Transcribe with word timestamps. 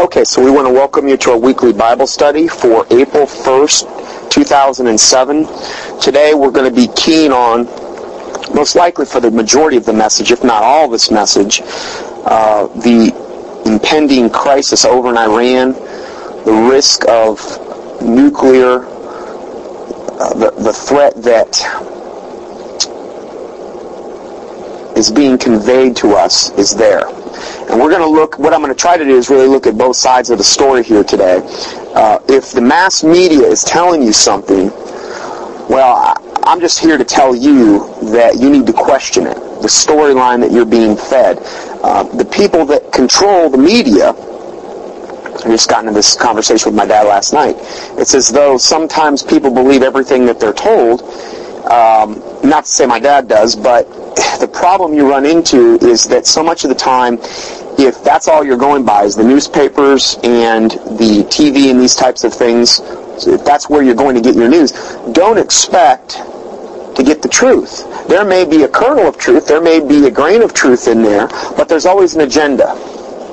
Okay, 0.00 0.24
so 0.24 0.42
we 0.42 0.50
want 0.50 0.66
to 0.66 0.72
welcome 0.72 1.06
you 1.06 1.18
to 1.18 1.32
our 1.32 1.38
weekly 1.38 1.74
Bible 1.74 2.06
study 2.06 2.48
for 2.48 2.86
April 2.90 3.26
1st, 3.26 4.30
2007. 4.30 6.00
Today 6.00 6.32
we're 6.32 6.50
going 6.50 6.74
to 6.74 6.74
be 6.74 6.90
keen 6.96 7.32
on, 7.32 7.66
most 8.54 8.76
likely 8.76 9.04
for 9.04 9.20
the 9.20 9.30
majority 9.30 9.76
of 9.76 9.84
the 9.84 9.92
message, 9.92 10.32
if 10.32 10.42
not 10.42 10.62
all 10.62 10.86
of 10.86 10.90
this 10.90 11.10
message, 11.10 11.60
uh, 12.24 12.66
the 12.78 13.12
impending 13.66 14.30
crisis 14.30 14.86
over 14.86 15.10
in 15.10 15.18
Iran, 15.18 15.74
the 16.46 16.68
risk 16.72 17.06
of 17.06 17.38
nuclear, 18.00 18.86
uh, 18.86 20.32
the, 20.32 20.50
the 20.62 20.72
threat 20.72 21.14
that 21.16 21.60
is 24.96 25.10
being 25.10 25.36
conveyed 25.36 25.94
to 25.96 26.12
us 26.14 26.50
is 26.52 26.74
there. 26.74 27.19
And 27.70 27.80
we're 27.80 27.90
going 27.90 28.02
to 28.02 28.08
look, 28.08 28.36
what 28.36 28.52
I'm 28.52 28.60
going 28.62 28.74
to 28.74 28.78
try 28.78 28.96
to 28.96 29.04
do 29.04 29.16
is 29.16 29.30
really 29.30 29.46
look 29.46 29.66
at 29.68 29.78
both 29.78 29.94
sides 29.94 30.30
of 30.30 30.38
the 30.38 30.44
story 30.44 30.82
here 30.82 31.04
today. 31.04 31.40
Uh, 31.94 32.18
if 32.28 32.50
the 32.50 32.60
mass 32.60 33.04
media 33.04 33.46
is 33.46 33.62
telling 33.62 34.02
you 34.02 34.12
something, 34.12 34.70
well, 35.68 36.16
I'm 36.42 36.58
just 36.58 36.80
here 36.80 36.98
to 36.98 37.04
tell 37.04 37.32
you 37.32 37.94
that 38.10 38.40
you 38.40 38.50
need 38.50 38.66
to 38.66 38.72
question 38.72 39.24
it, 39.24 39.34
the 39.34 39.68
storyline 39.68 40.40
that 40.40 40.50
you're 40.50 40.66
being 40.66 40.96
fed. 40.96 41.38
Uh, 41.84 42.02
the 42.02 42.24
people 42.24 42.66
that 42.66 42.90
control 42.92 43.48
the 43.48 43.58
media, 43.58 44.10
I 44.10 45.48
just 45.48 45.70
got 45.70 45.84
into 45.84 45.94
this 45.94 46.16
conversation 46.16 46.72
with 46.72 46.76
my 46.76 46.86
dad 46.86 47.06
last 47.06 47.32
night. 47.32 47.54
It's 47.98 48.14
as 48.14 48.30
though 48.30 48.58
sometimes 48.58 49.22
people 49.22 49.54
believe 49.54 49.82
everything 49.82 50.26
that 50.26 50.40
they're 50.40 50.52
told. 50.52 51.02
Um, 51.70 52.20
not 52.42 52.64
to 52.64 52.70
say 52.70 52.84
my 52.84 52.98
dad 52.98 53.28
does, 53.28 53.54
but 53.54 53.84
the 54.40 54.48
problem 54.48 54.92
you 54.92 55.08
run 55.08 55.24
into 55.24 55.78
is 55.82 56.04
that 56.04 56.26
so 56.26 56.42
much 56.42 56.64
of 56.64 56.68
the 56.68 56.74
time, 56.74 57.18
if 57.84 58.02
that's 58.02 58.28
all 58.28 58.44
you're 58.44 58.56
going 58.56 58.84
by 58.84 59.04
is 59.04 59.16
the 59.16 59.24
newspapers 59.24 60.18
and 60.22 60.70
the 60.70 61.24
TV 61.28 61.70
and 61.70 61.80
these 61.80 61.94
types 61.94 62.24
of 62.24 62.32
things, 62.32 62.80
if 63.26 63.44
that's 63.44 63.68
where 63.68 63.82
you're 63.82 63.94
going 63.94 64.14
to 64.14 64.20
get 64.20 64.34
your 64.34 64.48
news, 64.48 64.72
don't 65.12 65.38
expect 65.38 66.12
to 66.96 67.02
get 67.04 67.22
the 67.22 67.28
truth. 67.28 67.86
There 68.08 68.24
may 68.24 68.44
be 68.44 68.64
a 68.64 68.68
kernel 68.68 69.06
of 69.06 69.18
truth, 69.18 69.46
there 69.46 69.60
may 69.60 69.80
be 69.80 70.06
a 70.06 70.10
grain 70.10 70.42
of 70.42 70.52
truth 70.52 70.88
in 70.88 71.02
there, 71.02 71.28
but 71.56 71.68
there's 71.68 71.86
always 71.86 72.14
an 72.14 72.22
agenda. 72.22 72.70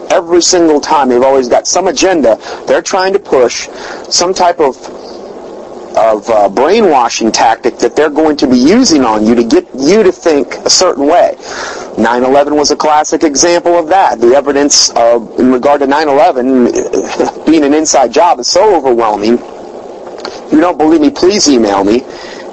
Every 0.09 0.41
single 0.41 0.79
time, 0.79 1.09
they've 1.09 1.22
always 1.22 1.50
got 1.50 1.67
some 1.67 1.88
agenda. 1.88 2.38
They're 2.67 2.81
trying 2.81 3.13
to 3.13 3.19
push 3.19 3.67
some 4.09 4.33
type 4.33 4.59
of 4.59 4.77
of 5.98 6.30
uh, 6.30 6.48
brainwashing 6.50 7.31
tactic 7.31 7.78
that 7.80 7.95
they're 7.95 8.09
going 8.09 8.38
to 8.38 8.48
be 8.48 8.58
using 8.58 9.03
on 9.03 9.26
you 9.26 9.36
to 9.36 9.44
get 9.44 9.67
you 9.76 10.03
to 10.03 10.12
think 10.12 10.53
a 10.58 10.70
certain 10.70 11.08
way. 11.08 11.36
9-11 11.98 12.56
was 12.56 12.72
a 12.72 12.76
classic 12.76 13.23
example 13.23 13.78
of 13.78 13.88
that. 13.88 14.20
The 14.20 14.36
evidence 14.36 14.92
uh, 14.92 15.20
in 15.40 15.52
regard 15.52 15.81
to 15.81 15.88
9-11 15.88 17.45
being 17.45 17.64
an 17.64 17.73
inside 17.73 18.14
job 18.14 18.40
is 18.40 18.48
so 18.48 18.75
overwhelming. 18.75 19.40
If 19.40 20.52
you 20.53 20.62
don't 20.62 20.78
believe 20.78 21.02
me, 21.02 21.09
please 21.09 21.50
email 21.50 21.84
me 21.84 22.03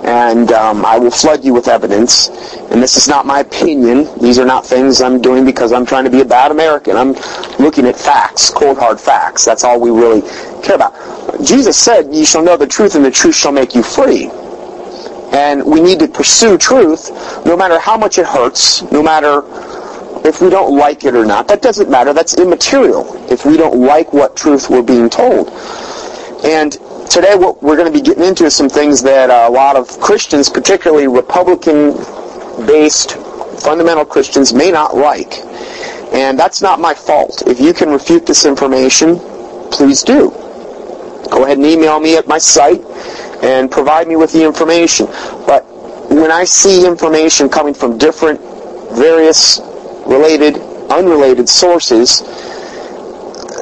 and 0.05 0.53
um, 0.53 0.85
I 0.85 0.99
will 0.99 1.11
flood 1.11 1.45
you 1.45 1.55
with 1.55 1.67
evidence. 1.67 2.29
And 2.71 2.83
this 2.83 2.97
is 2.97 3.09
not 3.09 3.25
my 3.25 3.41
opinion. 3.41 4.07
These 4.21 4.39
are 4.39 4.45
not 4.45 4.67
things 4.67 5.01
I'm 5.01 5.21
doing 5.21 5.45
because 5.47 5.73
I'm 5.73 5.87
trying 5.87 6.05
to 6.05 6.11
be 6.11 6.21
a 6.21 6.25
bad 6.25 6.51
American. 6.51 6.97
I'm 6.97 7.15
looking 7.59 7.87
at 7.87 7.97
facts, 7.97 8.51
cold 8.51 8.79
hard 8.79 9.01
facts. 9.01 9.45
That's 9.45 9.65
all 9.65 9.81
we 9.81 9.91
really 9.91 10.21
care 10.63 10.77
about. 10.77 10.95
Jesus 11.43 11.77
said, 11.79 12.15
"You 12.15 12.27
shall 12.27 12.43
know 12.43 12.57
the 12.57 12.67
truth, 12.67 12.95
and 12.95 13.05
the 13.05 13.11
truth 13.11 13.35
shall 13.35 13.53
make 13.53 13.75
you 13.75 13.83
free." 13.83 14.31
And 15.33 15.65
we 15.65 15.81
need 15.81 15.99
to 16.01 16.07
pursue 16.07 16.59
truth, 16.59 17.11
no 17.45 17.57
matter 17.57 17.79
how 17.79 17.97
much 17.97 18.19
it 18.19 18.27
hurts, 18.27 18.83
no 18.93 19.03
matter 19.03 19.43
if 20.25 20.41
we 20.41 20.49
don't 20.49 20.77
like 20.77 21.05
it 21.05 21.15
or 21.15 21.25
not. 21.25 21.49
That 21.49 21.61
doesn't 21.61 21.91
matter. 21.91 22.13
That's 22.13 22.39
immaterial. 22.39 23.07
If 23.31 23.45
we 23.45 23.57
don't 23.57 23.81
like 23.81 24.13
what 24.13 24.37
truth 24.37 24.71
we're 24.71 24.83
being 24.83 25.11
told, 25.11 25.51
and 26.45 26.77
today 27.15 27.35
what 27.37 27.63
we're 27.63 27.77
going 27.77 27.87
to 27.87 27.93
be 27.97 28.03
getting 28.03 28.25
into 28.25 28.45
is 28.45 28.57
some 28.57 28.69
things 28.69 29.01
that 29.01 29.31
uh, 29.31 29.47
a 29.49 29.53
lot 29.53 29.77
of 29.77 29.87
Christians, 30.01 30.51
particularly 30.51 31.07
Republican-based 31.07 33.13
fundamental 33.63 34.05
Christians, 34.05 34.53
may 34.53 34.73
not 34.73 34.97
like. 34.97 35.35
And 36.13 36.37
that's 36.37 36.61
not 36.61 36.81
my 36.81 36.93
fault. 36.93 37.45
If 37.47 37.61
you 37.61 37.73
can 37.73 37.91
refute 37.91 38.27
this 38.27 38.45
information, 38.45 39.21
please 39.71 40.03
do. 40.03 40.31
Go 41.31 41.45
ahead 41.45 41.59
and 41.59 41.67
email 41.67 42.01
me 42.01 42.17
at 42.17 42.27
my 42.27 42.39
site 42.39 42.81
and 43.45 43.71
provide 43.71 44.09
me 44.09 44.17
with 44.17 44.33
the 44.33 44.45
information. 44.45 45.07
But 45.47 45.63
when 46.11 46.33
I 46.33 46.43
see 46.43 46.85
information 46.85 47.49
coming 47.49 47.75
from 47.75 47.97
different, 47.97 48.41
various, 48.97 49.61
related, 50.05 50.57
unrelated 50.91 51.49
sources, 51.49 52.25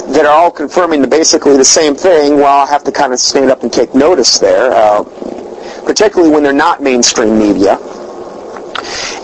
that 0.08 0.26
are 0.26 0.32
all 0.32 0.50
confirming 0.50 1.08
basically 1.08 1.56
the 1.56 1.64
same 1.64 1.94
thing, 1.94 2.36
well, 2.36 2.66
I 2.66 2.70
have 2.70 2.84
to 2.84 2.92
kind 2.92 3.12
of 3.12 3.20
stand 3.20 3.50
up 3.50 3.62
and 3.62 3.72
take 3.72 3.94
notice 3.94 4.38
there, 4.38 4.72
uh, 4.72 5.04
particularly 5.84 6.30
when 6.30 6.42
they're 6.42 6.52
not 6.52 6.82
mainstream 6.82 7.38
media. 7.38 7.78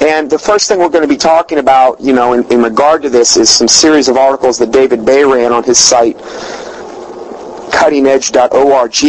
And 0.00 0.30
the 0.30 0.38
first 0.38 0.68
thing 0.68 0.78
we're 0.78 0.88
going 0.90 1.02
to 1.02 1.08
be 1.08 1.16
talking 1.16 1.58
about, 1.58 2.00
you 2.00 2.12
know, 2.12 2.32
in, 2.32 2.44
in 2.52 2.62
regard 2.62 3.02
to 3.02 3.10
this 3.10 3.36
is 3.36 3.50
some 3.50 3.66
series 3.66 4.08
of 4.08 4.16
articles 4.16 4.56
that 4.58 4.70
David 4.70 5.04
Bay 5.04 5.24
ran 5.24 5.52
on 5.52 5.64
his 5.64 5.78
site, 5.78 6.16
cuttingedge.org. 7.70 9.04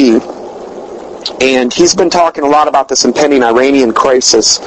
And 1.41 1.71
he's 1.71 1.93
been 1.93 2.09
talking 2.09 2.43
a 2.43 2.47
lot 2.47 2.67
about 2.67 2.87
this 2.87 3.05
impending 3.05 3.43
Iranian 3.43 3.93
crisis. 3.93 4.59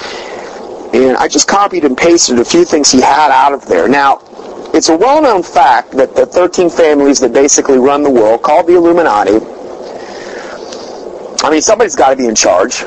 And 0.95 1.17
I 1.17 1.27
just 1.27 1.49
copied 1.49 1.85
and 1.85 1.97
pasted 1.99 2.39
a 2.39 2.45
few 2.45 2.65
things 2.65 2.93
he 2.93 3.01
had 3.01 3.33
out 3.33 3.53
of 3.53 3.67
there. 3.67 3.89
Now, 3.89 4.19
it's 4.75 4.89
a 4.89 4.97
well-known 4.97 5.43
fact 5.43 5.93
that 5.93 6.17
the 6.17 6.27
13 6.27 6.71
families 6.71 7.21
that 7.21 7.33
basically 7.33 7.79
run 7.79 8.03
the 8.03 8.11
world, 8.11 8.43
called 8.43 8.67
the 8.67 8.77
Illuminati, 8.77 9.39
I 11.45 11.51
mean, 11.51 11.61
somebody's 11.61 11.97
got 11.97 12.11
to 12.11 12.17
be 12.17 12.27
in 12.27 12.35
charge. 12.35 12.85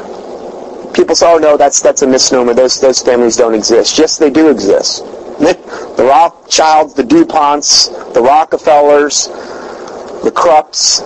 People 0.94 1.16
say, 1.16 1.32
oh 1.32 1.38
no, 1.38 1.58
that's, 1.58 1.82
that's 1.82 2.02
a 2.04 2.08
misnomer. 2.08 2.54
Those, 2.54 2.80
those 2.80 3.02
families 3.02 3.36
don't 3.36 3.54
exist. 3.54 3.98
Yes, 4.00 4.18
they 4.18 4.30
do 4.30 4.50
exist. 4.50 5.04
The 5.96 6.04
Rothschilds, 6.04 6.94
the 6.94 7.04
DuPonts, 7.04 8.14
the 8.14 8.22
Rockefellers, 8.22 9.28
the 9.28 10.32
Krupps, 10.32 11.00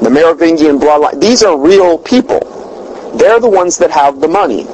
the 0.00 0.08
Merovingian 0.08 0.78
bloodline, 0.78 1.20
these 1.20 1.42
are 1.42 1.58
real 1.58 1.98
people. 1.98 2.40
They're 3.16 3.40
the 3.40 3.50
ones 3.50 3.76
that 3.78 3.90
have 3.90 4.20
the 4.20 4.28
money. 4.28 4.64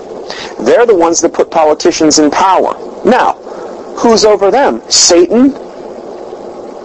They're 0.60 0.86
the 0.86 0.94
ones 0.94 1.20
that 1.22 1.32
put 1.32 1.50
politicians 1.50 2.20
in 2.20 2.30
power. 2.30 2.74
Now, 3.04 3.34
who's 4.00 4.24
over 4.24 4.50
them? 4.50 4.82
Satan? 4.90 5.54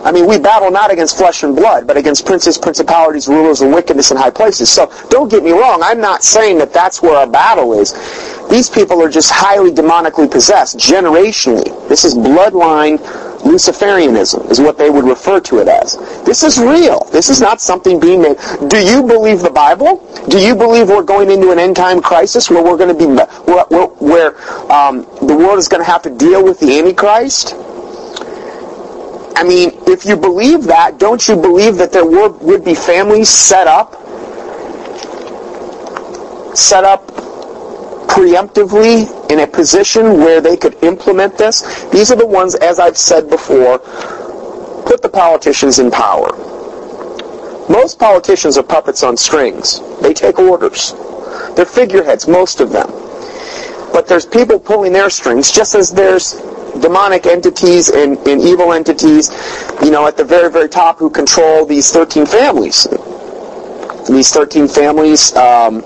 I 0.06 0.12
mean, 0.12 0.28
we 0.28 0.38
battle 0.38 0.70
not 0.70 0.92
against 0.92 1.18
flesh 1.18 1.42
and 1.42 1.56
blood, 1.56 1.88
but 1.88 1.98
against 1.98 2.28
princes, 2.28 2.59
principalities, 2.59 3.28
rulers 3.28 3.62
of 3.62 3.72
wickedness 3.72 4.12
in 4.12 4.18
high 4.18 4.30
places. 4.30 4.70
So 4.70 4.92
don't 5.09 5.31
get 5.31 5.44
me 5.44 5.52
wrong. 5.52 5.81
I'm 5.81 6.00
not 6.00 6.24
saying 6.24 6.59
that 6.59 6.72
that's 6.72 7.02
where 7.02 7.16
our 7.18 7.25
battle 7.28 7.74
is. 7.74 7.92
These 8.50 8.69
people 8.69 9.01
are 9.01 9.09
just 9.09 9.31
highly 9.31 9.72
demonically 9.72 10.29
possessed, 10.29 10.78
generationally. 10.78 11.88
This 11.89 12.06
is 12.06 12.13
bloodline 12.13 13.00
Luciferianism, 13.45 14.50
is 14.50 14.59
what 14.59 14.78
they 14.78 14.89
would 14.89 15.06
refer 15.06 15.39
to 15.39 15.59
it 15.59 15.67
as. 15.67 15.97
This 16.25 16.41
is 16.41 16.57
real. 16.57 17.07
This 17.11 17.29
is 17.29 17.39
not 17.39 17.61
something 17.61 18.00
being 18.00 18.22
made. 18.22 18.38
Do 18.69 18.83
you 18.83 19.03
believe 19.03 19.41
the 19.41 19.51
Bible? 19.51 20.01
Do 20.29 20.39
you 20.39 20.56
believe 20.56 20.89
we're 20.89 21.03
going 21.03 21.29
into 21.29 21.51
an 21.51 21.59
end 21.59 21.75
time 21.75 22.01
crisis 22.01 22.50
where 22.50 22.63
we're 22.63 22.78
going 22.78 22.89
to 22.89 22.97
be, 22.97 23.06
where, 23.06 23.66
where, 23.66 23.88
where 23.88 24.72
um, 24.72 25.03
the 25.22 25.35
world 25.35 25.59
is 25.59 25.67
going 25.67 25.83
to 25.83 25.89
have 25.89 26.01
to 26.03 26.09
deal 26.09 26.44
with 26.44 26.59
the 26.59 26.79
Antichrist? 26.79 27.53
I 29.38 29.44
mean, 29.44 29.72
if 29.85 30.06
you 30.06 30.16
believe 30.16 30.63
that, 30.63 30.97
don't 30.97 31.27
you 31.27 31.35
believe 31.35 31.75
that 31.75 31.91
there 31.91 32.06
would, 32.06 32.41
would 32.41 32.66
be 32.66 32.73
families 32.73 33.29
set 33.29 33.67
up, 33.67 33.94
set 36.57 36.83
up 36.83 37.25
preemptively 38.08 39.10
in 39.32 39.40
a 39.40 39.48
position 39.48 40.18
where 40.18 40.42
they 40.42 40.58
could 40.58 40.76
implement 40.84 41.38
this? 41.38 41.86
These 41.86 42.12
are 42.12 42.16
the 42.16 42.26
ones, 42.26 42.56
as 42.56 42.80
I've 42.80 42.98
said 42.98 43.30
before, 43.30 43.80
put 44.86 45.02
the 45.02 45.10
politicians 45.10 45.80
in 45.80 45.92
power. 45.92 46.36
Most 47.69 47.98
politicians 47.98 48.57
are 48.57 48.63
puppets 48.63 49.04
on 49.04 49.18
strings. 49.18 49.81
They 50.02 50.13
take 50.13 50.38
orders. 50.38 50.94
They're 51.56 51.66
figureheads, 51.66 52.28
most 52.28 52.62
of 52.62 52.72
them. 52.72 52.88
But 53.92 54.08
there's 54.08 54.25
people 54.25 54.60
pulling 54.60 54.94
their 54.94 55.10
strings, 55.10 55.51
just 55.51 55.74
as 55.74 55.92
there's 55.92 56.34
demonic 56.81 57.25
entities 57.25 57.90
and, 57.90 58.18
and, 58.28 58.42
evil 58.42 58.74
entities, 58.74 59.31
you 59.81 59.90
know, 59.90 60.06
at 60.06 60.18
the 60.18 60.24
very, 60.24 60.51
very 60.51 60.69
top 60.69 61.00
who 61.00 61.10
control 61.10 61.66
these 61.66 61.92
13 61.92 62.25
families. 62.25 62.88
These 64.08 64.31
13 64.31 64.68
families 64.68 65.36
um, 65.36 65.81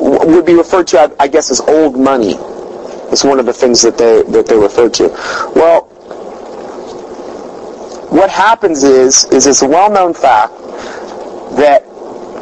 would 0.00 0.46
be 0.46 0.54
referred 0.54 0.86
to, 0.88 1.14
I 1.20 1.28
guess, 1.28 1.50
as 1.50 1.60
old 1.60 1.98
money. 1.98 2.34
It's 3.12 3.24
one 3.24 3.38
of 3.38 3.46
the 3.46 3.52
things 3.52 3.82
that 3.82 3.98
they 3.98 4.22
that 4.32 4.46
they 4.46 4.56
refer 4.56 4.88
to. 4.88 5.08
Well, 5.54 5.82
what 8.10 8.30
happens 8.30 8.82
is 8.82 9.24
is 9.26 9.46
it's 9.46 9.62
a 9.62 9.68
well-known 9.68 10.14
fact 10.14 10.52
that 11.56 11.84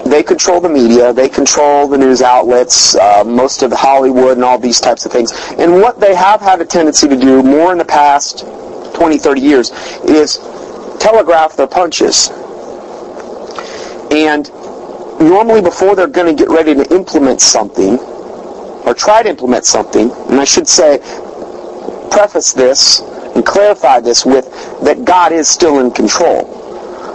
they 0.05 0.23
control 0.23 0.61
the 0.61 0.69
media, 0.69 1.13
they 1.13 1.29
control 1.29 1.87
the 1.87 1.99
news 1.99 2.23
outlets, 2.23 2.95
uh, 2.97 3.25
most 3.25 3.63
of 3.63 3.73
Hollywood 3.73 4.37
and 4.37 4.45
all 4.45 4.59
these 4.59 4.81
types 4.81 5.05
of 5.05 5.13
things. 5.13 5.33
And 5.59 5.75
what 5.75 6.01
they 6.01 6.15
have 6.15 6.41
had 6.41 6.61
a 6.61 6.65
tendency 6.65 7.09
to 7.09 7.17
do 7.17 7.43
more 7.43 7.73
in 7.73 7.79
the 7.79 7.85
past 7.85 8.47
20, 8.95 9.19
30 9.19 9.41
years 9.41 9.71
is 10.05 10.39
telegraph 10.99 11.57
their 11.57 11.67
punches. 11.67 12.31
And 14.11 14.51
normally 15.21 15.61
before 15.61 15.95
they're 15.95 16.07
going 16.07 16.35
to 16.35 16.41
get 16.41 16.51
ready 16.51 16.75
to 16.75 16.95
implement 16.95 17.41
something, 17.41 17.99
or 18.87 18.95
try 18.95 19.23
to 19.23 19.29
implement 19.29 19.65
something, 19.65 20.11
and 20.11 20.41
I 20.41 20.45
should 20.45 20.69
say, 20.69 20.99
preface 22.11 22.53
this 22.53 23.01
and 23.35 23.45
clarify 23.45 24.01
this 24.01 24.25
with 24.25 24.51
that 24.83 25.05
God 25.05 25.33
is 25.33 25.49
still 25.49 25.81
in 25.81 25.91
control. 25.91 26.55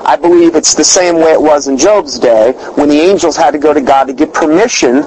I 0.05 0.15
believe 0.17 0.55
it's 0.55 0.73
the 0.73 0.83
same 0.83 1.15
way 1.15 1.31
it 1.31 1.41
was 1.41 1.67
in 1.67 1.77
Job's 1.77 2.19
day 2.19 2.51
when 2.75 2.89
the 2.89 2.99
angels 2.99 3.37
had 3.37 3.51
to 3.51 3.57
go 3.57 3.73
to 3.73 3.81
God 3.81 4.05
to 4.05 4.13
get 4.13 4.33
permission 4.33 5.03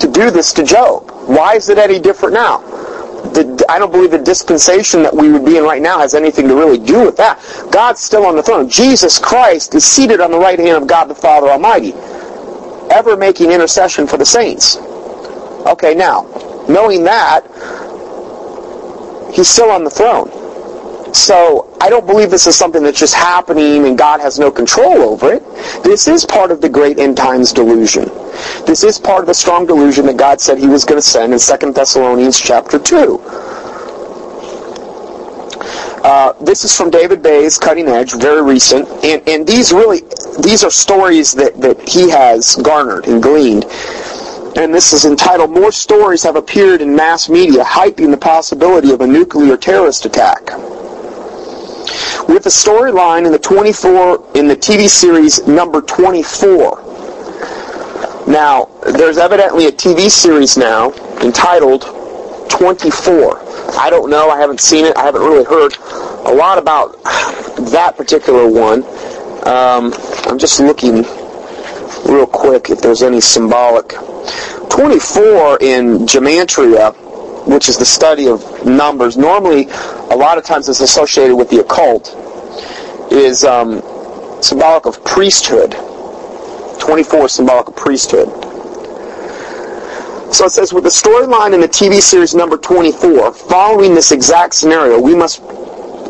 to 0.00 0.10
do 0.10 0.30
this 0.30 0.52
to 0.54 0.64
Job. 0.64 1.10
Why 1.26 1.56
is 1.56 1.68
it 1.68 1.78
any 1.78 1.98
different 1.98 2.34
now? 2.34 2.60
The, 3.34 3.64
I 3.68 3.78
don't 3.78 3.92
believe 3.92 4.10
the 4.10 4.18
dispensation 4.18 5.02
that 5.02 5.14
we 5.14 5.30
would 5.30 5.44
be 5.44 5.56
in 5.56 5.64
right 5.64 5.82
now 5.82 5.98
has 5.98 6.14
anything 6.14 6.48
to 6.48 6.54
really 6.54 6.78
do 6.78 7.04
with 7.04 7.16
that. 7.18 7.38
God's 7.70 8.00
still 8.00 8.26
on 8.26 8.36
the 8.36 8.42
throne. 8.42 8.68
Jesus 8.68 9.18
Christ 9.18 9.74
is 9.74 9.84
seated 9.84 10.20
on 10.20 10.30
the 10.30 10.38
right 10.38 10.58
hand 10.58 10.82
of 10.82 10.88
God 10.88 11.04
the 11.04 11.14
Father 11.14 11.48
Almighty, 11.48 11.92
ever 12.90 13.16
making 13.16 13.52
intercession 13.52 14.06
for 14.06 14.16
the 14.16 14.26
saints. 14.26 14.76
Okay, 15.66 15.94
now, 15.94 16.22
knowing 16.68 17.04
that, 17.04 17.42
he's 19.34 19.48
still 19.48 19.70
on 19.70 19.84
the 19.84 19.90
throne. 19.90 20.30
So 21.14 21.76
I 21.80 21.90
don't 21.90 22.06
believe 22.06 22.30
this 22.30 22.46
is 22.46 22.56
something 22.56 22.82
that's 22.82 22.98
just 22.98 23.14
happening 23.14 23.86
and 23.86 23.96
God 23.96 24.20
has 24.20 24.38
no 24.38 24.50
control 24.50 25.02
over 25.02 25.32
it. 25.34 25.42
This 25.82 26.06
is 26.06 26.24
part 26.24 26.50
of 26.50 26.60
the 26.60 26.68
great 26.68 26.98
end 26.98 27.16
times 27.16 27.52
delusion. 27.52 28.10
This 28.66 28.84
is 28.84 28.98
part 28.98 29.20
of 29.20 29.26
the 29.26 29.34
strong 29.34 29.66
delusion 29.66 30.06
that 30.06 30.16
God 30.16 30.40
said 30.40 30.58
he 30.58 30.68
was 30.68 30.84
going 30.84 31.00
to 31.00 31.06
send 31.06 31.32
in 31.32 31.38
2 31.38 31.72
Thessalonians 31.72 32.38
chapter 32.38 32.78
2. 32.78 33.20
Uh, 36.04 36.32
this 36.42 36.64
is 36.64 36.76
from 36.76 36.90
David 36.90 37.22
Bay's 37.22 37.58
Cutting 37.58 37.88
Edge, 37.88 38.14
very 38.14 38.42
recent, 38.42 38.88
and, 39.04 39.26
and 39.28 39.46
these 39.46 39.72
really 39.72 40.00
these 40.42 40.62
are 40.62 40.70
stories 40.70 41.32
that, 41.32 41.60
that 41.60 41.86
he 41.88 42.08
has 42.08 42.54
garnered 42.56 43.06
and 43.08 43.22
gleaned. 43.22 43.64
And 44.56 44.72
this 44.72 44.92
is 44.92 45.04
entitled 45.04 45.50
More 45.50 45.72
Stories 45.72 46.22
Have 46.22 46.36
Appeared 46.36 46.80
in 46.80 46.94
Mass 46.94 47.28
Media 47.28 47.62
Hyping 47.64 48.10
the 48.10 48.16
Possibility 48.16 48.92
of 48.92 49.00
a 49.00 49.06
Nuclear 49.06 49.56
Terrorist 49.56 50.06
Attack 50.06 50.50
with 52.28 52.44
a 52.46 52.50
storyline 52.50 53.24
in 53.24 53.32
the 53.32 53.38
24 53.38 54.36
in 54.36 54.46
the 54.48 54.56
TV 54.56 54.88
series 54.88 55.46
number 55.46 55.80
24. 55.80 56.87
Now, 58.28 58.66
there's 58.84 59.18
evidently 59.18 59.66
a 59.66 59.72
TV 59.72 60.10
series 60.10 60.56
now 60.56 60.92
entitled 61.22 61.82
24. 62.50 63.40
I 63.78 63.88
don't 63.90 64.10
know. 64.10 64.28
I 64.30 64.38
haven't 64.38 64.60
seen 64.60 64.84
it. 64.84 64.96
I 64.96 65.04
haven't 65.04 65.22
really 65.22 65.44
heard 65.44 65.76
a 66.26 66.34
lot 66.34 66.58
about 66.58 67.02
that 67.72 67.94
particular 67.96 68.46
one. 68.46 68.84
Um, 69.46 69.94
I'm 70.26 70.38
just 70.38 70.60
looking 70.60 71.04
real 72.04 72.26
quick 72.26 72.70
if 72.70 72.80
there's 72.80 73.02
any 73.02 73.20
symbolic. 73.20 73.88
24 74.68 75.58
in 75.62 76.06
gematria 76.06 76.94
which 77.48 77.68
is 77.70 77.78
the 77.78 77.84
study 77.86 78.28
of 78.28 78.66
numbers, 78.66 79.16
normally 79.16 79.68
a 80.10 80.16
lot 80.16 80.36
of 80.36 80.44
times 80.44 80.68
it's 80.68 80.80
associated 80.80 81.34
with 81.34 81.48
the 81.48 81.60
occult, 81.60 82.14
is 83.10 83.42
um, 83.42 83.80
symbolic 84.42 84.84
of 84.84 85.02
priesthood. 85.04 85.74
24 86.78 87.26
is 87.26 87.32
symbolic 87.32 87.74
priesthood. 87.76 88.28
So 90.32 90.44
it 90.44 90.50
says, 90.50 90.72
with 90.74 90.84
the 90.84 90.90
storyline 90.90 91.54
in 91.54 91.60
the 91.60 91.68
TV 91.68 92.00
series 92.02 92.34
number 92.34 92.58
24, 92.58 93.32
following 93.32 93.94
this 93.94 94.12
exact 94.12 94.54
scenario, 94.54 95.00
we 95.00 95.14
must 95.14 95.40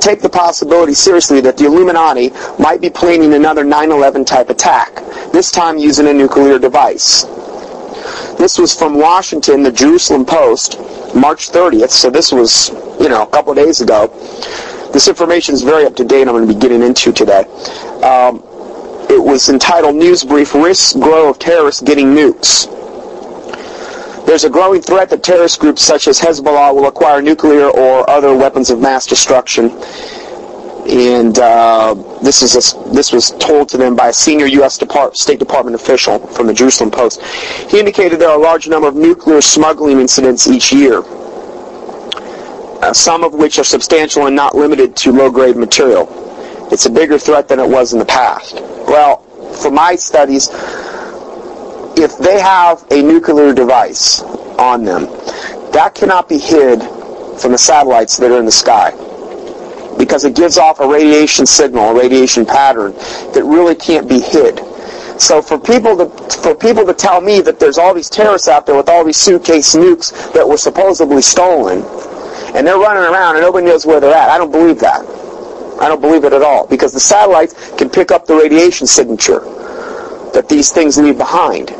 take 0.00 0.20
the 0.20 0.28
possibility 0.28 0.94
seriously 0.94 1.40
that 1.40 1.56
the 1.56 1.66
Illuminati 1.66 2.30
might 2.58 2.80
be 2.80 2.90
planning 2.90 3.34
another 3.34 3.64
9-11 3.64 4.26
type 4.26 4.50
attack, 4.50 4.94
this 5.32 5.50
time 5.50 5.78
using 5.78 6.08
a 6.08 6.12
nuclear 6.12 6.58
device. 6.58 7.24
This 8.38 8.58
was 8.58 8.74
from 8.76 8.98
Washington, 8.98 9.62
the 9.62 9.72
Jerusalem 9.72 10.24
Post, 10.24 10.78
March 11.14 11.50
30th, 11.50 11.90
so 11.90 12.10
this 12.10 12.32
was, 12.32 12.70
you 13.00 13.08
know, 13.08 13.22
a 13.22 13.26
couple 13.26 13.54
days 13.54 13.80
ago. 13.80 14.08
This 14.92 15.08
information 15.08 15.54
is 15.54 15.62
very 15.62 15.84
up 15.84 15.94
to 15.96 16.04
date 16.04 16.22
I'm 16.22 16.34
going 16.34 16.46
to 16.46 16.52
be 16.52 16.58
getting 16.58 16.82
into 16.82 17.12
today. 17.12 17.44
Um, 18.02 18.42
it 19.10 19.22
was 19.22 19.48
entitled 19.48 19.96
News 19.96 20.24
Brief 20.24 20.54
Risks 20.54 20.94
Grow 20.94 21.30
of 21.30 21.38
Terrorists 21.38 21.80
Getting 21.80 22.14
Nukes. 22.14 22.66
There's 24.26 24.44
a 24.44 24.50
growing 24.50 24.82
threat 24.82 25.08
that 25.10 25.22
terrorist 25.22 25.58
groups 25.58 25.80
such 25.80 26.06
as 26.06 26.20
Hezbollah 26.20 26.74
will 26.74 26.86
acquire 26.86 27.22
nuclear 27.22 27.68
or 27.70 28.08
other 28.10 28.36
weapons 28.36 28.68
of 28.68 28.78
mass 28.78 29.06
destruction. 29.06 29.70
And 30.86 31.38
uh, 31.38 31.94
this 32.22 32.42
is 32.42 32.54
a, 32.74 32.90
this 32.90 33.10
was 33.12 33.30
told 33.32 33.70
to 33.70 33.78
them 33.78 33.96
by 33.96 34.08
a 34.08 34.12
senior 34.12 34.46
U.S. 34.46 34.76
Depart- 34.76 35.16
State 35.16 35.38
Department 35.38 35.74
official 35.74 36.18
from 36.28 36.46
the 36.46 36.52
Jerusalem 36.52 36.90
Post. 36.90 37.22
He 37.70 37.78
indicated 37.78 38.18
there 38.20 38.28
are 38.28 38.38
a 38.38 38.42
large 38.42 38.68
number 38.68 38.88
of 38.88 38.94
nuclear 38.94 39.40
smuggling 39.40 39.98
incidents 39.98 40.46
each 40.46 40.72
year, 40.72 41.02
uh, 42.82 42.92
some 42.92 43.24
of 43.24 43.32
which 43.32 43.58
are 43.58 43.64
substantial 43.64 44.26
and 44.26 44.36
not 44.36 44.54
limited 44.54 44.94
to 44.96 45.12
low-grade 45.12 45.56
material. 45.56 46.27
It's 46.70 46.86
a 46.86 46.90
bigger 46.90 47.18
threat 47.18 47.48
than 47.48 47.60
it 47.60 47.68
was 47.68 47.92
in 47.92 47.98
the 47.98 48.04
past. 48.04 48.54
Well, 48.54 49.18
for 49.62 49.70
my 49.70 49.96
studies, 49.96 50.48
if 51.96 52.16
they 52.18 52.40
have 52.40 52.84
a 52.90 53.02
nuclear 53.02 53.52
device 53.52 54.22
on 54.22 54.84
them, 54.84 55.04
that 55.72 55.92
cannot 55.94 56.28
be 56.28 56.38
hid 56.38 56.80
from 57.40 57.52
the 57.52 57.58
satellites 57.58 58.16
that 58.18 58.30
are 58.30 58.38
in 58.38 58.44
the 58.44 58.52
sky 58.52 58.90
because 59.98 60.24
it 60.24 60.36
gives 60.36 60.58
off 60.58 60.80
a 60.80 60.86
radiation 60.86 61.44
signal, 61.44 61.90
a 61.90 61.94
radiation 61.94 62.46
pattern 62.46 62.92
that 63.34 63.42
really 63.44 63.74
can't 63.74 64.08
be 64.08 64.20
hid. 64.20 64.60
So 65.20 65.42
for 65.42 65.58
people 65.58 65.96
to 65.96 66.08
for 66.38 66.54
people 66.54 66.86
to 66.86 66.94
tell 66.94 67.20
me 67.20 67.40
that 67.40 67.58
there's 67.58 67.76
all 67.78 67.92
these 67.92 68.08
terrorists 68.08 68.46
out 68.46 68.66
there 68.66 68.76
with 68.76 68.88
all 68.88 69.04
these 69.04 69.16
suitcase 69.16 69.74
nukes 69.74 70.32
that 70.32 70.48
were 70.48 70.56
supposedly 70.56 71.22
stolen, 71.22 71.82
and 72.54 72.64
they're 72.64 72.78
running 72.78 73.02
around 73.02 73.34
and 73.34 73.42
nobody 73.42 73.66
knows 73.66 73.84
where 73.84 73.98
they're 73.98 74.14
at, 74.14 74.30
I 74.30 74.38
don't 74.38 74.52
believe 74.52 74.78
that. 74.78 75.04
I 75.80 75.88
don't 75.88 76.00
believe 76.00 76.24
it 76.24 76.32
at 76.32 76.42
all 76.42 76.66
because 76.66 76.92
the 76.92 77.00
satellites 77.00 77.54
can 77.76 77.88
pick 77.88 78.10
up 78.10 78.26
the 78.26 78.34
radiation 78.34 78.86
signature 78.86 79.40
that 80.32 80.48
these 80.48 80.70
things 80.72 80.98
leave 80.98 81.18
behind. 81.18 81.70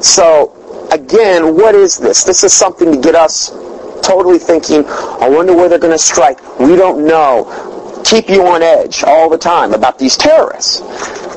So 0.00 0.88
again, 0.92 1.56
what 1.56 1.74
is 1.74 1.98
this? 1.98 2.24
This 2.24 2.44
is 2.44 2.52
something 2.52 2.92
to 2.92 3.00
get 3.00 3.14
us 3.14 3.50
totally 4.02 4.38
thinking, 4.38 4.84
I 4.86 5.28
wonder 5.28 5.54
where 5.54 5.68
they're 5.68 5.78
going 5.78 5.92
to 5.92 5.98
strike. 5.98 6.40
We 6.58 6.76
don't 6.76 7.06
know. 7.06 8.02
Keep 8.04 8.30
you 8.30 8.46
on 8.46 8.62
edge 8.62 9.04
all 9.04 9.28
the 9.28 9.36
time 9.36 9.74
about 9.74 9.98
these 9.98 10.16
terrorists. 10.16 10.80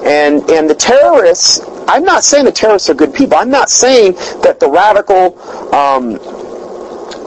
And, 0.04 0.50
and 0.50 0.70
the 0.70 0.76
terrorists, 0.76 1.60
I'm 1.88 2.04
not 2.04 2.24
saying 2.24 2.46
the 2.46 2.52
terrorists 2.52 2.90
are 2.90 2.94
good 2.94 3.14
people. 3.14 3.38
I'm 3.38 3.50
not 3.50 3.70
saying 3.70 4.14
that 4.42 4.60
the 4.60 4.70
radical, 4.70 5.38
um, 5.76 6.18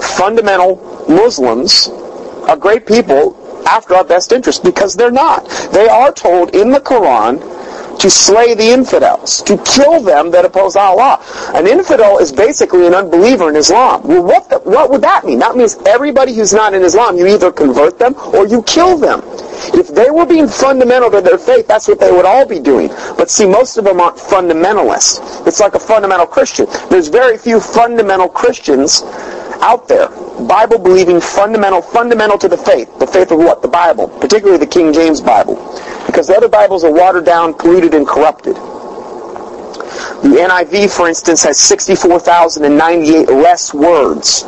fundamental 0.00 0.76
Muslims 1.08 1.88
are 2.48 2.56
great 2.56 2.86
people 2.86 3.43
after 3.66 3.94
our 3.94 4.04
best 4.04 4.32
interest 4.32 4.64
because 4.64 4.94
they're 4.94 5.10
not. 5.10 5.46
They 5.72 5.88
are 5.88 6.12
told 6.12 6.54
in 6.54 6.70
the 6.70 6.80
Quran 6.80 7.40
to 7.98 8.10
slay 8.10 8.54
the 8.54 8.70
infidels, 8.70 9.42
to 9.42 9.56
kill 9.58 10.00
them 10.02 10.30
that 10.30 10.44
oppose 10.44 10.76
Allah. 10.76 11.22
An 11.54 11.66
infidel 11.66 12.18
is 12.18 12.32
basically 12.32 12.86
an 12.86 12.94
unbeliever 12.94 13.48
in 13.48 13.56
Islam. 13.56 14.02
Well, 14.02 14.22
what, 14.22 14.50
the, 14.50 14.58
what 14.58 14.90
would 14.90 15.02
that 15.02 15.24
mean? 15.24 15.38
That 15.38 15.56
means 15.56 15.76
everybody 15.86 16.34
who's 16.34 16.52
not 16.52 16.74
in 16.74 16.82
Islam, 16.82 17.16
you 17.16 17.26
either 17.26 17.52
convert 17.52 17.98
them 17.98 18.14
or 18.34 18.46
you 18.46 18.62
kill 18.64 18.98
them. 18.98 19.22
If 19.72 19.88
they 19.88 20.10
were 20.10 20.26
being 20.26 20.48
fundamental 20.48 21.10
to 21.12 21.20
their 21.20 21.38
faith, 21.38 21.66
that's 21.66 21.88
what 21.88 22.00
they 22.00 22.10
would 22.10 22.26
all 22.26 22.46
be 22.46 22.60
doing. 22.60 22.88
But 23.16 23.30
see, 23.30 23.46
most 23.46 23.78
of 23.78 23.84
them 23.84 24.00
aren't 24.00 24.16
fundamentalists. 24.16 25.46
It's 25.46 25.60
like 25.60 25.74
a 25.74 25.80
fundamental 25.80 26.26
Christian. 26.26 26.66
There's 26.90 27.08
very 27.08 27.38
few 27.38 27.60
fundamental 27.60 28.28
Christians 28.28 29.02
out 29.60 29.88
there. 29.88 30.08
Bible 30.46 30.78
believing 30.78 31.20
fundamental, 31.20 31.82
fundamental 31.82 32.38
to 32.38 32.48
the 32.48 32.56
faith. 32.56 32.98
The 32.98 33.06
faith 33.06 33.30
of 33.30 33.38
what? 33.38 33.62
The 33.62 33.68
Bible. 33.68 34.08
Particularly 34.08 34.58
the 34.58 34.66
King 34.66 34.92
James 34.92 35.20
Bible. 35.20 35.56
Because 36.06 36.26
the 36.28 36.36
other 36.36 36.48
Bibles 36.48 36.84
are 36.84 36.92
watered 36.92 37.24
down, 37.24 37.54
polluted, 37.54 37.94
and 37.94 38.06
corrupted. 38.06 38.56
The 40.24 40.40
NIV, 40.40 40.96
for 40.96 41.08
instance, 41.08 41.42
has 41.44 41.58
64,098 41.60 43.28
less 43.28 43.72
words. 43.74 44.44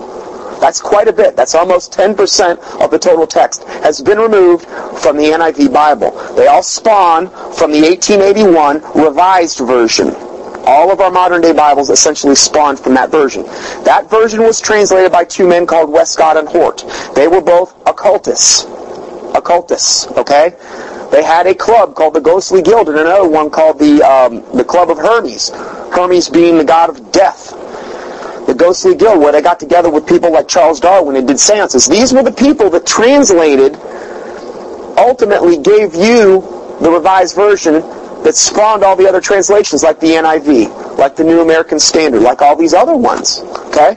That's 0.61 0.81
quite 0.81 1.07
a 1.07 1.13
bit. 1.13 1.37
That's 1.37 1.55
almost 1.55 1.93
10% 1.93 2.81
of 2.81 2.91
the 2.91 2.99
total 2.99 3.27
text 3.27 3.65
has 3.65 4.01
been 4.01 4.19
removed 4.19 4.65
from 4.99 5.17
the 5.17 5.25
NIV 5.25 5.73
Bible. 5.73 6.11
They 6.35 6.47
all 6.47 6.63
spawn 6.63 7.29
from 7.53 7.73
the 7.73 7.81
1881 7.83 8.83
Revised 8.95 9.59
Version. 9.59 10.26
All 10.67 10.91
of 10.91 11.01
our 11.01 11.13
modern 11.13 11.43
day 11.43 11.53
Bibles 11.53 11.91
essentially 11.91 12.35
spawned 12.35 12.81
from 12.81 12.95
that 12.95 13.11
version. 13.11 13.45
That 13.85 14.11
version 14.11 14.43
was 14.43 14.61
translated 14.61 15.13
by 15.13 15.25
two 15.25 15.47
men 15.47 15.65
called 15.65 15.91
Westcott 15.91 16.37
and 16.37 16.49
Hort. 16.49 16.85
They 17.15 17.29
were 17.29 17.41
both 17.41 17.73
occultists. 17.87 18.65
Occultists, 19.35 20.09
okay? 20.09 20.57
They 21.13 21.23
had 21.23 21.47
a 21.47 21.55
club 21.55 21.95
called 21.95 22.15
the 22.15 22.21
Ghostly 22.21 22.63
Guild 22.63 22.89
and 22.89 22.99
another 22.99 23.29
one 23.29 23.49
called 23.49 23.79
the, 23.79 24.03
um, 24.03 24.43
the 24.57 24.65
Club 24.65 24.91
of 24.91 24.99
Hermes. 24.99 25.51
Hermes 25.95 26.29
being 26.29 26.59
the 26.59 26.65
god 26.65 26.91
of 26.91 27.13
death. 27.13 27.51
The 28.49 28.55
Ghostly 28.55 28.97
Guild, 28.97 29.21
where 29.21 29.31
they 29.31 29.43
got 29.43 29.61
together 29.61 29.89
with 29.89 30.05
people 30.05 30.33
like 30.33 30.49
Charles 30.49 30.81
Darwin 30.81 31.15
and 31.15 31.29
did 31.29 31.39
seances. 31.39 31.87
These 31.87 32.13
were 32.13 32.25
the 32.25 32.33
people 32.33 32.71
that 32.71 32.87
translated 32.87 33.77
ultimately 34.99 35.59
gave 35.59 35.95
you 35.95 36.41
the 36.81 36.91
revised 36.91 37.37
version 37.37 37.85
that 38.27 38.35
spawned 38.35 38.83
all 38.83 38.97
the 38.97 39.09
other 39.09 39.21
translations 39.21 39.85
like 39.85 40.01
the 40.01 40.09
NIV, 40.09 40.99
like 40.99 41.15
the 41.15 41.23
New 41.23 41.43
American 41.43 41.79
Standard, 41.79 42.23
like 42.23 42.43
all 42.43 42.57
these 42.57 42.75
other 42.75 42.97
ones. 42.97 43.39
Okay? 43.69 43.95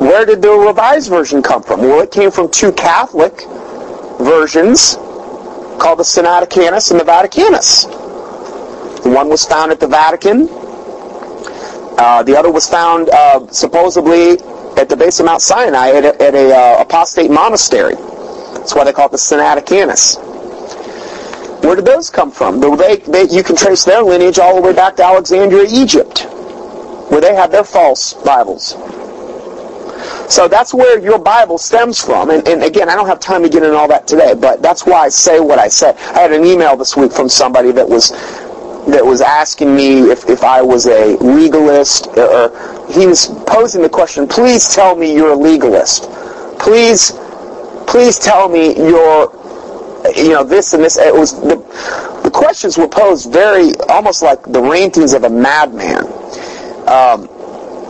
Where 0.00 0.26
did 0.26 0.42
the 0.42 0.50
revised 0.50 1.08
version 1.08 1.40
come 1.40 1.62
from? 1.62 1.82
Well, 1.82 2.00
it 2.00 2.10
came 2.10 2.32
from 2.32 2.50
two 2.50 2.72
Catholic 2.72 3.42
versions 4.18 4.96
called 5.78 6.00
the 6.00 6.02
Sinaiticus 6.02 6.90
and 6.90 6.98
the 6.98 7.04
Vaticanus. 7.04 7.84
The 9.04 9.10
one 9.10 9.28
was 9.28 9.44
found 9.44 9.70
at 9.70 9.78
the 9.78 9.86
Vatican. 9.86 10.48
Uh, 11.96 12.24
the 12.24 12.36
other 12.36 12.50
was 12.50 12.68
found 12.68 13.08
uh, 13.08 13.46
supposedly 13.52 14.32
at 14.76 14.88
the 14.88 14.96
base 14.96 15.20
of 15.20 15.26
Mount 15.26 15.42
Sinai 15.42 15.90
at 15.90 16.04
a, 16.04 16.20
at 16.20 16.34
a 16.34 16.56
uh, 16.56 16.82
apostate 16.82 17.30
monastery. 17.30 17.94
That's 17.94 18.74
why 18.74 18.82
they 18.82 18.92
call 18.92 19.06
it 19.06 19.12
the 19.12 19.16
Sinaiticus. 19.16 20.27
Where 21.62 21.76
did 21.76 21.84
those 21.84 22.10
come 22.10 22.30
from? 22.30 22.60
They, 22.60 22.96
they, 22.96 23.24
you 23.24 23.42
can 23.42 23.56
trace 23.56 23.84
their 23.84 24.02
lineage 24.02 24.38
all 24.38 24.54
the 24.54 24.62
way 24.62 24.72
back 24.72 24.96
to 24.96 25.04
Alexandria, 25.04 25.66
Egypt, 25.70 26.26
where 27.10 27.20
they 27.20 27.34
had 27.34 27.50
their 27.50 27.64
false 27.64 28.14
Bibles. 28.14 28.76
So 30.32 30.46
that's 30.46 30.74
where 30.74 30.98
your 30.98 31.18
Bible 31.18 31.58
stems 31.58 32.02
from. 32.04 32.30
And, 32.30 32.46
and, 32.46 32.62
again, 32.62 32.88
I 32.88 32.94
don't 32.94 33.08
have 33.08 33.18
time 33.18 33.42
to 33.42 33.48
get 33.48 33.62
into 33.62 33.76
all 33.76 33.88
that 33.88 34.06
today, 34.06 34.34
but 34.34 34.62
that's 34.62 34.84
why 34.84 35.00
I 35.00 35.08
say 35.08 35.40
what 35.40 35.58
I 35.58 35.68
say. 35.68 35.90
I 35.90 36.20
had 36.20 36.32
an 36.32 36.44
email 36.44 36.76
this 36.76 36.96
week 36.96 37.12
from 37.12 37.28
somebody 37.28 37.72
that 37.72 37.88
was 37.88 38.12
that 38.88 39.04
was 39.04 39.20
asking 39.20 39.74
me 39.74 40.10
if, 40.10 40.28
if 40.30 40.42
I 40.42 40.62
was 40.62 40.86
a 40.86 41.16
legalist, 41.18 42.06
or 42.16 42.48
he 42.90 43.06
was 43.06 43.26
posing 43.46 43.82
the 43.82 43.88
question, 43.88 44.26
please 44.26 44.74
tell 44.74 44.96
me 44.96 45.14
you're 45.14 45.32
a 45.32 45.36
legalist. 45.36 46.04
Please, 46.58 47.12
please 47.86 48.18
tell 48.18 48.48
me 48.48 48.74
you're, 48.76 49.30
you 50.16 50.30
know, 50.30 50.44
this 50.44 50.74
and 50.74 50.82
this. 50.82 50.96
It 50.98 51.14
was, 51.14 51.40
the, 51.40 51.56
the 52.24 52.30
questions 52.30 52.78
were 52.78 52.88
posed 52.88 53.32
very, 53.32 53.72
almost 53.88 54.22
like 54.22 54.42
the 54.44 54.60
rantings 54.60 55.12
of 55.12 55.24
a 55.24 55.30
madman. 55.30 56.04
Um, 56.88 57.28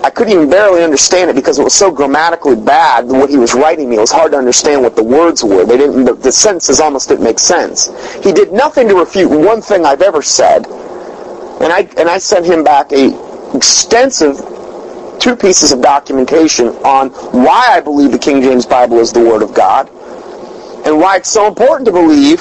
I 0.05 0.11
couldn't 0.11 0.33
even 0.33 0.49
barely 0.49 0.85
understand 0.85 1.29
it 1.29 1.37
because 1.37 1.59
it 1.59 1.65
was 1.65 1.75
so 1.75 1.91
grammatically 1.91 2.55
bad 2.57 3.07
what 3.07 3.29
he 3.29 3.37
was 3.37 3.53
writing 3.55 3.91
me. 3.91 3.97
It 3.97 4.01
was 4.01 4.13
hard 4.13 4.33
to 4.33 4.39
understand 4.39 4.83
what 4.83 4.95
the 4.95 5.03
words 5.03 5.43
were. 5.43 5.65
They 5.65 5.77
didn't. 5.77 6.05
The, 6.05 6.15
the 6.15 6.33
sentences 6.33 6.81
almost 6.81 7.09
didn't 7.09 7.25
make 7.25 7.39
sense. 7.39 7.89
He 8.25 8.33
did 8.33 8.53
nothing 8.53 8.89
to 8.89 8.95
refute 8.95 9.31
one 9.31 9.61
thing 9.61 9.85
I've 9.85 10.03
ever 10.03 10.23
said, 10.23 10.67
and 10.67 11.73
I 11.73 11.89
and 11.99 12.09
I 12.09 12.19
sent 12.19 12.47
him 12.47 12.63
back 12.63 12.93
a 12.93 13.11
extensive 13.55 14.39
two 15.19 15.35
pieces 15.35 15.73
of 15.73 15.83
documentation 15.83 16.69
on 16.85 17.11
why 17.33 17.67
I 17.71 17.81
believe 17.81 18.13
the 18.13 18.19
King 18.19 18.41
James 18.41 18.67
Bible 18.67 18.99
is 18.99 19.13
the 19.13 19.21
Word 19.21 19.43
of 19.43 19.53
God, 19.53 19.91
and 20.89 20.99
why 20.99 21.17
it's 21.17 21.31
so 21.31 21.47
important 21.47 21.85
to 21.85 21.93
believe 21.93 22.41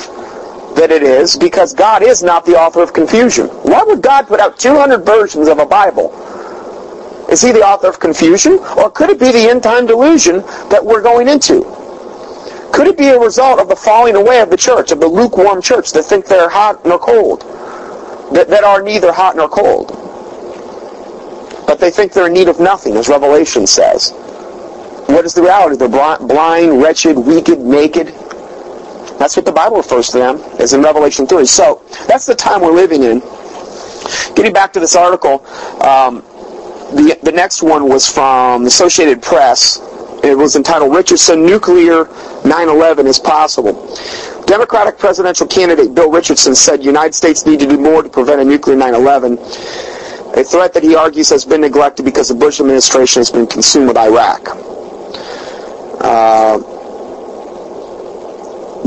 that 0.78 0.90
it 0.90 1.04
is 1.04 1.36
because 1.36 1.74
God 1.74 2.02
is 2.02 2.24
not 2.24 2.46
the 2.46 2.58
author 2.58 2.82
of 2.82 2.94
confusion. 2.94 3.48
Why 3.48 3.84
would 3.84 4.02
God 4.02 4.26
put 4.26 4.40
out 4.40 4.58
200 4.58 5.06
versions 5.06 5.50
of 5.50 5.60
a 5.60 5.66
Bible? 5.66 6.14
Is 7.30 7.42
he 7.42 7.52
the 7.52 7.62
author 7.62 7.88
of 7.88 8.00
confusion? 8.00 8.54
Or 8.78 8.90
could 8.90 9.10
it 9.10 9.20
be 9.20 9.34
the 9.34 9.50
end 9.50 9.64
time 9.64 9.86
delusion 9.86 10.38
that 10.70 10.84
we're 10.84 11.02
going 11.02 11.28
into? 11.28 11.64
Could 12.72 12.88
it 12.88 12.98
be 12.98 13.08
a 13.08 13.20
result 13.20 13.60
of 13.60 13.68
the 13.68 13.76
falling 13.76 14.16
away 14.16 14.40
of 14.40 14.50
the 14.50 14.56
church, 14.56 14.92
of 14.92 15.02
the 15.02 15.08
lukewarm 15.08 15.62
church 15.62 15.92
that 15.92 16.04
think 16.04 16.26
they're 16.26 16.48
hot 16.48 16.86
nor 16.86 17.00
cold? 17.00 17.42
That, 18.34 18.48
that 18.48 18.64
are 18.64 18.82
neither 18.82 19.12
hot 19.12 19.36
nor 19.36 19.50
cold? 19.50 19.90
But 21.68 21.80
they 21.82 21.92
think 21.92 22.14
they're 22.14 22.28
in 22.28 22.34
need 22.34 22.48
of 22.48 22.62
nothing, 22.62 22.96
as 22.96 23.10
Revelation 23.10 23.68
says. 23.68 24.14
What 25.08 25.26
is 25.26 25.34
the 25.34 25.42
reality? 25.42 25.78
They're 25.78 25.88
blind, 25.90 26.82
wretched, 26.82 27.18
wicked, 27.18 27.60
naked. 27.60 28.14
That's 29.18 29.36
what 29.36 29.46
the 29.46 29.52
Bible 29.52 29.78
refers 29.78 30.10
to 30.10 30.18
them 30.20 30.38
as 30.60 30.74
in 30.74 30.82
Revelation 30.82 31.28
3. 31.28 31.46
So 31.46 31.82
that's 32.08 32.26
the 32.26 32.36
time 32.36 32.62
we're 32.62 32.72
living 32.72 33.04
in. 33.04 33.20
Getting 34.36 34.54
back 34.54 34.74
to 34.74 34.80
this 34.80 34.96
article, 34.96 35.46
um, 35.82 36.24
the, 36.96 37.18
the 37.24 37.32
next 37.32 37.62
one 37.62 37.90
was 37.90 38.08
from 38.08 38.64
the 38.64 38.68
Associated 38.68 39.22
Press. 39.22 39.80
It 40.24 40.38
was 40.38 40.56
entitled 40.56 40.96
Richardson 40.96 41.46
Nuclear 41.46 42.06
9-11 42.06 43.06
is 43.06 43.20
Possible. 43.20 43.74
Democratic 44.46 44.98
presidential 44.98 45.46
candidate 45.46 45.94
Bill 45.94 46.10
Richardson 46.10 46.56
said 46.56 46.84
United 46.84 47.14
States 47.14 47.46
need 47.46 47.60
to 47.60 47.68
do 47.68 47.78
more 47.78 48.02
to 48.02 48.10
prevent 48.10 48.40
a 48.40 48.46
nuclear 48.46 48.78
9-11, 48.78 50.38
a 50.38 50.44
threat 50.44 50.74
that 50.74 50.84
he 50.84 50.96
argues 50.96 51.30
has 51.30 51.44
been 51.44 51.62
neglected 51.62 52.06
because 52.06 52.30
the 52.30 52.36
Bush 52.36 52.60
administration 52.62 53.20
has 53.20 53.30
been 53.30 53.48
consumed 53.48 53.90
with 53.90 53.98
Iraq. 53.98 54.48
Uh, 56.00 56.77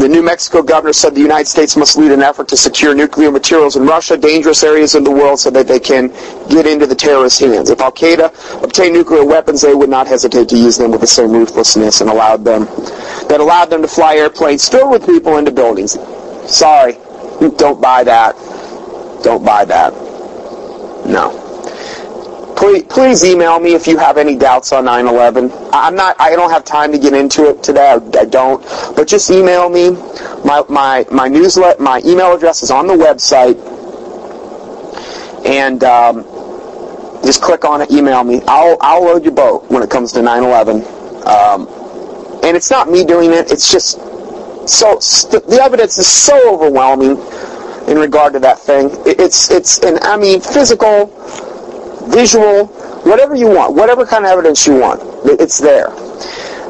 the 0.00 0.08
New 0.08 0.22
Mexico 0.22 0.62
governor 0.62 0.94
said 0.94 1.14
the 1.14 1.20
United 1.20 1.46
States 1.46 1.76
must 1.76 1.98
lead 1.98 2.10
an 2.10 2.22
effort 2.22 2.48
to 2.48 2.56
secure 2.56 2.94
nuclear 2.94 3.30
materials 3.30 3.76
in 3.76 3.84
Russia, 3.84 4.16
dangerous 4.16 4.62
areas 4.62 4.94
in 4.94 5.04
the 5.04 5.10
world, 5.10 5.38
so 5.38 5.50
that 5.50 5.68
they 5.68 5.78
can 5.78 6.08
get 6.48 6.66
into 6.66 6.86
the 6.86 6.94
terrorist 6.94 7.38
hands. 7.38 7.68
If 7.68 7.82
Al 7.82 7.92
Qaeda 7.92 8.64
obtained 8.64 8.94
nuclear 8.94 9.26
weapons, 9.26 9.60
they 9.60 9.74
would 9.74 9.90
not 9.90 10.06
hesitate 10.06 10.48
to 10.48 10.56
use 10.56 10.78
them 10.78 10.90
with 10.90 11.02
the 11.02 11.06
same 11.06 11.32
ruthlessness 11.32 12.00
and 12.00 12.08
allowed 12.08 12.46
them 12.46 12.64
that 13.28 13.40
allowed 13.40 13.66
them 13.66 13.82
to 13.82 13.88
fly 13.88 14.16
airplanes 14.16 14.66
filled 14.66 14.90
with 14.90 15.04
people 15.04 15.36
into 15.36 15.50
buildings. 15.50 15.98
Sorry, 16.46 16.94
don't 17.58 17.80
buy 17.80 18.02
that. 18.04 18.34
Don't 19.22 19.44
buy 19.44 19.66
that. 19.66 19.92
No 21.04 21.49
please, 22.56 22.84
please 22.84 23.24
email 23.24 23.58
me 23.58 23.74
if 23.74 23.86
you 23.86 23.98
have 23.98 24.18
any 24.18 24.36
doubts 24.36 24.72
on 24.72 24.84
9/11. 24.84 25.70
I'm 25.72 25.94
not. 25.94 26.16
I 26.20 26.30
don't 26.36 26.50
have 26.50 26.64
time 26.64 26.92
to 26.92 26.98
get 26.98 27.12
into 27.12 27.48
it 27.48 27.62
today. 27.62 27.90
I, 27.90 28.18
I 28.18 28.24
don't. 28.24 28.62
But 28.96 29.08
just 29.08 29.30
email 29.30 29.68
me. 29.68 29.90
My 30.44 30.62
my 30.68 31.06
my 31.10 31.28
newsletter. 31.28 31.82
My 31.82 32.00
email 32.04 32.34
address 32.34 32.62
is 32.62 32.70
on 32.70 32.86
the 32.86 32.94
website, 32.94 33.56
and 35.46 35.82
um, 35.84 36.24
just 37.24 37.42
click 37.42 37.64
on 37.64 37.82
it. 37.82 37.90
Email 37.90 38.24
me. 38.24 38.42
I'll 38.46 38.76
I'll 38.80 39.04
load 39.04 39.24
your 39.24 39.34
boat 39.34 39.70
when 39.70 39.82
it 39.82 39.90
comes 39.90 40.12
to 40.12 40.20
9/11. 40.20 41.26
Um, 41.26 41.68
and 42.42 42.56
it's 42.56 42.70
not 42.70 42.90
me 42.90 43.04
doing 43.04 43.32
it. 43.32 43.50
It's 43.50 43.70
just 43.70 43.98
so 44.68 44.96
the 44.96 45.58
evidence 45.62 45.98
is 45.98 46.06
so 46.06 46.54
overwhelming 46.54 47.18
in 47.88 47.98
regard 47.98 48.32
to 48.34 48.38
that 48.40 48.58
thing. 48.58 48.90
It's 49.04 49.50
it's 49.50 49.78
and 49.80 49.98
I 50.02 50.16
mean 50.16 50.40
physical 50.40 51.06
visual, 52.10 52.66
whatever 53.04 53.34
you 53.34 53.48
want, 53.48 53.74
whatever 53.74 54.04
kind 54.04 54.24
of 54.24 54.30
evidence 54.30 54.66
you 54.66 54.78
want, 54.78 55.00
it's 55.24 55.58
there. 55.58 55.90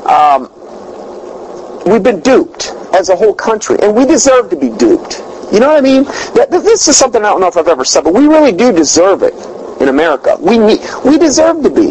Um, 0.09 0.51
we've 1.87 2.03
been 2.03 2.21
duped 2.21 2.73
as 2.95 3.09
a 3.09 3.17
whole 3.17 3.35
country, 3.35 3.77
and 3.83 3.95
we 3.95 4.07
deserve 4.07 4.51
to 4.51 4.57
be 4.57 4.71
duped. 4.71 5.23
You 5.53 5.59
know 5.59 5.69
what 5.69 5.79
I 5.79 5.81
mean? 5.81 6.05
This 6.51 6.87
is 6.87 6.97
something 6.97 7.25
I 7.25 7.31
don't 7.31 7.41
know 7.41 7.49
if 7.49 7.57
I've 7.57 7.69
ever 7.69 7.85
said, 7.85 8.05
but 8.05 8.15
we 8.15 8.27
really 8.27 8.53
do 8.53 8.73
deserve 8.73 9.23
it 9.23 9.35
in 9.81 9.89
America. 9.89 10.37
We 10.39 10.59
need, 10.59 10.81
we 11.05 11.19
deserve 11.19 11.63
to 11.63 11.71
be. 11.71 11.91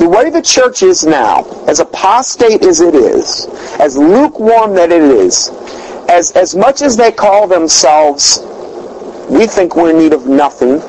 The 0.00 0.08
way 0.08 0.30
the 0.30 0.42
church 0.42 0.82
is 0.82 1.04
now, 1.04 1.44
as 1.66 1.80
apostate 1.80 2.62
as 2.64 2.80
it 2.80 2.94
is, 2.94 3.46
as 3.78 3.96
lukewarm 3.96 4.74
that 4.74 4.90
it 4.90 5.02
is, 5.02 5.50
as, 6.08 6.32
as 6.32 6.56
much 6.56 6.82
as 6.82 6.96
they 6.96 7.12
call 7.12 7.46
themselves, 7.46 8.40
we 9.30 9.46
think 9.46 9.76
we're 9.76 9.90
in 9.90 9.98
need 9.98 10.12
of 10.12 10.26
nothing, 10.26 10.80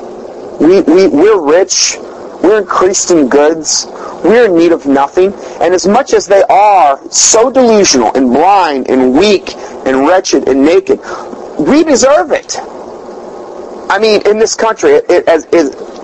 we, 0.60 0.80
we, 0.82 1.08
we're 1.08 1.40
rich. 1.40 1.96
We're 2.42 2.58
increased 2.58 3.10
in 3.10 3.28
goods. 3.28 3.86
We're 4.24 4.46
in 4.46 4.56
need 4.56 4.72
of 4.72 4.86
nothing. 4.86 5.32
And 5.60 5.74
as 5.74 5.86
much 5.86 6.12
as 6.12 6.26
they 6.26 6.42
are 6.42 7.00
so 7.10 7.50
delusional 7.50 8.12
and 8.14 8.32
blind 8.32 8.88
and 8.88 9.14
weak 9.16 9.54
and 9.86 10.06
wretched 10.06 10.48
and 10.48 10.64
naked, 10.64 11.00
we 11.58 11.84
deserve 11.84 12.32
it. 12.32 12.56
I 13.90 13.98
mean, 14.00 14.26
in 14.26 14.38
this 14.38 14.54
country, 14.54 14.92
it, 14.92 15.04
it, 15.10 15.28
as, 15.28 15.44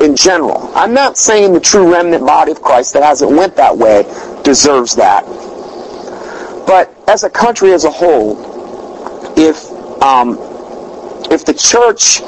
in 0.00 0.14
general. 0.14 0.71
I'm 0.75 0.95
not 0.95 1.17
saying 1.17 1.52
the 1.52 1.61
true 1.61 1.93
remnant 1.93 2.25
body 2.25 2.52
of 2.52 2.62
Christ 2.62 2.93
that 2.95 3.02
hasn't 3.02 3.31
went 3.31 3.57
that 3.57 3.76
way 3.76 4.02
deserves 4.45 4.95
that. 4.97 5.25
But 6.67 6.95
as 7.09 7.25
a 7.25 7.31
country 7.31 7.73
as 7.73 7.85
a 7.85 7.90
whole, 7.90 8.37
if 9.38 9.71
um, 10.02 10.38
if 11.31 11.45
the 11.45 11.55
church 11.55 12.21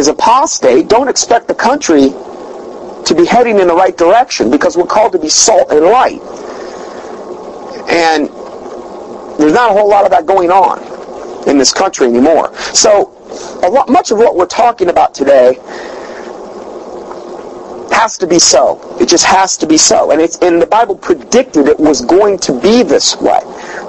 is 0.00 0.08
apostate, 0.08 0.88
don't 0.88 1.08
expect 1.08 1.46
the 1.46 1.54
country 1.54 2.08
to 3.04 3.14
be 3.14 3.26
heading 3.26 3.60
in 3.60 3.68
the 3.68 3.74
right 3.74 3.96
direction 3.96 4.50
because 4.50 4.76
we're 4.76 4.86
called 4.86 5.12
to 5.12 5.18
be 5.18 5.28
salt 5.28 5.70
and 5.70 5.84
light. 5.84 6.22
And 7.88 8.28
there's 9.38 9.52
not 9.52 9.70
a 9.70 9.74
whole 9.74 9.88
lot 9.88 10.04
of 10.04 10.10
that 10.10 10.26
going 10.26 10.50
on 10.50 11.48
in 11.48 11.58
this 11.58 11.72
country 11.72 12.06
anymore. 12.06 12.54
So 12.56 13.12
a 13.62 13.68
lot, 13.68 13.88
much 13.90 14.10
of 14.10 14.18
what 14.18 14.36
we're 14.36 14.46
talking 14.46 14.88
about 14.88 15.14
today 15.14 15.58
has 17.92 18.16
to 18.18 18.26
be 18.26 18.38
so. 18.38 18.96
It 18.98 19.08
just 19.08 19.24
has 19.26 19.58
to 19.58 19.66
be 19.66 19.76
so. 19.76 20.12
And 20.12 20.20
it's 20.20 20.38
and 20.38 20.60
the 20.60 20.66
Bible 20.66 20.96
predicted 20.96 21.68
it 21.68 21.78
was 21.78 22.00
going 22.00 22.38
to 22.38 22.58
be 22.58 22.82
this 22.82 23.16
way. 23.16 23.40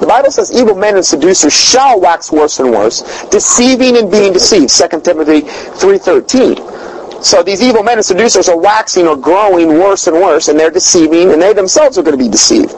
The 0.01 0.07
Bible 0.07 0.31
says 0.31 0.51
evil 0.51 0.73
men 0.73 0.95
and 0.95 1.05
seducers 1.05 1.53
shall 1.53 2.01
wax 2.01 2.31
worse 2.31 2.59
and 2.59 2.71
worse, 2.71 3.23
deceiving 3.29 3.97
and 3.97 4.11
being 4.11 4.33
deceived. 4.33 4.69
2 4.69 5.01
Timothy 5.01 5.41
3.13. 5.41 7.23
So 7.23 7.43
these 7.43 7.61
evil 7.61 7.83
men 7.83 7.99
and 7.99 8.05
seducers 8.05 8.49
are 8.49 8.57
waxing 8.57 9.07
or 9.07 9.15
growing 9.15 9.69
worse 9.69 10.07
and 10.07 10.17
worse, 10.17 10.47
and 10.47 10.59
they're 10.59 10.71
deceiving, 10.71 11.31
and 11.31 11.39
they 11.39 11.53
themselves 11.53 11.99
are 11.99 12.01
going 12.01 12.17
to 12.17 12.23
be 12.23 12.29
deceived. 12.29 12.73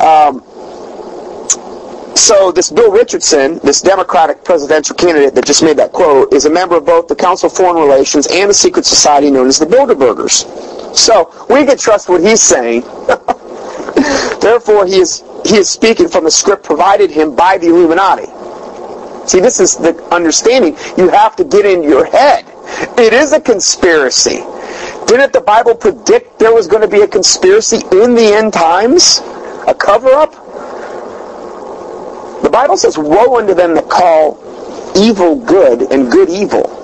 Um, 0.00 0.42
so 2.16 2.50
this 2.50 2.72
Bill 2.72 2.90
Richardson, 2.90 3.60
this 3.62 3.80
Democratic 3.80 4.42
presidential 4.42 4.96
candidate 4.96 5.32
that 5.36 5.46
just 5.46 5.62
made 5.62 5.76
that 5.76 5.92
quote, 5.92 6.32
is 6.32 6.44
a 6.46 6.50
member 6.50 6.76
of 6.76 6.84
both 6.84 7.06
the 7.06 7.14
Council 7.14 7.46
of 7.46 7.52
Foreign 7.52 7.80
Relations 7.80 8.26
and 8.26 8.50
the 8.50 8.54
secret 8.54 8.84
society 8.84 9.30
known 9.30 9.46
as 9.46 9.60
the 9.60 9.66
Bilderbergers. 9.66 10.96
So 10.96 11.30
we 11.48 11.64
can 11.64 11.78
trust 11.78 12.08
what 12.08 12.20
he's 12.20 12.42
saying. 12.42 12.82
Therefore, 14.40 14.86
he 14.86 14.96
is 14.96 15.22
he 15.44 15.56
is 15.56 15.70
speaking 15.70 16.08
from 16.08 16.24
the 16.24 16.30
script 16.30 16.64
provided 16.64 17.10
him 17.10 17.34
by 17.34 17.58
the 17.58 17.68
Illuminati. 17.68 18.26
See, 19.28 19.40
this 19.40 19.60
is 19.60 19.76
the 19.76 19.96
understanding 20.14 20.76
you 20.96 21.08
have 21.08 21.34
to 21.36 21.44
get 21.44 21.64
in 21.64 21.82
your 21.82 22.04
head. 22.04 22.44
It 22.98 23.12
is 23.12 23.32
a 23.32 23.40
conspiracy. 23.40 24.42
Didn't 25.06 25.32
the 25.32 25.42
Bible 25.44 25.74
predict 25.74 26.38
there 26.38 26.52
was 26.52 26.66
going 26.66 26.82
to 26.82 26.88
be 26.88 27.02
a 27.02 27.08
conspiracy 27.08 27.78
in 27.92 28.14
the 28.14 28.32
end 28.34 28.52
times? 28.52 29.20
A 29.66 29.74
cover-up? 29.74 30.32
The 32.42 32.50
Bible 32.50 32.76
says, 32.76 32.98
Woe 32.98 33.38
unto 33.38 33.54
them 33.54 33.74
that 33.74 33.88
call 33.88 34.42
evil 34.96 35.36
good 35.36 35.92
and 35.92 36.10
good 36.10 36.28
evil. 36.28 36.75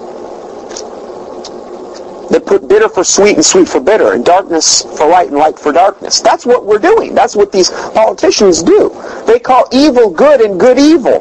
That 2.32 2.46
put 2.46 2.66
bitter 2.66 2.88
for 2.88 3.04
sweet 3.04 3.36
and 3.36 3.44
sweet 3.44 3.68
for 3.68 3.78
bitter, 3.78 4.14
and 4.14 4.24
darkness 4.24 4.82
for 4.96 5.06
light 5.06 5.28
and 5.28 5.36
light 5.36 5.58
for 5.58 5.70
darkness. 5.70 6.20
That's 6.20 6.46
what 6.46 6.64
we're 6.64 6.78
doing. 6.78 7.14
That's 7.14 7.36
what 7.36 7.52
these 7.52 7.70
politicians 7.70 8.62
do. 8.62 8.88
They 9.26 9.38
call 9.38 9.68
evil 9.70 10.10
good 10.10 10.40
and 10.40 10.58
good 10.58 10.78
evil. 10.78 11.20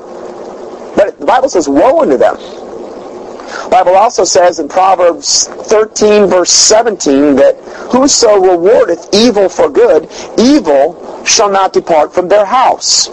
But 0.95 1.19
the 1.19 1.25
Bible 1.25 1.49
says, 1.49 1.67
Woe 1.67 2.01
unto 2.01 2.17
them. 2.17 2.37
The 2.37 3.69
Bible 3.69 3.95
also 3.95 4.23
says 4.23 4.59
in 4.59 4.69
Proverbs 4.69 5.47
13 5.47 6.27
verse 6.27 6.51
17 6.51 7.35
that 7.35 7.57
whoso 7.91 8.39
rewardeth 8.39 9.09
evil 9.13 9.49
for 9.49 9.69
good, 9.69 10.09
evil 10.37 11.23
shall 11.25 11.49
not 11.49 11.73
depart 11.73 12.13
from 12.13 12.29
their 12.29 12.45
house. 12.45 13.07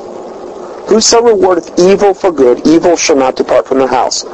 Whoso 0.89 1.23
rewardeth 1.23 1.79
evil 1.79 2.15
for 2.15 2.31
good, 2.31 2.67
evil 2.67 2.97
shall 2.97 3.17
not 3.17 3.37
depart 3.37 3.67
from 3.67 3.79
their 3.79 3.89
house. 3.89 4.25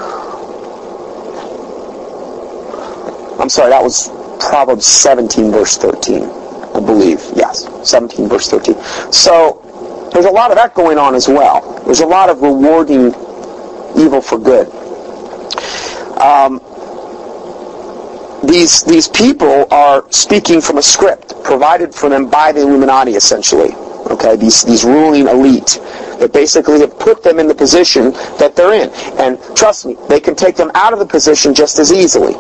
I'm 3.38 3.48
sorry, 3.48 3.70
that 3.70 3.82
was 3.82 4.08
Proverbs 4.38 4.86
17 4.86 5.50
verse 5.50 5.76
13, 5.76 6.24
I 6.24 6.80
believe. 6.80 7.20
Yes, 7.34 7.66
17 7.88 8.28
verse 8.28 8.48
13. 8.48 8.74
So 9.12 9.60
there's 10.12 10.26
a 10.26 10.30
lot 10.30 10.50
of 10.50 10.56
that 10.56 10.74
going 10.74 10.98
on 10.98 11.14
as 11.14 11.28
well. 11.28 11.82
There's 11.84 12.00
a 12.00 12.06
lot 12.06 12.28
of 12.28 12.40
rewarding 12.40 13.08
evil 13.98 14.20
for 14.20 14.38
good. 14.38 14.68
Um, 16.20 16.60
these 18.46 18.84
these 18.84 19.08
people 19.08 19.66
are 19.72 20.04
speaking 20.12 20.60
from 20.60 20.78
a 20.78 20.82
script 20.82 21.34
provided 21.42 21.94
for 21.94 22.08
them 22.08 22.28
by 22.28 22.52
the 22.52 22.60
Illuminati, 22.60 23.12
essentially. 23.12 23.74
Okay, 24.10 24.36
these 24.36 24.62
these 24.62 24.84
ruling 24.84 25.26
elite 25.26 25.80
that 26.20 26.32
basically 26.32 26.80
have 26.80 26.96
put 26.98 27.22
them 27.22 27.40
in 27.40 27.48
the 27.48 27.54
position 27.54 28.12
that 28.38 28.54
they're 28.54 28.74
in. 28.74 28.90
And 29.18 29.38
trust 29.56 29.86
me, 29.86 29.96
they 30.08 30.20
can 30.20 30.36
take 30.36 30.54
them 30.56 30.70
out 30.74 30.92
of 30.92 30.98
the 30.98 31.06
position 31.06 31.54
just 31.54 31.78
as 31.78 31.92
easily 31.92 32.34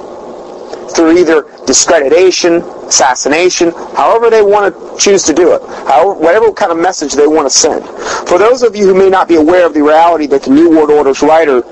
through 0.94 1.18
either 1.18 1.46
discreditation, 1.66 2.62
assassination, 2.86 3.70
however 3.96 4.30
they 4.30 4.42
want 4.42 4.74
to 4.74 4.98
choose 4.98 5.22
to 5.24 5.32
do 5.32 5.54
it, 5.54 5.62
however, 5.86 6.14
whatever 6.14 6.52
kind 6.52 6.72
of 6.72 6.78
message 6.78 7.14
they 7.14 7.26
want 7.26 7.46
to 7.46 7.56
send. 7.56 7.84
For 8.28 8.38
those 8.38 8.62
of 8.62 8.76
you 8.76 8.86
who 8.86 8.94
may 8.94 9.10
not 9.10 9.28
be 9.28 9.36
aware 9.36 9.66
of 9.66 9.74
the 9.74 9.82
reality 9.82 10.26
that 10.28 10.42
the 10.42 10.50
New 10.50 10.70
World 10.70 10.90
Order's 10.90 11.22
writer 11.22 11.62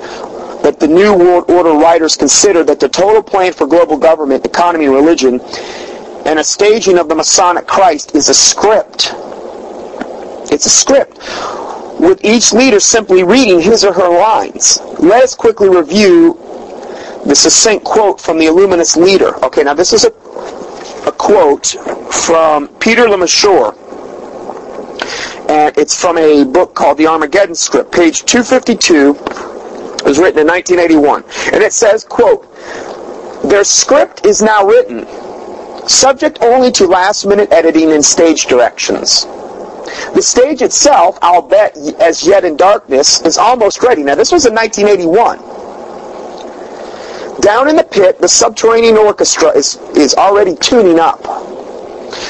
that 0.63 0.79
the 0.79 0.87
New 0.87 1.13
World 1.13 1.51
Order 1.51 1.73
writers 1.73 2.17
consider 2.17 2.63
that 2.65 2.79
the 2.79 2.89
total 2.89 3.23
plan 3.23 3.53
for 3.53 3.67
global 3.67 3.99
government, 3.99 4.47
economy, 4.47 4.87
religion, 4.87 5.41
and 6.25 6.39
a 6.39 6.45
staging 6.45 6.99
of 6.99 7.09
the 7.09 7.17
Masonic 7.17 7.67
Christ 7.67 8.15
is 8.15 8.29
a 8.29 8.35
script. 8.35 9.13
It's 10.53 10.67
a 10.67 10.71
script 10.71 11.19
with 11.99 12.25
each 12.25 12.53
leader 12.53 12.79
simply 12.79 13.25
reading 13.25 13.61
his 13.61 13.85
or 13.85 13.93
her 13.93 14.09
lines. 14.09 14.79
Let 14.99 15.25
us 15.25 15.35
quickly 15.35 15.69
review 15.69 16.39
the 17.27 17.35
succinct 17.35 17.85
quote 17.85 18.21
from 18.21 18.39
the 18.39 18.47
Illuminist 18.47 18.97
leader. 18.97 19.37
Okay, 19.45 19.63
now 19.63 19.75
this 19.75 19.93
is 19.93 20.05
a, 20.05 20.09
a 21.09 21.13
quote 21.13 21.67
from 22.13 22.69
Peter 22.79 23.07
Lemesurier, 23.07 23.77
and 25.49 25.77
it's 25.77 26.01
from 26.01 26.19
a 26.19 26.45
book 26.45 26.75
called 26.75 26.99
The 26.99 27.07
Armageddon 27.07 27.55
Script, 27.55 27.93
page 27.93 28.25
252. 28.25 29.11
It 29.11 30.05
was 30.05 30.19
written 30.19 30.41
in 30.41 30.47
1981. 30.47 31.25
And 31.53 31.63
it 31.63 31.73
says, 31.73 32.05
quote, 32.05 32.49
Their 33.49 33.63
script 33.63 34.27
is 34.27 34.43
now 34.43 34.67
written, 34.67 35.07
subject 35.89 36.39
only 36.43 36.73
to 36.73 36.87
last-minute 36.87 37.53
editing 37.53 37.93
and 37.93 38.05
stage 38.05 38.47
directions. 38.47 39.27
The 40.15 40.23
stage 40.23 40.63
itself, 40.63 41.19
I'll 41.23 41.43
bet, 41.43 41.77
as 42.01 42.27
yet 42.27 42.45
in 42.45 42.57
darkness, 42.57 43.21
is 43.23 43.39
almost 43.39 43.83
ready. 43.83 44.03
Now, 44.03 44.15
this 44.15 44.33
was 44.33 44.47
in 44.47 44.55
1981. 44.55 45.62
Down 47.43 47.69
in 47.69 47.75
the 47.75 47.83
pit, 47.83 48.21
the 48.21 48.29
subterranean 48.29 48.97
orchestra 48.97 49.49
is, 49.49 49.75
is 49.97 50.15
already 50.15 50.55
tuning 50.55 51.01
up. 51.01 51.21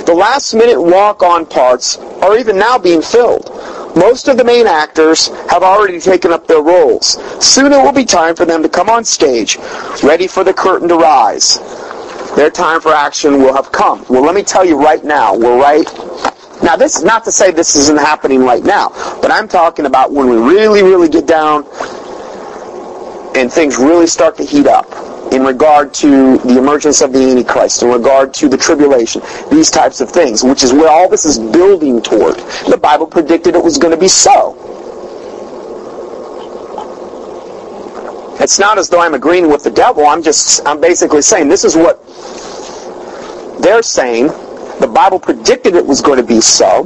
The 0.06 0.14
last-minute 0.16 0.80
walk-on 0.80 1.44
parts 1.44 1.98
are 1.98 2.38
even 2.38 2.56
now 2.56 2.78
being 2.78 3.02
filled. 3.02 3.50
Most 3.94 4.28
of 4.28 4.38
the 4.38 4.44
main 4.44 4.66
actors 4.66 5.28
have 5.50 5.62
already 5.62 6.00
taken 6.00 6.32
up 6.32 6.46
their 6.46 6.62
roles. 6.62 7.18
Soon 7.44 7.72
it 7.72 7.76
will 7.76 7.92
be 7.92 8.06
time 8.06 8.34
for 8.34 8.46
them 8.46 8.62
to 8.62 8.70
come 8.70 8.88
on 8.88 9.04
stage, 9.04 9.58
ready 10.02 10.26
for 10.26 10.44
the 10.44 10.54
curtain 10.54 10.88
to 10.88 10.96
rise. 10.96 11.58
Their 12.34 12.50
time 12.50 12.80
for 12.80 12.94
action 12.94 13.34
will 13.34 13.52
have 13.52 13.70
come. 13.70 14.06
Well, 14.08 14.22
let 14.22 14.34
me 14.34 14.42
tell 14.42 14.64
you 14.64 14.82
right 14.82 15.04
now, 15.04 15.36
we're 15.36 15.60
right 15.60 15.86
now, 16.62 16.76
this 16.76 16.96
is 16.96 17.02
not 17.02 17.24
to 17.24 17.32
say 17.32 17.50
this 17.50 17.74
isn't 17.74 17.98
happening 17.98 18.40
right 18.44 18.62
now, 18.62 18.90
but 19.20 19.32
I'm 19.32 19.48
talking 19.48 19.84
about 19.84 20.12
when 20.12 20.30
we 20.30 20.36
really, 20.36 20.82
really 20.82 21.08
get 21.08 21.26
down 21.26 21.64
and 23.34 23.52
things 23.52 23.78
really 23.78 24.06
start 24.06 24.36
to 24.36 24.44
heat 24.44 24.66
up 24.66 24.90
in 25.32 25.42
regard 25.44 25.94
to 25.94 26.38
the 26.38 26.58
emergence 26.58 27.00
of 27.00 27.12
the 27.12 27.18
Antichrist, 27.18 27.82
in 27.82 27.90
regard 27.90 28.34
to 28.34 28.48
the 28.48 28.56
tribulation, 28.56 29.22
these 29.50 29.70
types 29.70 30.00
of 30.00 30.10
things, 30.10 30.42
which 30.42 30.62
is 30.62 30.72
where 30.72 30.90
all 30.90 31.08
this 31.08 31.24
is 31.24 31.38
building 31.38 32.02
toward. 32.02 32.36
The 32.68 32.78
Bible 32.80 33.06
predicted 33.06 33.54
it 33.54 33.64
was 33.64 33.78
going 33.78 33.92
to 33.94 34.00
be 34.00 34.08
so. 34.08 34.58
It's 38.40 38.58
not 38.58 38.76
as 38.76 38.88
though 38.88 39.00
I'm 39.00 39.14
agreeing 39.14 39.48
with 39.48 39.62
the 39.62 39.70
devil. 39.70 40.04
I'm 40.06 40.22
just, 40.22 40.66
I'm 40.66 40.80
basically 40.80 41.22
saying 41.22 41.48
this 41.48 41.64
is 41.64 41.76
what 41.76 42.02
they're 43.62 43.82
saying 43.82 44.26
the 44.82 44.88
Bible 44.88 45.20
predicted 45.20 45.76
it 45.76 45.86
was 45.86 46.00
going 46.00 46.18
to 46.18 46.26
be 46.26 46.40
so. 46.40 46.84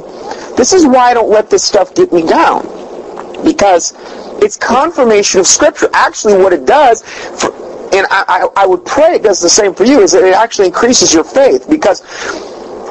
This 0.55 0.71
is 0.71 0.85
why 0.85 1.09
I 1.09 1.13
don't 1.15 1.31
let 1.31 1.49
this 1.49 1.63
stuff 1.63 1.95
get 1.95 2.13
me 2.13 2.25
down. 2.25 2.61
Because 3.43 3.93
it's 4.41 4.57
confirmation 4.57 5.39
of 5.39 5.47
Scripture. 5.47 5.89
Actually, 5.93 6.37
what 6.37 6.53
it 6.53 6.65
does, 6.65 7.03
for, 7.03 7.51
and 7.93 8.05
I, 8.09 8.25
I, 8.27 8.63
I 8.63 8.65
would 8.65 8.85
pray 8.85 9.15
it 9.15 9.23
does 9.23 9.41
the 9.41 9.49
same 9.49 9.73
for 9.73 9.85
you, 9.85 10.01
is 10.01 10.11
that 10.11 10.23
it 10.23 10.33
actually 10.33 10.67
increases 10.67 11.13
your 11.13 11.23
faith. 11.23 11.67
Because 11.69 12.01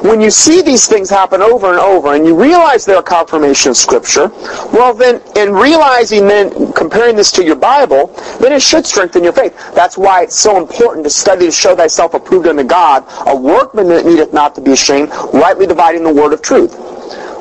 when 0.01 0.21
you 0.21 0.29
see 0.29 0.61
these 0.61 0.87
things 0.87 1.09
happen 1.09 1.41
over 1.41 1.69
and 1.69 1.79
over 1.79 2.13
and 2.13 2.25
you 2.25 2.39
realize 2.39 2.85
they're 2.85 2.99
a 2.99 3.03
confirmation 3.03 3.71
of 3.71 3.77
Scripture, 3.77 4.27
well 4.71 4.93
then, 4.93 5.21
in 5.35 5.53
realizing 5.53 6.27
then, 6.27 6.71
comparing 6.73 7.15
this 7.15 7.31
to 7.33 7.43
your 7.43 7.55
Bible, 7.55 8.07
then 8.39 8.53
it 8.53 8.61
should 8.61 8.85
strengthen 8.85 9.23
your 9.23 9.33
faith. 9.33 9.55
That's 9.73 9.97
why 9.97 10.23
it's 10.23 10.37
so 10.37 10.57
important 10.57 11.03
to 11.05 11.09
study 11.09 11.45
to 11.45 11.51
show 11.51 11.75
thyself 11.75 12.13
approved 12.13 12.47
unto 12.47 12.63
God, 12.63 13.05
a 13.25 13.35
workman 13.35 13.87
that 13.89 14.05
needeth 14.05 14.33
not 14.33 14.55
to 14.55 14.61
be 14.61 14.71
ashamed, 14.71 15.09
rightly 15.33 15.65
dividing 15.65 16.03
the 16.03 16.13
word 16.13 16.33
of 16.33 16.41
truth. 16.41 16.75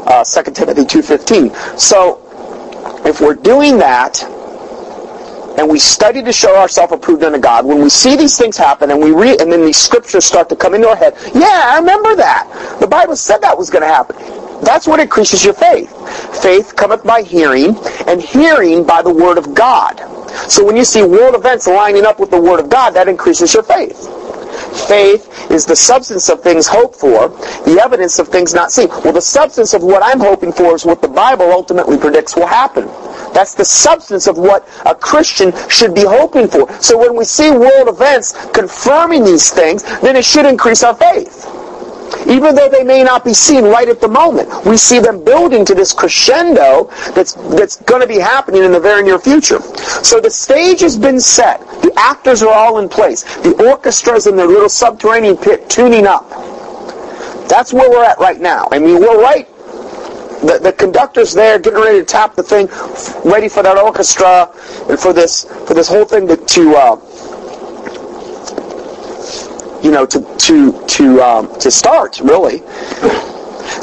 Uh, 0.07 0.25
2 0.25 0.53
Timothy 0.53 0.83
2.15. 0.83 1.79
So, 1.79 2.26
if 3.07 3.20
we're 3.20 3.35
doing 3.35 3.79
that, 3.79 4.22
and 5.59 5.68
we 5.70 5.79
study 5.79 6.22
to 6.22 6.33
show 6.33 6.55
ourselves 6.57 6.92
approved 6.92 7.22
unto 7.25 7.38
God, 7.38 7.64
when 7.64 7.83
we 7.83 7.88
see 7.88 8.14
these 8.14 8.37
things 8.38 8.57
happen 8.57 8.90
and 8.90 9.01
we 9.01 9.12
read, 9.12 9.40
and 9.40 9.51
then 9.51 9.64
these 9.64 9.79
scriptures 9.79 10.25
start 10.25 10.49
to 10.51 10.57
come 10.57 10.75
into 10.75 10.88
our 10.88 10.96
head, 10.96 11.14
yeah, 11.35 11.62
I 11.66 11.79
remember 11.79 12.14
that. 12.16 12.79
The 12.81 12.87
Bible 12.87 13.16
said 13.16 13.38
that 13.38 13.57
was 13.57 13.70
going 13.70 13.83
to 13.83 13.88
happen. 13.88 14.16
That's 14.62 14.87
what 14.87 15.01
increases 15.01 15.44
your 15.44 15.55
faith. 15.55 15.90
Faith 16.42 16.75
cometh 16.77 17.05
by 17.05 17.22
hearing, 17.22 17.77
and 18.07 18.20
hearing 18.20 18.85
by 18.85 19.03
the 19.03 19.12
word 19.12 19.38
of 19.38 19.55
God. 19.55 19.99
So 20.51 20.64
when 20.64 20.77
you 20.77 20.85
see 20.85 21.03
world 21.03 21.35
events 21.35 21.66
lining 21.66 22.05
up 22.05 22.20
with 22.20 22.31
the 22.31 22.40
word 22.40 22.61
of 22.61 22.68
God, 22.68 22.90
that 22.90 23.09
increases 23.09 23.55
your 23.55 23.62
faith. 23.62 24.09
Faith 24.89 25.51
is 25.51 25.67
the 25.67 25.77
substance 25.77 26.29
of 26.29 26.43
things 26.43 26.67
hoped 26.67 26.97
for, 26.97 27.29
the 27.65 27.81
evidence 27.83 28.19
of 28.19 28.29
things 28.29 28.55
not 28.55 28.71
seen. 28.71 28.89
Well, 28.89 29.13
the 29.13 29.21
substance 29.21 29.75
of 29.75 29.83
what 29.83 30.03
I'm 30.03 30.21
hoping 30.21 30.53
for 30.53 30.75
is 30.75 30.85
what 30.85 31.03
the 31.03 31.09
Bible 31.09 31.51
ultimately 31.51 31.99
predicts 31.99 32.37
will 32.37 32.47
happen. 32.47 32.87
That's 33.33 33.55
the 33.55 33.65
substance 33.65 34.27
of 34.27 34.39
what 34.39 34.69
a 34.85 34.95
Christian 34.95 35.53
should 35.69 35.95
be 35.95 36.05
hoping 36.05 36.49
for. 36.49 36.71
So 36.81 36.97
when 36.99 37.15
we 37.17 37.25
see 37.25 37.51
world 37.51 37.89
events 37.89 38.33
confirming 38.53 39.25
these 39.25 39.51
things, 39.51 39.83
then 40.01 40.17
it 40.17 40.25
should 40.25 40.47
increase 40.47 40.83
our 40.83 40.95
faith. 40.95 41.56
Even 42.29 42.55
though 42.55 42.69
they 42.69 42.83
may 42.83 43.03
not 43.03 43.25
be 43.25 43.35
seen 43.35 43.64
right 43.64 43.88
at 43.88 44.01
the 44.01 44.09
moment, 44.09 44.49
we 44.66 44.77
see 44.77 44.99
them 44.99 45.25
building 45.25 45.64
to 45.64 45.75
this 45.75 45.92
crescendo 45.92 46.85
that's, 47.14 47.35
that's 47.57 47.77
going 47.83 48.01
to 48.01 48.07
be 48.07 48.19
happening 48.19 48.64
in 48.64 48.73
the 48.73 48.81
very 48.81 49.03
near 49.03 49.19
future. 49.19 49.61
So 50.03 50.21
the 50.21 50.31
stage 50.31 50.81
has 50.81 50.99
been 50.99 51.21
set. 51.21 51.61
The 51.83 51.92
actors 51.97 52.42
are 52.42 52.53
all 52.53 52.79
in 52.79 52.88
place. 52.88 53.23
The 53.38 53.55
orchestra's 53.69 54.27
in 54.27 54.37
their 54.37 54.47
little 54.47 54.69
subterranean 54.69 55.37
pit 55.37 55.71
tuning 55.71 56.07
up. 56.07 56.29
That's 57.49 57.73
where 57.73 57.88
we're 57.88 58.05
at 58.05 58.19
right 58.19 58.40
now. 58.40 58.69
I 58.73 58.79
mean, 58.79 58.99
we're 59.01 59.23
right 59.23 59.49
the, 60.42 60.59
the 60.59 60.73
conductor's 60.73 61.33
there 61.33 61.59
getting 61.59 61.81
ready 61.81 61.99
to 61.99 62.05
tap 62.05 62.35
the 62.35 62.42
thing, 62.42 62.69
ready 63.25 63.49
for 63.49 63.62
that 63.62 63.79
orchestra 63.79 64.53
and 64.88 64.99
for 64.99 65.12
this 65.12 65.45
for 65.66 65.75
this 65.75 65.88
whole 65.88 66.05
thing 66.05 66.29
to, 66.29 66.37
to 66.37 66.77
uh, 66.77 66.97
you 69.83 69.91
know 69.91 70.07
to 70.07 70.21
to 70.39 70.87
to 70.87 71.21
um, 71.23 71.59
to 71.61 71.71
start 71.71 72.21
really. 72.21 72.62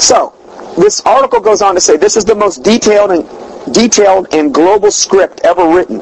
So 0.00 0.34
this 0.76 1.00
article 1.02 1.40
goes 1.40 1.62
on 1.62 1.74
to 1.74 1.80
say 1.80 1.96
this 1.96 2.16
is 2.16 2.24
the 2.24 2.34
most 2.34 2.62
detailed 2.62 3.10
and 3.10 3.74
detailed 3.74 4.28
and 4.32 4.52
global 4.52 4.90
script 4.90 5.40
ever 5.44 5.66
written. 5.74 6.00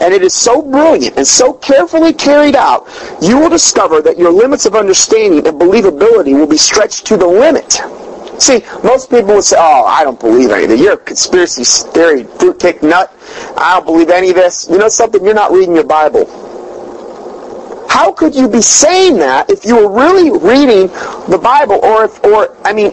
And 0.00 0.12
it 0.12 0.22
is 0.22 0.34
so 0.34 0.60
brilliant 0.60 1.16
and 1.16 1.26
so 1.26 1.54
carefully 1.54 2.12
carried 2.12 2.56
out, 2.56 2.86
you 3.22 3.38
will 3.38 3.48
discover 3.48 4.02
that 4.02 4.18
your 4.18 4.30
limits 4.30 4.66
of 4.66 4.74
understanding 4.74 5.46
and 5.46 5.58
believability 5.58 6.34
will 6.34 6.46
be 6.46 6.58
stretched 6.58 7.06
to 7.06 7.16
the 7.16 7.26
limit. 7.26 7.80
See, 8.38 8.64
most 8.82 9.08
people 9.08 9.34
would 9.34 9.44
say, 9.44 9.56
oh, 9.58 9.84
I 9.84 10.02
don't 10.02 10.18
believe 10.18 10.50
any 10.50 10.64
of 10.64 10.70
anything. 10.70 10.84
You're 10.84 10.94
a 10.94 10.98
conspiracy 10.98 11.64
theory, 11.92 12.24
fruitcake 12.24 12.82
nut. 12.82 13.14
I 13.56 13.76
don't 13.76 13.86
believe 13.86 14.10
any 14.10 14.30
of 14.30 14.36
this. 14.36 14.68
You 14.68 14.78
know 14.78 14.88
something? 14.88 15.24
You're 15.24 15.34
not 15.34 15.52
reading 15.52 15.74
your 15.74 15.84
Bible. 15.84 16.26
How 17.92 18.10
could 18.10 18.34
you 18.34 18.48
be 18.48 18.62
saying 18.62 19.18
that 19.18 19.50
if 19.50 19.66
you 19.66 19.76
were 19.76 19.92
really 19.92 20.30
reading 20.30 20.86
the 21.28 21.38
Bible 21.38 21.78
or 21.84 22.06
if, 22.06 22.24
or, 22.24 22.56
I 22.64 22.72
mean, 22.72 22.90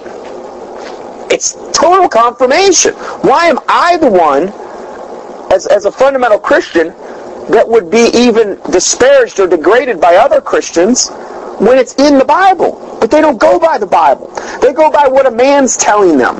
it's 1.31 1.53
total 1.71 2.09
confirmation. 2.09 2.93
Why 3.23 3.45
am 3.45 3.59
I 3.69 3.95
the 3.95 4.09
one, 4.09 4.49
as, 5.53 5.67
as 5.67 5.85
a 5.85 5.91
fundamental 5.91 6.37
Christian, 6.37 6.89
that 7.47 7.63
would 7.65 7.89
be 7.89 8.09
even 8.13 8.59
disparaged 8.71 9.39
or 9.39 9.47
degraded 9.47 10.01
by 10.01 10.17
other 10.17 10.41
Christians 10.41 11.07
when 11.59 11.77
it's 11.77 11.95
in 11.95 12.17
the 12.17 12.25
Bible. 12.25 12.97
But 12.99 13.09
they 13.09 13.21
don't 13.21 13.39
go 13.39 13.57
by 13.57 13.77
the 13.77 13.87
Bible. 13.87 14.27
They 14.61 14.73
go 14.73 14.91
by 14.91 15.07
what 15.07 15.25
a 15.25 15.31
man's 15.31 15.77
telling 15.77 16.17
them. 16.17 16.35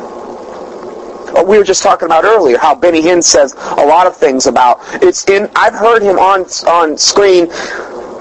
We 1.48 1.58
were 1.58 1.63
just 1.63 1.82
talking 1.82 2.08
about 2.08 2.26
earlier 2.26 2.58
how 2.58 2.76
Benny 2.76 3.02
Hinn 3.02 3.24
says 3.24 3.54
a 3.54 3.86
lot 3.86 4.06
of 4.06 4.17
things 4.17 4.48
about 4.48 4.80
it's 5.02 5.24
in. 5.30 5.50
I've 5.56 5.76
heard 5.76 6.02
him 6.02 6.19
on 6.19 6.41
on 6.67 6.98
screen 6.98 7.50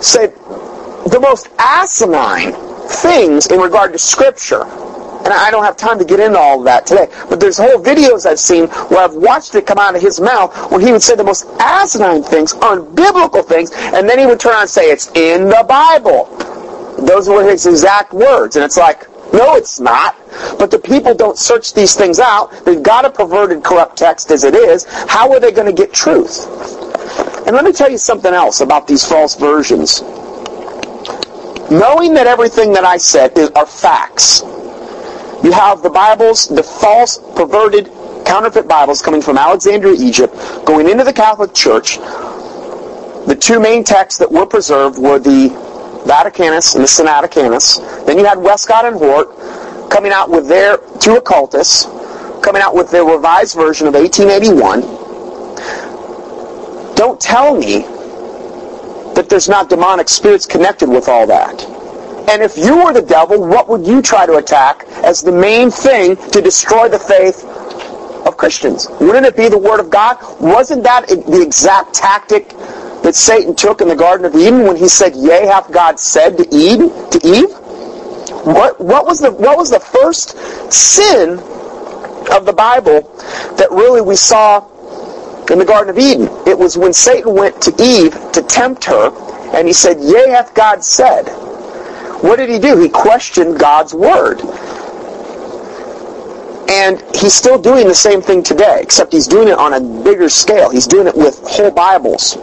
say 0.00 0.26
the 0.26 1.18
most 1.20 1.48
asinine 1.58 2.52
things 2.88 3.46
in 3.46 3.60
regard 3.60 3.92
to 3.92 3.98
Scripture. 3.98 4.64
And 4.64 5.34
I 5.34 5.50
don't 5.50 5.64
have 5.64 5.76
time 5.76 5.98
to 5.98 6.04
get 6.04 6.20
into 6.20 6.38
all 6.38 6.60
of 6.60 6.64
that 6.64 6.86
today. 6.86 7.08
But 7.28 7.40
there's 7.40 7.58
whole 7.58 7.82
videos 7.82 8.24
I've 8.24 8.38
seen 8.38 8.68
where 8.88 9.00
I've 9.00 9.14
watched 9.14 9.54
it 9.54 9.66
come 9.66 9.78
out 9.78 9.94
of 9.94 10.00
his 10.00 10.20
mouth 10.20 10.70
when 10.70 10.80
he 10.80 10.92
would 10.92 11.02
say 11.02 11.16
the 11.16 11.24
most 11.24 11.46
asinine 11.58 12.22
things, 12.22 12.54
unbiblical 12.54 13.44
things, 13.44 13.70
and 13.72 14.08
then 14.08 14.18
he 14.18 14.26
would 14.26 14.40
turn 14.40 14.52
around 14.52 14.62
and 14.62 14.70
say, 14.70 14.90
it's 14.90 15.08
in 15.14 15.46
the 15.46 15.64
Bible. 15.68 16.26
Those 17.04 17.28
were 17.28 17.44
his 17.48 17.66
exact 17.66 18.12
words. 18.14 18.56
And 18.56 18.64
it's 18.64 18.78
like, 18.78 19.06
no, 19.32 19.56
it's 19.56 19.80
not. 19.80 20.16
But 20.58 20.70
the 20.70 20.78
people 20.78 21.14
don't 21.14 21.36
search 21.36 21.74
these 21.74 21.94
things 21.94 22.18
out. 22.18 22.64
They've 22.64 22.82
got 22.82 23.04
a 23.04 23.10
perverted, 23.10 23.62
corrupt 23.62 23.98
text 23.98 24.30
as 24.30 24.44
it 24.44 24.54
is. 24.54 24.86
How 25.08 25.30
are 25.32 25.40
they 25.40 25.52
going 25.52 25.66
to 25.66 25.72
get 25.74 25.92
truth? 25.92 26.46
And 27.48 27.56
let 27.56 27.64
me 27.64 27.72
tell 27.72 27.90
you 27.90 27.96
something 27.96 28.34
else 28.34 28.60
about 28.60 28.86
these 28.86 29.06
false 29.06 29.34
versions. 29.34 30.02
Knowing 31.70 32.12
that 32.12 32.26
everything 32.26 32.74
that 32.74 32.84
I 32.84 32.98
said 32.98 33.38
is, 33.38 33.48
are 33.52 33.64
facts, 33.64 34.42
you 35.42 35.50
have 35.52 35.82
the 35.82 35.88
Bibles, 35.88 36.46
the 36.48 36.62
false, 36.62 37.16
perverted, 37.36 37.86
counterfeit 38.26 38.68
Bibles 38.68 39.00
coming 39.00 39.22
from 39.22 39.38
Alexandria, 39.38 39.94
Egypt, 39.98 40.34
going 40.66 40.90
into 40.90 41.04
the 41.04 41.12
Catholic 41.14 41.54
Church. 41.54 41.96
The 41.96 43.38
two 43.40 43.60
main 43.60 43.82
texts 43.82 44.18
that 44.18 44.30
were 44.30 44.44
preserved 44.44 44.98
were 44.98 45.18
the 45.18 45.48
Vaticanus 46.04 46.74
and 46.74 46.84
the 46.84 46.88
Sinaiticus. 46.88 48.04
Then 48.04 48.18
you 48.18 48.26
had 48.26 48.36
Westcott 48.36 48.84
and 48.84 48.96
Hort 48.96 49.30
coming 49.88 50.12
out 50.12 50.28
with 50.28 50.48
their 50.48 50.76
two 51.00 51.16
occultists, 51.16 51.84
coming 52.42 52.60
out 52.60 52.74
with 52.74 52.90
their 52.90 53.06
revised 53.06 53.56
version 53.56 53.86
of 53.86 53.94
1881. 53.94 54.97
Don't 56.98 57.20
tell 57.20 57.56
me 57.56 57.82
that 59.14 59.28
there's 59.28 59.48
not 59.48 59.68
demonic 59.68 60.08
spirits 60.08 60.46
connected 60.46 60.88
with 60.88 61.08
all 61.08 61.28
that. 61.28 61.62
And 62.28 62.42
if 62.42 62.58
you 62.58 62.84
were 62.84 62.92
the 62.92 63.02
devil, 63.02 63.46
what 63.46 63.68
would 63.68 63.86
you 63.86 64.02
try 64.02 64.26
to 64.26 64.38
attack 64.38 64.84
as 65.04 65.22
the 65.22 65.30
main 65.30 65.70
thing 65.70 66.16
to 66.32 66.42
destroy 66.42 66.88
the 66.88 66.98
faith 66.98 67.44
of 68.26 68.36
Christians? 68.36 68.88
Wouldn't 69.00 69.26
it 69.26 69.36
be 69.36 69.48
the 69.48 69.58
Word 69.58 69.78
of 69.78 69.90
God? 69.90 70.18
Wasn't 70.40 70.82
that 70.82 71.06
the 71.06 71.40
exact 71.40 71.94
tactic 71.94 72.48
that 73.04 73.14
Satan 73.14 73.54
took 73.54 73.80
in 73.80 73.86
the 73.86 73.94
Garden 73.94 74.26
of 74.26 74.34
Eden 74.34 74.64
when 74.64 74.74
he 74.76 74.88
said, 74.88 75.14
Yea, 75.14 75.46
hath 75.46 75.70
God 75.70 76.00
said 76.00 76.36
to 76.36 76.48
Eve? 76.52 76.80
To 77.12 77.20
Eve? 77.22 77.50
What, 78.44 78.80
what, 78.80 79.06
was 79.06 79.20
the, 79.20 79.30
what 79.30 79.56
was 79.56 79.70
the 79.70 79.78
first 79.78 80.36
sin 80.72 81.38
of 82.32 82.44
the 82.44 82.52
Bible 82.52 83.02
that 83.56 83.68
really 83.70 84.00
we 84.00 84.16
saw 84.16 84.66
in 85.50 85.58
the 85.58 85.64
Garden 85.64 85.90
of 85.90 85.98
Eden? 85.98 86.28
It 86.46 86.58
was 86.58 86.76
when 86.76 86.92
Satan 86.92 87.34
went 87.34 87.60
to 87.62 87.70
Eve 87.82 88.12
to 88.32 88.42
tempt 88.42 88.84
her, 88.84 89.10
and 89.54 89.66
he 89.66 89.72
said, 89.72 90.00
Yea, 90.00 90.30
hath 90.30 90.54
God 90.54 90.84
said. 90.84 91.28
What 92.22 92.36
did 92.36 92.48
he 92.48 92.58
do? 92.58 92.76
He 92.78 92.88
questioned 92.88 93.58
God's 93.58 93.94
word. 93.94 94.40
And 96.68 97.02
he's 97.14 97.32
still 97.32 97.58
doing 97.58 97.86
the 97.86 97.94
same 97.94 98.20
thing 98.20 98.42
today, 98.42 98.80
except 98.82 99.12
he's 99.12 99.26
doing 99.26 99.48
it 99.48 99.56
on 99.56 99.74
a 99.74 100.04
bigger 100.04 100.28
scale. 100.28 100.68
He's 100.70 100.86
doing 100.86 101.06
it 101.06 101.16
with 101.16 101.38
whole 101.44 101.70
Bibles 101.70 102.34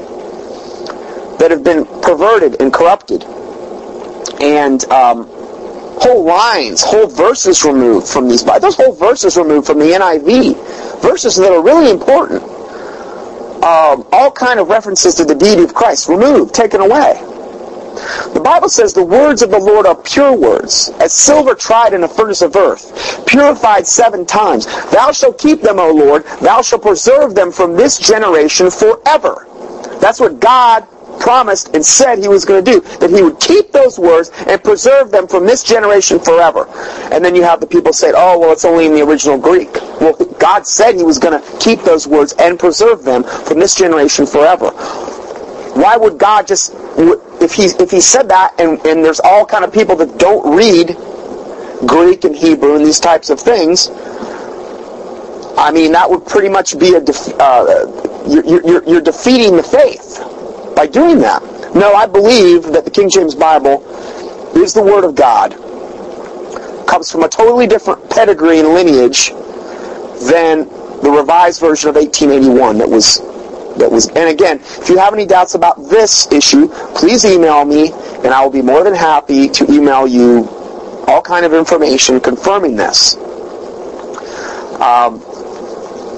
that 1.40 1.52
have 1.52 1.64
been 1.64 1.86
perverted 2.02 2.62
and 2.62 2.74
corrupted. 2.74 3.24
And 4.42 4.84
um, 4.86 5.28
whole 5.28 6.24
lines, 6.24 6.82
whole 6.82 7.08
verses 7.08 7.64
removed 7.64 8.08
from 8.08 8.28
these 8.28 8.44
Bibles. 8.44 8.78
Those 8.78 8.86
whole 8.86 8.96
verses 8.96 9.38
removed 9.38 9.68
from 9.68 9.80
the 9.80 9.86
NIV. 9.86 11.02
Verses 11.02 11.36
that 11.36 11.52
are 11.52 11.62
really 11.62 11.92
important. 11.92 12.42
Um, 13.64 14.08
all 14.12 14.32
kind 14.32 14.60
of 14.60 14.70
references 14.70 15.16
to 15.16 15.26
the 15.26 15.36
deity 15.36 15.64
of 15.64 15.74
Christ 15.74 16.08
removed, 16.08 16.54
taken 16.54 16.82
away. 16.82 17.20
The 18.34 18.42
Bible 18.44 18.68
says 18.70 18.94
the 18.94 19.04
words 19.04 19.42
of 19.42 19.52
the 19.52 19.60
Lord 19.60 19.86
are 19.86 19.96
pure 19.96 20.36
words, 20.36 20.90
as 21.00 21.14
silver 21.14 21.56
tried 21.56 21.94
in 21.94 22.04
a 22.04 22.08
furnace 22.08 22.42
of 22.42 22.56
earth, 22.56 23.26
purified 23.26 23.88
seven 23.88 24.26
times. 24.26 24.66
Thou 24.92 25.12
shalt 25.12 25.40
keep 25.40 25.62
them, 25.62 25.80
O 25.80 25.92
Lord. 25.92 26.26
Thou 26.42 26.62
shalt 26.62 26.82
preserve 26.82 27.36
them 27.36 27.52
from 27.52 27.76
this 27.76 27.98
generation 27.98 28.70
forever. 28.70 29.48
That's 30.02 30.20
what 30.20 30.40
God 30.40 30.86
promised 31.20 31.74
and 31.76 31.86
said 31.86 32.20
he 32.20 32.28
was 32.28 32.46
going 32.46 32.64
to 32.64 32.72
do. 32.72 32.82
That 33.00 33.10
he 33.10 33.22
would 33.22 33.40
keep 33.40 33.72
those 33.72 33.98
words 34.00 34.32
and 34.48 34.64
preserve 34.64 35.12
them 35.12 35.28
from 35.28 35.46
this 35.46 35.64
generation 35.64 36.20
forever. 36.20 36.68
And 37.12 37.24
then 37.24 37.36
you 37.36 37.44
have 37.44 37.60
the 37.60 37.68
people 37.68 37.94
say, 37.94 38.12
oh, 38.16 38.40
well, 38.40 38.52
it's 38.52 38.66
only 38.66 38.86
in 38.86 38.94
the 38.94 39.02
original 39.02 39.38
Greek. 39.38 39.74
Well, 40.00 40.14
God 40.40 40.68
said 40.68 40.96
he 40.96 41.04
was 41.04 41.20
going 41.20 41.42
to 41.42 41.58
keep 41.60 41.82
those 41.82 42.08
words 42.08 42.34
and 42.40 42.60
preserve 42.60 43.04
them 43.04 43.24
from 43.24 43.60
this 43.60 43.76
generation 43.76 44.26
forever. 44.26 44.72
Why 45.76 45.98
would 45.98 46.18
God 46.18 46.48
just, 46.48 46.74
if 47.42 47.54
he, 47.54 47.66
if 47.66 47.92
he 47.92 48.00
said 48.02 48.30
that, 48.30 48.54
and, 48.60 48.80
and 48.86 49.04
there's 49.04 49.20
all 49.20 49.46
kind 49.46 49.66
of 49.66 49.74
people 49.74 49.96
that 49.98 50.18
don't 50.18 50.56
read 50.56 50.96
Greek 51.88 52.24
and 52.24 52.36
Hebrew 52.36 52.76
and 52.76 52.86
these 52.86 53.00
types 53.00 53.30
of 53.30 53.40
things, 53.40 53.90
I 55.58 55.72
mean, 55.72 55.94
that 55.94 56.10
would 56.10 56.26
pretty 56.26 56.50
much 56.50 56.78
be 56.80 56.96
a, 56.96 57.02
def- 57.02 57.34
uh, 57.40 58.24
you're, 58.28 58.46
you're, 58.46 58.84
you're 58.86 59.02
defeating 59.02 59.58
the 59.58 59.64
faith 59.64 60.22
by 60.76 60.88
doing 60.88 61.20
that. 61.20 61.42
No, 61.76 61.94
I 61.94 62.06
believe 62.06 62.64
that 62.64 62.86
the 62.86 62.92
King 62.92 63.10
James 63.10 63.36
Bible 63.36 63.84
is 64.56 64.74
the 64.74 64.84
Word 64.84 65.04
of 65.04 65.16
God, 65.16 65.52
comes 66.88 67.12
from 67.12 67.24
a 67.24 67.30
totally 67.30 67.68
different 67.68 68.10
pedigree 68.10 68.60
and 68.60 68.70
lineage 68.70 69.30
than 70.30 70.70
the 71.02 71.12
revised 71.12 71.60
version 71.60 71.90
of 71.90 71.96
1881 71.96 72.78
that 72.78 72.90
was 72.90 73.20
that 73.78 73.92
was 73.92 74.08
and 74.10 74.30
again 74.30 74.60
if 74.62 74.88
you 74.88 74.98
have 74.98 75.14
any 75.14 75.26
doubts 75.26 75.54
about 75.54 75.76
this 75.90 76.32
issue 76.32 76.68
please 76.96 77.26
email 77.26 77.66
me 77.66 77.92
and 78.24 78.28
i 78.28 78.42
will 78.42 78.50
be 78.50 78.62
more 78.62 78.84
than 78.84 78.96
happy 78.96 79.50
to 79.50 79.70
email 79.70 80.08
you 80.08 80.48
all 81.08 81.22
kind 81.22 81.46
of 81.46 81.54
information 81.54 82.20
confirming 82.22 82.76
this 82.76 83.16
um, 84.80 85.22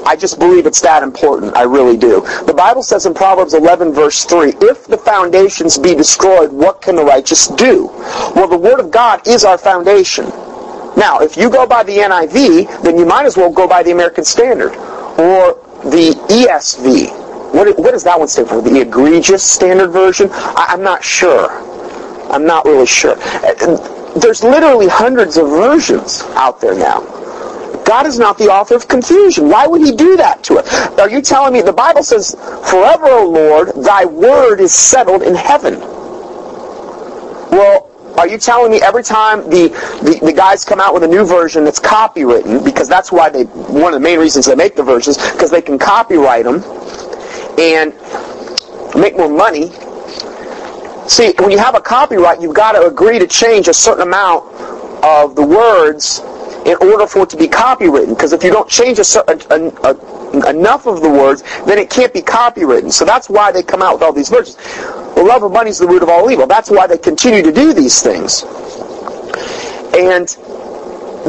I 0.08 0.16
just 0.16 0.40
believe 0.40 0.66
it's 0.66 0.80
that 0.82 1.04
important. 1.04 1.56
I 1.58 1.64
really 1.64 1.98
do. 1.98 2.22
The 2.46 2.54
Bible 2.56 2.82
says 2.82 3.06
in 3.06 3.14
Proverbs 3.14 3.54
11 3.54 3.92
verse 3.92 4.24
3, 4.24 4.54
if 4.62 4.88
the 4.88 4.98
foundations 4.98 5.78
be 5.78 5.94
destroyed, 5.94 6.50
what 6.50 6.82
can 6.82 6.96
the 6.96 7.04
righteous 7.04 7.48
do? 7.48 7.88
Well, 8.34 8.48
the 8.48 8.58
Word 8.58 8.80
of 8.80 8.90
God 8.90 9.28
is 9.28 9.44
our 9.44 9.58
foundation. 9.58 10.26
Now, 10.96 11.20
if 11.20 11.36
you 11.36 11.50
go 11.50 11.68
by 11.68 11.84
the 11.84 11.98
NIV, 11.98 12.84
then 12.84 12.98
you 12.98 13.06
might 13.06 13.26
as 13.26 13.36
well 13.36 13.52
go 13.52 13.68
by 13.68 13.84
the 13.84 13.92
American 13.92 14.24
Standard 14.24 14.72
or 15.20 15.60
the 15.84 16.16
ESV. 16.30 17.54
What, 17.54 17.78
what 17.78 17.92
does 17.92 18.06
that 18.06 18.18
one 18.18 18.30
stand 18.30 18.48
for? 18.48 18.62
The 18.62 18.82
egregious 18.82 19.44
standard 19.44 19.90
version? 19.90 20.30
I, 20.32 20.68
I'm 20.70 20.84
not 20.84 21.04
sure. 21.04 21.50
I'm 22.32 22.46
not 22.46 22.64
really 22.64 22.88
sure. 22.88 23.16
Uh, 23.20 24.14
there's 24.20 24.42
literally 24.42 24.88
hundreds 24.88 25.36
of 25.38 25.50
versions 25.50 26.22
out 26.30 26.62
there 26.62 26.76
now. 26.76 27.02
God 27.88 28.06
is 28.06 28.20
not 28.20 28.38
the 28.38 28.50
author 28.50 28.76
of 28.76 28.88
confusion. 28.90 29.48
Why 29.50 29.66
would 29.66 29.82
he 29.82 29.94
do 29.96 30.18
that 30.18 30.44
to 30.46 30.56
us? 30.58 30.68
Are 31.00 31.10
you 31.10 31.22
telling 31.22 31.54
me 31.54 31.62
the 31.62 31.72
Bible 31.72 32.04
says, 32.04 32.36
Forever, 32.70 33.08
O 33.08 33.30
Lord, 33.30 33.70
thy 33.84 34.04
word 34.04 34.60
is 34.60 34.74
settled 34.74 35.24
in 35.24 35.36
heaven. 35.36 35.80
Well, 37.50 37.90
Are 38.18 38.28
you 38.28 38.40
telling 38.40 38.72
me 38.72 38.82
every 38.82 39.04
time 39.04 39.44
the, 39.44 39.70
the, 40.02 40.20
the 40.26 40.34
guys 40.34 40.66
come 40.66 40.80
out 40.80 40.96
with 40.96 41.04
a 41.04 41.08
new 41.08 41.24
version 41.24 41.64
that's 41.64 41.80
copywritten, 41.80 42.66
because 42.66 42.90
that's 42.90 43.12
why 43.12 43.30
they, 43.30 43.44
one 43.44 43.94
of 43.94 44.00
the 44.00 44.04
main 44.04 44.18
reasons 44.20 44.48
they 44.48 44.56
make 44.56 44.76
the 44.76 44.82
versions, 44.84 45.18
because 45.34 45.52
they 45.52 45.62
can 45.62 45.78
copyright 45.78 46.46
them 46.46 46.64
and 47.60 47.94
make 49.00 49.16
more 49.16 49.30
money. 49.30 49.70
See, 51.08 51.34
when 51.38 51.52
you 51.52 51.60
have 51.60 51.76
a 51.76 51.80
copyright, 51.80 52.42
you've 52.42 52.56
got 52.56 52.72
to 52.72 52.88
agree 52.88 53.20
to 53.20 53.28
change 53.28 53.68
a 53.68 53.74
certain 53.74 54.02
amount 54.02 54.52
of 55.04 55.36
the 55.36 55.46
words 55.46 56.22
in 56.68 56.76
order 56.82 57.08
for 57.08 57.24
it 57.24 57.30
to 57.30 57.38
be 57.38 57.48
copywritten. 57.48 58.10
Because 58.10 58.34
if 58.34 58.44
you 58.44 58.52
don't 58.52 58.70
change 58.70 59.00
a, 59.00 59.04
a, 59.32 59.88
a, 59.88 60.50
enough 60.50 60.86
of 60.86 61.02
the 61.02 61.10
words, 61.10 61.42
then 61.66 61.78
it 61.78 61.90
can't 61.90 62.14
be 62.14 62.22
copywritten. 62.22 62.92
So 62.92 63.06
that's 63.06 63.30
why 63.30 63.54
they 63.54 63.64
come 63.64 63.82
out 63.82 63.94
with 63.94 64.04
all 64.04 64.12
these 64.12 64.30
versions. 64.30 64.58
The 65.16 65.24
love 65.24 65.44
of 65.44 65.54
money 65.54 65.70
is 65.70 65.80
the 65.80 65.88
root 65.88 66.04
of 66.04 66.10
all 66.10 66.30
evil. 66.30 66.46
That's 66.46 66.70
why 66.70 66.86
they 66.86 66.98
continue 66.98 67.42
to 67.42 67.54
do 67.54 67.74
these 67.74 68.02
things. 68.02 68.44
And 69.96 70.28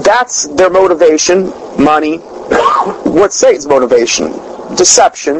that's 0.05 0.48
their 0.48 0.70
motivation, 0.70 1.51
money. 1.81 2.16
What's 3.05 3.37
Satan's 3.37 3.66
motivation? 3.66 4.33
Deception 4.77 5.37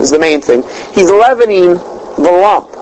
is 0.00 0.10
the 0.10 0.18
main 0.18 0.40
thing. 0.40 0.62
He's 0.92 1.10
leavening 1.10 1.74
the 1.74 2.32
lump. 2.42 2.72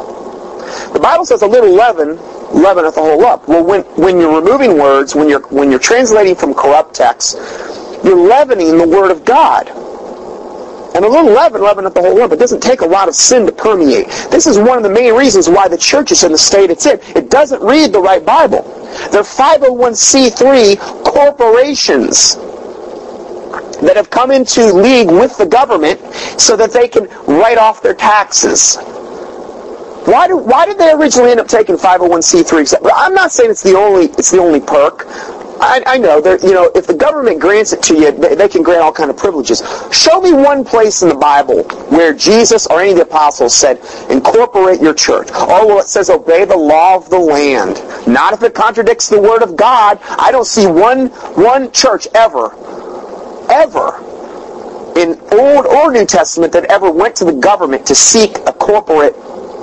The 0.94 1.00
Bible 1.00 1.26
says 1.26 1.42
a 1.42 1.46
little 1.46 1.72
leaven 1.72 2.18
leaveneth 2.52 2.94
the 2.94 3.00
whole 3.00 3.20
lump. 3.20 3.48
Well, 3.48 3.64
when, 3.64 3.82
when 3.96 4.18
you're 4.18 4.40
removing 4.40 4.78
words, 4.78 5.14
when 5.14 5.28
you're, 5.28 5.46
when 5.48 5.70
you're 5.70 5.80
translating 5.80 6.34
from 6.34 6.54
corrupt 6.54 6.94
texts, 6.94 7.34
you're 8.04 8.18
leavening 8.18 8.78
the 8.78 8.88
Word 8.88 9.10
of 9.10 9.24
God. 9.24 9.68
And 10.96 11.04
a 11.04 11.08
little 11.08 11.32
leaven 11.32 11.60
leaveneth 11.60 11.92
the 11.94 12.00
whole 12.00 12.16
lump. 12.16 12.32
It 12.32 12.38
doesn't 12.38 12.62
take 12.62 12.80
a 12.80 12.86
lot 12.86 13.08
of 13.08 13.14
sin 13.14 13.44
to 13.46 13.52
permeate. 13.52 14.08
This 14.30 14.46
is 14.46 14.58
one 14.58 14.78
of 14.78 14.82
the 14.82 14.90
main 14.90 15.14
reasons 15.14 15.48
why 15.48 15.68
the 15.68 15.76
church 15.76 16.10
is 16.10 16.24
in 16.24 16.32
the 16.32 16.38
state 16.38 16.70
it's 16.70 16.86
in. 16.86 16.98
It 17.14 17.28
doesn't 17.28 17.62
read 17.62 17.92
the 17.92 18.00
right 18.00 18.24
Bible. 18.24 18.62
They're 19.12 19.22
501c3 19.22 20.78
corporations 21.04 22.36
that 23.80 23.96
have 23.96 24.08
come 24.08 24.30
into 24.30 24.72
league 24.72 25.10
with 25.10 25.36
the 25.36 25.46
government 25.46 26.00
so 26.40 26.56
that 26.56 26.72
they 26.72 26.88
can 26.88 27.08
write 27.26 27.58
off 27.58 27.82
their 27.82 27.94
taxes. 27.94 28.78
Why, 30.06 30.28
do, 30.28 30.36
why 30.36 30.66
did 30.66 30.78
they 30.78 30.92
originally 30.92 31.32
end 31.32 31.40
up 31.40 31.48
taking 31.48 31.74
501c3? 31.74 32.90
I'm 32.94 33.12
not 33.12 33.32
saying 33.32 33.50
it's 33.50 33.62
the 33.62 33.76
only 33.76 34.04
it's 34.04 34.30
the 34.30 34.38
only 34.38 34.60
perk. 34.60 35.04
I, 35.58 35.82
I 35.86 35.98
know 35.98 36.20
that 36.20 36.42
you 36.42 36.52
know 36.52 36.70
if 36.76 36.86
the 36.86 36.94
government 36.94 37.40
grants 37.40 37.72
it 37.72 37.82
to 37.84 37.94
you, 37.94 38.12
they, 38.12 38.36
they, 38.36 38.48
can 38.48 38.62
grant 38.62 38.82
all 38.82 38.92
kind 38.92 39.10
of 39.10 39.16
privileges. 39.16 39.62
Show 39.90 40.20
me 40.20 40.32
one 40.32 40.64
place 40.64 41.02
in 41.02 41.08
the 41.08 41.16
Bible 41.16 41.64
where 41.88 42.12
Jesus 42.12 42.66
or 42.68 42.80
any 42.80 42.90
of 42.90 42.96
the 42.96 43.02
apostles 43.02 43.54
said, 43.54 43.80
"Incorporate 44.08 44.80
your 44.80 44.94
church." 44.94 45.28
Oh 45.32 45.66
well, 45.66 45.80
it 45.80 45.86
says, 45.86 46.08
"Obey 46.08 46.44
the 46.44 46.56
law 46.56 46.94
of 46.94 47.10
the 47.10 47.18
land." 47.18 47.82
Not 48.06 48.32
if 48.32 48.42
it 48.44 48.54
contradicts 48.54 49.08
the 49.08 49.20
word 49.20 49.42
of 49.42 49.56
God. 49.56 49.98
I 50.02 50.30
don't 50.30 50.46
see 50.46 50.66
one 50.66 51.08
one 51.34 51.72
church 51.72 52.06
ever, 52.14 52.54
ever 53.50 53.98
in 54.96 55.20
Old 55.32 55.66
or 55.66 55.92
New 55.92 56.06
Testament 56.06 56.52
that 56.52 56.64
ever 56.66 56.90
went 56.90 57.16
to 57.16 57.24
the 57.24 57.32
government 57.32 57.86
to 57.86 57.94
seek 57.94 58.38
a 58.46 58.52
corporate 58.52 59.14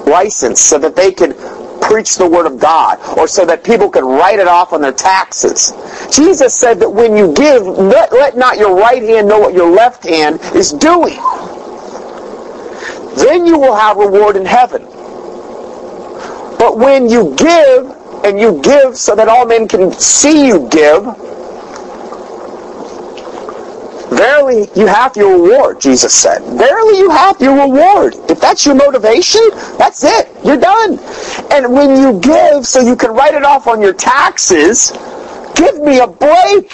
license 0.05 0.61
so 0.61 0.77
that 0.79 0.95
they 0.95 1.11
could 1.11 1.37
preach 1.81 2.15
the 2.15 2.27
Word 2.27 2.45
of 2.45 2.59
God 2.59 2.99
or 3.17 3.27
so 3.27 3.45
that 3.45 3.63
people 3.63 3.89
could 3.89 4.03
write 4.03 4.39
it 4.39 4.47
off 4.47 4.73
on 4.73 4.81
their 4.81 4.93
taxes. 4.93 5.73
Jesus 6.15 6.57
said 6.57 6.79
that 6.79 6.89
when 6.89 7.17
you 7.17 7.33
give, 7.33 7.63
let, 7.63 8.11
let 8.11 8.37
not 8.37 8.57
your 8.57 8.75
right 8.75 9.03
hand 9.03 9.27
know 9.27 9.39
what 9.39 9.53
your 9.53 9.69
left 9.69 10.03
hand 10.03 10.39
is 10.55 10.71
doing. 10.71 11.17
Then 13.15 13.45
you 13.45 13.59
will 13.59 13.75
have 13.75 13.97
reward 13.97 14.35
in 14.35 14.45
heaven. 14.45 14.83
But 16.57 16.77
when 16.77 17.09
you 17.09 17.35
give, 17.35 17.93
and 18.23 18.39
you 18.39 18.61
give 18.61 18.97
so 18.97 19.15
that 19.15 19.27
all 19.27 19.45
men 19.45 19.67
can 19.67 19.91
see 19.91 20.47
you 20.47 20.67
give, 20.69 21.05
Verily, 24.15 24.69
you 24.75 24.85
have 24.87 25.15
your 25.17 25.41
reward, 25.41 25.81
Jesus 25.81 26.13
said. 26.13 26.41
Verily, 26.43 26.99
you 26.99 27.09
have 27.09 27.41
your 27.41 27.55
reward. 27.55 28.15
If 28.29 28.39
that's 28.39 28.65
your 28.65 28.75
motivation, 28.75 29.41
that's 29.77 30.03
it. 30.03 30.29
You're 30.45 30.57
done. 30.57 30.99
And 31.51 31.73
when 31.73 32.01
you 32.01 32.19
give 32.19 32.65
so 32.65 32.81
you 32.81 32.95
can 32.95 33.11
write 33.11 33.33
it 33.33 33.43
off 33.43 33.67
on 33.67 33.81
your 33.81 33.93
taxes, 33.93 34.91
give 35.55 35.79
me 35.81 35.99
a 35.99 36.07
break. 36.07 36.69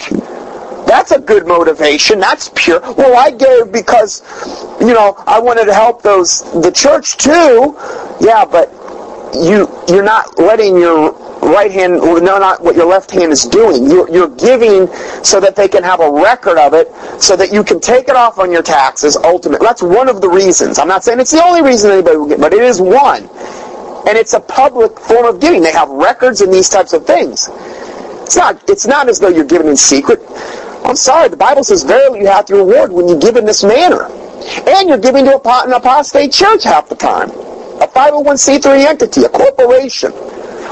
That's 0.86 1.12
a 1.12 1.20
good 1.20 1.46
motivation. 1.46 2.18
That's 2.18 2.50
pure. 2.54 2.80
Well, 2.80 3.16
I 3.16 3.30
gave 3.30 3.72
because, 3.72 4.22
you 4.80 4.92
know, 4.92 5.14
I 5.26 5.38
wanted 5.38 5.66
to 5.66 5.74
help 5.74 6.02
those, 6.02 6.42
the 6.60 6.70
church 6.70 7.16
too. 7.16 7.76
Yeah, 8.20 8.44
but 8.44 8.70
you, 9.34 9.68
you're 9.88 10.02
not 10.02 10.38
letting 10.38 10.76
your 10.76 11.12
right 11.50 11.70
hand 11.70 11.94
no, 11.94 12.38
not 12.38 12.62
what 12.62 12.76
your 12.76 12.86
left 12.86 13.10
hand 13.10 13.32
is 13.32 13.44
doing. 13.44 13.84
You're, 13.84 14.08
you're 14.10 14.28
giving 14.36 14.86
so 15.24 15.40
that 15.40 15.56
they 15.56 15.68
can 15.68 15.82
have 15.82 16.00
a 16.00 16.10
record 16.10 16.58
of 16.58 16.74
it, 16.74 16.88
so 17.20 17.36
that 17.36 17.52
you 17.52 17.64
can 17.64 17.80
take 17.80 18.08
it 18.08 18.16
off 18.16 18.38
on 18.38 18.50
your 18.52 18.62
taxes. 18.62 19.16
Ultimately, 19.16 19.66
that's 19.66 19.82
one 19.82 20.08
of 20.08 20.20
the 20.20 20.28
reasons. 20.28 20.78
I'm 20.78 20.88
not 20.88 21.04
saying 21.04 21.20
it's 21.20 21.30
the 21.30 21.42
only 21.44 21.62
reason 21.62 21.90
anybody 21.90 22.16
will 22.16 22.28
get, 22.28 22.40
but 22.40 22.52
it 22.52 22.62
is 22.62 22.80
one, 22.80 23.28
and 24.08 24.16
it's 24.16 24.34
a 24.34 24.40
public 24.40 24.98
form 24.98 25.26
of 25.26 25.40
giving. 25.40 25.62
They 25.62 25.72
have 25.72 25.88
records 25.88 26.40
and 26.40 26.52
these 26.52 26.68
types 26.68 26.92
of 26.92 27.06
things. 27.06 27.48
It's 28.22 28.36
not. 28.36 28.62
It's 28.68 28.86
not 28.86 29.08
as 29.08 29.18
though 29.18 29.28
you're 29.28 29.44
giving 29.44 29.68
in 29.68 29.76
secret. 29.76 30.20
I'm 30.84 30.96
sorry. 30.96 31.28
The 31.28 31.36
Bible 31.36 31.64
says, 31.64 31.82
"Verily, 31.84 32.20
you 32.20 32.26
have 32.26 32.48
your 32.48 32.64
reward 32.64 32.92
when 32.92 33.08
you 33.08 33.18
give 33.18 33.36
in 33.36 33.44
this 33.44 33.64
manner," 33.64 34.04
and 34.66 34.88
you're 34.88 34.98
giving 34.98 35.24
to 35.26 35.36
a, 35.36 35.64
an 35.64 35.72
apostate 35.72 36.32
church 36.32 36.64
half 36.64 36.88
the 36.88 36.94
time, 36.96 37.30
a 37.80 37.86
501c3 37.86 38.86
entity, 38.86 39.24
a 39.24 39.28
corporation 39.28 40.12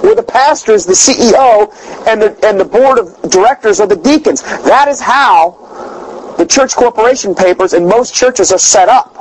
where 0.01 0.15
the 0.15 0.23
pastor 0.23 0.73
is 0.73 0.87
the 0.87 0.93
CEO 0.93 1.73
and 2.07 2.23
the, 2.23 2.47
and 2.47 2.59
the 2.59 2.65
board 2.65 2.99
of 2.99 3.31
directors 3.31 3.81
are 3.81 3.87
the 3.87 3.97
deacons. 3.97 4.43
That 4.43 4.89
is 4.89 5.01
how 5.01 6.35
the 6.39 6.47
church 6.47 6.75
corporation 6.75 7.35
papers 7.35 7.73
in 7.75 7.87
most 7.87 8.15
churches 8.15 8.53
are 8.53 8.59
set 8.59 8.89
up. 8.89 9.15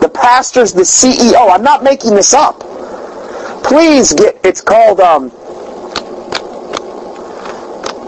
The 0.00 0.08
pastor's 0.08 0.72
the 0.72 0.82
CEO. 0.82 1.50
I'm 1.50 1.62
not 1.62 1.82
making 1.82 2.14
this 2.14 2.34
up. 2.34 2.60
Please 3.64 4.12
get, 4.14 4.40
it's 4.44 4.60
called 4.60 5.00
um, 5.00 5.30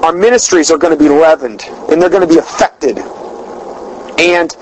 our 0.03 0.13
ministries 0.13 0.71
are 0.71 0.77
going 0.77 0.97
to 0.97 1.01
be 1.01 1.09
leavened 1.09 1.63
and 1.91 2.01
they're 2.01 2.09
going 2.09 2.27
to 2.27 2.33
be 2.33 2.39
affected. 2.39 2.97
And 4.19 4.55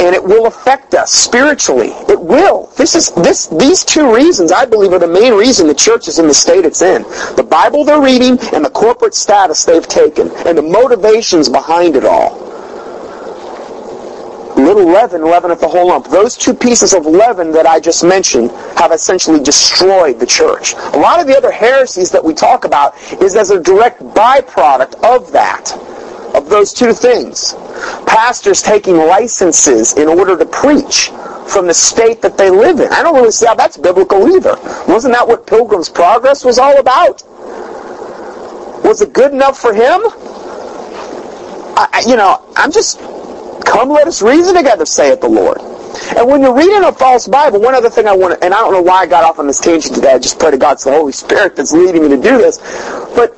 and 0.00 0.14
it 0.14 0.22
will 0.22 0.46
affect 0.46 0.94
us 0.94 1.12
spiritually. 1.12 1.90
It 2.08 2.20
will. 2.20 2.66
This 2.76 2.94
is 2.94 3.10
this 3.12 3.48
these 3.48 3.84
two 3.84 4.14
reasons 4.14 4.52
I 4.52 4.64
believe 4.64 4.92
are 4.92 4.98
the 4.98 5.08
main 5.08 5.34
reason 5.34 5.66
the 5.66 5.74
church 5.74 6.08
is 6.08 6.18
in 6.18 6.26
the 6.28 6.34
state 6.34 6.64
it's 6.64 6.82
in. 6.82 7.02
The 7.36 7.46
Bible 7.48 7.84
they're 7.84 8.00
reading 8.00 8.38
and 8.54 8.64
the 8.64 8.70
corporate 8.70 9.14
status 9.14 9.64
they've 9.64 9.86
taken 9.86 10.30
and 10.46 10.56
the 10.56 10.62
motivations 10.62 11.48
behind 11.48 11.96
it 11.96 12.04
all. 12.04 12.46
Little 14.56 14.86
leaven 14.86 15.22
leaven 15.22 15.50
leaveneth 15.50 15.60
the 15.60 15.68
whole 15.68 15.88
lump. 15.88 16.08
Those 16.08 16.36
two 16.36 16.52
pieces 16.52 16.92
of 16.92 17.06
leaven 17.06 17.52
that 17.52 17.64
I 17.64 17.78
just 17.78 18.04
mentioned 18.04 18.50
have 18.76 18.92
essentially 18.92 19.40
destroyed 19.40 20.18
the 20.18 20.26
church. 20.26 20.74
A 20.74 20.98
lot 20.98 21.20
of 21.20 21.26
the 21.26 21.36
other 21.36 21.52
heresies 21.52 22.10
that 22.10 22.22
we 22.22 22.34
talk 22.34 22.64
about 22.64 22.96
is 23.22 23.36
as 23.36 23.50
a 23.50 23.60
direct 23.60 24.02
byproduct 24.02 25.02
of 25.04 25.30
that 25.32 25.72
of 26.34 26.48
those 26.48 26.72
two 26.72 26.92
things. 26.92 27.54
Pastors 28.06 28.62
taking 28.62 28.96
licenses 28.96 29.94
in 29.96 30.08
order 30.08 30.36
to 30.36 30.46
preach 30.46 31.10
from 31.48 31.66
the 31.66 31.74
state 31.74 32.20
that 32.22 32.36
they 32.36 32.50
live 32.50 32.80
in. 32.80 32.92
I 32.92 33.02
don't 33.02 33.14
really 33.14 33.30
see 33.30 33.46
how 33.46 33.54
that's 33.54 33.76
biblical 33.76 34.28
either. 34.28 34.56
Wasn't 34.86 35.14
that 35.14 35.26
what 35.26 35.46
Pilgrim's 35.46 35.88
Progress 35.88 36.44
was 36.44 36.58
all 36.58 36.78
about? 36.78 37.22
Was 38.84 39.02
it 39.02 39.12
good 39.12 39.32
enough 39.32 39.58
for 39.58 39.72
him? 39.72 40.00
I, 41.80 42.02
you 42.06 42.16
know, 42.16 42.44
I'm 42.56 42.72
just, 42.72 42.98
come 43.64 43.88
let 43.88 44.08
us 44.08 44.20
reason 44.20 44.56
together, 44.56 44.84
saith 44.84 45.20
the 45.20 45.28
Lord. 45.28 45.58
And 46.16 46.28
when 46.28 46.42
you're 46.42 46.54
reading 46.54 46.84
a 46.84 46.92
false 46.92 47.28
Bible, 47.28 47.60
one 47.60 47.74
other 47.74 47.90
thing 47.90 48.06
I 48.06 48.16
want 48.16 48.38
to, 48.38 48.44
and 48.44 48.52
I 48.52 48.58
don't 48.58 48.72
know 48.72 48.82
why 48.82 49.02
I 49.02 49.06
got 49.06 49.24
off 49.24 49.38
on 49.38 49.46
this 49.46 49.60
tangent 49.60 49.94
today, 49.94 50.12
I 50.12 50.18
just 50.18 50.38
pray 50.38 50.50
to 50.50 50.56
God 50.56 50.72
it's 50.72 50.84
the 50.84 50.92
Holy 50.92 51.12
Spirit 51.12 51.56
that's 51.56 51.72
leading 51.72 52.02
me 52.02 52.08
to 52.08 52.16
do 52.16 52.38
this, 52.38 52.58
but 53.14 53.36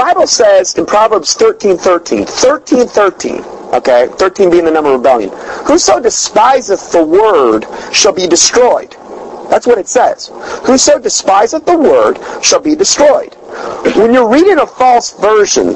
Bible 0.00 0.26
says 0.26 0.78
in 0.78 0.86
Proverbs 0.86 1.34
13, 1.34 1.76
13, 1.76 2.24
13, 2.24 2.86
13, 2.86 3.44
Okay, 3.74 4.08
13 4.08 4.50
being 4.50 4.64
the 4.64 4.70
number 4.70 4.94
of 4.94 5.00
rebellion. 5.00 5.28
Whoso 5.66 6.00
despiseth 6.00 6.90
the 6.90 7.04
word 7.04 7.66
shall 7.92 8.14
be 8.14 8.26
destroyed. 8.26 8.96
That's 9.50 9.66
what 9.66 9.76
it 9.76 9.88
says. 9.88 10.30
Whoso 10.64 10.98
despiseth 10.98 11.66
the 11.66 11.76
word 11.76 12.18
shall 12.42 12.60
be 12.60 12.74
destroyed. 12.74 13.34
When 13.94 14.14
you're 14.14 14.26
reading 14.26 14.58
a 14.58 14.66
false 14.66 15.12
version, 15.20 15.68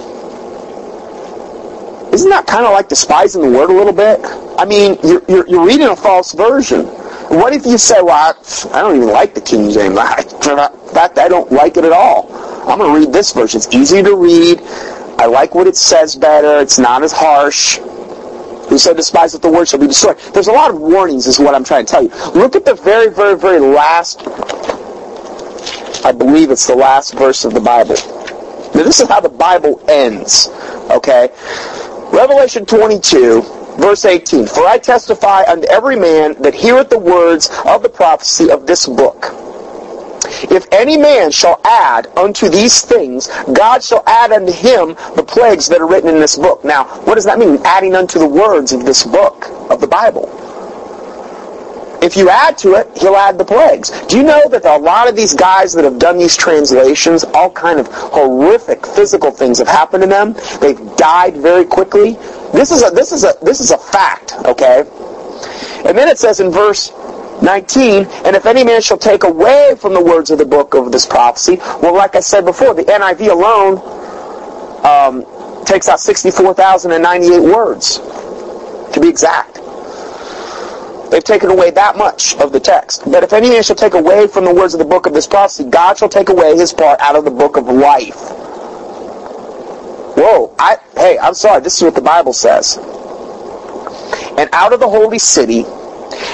isn't 2.15 2.31
that 2.31 2.47
kind 2.47 2.65
of 2.65 2.73
like 2.73 2.89
despising 2.89 3.43
the 3.43 3.51
word 3.51 3.69
a 3.69 3.75
little 3.75 3.93
bit? 3.93 4.21
I 4.59 4.65
mean, 4.65 4.97
you're, 5.05 5.23
you're, 5.29 5.47
you're 5.47 5.67
reading 5.67 5.89
a 5.89 5.97
false 5.97 6.33
version. 6.33 6.87
What 7.29 7.53
if 7.53 7.67
you 7.67 7.77
say, 7.77 8.01
well, 8.01 8.35
I, 8.35 8.77
I 8.77 8.81
don't 8.81 8.97
even 8.97 9.09
like 9.09 9.35
the 9.35 9.43
King 9.43 9.71
James. 9.71 9.99
In 10.49 10.95
fact, 10.95 11.19
I 11.19 11.29
don't 11.29 11.53
like 11.53 11.77
it 11.77 11.85
at 11.85 11.93
all. 11.93 12.54
I'm 12.67 12.79
going 12.79 12.95
to 12.95 13.07
read 13.07 13.13
this 13.13 13.33
version. 13.33 13.59
It's 13.59 13.75
easy 13.75 14.03
to 14.03 14.17
read. 14.17 14.61
I 15.19 15.27
like 15.27 15.55
what 15.55 15.67
it 15.67 15.77
says 15.77 16.17
better. 16.17 16.61
It's 16.61 16.79
not 16.79 17.03
as 17.03 17.13
harsh. 17.13 17.77
who 17.79 18.69
Whoso 18.71 18.95
despises 18.95 19.41
the 19.41 19.51
word 19.51 19.69
shall 19.69 19.81
be 19.81 19.87
destroyed. 19.87 20.19
There's 20.33 20.49
a 20.49 20.53
lot 20.53 20.71
of 20.71 20.81
warnings 20.81 21.27
is 21.27 21.39
what 21.39 21.55
I'm 21.55 21.63
trying 21.63 21.87
to 21.87 21.91
tell 21.93 22.03
you. 22.03 22.09
Look 22.33 22.57
at 22.57 22.65
the 22.65 22.75
very, 22.75 23.11
very, 23.11 23.37
very 23.37 23.61
last, 23.61 24.21
I 26.05 26.13
believe 26.13 26.51
it's 26.51 26.67
the 26.67 26.75
last 26.75 27.15
verse 27.15 27.45
of 27.45 27.55
the 27.55 27.61
Bible. 27.61 27.97
Now 28.75 28.83
this 28.83 28.99
is 29.01 29.09
how 29.09 29.21
the 29.21 29.29
Bible 29.29 29.83
ends. 29.89 30.49
Okay? 30.91 31.29
Revelation 32.13 32.67
22, 32.67 33.43
verse 33.79 34.05
18. 34.05 34.47
For 34.47 34.67
I 34.67 34.79
testify 34.79 35.45
unto 35.47 35.69
every 35.69 35.97
man 35.97 36.41
that 36.43 36.55
heareth 36.55 36.91
the 36.91 36.99
words 36.99 37.51
of 37.67 37.83
the 37.83 37.89
prophecy 37.89 38.51
of 38.51 38.67
this 38.67 38.87
book. 38.87 39.44
If 40.51 40.67
any 40.73 40.97
man 40.97 41.31
shall 41.31 41.61
add 41.65 42.07
unto 42.17 42.49
these 42.49 42.83
things, 42.83 43.29
God 43.53 43.83
shall 43.83 44.03
add 44.07 44.33
unto 44.33 44.53
him 44.53 44.95
the 45.17 45.25
plagues 45.27 45.69
that 45.69 45.81
are 45.81 45.87
written 45.87 46.11
in 46.11 46.21
this 46.21 46.37
book. 46.37 46.65
Now, 46.65 46.85
what 47.05 47.15
does 47.15 47.25
that 47.25 47.39
mean? 47.39 47.59
Adding 47.65 47.95
unto 47.95 48.19
the 48.19 48.29
words 48.29 48.73
of 48.73 48.85
this 48.85 49.05
book, 49.05 49.49
of 49.71 49.81
the 49.81 49.87
Bible. 49.87 50.29
If 52.05 52.19
you 52.19 52.29
add 52.29 52.59
to 52.59 52.75
it, 52.75 52.99
he'll 52.99 53.17
add 53.17 53.39
the 53.39 53.47
plagues. 53.47 53.89
Do 54.09 54.19
you 54.19 54.25
know 54.25 54.47
that 54.51 54.67
a 54.67 54.77
lot 54.77 55.09
of 55.09 55.17
these 55.17 55.33
guys 55.33 55.73
that 55.73 55.85
have 55.85 55.99
done 55.99 56.19
these 56.19 56.37
translations, 56.37 57.25
all 57.33 57.51
kind 57.51 57.81
of 57.81 57.89
horrific 57.91 58.87
physical 58.87 59.31
things 59.31 59.59
have 59.59 59.69
happened 59.69 60.03
to 60.03 60.09
them? 60.09 60.35
They've 60.61 60.97
died 60.97 61.39
very 61.39 61.65
quickly. 61.65 62.19
This 62.53 62.71
is 62.71 62.83
a 62.83 62.91
this 62.91 63.11
is 63.11 63.25
a 63.25 63.33
this 63.41 63.61
is 63.61 63.71
a 63.71 63.79
fact, 63.79 64.35
okay? 64.45 64.81
And 65.87 65.97
then 65.97 66.09
it 66.09 66.19
says 66.19 66.41
in 66.41 66.51
verse 66.51 66.93
19, 67.45 68.07
and 68.25 68.35
if 68.35 68.47
any 68.47 68.65
man 68.65 68.81
shall 68.81 68.99
take 68.99 69.23
away 69.23 69.75
from 69.79 69.93
the 69.93 70.03
words 70.03 70.31
of 70.31 70.39
the 70.39 70.47
book 70.47 70.75
of 70.75 70.91
this 70.91 71.07
prophecy, 71.07 71.57
well, 71.83 71.95
like 71.95 72.17
I 72.17 72.21
said 72.21 72.45
before, 72.45 72.75
the 72.75 72.85
NIV 72.85 73.31
alone 73.31 73.79
um, 74.85 75.65
takes 75.65 75.89
out 75.89 76.01
64,098 76.01 77.41
words, 77.41 77.99
to 77.99 78.99
be 79.01 79.09
exact. 79.09 79.61
They've 81.11 81.23
taken 81.23 81.51
away 81.51 81.71
that 81.71 81.97
much 81.97 82.35
of 82.37 82.51
the 82.51 82.59
text. 82.59 83.05
But 83.05 83.23
if 83.23 83.33
any 83.33 83.51
man 83.51 83.63
shall 83.63 83.77
take 83.77 83.95
away 83.95 84.27
from 84.27 84.45
the 84.45 84.53
words 84.53 84.75
of 84.75 84.79
the 84.79 84.85
book 84.85 85.07
of 85.07 85.13
this 85.13 85.27
prophecy, 85.27 85.65
God 85.65 85.99
shall 85.99 86.09
take 86.09 86.29
away 86.29 86.57
his 86.57 86.73
part 86.73 86.99
out 87.01 87.15
of 87.15 87.25
the 87.25 87.31
book 87.31 87.57
of 87.57 87.67
life. 87.67 88.19
Whoa, 90.17 90.55
I, 90.59 90.79
hey, 90.97 91.19
I'm 91.19 91.35
sorry, 91.35 91.61
this 91.61 91.77
is 91.77 91.83
what 91.83 91.95
the 91.95 92.03
Bible 92.03 92.33
says. 92.33 92.79
And 94.39 94.49
out 94.53 94.73
of 94.73 94.81
the 94.81 94.89
holy 94.89 95.19
city, 95.19 95.65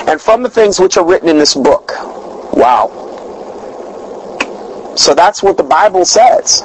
and 0.09 0.21
from 0.21 0.43
the 0.43 0.51
things 0.51 0.81
which 0.81 0.97
are 0.97 1.07
written 1.07 1.29
in 1.29 1.39
this 1.39 1.55
book. 1.55 1.93
Wow. 2.55 3.07
So 4.97 5.15
that's 5.15 5.43
what 5.43 5.57
the 5.57 5.63
Bible 5.63 6.05
says. 6.05 6.63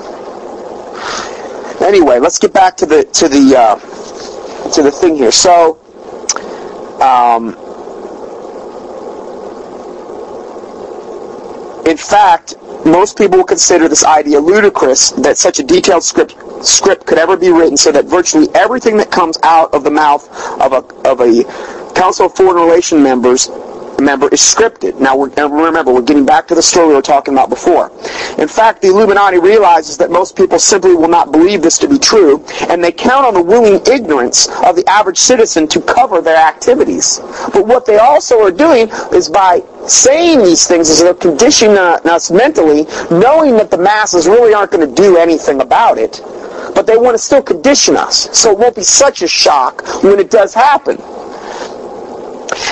Anyway, 1.82 2.20
let's 2.20 2.40
get 2.40 2.54
back 2.54 2.76
to 2.78 2.86
the 2.86 3.04
to 3.04 3.30
the 3.30 3.56
uh, 3.58 4.72
to 4.72 4.82
the 4.82 4.92
thing 4.92 5.16
here. 5.16 5.32
So, 5.32 5.78
um, 7.02 7.50
in 11.86 11.98
fact, 11.98 12.56
most 12.86 13.18
people 13.18 13.44
consider 13.44 13.88
this 13.88 14.04
idea 14.04 14.40
ludicrous 14.40 15.12
that 15.12 15.38
such 15.38 15.60
a 15.60 15.64
detailed 15.64 16.04
script 16.04 16.36
script 16.64 17.06
could 17.06 17.18
ever 17.18 17.38
be 17.38 17.50
written 17.50 17.78
so 17.78 17.92
that 17.92 18.06
virtually 18.06 18.48
everything 18.56 18.98
that 18.98 19.12
comes 19.12 19.38
out 19.44 19.74
of 19.74 19.84
the 19.84 19.92
mouth 19.92 20.28
of 20.60 20.74
a 20.74 21.10
of 21.10 21.22
a 21.22 21.44
Council 21.96 22.28
of 22.28 22.36
Foreign 22.36 22.58
Relation 22.58 23.02
members 23.02 23.50
member 24.00 24.28
is 24.30 24.42
scripted. 24.42 25.00
Now, 25.00 25.16
we're, 25.16 25.30
remember, 25.30 25.94
we're 25.94 26.02
getting 26.02 26.26
back 26.26 26.48
to 26.48 26.56
the 26.56 26.62
story 26.62 26.90
we 26.90 26.96
were 26.96 27.02
talking 27.02 27.34
about 27.34 27.50
before. 27.50 27.92
In 28.38 28.48
fact, 28.48 28.82
the 28.82 28.90
Illuminati 28.90 29.40
realizes 29.40 29.98
that 29.98 30.12
most 30.12 30.36
people 30.36 30.60
simply 30.60 30.96
will 30.96 31.08
not 31.08 31.32
believe 31.32 31.62
this 31.62 31.78
to 31.80 31.88
be 31.88 31.98
true, 31.98 32.44
and 32.70 32.84
they 32.84 32.92
count 32.92 33.26
on 33.26 33.34
the 33.34 33.42
willing 33.42 33.82
ignorance 33.88 34.48
of 34.64 34.76
the 34.76 34.84
average 34.88 35.18
citizen 35.18 35.68
to 35.70 35.82
cover 35.82 36.22
their 36.22 36.38
activities. 36.38 37.20
But 37.54 37.66
what 37.66 37.86
they 37.86 37.98
also 37.98 38.42
are 38.42 38.52
doing 38.52 38.90
is 39.14 39.30
by 39.30 39.64
saying 39.88 40.40
these 40.40 40.68
things 40.68 40.90
is 40.90 41.02
they're 41.02 41.14
conditioning 41.14 41.78
us 41.78 42.32
mentally, 42.32 42.84
knowing 43.10 43.56
that 43.58 43.72
the 43.72 43.78
masses 43.78 44.28
really 44.28 44.54
aren't 44.54 44.72
going 44.72 44.88
to 44.88 45.02
do 45.02 45.18
anything 45.18 45.62
about 45.62 45.98
it, 45.98 46.22
but 46.76 46.86
they 46.86 46.98
want 46.98 47.14
to 47.14 47.20
still 47.20 47.42
condition 47.42 47.96
us. 47.96 48.38
So 48.38 48.52
it 48.52 48.58
won't 48.58 48.76
be 48.76 48.84
such 48.84 49.22
a 49.22 49.28
shock 49.28 50.04
when 50.04 50.20
it 50.20 50.30
does 50.30 50.54
happen. 50.54 50.98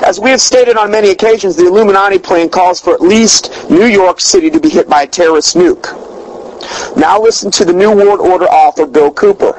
As 0.03 0.19
we 0.19 0.29
have 0.29 0.41
stated 0.41 0.77
on 0.77 0.91
many 0.91 1.09
occasions, 1.09 1.55
the 1.55 1.67
Illuminati 1.67 2.19
plan 2.19 2.49
calls 2.49 2.79
for 2.79 2.93
at 2.93 3.01
least 3.01 3.69
New 3.69 3.85
York 3.85 4.19
City 4.19 4.49
to 4.49 4.59
be 4.59 4.69
hit 4.69 4.89
by 4.89 5.03
a 5.03 5.07
terrorist 5.07 5.55
nuke. 5.55 5.87
Now 6.97 7.21
listen 7.21 7.51
to 7.51 7.65
the 7.65 7.73
New 7.73 7.91
World 7.95 8.19
Order 8.19 8.45
author 8.45 8.85
Bill 8.85 9.11
Cooper. 9.11 9.53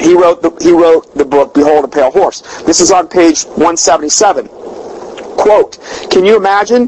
He 0.00 0.14
wrote 0.14 0.42
the, 0.42 0.50
he 0.60 0.70
wrote 0.70 1.14
the 1.14 1.24
book 1.24 1.54
Behold 1.54 1.84
a 1.84 1.88
Pale 1.88 2.10
Horse. 2.10 2.42
This 2.62 2.80
is 2.80 2.92
on 2.92 3.08
page 3.08 3.44
177. 3.44 4.48
Quote, 5.36 5.78
can 6.10 6.24
you 6.24 6.36
imagine 6.36 6.86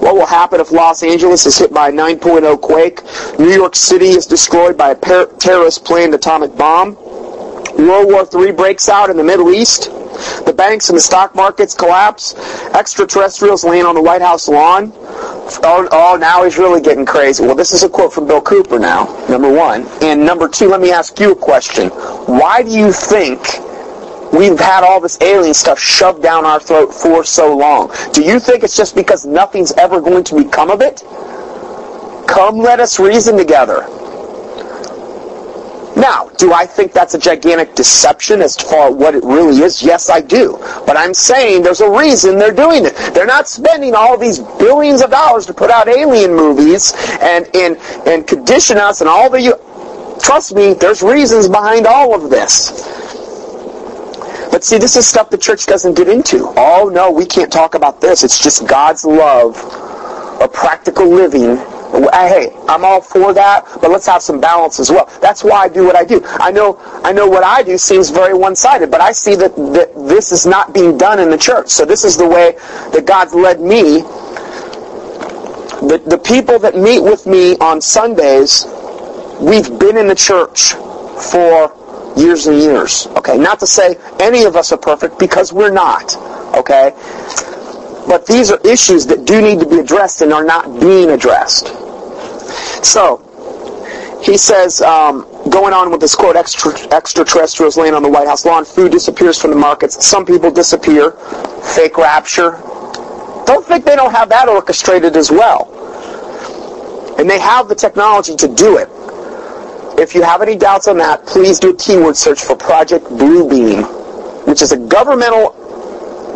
what 0.00 0.14
will 0.14 0.26
happen 0.26 0.60
if 0.60 0.70
Los 0.70 1.02
Angeles 1.02 1.46
is 1.46 1.58
hit 1.58 1.72
by 1.72 1.88
a 1.88 1.92
9.0 1.92 2.60
quake, 2.60 3.00
New 3.38 3.50
York 3.50 3.74
City 3.74 4.10
is 4.10 4.26
destroyed 4.26 4.76
by 4.76 4.90
a 4.90 5.26
terrorist 5.38 5.84
planned 5.84 6.14
atomic 6.14 6.56
bomb, 6.56 6.96
World 7.78 8.10
War 8.10 8.44
III 8.44 8.52
breaks 8.52 8.88
out 8.88 9.08
in 9.08 9.16
the 9.16 9.22
Middle 9.22 9.50
East. 9.50 9.84
The 10.44 10.52
banks 10.52 10.88
and 10.88 10.96
the 10.96 11.00
stock 11.00 11.34
markets 11.36 11.74
collapse. 11.74 12.34
Extraterrestrials 12.74 13.62
land 13.62 13.86
on 13.86 13.94
the 13.94 14.02
White 14.02 14.20
House 14.20 14.48
lawn. 14.48 14.92
Oh, 15.62 15.88
oh, 15.92 16.16
now 16.20 16.42
he's 16.42 16.58
really 16.58 16.80
getting 16.80 17.06
crazy. 17.06 17.44
Well, 17.46 17.54
this 17.54 17.72
is 17.72 17.84
a 17.84 17.88
quote 17.88 18.12
from 18.12 18.26
Bill 18.26 18.40
Cooper 18.40 18.80
now, 18.80 19.04
number 19.28 19.50
one. 19.50 19.86
And 20.02 20.26
number 20.26 20.48
two, 20.48 20.68
let 20.68 20.80
me 20.80 20.90
ask 20.90 21.20
you 21.20 21.32
a 21.32 21.36
question. 21.36 21.88
Why 21.88 22.64
do 22.64 22.70
you 22.70 22.92
think 22.92 23.40
we've 24.32 24.58
had 24.58 24.82
all 24.82 25.00
this 25.00 25.16
alien 25.20 25.54
stuff 25.54 25.78
shoved 25.78 26.20
down 26.20 26.44
our 26.44 26.58
throat 26.58 26.92
for 26.92 27.22
so 27.22 27.56
long? 27.56 27.92
Do 28.12 28.22
you 28.24 28.40
think 28.40 28.64
it's 28.64 28.76
just 28.76 28.96
because 28.96 29.24
nothing's 29.24 29.70
ever 29.72 30.00
going 30.00 30.24
to 30.24 30.34
become 30.34 30.70
of 30.70 30.80
it? 30.80 31.02
Come, 32.28 32.58
let 32.58 32.80
us 32.80 32.98
reason 32.98 33.36
together. 33.38 33.86
Now, 35.98 36.28
do 36.38 36.52
I 36.52 36.64
think 36.64 36.92
that's 36.92 37.14
a 37.14 37.18
gigantic 37.18 37.74
deception 37.74 38.40
as 38.40 38.56
far 38.56 38.92
what 38.92 39.16
it 39.16 39.24
really 39.24 39.60
is? 39.62 39.82
Yes, 39.82 40.08
I 40.08 40.20
do. 40.20 40.56
But 40.86 40.96
I'm 40.96 41.12
saying 41.12 41.62
there's 41.62 41.80
a 41.80 41.90
reason 41.90 42.38
they're 42.38 42.52
doing 42.52 42.86
it. 42.86 42.94
They're 43.14 43.26
not 43.26 43.48
spending 43.48 43.96
all 43.96 44.16
these 44.16 44.38
billions 44.38 45.02
of 45.02 45.10
dollars 45.10 45.44
to 45.46 45.54
put 45.54 45.70
out 45.70 45.88
alien 45.88 46.34
movies 46.34 46.94
and 47.20 47.50
and 47.52 47.76
and 48.06 48.26
condition 48.28 48.76
us 48.76 49.00
and 49.00 49.10
all 49.10 49.28
the 49.28 49.58
trust 50.22 50.54
me, 50.54 50.74
there's 50.74 51.02
reasons 51.02 51.48
behind 51.48 51.86
all 51.86 52.14
of 52.14 52.30
this. 52.30 52.70
But 54.52 54.62
see, 54.62 54.78
this 54.78 54.94
is 54.94 55.06
stuff 55.06 55.30
the 55.30 55.38
church 55.38 55.66
doesn't 55.66 55.94
get 55.94 56.08
into. 56.08 56.52
Oh 56.56 56.90
no, 56.92 57.10
we 57.10 57.26
can't 57.26 57.52
talk 57.52 57.74
about 57.74 58.00
this. 58.00 58.22
It's 58.22 58.40
just 58.40 58.68
God's 58.68 59.04
love 59.04 59.56
of 60.40 60.52
practical 60.52 61.08
living 61.08 61.58
hey, 61.90 62.50
I'm 62.68 62.84
all 62.84 63.00
for 63.00 63.32
that, 63.34 63.66
but 63.80 63.90
let's 63.90 64.06
have 64.06 64.22
some 64.22 64.40
balance 64.40 64.80
as 64.80 64.90
well. 64.90 65.06
That's 65.20 65.42
why 65.42 65.62
I 65.62 65.68
do 65.68 65.84
what 65.84 65.96
I 65.96 66.04
do. 66.04 66.20
I 66.24 66.50
know, 66.50 66.78
I 67.04 67.12
know 67.12 67.26
what 67.26 67.44
I 67.44 67.62
do 67.62 67.78
seems 67.78 68.10
very 68.10 68.34
one-sided, 68.34 68.90
but 68.90 69.00
I 69.00 69.12
see 69.12 69.34
that, 69.36 69.54
that 69.56 69.94
this 70.08 70.32
is 70.32 70.46
not 70.46 70.72
being 70.74 70.98
done 70.98 71.18
in 71.18 71.30
the 71.30 71.38
church. 71.38 71.68
So 71.68 71.84
this 71.84 72.04
is 72.04 72.16
the 72.16 72.28
way 72.28 72.52
that 72.92 73.04
God's 73.06 73.34
led 73.34 73.60
me. 73.60 74.02
The, 75.88 76.02
the 76.06 76.18
people 76.18 76.58
that 76.58 76.76
meet 76.76 77.00
with 77.00 77.26
me 77.26 77.56
on 77.58 77.80
Sundays, 77.80 78.66
we've 79.40 79.78
been 79.78 79.96
in 79.96 80.08
the 80.08 80.14
church 80.14 80.72
for 81.30 81.74
years 82.18 82.46
and 82.48 82.58
years. 82.58 83.06
Okay, 83.16 83.38
not 83.38 83.60
to 83.60 83.66
say 83.66 83.96
any 84.18 84.44
of 84.44 84.56
us 84.56 84.72
are 84.72 84.78
perfect 84.78 85.18
because 85.18 85.52
we're 85.52 85.70
not. 85.70 86.16
Okay, 86.56 86.92
but 88.08 88.26
these 88.26 88.50
are 88.50 88.58
issues 88.66 89.06
that 89.06 89.24
do 89.26 89.40
need 89.40 89.60
to 89.60 89.66
be 89.66 89.78
addressed 89.78 90.22
and 90.22 90.32
are 90.32 90.44
not 90.44 90.80
being 90.80 91.10
addressed. 91.10 91.68
So, 92.84 93.24
he 94.22 94.36
says, 94.36 94.80
um, 94.80 95.26
going 95.50 95.72
on 95.72 95.90
with 95.90 96.00
this 96.00 96.14
quote, 96.14 96.34
extra, 96.34 96.72
extraterrestrials 96.90 97.76
land 97.76 97.94
on 97.94 98.02
the 98.02 98.08
White 98.08 98.26
House 98.26 98.44
lawn, 98.44 98.64
food 98.64 98.90
disappears 98.92 99.40
from 99.40 99.50
the 99.50 99.56
markets, 99.56 100.04
some 100.06 100.26
people 100.26 100.50
disappear, 100.50 101.12
fake 101.74 101.96
rapture. 101.96 102.52
Don't 103.46 103.64
think 103.64 103.84
they 103.84 103.96
don't 103.96 104.12
have 104.12 104.28
that 104.30 104.48
orchestrated 104.48 105.16
as 105.16 105.30
well. 105.30 105.74
And 107.18 107.28
they 107.28 107.38
have 107.38 107.68
the 107.68 107.74
technology 107.74 108.36
to 108.36 108.48
do 108.48 108.78
it. 108.78 108.88
If 109.98 110.14
you 110.14 110.22
have 110.22 110.42
any 110.42 110.56
doubts 110.56 110.88
on 110.88 110.98
that, 110.98 111.26
please 111.26 111.58
do 111.58 111.70
a 111.70 111.76
keyword 111.76 112.16
search 112.16 112.40
for 112.40 112.56
Project 112.56 113.04
Bluebeam, 113.06 114.46
which 114.46 114.62
is 114.62 114.72
a 114.72 114.76
governmental, 114.76 115.56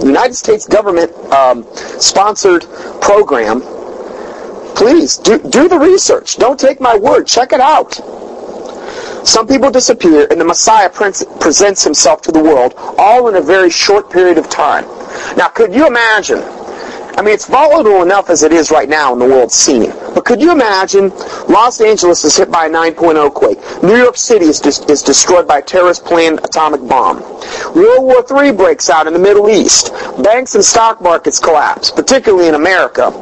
United 0.00 0.34
States 0.34 0.66
government 0.66 1.12
um, 1.32 1.66
sponsored 1.76 2.62
program. 3.00 3.60
Please 4.74 5.18
do, 5.18 5.38
do 5.38 5.68
the 5.68 5.78
research. 5.78 6.36
Don't 6.36 6.58
take 6.58 6.80
my 6.80 6.96
word. 6.96 7.26
Check 7.26 7.52
it 7.52 7.60
out. 7.60 7.94
Some 9.26 9.46
people 9.46 9.70
disappear, 9.70 10.26
and 10.30 10.40
the 10.40 10.44
Messiah 10.44 10.90
presents 10.90 11.84
himself 11.84 12.22
to 12.22 12.32
the 12.32 12.42
world, 12.42 12.74
all 12.98 13.28
in 13.28 13.36
a 13.36 13.40
very 13.40 13.70
short 13.70 14.10
period 14.10 14.38
of 14.38 14.48
time. 14.50 14.84
Now, 15.36 15.48
could 15.48 15.72
you 15.72 15.86
imagine? 15.86 16.40
I 17.16 17.22
mean, 17.22 17.34
it's 17.34 17.46
volatile 17.46 18.02
enough 18.02 18.30
as 18.30 18.42
it 18.42 18.52
is 18.52 18.70
right 18.70 18.88
now 18.88 19.12
in 19.12 19.18
the 19.18 19.26
world 19.26 19.52
scene. 19.52 19.92
But 20.14 20.24
could 20.24 20.40
you 20.40 20.50
imagine 20.50 21.10
Los 21.48 21.80
Angeles 21.80 22.24
is 22.24 22.36
hit 22.36 22.50
by 22.50 22.66
a 22.66 22.70
9.0 22.70 23.34
quake. 23.34 23.58
New 23.82 23.96
York 23.96 24.16
City 24.16 24.46
is, 24.46 24.60
dis- 24.60 24.80
is 24.86 25.02
destroyed 25.02 25.46
by 25.46 25.58
a 25.58 25.62
terrorist 25.62 26.04
planned 26.04 26.40
atomic 26.44 26.86
bomb. 26.88 27.20
World 27.74 28.04
War 28.04 28.24
III 28.44 28.52
breaks 28.52 28.88
out 28.88 29.06
in 29.06 29.12
the 29.12 29.18
Middle 29.18 29.50
East. 29.50 29.92
Banks 30.22 30.54
and 30.54 30.64
stock 30.64 31.00
markets 31.02 31.38
collapse, 31.38 31.90
particularly 31.90 32.48
in 32.48 32.54
America. 32.54 33.12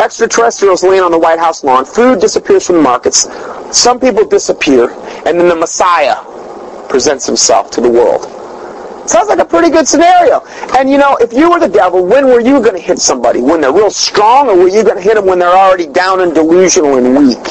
Extraterrestrials 0.00 0.82
land 0.82 1.04
on 1.04 1.12
the 1.12 1.18
White 1.18 1.38
House 1.38 1.62
lawn. 1.62 1.84
Food 1.84 2.20
disappears 2.20 2.66
from 2.66 2.76
the 2.76 2.82
markets. 2.82 3.28
Some 3.76 4.00
people 4.00 4.26
disappear. 4.26 4.90
And 5.26 5.38
then 5.38 5.48
the 5.48 5.56
Messiah 5.56 6.16
presents 6.88 7.26
himself 7.26 7.70
to 7.72 7.80
the 7.80 7.90
world. 7.90 8.37
Sounds 9.08 9.30
like 9.30 9.38
a 9.38 9.44
pretty 9.44 9.70
good 9.70 9.88
scenario. 9.88 10.44
And 10.76 10.90
you 10.90 10.98
know, 10.98 11.16
if 11.16 11.32
you 11.32 11.50
were 11.50 11.58
the 11.58 11.68
devil, 11.68 12.04
when 12.04 12.26
were 12.26 12.40
you 12.40 12.60
going 12.60 12.74
to 12.74 12.80
hit 12.80 12.98
somebody? 12.98 13.40
When 13.40 13.62
they're 13.62 13.72
real 13.72 13.90
strong, 13.90 14.48
or 14.48 14.56
were 14.56 14.68
you 14.68 14.82
going 14.84 14.96
to 14.96 15.02
hit 15.02 15.14
them 15.14 15.24
when 15.24 15.38
they're 15.38 15.48
already 15.48 15.86
down 15.86 16.20
and 16.20 16.34
delusional 16.34 16.98
and 16.98 17.16
weak? 17.16 17.42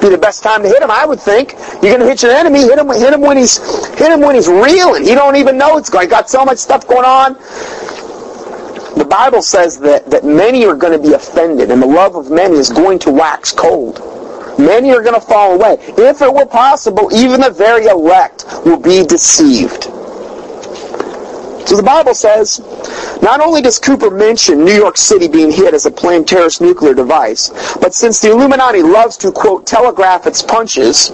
Be 0.00 0.08
the 0.08 0.18
best 0.20 0.42
time 0.42 0.62
to 0.62 0.68
hit 0.68 0.82
him, 0.82 0.90
I 0.90 1.06
would 1.06 1.20
think. 1.20 1.52
You're 1.74 1.96
going 1.96 2.00
to 2.00 2.06
hit 2.06 2.24
your 2.24 2.32
enemy, 2.32 2.62
hit 2.62 2.78
him, 2.78 2.88
hit 2.88 3.12
him 3.12 3.20
when 3.20 3.36
he's 3.36 3.58
hit 3.96 4.10
him 4.10 4.20
when 4.22 4.34
he's 4.34 4.48
reeling. 4.48 5.04
He 5.04 5.14
don't 5.14 5.36
even 5.36 5.56
know 5.56 5.78
it's 5.78 5.88
going. 5.88 6.08
Got 6.08 6.28
so 6.28 6.44
much 6.44 6.58
stuff 6.58 6.86
going 6.88 7.04
on. 7.04 7.34
The 8.98 9.06
Bible 9.08 9.40
says 9.40 9.78
that 9.80 10.10
that 10.10 10.24
many 10.24 10.66
are 10.66 10.74
going 10.74 11.00
to 11.00 11.08
be 11.08 11.14
offended, 11.14 11.70
and 11.70 11.80
the 11.80 11.86
love 11.86 12.16
of 12.16 12.32
many 12.32 12.56
is 12.56 12.70
going 12.70 12.98
to 13.00 13.12
wax 13.12 13.52
cold. 13.52 14.00
Many 14.58 14.90
are 14.90 15.02
going 15.02 15.14
to 15.14 15.20
fall 15.20 15.54
away. 15.54 15.76
If 15.96 16.22
it 16.22 16.34
were 16.34 16.46
possible, 16.46 17.08
even 17.14 17.40
the 17.40 17.50
very 17.50 17.86
elect 17.86 18.44
will 18.64 18.80
be 18.80 19.04
deceived. 19.04 19.93
So 21.66 21.76
the 21.76 21.82
Bible 21.82 22.14
says, 22.14 22.60
not 23.22 23.40
only 23.40 23.62
does 23.62 23.78
Cooper 23.78 24.10
mention 24.10 24.64
New 24.64 24.74
York 24.74 24.98
City 24.98 25.28
being 25.28 25.50
hit 25.50 25.72
as 25.72 25.86
a 25.86 25.90
planned 25.90 26.28
terrorist 26.28 26.60
nuclear 26.60 26.92
device, 26.92 27.48
but 27.80 27.94
since 27.94 28.20
the 28.20 28.30
Illuminati 28.30 28.82
loves 28.82 29.16
to, 29.18 29.32
quote, 29.32 29.66
telegraph 29.66 30.26
its 30.26 30.42
punches, 30.42 31.08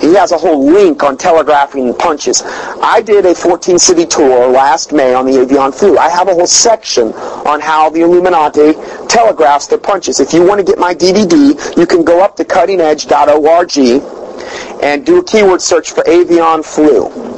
he 0.00 0.14
has 0.14 0.30
a 0.30 0.38
whole 0.38 0.64
link 0.64 1.02
on 1.02 1.16
telegraphing 1.16 1.94
punches. 1.94 2.42
I 2.44 3.02
did 3.02 3.26
a 3.26 3.34
14 3.34 3.78
city 3.78 4.06
tour 4.06 4.48
last 4.48 4.92
May 4.92 5.14
on 5.14 5.26
the 5.26 5.40
Avian 5.40 5.72
flu. 5.72 5.98
I 5.98 6.08
have 6.08 6.28
a 6.28 6.34
whole 6.34 6.46
section 6.46 7.12
on 7.12 7.60
how 7.60 7.90
the 7.90 8.02
Illuminati 8.02 8.74
telegraphs 9.08 9.66
their 9.66 9.78
punches. 9.78 10.20
If 10.20 10.32
you 10.32 10.44
want 10.44 10.58
to 10.58 10.64
get 10.64 10.78
my 10.78 10.94
DVD, 10.94 11.76
you 11.76 11.86
can 11.86 12.04
go 12.04 12.22
up 12.22 12.36
to 12.36 12.44
cuttingedge.org 12.44 13.78
and 14.82 15.06
do 15.06 15.18
a 15.18 15.24
keyword 15.24 15.62
search 15.62 15.90
for 15.92 16.04
Avian 16.08 16.62
flu 16.62 17.31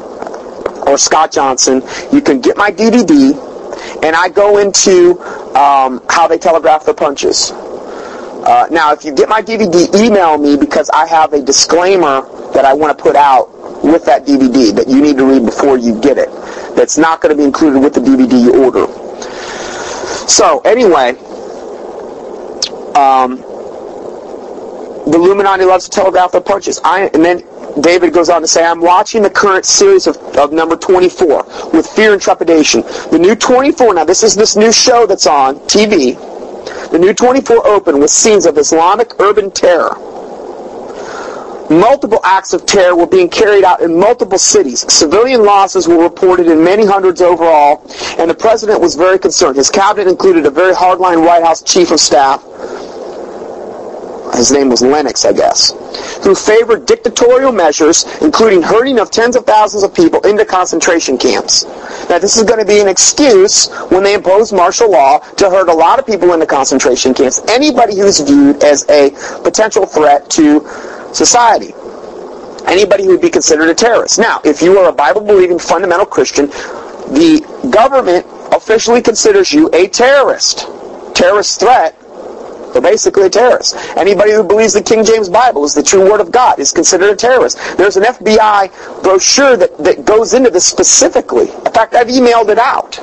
or 0.87 0.99
Scott 0.99 1.32
Johnson. 1.32 1.82
You 2.12 2.20
can 2.20 2.41
get 2.41 2.57
my 2.57 2.70
DVD, 2.70 3.32
and 4.05 4.14
I 4.16 4.28
go 4.28 4.59
into 4.59 5.20
um, 5.57 6.03
how 6.09 6.26
they 6.28 6.39
telegraph 6.39 6.85
the 6.87 6.95
punches. 6.95 7.53
Uh, 7.53 8.66
now, 8.70 8.93
if 8.93 9.05
you 9.05 9.14
get 9.14 9.28
my 9.28 9.41
DVD, 9.41 9.89
email 9.95 10.37
me 10.37 10.57
because 10.57 10.91
I 10.91 11.07
have 11.07 11.32
a 11.32 11.41
disclaimer 11.41 12.20
that 12.53 12.64
I 12.64 12.74
want 12.74 12.97
to 12.97 13.03
put 13.03 13.16
out 13.16 13.51
with 13.82 14.05
that 14.05 14.26
DVD 14.26 14.74
that 14.76 14.87
you 14.87 15.01
need 15.01 15.16
to 15.16 15.24
read 15.24 15.45
before 15.47 15.78
you 15.78 15.99
get 16.01 16.18
it. 16.18 16.28
That's 16.76 16.99
not 16.99 17.20
going 17.20 17.35
to 17.35 17.39
be 17.39 17.45
included 17.45 17.80
with 17.80 17.95
the 17.95 18.01
DVD 18.01 18.43
you 18.43 18.64
order. 18.64 18.87
So, 20.28 20.61
anyway, 20.61 21.11
um, 22.95 23.37
the 25.07 25.16
Illuminati 25.16 25.64
loves 25.64 25.85
to 25.85 25.91
telegraph 25.91 26.32
their 26.32 26.41
punches. 26.41 26.80
I, 26.85 27.11
and 27.14 27.24
then 27.24 27.41
David 27.81 28.12
goes 28.12 28.29
on 28.29 28.41
to 28.41 28.47
say, 28.47 28.64
I'm 28.64 28.81
watching 28.81 29.22
the 29.22 29.31
current 29.31 29.64
series 29.64 30.07
of, 30.07 30.16
of 30.39 30.53
number 30.53 30.77
24 30.77 31.70
with 31.72 31.87
fear 31.89 32.12
and 32.12 32.22
trepidation. 32.22 32.83
The 33.11 33.18
new 33.18 33.35
24, 33.35 33.95
now 33.95 34.05
this 34.05 34.22
is 34.22 34.35
this 34.35 34.57
new 34.57 34.72
show 34.72 35.07
that's 35.07 35.27
on 35.27 35.59
TV. 35.61 36.14
The 36.91 36.99
new 36.99 37.12
24 37.12 37.66
opened 37.66 38.01
with 38.01 38.11
scenes 38.11 38.47
of 38.47 38.59
Islamic 38.59 39.18
urban 39.20 39.51
terror. 39.51 39.97
Multiple 41.70 42.20
acts 42.25 42.53
of 42.53 42.66
terror 42.66 42.95
were 42.95 43.07
being 43.07 43.29
carried 43.29 43.64
out 43.64 43.81
in 43.81 43.99
multiple 43.99 44.39
cities. 44.39 44.85
Civilian 44.93 45.45
losses 45.45 45.89
were 45.89 46.03
reported 46.03 46.47
in 46.47 46.62
many 46.62 46.85
hundreds 46.85 47.22
overall, 47.22 47.83
and 48.18 48.31
the 48.31 48.35
president 48.35 48.81
was 48.81 48.95
very 48.95 49.18
concerned. 49.18 49.57
His 49.57 49.70
cabinet 49.70 50.07
included 50.09 50.45
a 50.45 50.51
very 50.51 50.75
hardline 50.75 51.25
White 51.25 51.43
House 51.43 51.62
chief 51.62 51.91
of 51.91 52.01
staff, 52.01 52.45
his 54.37 54.53
name 54.53 54.68
was 54.68 54.82
Lennox, 54.82 55.24
I 55.24 55.32
guess, 55.32 55.72
who 56.24 56.35
favored 56.35 56.87
dictatorial 56.87 57.53
measures, 57.53 58.05
including 58.20 58.62
herding 58.62 58.99
of 58.99 59.11
tens 59.11 59.37
of 59.37 59.45
thousands 59.45 59.82
of 59.82 59.95
people 59.95 60.20
into 60.20 60.45
concentration 60.45 61.18
camps. 61.18 61.64
Now, 62.09 62.18
this 62.18 62.37
is 62.37 62.43
going 62.43 62.61
to 62.61 62.66
be 62.66 62.80
an 62.80 62.89
excuse 62.89 63.70
when 63.91 64.03
they 64.03 64.14
impose 64.14 64.53
martial 64.53 64.91
law 64.91 65.18
to 65.18 65.51
herd 65.51 65.68
a 65.68 65.74
lot 65.74 65.99
of 65.99 66.07
people 66.07 66.32
into 66.32 66.47
concentration 66.47 67.14
camps. 67.14 67.41
Anybody 67.49 67.97
who's 67.97 68.20
viewed 68.20 68.62
as 68.62 68.89
a 68.89 69.11
potential 69.43 69.87
threat 69.87 70.28
to 70.30 70.61
society. 71.12 71.72
Anybody 72.66 73.05
who 73.05 73.11
would 73.11 73.20
be 73.20 73.30
considered 73.30 73.68
a 73.68 73.74
terrorist. 73.74 74.18
Now, 74.18 74.41
if 74.45 74.62
you 74.62 74.78
are 74.78 74.89
a 74.89 74.93
Bible-believing 74.93 75.59
fundamental 75.59 76.07
Christian, 76.07 76.47
the 76.47 77.45
government 77.70 78.26
officially 78.53 79.03
considers 79.03 79.53
you 79.53 79.68
a 79.72 79.89
terrorist. 79.89 80.66
Terrorist 81.14 81.61
threat 81.61 81.95
they're 82.75 82.83
basically 82.83 83.25
a 83.27 83.31
terrorist. 83.31 83.77
Anybody 83.97 84.33
who 84.33 84.43
believes 84.43 84.75
the 84.75 84.83
King 84.83 85.05
James 85.05 85.29
Bible 85.29 85.64
is 85.64 85.75
the 85.75 85.83
true 85.83 86.11
word 86.11 86.20
of 86.20 86.31
God 86.33 86.59
is 86.59 86.72
considered 86.72 87.09
a 87.11 87.16
terrorist. 87.16 87.57
There's 87.79 87.97
an 87.97 88.03
FBI 88.03 89.03
brochure 89.03 89.57
that, 89.57 89.79
that 89.79 90.05
goes 90.05 90.35
into 90.35 90.51
this 90.51 90.66
specifically. 90.66 91.51
In 91.51 91.72
fact, 91.72 91.95
I've 91.95 92.09
emailed 92.09 92.49
it 92.49 92.59
out 92.59 92.97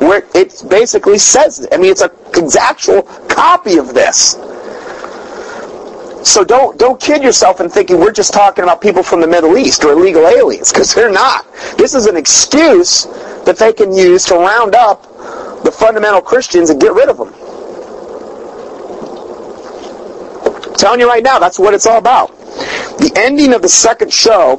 where 0.00 0.24
it 0.34 0.64
basically 0.68 1.18
says, 1.18 1.68
I 1.70 1.76
mean, 1.76 1.90
it's 1.90 2.02
a 2.02 2.10
actual 2.60 3.02
copy 3.28 3.78
of 3.78 3.94
this. 3.94 4.32
So 6.24 6.42
don't 6.42 6.78
don't 6.78 6.98
kid 6.98 7.22
yourself 7.22 7.60
in 7.60 7.68
thinking 7.68 8.00
we're 8.00 8.10
just 8.10 8.32
talking 8.32 8.64
about 8.64 8.80
people 8.80 9.02
from 9.02 9.20
the 9.20 9.26
Middle 9.26 9.58
East 9.58 9.84
or 9.84 9.92
illegal 9.92 10.26
aliens 10.26 10.72
because 10.72 10.94
they're 10.94 11.12
not. 11.12 11.46
This 11.76 11.94
is 11.94 12.06
an 12.06 12.16
excuse 12.16 13.04
that 13.44 13.58
they 13.58 13.74
can 13.74 13.94
use 13.94 14.24
to 14.26 14.34
round 14.34 14.74
up 14.74 15.02
the 15.64 15.70
fundamental 15.70 16.22
Christians 16.22 16.70
and 16.70 16.80
get 16.80 16.94
rid 16.94 17.10
of 17.10 17.18
them. 17.18 17.43
Telling 20.76 21.00
you 21.00 21.08
right 21.08 21.22
now, 21.22 21.38
that's 21.38 21.58
what 21.58 21.74
it's 21.74 21.86
all 21.86 21.98
about. 21.98 22.36
The 22.98 23.12
ending 23.16 23.52
of 23.52 23.62
the 23.62 23.68
second 23.68 24.12
show 24.12 24.56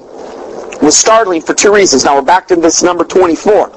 was 0.82 0.98
startling 0.98 1.42
for 1.42 1.54
two 1.54 1.74
reasons. 1.74 2.06
Now 2.06 2.16
we're 2.16 2.22
back 2.22 2.48
to 2.50 2.56
this 2.56 2.84
number 2.84 3.04
24. 3.04 3.70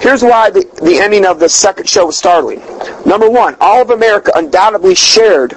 Here's 0.00 0.22
why 0.22 0.50
the, 0.50 0.68
the 0.82 0.98
ending 1.00 1.24
of 1.24 1.38
the 1.38 1.48
second 1.48 1.88
show 1.88 2.06
was 2.06 2.18
startling. 2.18 2.60
Number 3.06 3.30
one, 3.30 3.56
all 3.60 3.82
of 3.82 3.90
America 3.90 4.32
undoubtedly 4.34 4.96
shared 4.96 5.52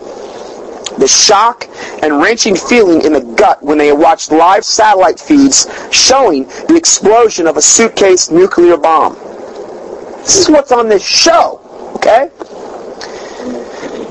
the 1.00 1.08
shock 1.08 1.68
and 2.04 2.20
wrenching 2.22 2.56
feeling 2.56 3.04
in 3.04 3.14
the 3.14 3.22
gut 3.36 3.62
when 3.64 3.78
they 3.78 3.92
watched 3.92 4.32
live 4.32 4.64
satellite 4.64 5.20
feeds 5.20 5.68
showing 5.92 6.44
the 6.68 6.76
explosion 6.76 7.48
of 7.48 7.58
a 7.58 7.62
suitcase 7.62 8.30
nuclear 8.30 8.78
bomb. 8.78 9.16
This 10.20 10.38
is 10.38 10.50
what's 10.50 10.72
on 10.72 10.88
this 10.90 11.06
show, 11.06 11.60
okay? 11.96 12.30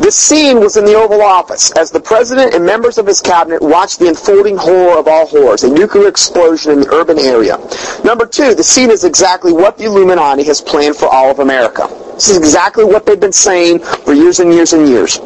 This 0.04 0.16
scene 0.16 0.60
was 0.60 0.76
in 0.76 0.84
the 0.84 0.92
Oval 0.92 1.22
Office 1.22 1.70
as 1.78 1.90
the 1.90 1.98
president 1.98 2.52
and 2.52 2.62
members 2.62 2.98
of 2.98 3.06
his 3.06 3.22
cabinet 3.22 3.62
watched 3.62 4.00
the 4.00 4.08
unfolding 4.08 4.54
horror 4.54 4.98
of 4.98 5.08
all 5.08 5.26
horrors, 5.26 5.64
a 5.64 5.70
nuclear 5.72 6.08
explosion 6.08 6.72
in 6.72 6.80
the 6.80 6.94
urban 6.94 7.18
area. 7.18 7.56
Number 8.04 8.26
two, 8.26 8.54
the 8.54 8.62
scene 8.62 8.90
is 8.90 9.04
exactly 9.04 9.50
what 9.50 9.78
the 9.78 9.84
Illuminati 9.84 10.42
has 10.44 10.60
planned 10.60 10.96
for 10.96 11.06
all 11.06 11.30
of 11.30 11.38
America. 11.38 11.88
This 12.12 12.28
is 12.28 12.36
exactly 12.36 12.84
what 12.84 13.06
they've 13.06 13.18
been 13.18 13.32
saying 13.32 13.78
for 13.78 14.12
years 14.12 14.40
and 14.40 14.52
years 14.52 14.74
and 14.74 14.86
years. 14.86 15.20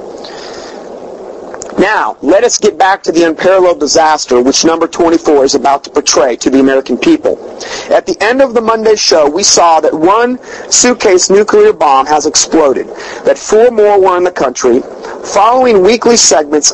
Now, 1.79 2.17
let 2.23 2.43
us 2.43 2.59
get 2.59 2.77
back 2.77 3.05
to 3.05 3.13
the 3.13 3.23
unparalleled 3.23 3.79
disaster 3.79 4.43
which 4.43 4.65
number 4.65 4.89
24 4.89 5.45
is 5.45 5.55
about 5.55 5.85
to 5.85 5.91
portray 5.91 6.35
to 6.35 6.51
the 6.51 6.59
American 6.59 6.99
people. 6.99 7.39
At 7.93 8.05
the 8.05 8.17
end 8.21 8.43
of 8.43 8.53
the 8.53 8.61
Monday 8.61 8.97
show, 8.97 9.31
we 9.31 9.45
saw 9.45 9.79
that 9.81 9.95
one 9.95 10.41
suitcase 10.73 11.31
nuclear 11.31 11.73
bomb 11.73 12.07
has 12.07 12.27
exploded, 12.27 12.89
that 13.25 13.39
four 13.39 13.71
more 13.71 14.01
were 14.01 14.17
in 14.17 14.25
the 14.25 14.33
country. 14.33 14.81
Following 15.25 15.85
weekly 15.85 16.17
segments, 16.17 16.73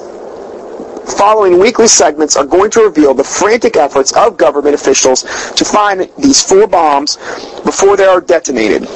following 1.19 1.59
weekly 1.59 1.87
segments 1.87 2.35
are 2.35 2.47
going 2.47 2.71
to 2.71 2.81
reveal 2.81 3.13
the 3.13 3.25
frantic 3.25 3.77
efforts 3.77 4.17
of 4.17 4.39
government 4.39 4.75
officials 4.75 5.23
to 5.53 5.67
find 5.67 6.09
these 6.17 6.43
four 6.43 6.67
bombs 6.67 7.17
before 7.63 7.99
they 7.99 8.07
are 8.07 8.23
detonated. 8.23 8.89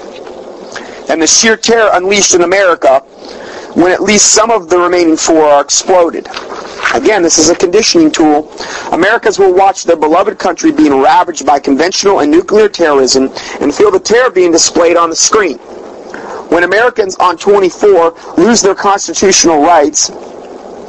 And 1.11 1.21
the 1.21 1.27
sheer 1.27 1.59
terror 1.59 1.91
unleashed 1.93 2.35
in 2.35 2.43
America 2.43 3.05
when 3.79 3.93
at 3.93 4.03
least 4.03 4.33
some 4.33 4.51
of 4.51 4.69
the 4.69 4.77
remaining 4.77 5.17
four 5.17 5.45
are 5.45 5.63
exploded. 5.63 6.27
Again, 6.95 7.23
this 7.23 7.39
is 7.39 7.49
a 7.49 7.55
conditioning 7.55 8.11
tool. 8.11 8.53
Americans 8.91 9.39
will 9.39 9.55
watch 9.55 9.85
their 9.85 9.97
beloved 9.97 10.37
country 10.37 10.73
being 10.73 11.01
ravaged 11.01 11.47
by 11.47 11.61
conventional 11.61 12.19
and 12.19 12.31
nuclear 12.31 12.69
terrorism 12.69 13.31
and 13.61 13.73
feel 13.73 13.93
the 13.93 14.01
terror 14.01 14.31
being 14.31 14.51
displayed 14.51 14.97
on 14.97 15.11
the 15.11 15.17
screen. 15.17 15.59
When 16.49 16.65
Americans 16.65 17.15
on 17.21 17.37
24 17.37 18.35
lose 18.37 18.63
their 18.63 18.75
constitutional 18.75 19.63
rights 19.63 20.11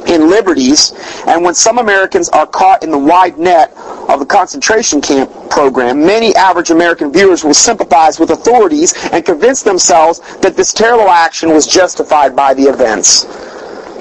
and 0.06 0.28
liberties, 0.28 0.92
and 1.26 1.44
when 1.44 1.54
some 1.54 1.78
Americans 1.78 2.28
are 2.30 2.46
caught 2.46 2.82
in 2.82 2.90
the 2.90 2.98
wide 2.98 3.38
net 3.38 3.72
of 4.08 4.18
the 4.20 4.26
concentration 4.26 5.00
camp 5.00 5.30
program, 5.50 6.00
many 6.04 6.34
average 6.34 6.70
American 6.70 7.12
viewers 7.12 7.44
will 7.44 7.54
sympathize 7.54 8.18
with 8.18 8.30
authorities 8.30 8.94
and 9.12 9.24
convince 9.24 9.62
themselves 9.62 10.20
that 10.38 10.56
this 10.56 10.72
terrible 10.72 11.08
action 11.08 11.50
was 11.50 11.66
justified 11.66 12.34
by 12.34 12.54
the 12.54 12.62
events. 12.64 13.26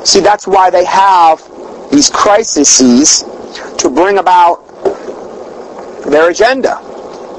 See, 0.09 0.21
that's 0.21 0.47
why 0.47 0.69
they 0.69 0.85
have 0.85 1.43
these 1.91 2.09
crises 2.09 3.23
to 3.77 3.89
bring 3.89 4.17
about 4.17 4.65
their 6.09 6.29
agenda. 6.29 6.77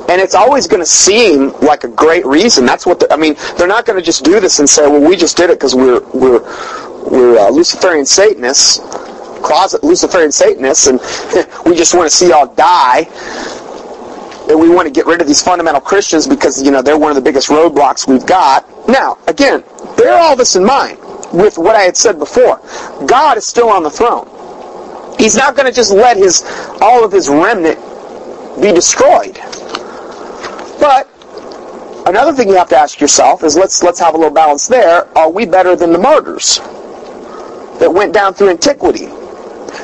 And 0.09 0.21
it's 0.21 0.35
always 0.35 0.67
going 0.67 0.83
to 0.83 0.87
seem 0.87 1.53
like 1.61 1.85
a 1.85 1.89
great 1.89 2.27
reason. 2.27 2.67
That's 2.67 2.85
what 2.85 3.11
I 3.13 3.17
mean. 3.17 3.37
They're 3.57 3.69
not 3.69 3.87
going 3.87 3.99
to 3.99 4.05
just 4.05 4.25
do 4.25 4.41
this 4.41 4.59
and 4.59 4.69
say, 4.69 4.83
"Well, 4.89 5.01
we 5.01 5.15
just 5.17 5.37
did 5.37 5.51
it 5.51 5.59
because 5.59 5.75
we're 5.77 6.01
we're 6.13 6.41
we're 7.07 7.39
uh, 7.39 7.51
Luciferian 7.51 8.07
Satanists, 8.07 8.79
closet 9.41 9.83
Luciferian 9.83 10.33
Satanists, 10.33 10.87
and 10.87 11.01
we 11.67 11.75
just 11.75 11.95
want 11.95 12.11
to 12.11 12.15
see 12.17 12.29
y'all 12.29 12.53
die." 12.55 13.09
And 14.49 14.59
we 14.59 14.69
want 14.69 14.87
to 14.87 14.91
get 14.93 15.07
rid 15.07 15.21
of 15.21 15.29
these 15.29 15.41
fundamental 15.41 15.81
Christians 15.81 16.27
because 16.27 16.61
you 16.63 16.71
know 16.71 16.83
they're 16.83 16.99
one 16.99 17.11
of 17.11 17.15
the 17.15 17.23
biggest 17.23 17.49
roadblocks 17.49 18.09
we've 18.09 18.27
got. 18.27 18.67
Now, 18.89 19.17
again, 19.29 19.63
bear 19.97 20.19
all 20.19 20.35
this 20.35 20.57
in 20.57 20.65
mind 20.65 20.99
with 21.33 21.57
what 21.57 21.77
I 21.77 21.83
had 21.83 21.97
said 21.97 22.19
before. 22.19 22.61
God 23.07 23.37
is 23.37 23.47
still 23.47 23.69
on 23.69 23.85
the 23.85 23.91
throne. 23.91 24.27
He's 25.19 25.37
not 25.37 25.55
going 25.55 25.67
to 25.67 25.73
just 25.73 25.93
let 25.93 26.17
his 26.17 26.43
all 26.81 27.05
of 27.05 27.13
his 27.13 27.29
remnant 27.29 27.79
be 28.61 28.73
destroyed. 28.73 29.39
But 30.81 31.09
another 32.07 32.33
thing 32.33 32.49
you 32.49 32.57
have 32.57 32.71
to 32.71 32.77
ask 32.77 33.01
yourself 33.01 33.45
is 33.45 33.57
let's 33.57 33.83
let's 33.83 34.01
have 34.01 34.15
a 34.15 34.17
little 34.17 34.35
balance 34.35 34.67
there. 34.67 35.07
Are 35.17 35.31
we 35.31 35.47
better 35.47 35.77
than 35.77 35.93
the 35.93 35.99
martyrs 35.99 36.61
that 37.81 37.93
went 37.93 38.15
down 38.15 38.35
through 38.35 38.51
antiquity? 38.51 39.09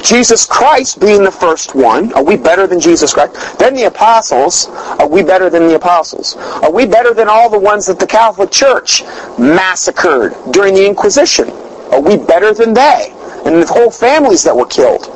Jesus 0.03 0.47
Christ 0.47 1.01
being 1.01 1.25
the 1.25 1.33
first 1.33 1.75
one, 1.75 2.13
are 2.13 2.23
we 2.23 2.37
better 2.37 2.67
than 2.67 2.79
Jesus 2.79 3.13
Christ? 3.13 3.59
Then 3.59 3.75
the 3.75 3.85
apostles, 3.85 4.69
are 4.69 5.09
we 5.09 5.23
better 5.23 5.51
than 5.51 5.67
the 5.67 5.75
apostles? 5.75 6.37
Are 6.37 6.71
we 6.71 6.87
better 6.87 7.13
than 7.13 7.29
all 7.29 7.51
the 7.51 7.59
ones 7.59 7.87
that 7.87 7.99
the 7.99 8.07
Catholic 8.07 8.51
Church 8.51 9.03
massacred 9.39 10.35
during 10.53 10.75
the 10.75 10.87
Inquisition? 10.87 11.51
Are 11.91 12.01
we 12.01 12.17
better 12.17 12.53
than 12.55 12.75
they? 12.75 13.13
And 13.45 13.63
the 13.63 13.67
whole 13.67 13.91
families 13.91 14.43
that 14.45 14.55
were 14.55 14.67
killed 14.67 15.07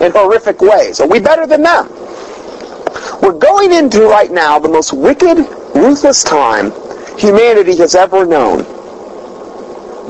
in 0.00 0.10
horrific 0.12 0.60
ways. 0.60 1.00
Are 1.00 1.08
we 1.08 1.20
better 1.20 1.46
than 1.46 1.62
them? 1.62 1.88
We're 3.20 3.38
going 3.38 3.72
into 3.72 4.02
right 4.08 4.30
now 4.30 4.58
the 4.58 4.68
most 4.68 4.92
wicked, 4.92 5.38
ruthless 5.74 6.24
time 6.24 6.72
humanity 7.18 7.76
has 7.76 7.94
ever 7.94 8.26
known. 8.26 8.64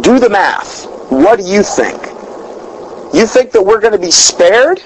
Do 0.03 0.18
the 0.18 0.30
math. 0.30 0.91
What 1.13 1.41
do 1.41 1.45
you 1.45 1.63
think? 1.63 2.01
You 3.13 3.27
think 3.27 3.51
that 3.53 3.63
we're 3.63 3.81
going 3.81 3.93
to 3.93 3.99
be 3.99 4.11
spared? 4.11 4.81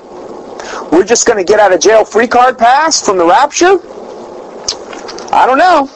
We're 0.91 1.05
just 1.05 1.24
going 1.24 1.39
to 1.39 1.45
get 1.45 1.61
out 1.61 1.72
of 1.72 1.79
jail 1.81 2.05
free 2.05 2.27
card 2.27 2.59
pass 2.59 3.01
from 3.01 3.16
the 3.16 3.24
rapture? 3.24 3.79
I 5.33 5.47
don't 5.47 5.57
know. 5.57 5.89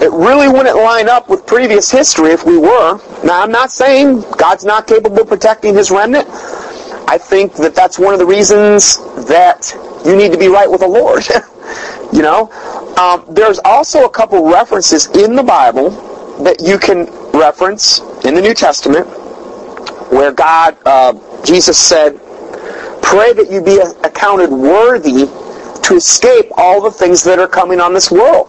It 0.00 0.10
really 0.12 0.48
wouldn't 0.48 0.76
line 0.76 1.10
up 1.10 1.28
with 1.28 1.44
previous 1.46 1.90
history 1.90 2.30
if 2.30 2.46
we 2.46 2.56
were. 2.56 2.98
Now, 3.22 3.42
I'm 3.42 3.52
not 3.52 3.70
saying 3.70 4.22
God's 4.38 4.64
not 4.64 4.86
capable 4.86 5.20
of 5.20 5.28
protecting 5.28 5.74
his 5.74 5.90
remnant. 5.90 6.26
I 7.06 7.18
think 7.18 7.52
that 7.56 7.74
that's 7.74 7.98
one 7.98 8.14
of 8.14 8.18
the 8.18 8.24
reasons 8.24 8.96
that 9.26 9.74
you 10.06 10.16
need 10.16 10.32
to 10.32 10.38
be 10.38 10.48
right 10.48 10.70
with 10.70 10.80
the 10.80 10.88
Lord. 10.88 11.24
you 12.14 12.22
know, 12.22 12.50
um, 12.96 13.26
there's 13.28 13.58
also 13.62 14.06
a 14.06 14.10
couple 14.10 14.50
references 14.50 15.06
in 15.08 15.36
the 15.36 15.42
Bible 15.42 16.09
that 16.44 16.60
you 16.60 16.78
can 16.78 17.06
reference 17.32 18.00
in 18.24 18.34
the 18.34 18.40
New 18.40 18.54
Testament 18.54 19.06
where 20.10 20.32
God, 20.32 20.76
uh, 20.84 21.12
Jesus 21.44 21.78
said, 21.78 22.18
pray 23.02 23.32
that 23.32 23.48
you 23.50 23.62
be 23.62 23.78
accounted 24.06 24.50
worthy 24.50 25.26
to 25.82 25.94
escape 25.94 26.46
all 26.56 26.80
the 26.80 26.90
things 26.90 27.22
that 27.24 27.38
are 27.38 27.48
coming 27.48 27.80
on 27.80 27.92
this 27.92 28.10
world. 28.10 28.48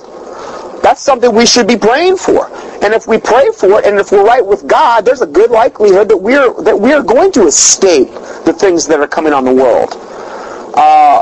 That's 0.83 1.01
something 1.01 1.33
we 1.33 1.45
should 1.45 1.67
be 1.67 1.77
praying 1.77 2.17
for. 2.17 2.49
And 2.83 2.93
if 2.93 3.07
we 3.07 3.19
pray 3.19 3.49
for 3.55 3.79
it, 3.79 3.85
and 3.85 3.99
if 3.99 4.11
we're 4.11 4.25
right 4.25 4.45
with 4.45 4.65
God, 4.67 5.05
there's 5.05 5.21
a 5.21 5.27
good 5.27 5.51
likelihood 5.51 6.09
that 6.09 6.17
we're 6.17 6.51
that 6.63 6.79
we're 6.79 7.03
going 7.03 7.31
to 7.33 7.45
escape 7.45 8.09
the 8.45 8.55
things 8.57 8.87
that 8.87 8.99
are 8.99 9.07
coming 9.07 9.33
on 9.33 9.45
the 9.45 9.53
world. 9.53 9.93
Uh, 10.75 11.21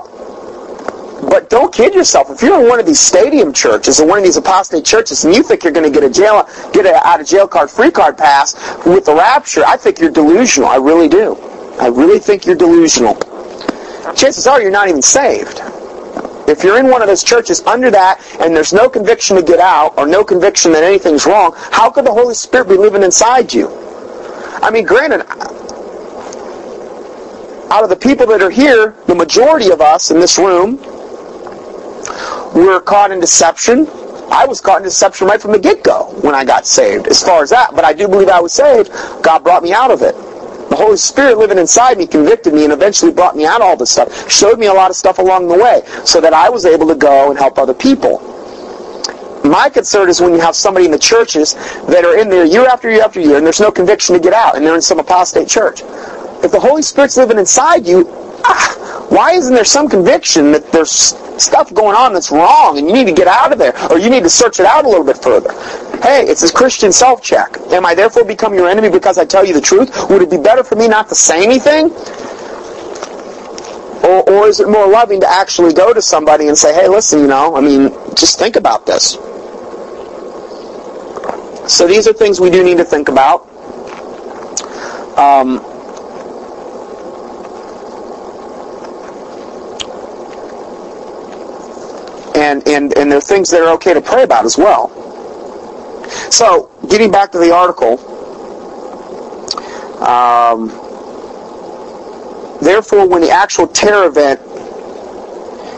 but 1.30 1.49
don't 1.49 1.71
kid 1.71 1.93
yourself. 1.93 2.30
If 2.32 2.41
you're 2.41 2.59
in 2.61 2.67
one 2.67 2.80
of 2.80 2.86
these 2.88 2.99
stadium 2.99 3.53
churches 3.53 3.99
or 3.99 4.07
one 4.07 4.17
of 4.17 4.23
these 4.23 4.38
apostate 4.38 4.84
churches 4.84 5.25
and 5.25 5.34
you 5.34 5.43
think 5.43 5.63
you're 5.63 5.73
going 5.73 5.91
to 5.91 5.91
get 5.91 6.03
a 6.03 6.11
jail, 6.11 6.49
get 6.73 6.86
a 6.88 7.07
out 7.07 7.21
of 7.21 7.27
jail 7.27 7.47
card, 7.47 7.69
free 7.69 7.91
card 7.91 8.17
pass 8.17 8.55
with 8.86 9.05
the 9.05 9.13
rapture, 9.13 9.63
I 9.65 9.77
think 9.77 9.99
you're 9.99 10.11
delusional. 10.11 10.67
I 10.69 10.77
really 10.77 11.07
do. 11.07 11.36
I 11.80 11.88
really 11.88 12.19
think 12.19 12.45
you're 12.45 12.55
delusional. 12.55 13.15
Chances 14.15 14.47
are 14.47 14.59
you're 14.59 14.71
not 14.71 14.89
even 14.89 15.03
saved. 15.03 15.61
If 16.49 16.63
you're 16.63 16.80
in 16.80 16.89
one 16.89 17.03
of 17.03 17.07
those 17.07 17.23
churches 17.23 17.61
under 17.61 17.91
that 17.91 18.25
and 18.41 18.55
there's 18.55 18.73
no 18.73 18.89
conviction 18.89 19.38
to 19.38 19.43
get 19.43 19.59
out 19.59 19.95
or 19.99 20.07
no 20.07 20.23
conviction 20.23 20.71
that 20.71 20.84
anything's 20.84 21.27
wrong, 21.27 21.53
how 21.71 21.91
could 21.91 22.05
the 22.05 22.11
Holy 22.11 22.34
Spirit 22.34 22.69
be 22.69 22.75
living 22.75 23.03
inside 23.03 23.53
you? 23.53 23.69
I 24.63 24.71
mean, 24.71 24.84
granted, 24.84 25.21
out 27.71 27.84
of 27.84 27.89
the 27.89 27.95
people 27.95 28.25
that 28.25 28.41
are 28.41 28.49
here, 28.49 28.95
the 29.05 29.13
majority 29.13 29.69
of 29.69 29.80
us 29.80 30.09
in 30.09 30.19
this 30.19 30.39
room 30.39 30.80
were 32.53 32.82
caught 32.82 33.12
in 33.12 33.20
deception. 33.20 33.88
I 34.32 34.45
was 34.45 34.62
caught 34.62 34.78
in 34.78 34.84
deception 34.84 35.28
right 35.28 35.41
from 35.41 35.51
the 35.51 35.60
get-go 35.60 36.20
when 36.22 36.36
I 36.36 36.45
got 36.45 36.66
saved, 36.66 37.07
as 37.07 37.24
far 37.24 37.41
as 37.41 37.49
that. 37.49 37.76
But 37.76 37.84
I 37.84 37.93
do 37.93 38.07
believe 38.07 38.30
I 38.30 38.39
was 38.39 38.53
saved. 38.53 38.91
God 39.24 39.43
brought 39.43 39.64
me 39.64 39.74
out 39.74 39.91
of 39.91 40.01
it. 40.01 40.16
The 40.70 40.76
Holy 40.76 40.97
Spirit 40.97 41.39
living 41.39 41.57
inside 41.57 41.97
me 41.97 42.05
convicted 42.05 42.53
me 42.53 42.64
and 42.64 42.72
eventually 42.72 43.12
brought 43.12 43.36
me 43.36 43.45
out 43.45 43.62
of 43.62 43.68
all 43.68 43.76
this 43.76 43.89
stuff. 43.89 44.30
Showed 44.32 44.60
me 44.60 44.68
a 44.68 44.74
lot 44.74 44.91
of 44.91 44.95
stuff 44.95 45.18
along 45.18 45.47
the 45.47 45.57
way 45.57 45.82
so 46.05 46.22
that 46.22 46.32
I 46.32 46.49
was 46.49 46.66
able 46.66 46.88
to 46.88 46.95
go 46.95 47.32
and 47.32 47.39
help 47.39 47.57
other 47.57 47.74
people. 47.74 48.20
My 49.43 49.68
concern 49.70 50.10
is 50.10 50.22
when 50.22 50.34
you 50.34 50.39
have 50.41 50.55
somebody 50.55 50.86
in 50.86 50.91
the 50.91 50.99
churches 50.99 51.55
that 51.88 52.05
are 52.05 52.20
in 52.20 52.30
there 52.30 52.45
year 52.45 52.68
after 52.68 52.89
year 52.89 53.01
after 53.01 53.20
year 53.20 53.38
and 53.38 53.45
there's 53.45 53.60
no 53.60 53.72
conviction 53.72 54.14
to 54.14 54.22
get 54.22 54.34
out 54.34 54.55
and 54.55 54.66
they're 54.66 54.76
in 54.76 54.82
some 54.82 54.99
apostate 54.99 55.47
church. 55.47 55.82
If 56.43 56.51
the 56.51 56.60
Holy 56.60 56.84
Spirit's 56.84 57.18
living 57.18 57.39
inside 57.39 57.88
you, 57.88 58.07
why 59.09 59.31
isn't 59.33 59.53
there 59.53 59.65
some 59.65 59.89
conviction 59.89 60.51
that 60.51 60.71
there's 60.71 60.91
stuff 61.41 61.73
going 61.73 61.95
on 61.95 62.13
that's 62.13 62.31
wrong 62.31 62.77
and 62.77 62.87
you 62.87 62.93
need 62.93 63.07
to 63.07 63.13
get 63.13 63.27
out 63.27 63.51
of 63.51 63.57
there 63.57 63.73
or 63.91 63.97
you 63.97 64.09
need 64.09 64.23
to 64.23 64.29
search 64.29 64.59
it 64.59 64.65
out 64.65 64.85
a 64.85 64.87
little 64.87 65.05
bit 65.05 65.17
further? 65.17 65.51
Hey, 66.01 66.25
it's 66.27 66.43
a 66.43 66.53
Christian 66.53 66.91
self-check. 66.91 67.57
Am 67.71 67.85
I 67.85 67.93
therefore 67.95 68.23
become 68.23 68.53
your 68.53 68.69
enemy 68.69 68.89
because 68.89 69.17
I 69.17 69.25
tell 69.25 69.45
you 69.45 69.53
the 69.53 69.61
truth? 69.61 70.09
Would 70.09 70.21
it 70.21 70.29
be 70.29 70.37
better 70.37 70.63
for 70.63 70.75
me 70.75 70.87
not 70.87 71.09
to 71.09 71.15
say 71.15 71.43
anything? 71.43 71.91
Or, 74.03 74.29
or 74.29 74.47
is 74.47 74.59
it 74.59 74.69
more 74.69 74.87
loving 74.87 75.19
to 75.19 75.29
actually 75.29 75.73
go 75.73 75.93
to 75.93 76.01
somebody 76.01 76.47
and 76.47 76.57
say, 76.57 76.73
hey, 76.73 76.87
listen, 76.87 77.19
you 77.19 77.27
know, 77.27 77.55
I 77.55 77.61
mean, 77.61 77.89
just 78.15 78.39
think 78.39 78.55
about 78.55 78.85
this. 78.85 79.17
So 81.69 81.85
these 81.85 82.07
are 82.07 82.13
things 82.13 82.39
we 82.39 82.49
do 82.49 82.63
need 82.63 82.77
to 82.77 82.85
think 82.85 83.09
about. 83.09 83.47
Um, 85.17 85.59
and, 92.39 92.67
and, 92.67 92.97
and 92.97 93.11
there 93.11 93.17
are 93.17 93.21
things 93.21 93.49
that 93.49 93.61
are 93.61 93.73
okay 93.73 93.93
to 93.93 94.01
pray 94.01 94.23
about 94.23 94.45
as 94.45 94.57
well. 94.57 94.89
So, 96.31 96.71
getting 96.89 97.11
back 97.11 97.31
to 97.33 97.37
the 97.37 97.53
article, 97.53 97.99
um, 100.01 100.69
therefore, 102.61 103.07
when 103.07 103.21
the 103.21 103.29
actual 103.29 103.67
terror 103.67 104.07
event 104.07 104.39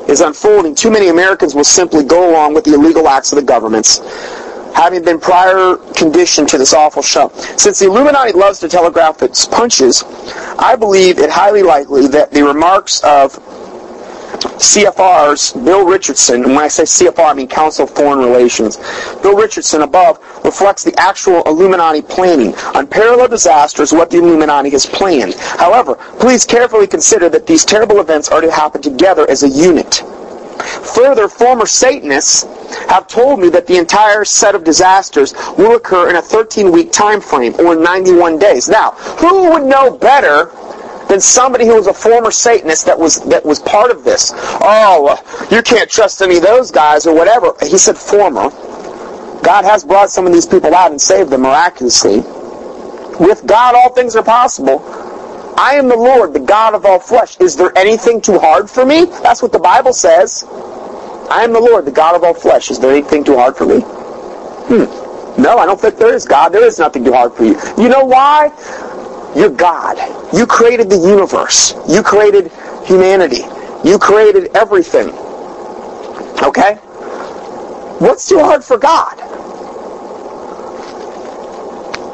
is 0.08 0.22
unfolding, 0.22 0.76
too 0.76 0.92
many 0.92 1.08
Americans 1.08 1.56
will 1.56 1.64
simply 1.64 2.04
go 2.04 2.32
along 2.32 2.54
with 2.54 2.64
the 2.64 2.76
illegal 2.76 3.08
acts 3.10 3.32
of 3.32 3.38
the 3.38 3.46
governments, 3.46 4.00
having 4.76 5.04
been 5.04 5.20
prior 5.20 5.78
conditioned 5.96 6.48
to 6.50 6.58
this 6.58 6.74
awful 6.74 7.02
show. 7.02 7.30
Since 7.58 7.80
the 7.80 7.88
Illuminati 7.88 8.34
loves 8.34 8.60
to 8.60 8.70
telegraph 8.70 9.22
its 9.24 9.46
punches, 9.46 10.04
I 10.60 10.76
believe 10.76 11.18
it 11.18 11.30
highly 11.30 11.64
likely 11.64 12.08
that 12.08 12.32
the 12.32 12.44
remarks 12.44 13.02
of 13.04 13.40
CFR's 14.42 15.54
Bill 15.54 15.86
Richardson, 15.86 16.44
and 16.44 16.56
when 16.56 16.64
I 16.64 16.68
say 16.68 16.84
CFR, 16.84 17.32
I 17.32 17.34
mean 17.34 17.48
Council 17.48 17.86
of 17.86 17.92
Foreign 17.92 18.20
Relations, 18.20 18.78
Bill 19.22 19.36
Richardson 19.36 19.82
above 19.82 20.20
reflects 20.44 20.84
the 20.84 20.94
actual 21.00 21.44
Illuminati 21.44 22.02
planning. 22.02 22.54
Unparalleled 22.76 23.30
disaster 23.30 23.84
is 23.84 23.92
what 23.92 24.10
the 24.10 24.18
Illuminati 24.18 24.70
has 24.72 24.86
planned. 24.86 25.36
However, 25.36 25.96
please 26.20 26.46
carefully 26.46 26.88
consider 26.88 27.30
that 27.30 27.48
these 27.48 27.66
terrible 27.66 28.00
events 28.00 28.30
are 28.30 28.42
to 28.42 28.52
happen 28.52 28.82
together 28.82 29.30
as 29.30 29.44
a 29.44 29.50
unit. 29.50 30.04
Further, 30.96 31.28
former 31.28 31.66
Satanists 31.66 32.44
have 32.88 33.08
told 33.08 33.40
me 33.40 33.50
that 33.50 33.68
the 33.68 33.78
entire 33.78 34.24
set 34.26 34.56
of 34.56 34.64
disasters 34.64 35.34
will 35.58 35.76
occur 35.76 36.10
in 36.10 36.16
a 36.16 36.22
13-week 36.22 36.92
time 36.92 37.20
frame, 37.20 37.54
or 37.60 37.76
91 37.76 38.38
days. 38.38 38.70
Now, 38.70 38.92
who 38.92 39.50
would 39.52 39.64
know 39.64 39.98
better 39.98 40.52
than 41.12 41.20
somebody 41.20 41.66
who 41.66 41.76
was 41.76 41.88
a 41.88 41.94
former 41.94 42.32
Satanist 42.32 42.86
that 42.86 42.98
was 42.98 43.22
that 43.26 43.46
was 43.46 43.60
part 43.60 43.92
of 43.92 44.06
this. 44.06 44.32
Oh, 44.34 45.20
you 45.52 45.62
can't 45.62 45.90
trust 45.90 46.22
any 46.22 46.38
of 46.38 46.44
those 46.44 46.72
guys 46.72 47.06
or 47.06 47.14
whatever. 47.14 47.54
He 47.62 47.78
said 47.78 47.98
former. 47.98 48.50
God 49.44 49.66
has 49.66 49.84
brought 49.84 50.10
some 50.10 50.26
of 50.26 50.32
these 50.32 50.46
people 50.46 50.74
out 50.74 50.90
and 50.92 51.02
saved 51.02 51.30
them 51.30 51.42
miraculously. 51.42 52.20
With 53.20 53.46
God, 53.46 53.76
all 53.76 53.94
things 53.94 54.16
are 54.16 54.24
possible. 54.24 54.82
I 55.58 55.76
am 55.76 55.90
the 55.90 55.98
Lord, 55.98 56.32
the 56.32 56.40
God 56.40 56.76
of 56.76 56.86
all 56.86 57.00
flesh. 57.00 57.38
Is 57.42 57.58
there 57.58 57.78
anything 57.78 58.22
too 58.22 58.40
hard 58.40 58.70
for 58.70 58.86
me? 58.86 59.04
That's 59.06 59.42
what 59.42 59.52
the 59.52 59.60
Bible 59.60 59.92
says. 59.92 60.46
I 60.48 61.42
am 61.44 61.52
the 61.52 61.60
Lord, 61.60 61.84
the 61.84 61.92
God 61.92 62.16
of 62.16 62.24
all 62.24 62.34
flesh. 62.34 62.72
Is 62.72 62.80
there 62.80 62.92
anything 62.92 63.26
too 63.26 63.36
hard 63.36 63.58
for 63.58 63.66
me? 63.66 63.82
Hmm. 63.82 65.42
No, 65.42 65.58
I 65.58 65.66
don't 65.66 65.80
think 65.80 65.98
there 65.98 66.14
is, 66.14 66.26
God. 66.26 66.50
There 66.50 66.64
is 66.64 66.80
nothing 66.80 67.04
too 67.04 67.14
hard 67.14 67.34
for 67.34 67.44
you. 67.44 67.60
You 67.78 67.90
know 67.90 68.06
why? 68.06 68.52
You're 69.36 69.50
God. 69.50 69.98
You 70.34 70.46
created 70.46 70.90
the 70.90 70.98
universe. 70.98 71.76
You 71.90 72.04
created 72.04 72.52
humanity. 72.86 73.44
You 73.88 73.98
created 74.00 74.56
everything. 74.56 75.10
Okay? 76.44 76.76
What's 78.00 78.28
too 78.28 78.40
hard 78.40 78.64
for 78.64 78.78
God? 78.78 79.18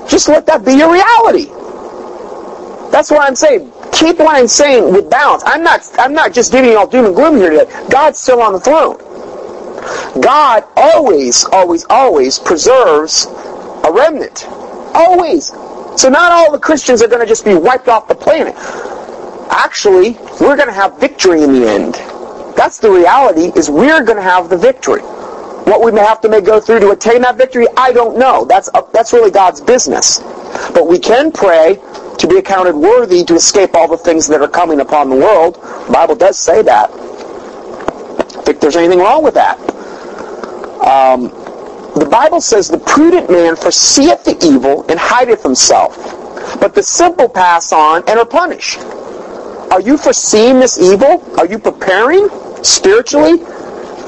Just 0.10 0.30
let 0.30 0.46
that 0.48 0.66
be 0.66 0.74
your 0.74 0.92
reality. 0.92 1.48
That's 2.92 3.12
why 3.12 3.28
I'm 3.28 3.36
saying 3.36 3.72
keep 3.92 4.20
what 4.20 4.36
I'm 4.38 4.48
saying 4.48 4.94
with 4.94 5.10
balance. 5.10 5.44
I'm 5.46 5.64
not 5.64 5.82
I'm 6.00 6.14
not 6.14 6.34
just 6.34 6.52
giving 6.52 6.72
you 6.72 6.78
all 6.78 6.88
doom 6.88 7.06
and 7.06 7.16
gloom 7.16 7.38
here 7.38 7.50
today. 7.52 7.88
God's 7.90 8.20
still 8.20 8.42
on 8.42 8.54
the 8.54 8.60
throne. 8.60 8.98
God 10.22 10.64
always, 10.76 11.46
always, 11.52 11.86
always 11.90 12.40
preserves 12.40 13.26
a 13.84 13.92
remnant. 13.92 14.46
Always. 14.96 15.52
So 15.98 16.10
not 16.10 16.32
all 16.32 16.52
the 16.52 16.60
Christians 16.60 17.02
are 17.02 17.08
going 17.08 17.22
to 17.22 17.26
just 17.26 17.44
be 17.44 17.56
wiped 17.56 17.88
off 17.88 18.08
the 18.08 18.16
planet. 18.16 18.54
Actually, 19.50 20.12
we're 20.40 20.56
going 20.56 20.68
to 20.68 20.74
have 20.74 21.00
victory 21.00 21.42
in 21.42 21.54
the 21.54 21.68
end. 21.68 21.96
That's 22.56 22.78
the 22.78 22.92
reality, 22.92 23.52
is 23.58 23.70
we're 23.70 24.04
going 24.04 24.18
to 24.18 24.24
have 24.24 24.50
the 24.50 24.58
victory. 24.58 25.02
What 25.02 25.84
we 25.84 25.92
may 25.92 26.02
have 26.02 26.22
to 26.22 26.30
make 26.30 26.46
go 26.46 26.60
through 26.60 26.80
to 26.82 26.92
attain 26.92 27.22
that 27.24 27.36
victory, 27.36 27.66
I 27.76 27.92
don't 27.94 28.18
know. 28.18 28.46
That's, 28.46 28.70
that's 28.94 29.12
really 29.12 29.32
God's 29.32 29.60
business. 29.60 30.20
But 30.74 30.88
we 30.88 31.00
can 31.00 31.32
pray 31.32 31.80
to 32.20 32.28
be 32.28 32.38
accounted 32.38 32.76
worthy 32.76 33.24
to 33.26 33.36
escape 33.36 33.74
all 33.74 33.88
the 33.88 33.98
things 33.98 34.28
that 34.28 34.42
are 34.42 34.48
coming 34.48 34.80
upon 34.80 35.10
the 35.10 35.16
world. 35.16 35.56
The 35.56 35.92
Bible 35.92 36.16
does 36.16 36.38
say 36.38 36.62
that. 36.62 36.90
I 36.92 38.42
think 38.44 38.60
there's 38.60 38.76
anything 38.76 39.00
wrong 39.00 39.24
with 39.24 39.34
that. 39.34 39.60
Um, 40.82 41.32
the 42.00 42.06
Bible 42.06 42.42
says, 42.42 42.68
The 42.68 42.80
prudent 42.80 43.30
man 43.30 43.56
foreseeth 43.56 44.24
the 44.24 44.38
evil 44.46 44.86
and 44.90 45.00
hideth 45.00 45.44
himself, 45.44 45.98
but 46.60 46.76
the 46.76 46.84
simple 46.84 47.30
pass 47.30 47.72
on 47.72 48.04
and 48.08 48.20
are 48.20 48.26
punished. 48.26 48.80
Are 49.72 49.82
you 49.82 49.98
foreseeing 49.98 50.60
this 50.60 50.80
evil? 50.80 51.24
Are 51.38 51.46
you 51.46 51.60
preparing 51.60 52.30
spiritually? 52.64 53.44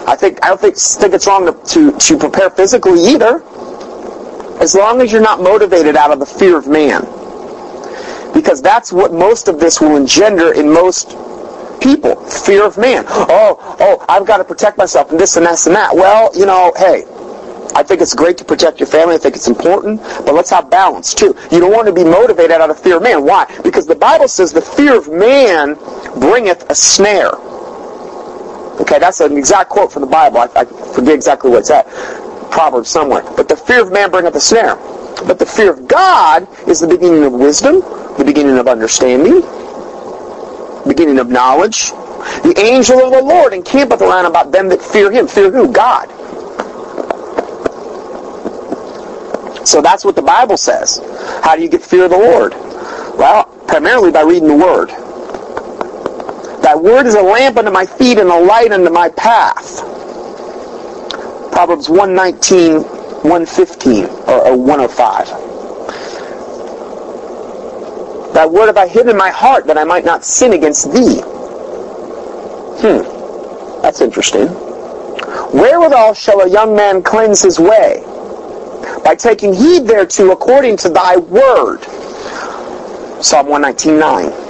I 0.07 0.15
think 0.15 0.43
I 0.43 0.47
don't 0.47 0.59
think, 0.59 0.77
think 0.77 1.13
it's 1.13 1.27
wrong 1.27 1.45
to, 1.45 1.63
to, 1.73 1.97
to 1.97 2.17
prepare 2.17 2.49
physically 2.49 3.03
either. 3.05 3.43
As 4.59 4.75
long 4.75 5.01
as 5.01 5.11
you're 5.11 5.21
not 5.21 5.41
motivated 5.41 5.95
out 5.95 6.11
of 6.11 6.19
the 6.19 6.25
fear 6.25 6.57
of 6.57 6.67
man. 6.67 7.01
Because 8.33 8.61
that's 8.61 8.91
what 8.91 9.13
most 9.13 9.47
of 9.47 9.59
this 9.59 9.79
will 9.79 9.95
engender 9.95 10.53
in 10.53 10.71
most 10.71 11.15
people. 11.81 12.15
Fear 12.25 12.65
of 12.65 12.77
man. 12.77 13.05
Oh, 13.07 13.77
oh, 13.79 14.05
I've 14.09 14.25
got 14.25 14.37
to 14.37 14.43
protect 14.43 14.77
myself 14.77 15.11
and 15.11 15.19
this 15.19 15.37
and 15.37 15.45
that 15.45 15.65
and 15.65 15.75
that. 15.75 15.95
Well, 15.95 16.31
you 16.35 16.45
know, 16.45 16.73
hey, 16.77 17.03
I 17.76 17.84
think 17.84 18.01
it's 18.01 18.13
great 18.15 18.38
to 18.39 18.45
protect 18.45 18.80
your 18.80 18.88
family. 18.88 19.15
I 19.15 19.17
think 19.17 19.36
it's 19.36 19.47
important, 19.47 20.01
but 20.26 20.34
let's 20.34 20.49
have 20.49 20.70
balance 20.70 21.13
too. 21.13 21.36
You 21.51 21.59
don't 21.59 21.72
want 21.72 21.88
to 21.88 21.93
be 21.93 22.03
motivated 22.03 22.51
out 22.51 22.70
of 22.70 22.80
fear 22.80 22.97
of 22.97 23.03
man. 23.03 23.24
Why? 23.24 23.45
Because 23.63 23.86
the 23.86 23.95
Bible 23.95 24.28
says 24.28 24.51
the 24.51 24.61
fear 24.61 24.97
of 24.97 25.07
man 25.09 25.76
bringeth 26.20 26.70
a 26.70 26.76
snare. 26.76 27.32
Okay, 28.82 28.97
that's 28.97 29.20
an 29.20 29.38
exact 29.38 29.70
quote 29.70 29.91
from 29.91 30.01
the 30.01 30.07
Bible. 30.07 30.39
I, 30.39 30.49
I 30.55 30.65
forget 30.65 31.13
exactly 31.13 31.51
what 31.51 31.59
it's 31.59 31.70
at. 31.70 31.86
Proverbs 32.51 32.89
somewhere. 32.89 33.24
But 33.38 33.47
the 33.47 33.55
fear 33.55 33.82
of 33.82 33.91
man 33.91 34.09
bringeth 34.09 34.36
a 34.36 34.39
snare. 34.39 34.76
But 35.28 35.38
the 35.38 35.45
fear 35.45 35.72
of 35.72 35.88
God 35.88 36.47
is 36.67 36.80
the 36.80 36.88
beginning 36.88 37.24
of 37.24 37.34
wisdom, 37.34 37.82
the 38.17 38.24
beginning 38.26 38.57
of 38.57 38.67
understanding, 38.67 39.41
the 39.41 40.86
beginning 40.88 41.20
of 41.20 41.30
knowledge. 41.30 41.91
The 42.43 42.53
angel 42.57 42.99
of 42.99 43.11
the 43.11 43.22
Lord 43.22 43.53
encampeth 43.53 44.01
around 44.01 44.26
about 44.26 44.51
them 44.51 44.70
that 44.70 44.82
fear 44.82 45.11
him. 45.11 45.28
Fear 45.28 45.51
who? 45.51 45.72
God. 45.72 46.09
So 49.66 49.82
that's 49.82 50.05
what 50.05 50.16
the 50.16 50.22
Bible 50.22 50.57
says. 50.57 50.99
How 51.43 51.55
do 51.55 51.62
you 51.62 51.70
get 51.70 51.84
fear 51.84 52.05
of 52.05 52.12
the 52.12 52.18
Lord? 52.18 52.53
Well, 53.18 53.45
primarily 53.68 54.12
by 54.12 54.22
reading 54.22 54.47
the 54.47 54.55
Word. 54.55 54.89
That 56.62 56.82
Word 56.82 57.05
is 57.05 57.16
a 57.16 57.22
lamp 57.22 57.57
unto 57.57 57.72
my 57.72 57.86
feet 57.86 58.18
and 58.18 58.30
a 58.30 58.39
light 58.39 58.72
unto 58.72 58.89
my 58.91 59.10
path. 59.10 59.82
Proverbs 61.51 61.89
119, 61.89 62.84
115, 62.84 64.05
or, 64.05 64.47
or 64.47 64.57
105. 64.57 65.28
That 68.34 68.49
word 68.51 68.68
have 68.68 68.78
I 68.78 68.88
hid 68.88 69.10
in 69.10 69.18
my 69.18 69.32
heart 69.32 69.68
that 69.68 69.78
I 69.78 69.84
might 69.84 70.05
not 70.05 70.24
sin 70.24 70.53
against 70.53 70.93
thee. 70.93 71.20
Hmm. 72.80 73.82
That's 73.82 73.99
interesting. 73.99 74.47
Wherewithal 75.51 76.14
shall 76.14 76.41
a 76.41 76.49
young 76.49 76.76
man 76.76 77.01
cleanse 77.01 77.41
his 77.41 77.60
way? 77.60 78.03
By 79.03 79.15
taking 79.15 79.53
heed 79.53 79.84
thereto 79.88 80.32
according 80.32 80.77
to 80.77 80.89
thy 80.89 81.17
word. 81.17 81.84
Psalm 83.23 83.47
119.9. 83.47 84.49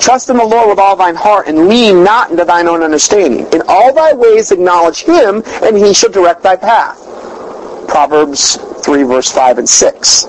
Trust 0.00 0.30
in 0.30 0.38
the 0.38 0.44
Lord 0.44 0.70
with 0.70 0.78
all 0.78 0.96
thine 0.96 1.14
heart, 1.14 1.46
and 1.46 1.68
lean 1.68 2.02
not 2.02 2.30
into 2.30 2.44
thine 2.44 2.66
own 2.68 2.82
understanding. 2.82 3.46
In 3.52 3.62
all 3.68 3.92
thy 3.92 4.14
ways 4.14 4.50
acknowledge 4.50 5.02
him, 5.02 5.42
and 5.62 5.76
he 5.76 5.92
shall 5.92 6.10
direct 6.10 6.42
thy 6.42 6.56
path. 6.56 6.96
Proverbs 7.86 8.56
3, 8.82 9.02
verse 9.02 9.30
5 9.30 9.58
and 9.58 9.68
6. 9.68 10.26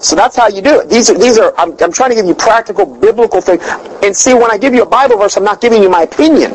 So 0.00 0.16
that's 0.16 0.36
how 0.36 0.48
you 0.48 0.60
do 0.60 0.80
it. 0.80 0.90
These 0.90 1.08
are, 1.08 1.16
these 1.16 1.38
are 1.38 1.54
I'm, 1.56 1.70
I'm 1.80 1.92
trying 1.92 2.10
to 2.10 2.16
give 2.16 2.26
you 2.26 2.34
practical, 2.34 2.84
biblical 2.84 3.40
things. 3.40 3.62
And 4.02 4.14
see, 4.14 4.34
when 4.34 4.50
I 4.50 4.58
give 4.58 4.74
you 4.74 4.82
a 4.82 4.86
Bible 4.86 5.18
verse, 5.18 5.36
I'm 5.36 5.44
not 5.44 5.60
giving 5.60 5.82
you 5.82 5.88
my 5.88 6.02
opinion 6.02 6.52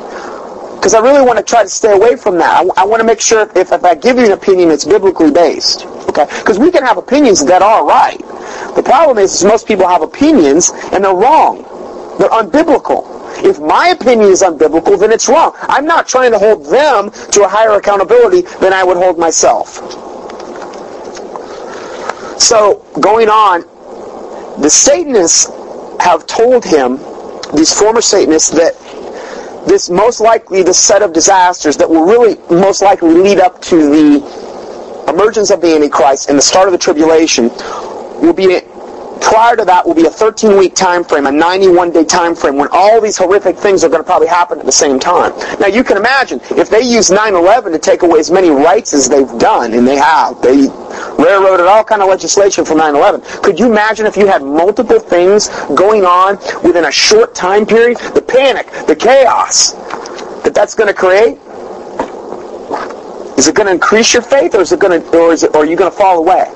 because 0.80 0.94
I 0.94 1.02
really 1.02 1.22
want 1.22 1.38
to 1.38 1.44
try 1.44 1.62
to 1.62 1.68
stay 1.68 1.92
away 1.92 2.16
from 2.16 2.38
that. 2.38 2.64
I, 2.64 2.84
I 2.84 2.86
want 2.86 3.02
to 3.02 3.06
make 3.06 3.20
sure 3.20 3.42
if, 3.54 3.74
if 3.74 3.84
I 3.84 3.96
give 3.96 4.18
you 4.18 4.26
an 4.26 4.32
opinion, 4.32 4.72
it's 4.72 4.86
biblically 4.86 5.30
based. 5.30 5.86
Okay? 6.08 6.26
Because 6.40 6.58
we 6.58 6.72
can 6.72 6.84
have 6.84 6.98
opinions 6.98 7.44
that 7.46 7.62
are 7.62 7.86
right. 7.86 8.18
The 8.76 8.82
problem 8.82 9.18
is, 9.18 9.34
is 9.34 9.44
most 9.44 9.68
people 9.68 9.86
have 9.90 10.02
opinions 10.02 10.72
and 10.94 11.04
they're 11.04 11.14
wrong. 11.14 11.64
They're 12.18 12.30
unbiblical. 12.30 13.04
If 13.44 13.60
my 13.60 13.90
opinion 13.90 14.30
is 14.30 14.42
unbiblical, 14.42 14.98
then 14.98 15.12
it's 15.12 15.28
wrong. 15.28 15.52
I'm 15.64 15.86
not 15.86 16.08
trying 16.08 16.32
to 16.32 16.40
hold 16.40 16.66
them 16.66 17.12
to 17.32 17.44
a 17.44 17.48
higher 17.48 17.72
accountability 17.72 18.42
than 18.60 18.72
I 18.72 18.86
would 18.86 18.96
hold 18.96 19.20
myself. 19.20 19.76
So, 22.40 22.86
going 23.02 23.28
on, 23.28 23.62
the 24.62 24.70
Satanists 24.70 25.52
have 26.00 26.26
told 26.26 26.64
him, 26.64 27.00
these 27.54 27.78
former 27.78 28.02
Satanists, 28.02 28.52
that 28.52 28.76
this 29.68 29.90
most 29.90 30.20
likely 30.22 30.64
the 30.64 30.74
set 30.74 31.02
of 31.02 31.14
disasters 31.14 31.78
that 31.78 31.90
will 31.90 32.06
really 32.06 32.38
most 32.50 32.82
likely 32.82 33.14
lead 33.14 33.40
up 33.40 33.62
to 33.64 33.76
the 33.90 35.10
emergence 35.10 35.50
of 35.50 35.62
the 35.62 35.74
Antichrist 35.74 36.30
and 36.30 36.38
the 36.38 36.42
start 36.42 36.68
of 36.68 36.72
the 36.72 36.78
tribulation 36.78 37.50
will 38.22 38.34
be 38.34 38.62
prior 39.22 39.56
to 39.56 39.66
that 39.66 39.86
will 39.86 39.94
be 39.94 40.06
a 40.06 40.10
13 40.10 40.58
week 40.58 40.76
time 40.76 41.04
frame, 41.04 41.26
a 41.26 41.32
91 41.32 41.92
day 41.92 42.04
time 42.04 42.36
frame 42.36 42.58
when 42.58 42.70
all 42.72 43.02
these 43.02 43.18
horrific 43.18 43.58
things 43.58 43.84
are 43.84 43.90
going 43.90 44.00
to 44.02 44.06
probably 44.06 44.28
happen 44.28 44.60
at 44.60 44.66
the 44.66 44.72
same 44.72 45.00
time. 45.00 45.34
Now 45.60 45.68
you 45.68 45.84
can 45.84 45.98
imagine 45.98 46.40
if 46.52 46.70
they 46.70 46.82
use 46.82 47.10
9/11 47.10 47.74
to 47.74 47.80
take 47.80 48.02
away 48.02 48.20
as 48.20 48.32
many 48.32 48.50
rights 48.50 48.94
as 48.94 49.10
they've 49.10 49.38
done, 49.40 49.74
and 49.74 49.88
they 49.88 49.98
have, 49.98 50.42
they 50.42 50.68
railroaded 51.20 51.68
all 51.68 51.84
kind 51.84 52.02
of 52.02 52.08
legislation 52.10 52.66
for 52.66 52.76
9/11. 52.76 53.44
Could 53.44 53.60
you 53.60 53.68
imagine 53.68 54.06
if 54.06 54.16
you 54.16 54.26
had 54.26 54.42
multiple 54.42 55.00
things 55.00 55.50
going 55.76 56.06
on 56.06 56.38
within 56.64 56.86
a 56.86 56.92
short 56.92 57.36
time 57.36 57.66
period? 57.66 57.98
The 58.16 58.22
panic, 58.22 58.72
the 58.88 58.96
chaos 58.96 59.74
that 60.44 60.54
that's 60.54 60.74
going 60.74 60.88
to 60.88 60.94
create. 60.94 61.38
Is 63.38 63.48
it 63.48 63.56
going 63.56 63.68
to 63.68 63.74
increase 63.74 64.14
your 64.14 64.22
faith, 64.22 64.54
or 64.56 64.62
is 64.62 64.72
it 64.72 64.80
going 64.80 65.02
to, 65.02 65.18
or 65.18 65.32
is 65.32 65.44
it, 65.44 65.56
or 65.56 65.62
are 65.62 65.66
you 65.66 65.78
going 65.78 65.92
to 65.92 65.98
fall 65.98 66.18
away? 66.18 66.52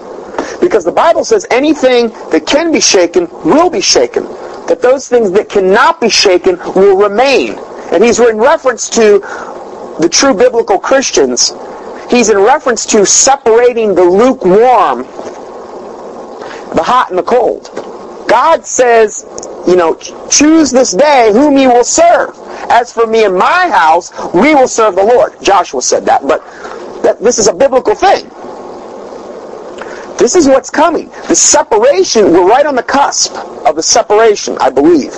Because 0.60 0.84
the 0.84 0.92
Bible 0.92 1.24
says 1.24 1.46
anything 1.50 2.10
that 2.32 2.46
can 2.46 2.72
be 2.72 2.82
shaken 2.82 3.30
will 3.46 3.70
be 3.70 3.80
shaken. 3.80 4.26
That 4.68 4.82
those 4.82 5.08
things 5.08 5.32
that 5.32 5.48
cannot 5.50 6.02
be 6.02 6.10
shaken 6.10 6.58
will 6.76 6.98
remain. 6.98 7.58
And 7.92 8.04
he's 8.04 8.20
in 8.20 8.38
reference 8.38 8.90
to 8.92 9.20
the 10.00 10.10
true 10.12 10.34
biblical 10.34 10.78
Christians. 10.80 11.54
He's 12.14 12.30
in 12.30 12.38
reference 12.38 12.86
to 12.88 13.08
separating 13.08 13.96
the 13.96 14.04
lukewarm, 14.04 15.00
the 16.76 16.84
hot 16.84 17.08
and 17.10 17.18
the 17.18 17.24
cold. 17.24 17.72
God 18.30 18.64
says, 18.68 19.26
you 19.68 19.76
know, 19.76 19.96
choose 20.30 20.70
this 20.70 20.92
day 20.92 21.32
whom 21.34 21.58
you 21.58 21.70
will 21.70 21.84
serve. 21.84 22.38
As 22.70 22.94
for 22.94 23.08
me 23.08 23.26
and 23.26 23.36
my 23.36 23.68
house, 23.68 24.12
we 24.32 24.54
will 24.54 24.68
serve 24.68 24.96
the 24.96 25.04
Lord. 25.04 25.42
Joshua 25.42 25.82
said 25.82 26.06
that, 26.06 26.22
but 26.28 26.44
that, 27.02 27.20
this 27.20 27.40
is 27.40 27.48
a 27.48 27.54
biblical 27.54 27.96
thing. 27.96 28.30
This 30.20 30.36
is 30.36 30.48
what's 30.48 30.70
coming. 30.70 31.10
The 31.28 31.36
separation, 31.36 32.32
we're 32.32 32.48
right 32.48 32.68
on 32.68 32.76
the 32.76 32.84
cusp 32.84 33.34
of 33.66 33.76
the 33.76 33.82
separation, 33.82 34.56
I 34.60 34.70
believe. 34.70 35.14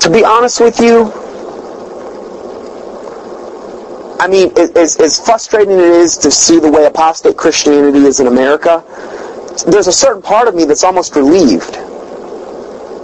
To 0.00 0.10
be 0.10 0.24
honest 0.24 0.62
with 0.62 0.80
you, 0.80 1.12
I 4.20 4.28
mean, 4.28 4.52
as, 4.56 4.96
as 5.00 5.18
frustrating 5.18 5.72
it 5.72 5.80
is 5.80 6.16
to 6.18 6.30
see 6.30 6.58
the 6.58 6.70
way 6.70 6.84
apostate 6.84 7.36
Christianity 7.36 7.98
is 7.98 8.20
in 8.20 8.26
America, 8.26 8.82
there's 9.66 9.86
a 9.86 9.92
certain 9.92 10.22
part 10.22 10.48
of 10.48 10.54
me 10.54 10.64
that's 10.64 10.84
almost 10.84 11.16
relieved. 11.16 11.76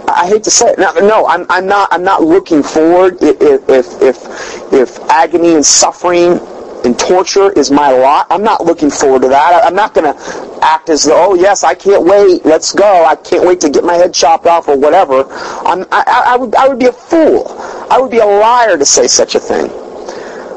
I 0.07 0.27
hate 0.27 0.43
to 0.43 0.51
say 0.51 0.71
it. 0.71 0.79
No, 0.79 0.91
no 0.93 1.27
I'm, 1.27 1.45
I'm 1.49 1.65
not. 1.65 1.89
I'm 1.91 2.03
not 2.03 2.21
looking 2.21 2.63
forward. 2.63 3.17
If, 3.21 3.69
if, 3.69 4.01
if, 4.01 4.73
if 4.73 4.99
agony 5.09 5.55
and 5.55 5.65
suffering 5.65 6.39
and 6.83 6.97
torture 6.99 7.51
is 7.53 7.71
my 7.71 7.91
lot, 7.91 8.27
I'm 8.29 8.43
not 8.43 8.65
looking 8.65 8.89
forward 8.89 9.21
to 9.23 9.29
that. 9.29 9.63
I'm 9.65 9.75
not 9.75 9.93
going 9.93 10.13
to 10.13 10.59
act 10.61 10.89
as 10.89 11.03
though, 11.03 11.31
oh 11.31 11.33
yes, 11.35 11.63
I 11.63 11.75
can't 11.75 12.03
wait. 12.03 12.45
Let's 12.45 12.73
go. 12.73 13.05
I 13.05 13.15
can't 13.15 13.45
wait 13.45 13.61
to 13.61 13.69
get 13.69 13.83
my 13.83 13.93
head 13.95 14.13
chopped 14.13 14.47
off 14.47 14.67
or 14.67 14.77
whatever. 14.77 15.25
I'm, 15.65 15.85
I, 15.91 16.23
I 16.27 16.37
would, 16.37 16.55
I 16.55 16.67
would 16.67 16.79
be 16.79 16.87
a 16.87 16.93
fool. 16.93 17.45
I 17.89 17.99
would 17.99 18.11
be 18.11 18.19
a 18.19 18.25
liar 18.25 18.77
to 18.77 18.85
say 18.85 19.07
such 19.07 19.35
a 19.35 19.39
thing. 19.39 19.69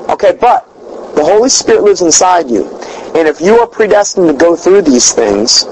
Okay, 0.09 0.37
but 0.41 0.67
the 1.15 1.25
Holy 1.25 1.49
Spirit 1.49 1.83
lives 1.83 2.03
inside 2.03 2.51
you. 2.51 2.69
And 3.15 3.29
if 3.29 3.41
you 3.41 3.59
are 3.61 3.67
predestined 3.67 4.29
to 4.29 4.35
go 4.35 4.57
through 4.57 4.83
these 4.83 5.13
things, 5.13 5.65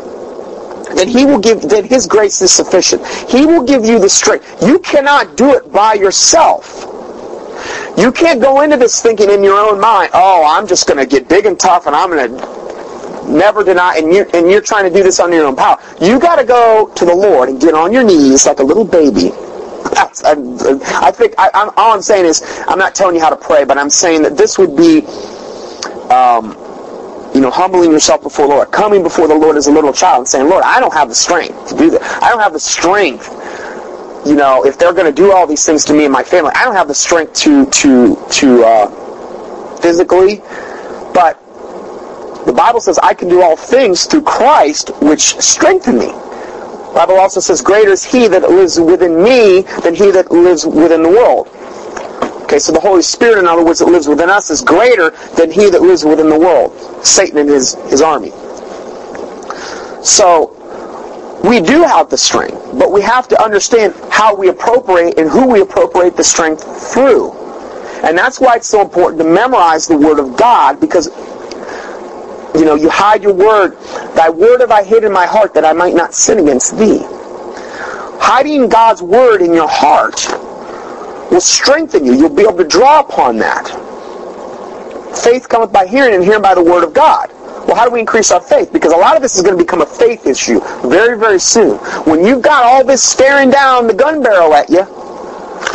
then 0.94 1.08
he 1.08 1.24
will 1.24 1.38
give 1.38 1.62
then 1.62 1.84
his 1.84 2.06
grace 2.06 2.40
is 2.42 2.52
sufficient. 2.52 3.04
He 3.28 3.46
will 3.46 3.62
give 3.62 3.84
you 3.84 3.98
the 3.98 4.08
strength. 4.08 4.62
You 4.62 4.78
cannot 4.78 5.36
do 5.36 5.54
it 5.54 5.72
by 5.72 5.94
yourself. 5.94 6.86
You 7.96 8.10
can't 8.12 8.40
go 8.40 8.62
into 8.62 8.76
this 8.76 9.02
thinking 9.02 9.30
in 9.30 9.44
your 9.44 9.58
own 9.58 9.80
mind, 9.80 10.10
oh, 10.14 10.44
I'm 10.46 10.66
just 10.66 10.86
going 10.86 10.98
to 10.98 11.06
get 11.06 11.28
big 11.28 11.46
and 11.46 11.58
tough 11.58 11.86
and 11.86 11.94
I'm 11.94 12.10
going 12.10 12.38
to 12.38 13.30
never 13.30 13.62
deny, 13.62 13.96
and 13.96 14.12
you're, 14.12 14.26
and 14.34 14.50
you're 14.50 14.60
trying 14.60 14.84
to 14.84 14.90
do 14.90 15.02
this 15.02 15.20
under 15.20 15.36
your 15.36 15.46
own 15.46 15.56
power. 15.56 15.78
You 16.00 16.18
got 16.18 16.36
to 16.36 16.44
go 16.44 16.90
to 16.94 17.04
the 17.04 17.14
Lord 17.14 17.48
and 17.48 17.60
get 17.60 17.74
on 17.74 17.92
your 17.92 18.02
knees 18.02 18.46
like 18.46 18.58
a 18.58 18.64
little 18.64 18.84
baby 18.84 19.30
I, 19.96 21.10
think 21.12 21.34
I, 21.38 21.50
I'm, 21.54 21.70
all 21.76 21.92
I'm 21.92 22.02
saying 22.02 22.26
is 22.26 22.42
I'm 22.66 22.78
not 22.78 22.94
telling 22.94 23.14
you 23.14 23.20
how 23.20 23.30
to 23.30 23.36
pray, 23.36 23.64
but 23.64 23.78
I'm 23.78 23.90
saying 23.90 24.22
that 24.22 24.36
this 24.36 24.58
would 24.58 24.76
be, 24.76 25.02
um, 26.10 26.56
you 27.34 27.40
know, 27.40 27.50
humbling 27.50 27.90
yourself 27.90 28.22
before 28.22 28.46
the 28.46 28.54
Lord, 28.54 28.70
coming 28.70 29.02
before 29.02 29.28
the 29.28 29.34
Lord 29.34 29.56
as 29.56 29.66
a 29.66 29.72
little 29.72 29.92
child 29.92 30.20
and 30.20 30.28
saying, 30.28 30.48
Lord, 30.48 30.62
I 30.64 30.80
don't 30.80 30.92
have 30.94 31.08
the 31.08 31.14
strength 31.14 31.68
to 31.70 31.76
do 31.76 31.90
that. 31.90 32.02
I 32.22 32.30
don't 32.30 32.40
have 32.40 32.52
the 32.52 32.60
strength. 32.60 33.28
You 34.26 34.36
know, 34.36 34.64
if 34.64 34.78
they're 34.78 34.92
going 34.92 35.12
to 35.12 35.12
do 35.12 35.32
all 35.32 35.46
these 35.46 35.66
things 35.66 35.84
to 35.86 35.94
me 35.94 36.04
and 36.04 36.12
my 36.12 36.22
family, 36.22 36.52
I 36.54 36.64
don't 36.64 36.76
have 36.76 36.88
the 36.88 36.94
strength 36.94 37.34
to 37.40 37.66
to 37.66 38.16
to 38.30 38.64
uh, 38.64 39.76
physically, 39.80 40.36
but 41.12 41.38
the 42.46 42.52
Bible 42.52 42.80
says 42.80 42.98
I 42.98 43.14
can 43.14 43.28
do 43.28 43.42
all 43.42 43.56
things 43.56 44.06
through 44.06 44.22
Christ, 44.22 44.90
which 45.02 45.38
strengthen 45.40 45.98
me. 45.98 46.12
Bible 46.94 47.18
also 47.18 47.40
says, 47.40 47.62
greater 47.62 47.90
is 47.90 48.04
he 48.04 48.28
that 48.28 48.42
lives 48.42 48.78
within 48.78 49.22
me 49.22 49.62
than 49.82 49.94
he 49.94 50.10
that 50.10 50.30
lives 50.30 50.66
within 50.66 51.02
the 51.02 51.08
world. 51.08 51.48
Okay, 52.44 52.58
so 52.58 52.72
the 52.72 52.80
Holy 52.80 53.02
Spirit, 53.02 53.38
in 53.38 53.46
other 53.46 53.64
words, 53.64 53.78
that 53.78 53.86
lives 53.86 54.06
within 54.06 54.28
us 54.28 54.50
is 54.50 54.60
greater 54.60 55.10
than 55.36 55.50
he 55.50 55.70
that 55.70 55.80
lives 55.80 56.04
within 56.04 56.28
the 56.28 56.38
world. 56.38 56.72
Satan 57.04 57.38
and 57.38 57.48
his, 57.48 57.74
his 57.90 58.02
army. 58.02 58.30
So, 60.04 60.58
we 61.42 61.60
do 61.60 61.82
have 61.82 62.10
the 62.10 62.18
strength, 62.18 62.78
but 62.78 62.92
we 62.92 63.00
have 63.02 63.26
to 63.28 63.42
understand 63.42 63.94
how 64.10 64.34
we 64.34 64.48
appropriate 64.48 65.18
and 65.18 65.28
who 65.28 65.48
we 65.48 65.60
appropriate 65.60 66.16
the 66.16 66.24
strength 66.24 66.92
through. 66.92 67.32
And 68.04 68.18
that's 68.18 68.38
why 68.38 68.56
it's 68.56 68.68
so 68.68 68.82
important 68.82 69.20
to 69.22 69.28
memorize 69.28 69.86
the 69.86 69.96
Word 69.96 70.18
of 70.18 70.36
God, 70.36 70.78
because 70.80 71.08
you 72.54 72.64
know, 72.64 72.74
you 72.74 72.90
hide 72.90 73.22
your 73.22 73.34
word. 73.34 73.78
Thy 74.14 74.28
word 74.28 74.60
have 74.60 74.70
I 74.70 74.82
hid 74.82 75.04
in 75.04 75.12
my 75.12 75.26
heart 75.26 75.54
that 75.54 75.64
I 75.64 75.72
might 75.72 75.94
not 75.94 76.14
sin 76.14 76.38
against 76.38 76.78
thee. 76.78 77.00
Hiding 78.20 78.68
God's 78.68 79.02
word 79.02 79.42
in 79.42 79.52
your 79.52 79.68
heart 79.68 80.26
will 81.30 81.40
strengthen 81.40 82.04
you. 82.04 82.14
You'll 82.14 82.28
be 82.34 82.42
able 82.42 82.58
to 82.58 82.64
draw 82.64 83.00
upon 83.00 83.38
that. 83.38 83.68
Faith 85.24 85.48
cometh 85.48 85.72
by 85.72 85.86
hearing 85.86 86.14
and 86.14 86.24
hearing 86.24 86.42
by 86.42 86.54
the 86.54 86.62
word 86.62 86.84
of 86.84 86.92
God. 86.92 87.30
Well, 87.66 87.76
how 87.76 87.84
do 87.84 87.92
we 87.92 88.00
increase 88.00 88.30
our 88.30 88.40
faith? 88.40 88.72
Because 88.72 88.92
a 88.92 88.96
lot 88.96 89.16
of 89.16 89.22
this 89.22 89.36
is 89.36 89.42
going 89.42 89.56
to 89.56 89.62
become 89.62 89.82
a 89.82 89.86
faith 89.86 90.26
issue 90.26 90.60
very, 90.82 91.18
very 91.18 91.38
soon. 91.38 91.78
When 92.04 92.24
you've 92.24 92.42
got 92.42 92.64
all 92.64 92.84
this 92.84 93.02
staring 93.02 93.50
down 93.50 93.86
the 93.86 93.94
gun 93.94 94.22
barrel 94.22 94.52
at 94.54 94.68
you, 94.68 94.84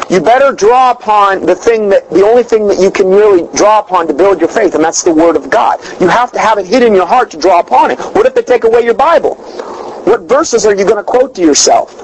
you 0.10 0.22
better 0.22 0.54
draw 0.54 0.92
upon 0.92 1.46
the 1.46 1.56
thing 1.56 1.90
that 1.90 2.10
the 2.10 2.24
only 2.24 2.44
thing 2.44 2.68
that 2.68 2.80
you 2.80 2.90
can 2.90 3.08
really 3.08 3.48
draw 3.56 3.80
upon 3.80 4.08
to 4.08 4.14
build 4.14 4.40
your 4.40 4.50
faith, 4.50 4.76
and 4.76 4.84
that's 4.84 5.04
the 5.04 5.14
Word 5.14 5.36
of 5.36 5.50
God. 5.50 5.80
You 6.00 6.08
have 6.08 6.32
to 6.32 6.40
have 6.40 6.58
it 6.58 6.66
hid 6.66 6.84
in 6.84 6.94
your 6.94 7.06
heart 7.06 7.32
to 7.32 7.38
draw 7.38 7.60
upon 7.60 7.92
it. 7.92 8.00
What 8.00 8.26
if 8.26 8.34
they 8.34 8.42
take 8.42 8.64
away 8.64 8.82
your 8.82 8.94
Bible? 8.94 9.36
What 9.36 10.22
verses 10.22 10.66
are 10.66 10.74
you 10.74 10.86
going 10.86 10.98
to 10.98 11.04
quote 11.04 11.36
to 11.36 11.42
yourself? 11.42 12.04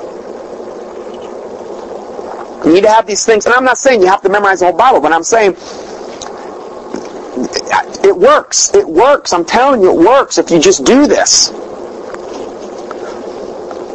You 2.65 2.73
need 2.73 2.83
to 2.83 2.89
have 2.89 3.05
these 3.05 3.25
things, 3.25 3.45
and 3.45 3.55
I'm 3.55 3.63
not 3.63 3.77
saying 3.77 4.01
you 4.01 4.07
have 4.07 4.21
to 4.21 4.29
memorize 4.29 4.59
the 4.59 4.65
whole 4.65 4.77
Bible, 4.77 4.99
but 4.99 5.13
I'm 5.13 5.23
saying 5.23 5.55
it 8.03 8.15
works. 8.15 8.73
It 8.73 8.87
works. 8.87 9.33
I'm 9.33 9.45
telling 9.45 9.81
you, 9.81 9.91
it 9.91 10.05
works 10.05 10.37
if 10.37 10.51
you 10.51 10.59
just 10.59 10.83
do 10.85 11.07
this. 11.07 11.49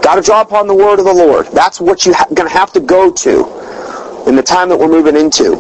Got 0.02 0.14
to 0.14 0.22
draw 0.22 0.40
upon 0.40 0.66
the 0.66 0.74
word 0.74 0.98
of 0.98 1.04
the 1.04 1.12
Lord. 1.12 1.46
That's 1.48 1.80
what 1.80 2.06
you're 2.06 2.14
going 2.34 2.48
to 2.48 2.56
have 2.56 2.72
to 2.72 2.80
go 2.80 3.12
to 3.12 3.67
in 4.28 4.36
the 4.36 4.42
time 4.42 4.68
that 4.68 4.78
we're 4.78 4.88
moving 4.88 5.16
into. 5.16 5.54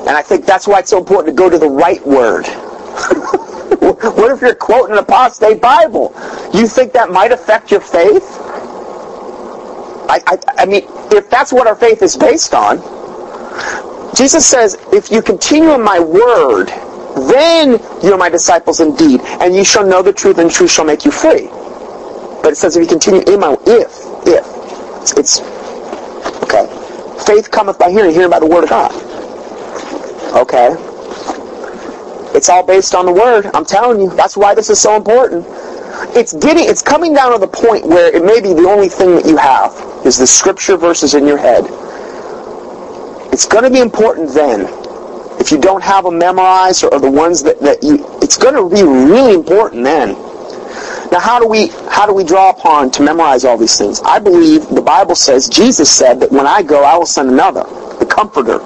And 0.00 0.16
I 0.16 0.22
think 0.22 0.44
that's 0.44 0.66
why 0.66 0.80
it's 0.80 0.90
so 0.90 0.98
important 0.98 1.36
to 1.36 1.40
go 1.40 1.48
to 1.48 1.58
the 1.58 1.68
right 1.68 2.04
word. 2.06 2.46
what 3.80 4.32
if 4.32 4.40
you're 4.40 4.54
quoting 4.54 4.92
an 4.92 4.98
apostate 4.98 5.60
Bible? 5.60 6.12
You 6.52 6.66
think 6.66 6.92
that 6.92 7.10
might 7.10 7.32
affect 7.32 7.70
your 7.70 7.80
faith? 7.80 8.24
I, 10.10 10.20
I, 10.26 10.38
I 10.58 10.66
mean, 10.66 10.84
if 11.12 11.28
that's 11.28 11.52
what 11.52 11.66
our 11.66 11.76
faith 11.76 12.02
is 12.02 12.16
based 12.16 12.54
on, 12.54 12.78
Jesus 14.16 14.46
says, 14.46 14.76
if 14.92 15.10
you 15.10 15.20
continue 15.22 15.72
in 15.74 15.82
my 15.82 16.00
word, 16.00 16.68
then 17.28 17.78
you 18.02 18.12
are 18.12 18.18
my 18.18 18.28
disciples 18.28 18.80
indeed, 18.80 19.20
and 19.20 19.54
you 19.54 19.64
shall 19.64 19.86
know 19.86 20.02
the 20.02 20.12
truth, 20.12 20.38
and 20.38 20.50
truth 20.50 20.70
shall 20.70 20.84
make 20.84 21.04
you 21.04 21.10
free. 21.10 21.48
But 22.42 22.52
it 22.52 22.56
says 22.56 22.76
if 22.76 22.82
you 22.82 22.88
continue 22.88 23.20
in 23.22 23.40
my 23.40 23.56
if, 23.66 23.92
if. 24.26 25.18
It's, 25.18 25.40
faith 27.28 27.50
cometh 27.50 27.78
by 27.78 27.90
hearing, 27.90 28.10
hearing 28.10 28.30
by 28.30 28.40
the 28.40 28.46
word 28.46 28.64
of 28.64 28.70
God. 28.70 28.90
Okay? 30.34 30.74
It's 32.34 32.48
all 32.48 32.64
based 32.64 32.94
on 32.94 33.04
the 33.04 33.12
word. 33.12 33.50
I'm 33.52 33.66
telling 33.66 34.00
you. 34.00 34.08
That's 34.16 34.34
why 34.36 34.54
this 34.54 34.70
is 34.70 34.80
so 34.80 34.96
important. 34.96 35.44
It's 36.16 36.32
getting 36.32 36.64
it's 36.64 36.80
coming 36.80 37.12
down 37.12 37.32
to 37.32 37.38
the 37.38 37.46
point 37.46 37.86
where 37.86 38.14
it 38.14 38.24
may 38.24 38.40
be 38.40 38.54
the 38.54 38.66
only 38.68 38.88
thing 38.88 39.16
that 39.16 39.26
you 39.26 39.36
have 39.36 39.74
is 40.06 40.16
the 40.16 40.26
scripture 40.26 40.76
verses 40.78 41.14
in 41.14 41.26
your 41.26 41.36
head. 41.36 41.64
It's 43.30 43.44
going 43.44 43.64
to 43.64 43.70
be 43.70 43.80
important 43.80 44.30
then. 44.32 44.66
If 45.38 45.52
you 45.52 45.58
don't 45.58 45.82
have 45.82 46.04
them 46.04 46.18
memorized 46.18 46.82
or, 46.82 46.94
or 46.94 47.00
the 47.00 47.10
ones 47.10 47.42
that, 47.42 47.60
that 47.60 47.82
you 47.82 48.06
it's 48.22 48.38
going 48.38 48.54
to 48.54 48.74
be 48.74 48.82
really 48.82 49.34
important 49.34 49.84
then. 49.84 50.16
Now, 51.10 51.20
how 51.20 51.38
do 51.40 51.48
we 51.48 51.68
how 51.90 52.06
do 52.06 52.12
we 52.12 52.22
draw 52.22 52.50
upon 52.50 52.90
to 52.92 53.02
memorize 53.02 53.44
all 53.44 53.56
these 53.56 53.78
things? 53.78 54.00
I 54.04 54.18
believe 54.18 54.68
the 54.68 54.82
Bible 54.82 55.14
says 55.14 55.48
Jesus 55.48 55.90
said 55.90 56.20
that 56.20 56.30
when 56.30 56.46
I 56.46 56.62
go, 56.62 56.84
I 56.84 56.96
will 56.96 57.06
send 57.06 57.30
another, 57.30 57.64
the 57.98 58.06
Comforter, 58.06 58.60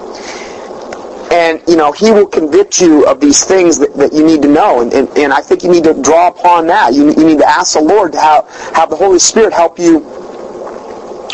and 1.33 1.63
you 1.69 1.77
know 1.77 1.93
he 1.93 2.11
will 2.11 2.27
convict 2.27 2.81
you 2.81 3.07
of 3.07 3.21
these 3.21 3.45
things 3.45 3.79
that, 3.79 3.95
that 3.95 4.13
you 4.13 4.25
need 4.27 4.43
to 4.43 4.49
know, 4.49 4.81
and, 4.83 4.93
and, 4.93 5.09
and 5.17 5.33
I 5.33 5.41
think 5.41 5.63
you 5.63 5.71
need 5.71 5.85
to 5.85 5.95
draw 6.03 6.29
upon 6.29 6.67
that. 6.67 6.95
You, 6.95 7.13
you 7.13 7.25
need 7.25 7.39
to 7.39 7.49
ask 7.49 7.75
the 7.75 7.83
Lord 7.83 8.13
to 8.13 8.21
have 8.21 8.49
have 8.75 8.91
the 8.91 8.97
Holy 8.97 9.21
Spirit 9.21 9.53
help 9.53 9.79
you 9.79 10.01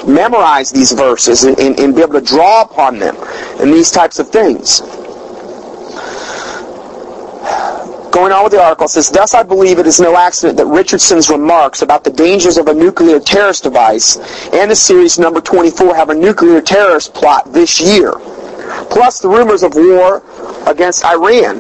memorize 0.07 0.71
these 0.71 0.93
verses 0.93 1.45
and, 1.45 1.59
and, 1.59 1.79
and 1.81 1.95
be 1.95 2.03
able 2.03 2.15
to 2.15 2.21
draw 2.21 2.63
upon 2.63 2.99
them 2.99 3.17
and 3.61 3.73
these 3.73 3.91
types 3.91 4.19
of 4.19 4.29
things 4.29 4.81
going 8.19 8.33
on 8.33 8.43
with 8.43 8.53
the 8.53 8.61
article, 8.61 8.89
says, 8.89 9.11
Thus 9.11 9.33
I 9.33 9.45
believe 9.45 9.79
it 9.79 9.87
is 9.87 10.01
no 10.01 10.17
accident 10.17 10.59
that 10.59 10.67
Richardson's 10.67 11.31
remarks 11.31 11.83
about 11.83 12.03
the 12.03 12.11
dangers 12.11 12.59
of 12.59 12.67
a 12.67 12.75
nuclear 12.75 13.21
terrorist 13.21 13.63
device 13.63 14.17
and 14.53 14.73
the 14.73 14.75
series 14.75 15.21
number 15.21 15.41
24 15.41 15.95
have 15.95 16.11
a 16.11 16.15
nuclear 16.15 16.61
terrorist 16.61 17.15
plot 17.15 17.53
this 17.53 17.81
year. 17.81 18.13
Plus 18.91 19.21
the 19.21 19.29
rumors 19.29 19.63
of 19.63 19.77
war 19.77 20.25
against 20.67 21.05
Iran 21.05 21.59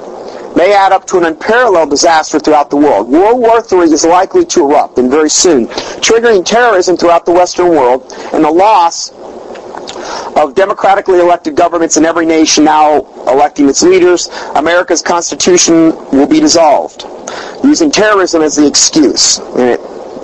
may 0.57 0.75
add 0.75 0.91
up 0.91 1.07
to 1.07 1.19
an 1.19 1.27
unparalleled 1.27 1.91
disaster 1.91 2.41
throughout 2.41 2.71
the 2.71 2.77
world. 2.77 3.09
World 3.09 3.39
War 3.39 3.63
III 3.71 3.93
is 3.93 4.05
likely 4.05 4.45
to 4.47 4.69
erupt, 4.69 4.99
and 4.99 5.09
very 5.09 5.31
soon, 5.31 5.69
triggering 6.03 6.45
terrorism 6.45 6.97
throughout 6.97 7.25
the 7.25 7.33
Western 7.33 7.69
world 7.69 8.13
and 8.33 8.43
the 8.43 8.51
loss 8.51 9.13
of 10.39 10.55
democratically 10.55 11.19
elected 11.19 11.57
governments 11.57 11.97
in 11.97 12.05
every 12.05 12.25
nation 12.25 12.65
now 12.65 13.05
electing 13.27 13.69
its 13.69 13.83
leaders, 13.83 14.29
America's 14.55 15.03
Constitution 15.03 15.95
will 16.13 16.29
be 16.29 16.39
dissolved, 16.39 17.05
using 17.65 17.91
terrorism 17.91 18.43
as 18.43 18.57
the 18.57 18.67
excuse. 18.67 19.39
And 19.39 19.71
it 19.71 19.81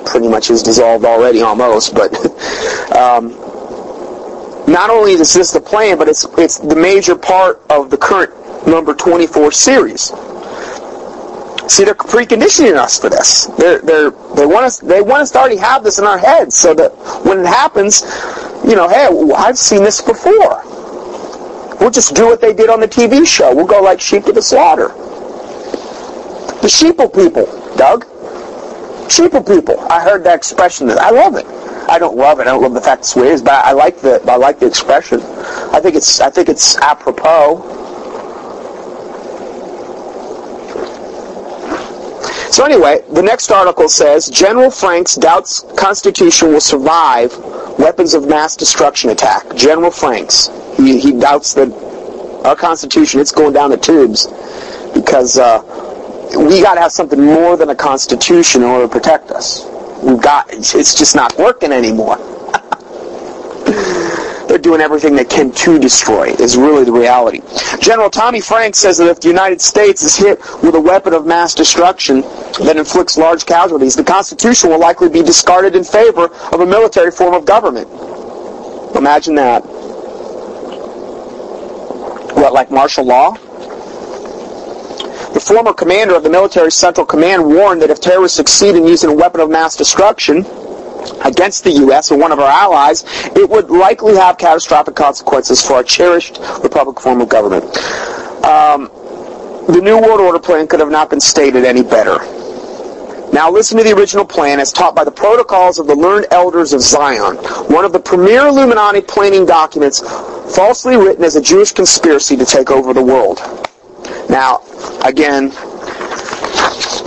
pretty 0.07 0.29
much 0.29 0.51
is 0.51 0.63
dissolved 0.63 1.05
already 1.05 1.43
almost, 1.43 1.95
but 1.95 2.15
um, 2.97 3.31
not 4.67 4.89
only 4.89 5.13
is 5.13 5.35
this 5.35 5.51
the 5.51 5.61
plan, 5.61 5.99
but 5.99 6.09
it's, 6.09 6.25
it's 6.39 6.59
the 6.59 6.77
major 6.77 7.17
part 7.17 7.61
of 7.69 7.91
the 7.91 7.97
current 7.97 8.33
number 8.67 8.95
24 8.95 9.51
series. 9.53 10.13
See, 11.67 11.85
they're 11.85 11.95
preconditioning 11.95 12.77
us 12.77 13.01
for 13.01 13.09
this. 13.09 13.47
They're, 13.59 13.81
they're, 13.81 14.11
they 14.11 14.45
want 14.45 14.67
us. 14.67 14.79
They 14.81 15.01
want 15.01 15.23
us 15.23 15.31
to 15.31 15.39
already 15.39 15.57
have 15.57 15.83
this 15.83 15.99
in 15.99 16.05
our 16.05 16.19
heads, 16.19 16.57
so 16.57 16.75
that 16.75 16.91
when 17.25 17.41
it 17.41 17.47
happens, 17.47 18.03
you 18.69 18.77
know, 18.77 18.89
hey, 18.89 19.09
I've 19.37 19.59
seen 19.59 19.83
this 19.83 20.01
before. 20.01 20.63
We'll 21.81 21.91
just 21.91 22.15
do 22.15 22.27
what 22.27 22.41
they 22.41 22.55
did 22.55 22.71
on 22.71 22.81
the 22.81 22.89
TV 22.89 23.27
show. 23.27 23.55
We'll 23.55 23.67
go 23.67 23.81
like 23.83 24.01
sheep 24.01 24.25
to 24.25 24.33
the 24.33 24.43
slaughter. 24.43 24.89
The 26.63 26.69
sheeple 26.69 27.13
people, 27.13 27.45
Doug. 27.77 28.07
Sheeple 29.09 29.47
people. 29.47 29.79
I 29.93 30.03
heard 30.03 30.25
that 30.25 30.37
expression. 30.37 30.91
I 30.91 31.11
love 31.11 31.37
it. 31.37 31.45
I 31.91 31.99
don't 31.99 32.17
love 32.17 32.41
it. 32.41 32.47
I 32.47 32.53
don't 32.53 32.63
love 32.63 32.73
the 32.73 32.81
fact 32.81 33.01
it's 33.01 33.17
is, 33.17 33.43
but 33.43 33.65
I 33.65 33.73
like 33.73 34.01
the 34.01 34.23
I 34.27 34.37
like 34.37 34.59
the 34.59 34.67
expression. 34.67 35.21
I 35.21 35.81
think 35.81 35.95
it's 35.95 36.21
I 36.21 36.31
think 36.31 36.49
it's 36.49 36.79
apropos. 36.79 37.84
So 42.55 42.65
anyway, 42.65 43.03
the 43.11 43.21
next 43.21 43.51
article 43.51 43.89
says 43.89 44.31
General 44.31 44.71
Franks 44.71 45.17
doubts 45.17 45.65
Constitution 45.77 46.53
will 46.53 46.61
survive 46.61 47.37
weapons 47.81 48.15
of 48.15 48.29
mass 48.29 48.55
destruction 48.55 49.11
attack. 49.11 49.57
General 49.57 49.91
Franks, 49.91 50.51
he, 50.77 51.01
he 51.01 51.11
doubts 51.11 51.55
that 51.55 51.73
our 52.45 52.55
Constitution 52.55 53.19
it's 53.19 53.33
going 53.33 53.55
down 53.55 53.71
the 53.71 53.77
tubes 53.77 54.29
because 54.95 55.37
uh, 55.37 55.63
we 56.39 56.63
got 56.63 56.75
to 56.75 56.81
have 56.81 56.93
something 56.93 57.21
more 57.21 57.57
than 57.57 57.71
a 57.71 57.75
Constitution 57.75 58.63
in 58.63 58.69
order 58.69 58.87
to 58.87 58.89
protect 58.89 59.33
us. 59.33 59.65
We've 60.01 60.23
got 60.23 60.47
it's 60.53 60.95
just 60.97 61.17
not 61.17 61.37
working 61.37 61.73
anymore. 61.73 62.19
They're 64.49 64.59
doing 64.59 64.81
everything 64.81 65.17
they 65.17 65.25
can 65.25 65.51
to 65.53 65.79
destroy 65.79 66.29
is 66.35 66.57
really 66.57 66.85
the 66.85 66.93
reality. 66.93 67.41
General 67.81 68.11
Tommy 68.11 68.41
Franks 68.41 68.79
says 68.79 68.99
that 68.99 69.09
if 69.09 69.21
the 69.21 69.29
United 69.29 69.61
States 69.61 70.03
is 70.03 70.17
hit 70.17 70.39
with 70.63 70.75
a 70.75 70.81
weapon 70.81 71.15
of 71.15 71.27
mass 71.27 71.55
destruction 71.55 72.21
that 72.61 72.77
inflicts 72.77 73.17
large 73.17 73.47
casualties, 73.47 73.97
the 73.97 74.05
Constitution 74.05 74.71
will 74.71 74.79
likely 74.79 75.09
be 75.09 75.23
discarded 75.23 75.75
in 75.75 75.83
favor 75.83 76.27
of 76.53 76.61
a 76.61 76.67
military 76.67 77.11
form 77.11 77.35
of 77.35 77.45
government. 77.45 77.89
Imagine 78.97 79.35
that. 79.37 79.61
What, 82.35 82.53
like 82.53 82.71
martial 82.71 83.05
law? 83.05 83.33
The 85.33 85.41
former 85.41 85.73
commander 85.73 86.15
of 86.15 86.23
the 86.23 86.31
military 86.31 86.71
central 86.71 87.05
command 87.05 87.45
warned 87.45 87.83
that 87.83 87.91
if 87.91 88.01
terrorists 88.01 88.37
succeed 88.37 88.77
in 88.77 88.87
using 88.87 89.11
a 89.11 89.15
weapon 89.15 89.41
of 89.41 89.51
mass 89.51 89.75
destruction, 89.75 90.45
against 91.25 91.65
the 91.65 91.73
U.S. 91.73 92.11
or 92.11 92.19
one 92.19 92.33
of 92.33 92.39
our 92.39 92.51
allies, 92.51 93.05
it 93.37 93.49
would 93.49 93.71
likely 93.71 94.15
have 94.15 94.39
catastrophic 94.39 94.95
consequences 94.95 95.65
for 95.65 95.75
our 95.75 95.83
cherished 95.83 96.39
republic 96.63 97.01
form 97.01 97.21
of 97.21 97.29
government. 97.29 97.65
Um, 98.45 98.91
the 99.67 99.81
New 99.83 100.01
World 100.01 100.21
Order 100.21 100.39
plan 100.39 100.67
could 100.67 100.81
have 100.81 100.91
not 100.91 101.11
been 101.11 101.21
stated 101.21 101.65
any 101.65 101.83
better. 101.83 102.19
Now 103.33 103.51
listen 103.51 103.79
to 103.79 103.85
the 103.85 103.97
original 103.97 104.25
plan 104.25 104.61
as 104.61 104.73
taught 104.73 104.95
by 104.95 105.03
the 105.03 105.11
protocols 105.11 105.79
of 105.79 105.87
the 105.87 105.95
learned 105.95 106.27
elders 106.31 106.73
of 106.73 106.83
Zion, 106.83 107.37
one 107.67 107.85
of 107.85 107.93
the 107.93 107.99
premier 107.99 108.47
Illuminati 108.47 109.01
planning 109.01 109.45
documents 109.45 110.01
falsely 110.55 110.97
written 110.97 111.25
as 111.25 111.35
a 111.35 111.43
Jewish 111.43 111.73
conspiracy 111.73 112.37
to 112.37 112.45
take 112.45 112.71
over 112.71 112.93
the 112.93 113.03
world. 113.03 113.41
Now, 114.29 114.63
again, 115.05 115.51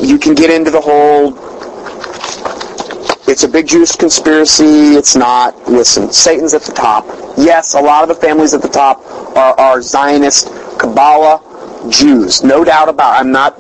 you 0.02 0.18
can 0.20 0.36
get 0.36 0.50
into 0.50 0.70
the 0.70 0.82
whole 0.82 1.32
it's 3.28 3.44
a 3.44 3.48
big 3.48 3.68
Jewish 3.68 3.92
conspiracy. 3.92 4.96
It's 4.96 5.16
not. 5.16 5.56
Listen, 5.68 6.12
Satan's 6.12 6.54
at 6.54 6.62
the 6.62 6.72
top. 6.72 7.06
Yes, 7.38 7.74
a 7.74 7.82
lot 7.82 8.04
of 8.04 8.10
the 8.10 8.16
families 8.16 8.54
at 8.54 8.62
the 8.62 8.70
top 8.70 9.06
are, 9.36 9.60
are 9.60 9.82
Zionist, 9.82 10.48
Kabbalah, 10.80 11.90
Jews. 11.92 12.44
No 12.44 12.64
doubt 12.64 12.90
about 12.90 13.16
it. 13.16 13.20
I'm 13.20 13.32
not 13.32 13.58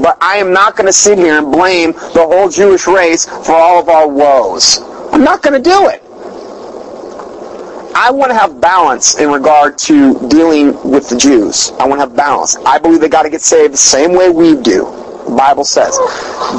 but 0.00 0.18
I 0.20 0.38
am 0.38 0.52
not 0.52 0.76
going 0.76 0.86
to 0.86 0.92
sit 0.92 1.16
here 1.16 1.38
and 1.38 1.52
blame 1.52 1.92
the 1.92 2.26
whole 2.26 2.48
Jewish 2.48 2.86
race 2.86 3.24
for 3.24 3.52
all 3.52 3.80
of 3.80 3.88
our 3.88 4.08
woes. 4.08 4.80
I'm 5.12 5.22
not 5.22 5.42
going 5.42 5.62
to 5.62 5.70
do 5.70 5.88
it. 5.88 6.02
I 7.94 8.10
want 8.10 8.30
to 8.30 8.34
have 8.34 8.60
balance 8.60 9.18
in 9.18 9.30
regard 9.30 9.78
to 9.78 10.28
dealing 10.28 10.74
with 10.88 11.08
the 11.08 11.16
Jews. 11.16 11.70
I 11.78 11.86
want 11.86 12.00
to 12.00 12.06
have 12.06 12.16
balance. 12.16 12.56
I 12.56 12.78
believe 12.78 13.00
they 13.00 13.08
got 13.08 13.22
to 13.22 13.30
get 13.30 13.40
saved 13.40 13.72
the 13.72 13.78
same 13.78 14.12
way 14.12 14.28
we 14.28 14.60
do. 14.60 15.05
The 15.26 15.34
Bible 15.36 15.64
says. 15.64 15.98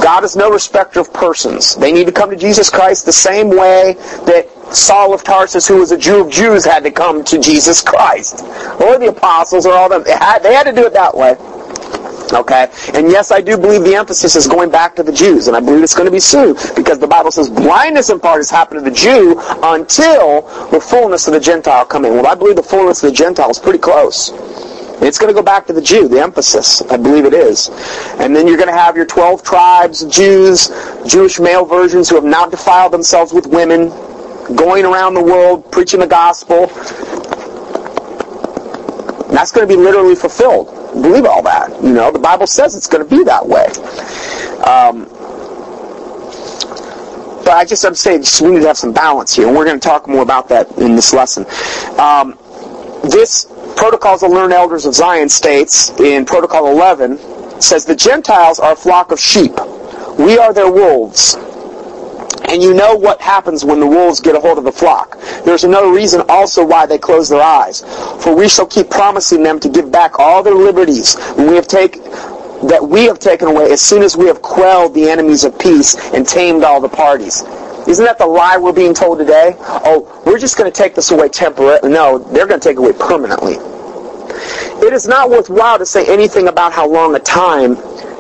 God 0.03 0.23
is 0.23 0.35
no 0.35 0.51
respecter 0.51 0.99
of 0.99 1.11
persons. 1.13 1.75
They 1.75 1.91
need 1.91 2.05
to 2.05 2.11
come 2.11 2.29
to 2.29 2.35
Jesus 2.35 2.69
Christ 2.69 3.05
the 3.05 3.13
same 3.13 3.49
way 3.49 3.93
that 4.25 4.49
Saul 4.75 5.13
of 5.13 5.23
Tarsus, 5.23 5.67
who 5.67 5.77
was 5.77 5.91
a 5.91 5.97
Jew 5.97 6.21
of 6.21 6.29
Jews, 6.29 6.65
had 6.65 6.83
to 6.83 6.91
come 6.91 7.23
to 7.25 7.39
Jesus 7.39 7.81
Christ. 7.81 8.41
Or 8.81 8.99
the 8.99 9.07
apostles 9.09 9.65
or 9.65 9.73
all 9.73 9.89
them. 9.89 10.03
They 10.03 10.11
had, 10.11 10.39
they 10.43 10.53
had 10.53 10.63
to 10.63 10.73
do 10.73 10.85
it 10.85 10.93
that 10.93 11.15
way. 11.15 11.37
Okay? 12.33 12.69
And 12.93 13.09
yes, 13.09 13.31
I 13.31 13.39
do 13.39 13.57
believe 13.57 13.83
the 13.83 13.95
emphasis 13.95 14.35
is 14.35 14.47
going 14.47 14.69
back 14.69 14.95
to 14.97 15.03
the 15.03 15.13
Jews, 15.13 15.47
and 15.47 15.55
I 15.55 15.61
believe 15.61 15.81
it's 15.81 15.93
going 15.93 16.07
to 16.07 16.11
be 16.11 16.19
soon, 16.19 16.55
because 16.75 16.99
the 16.99 17.07
Bible 17.07 17.31
says 17.31 17.49
blindness 17.49 18.09
in 18.09 18.19
part 18.19 18.39
has 18.39 18.49
happened 18.49 18.83
to 18.83 18.89
the 18.89 18.95
Jew 18.95 19.39
until 19.63 20.41
the 20.69 20.81
fullness 20.81 21.27
of 21.27 21.33
the 21.33 21.39
Gentile 21.39 21.85
come 21.85 22.03
in. 22.03 22.13
Well, 22.13 22.27
I 22.27 22.35
believe 22.35 22.57
the 22.57 22.63
fullness 22.63 23.01
of 23.03 23.11
the 23.11 23.15
Gentile 23.15 23.49
is 23.49 23.59
pretty 23.59 23.79
close. 23.79 24.31
It's 24.99 25.17
going 25.17 25.29
to 25.29 25.33
go 25.33 25.43
back 25.43 25.67
to 25.67 25.73
the 25.73 25.81
Jew, 25.81 26.07
the 26.07 26.19
emphasis. 26.19 26.81
I 26.83 26.97
believe 26.97 27.25
it 27.25 27.33
is. 27.33 27.69
And 28.19 28.35
then 28.35 28.47
you're 28.47 28.57
going 28.57 28.69
to 28.69 28.75
have 28.75 28.95
your 28.95 29.05
12 29.05 29.43
tribes 29.43 30.03
Jews, 30.05 30.71
Jewish 31.07 31.39
male 31.39 31.65
versions 31.65 32.09
who 32.09 32.15
have 32.15 32.23
not 32.23 32.49
defiled 32.49 32.93
themselves 32.93 33.31
with 33.31 33.45
women, 33.47 33.89
going 34.55 34.85
around 34.85 35.13
the 35.13 35.23
world 35.23 35.71
preaching 35.71 35.99
the 35.99 36.07
gospel. 36.07 36.69
And 39.27 39.37
that's 39.37 39.51
going 39.51 39.67
to 39.67 39.73
be 39.73 39.79
literally 39.79 40.15
fulfilled. 40.15 40.67
Believe 40.93 41.25
all 41.25 41.43
that. 41.43 41.71
You 41.83 41.93
know, 41.93 42.11
the 42.11 42.19
Bible 42.19 42.47
says 42.47 42.75
it's 42.75 42.87
going 42.87 43.07
to 43.07 43.15
be 43.15 43.23
that 43.25 43.45
way. 43.45 43.67
Um, 44.63 45.05
but 47.45 47.55
I 47.55 47.65
just, 47.65 47.85
I'm 47.85 47.95
saying, 47.95 48.23
just, 48.23 48.41
we 48.41 48.51
need 48.51 48.61
to 48.61 48.67
have 48.67 48.77
some 48.77 48.91
balance 48.93 49.33
here, 49.35 49.47
and 49.47 49.55
we're 49.55 49.63
going 49.63 49.79
to 49.79 49.87
talk 49.87 50.07
more 50.07 50.21
about 50.21 50.49
that 50.49 50.69
in 50.79 50.95
this 50.95 51.13
lesson. 51.13 51.45
Um, 51.99 52.37
this 53.03 53.45
Protocols 53.77 54.23
of 54.23 54.31
Learned 54.31 54.53
Elders 54.53 54.87
of 54.87 54.95
Zion 54.95 55.29
states 55.29 55.91
in 55.99 56.25
Protocol 56.25 56.67
11 56.67 57.61
says 57.61 57.85
the 57.85 57.95
Gentiles 57.95 58.59
are 58.59 58.73
a 58.73 58.75
flock 58.75 59.11
of 59.11 59.19
sheep. 59.19 59.51
We 60.17 60.39
are 60.39 60.51
their 60.51 60.71
wolves. 60.71 61.35
And 62.49 62.63
you 62.63 62.73
know 62.73 62.95
what 62.95 63.21
happens 63.21 63.63
when 63.63 63.79
the 63.79 63.85
wolves 63.85 64.19
get 64.19 64.35
a 64.35 64.39
hold 64.39 64.57
of 64.57 64.63
the 64.63 64.71
flock. 64.71 65.19
There's 65.45 65.63
another 65.63 65.91
reason 65.91 66.23
also 66.27 66.65
why 66.65 66.87
they 66.87 66.97
close 66.97 67.29
their 67.29 67.41
eyes. 67.41 67.81
For 68.23 68.35
we 68.35 68.49
shall 68.49 68.65
keep 68.65 68.89
promising 68.89 69.43
them 69.43 69.59
to 69.59 69.69
give 69.69 69.91
back 69.91 70.17
all 70.17 70.41
their 70.41 70.55
liberties 70.55 71.15
we 71.37 71.55
have 71.55 71.67
that 71.67 72.79
we 72.81 73.05
have 73.05 73.19
taken 73.19 73.47
away 73.47 73.71
as 73.71 73.81
soon 73.81 74.01
as 74.01 74.17
we 74.17 74.25
have 74.25 74.41
quelled 74.41 74.95
the 74.95 75.07
enemies 75.07 75.43
of 75.43 75.57
peace 75.59 75.95
and 76.13 76.27
tamed 76.27 76.63
all 76.63 76.81
the 76.81 76.89
parties. 76.89 77.43
Isn't 77.87 78.03
that 78.03 78.17
the 78.17 78.25
lie 78.25 78.57
we're 78.57 78.73
being 78.73 78.93
told 78.93 79.19
today? 79.19 79.55
Oh, 79.59 80.16
we're 80.27 80.37
just 80.37 80.57
going 80.57 80.69
to 80.69 80.77
take 80.77 80.93
this 80.93 81.11
away 81.11 81.29
temporarily. 81.29 81.89
No, 81.89 82.17
they're 82.19 82.47
going 82.47 82.59
to 82.59 82.69
take 82.69 82.75
it 82.75 82.79
away 82.79 82.91
permanently. 82.91 83.55
It 84.85 84.93
is 84.93 85.07
not 85.07 85.29
worthwhile 85.29 85.79
to 85.79 85.85
say 85.85 86.05
anything 86.05 86.49
about 86.49 86.73
how 86.73 86.87
long 86.87 87.15
a 87.15 87.19
time 87.19 87.75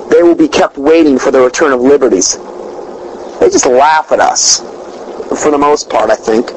they 0.09 0.23
will 0.23 0.35
be 0.35 0.47
kept 0.47 0.77
waiting 0.77 1.19
for 1.19 1.31
the 1.31 1.41
return 1.41 1.73
of 1.73 1.81
liberties. 1.81 2.37
They 3.39 3.49
just 3.49 3.65
laugh 3.65 4.11
at 4.13 4.21
us, 4.21 4.61
for 5.41 5.51
the 5.51 5.57
most 5.57 5.89
part, 5.89 6.09
I 6.09 6.15
think. 6.15 6.49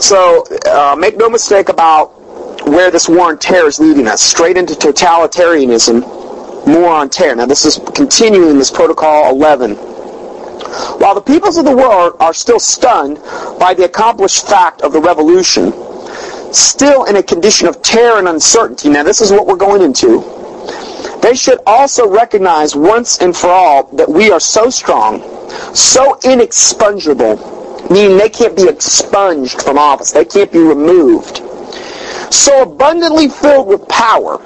So, 0.00 0.44
uh, 0.66 0.96
make 0.98 1.18
no 1.18 1.28
mistake 1.28 1.68
about 1.68 2.06
where 2.66 2.90
this 2.90 3.08
war 3.08 3.28
on 3.28 3.38
terror 3.38 3.68
is 3.68 3.78
leading 3.78 4.08
us, 4.08 4.22
straight 4.22 4.56
into 4.56 4.74
totalitarianism, 4.74 6.66
more 6.66 6.90
on 6.90 7.10
terror. 7.10 7.36
Now, 7.36 7.46
this 7.46 7.66
is 7.66 7.78
continuing 7.94 8.58
this 8.58 8.70
Protocol 8.70 9.30
11 9.30 9.76
while 10.98 11.14
the 11.14 11.20
peoples 11.20 11.56
of 11.56 11.64
the 11.64 11.76
world 11.76 12.16
are 12.20 12.34
still 12.34 12.60
stunned 12.60 13.16
by 13.58 13.74
the 13.74 13.84
accomplished 13.84 14.46
fact 14.46 14.82
of 14.82 14.92
the 14.92 15.00
revolution, 15.00 15.72
still 16.52 17.04
in 17.04 17.16
a 17.16 17.22
condition 17.22 17.68
of 17.68 17.82
terror 17.82 18.18
and 18.18 18.28
uncertainty, 18.28 18.88
now 18.88 19.02
this 19.02 19.20
is 19.20 19.32
what 19.32 19.46
we're 19.46 19.56
going 19.56 19.82
into, 19.82 20.20
they 21.22 21.34
should 21.34 21.58
also 21.66 22.08
recognize 22.08 22.76
once 22.76 23.18
and 23.18 23.36
for 23.36 23.48
all 23.48 23.84
that 23.96 24.08
we 24.08 24.30
are 24.30 24.40
so 24.40 24.70
strong, 24.70 25.20
so 25.74 26.14
inexpungible, 26.22 27.90
meaning 27.90 28.16
they 28.16 28.28
can't 28.28 28.56
be 28.56 28.68
expunged 28.68 29.62
from 29.62 29.78
office, 29.78 30.12
they 30.12 30.24
can't 30.24 30.52
be 30.52 30.58
removed, 30.60 31.38
so 32.32 32.62
abundantly 32.62 33.28
filled 33.28 33.66
with 33.66 33.86
power 33.88 34.40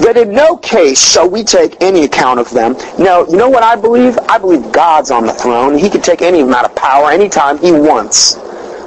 that 0.00 0.16
in 0.16 0.32
no 0.32 0.56
case 0.56 1.12
shall 1.12 1.28
we 1.28 1.44
take 1.44 1.80
any 1.82 2.04
account 2.04 2.40
of 2.40 2.50
them. 2.50 2.74
No, 2.98 3.26
you 3.28 3.36
know 3.36 3.48
what 3.48 3.62
I 3.62 3.76
believe? 3.76 4.18
I 4.28 4.38
believe 4.38 4.72
God's 4.72 5.10
on 5.10 5.26
the 5.26 5.32
throne. 5.32 5.78
He 5.78 5.90
can 5.90 6.00
take 6.00 6.22
any 6.22 6.40
amount 6.40 6.66
of 6.66 6.74
power 6.74 7.10
anytime 7.10 7.58
he 7.58 7.70
wants. 7.70 8.34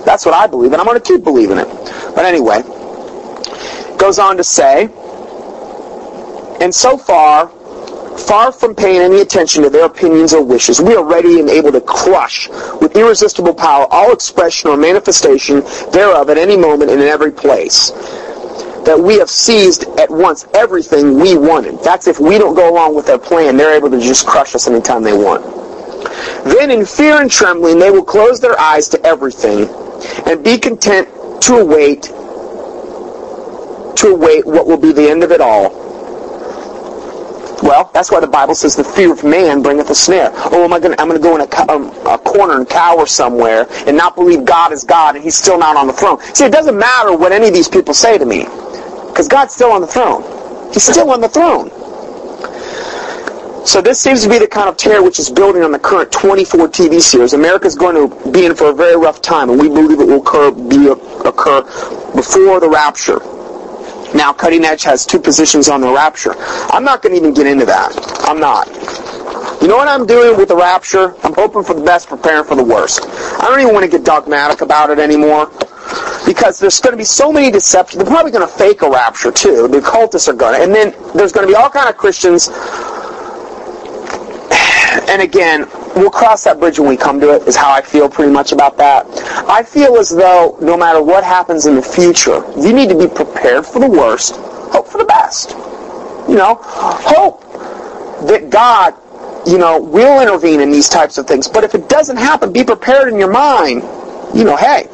That's 0.06 0.26
what 0.26 0.34
I 0.34 0.48
believe, 0.48 0.74
and 0.74 0.82
I'm 0.82 0.88
going 0.88 1.00
to 1.00 1.06
keep 1.06 1.24
believing 1.24 1.58
it. 1.58 1.68
But 2.16 2.26
anyway, 2.26 2.62
goes 3.98 4.20
on 4.20 4.38
to 4.38 4.44
say, 4.44 4.90
and 6.60 6.74
so 6.74 6.98
far, 6.98 7.48
far 8.18 8.52
from 8.52 8.76
paying 8.76 9.02
any 9.02 9.22
attention 9.22 9.64
to 9.64 9.70
their 9.70 9.86
opinions 9.86 10.34
or 10.34 10.44
wishes, 10.44 10.82
we 10.82 10.96
are 10.96 11.04
ready 11.04 11.40
and 11.40 11.50
able 11.50 11.72
to 11.72 11.82
crush 11.82 12.50
with 12.82 12.96
irresistible 12.96 13.54
power 13.54 13.88
all 13.92 14.12
expression 14.12 14.70
or 14.70 14.78
manifestation 14.78 15.62
thereof 15.92 16.30
at 16.30 16.38
any 16.38 16.58
moment 16.58 16.92
and 16.92 17.02
in 17.02 17.08
every 17.08 17.32
place 17.32 17.92
that 18.86 19.00
we 19.00 19.18
have 19.20 19.30
seized 19.30 19.84
at 20.00 20.10
once 20.10 20.46
everything 20.54 21.20
we 21.20 21.38
wanted. 21.38 21.80
That's 21.80 22.08
if 22.08 22.20
we 22.20 22.38
don't 22.38 22.56
go 22.56 22.70
along 22.70 22.96
with 22.96 23.06
their 23.06 23.18
plan, 23.18 23.58
they're 23.58 23.76
able 23.76 23.90
to 23.92 24.00
just 24.00 24.28
crush 24.28 24.56
us 24.56 24.68
anytime 24.68 25.04
they 25.04 25.14
want. 25.14 25.44
Then 26.46 26.72
in 26.72 26.86
fear 26.86 27.22
and 27.22 27.32
trembling, 27.32 27.80
they 27.80 27.92
will 27.92 28.04
close 28.04 28.40
their 28.40 28.60
eyes 28.60 28.90
to 28.90 29.06
everything 29.06 29.70
and 30.26 30.44
be 30.44 30.58
content 30.58 31.08
to 31.44 31.56
await 31.56 32.12
to 33.96 34.08
await 34.08 34.46
what 34.46 34.68
will 34.68 34.78
be 34.78 34.92
the 34.92 35.10
end 35.10 35.24
of 35.24 35.32
it 35.32 35.40
all. 35.40 35.84
Well, 37.62 37.90
that's 37.94 38.12
why 38.12 38.20
the 38.20 38.28
Bible 38.28 38.56
says 38.56 38.76
the 38.76 38.84
fear 38.84 39.14
of 39.14 39.24
man 39.24 39.62
bringeth 39.62 39.90
a 39.90 39.96
snare. 39.96 40.32
Oh, 40.34 40.66
am 40.66 40.74
I 40.74 40.80
going? 40.80 41.00
I'm 41.00 41.08
going 41.08 41.22
to 41.22 41.24
go 41.24 41.36
in 41.36 41.42
a, 41.42 41.72
um, 41.72 41.90
a 42.06 42.18
corner 42.18 42.58
and 42.58 42.68
cower 42.68 43.06
somewhere 43.06 43.68
and 43.88 43.96
not 43.96 44.16
believe 44.16 44.44
God 44.44 44.74
is 44.74 44.84
God 44.84 45.16
and 45.16 45.24
He's 45.24 45.38
still 45.38 45.58
not 45.58 45.78
on 45.78 45.88
the 45.88 45.94
throne. 45.94 46.20
See, 46.36 46.44
it 46.44 46.52
doesn't 46.52 46.78
matter 46.78 47.16
what 47.16 47.32
any 47.32 47.48
of 47.48 47.54
these 47.54 47.70
people 47.70 47.94
say 47.94 48.18
to 48.18 48.26
me, 48.26 48.48
because 49.14 49.28
God's 49.28 49.54
still 49.54 49.72
on 49.72 49.82
the 49.82 49.88
throne. 49.88 50.24
He's 50.74 50.84
still 50.84 51.12
on 51.12 51.22
the 51.22 51.30
throne. 51.30 51.70
So 53.64 53.80
this 53.80 54.02
seems 54.02 54.24
to 54.24 54.30
be 54.30 54.40
the 54.40 54.48
kind 54.48 54.68
of 54.68 54.76
terror 54.76 55.04
which 55.04 55.20
is 55.20 55.30
building 55.30 55.62
on 55.62 55.72
the 55.72 55.78
current 55.78 56.12
24 56.12 56.68
TV 56.70 57.00
series. 57.00 57.34
America's 57.34 57.76
going 57.76 57.96
to 57.96 58.32
be 58.32 58.46
in 58.48 58.56
for 58.56 58.72
a 58.72 58.74
very 58.74 58.98
rough 58.98 59.22
time, 59.22 59.52
and 59.52 59.62
we 59.62 59.70
believe 59.70 60.00
it 60.00 60.08
will 60.08 60.20
occur, 60.20 60.52
be, 60.52 60.88
occur 60.88 61.62
before 62.16 62.60
the 62.60 62.68
rapture. 62.68 63.20
Now, 64.18 64.34
Cutting 64.34 64.66
Edge 64.66 64.84
has 64.84 65.06
two 65.06 65.20
positions 65.20 65.70
on 65.70 65.82
the 65.82 65.94
rapture. 65.94 66.34
I'm 66.72 66.84
not 66.84 67.04
going 67.04 67.14
to 67.14 67.22
even 67.22 67.36
get 67.36 67.46
into 67.46 67.66
that. 67.66 67.94
I'm 68.28 68.40
not. 68.40 68.68
You 69.62 69.68
know 69.68 69.78
what 69.78 69.88
I'm 69.88 70.08
doing 70.08 70.38
with 70.38 70.50
the 70.50 70.56
rapture? 70.56 71.16
I'm 71.24 71.34
hoping 71.36 71.64
for 71.64 71.76
the 71.76 71.84
best, 71.84 72.10
preparing 72.10 72.46
for 72.46 72.56
the 72.56 72.64
worst. 72.64 73.02
I 73.06 73.46
don't 73.48 73.62
even 73.62 73.74
want 73.74 73.86
to 73.86 73.92
get 73.92 74.04
dogmatic 74.04 74.62
about 74.62 74.90
it 74.90 74.98
anymore 74.98 75.52
because 76.26 76.60
there's 76.60 76.80
going 76.80 76.94
to 76.94 76.98
be 76.98 77.04
so 77.04 77.32
many 77.32 77.52
deceptions. 77.52 78.04
They're 78.04 78.12
probably 78.12 78.32
going 78.32 78.48
to 78.48 78.54
fake 78.54 78.82
a 78.82 78.90
rapture 78.90 79.32
too. 79.32 79.68
The 79.68 79.80
cultists 79.80 80.28
are 80.28 80.34
going 80.34 80.58
to, 80.58 80.64
and 80.64 80.74
then 80.74 80.94
there's 81.16 81.32
going 81.32 81.48
to 81.48 81.52
be 81.52 81.56
all 81.56 81.70
kind 81.70 81.90
of 81.90 81.98
Christians. 81.98 82.50
And 85.10 85.22
again, 85.22 85.68
we'll 85.96 86.12
cross 86.12 86.44
that 86.44 86.60
bridge 86.60 86.80
when 86.80 86.90
we 86.90 86.98
come 86.98 87.20
to 87.20 87.36
it, 87.36 87.48
is 87.48 87.56
how 87.56 87.72
I 87.72 87.82
feel 87.82 88.10
pretty 88.10 88.32
much 88.32 88.52
about 88.52 88.78
that. 88.78 89.06
I 89.48 89.64
feel 89.64 89.98
as 89.98 90.10
though 90.10 90.58
no 90.62 90.78
matter 90.78 91.02
what 91.02 91.24
happens 91.24 91.66
in 91.66 91.76
the 91.76 91.82
future, 91.82 92.44
you 92.60 92.74
need 92.74 92.90
to 92.90 92.98
be 92.98 93.08
prepared 93.08 93.66
for 93.66 93.80
the 93.80 93.90
worst, 93.90 94.36
hope 94.36 94.88
for 94.88 94.98
the 94.98 95.06
best. 95.06 95.52
You 96.30 96.36
know, 96.36 96.60
hope 96.62 97.42
that 98.28 98.50
God, 98.50 98.96
you 99.46 99.58
know, 99.58 99.80
will 99.80 100.22
intervene 100.22 100.62
in 100.62 100.72
these 100.72 100.88
types 100.88 101.18
of 101.18 101.28
things. 101.28 101.48
But 101.48 101.64
if 101.64 101.76
it 101.76 101.90
doesn't 101.90 102.18
happen, 102.18 102.54
be 102.54 102.64
prepared 102.64 103.12
in 103.12 103.20
your 103.20 103.32
mind. 103.32 103.84
You 104.34 104.46
know, 104.46 104.56
hey, 104.56 104.88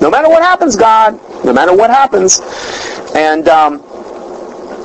no 0.00 0.10
matter 0.10 0.28
what 0.28 0.42
happens, 0.42 0.76
God, 0.76 1.18
no 1.44 1.52
matter 1.52 1.74
what 1.74 1.90
happens, 1.90 2.40
and 3.14 3.48
um, 3.48 3.82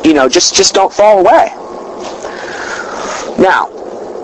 you 0.03 0.13
know, 0.13 0.27
just 0.27 0.55
just 0.55 0.73
don't 0.73 0.91
fall 0.91 1.19
away. 1.19 1.49
Now, 3.39 3.69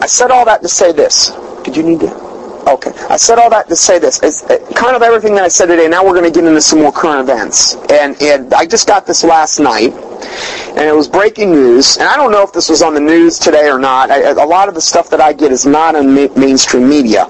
I 0.02 0.08
said 0.08 0.32
all 0.32 0.46
that 0.46 0.62
to 0.62 0.70
say 0.70 0.92
this. 0.92 1.32
Did 1.64 1.76
you 1.76 1.84
need 1.84 2.00
to? 2.02 2.30
Okay. 2.70 2.92
I 3.10 3.18
said 3.18 3.40
all 3.40 3.50
that 3.50 3.68
to 3.70 3.76
say 3.76 3.98
this. 3.98 4.22
It's 4.22 4.44
kind 4.74 4.96
of 4.96 5.02
everything 5.02 5.34
that 5.36 5.44
I 5.44 5.48
said 5.48 5.68
today. 5.68 5.88
Now 5.88 6.06
we're 6.06 6.14
going 6.14 6.32
to 6.32 6.32
get 6.32 6.48
into 6.48 6.62
some 6.62 6.80
more 6.80 6.92
current 6.92 7.22
events. 7.22 7.76
And, 7.90 8.22
and 8.22 8.54
I 8.54 8.66
just 8.66 8.88
got 8.88 9.08
this 9.08 9.24
last 9.24 9.60
night, 9.60 9.92
and 9.92 10.82
it 10.82 10.96
was 10.96 11.08
breaking 11.08 11.52
news. 11.52 11.98
And 11.98 12.08
I 12.08 12.16
don't 12.16 12.32
know 12.32 12.44
if 12.44 12.54
this 12.54 12.70
was 12.70 12.84
on 12.84 12.94
the 12.94 13.00
news 13.00 13.40
today 13.40 13.70
or 13.70 13.80
not. 13.80 14.12
I, 14.12 14.30
a 14.30 14.46
lot 14.46 14.68
of 14.68 14.76
the 14.76 14.82
stuff 14.82 15.10
that 15.10 15.20
I 15.20 15.34
get 15.34 15.52
is 15.52 15.66
not 15.66 15.96
in 15.96 16.14
ma- 16.14 16.34
mainstream 16.36 16.88
media. 16.88 17.26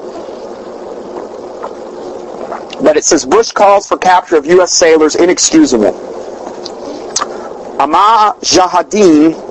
But 2.81 2.97
it 2.97 3.03
says 3.03 3.25
Bush 3.25 3.51
calls 3.51 3.87
for 3.87 3.97
capture 3.97 4.37
of 4.37 4.45
U.S. 4.45 4.71
sailors 4.71 5.15
inexcusable. 5.15 5.93
Ahmadinejad 7.79 9.49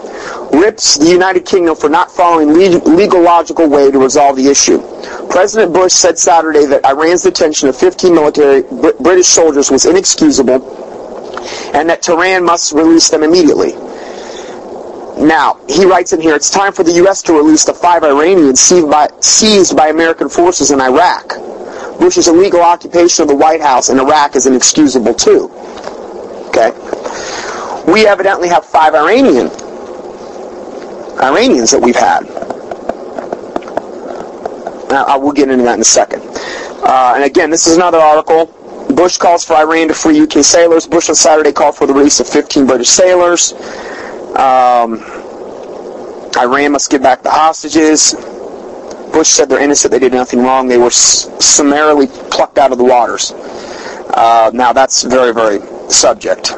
rips 0.53 0.99
the 0.99 1.09
United 1.09 1.45
Kingdom 1.45 1.76
for 1.76 1.89
not 1.89 2.11
following 2.11 2.53
legal 2.55 3.22
logical 3.22 3.68
way 3.68 3.91
to 3.91 3.99
resolve 3.99 4.37
the 4.37 4.49
issue. 4.49 4.79
President 5.31 5.72
Bush 5.72 5.93
said 5.93 6.18
Saturday 6.18 6.66
that 6.66 6.85
Iran's 6.85 7.22
detention 7.22 7.68
of 7.68 7.76
15 7.76 8.14
military 8.14 8.62
British 9.01 9.26
soldiers 9.26 9.70
was 9.70 9.87
inexcusable 9.87 10.76
and 11.74 11.89
that 11.89 12.03
Tehran 12.03 12.45
must 12.45 12.72
release 12.72 13.09
them 13.09 13.22
immediately. 13.22 13.72
Now, 15.18 15.59
he 15.68 15.85
writes 15.85 16.12
in 16.12 16.20
here, 16.20 16.35
it's 16.35 16.51
time 16.51 16.72
for 16.72 16.85
the 16.85 16.93
U.S. 16.93 17.22
to 17.22 17.33
release 17.33 17.64
the 17.64 17.74
five 17.74 18.05
Iranians 18.05 18.61
seized 18.61 18.89
by, 18.89 19.09
seized 19.20 19.76
by 19.76 19.89
American 19.89 20.29
forces 20.29 20.70
in 20.70 20.81
Iraq. 20.81 21.33
Bush's 21.99 22.28
illegal 22.28 22.61
occupation 22.61 23.22
of 23.22 23.28
the 23.28 23.36
White 23.36 23.61
House 23.61 23.88
in 23.88 23.99
Iraq 23.99 24.36
is 24.36 24.46
inexcusable 24.46 25.14
too. 25.14 25.51
Okay? 26.49 26.70
We 27.90 28.07
evidently 28.07 28.49
have 28.49 28.64
five 28.64 28.94
Iranian 28.94 29.51
Iranians 31.20 31.70
that 31.72 31.80
we've 31.80 31.96
had. 31.96 32.22
Now, 34.90 35.05
I 35.05 35.16
will 35.16 35.32
get 35.32 35.51
into 35.51 35.64
that 35.64 35.74
in 35.74 35.80
a 35.80 35.84
second. 35.84 36.22
Uh, 36.82 37.12
and 37.16 37.24
again, 37.24 37.51
this 37.51 37.66
is 37.66 37.76
another 37.76 37.99
article. 37.99 38.46
Bush 38.94 39.18
calls 39.18 39.44
for 39.44 39.55
Iran 39.55 39.88
to 39.88 39.94
free 39.94 40.20
UK 40.20 40.44
sailors. 40.44 40.86
Bush 40.86 41.09
on 41.09 41.14
Saturday 41.14 41.53
called 41.53 41.76
for 41.76 41.86
the 41.86 41.92
release 41.92 42.20
of 42.20 42.28
15 42.28 42.66
British 42.66 42.88
sailors. 42.88 43.53
Um, 44.36 45.03
Iran 46.38 46.72
must 46.72 46.90
give 46.90 47.03
back 47.03 47.22
the 47.22 47.30
hostages. 47.30 48.14
Bush 49.13 49.29
said 49.29 49.49
they're 49.49 49.61
innocent. 49.61 49.93
They 49.93 49.99
did 49.99 50.13
nothing 50.13 50.41
wrong. 50.41 50.69
They 50.69 50.79
were 50.79 50.91
summarily 50.91 52.07
plucked 52.31 52.59
out 52.59 52.73
of 52.73 52.79
the 52.79 52.85
waters. 52.85 53.33
Uh, 53.33 54.51
now, 54.55 54.73
that's 54.73 55.03
very, 55.03 55.33
very 55.33 55.61
subject 55.91 56.53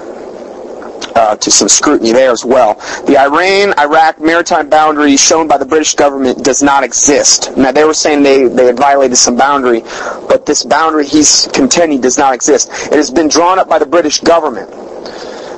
uh, 1.15 1.37
to 1.37 1.51
some 1.51 1.69
scrutiny 1.69 2.13
there 2.13 2.31
as 2.31 2.45
well. 2.45 2.75
The 3.07 3.19
Iran-Iraq 3.19 4.21
maritime 4.21 4.69
boundary 4.69 5.17
shown 5.17 5.49
by 5.49 5.59
the 5.59 5.65
British 5.65 5.95
government 5.95 6.45
does 6.45 6.63
not 6.63 6.85
exist. 6.85 7.57
Now 7.57 7.73
they 7.73 7.85
were 7.85 7.95
saying 7.95 8.23
they, 8.23 8.49
they 8.49 8.67
had 8.67 8.79
violated 8.79 9.17
some 9.17 9.37
boundary, 9.37 9.81
but 10.29 10.47
this 10.47 10.63
boundary 10.63 11.07
he's 11.07 11.49
contending 11.53 12.01
does 12.01 12.19
not 12.19 12.35
exist. 12.35 12.71
It 12.87 12.95
has 12.95 13.11
been 13.11 13.29
drawn 13.29 13.59
up 13.59 13.69
by 13.69 13.79
the 13.79 13.87
British 13.87 14.21
government. 14.21 14.71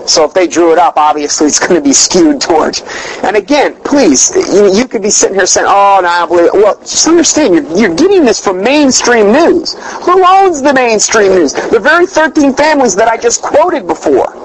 So 0.06 0.24
if 0.24 0.34
they 0.34 0.46
drew 0.46 0.72
it 0.72 0.78
up, 0.78 0.96
obviously 0.96 1.46
it's 1.46 1.58
going 1.58 1.74
to 1.74 1.80
be 1.80 1.92
skewed 1.92 2.40
towards. 2.40 2.82
And 3.22 3.36
again, 3.36 3.76
please, 3.84 4.32
you, 4.52 4.72
you 4.74 4.88
could 4.88 5.02
be 5.02 5.10
sitting 5.10 5.36
here 5.36 5.46
saying, 5.46 5.66
"Oh, 5.68 6.00
no, 6.02 6.08
I 6.08 6.18
don't 6.20 6.28
believe 6.28 6.46
it." 6.46 6.52
Well, 6.54 6.78
just 6.80 7.06
understand, 7.06 7.54
you're, 7.54 7.76
you're 7.76 7.96
getting 7.96 8.24
this 8.24 8.42
from 8.42 8.62
mainstream 8.62 9.32
news. 9.32 9.74
Who 10.04 10.24
owns 10.26 10.62
the 10.62 10.74
mainstream 10.74 11.32
news? 11.32 11.52
The 11.54 11.80
very 11.80 12.06
13 12.06 12.54
families 12.54 12.96
that 12.96 13.08
I 13.08 13.16
just 13.16 13.42
quoted 13.42 13.86
before 13.86 14.42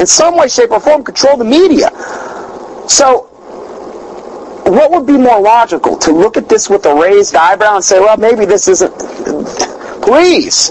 in 0.00 0.06
some 0.06 0.36
way, 0.36 0.48
shape, 0.48 0.70
or 0.70 0.80
form 0.80 1.02
control 1.02 1.36
the 1.36 1.44
media. 1.44 1.90
So, 2.88 3.22
what 4.66 4.90
would 4.90 5.06
be 5.06 5.16
more 5.16 5.40
logical? 5.40 5.96
To 5.98 6.12
look 6.12 6.36
at 6.36 6.48
this 6.48 6.68
with 6.68 6.84
a 6.86 6.94
raised 6.94 7.34
eyebrow 7.34 7.76
and 7.76 7.84
say, 7.84 7.98
well, 7.98 8.16
maybe 8.16 8.44
this 8.44 8.68
isn't. 8.68 8.92
Please. 10.02 10.70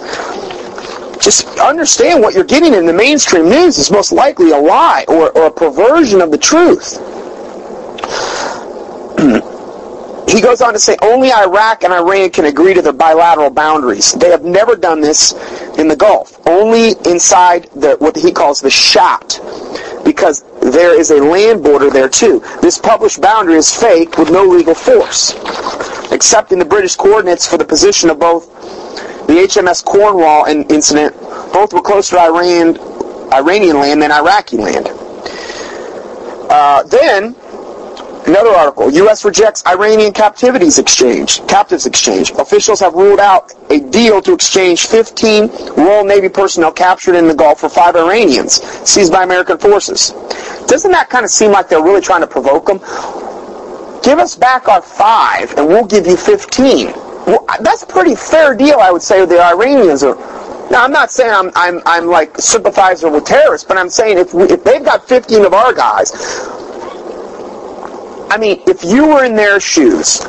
Just 1.26 1.47
understand 1.57 2.21
what 2.21 2.36
you're 2.36 2.43
getting 2.43 2.76
in 2.76 2.86
the 2.86 2.93
mainstream 2.93 3.49
news 3.49 3.80
is 3.80 3.89
most 3.89 4.11
likely 4.11 4.51
a 4.51 4.57
lie 4.59 5.05
or, 5.07 5.36
or 5.36 5.47
a 5.47 5.51
perversion 5.51 6.21
of 6.21 6.30
the 6.30 6.38
truth. 6.38 6.99
he 10.32 10.39
goes 10.39 10.61
on 10.61 10.73
to 10.73 10.80
say 10.80 10.95
only 11.01 11.32
Iraq 11.32 11.84
and 11.84 11.91
Iran 11.91 12.30
can 12.30 12.45
agree 12.45 12.76
to 12.76 12.82
their 12.84 12.93
bilateral 12.93 13.49
boundaries. 13.49 14.11
They 14.11 14.30
have 14.30 14.43
never 14.43 14.76
done 14.76 15.01
this 15.01 15.32
in 15.80 15.88
the 15.88 15.95
Gulf, 15.95 16.39
only 16.47 16.91
inside 17.09 17.71
the, 17.73 17.95
what 17.97 18.15
he 18.15 18.32
calls 18.32 18.61
the 18.61 18.69
Shatt, 18.69 19.39
because 20.05 20.43
there 20.61 20.93
is 20.93 21.09
a 21.09 21.17
land 21.17 21.63
border 21.63 21.89
there 21.89 22.07
too. 22.07 22.43
This 22.61 22.78
published 22.78 23.19
boundary 23.19 23.55
is 23.55 23.76
fake 23.76 24.19
with 24.19 24.30
no 24.30 24.43
legal 24.43 24.76
force, 24.76 25.34
except 26.11 26.51
in 26.51 26.59
the 26.59 26.65
British 26.65 26.95
coordinates 26.95 27.47
for 27.47 27.57
the 27.57 27.65
position 27.65 28.11
of 28.11 28.19
both 28.19 28.74
the 29.28 29.34
HMS 29.34 29.84
Cornwall 29.84 30.45
incident. 30.45 31.15
Both 31.53 31.73
were 31.73 31.82
closer 31.82 32.15
to 32.15 32.21
Iran, 32.21 32.78
Iranian 33.34 33.80
land 33.80 34.01
than 34.01 34.11
Iraqi 34.11 34.57
land. 34.57 34.88
Uh, 36.49 36.84
then 36.84 37.36
Another 38.28 38.49
article, 38.49 38.89
U.S. 38.89 39.23
rejects 39.23 39.63
Iranian 39.67 40.11
captivities 40.11 40.80
exchange, 40.80 41.45
captives 41.47 41.86
exchange. 41.86 42.32
Officials 42.32 42.80
have 42.80 42.95
ruled 42.95 43.19
out 43.19 43.53
a 43.69 43.80
deal 43.80 44.19
to 44.23 44.34
exchange 44.34 44.88
15 44.88 45.47
Royal 45.78 46.03
Navy 46.03 46.30
personnel 46.30 46.71
captured 46.71 47.13
in 47.13 47.28
the 47.28 47.36
Gulf 47.36 47.59
for 47.59 47.69
five 47.69 47.95
Iranians 47.95 48.63
seized 48.89 49.13
by 49.13 49.23
American 49.23 49.59
forces. 49.59 50.09
Doesn't 50.65 50.91
that 50.91 51.07
kind 51.11 51.23
of 51.23 51.30
seem 51.30 51.51
like 51.51 51.69
they're 51.69 51.84
really 51.84 52.01
trying 52.01 52.21
to 52.21 52.28
provoke 52.28 52.65
them? 52.65 52.80
Give 54.01 54.17
us 54.17 54.36
back 54.36 54.67
our 54.67 54.82
five 54.82 55.55
and 55.55 55.67
we'll 55.67 55.86
give 55.86 56.07
you 56.07 56.17
15. 56.17 57.05
Well, 57.26 57.45
that's 57.61 57.84
a 57.84 57.88
pretty 57.88 58.15
fair 58.15 58.55
deal, 58.55 58.80
I 58.80 58.91
would 58.91 59.01
say, 59.01 59.21
with 59.21 59.30
the 59.30 59.41
Iranians 59.41 60.03
are. 60.03 60.15
Now, 60.71 60.84
I'm 60.84 60.91
not 60.91 61.11
saying 61.11 61.32
I'm, 61.32 61.51
I'm, 61.55 61.82
I'm 61.86 62.07
like 62.07 62.38
sympathizer 62.38 63.09
with 63.09 63.26
terrorists, 63.26 63.67
but 63.67 63.78
I'm 63.78 63.89
saying 63.89 64.17
if, 64.17 64.34
we, 64.34 64.43
if 64.43 64.63
they've 64.63 64.84
got 64.84 65.07
15 65.07 65.45
of 65.45 65.53
our 65.53 65.73
guys, 65.73 66.11
I 68.32 68.38
mean, 68.39 68.61
if 68.67 68.84
you 68.84 69.07
were 69.07 69.23
in 69.26 69.36
their 69.36 69.59
shoes, 69.59 70.21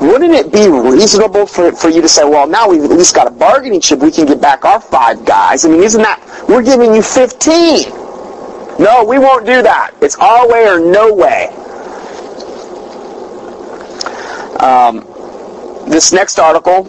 wouldn't 0.00 0.34
it 0.34 0.52
be 0.52 0.68
reasonable 0.68 1.46
for, 1.46 1.72
for 1.72 1.88
you 1.88 2.02
to 2.02 2.08
say, 2.08 2.24
well, 2.24 2.46
now 2.48 2.68
we've 2.68 2.82
at 2.82 2.90
least 2.90 3.14
got 3.14 3.28
a 3.28 3.30
bargaining 3.30 3.80
chip, 3.80 4.00
we 4.00 4.10
can 4.10 4.26
get 4.26 4.40
back 4.40 4.64
our 4.64 4.80
five 4.80 5.24
guys? 5.24 5.64
I 5.64 5.68
mean, 5.68 5.82
isn't 5.82 6.02
that, 6.02 6.20
we're 6.48 6.62
giving 6.62 6.94
you 6.94 7.02
15. 7.02 7.90
No, 8.78 9.04
we 9.04 9.18
won't 9.18 9.46
do 9.46 9.62
that. 9.62 9.92
It's 10.02 10.16
our 10.16 10.48
way 10.48 10.66
or 10.66 10.80
no 10.80 11.14
way. 11.14 11.46
Um, 14.58 15.13
this 15.86 16.12
next 16.12 16.38
article, 16.38 16.88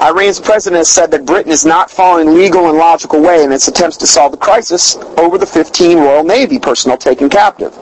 Iran's 0.00 0.40
president 0.40 0.78
has 0.78 0.90
said 0.90 1.10
that 1.12 1.24
Britain 1.24 1.50
is 1.50 1.64
not 1.64 1.90
following 1.90 2.34
legal 2.34 2.68
and 2.68 2.76
logical 2.76 3.22
way 3.22 3.42
in 3.42 3.50
its 3.50 3.66
attempts 3.68 3.96
to 3.98 4.06
solve 4.06 4.32
the 4.32 4.38
crisis 4.38 4.96
over 5.16 5.38
the 5.38 5.46
15 5.46 5.98
Royal 5.98 6.24
Navy 6.24 6.58
personnel 6.58 6.98
taken 6.98 7.30
captive. 7.30 7.72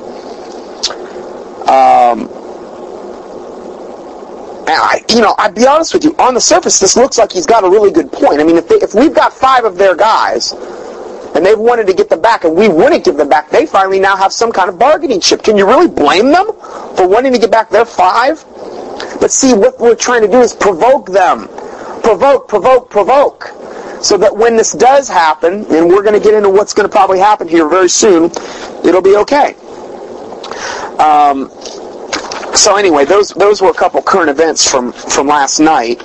Um, 1.68 2.28
I, 4.66 5.04
you 5.08 5.20
know, 5.20 5.34
I'd 5.38 5.54
be 5.54 5.66
honest 5.66 5.92
with 5.92 6.04
you. 6.04 6.14
On 6.18 6.34
the 6.34 6.40
surface, 6.40 6.78
this 6.78 6.96
looks 6.96 7.18
like 7.18 7.32
he's 7.32 7.46
got 7.46 7.64
a 7.64 7.68
really 7.68 7.90
good 7.90 8.12
point. 8.12 8.40
I 8.40 8.44
mean, 8.44 8.56
if, 8.56 8.68
they, 8.68 8.76
if 8.76 8.94
we've 8.94 9.14
got 9.14 9.32
five 9.32 9.64
of 9.64 9.76
their 9.76 9.94
guys, 9.96 10.52
and 11.34 11.44
they've 11.44 11.58
wanted 11.58 11.86
to 11.88 11.94
get 11.94 12.08
them 12.08 12.20
back, 12.20 12.44
and 12.44 12.54
we 12.54 12.68
wouldn't 12.68 13.04
give 13.04 13.16
them 13.16 13.28
back, 13.28 13.50
they 13.50 13.66
finally 13.66 13.98
now 13.98 14.16
have 14.16 14.32
some 14.32 14.52
kind 14.52 14.68
of 14.68 14.78
bargaining 14.78 15.20
chip. 15.20 15.42
Can 15.42 15.56
you 15.56 15.66
really 15.66 15.88
blame 15.88 16.30
them 16.30 16.46
for 16.96 17.08
wanting 17.08 17.32
to 17.32 17.38
get 17.38 17.50
back 17.50 17.70
their 17.70 17.84
five? 17.84 18.44
But 19.20 19.30
see, 19.30 19.54
what 19.54 19.78
we're 19.78 19.94
trying 19.94 20.22
to 20.22 20.28
do 20.28 20.40
is 20.40 20.54
provoke 20.54 21.10
them. 21.10 21.48
Provoke, 22.02 22.48
provoke, 22.48 22.90
provoke. 22.90 23.48
So 24.02 24.18
that 24.18 24.36
when 24.36 24.56
this 24.56 24.72
does 24.72 25.08
happen, 25.08 25.64
and 25.72 25.88
we're 25.88 26.02
going 26.02 26.14
to 26.14 26.20
get 26.20 26.34
into 26.34 26.50
what's 26.50 26.74
going 26.74 26.88
to 26.88 26.92
probably 26.92 27.18
happen 27.18 27.48
here 27.48 27.68
very 27.68 27.88
soon, 27.88 28.24
it'll 28.84 29.00
be 29.00 29.16
okay. 29.16 29.54
Um, 30.98 31.50
so 32.54 32.76
anyway, 32.76 33.04
those 33.04 33.30
those 33.30 33.60
were 33.60 33.70
a 33.70 33.74
couple 33.74 34.00
current 34.02 34.30
events 34.30 34.68
from 34.70 34.92
from 34.92 35.26
last 35.26 35.58
night. 35.58 36.02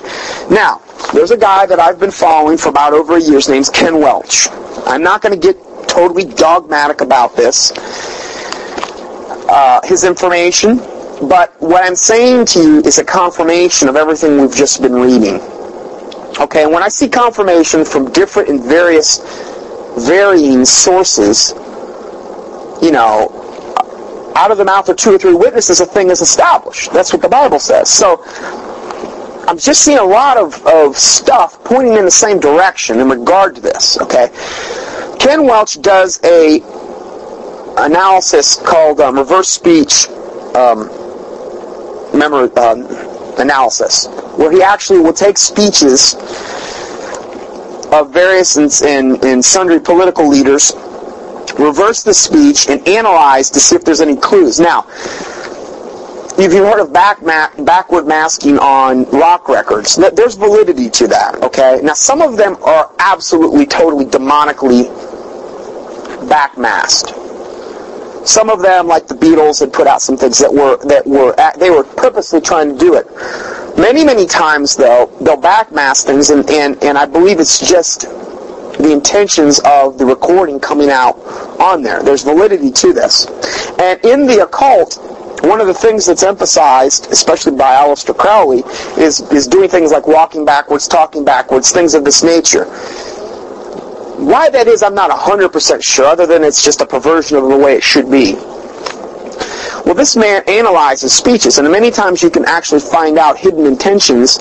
Now, 0.50 0.80
there's 1.12 1.30
a 1.30 1.36
guy 1.36 1.66
that 1.66 1.78
I've 1.78 2.00
been 2.00 2.10
following 2.10 2.56
for 2.56 2.70
about 2.70 2.92
over 2.92 3.16
a 3.16 3.20
year. 3.20 3.34
His 3.34 3.48
name's 3.48 3.68
Ken 3.68 4.00
Welch. 4.00 4.48
I'm 4.86 5.02
not 5.02 5.22
going 5.22 5.38
to 5.38 5.52
get 5.52 5.56
totally 5.88 6.24
dogmatic 6.24 7.00
about 7.00 7.36
this, 7.36 7.72
uh, 9.48 9.80
his 9.84 10.04
information, 10.04 10.78
but 11.28 11.54
what 11.60 11.84
I'm 11.84 11.96
saying 11.96 12.46
to 12.46 12.58
you 12.60 12.80
is 12.80 12.98
a 12.98 13.04
confirmation 13.04 13.88
of 13.88 13.96
everything 13.96 14.40
we've 14.40 14.54
just 14.54 14.80
been 14.80 14.94
reading. 14.94 15.40
Okay, 16.40 16.62
and 16.64 16.72
when 16.72 16.82
I 16.82 16.88
see 16.88 17.08
confirmation 17.08 17.84
from 17.84 18.10
different 18.12 18.48
and 18.48 18.64
various 18.64 19.18
varying 19.98 20.64
sources, 20.64 21.52
you 22.82 22.90
know, 22.90 23.36
out 24.34 24.50
of 24.50 24.56
the 24.56 24.64
mouth 24.64 24.88
of 24.88 24.96
two 24.96 25.14
or 25.14 25.18
three 25.18 25.34
witnesses, 25.34 25.80
a 25.80 25.86
thing 25.86 26.08
is 26.08 26.22
established. 26.22 26.92
That's 26.92 27.12
what 27.12 27.20
the 27.20 27.28
Bible 27.28 27.58
says. 27.58 27.90
So 27.90 28.22
I'm 29.46 29.58
just 29.58 29.82
seeing 29.82 29.98
a 29.98 30.04
lot 30.04 30.38
of, 30.38 30.64
of 30.66 30.96
stuff 30.96 31.62
pointing 31.64 31.94
in 31.94 32.06
the 32.06 32.10
same 32.10 32.40
direction 32.40 33.00
in 33.00 33.10
regard 33.10 33.56
to 33.56 33.60
this. 33.60 34.00
Okay, 34.00 34.30
Ken 35.18 35.44
Welch 35.44 35.82
does 35.82 36.18
a 36.24 36.60
analysis 37.76 38.56
called 38.56 39.00
um, 39.00 39.18
reverse 39.18 39.48
speech 39.48 40.08
um, 40.54 40.88
memory 42.14 42.50
um, 42.56 42.86
analysis, 43.38 44.06
where 44.36 44.50
he 44.50 44.62
actually 44.62 45.00
will 45.00 45.12
take 45.12 45.38
speeches 45.38 46.14
of 47.92 48.12
various 48.12 48.56
and, 48.56 48.72
and, 48.84 49.24
and 49.24 49.44
sundry 49.44 49.80
political 49.80 50.28
leaders 50.28 50.72
reverse 51.58 52.02
the 52.02 52.14
speech, 52.14 52.68
and 52.68 52.86
analyze 52.88 53.50
to 53.50 53.60
see 53.60 53.76
if 53.76 53.84
there's 53.84 54.00
any 54.00 54.16
clues. 54.16 54.60
Now, 54.60 54.86
if 56.38 56.52
you've 56.54 56.64
heard 56.64 56.80
of 56.80 56.92
back 56.92 57.22
ma- 57.22 57.50
backward 57.64 58.06
masking 58.06 58.58
on 58.58 59.04
rock 59.10 59.48
records, 59.48 59.96
there's 59.96 60.34
validity 60.34 60.88
to 60.90 61.06
that, 61.08 61.42
okay? 61.42 61.80
Now, 61.82 61.94
some 61.94 62.22
of 62.22 62.36
them 62.36 62.56
are 62.62 62.90
absolutely, 62.98 63.66
totally, 63.66 64.06
demonically 64.06 64.84
backmasked. 66.28 67.29
Some 68.24 68.50
of 68.50 68.62
them, 68.62 68.86
like 68.86 69.06
the 69.06 69.14
Beatles, 69.14 69.60
had 69.60 69.72
put 69.72 69.86
out 69.86 70.02
some 70.02 70.16
things 70.16 70.38
that 70.38 70.52
were 70.52 70.76
that 70.86 71.06
were 71.06 71.34
they 71.58 71.70
were 71.70 71.84
purposely 71.84 72.40
trying 72.40 72.72
to 72.72 72.78
do 72.78 72.94
it. 72.94 73.06
Many, 73.78 74.04
many 74.04 74.26
times, 74.26 74.76
though, 74.76 75.06
they'll 75.20 75.40
backmask 75.40 76.04
things, 76.04 76.30
and, 76.30 76.48
and, 76.50 76.82
and 76.82 76.98
I 76.98 77.06
believe 77.06 77.40
it's 77.40 77.66
just 77.66 78.02
the 78.02 78.92
intentions 78.92 79.60
of 79.64 79.98
the 79.98 80.04
recording 80.04 80.58
coming 80.60 80.90
out 80.90 81.16
on 81.60 81.82
there. 81.82 82.02
There's 82.02 82.22
validity 82.22 82.70
to 82.70 82.92
this. 82.92 83.26
And 83.78 84.02
in 84.04 84.26
the 84.26 84.42
occult, 84.44 84.98
one 85.42 85.60
of 85.60 85.66
the 85.66 85.74
things 85.74 86.06
that's 86.06 86.22
emphasized, 86.22 87.10
especially 87.10 87.56
by 87.56 87.74
Aleister 87.74 88.16
Crowley, 88.16 88.62
is, 89.02 89.20
is 89.32 89.46
doing 89.46 89.68
things 89.68 89.92
like 89.92 90.06
walking 90.06 90.44
backwards, 90.44 90.86
talking 90.86 91.24
backwards, 91.24 91.72
things 91.72 91.94
of 91.94 92.04
this 92.04 92.22
nature. 92.22 92.64
Why 94.20 94.50
that 94.50 94.66
is, 94.66 94.82
I'm 94.82 94.94
not 94.94 95.10
100% 95.10 95.82
sure, 95.82 96.04
other 96.04 96.26
than 96.26 96.44
it's 96.44 96.62
just 96.62 96.82
a 96.82 96.86
perversion 96.86 97.38
of 97.38 97.48
the 97.48 97.56
way 97.56 97.74
it 97.74 97.82
should 97.82 98.10
be. 98.10 98.34
Well, 99.84 99.94
this 99.94 100.14
man 100.14 100.42
analyzes 100.46 101.12
speeches, 101.12 101.58
and 101.58 101.70
many 101.72 101.90
times 101.90 102.22
you 102.22 102.30
can 102.30 102.44
actually 102.44 102.80
find 102.80 103.18
out 103.18 103.38
hidden 103.38 103.64
intentions 103.64 104.38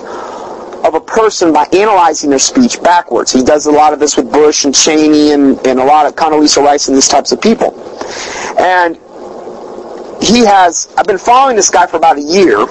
of 0.83 0.95
a 0.95 0.99
person 0.99 1.53
by 1.53 1.65
analyzing 1.71 2.29
their 2.29 2.39
speech 2.39 2.81
backwards. 2.83 3.31
He 3.31 3.41
does 3.41 3.67
a 3.67 3.71
lot 3.71 3.93
of 3.93 3.99
this 3.99 4.17
with 4.17 4.31
Bush 4.31 4.65
and 4.65 4.75
Cheney 4.75 5.31
and, 5.31 5.65
and 5.65 5.79
a 5.79 5.85
lot 5.85 6.05
of 6.05 6.15
Condoleezza 6.15 6.61
Rice 6.61 6.89
and 6.89 6.97
these 6.97 7.07
types 7.07 7.31
of 7.31 7.41
people. 7.41 7.73
And 8.59 8.95
he 10.21 10.45
has, 10.45 10.93
I've 10.97 11.07
been 11.07 11.17
following 11.17 11.55
this 11.55 11.69
guy 11.69 11.87
for 11.87 11.97
about 11.97 12.17
a 12.17 12.21
year, 12.21 12.65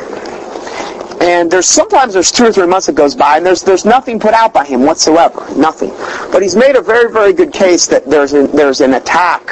and 1.21 1.51
there's 1.51 1.67
sometimes 1.67 2.15
there's 2.15 2.31
two 2.31 2.45
or 2.45 2.53
three 2.53 2.67
months 2.67 2.87
that 2.87 2.95
goes 2.95 3.15
by, 3.15 3.37
and 3.37 3.47
there's 3.47 3.63
there's 3.63 3.85
nothing 3.85 4.21
put 4.21 4.35
out 4.35 4.53
by 4.53 4.65
him 4.65 4.83
whatsoever, 4.85 5.47
nothing. 5.57 5.91
But 6.31 6.43
he's 6.43 6.57
made 6.57 6.77
a 6.77 6.83
very 6.83 7.13
very 7.13 7.33
good 7.33 7.53
case 7.53 7.87
that 7.89 8.05
there's 8.07 8.33
a, 8.35 8.47
there's 8.49 8.81
an 8.81 8.95
attack, 8.95 9.47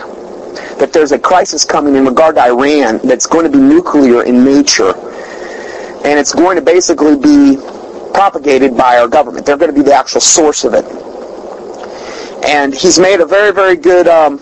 that 0.79 0.93
there's 0.93 1.13
a 1.13 1.19
crisis 1.19 1.65
coming 1.65 1.97
in 1.97 2.05
regard 2.05 2.37
to 2.37 2.43
Iran 2.43 3.01
that's 3.05 3.27
going 3.27 3.51
to 3.51 3.51
be 3.51 3.63
nuclear 3.63 4.23
in 4.25 4.45
nature, 4.45 4.95
and 6.05 6.19
it's 6.19 6.35
going 6.35 6.57
to 6.57 6.63
basically 6.63 7.17
be 7.17 7.57
propagated 8.15 8.77
by 8.77 8.99
our 8.99 9.09
government. 9.09 9.45
They're 9.45 9.59
going 9.59 9.75
to 9.75 9.77
be 9.77 9.85
the 9.85 9.95
actual 9.95 10.21
source 10.21 10.65
of 10.65 10.73
it. 10.75 10.85
And 12.47 12.75
he's 12.75 12.99
made 12.99 13.21
a 13.21 13.27
very, 13.27 13.53
very 13.53 13.77
good 13.77 14.09
um, 14.09 14.39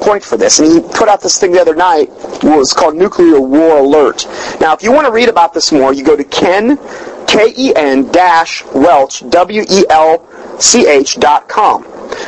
point 0.00 0.24
for 0.24 0.36
this. 0.36 0.58
And 0.58 0.72
he 0.72 0.80
put 0.80 1.08
out 1.08 1.20
this 1.20 1.38
thing 1.38 1.52
the 1.52 1.60
other 1.60 1.74
night. 1.74 2.08
It 2.08 2.44
was 2.44 2.72
called 2.72 2.96
Nuclear 2.96 3.40
War 3.40 3.78
Alert. 3.78 4.26
Now, 4.60 4.74
if 4.74 4.82
you 4.82 4.92
want 4.92 5.06
to 5.06 5.12
read 5.12 5.28
about 5.28 5.52
this 5.52 5.72
more, 5.72 5.92
you 5.92 6.02
go 6.04 6.16
to 6.16 6.24
Ken, 6.24 6.78
K-E-N 7.26 8.10
dash 8.10 8.64
Welch, 8.74 9.28
W-E-L-C-H 9.30 11.16
dot 11.16 11.48
com. 11.48 11.82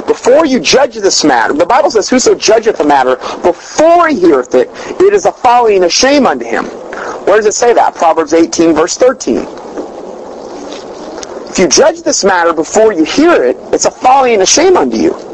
Before 0.06 0.46
you 0.46 0.60
judge 0.60 0.94
this 0.94 1.24
matter, 1.24 1.54
the 1.54 1.66
Bible 1.66 1.90
says, 1.90 2.08
Whoso 2.08 2.34
judgeth 2.34 2.78
a 2.80 2.84
matter 2.84 3.16
before 3.42 4.08
he 4.08 4.20
heareth 4.20 4.54
it, 4.54 4.68
it 5.00 5.12
is 5.12 5.26
a 5.26 5.32
folly 5.32 5.76
and 5.76 5.84
a 5.84 5.90
shame 5.90 6.26
unto 6.26 6.44
him. 6.44 6.66
Where 7.26 7.36
does 7.36 7.46
it 7.46 7.54
say 7.54 7.72
that? 7.74 7.94
Proverbs 7.94 8.32
18, 8.32 8.74
verse 8.74 8.96
13. 8.96 9.46
If 11.50 11.58
you 11.58 11.68
judge 11.68 12.02
this 12.02 12.24
matter 12.24 12.52
before 12.52 12.92
you 12.92 13.04
hear 13.04 13.42
it, 13.42 13.56
it's 13.74 13.84
a 13.84 13.90
folly 13.90 14.34
and 14.34 14.42
a 14.42 14.46
shame 14.46 14.76
unto 14.76 14.96
you. 14.96 15.31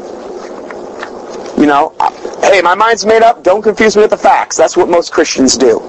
You 1.59 1.65
know, 1.65 1.93
hey, 2.41 2.61
my 2.61 2.73
mind's 2.73 3.05
made 3.05 3.21
up. 3.21 3.43
Don't 3.43 3.61
confuse 3.61 3.97
me 3.97 4.03
with 4.03 4.11
the 4.11 4.17
facts. 4.17 4.55
That's 4.55 4.77
what 4.77 4.87
most 4.87 5.11
Christians 5.11 5.57
do. 5.57 5.79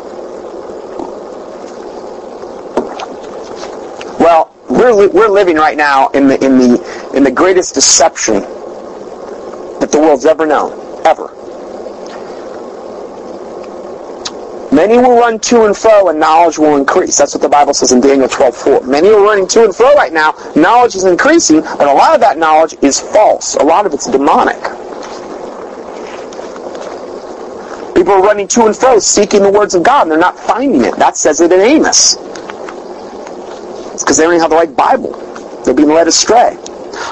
Well, 4.18 4.52
we're, 4.68 4.92
li- 4.92 5.06
we're 5.12 5.28
living 5.28 5.55
right 5.55 5.76
now 5.76 6.09
in 6.09 6.26
the, 6.26 6.44
in, 6.44 6.59
the, 6.59 7.12
in 7.14 7.22
the 7.22 7.30
greatest 7.30 7.74
deception 7.74 8.40
that 9.78 9.90
the 9.92 9.98
world's 10.01 10.26
ever 10.26 10.44
known. 10.44 10.72
Ever. 11.06 11.32
Many 14.72 14.98
will 14.98 15.18
run 15.18 15.38
to 15.40 15.66
and 15.66 15.76
fro, 15.76 16.09
and 16.09 16.18
knowledge 16.18 16.59
will 16.59 16.76
increase. 16.76 17.16
That's 17.16 17.34
what 17.34 17.42
the 17.42 17.48
Bible 17.48 17.74
says 17.74 17.92
in 17.92 18.01
Daniel 18.01 18.28
12:4. 18.28 18.86
Many 18.86 19.10
are 19.10 19.20
running 19.22 19.47
to 19.48 19.64
and 19.64 19.74
fro 19.74 19.94
right 19.94 20.12
now. 20.12 20.34
Knowledge 20.56 20.97
is 20.97 21.05
increasing, 21.05 21.60
but 21.60 21.88
a 21.88 21.92
lot 21.92 22.14
of 22.14 22.20
that 22.20 22.38
knowledge 22.38 22.74
is 22.82 23.01
false. 23.01 23.55
A 23.56 23.64
lot 23.64 23.86
of 23.86 23.94
it's 23.94 24.06
demonic. 24.06 24.59
People 28.01 28.14
are 28.14 28.22
running 28.22 28.48
to 28.48 28.64
and 28.64 28.74
fro, 28.74 28.98
seeking 28.98 29.43
the 29.43 29.51
words 29.51 29.74
of 29.74 29.82
God, 29.82 30.05
and 30.05 30.10
they're 30.10 30.18
not 30.18 30.39
finding 30.39 30.86
it. 30.86 30.97
That 30.97 31.18
says 31.18 31.43
it 31.43 31.52
in 31.52 31.60
Amos. 31.60 32.16
It's 33.93 34.02
because 34.02 34.16
they 34.16 34.22
don't 34.22 34.32
even 34.32 34.40
have 34.40 34.48
the 34.48 34.56
right 34.56 34.74
Bible. 34.74 35.12
They're 35.66 35.74
being 35.74 35.90
led 35.90 36.09
astray. 36.09 36.56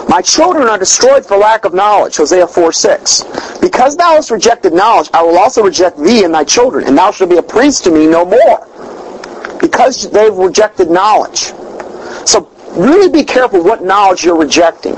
My 0.08 0.22
children 0.22 0.66
are 0.66 0.78
destroyed 0.78 1.26
for 1.26 1.36
lack 1.36 1.66
of 1.66 1.74
knowledge. 1.74 2.16
Hosea 2.16 2.46
4 2.48 2.72
6. 2.72 3.58
Because 3.60 3.98
thou 3.98 4.12
hast 4.12 4.30
rejected 4.30 4.72
knowledge, 4.72 5.10
I 5.12 5.22
will 5.22 5.36
also 5.36 5.62
reject 5.62 5.98
thee 5.98 6.24
and 6.24 6.32
thy 6.32 6.44
children, 6.44 6.86
and 6.86 6.96
thou 6.96 7.10
shalt 7.10 7.28
be 7.28 7.36
a 7.36 7.42
priest 7.42 7.84
to 7.84 7.90
me 7.90 8.06
no 8.06 8.24
more. 8.24 9.58
Because 9.60 10.10
they've 10.10 10.34
rejected 10.34 10.88
knowledge. 10.88 11.52
So 12.26 12.50
really 12.70 13.10
be 13.10 13.24
careful 13.24 13.62
what 13.62 13.82
knowledge 13.82 14.24
you're 14.24 14.38
rejecting. 14.38 14.94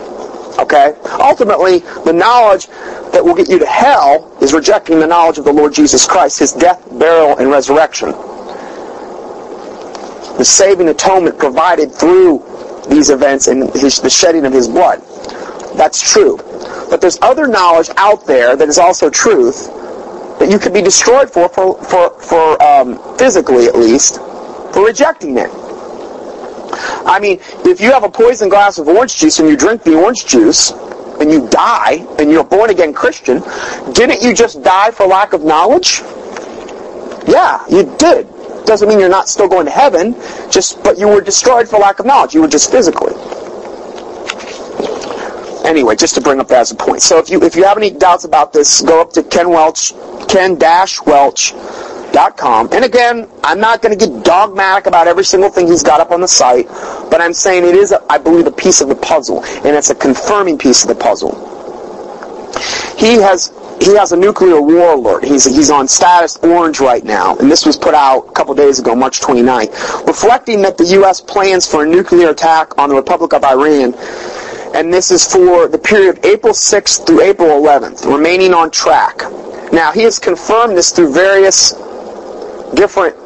Okay? 0.58 0.94
Ultimately, 1.04 1.78
the 2.04 2.12
knowledge 2.12 2.66
that 3.12 3.24
will 3.24 3.34
get 3.34 3.48
you 3.48 3.58
to 3.58 3.66
hell 3.66 4.36
is 4.40 4.52
rejecting 4.52 4.98
the 4.98 5.06
knowledge 5.06 5.38
of 5.38 5.44
the 5.44 5.52
Lord 5.52 5.72
Jesus 5.72 6.06
Christ, 6.06 6.38
his 6.38 6.52
death, 6.52 6.86
burial, 6.98 7.38
and 7.38 7.50
resurrection. 7.50 8.10
The 10.38 10.44
saving 10.44 10.88
atonement 10.88 11.38
provided 11.38 11.92
through 11.92 12.44
these 12.88 13.10
events 13.10 13.46
and 13.46 13.70
his, 13.74 14.00
the 14.00 14.10
shedding 14.10 14.46
of 14.46 14.52
his 14.52 14.68
blood. 14.68 15.02
That's 15.76 16.00
true. 16.12 16.38
But 16.90 17.00
there's 17.00 17.18
other 17.22 17.46
knowledge 17.46 17.90
out 17.96 18.26
there 18.26 18.56
that 18.56 18.68
is 18.68 18.78
also 18.78 19.10
truth 19.10 19.66
that 20.38 20.50
you 20.50 20.58
could 20.58 20.72
be 20.72 20.82
destroyed 20.82 21.30
for, 21.30 21.48
for, 21.48 21.82
for, 21.84 22.18
for 22.20 22.62
um, 22.62 23.18
physically 23.18 23.66
at 23.66 23.76
least, 23.76 24.16
for 24.72 24.86
rejecting 24.86 25.36
it. 25.38 25.50
I 26.72 27.18
mean, 27.20 27.40
if 27.64 27.80
you 27.80 27.92
have 27.92 28.04
a 28.04 28.10
poison 28.10 28.48
glass 28.48 28.78
of 28.78 28.88
orange 28.88 29.16
juice 29.16 29.38
and 29.38 29.48
you 29.48 29.56
drink 29.56 29.82
the 29.82 29.94
orange 29.94 30.26
juice 30.26 30.70
and 31.20 31.30
you 31.30 31.48
die 31.48 32.04
and 32.18 32.30
you're 32.30 32.40
a 32.40 32.44
born 32.44 32.70
again 32.70 32.92
Christian, 32.92 33.42
didn't 33.92 34.22
you 34.22 34.34
just 34.34 34.62
die 34.62 34.90
for 34.90 35.06
lack 35.06 35.32
of 35.32 35.44
knowledge? 35.44 36.00
Yeah, 37.26 37.64
you 37.68 37.94
did. 37.98 38.26
Doesn't 38.64 38.88
mean 38.88 39.00
you're 39.00 39.08
not 39.08 39.28
still 39.28 39.48
going 39.48 39.66
to 39.66 39.72
heaven, 39.72 40.14
just 40.50 40.82
but 40.82 40.98
you 40.98 41.08
were 41.08 41.20
destroyed 41.20 41.68
for 41.68 41.78
lack 41.78 41.98
of 41.98 42.06
knowledge. 42.06 42.34
You 42.34 42.42
were 42.42 42.48
just 42.48 42.70
physically. 42.70 43.14
Anyway, 45.64 45.94
just 45.94 46.14
to 46.14 46.20
bring 46.20 46.40
up 46.40 46.48
that 46.48 46.60
as 46.60 46.70
a 46.70 46.74
point. 46.74 47.02
So 47.02 47.18
if 47.18 47.30
you 47.30 47.42
if 47.42 47.54
you 47.54 47.64
have 47.64 47.76
any 47.76 47.90
doubts 47.90 48.24
about 48.24 48.52
this, 48.52 48.80
go 48.80 49.00
up 49.00 49.12
to 49.12 49.22
Ken 49.22 49.50
Welch, 49.50 49.92
Ken 50.28 50.56
Dash 50.56 51.00
Welch, 51.02 51.52
Ken-Welch.com. 52.12 52.70
And 52.72 52.84
again, 52.84 53.28
I'm 53.42 53.60
not 53.60 53.82
going 53.82 53.96
to 53.96 54.06
get 54.06 54.24
dogmatic 54.24 54.86
about 54.86 55.06
every 55.06 55.24
single 55.24 55.50
thing 55.50 55.66
he's 55.66 55.82
got 55.82 56.00
up 56.00 56.10
on 56.10 56.20
the 56.20 56.28
site, 56.28 56.66
but 57.10 57.20
I'm 57.20 57.32
saying 57.32 57.64
it 57.64 57.74
is, 57.74 57.94
I 58.08 58.18
believe, 58.18 58.46
a 58.46 58.52
piece 58.52 58.80
of 58.80 58.88
the 58.88 58.96
puzzle, 58.96 59.44
and 59.44 59.76
it's 59.76 59.90
a 59.90 59.94
confirming 59.94 60.58
piece 60.58 60.82
of 60.82 60.88
the 60.88 60.94
puzzle. 60.94 61.46
He 62.98 63.14
has 63.14 63.52
he 63.80 63.96
has 63.96 64.12
a 64.12 64.16
nuclear 64.16 64.60
war 64.60 64.92
alert. 64.92 65.24
He's, 65.24 65.46
he's 65.46 65.70
on 65.70 65.88
status 65.88 66.36
orange 66.42 66.80
right 66.80 67.02
now, 67.02 67.34
and 67.36 67.50
this 67.50 67.64
was 67.64 67.78
put 67.78 67.94
out 67.94 68.28
a 68.28 68.32
couple 68.32 68.54
days 68.54 68.78
ago, 68.78 68.94
March 68.94 69.20
29th, 69.20 70.06
reflecting 70.06 70.60
that 70.60 70.76
the 70.76 70.84
U.S. 71.00 71.18
plans 71.18 71.66
for 71.66 71.82
a 71.82 71.88
nuclear 71.88 72.28
attack 72.28 72.76
on 72.76 72.90
the 72.90 72.94
Republic 72.94 73.32
of 73.32 73.42
Iran, 73.42 73.94
and 74.74 74.92
this 74.92 75.10
is 75.10 75.24
for 75.24 75.66
the 75.66 75.78
period 75.78 76.18
of 76.18 76.24
April 76.26 76.52
6th 76.52 77.06
through 77.06 77.22
April 77.22 77.48
11th, 77.48 78.04
remaining 78.04 78.52
on 78.52 78.70
track. 78.70 79.22
Now, 79.72 79.92
he 79.92 80.02
has 80.02 80.18
confirmed 80.18 80.76
this 80.76 80.92
through 80.92 81.14
various 81.14 81.72
different 82.74 83.16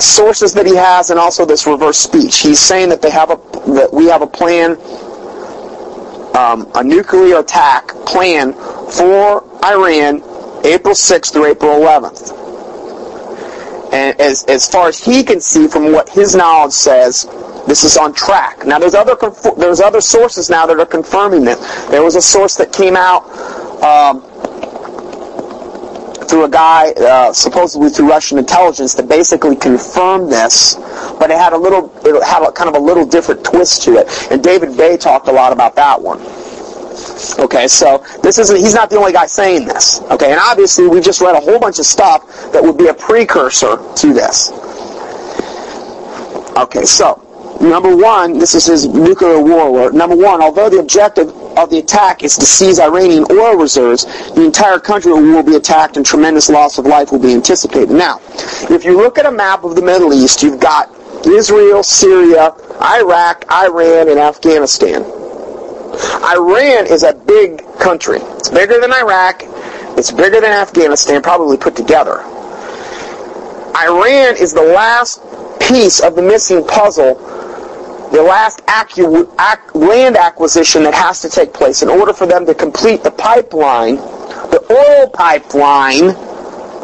sources 0.00 0.52
that 0.54 0.66
he 0.66 0.76
has 0.76 1.10
and 1.10 1.18
also 1.18 1.44
this 1.44 1.66
reverse 1.66 1.98
speech. 1.98 2.38
He's 2.38 2.60
saying 2.60 2.90
that 2.90 3.00
they 3.00 3.10
have 3.10 3.30
a 3.30 3.36
that 3.72 3.90
we 3.92 4.06
have 4.06 4.22
a 4.22 4.26
plan 4.26 4.76
um, 6.36 6.70
a 6.74 6.84
nuclear 6.84 7.40
attack 7.40 7.88
plan 8.04 8.52
for 8.52 9.42
Iran 9.64 10.22
April 10.64 10.94
6th 10.94 11.32
through 11.32 11.46
April 11.46 11.80
11th. 11.80 12.34
And 13.92 14.20
as, 14.20 14.44
as 14.44 14.68
far 14.68 14.88
as 14.88 15.02
he 15.02 15.22
can 15.22 15.40
see 15.40 15.68
from 15.68 15.92
what 15.92 16.08
his 16.10 16.34
knowledge 16.34 16.72
says, 16.72 17.24
this 17.66 17.84
is 17.84 17.96
on 17.96 18.12
track. 18.12 18.66
Now 18.66 18.78
there's 18.78 18.94
other 18.94 19.16
there's 19.56 19.80
other 19.80 20.00
sources 20.00 20.50
now 20.50 20.66
that 20.66 20.78
are 20.78 20.86
confirming 20.86 21.44
that. 21.44 21.58
There 21.90 22.02
was 22.02 22.16
a 22.16 22.22
source 22.22 22.56
that 22.56 22.72
came 22.72 22.96
out 22.96 23.24
um, 23.82 24.22
through 26.28 26.44
a 26.44 26.48
guy, 26.48 26.92
uh, 26.92 27.32
supposedly 27.32 27.88
through 27.88 28.10
Russian 28.10 28.38
intelligence, 28.38 28.94
that 28.94 29.08
basically 29.08 29.56
confirmed 29.56 30.30
this, 30.30 30.74
but 31.18 31.30
it 31.30 31.38
had 31.38 31.52
a 31.52 31.58
little, 31.58 31.92
it 32.04 32.22
had 32.24 32.46
a, 32.46 32.52
kind 32.52 32.68
of 32.68 32.76
a 32.76 32.84
little 32.84 33.06
different 33.06 33.44
twist 33.44 33.82
to 33.84 33.96
it. 33.96 34.08
And 34.30 34.42
David 34.42 34.76
Bay 34.76 34.96
talked 34.96 35.28
a 35.28 35.32
lot 35.32 35.52
about 35.52 35.74
that 35.76 36.00
one. 36.00 36.20
Okay, 37.38 37.68
so 37.68 38.04
this 38.22 38.38
isn't, 38.38 38.56
he's 38.56 38.74
not 38.74 38.90
the 38.90 38.96
only 38.96 39.12
guy 39.12 39.26
saying 39.26 39.66
this. 39.66 40.00
Okay, 40.10 40.30
and 40.30 40.40
obviously 40.40 40.88
we 40.88 41.00
just 41.00 41.20
read 41.20 41.34
a 41.34 41.40
whole 41.40 41.58
bunch 41.58 41.78
of 41.78 41.86
stuff 41.86 42.52
that 42.52 42.62
would 42.62 42.78
be 42.78 42.88
a 42.88 42.94
precursor 42.94 43.76
to 43.94 44.12
this. 44.12 44.50
Okay, 46.56 46.84
so 46.84 47.22
Number 47.60 47.96
one, 47.96 48.38
this 48.38 48.54
is 48.54 48.66
his 48.66 48.86
nuclear 48.86 49.40
war 49.40 49.68
alert. 49.68 49.94
Number 49.94 50.14
one, 50.14 50.42
although 50.42 50.68
the 50.68 50.78
objective 50.78 51.32
of 51.56 51.70
the 51.70 51.78
attack 51.78 52.22
is 52.22 52.36
to 52.36 52.44
seize 52.44 52.78
Iranian 52.78 53.24
oil 53.30 53.56
reserves, 53.56 54.04
the 54.34 54.44
entire 54.44 54.78
country 54.78 55.12
will 55.12 55.42
be 55.42 55.56
attacked 55.56 55.96
and 55.96 56.04
tremendous 56.04 56.48
loss 56.48 56.78
of 56.78 56.86
life 56.86 57.12
will 57.12 57.18
be 57.18 57.32
anticipated. 57.32 57.90
Now, 57.90 58.20
if 58.70 58.84
you 58.84 58.96
look 58.96 59.18
at 59.18 59.26
a 59.26 59.32
map 59.32 59.64
of 59.64 59.74
the 59.74 59.82
Middle 59.82 60.12
East, 60.12 60.42
you've 60.42 60.60
got 60.60 60.94
Israel, 61.26 61.82
Syria, 61.82 62.54
Iraq, 62.80 63.44
Iran, 63.50 64.08
and 64.08 64.18
Afghanistan. 64.18 65.02
Iran 66.22 66.86
is 66.86 67.02
a 67.02 67.14
big 67.14 67.62
country. 67.78 68.18
It's 68.20 68.50
bigger 68.50 68.80
than 68.80 68.92
Iraq. 68.92 69.42
It's 69.98 70.12
bigger 70.12 70.40
than 70.40 70.52
Afghanistan, 70.52 71.22
probably 71.22 71.56
put 71.56 71.74
together. 71.74 72.20
Iran 73.74 74.36
is 74.36 74.52
the 74.52 74.62
last 74.62 75.22
piece 75.60 76.00
of 76.00 76.14
the 76.14 76.22
missing 76.22 76.66
puzzle 76.66 77.14
the 78.12 78.22
last 78.22 78.60
acu- 78.66 79.28
ac- 79.40 79.78
land 79.78 80.16
acquisition 80.16 80.82
that 80.84 80.94
has 80.94 81.20
to 81.22 81.28
take 81.28 81.52
place 81.52 81.82
in 81.82 81.88
order 81.88 82.12
for 82.12 82.26
them 82.26 82.46
to 82.46 82.54
complete 82.54 83.02
the 83.02 83.10
pipeline, 83.10 83.96
the 83.96 84.64
oil 84.70 85.08
pipeline. 85.10 86.08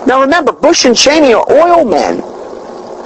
Now 0.06 0.20
remember, 0.20 0.52
Bush 0.52 0.84
and 0.84 0.96
Cheney 0.96 1.32
are 1.34 1.44
oil 1.50 1.84
men. 1.84 2.22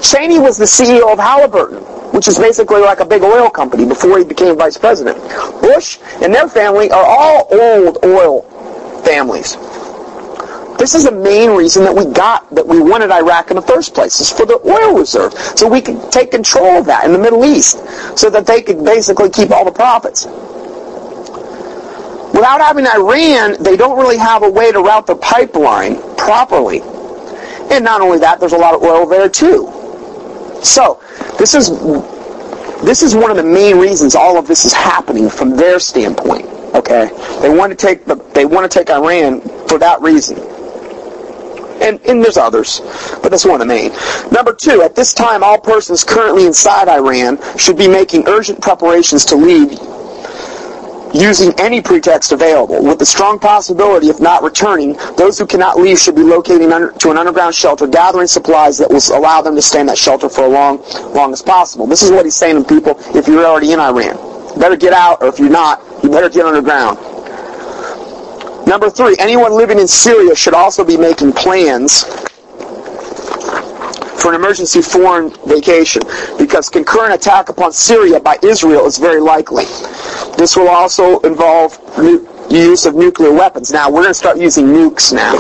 Cheney 0.03 0.39
was 0.39 0.57
the 0.57 0.65
CEO 0.65 1.13
of 1.13 1.19
Halliburton, 1.19 1.79
which 2.13 2.29
is 2.29 2.39
basically 2.39 2.81
like 2.81 3.01
a 3.01 3.05
big 3.05 3.23
oil 3.23 3.51
company 3.51 3.85
before 3.85 4.19
he 4.19 4.25
became 4.25 4.57
vice 4.57 4.77
president. 4.79 5.19
Bush 5.61 5.99
and 6.23 6.35
their 6.35 6.49
family 6.49 6.91
are 6.91 7.05
all 7.05 7.49
old 7.51 7.99
oil 8.05 8.43
families. 9.05 9.57
This 10.79 10.95
is 10.95 11.05
the 11.05 11.13
main 11.13 11.51
reason 11.51 11.85
that 11.85 11.95
we 11.95 12.05
got, 12.13 12.55
that 12.55 12.67
we 12.67 12.81
wanted 12.81 13.11
Iraq 13.11 13.51
in 13.51 13.57
the 13.57 13.63
first 13.63 13.95
place, 13.95 14.21
is 14.21 14.31
for 14.31 14.45
the 14.45 14.61
oil 14.67 14.99
reserve. 14.99 15.33
So 15.57 15.69
we 15.69 15.81
could 15.81 16.13
take 16.13 16.31
control 16.31 16.79
of 16.79 16.87
that 16.87 17.05
in 17.05 17.13
the 17.13 17.19
Middle 17.19 17.45
East, 17.45 17.79
so 18.19 18.29
that 18.31 18.47
they 18.47 18.61
could 18.61 18.85
basically 18.85 19.31
keep 19.31 19.51
all 19.51 19.65
the 19.65 19.73
profits. 19.73 20.27
Without 22.35 22.61
having 22.61 22.87
Iran, 22.87 23.63
they 23.63 23.77
don't 23.77 23.99
really 23.99 24.19
have 24.19 24.43
a 24.43 24.51
way 24.51 24.71
to 24.71 24.81
route 24.81 25.07
the 25.07 25.17
pipeline 25.17 25.97
properly. 26.17 26.83
And 27.71 27.83
not 27.83 28.03
only 28.03 28.19
that, 28.19 28.39
there's 28.39 28.53
a 28.53 28.59
lot 28.59 28.75
of 28.75 28.83
oil 28.83 29.07
there 29.07 29.29
too. 29.29 29.73
So, 30.63 31.01
this 31.39 31.55
is 31.55 31.71
this 32.83 33.03
is 33.03 33.15
one 33.15 33.31
of 33.31 33.39
the 33.39 33.43
main 33.43 33.79
reasons 33.79 34.15
all 34.15 34.37
of 34.37 34.47
this 34.47 34.67
is 34.67 34.75
happening 34.75 35.31
from 35.31 35.57
their 35.57 35.81
standpoint. 35.81 36.45
Okay, 36.75 37.09
they 37.41 37.49
want 37.49 37.71
to 37.71 37.77
take 37.77 38.05
the, 38.05 38.17
they 38.35 38.45
want 38.45 38.71
to 38.71 38.79
take 38.79 38.91
Iran 38.91 39.41
for 39.67 39.79
that 39.79 40.03
reason 40.03 40.56
and, 41.83 42.01
and 42.07 42.23
there's 42.23 42.37
others, 42.37 42.81
but 43.23 43.31
that's 43.31 43.45
one 43.45 43.61
of 43.61 43.61
the 43.61 43.67
main. 43.67 43.93
Number 44.31 44.53
two, 44.53 44.83
at 44.83 44.95
this 44.95 45.13
time, 45.15 45.43
all 45.43 45.59
persons 45.61 46.05
currently 46.05 46.47
inside 46.47 46.89
Iran 46.89 47.39
should 47.57 47.77
be 47.77 47.89
making 47.89 48.29
urgent 48.29 48.61
preparations 48.61 49.25
to 49.27 49.37
leave 49.37 49.79
using 51.15 51.53
any 51.59 51.81
pretext 51.81 52.33
available. 52.33 52.83
With 52.85 52.99
the 52.99 53.07
strong 53.07 53.39
possibility 53.39 54.11
of 54.11 54.21
not 54.21 54.43
returning, 54.43 54.95
those 55.17 55.39
who 55.39 55.47
cannot 55.47 55.79
leave 55.79 55.99
should 55.99 56.15
be 56.15 56.23
locating 56.23 56.73
under, 56.73 56.93
to 56.93 57.11
an 57.11 57.17
underground 57.17 57.55
shelter, 57.55 57.87
gathering 57.87 58.27
supplies 58.27 58.79
that 58.79 58.91
will 58.91 59.01
allow 59.17 59.41
them 59.41 59.55
to 59.55 59.63
stay 59.63 59.81
in 59.81 59.87
that 59.87 59.99
shelter 59.99 60.29
for 60.29 60.45
as 60.45 60.53
long, 60.53 61.13
long 61.15 61.33
as 61.33 61.43
possible. 61.43 61.87
This 61.87 62.03
is 62.03 62.11
what 62.11 62.25
he's 62.25 62.37
saying 62.37 62.63
to 62.63 62.69
people 62.69 62.97
if 63.17 63.27
you're 63.27 63.45
already 63.45 63.73
in 63.73 63.81
Iran. 63.81 64.17
Better 64.59 64.77
get 64.77 64.93
out, 64.93 65.23
or 65.23 65.29
if 65.29 65.39
you're 65.39 65.51
not, 65.51 65.83
you 66.03 66.11
better 66.11 66.29
get 66.29 66.47
underground. 66.47 66.99
Number 68.67 68.91
three, 68.91 69.15
anyone 69.21 69.53
living 69.53 69.79
in 69.79 69.87
Syria 69.87 70.35
should 70.35 70.55
also 70.55 70.85
be 70.85 70.97
making 70.97 71.33
plans 71.33 72.03
for 74.21 74.31
an 74.31 74.35
emergency 74.35 74.83
foreign 74.83 75.31
vacation 75.47 76.03
because 76.37 76.69
concurrent 76.69 77.15
attack 77.15 77.49
upon 77.49 77.73
Syria 77.73 78.19
by 78.19 78.37
Israel 78.43 78.85
is 78.87 78.99
very 78.99 79.21
likely. 79.21 79.65
This 80.37 80.57
will 80.57 80.69
also 80.69 81.21
involve 81.21 81.79
use 82.51 82.87
of 82.87 82.97
nuclear 82.97 83.33
weapons. 83.33 83.71
Now, 83.71 83.89
we're 83.89 84.03
going 84.03 84.11
to 84.11 84.15
start 84.15 84.37
using 84.37 84.67
nukes 84.67 85.13
now. 85.13 85.35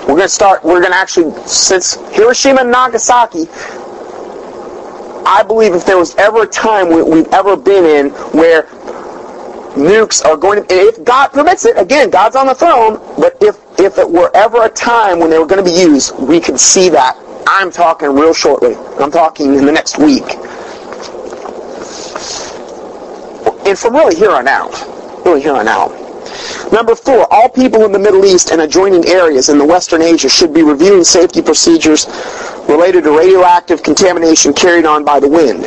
We're 0.00 0.14
going 0.14 0.22
to 0.22 0.28
start, 0.28 0.64
we're 0.64 0.80
going 0.80 0.92
to 0.92 0.98
actually, 0.98 1.34
since 1.46 1.94
Hiroshima 2.14 2.62
and 2.62 2.70
Nagasaki, 2.70 3.46
I 5.26 5.42
believe 5.46 5.74
if 5.74 5.84
there 5.84 5.98
was 5.98 6.14
ever 6.16 6.44
a 6.44 6.46
time 6.46 6.88
we've 6.88 7.26
ever 7.34 7.56
been 7.56 7.84
in 7.84 8.10
where 8.32 8.62
nukes 9.76 10.24
are 10.24 10.36
going 10.36 10.62
to, 10.62 10.74
if 10.74 11.04
God 11.04 11.28
permits 11.28 11.64
it, 11.64 11.76
again, 11.78 12.10
God's 12.10 12.36
on 12.36 12.46
the 12.46 12.54
throne, 12.54 12.96
but 13.16 13.36
if, 13.40 13.56
if 13.78 13.98
it 13.98 14.10
were 14.10 14.30
ever 14.34 14.64
a 14.64 14.68
time 14.68 15.18
when 15.20 15.30
they 15.30 15.38
were 15.38 15.46
going 15.46 15.64
to 15.64 15.70
be 15.70 15.78
used, 15.78 16.18
we 16.18 16.40
could 16.40 16.58
see 16.58 16.88
that. 16.88 17.16
I'm 17.46 17.70
talking 17.70 18.08
real 18.14 18.34
shortly. 18.34 18.74
I'm 18.98 19.10
talking 19.10 19.54
in 19.54 19.64
the 19.64 19.72
next 19.72 19.98
week. 19.98 20.24
And 23.66 23.78
from 23.78 23.94
really 23.94 24.16
here 24.16 24.30
on 24.30 24.48
out. 24.48 24.72
Really 25.24 25.42
here 25.42 25.54
on 25.54 25.68
out. 25.68 25.90
Number 26.72 26.94
four, 26.94 27.32
all 27.32 27.48
people 27.48 27.84
in 27.84 27.92
the 27.92 27.98
Middle 27.98 28.24
East 28.24 28.50
and 28.50 28.60
adjoining 28.60 29.06
areas 29.06 29.48
in 29.48 29.58
the 29.58 29.64
Western 29.64 30.02
Asia 30.02 30.28
should 30.28 30.52
be 30.52 30.62
reviewing 30.62 31.04
safety 31.04 31.40
procedures 31.40 32.06
related 32.68 33.04
to 33.04 33.16
radioactive 33.16 33.82
contamination 33.82 34.52
carried 34.52 34.84
on 34.84 35.04
by 35.04 35.20
the 35.20 35.28
wind. 35.28 35.64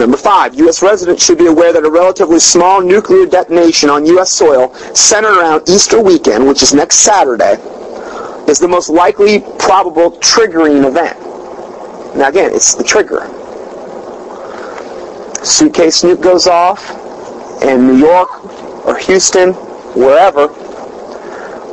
Number 0.00 0.16
five, 0.16 0.54
U.S. 0.54 0.82
residents 0.82 1.22
should 1.22 1.36
be 1.36 1.46
aware 1.46 1.74
that 1.74 1.84
a 1.84 1.90
relatively 1.90 2.38
small 2.38 2.80
nuclear 2.80 3.26
detonation 3.26 3.90
on 3.90 4.06
U.S. 4.06 4.32
soil 4.32 4.74
centered 4.94 5.38
around 5.38 5.68
Easter 5.68 6.00
weekend, 6.00 6.48
which 6.48 6.62
is 6.62 6.72
next 6.72 7.00
Saturday, 7.00 7.56
is 8.48 8.58
the 8.58 8.66
most 8.66 8.88
likely 8.88 9.40
probable 9.58 10.12
triggering 10.12 10.88
event. 10.88 11.18
Now 12.16 12.30
again, 12.30 12.50
it's 12.54 12.74
the 12.74 12.82
trigger. 12.82 13.20
Suitcase 15.44 16.02
nuke 16.02 16.22
goes 16.22 16.46
off, 16.46 16.80
in 17.62 17.86
New 17.86 17.98
York 17.98 18.86
or 18.86 18.96
Houston, 18.96 19.52
wherever, 19.92 20.46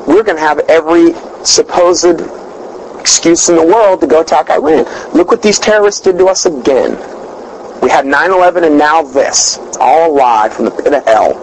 we're 0.05 0.23
going 0.23 0.35
to 0.35 0.41
have 0.41 0.59
every 0.67 1.13
supposed 1.45 2.19
excuse 2.99 3.47
in 3.47 3.55
the 3.55 3.65
world 3.65 4.01
to 4.01 4.07
go 4.07 4.19
attack 4.19 4.49
Iran. 4.49 4.83
Look 5.13 5.31
what 5.31 5.41
these 5.41 5.59
terrorists 5.59 6.01
did 6.01 6.17
to 6.17 6.27
us 6.27 6.45
again. 6.45 7.16
We 7.81 7.89
had 7.89 8.05
9-11 8.05 8.65
and 8.65 8.77
now 8.77 9.01
this. 9.01 9.57
All 9.79 10.11
a 10.11 10.13
lie 10.13 10.49
from 10.49 10.65
the 10.65 10.71
pit 10.71 10.93
of 10.93 11.05
hell. 11.05 11.33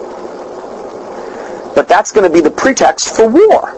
But 1.75 1.87
that's 1.87 2.11
going 2.11 2.29
to 2.29 2.33
be 2.33 2.41
the 2.41 2.51
pretext 2.51 3.15
for 3.15 3.27
war. 3.27 3.73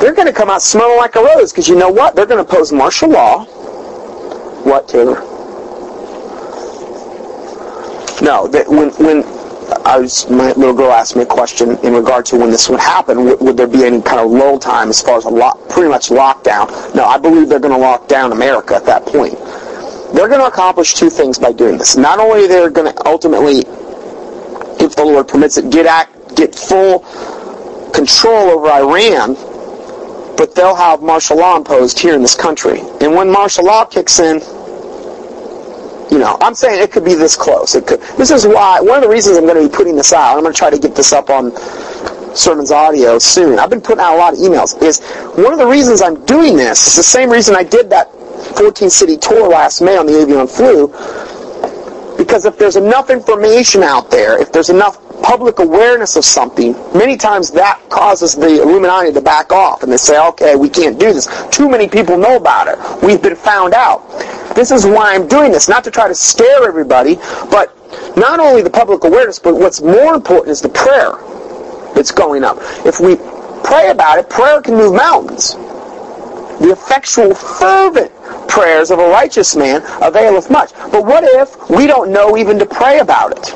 They're 0.00 0.14
going 0.14 0.28
to 0.28 0.32
come 0.32 0.50
out 0.50 0.62
smelling 0.62 0.98
like 0.98 1.16
a 1.16 1.22
rose 1.22 1.52
because 1.52 1.68
you 1.68 1.76
know 1.76 1.88
what? 1.88 2.14
They're 2.14 2.26
going 2.26 2.44
to 2.44 2.50
oppose 2.50 2.72
martial 2.72 3.10
law. 3.10 3.44
What, 4.64 4.88
Taylor? 4.88 5.20
No, 8.22 8.46
that 8.48 8.66
when 8.68 8.90
when 8.92 9.22
I 9.84 9.98
was 9.98 10.28
my 10.30 10.52
little 10.52 10.74
girl 10.74 10.92
asked 10.92 11.16
me 11.16 11.22
a 11.22 11.26
question 11.26 11.76
in 11.84 11.92
regard 11.92 12.24
to 12.26 12.36
when 12.36 12.50
this 12.50 12.68
would 12.68 12.80
happen. 12.80 13.24
Would, 13.24 13.40
would 13.40 13.56
there 13.56 13.66
be 13.66 13.84
any 13.84 14.00
kind 14.00 14.20
of 14.20 14.30
lull 14.30 14.58
time 14.58 14.88
as 14.88 15.02
far 15.02 15.18
as 15.18 15.24
a 15.24 15.28
lock, 15.28 15.68
pretty 15.68 15.88
much 15.88 16.08
lockdown? 16.08 16.94
No, 16.94 17.04
I 17.04 17.18
believe 17.18 17.48
they're 17.48 17.60
going 17.60 17.74
to 17.74 17.80
lock 17.80 18.08
down 18.08 18.32
America 18.32 18.74
at 18.74 18.86
that 18.86 19.04
point. 19.04 19.34
They're 20.16 20.28
going 20.28 20.40
to 20.40 20.46
accomplish 20.46 20.94
two 20.94 21.10
things 21.10 21.38
by 21.38 21.52
doing 21.52 21.76
this. 21.76 21.94
Not 21.94 22.18
only 22.18 22.46
they're 22.46 22.70
going 22.70 22.90
to 22.90 23.06
ultimately, 23.06 23.58
if 24.82 24.96
the 24.96 25.04
Lord 25.04 25.28
permits 25.28 25.58
it, 25.58 25.68
get 25.70 25.84
act, 25.84 26.34
get 26.34 26.54
full 26.54 27.00
control 27.92 28.48
over 28.48 28.68
Iran, 28.68 29.34
but 30.38 30.54
they'll 30.54 30.74
have 30.74 31.02
martial 31.02 31.36
law 31.36 31.58
imposed 31.58 31.98
here 31.98 32.14
in 32.14 32.22
this 32.22 32.34
country. 32.34 32.80
And 33.02 33.14
when 33.14 33.30
martial 33.30 33.66
law 33.66 33.84
kicks 33.84 34.18
in, 34.18 34.40
you 36.10 36.18
know, 36.18 36.38
I'm 36.40 36.54
saying 36.54 36.82
it 36.82 36.92
could 36.92 37.04
be 37.04 37.14
this 37.14 37.36
close. 37.36 37.74
It 37.74 37.86
could. 37.86 38.00
This 38.16 38.30
is 38.30 38.46
why 38.46 38.80
one 38.80 38.96
of 38.96 39.02
the 39.02 39.10
reasons 39.10 39.36
I'm 39.36 39.44
going 39.44 39.62
to 39.62 39.68
be 39.68 39.76
putting 39.76 39.96
this 39.96 40.14
out. 40.14 40.34
I'm 40.34 40.40
going 40.40 40.54
to 40.54 40.58
try 40.58 40.70
to 40.70 40.78
get 40.78 40.94
this 40.94 41.12
up 41.12 41.28
on 41.28 41.52
sermons 42.34 42.70
audio 42.70 43.18
soon. 43.18 43.58
I've 43.58 43.68
been 43.68 43.82
putting 43.82 44.00
out 44.00 44.14
a 44.14 44.18
lot 44.18 44.32
of 44.32 44.38
emails. 44.38 44.80
Is 44.82 45.00
one 45.36 45.52
of 45.52 45.58
the 45.58 45.66
reasons 45.66 46.00
I'm 46.00 46.24
doing 46.24 46.56
this. 46.56 46.86
It's 46.86 46.96
the 46.96 47.02
same 47.02 47.28
reason 47.28 47.54
I 47.54 47.62
did 47.62 47.90
that 47.90 48.15
14 48.56 48.90
city 48.90 49.16
tour 49.16 49.48
last 49.48 49.80
May 49.80 49.96
on 49.96 50.06
the 50.06 50.20
avian 50.20 50.46
flu. 50.46 50.88
Because 52.16 52.46
if 52.46 52.58
there's 52.58 52.76
enough 52.76 53.10
information 53.10 53.82
out 53.82 54.10
there, 54.10 54.40
if 54.40 54.50
there's 54.50 54.70
enough 54.70 54.98
public 55.22 55.58
awareness 55.58 56.16
of 56.16 56.24
something, 56.24 56.72
many 56.96 57.16
times 57.16 57.50
that 57.50 57.80
causes 57.90 58.34
the 58.34 58.62
Illuminati 58.62 59.12
to 59.12 59.20
back 59.20 59.52
off 59.52 59.82
and 59.82 59.92
they 59.92 59.96
say, 59.96 60.18
okay, 60.28 60.56
we 60.56 60.68
can't 60.68 60.98
do 60.98 61.12
this. 61.12 61.28
Too 61.50 61.68
many 61.68 61.88
people 61.88 62.16
know 62.16 62.36
about 62.36 62.68
it. 62.68 63.04
We've 63.04 63.22
been 63.22 63.36
found 63.36 63.74
out. 63.74 64.08
This 64.54 64.70
is 64.70 64.86
why 64.86 65.14
I'm 65.14 65.28
doing 65.28 65.52
this, 65.52 65.68
not 65.68 65.84
to 65.84 65.90
try 65.90 66.08
to 66.08 66.14
scare 66.14 66.66
everybody, 66.66 67.16
but 67.50 67.76
not 68.16 68.40
only 68.40 68.62
the 68.62 68.70
public 68.70 69.04
awareness, 69.04 69.38
but 69.38 69.54
what's 69.54 69.82
more 69.82 70.14
important 70.14 70.52
is 70.52 70.60
the 70.60 70.68
prayer 70.70 71.12
that's 71.94 72.10
going 72.10 72.44
up. 72.44 72.56
If 72.86 73.00
we 73.00 73.16
pray 73.64 73.90
about 73.90 74.18
it, 74.18 74.30
prayer 74.30 74.62
can 74.62 74.74
move 74.74 74.94
mountains. 74.94 75.54
The 76.60 76.70
effectual, 76.72 77.34
fervent 77.34 78.10
prayers 78.48 78.90
of 78.90 78.98
a 78.98 79.08
righteous 79.08 79.56
man 79.56 79.82
availeth 80.02 80.50
much. 80.50 80.72
But 80.72 81.04
what 81.04 81.24
if 81.24 81.70
we 81.70 81.86
don't 81.86 82.12
know 82.12 82.36
even 82.36 82.58
to 82.58 82.66
pray 82.66 83.00
about 83.00 83.32
it? 83.32 83.54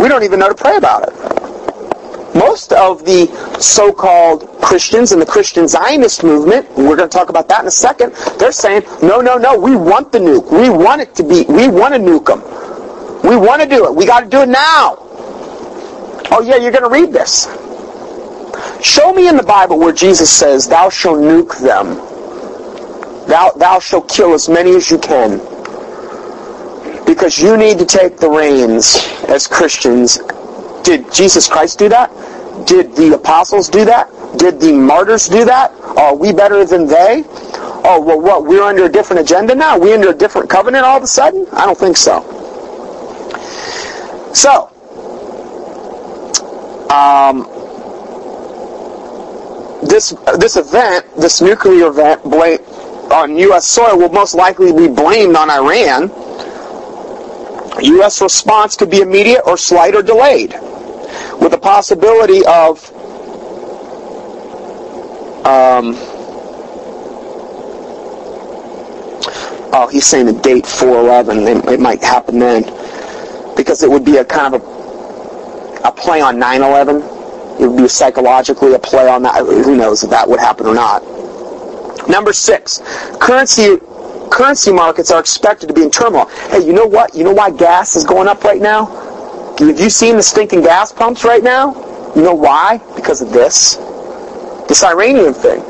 We 0.00 0.08
don't 0.08 0.22
even 0.22 0.38
know 0.38 0.48
to 0.48 0.54
pray 0.54 0.76
about 0.76 1.08
it. 1.08 1.14
Most 2.34 2.72
of 2.72 3.04
the 3.04 3.26
so-called 3.60 4.46
Christians 4.62 5.12
and 5.12 5.20
the 5.20 5.26
Christian 5.26 5.66
Zionist 5.66 6.22
movement, 6.22 6.68
we're 6.70 6.96
going 6.96 7.08
to 7.08 7.08
talk 7.08 7.28
about 7.28 7.48
that 7.48 7.62
in 7.62 7.66
a 7.66 7.72
second, 7.72 8.14
they're 8.38 8.52
saying, 8.52 8.84
no, 9.02 9.20
no, 9.20 9.36
no, 9.36 9.58
we 9.58 9.74
want 9.74 10.12
the 10.12 10.18
nuke. 10.18 10.50
We 10.52 10.70
want 10.70 11.00
it 11.00 11.14
to 11.16 11.22
be, 11.24 11.44
we 11.48 11.66
want 11.66 11.92
to 11.92 12.00
nuke 12.00 12.26
them. 12.26 12.40
We 13.28 13.36
want 13.36 13.62
to 13.62 13.68
do 13.68 13.84
it. 13.86 13.94
We 13.94 14.06
got 14.06 14.20
to 14.20 14.28
do 14.28 14.42
it 14.42 14.48
now. 14.48 14.96
Oh 16.30 16.40
yeah, 16.42 16.56
you're 16.56 16.72
going 16.72 16.84
to 16.84 16.88
read 16.88 17.12
this. 17.12 17.46
Show 18.82 19.12
me 19.12 19.28
in 19.28 19.36
the 19.36 19.42
Bible 19.42 19.78
where 19.78 19.92
Jesus 19.92 20.30
says, 20.30 20.68
thou 20.68 20.88
shalt 20.88 21.18
nuke 21.18 21.58
them. 21.60 22.09
Thou, 23.30 23.52
thou 23.52 23.78
shalt 23.78 24.08
kill 24.08 24.34
as 24.34 24.48
many 24.48 24.74
as 24.74 24.90
you 24.90 24.98
can 24.98 25.38
because 27.06 27.38
you 27.38 27.56
need 27.56 27.78
to 27.78 27.86
take 27.86 28.16
the 28.16 28.28
reins 28.28 28.96
as 29.28 29.46
Christians. 29.46 30.18
Did 30.82 31.12
Jesus 31.12 31.46
Christ 31.46 31.78
do 31.78 31.88
that? 31.90 32.10
Did 32.66 32.96
the 32.96 33.14
apostles 33.14 33.68
do 33.68 33.84
that? 33.84 34.08
Did 34.36 34.60
the 34.60 34.72
martyrs 34.72 35.28
do 35.28 35.44
that? 35.44 35.70
Are 35.96 36.16
we 36.16 36.32
better 36.32 36.64
than 36.64 36.88
they? 36.88 37.22
Oh, 37.84 38.02
well, 38.04 38.20
what? 38.20 38.46
We're 38.46 38.64
under 38.64 38.86
a 38.86 38.88
different 38.88 39.22
agenda 39.22 39.54
now? 39.54 39.78
We 39.78 39.92
under 39.92 40.10
a 40.10 40.14
different 40.14 40.50
covenant 40.50 40.84
all 40.84 40.96
of 40.96 41.04
a 41.04 41.06
sudden? 41.06 41.46
I 41.52 41.66
don't 41.66 41.78
think 41.78 41.96
so. 41.96 42.22
So, 44.34 44.66
um, 46.90 47.46
this 49.86 50.14
this 50.38 50.56
event, 50.56 51.06
this 51.16 51.40
nuclear 51.40 51.86
event 51.88 52.24
on 53.10 53.36
U.S. 53.36 53.66
soil, 53.66 53.98
will 53.98 54.08
most 54.10 54.34
likely 54.34 54.72
be 54.72 54.88
blamed 54.88 55.36
on 55.36 55.50
Iran 55.50 56.10
U.S. 57.82 58.20
response 58.20 58.76
could 58.76 58.90
be 58.90 59.00
immediate 59.00 59.42
or 59.46 59.56
slight 59.56 59.94
or 59.94 60.02
delayed, 60.02 60.52
with 61.40 61.50
the 61.52 61.58
possibility 61.58 62.44
of 62.46 62.84
um, 65.46 65.94
oh, 69.72 69.88
he's 69.90 70.06
saying 70.06 70.26
the 70.26 70.32
date 70.32 70.66
411. 70.66 71.38
It, 71.48 71.64
it 71.74 71.80
might 71.80 72.02
happen 72.02 72.38
then, 72.38 72.64
because 73.56 73.82
it 73.82 73.90
would 73.90 74.04
be 74.04 74.18
a 74.18 74.24
kind 74.24 74.54
of 74.54 74.62
a, 74.62 75.88
a 75.88 75.92
play 75.92 76.20
on 76.20 76.36
9/11. 76.36 77.60
It 77.60 77.66
would 77.66 77.82
be 77.82 77.88
psychologically 77.88 78.74
a 78.74 78.78
play 78.78 79.08
on 79.08 79.22
that. 79.22 79.44
Who 79.44 79.76
knows 79.76 80.02
if 80.04 80.10
that 80.10 80.28
would 80.28 80.40
happen 80.40 80.66
or 80.66 80.74
not. 80.74 81.02
Number 82.10 82.32
six, 82.32 82.80
currency 83.20 83.78
currency 84.30 84.72
markets 84.72 85.10
are 85.10 85.20
expected 85.20 85.68
to 85.68 85.74
be 85.74 85.82
in 85.82 85.90
turmoil. 85.90 86.26
Hey, 86.50 86.64
you 86.64 86.72
know 86.72 86.86
what? 86.86 87.14
You 87.14 87.24
know 87.24 87.32
why 87.32 87.50
gas 87.50 87.96
is 87.96 88.04
going 88.04 88.28
up 88.28 88.42
right 88.44 88.60
now? 88.60 88.86
Have 89.58 89.78
you 89.78 89.90
seen 89.90 90.16
the 90.16 90.22
stinking 90.22 90.62
gas 90.62 90.92
pumps 90.92 91.24
right 91.24 91.42
now? 91.42 91.74
You 92.16 92.22
know 92.22 92.34
why? 92.34 92.78
Because 92.96 93.20
of 93.20 93.30
this. 93.30 93.76
This 94.66 94.82
Iranian 94.82 95.34
thing. 95.34 95.60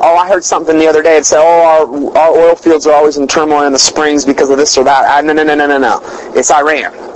Oh, 0.00 0.16
I 0.16 0.28
heard 0.28 0.44
something 0.44 0.78
the 0.78 0.86
other 0.86 1.02
day 1.02 1.16
It 1.16 1.26
said, 1.26 1.40
oh, 1.40 2.12
our, 2.14 2.18
our 2.18 2.36
oil 2.36 2.54
fields 2.56 2.86
are 2.86 2.94
always 2.94 3.16
in 3.16 3.26
turmoil 3.26 3.66
in 3.66 3.72
the 3.72 3.78
springs 3.78 4.24
because 4.24 4.48
of 4.48 4.56
this 4.56 4.76
or 4.78 4.84
that. 4.84 5.04
Ah, 5.06 5.20
no, 5.20 5.32
no, 5.32 5.42
no, 5.42 5.54
no, 5.54 5.66
no, 5.66 5.78
no. 5.78 6.00
It's 6.34 6.50
Iran. 6.50 7.07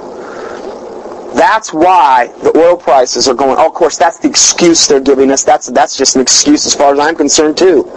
That's 1.34 1.72
why 1.72 2.28
the 2.42 2.56
oil 2.56 2.76
prices 2.76 3.28
are 3.28 3.34
going. 3.34 3.56
Oh, 3.59 3.66
of 3.66 3.74
course, 3.74 3.96
that's 3.96 4.18
the 4.18 4.28
excuse 4.28 4.86
they're 4.86 5.00
giving 5.00 5.30
us. 5.30 5.44
That's 5.44 5.68
that's 5.68 5.96
just 5.96 6.16
an 6.16 6.22
excuse 6.22 6.66
as 6.66 6.74
far 6.74 6.92
as 6.92 6.98
I'm 6.98 7.16
concerned 7.16 7.56
too. 7.56 7.90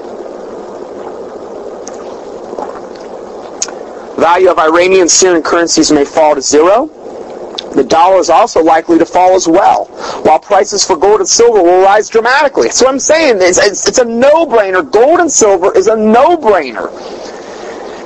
value 4.25 4.49
of 4.49 4.57
Iranian 4.57 5.07
Syrian 5.07 5.43
currencies 5.43 5.91
may 5.91 6.03
fall 6.03 6.33
to 6.33 6.41
zero. 6.41 6.87
The 7.75 7.83
dollar 7.83 8.17
is 8.17 8.31
also 8.31 8.63
likely 8.63 8.97
to 8.97 9.05
fall 9.05 9.35
as 9.35 9.47
well, 9.47 9.85
while 10.23 10.39
prices 10.39 10.83
for 10.83 10.95
gold 10.97 11.19
and 11.19 11.29
silver 11.29 11.61
will 11.61 11.83
rise 11.83 12.09
dramatically. 12.09 12.69
So 12.69 12.87
I'm 12.87 12.99
saying 12.99 13.37
it's, 13.39 13.59
it's, 13.59 13.87
it's 13.87 13.99
a 13.99 14.03
no-brainer. 14.05 14.89
Gold 14.91 15.19
and 15.19 15.31
silver 15.31 15.77
is 15.77 15.85
a 15.87 15.95
no-brainer. 15.95 16.89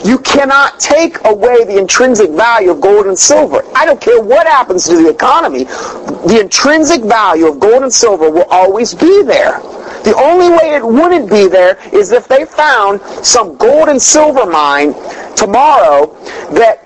You 0.04 0.20
cannot 0.20 0.80
take 0.80 1.18
away 1.26 1.66
the 1.66 1.78
intrinsic 1.78 2.30
value 2.32 2.72
of 2.72 2.82
gold 2.82 3.08
and 3.08 3.18
silver. 3.18 3.64
I 3.76 3.86
don't 3.86 4.00
care 4.00 4.22
what 4.22 4.48
happens 4.48 4.86
to 4.86 4.96
the 4.96 5.10
economy. 5.10 5.66
The 5.66 6.40
intrinsic 6.42 7.04
value 7.04 7.48
of 7.48 7.60
gold 7.60 7.84
and 7.84 7.94
silver 7.94 8.30
will 8.30 8.46
always 8.50 8.94
be 8.94 9.24
there. 9.24 9.60
The 10.04 10.16
only 10.16 10.50
way 10.50 10.76
it 10.76 10.86
wouldn't 10.86 11.30
be 11.30 11.48
there 11.48 11.78
is 11.94 12.12
if 12.12 12.28
they 12.28 12.46
found 12.46 13.02
some 13.26 13.58
gold 13.58 13.90
and 13.90 14.02
silver 14.02 14.46
mine 14.46 14.94
tomorrow 15.36 16.16
that 16.54 16.86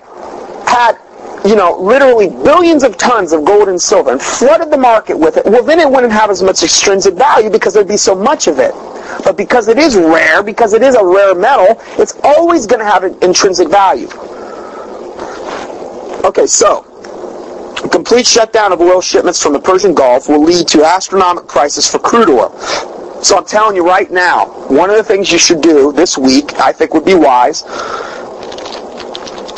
had 0.66 0.98
you 1.44 1.56
know, 1.56 1.76
literally 1.78 2.30
billions 2.30 2.82
of 2.82 2.96
tons 2.96 3.32
of 3.32 3.44
gold 3.44 3.68
and 3.68 3.80
silver 3.80 4.10
and 4.10 4.20
flooded 4.20 4.70
the 4.70 4.78
market 4.78 5.16
with 5.16 5.36
it, 5.36 5.44
well, 5.44 5.62
then 5.62 5.78
it 5.78 5.88
wouldn't 5.88 6.12
have 6.12 6.30
as 6.30 6.42
much 6.42 6.62
extrinsic 6.62 7.14
value 7.14 7.50
because 7.50 7.74
there'd 7.74 7.86
be 7.86 7.98
so 7.98 8.14
much 8.14 8.46
of 8.46 8.58
it. 8.58 8.72
But 9.22 9.36
because 9.36 9.68
it 9.68 9.78
is 9.78 9.96
rare, 9.96 10.42
because 10.42 10.72
it 10.72 10.82
is 10.82 10.94
a 10.94 11.04
rare 11.04 11.34
metal, 11.34 11.80
it's 12.00 12.18
always 12.24 12.66
going 12.66 12.80
to 12.80 12.86
have 12.86 13.04
an 13.04 13.16
intrinsic 13.22 13.68
value. 13.68 14.08
Okay, 16.24 16.46
so 16.46 16.84
a 17.84 17.88
complete 17.88 18.26
shutdown 18.26 18.72
of 18.72 18.80
oil 18.80 19.00
shipments 19.02 19.42
from 19.42 19.52
the 19.52 19.60
Persian 19.60 19.94
Gulf 19.94 20.28
will 20.28 20.42
lead 20.42 20.66
to 20.68 20.82
astronomical 20.82 21.46
prices 21.48 21.90
for 21.90 21.98
crude 21.98 22.30
oil. 22.30 22.50
So 23.22 23.36
I'm 23.36 23.44
telling 23.44 23.76
you 23.76 23.86
right 23.86 24.10
now, 24.10 24.46
one 24.68 24.90
of 24.90 24.96
the 24.96 25.04
things 25.04 25.30
you 25.30 25.38
should 25.38 25.60
do 25.60 25.92
this 25.92 26.16
week, 26.18 26.54
I 26.60 26.72
think 26.72 26.94
would 26.94 27.04
be 27.04 27.14
wise, 27.14 27.62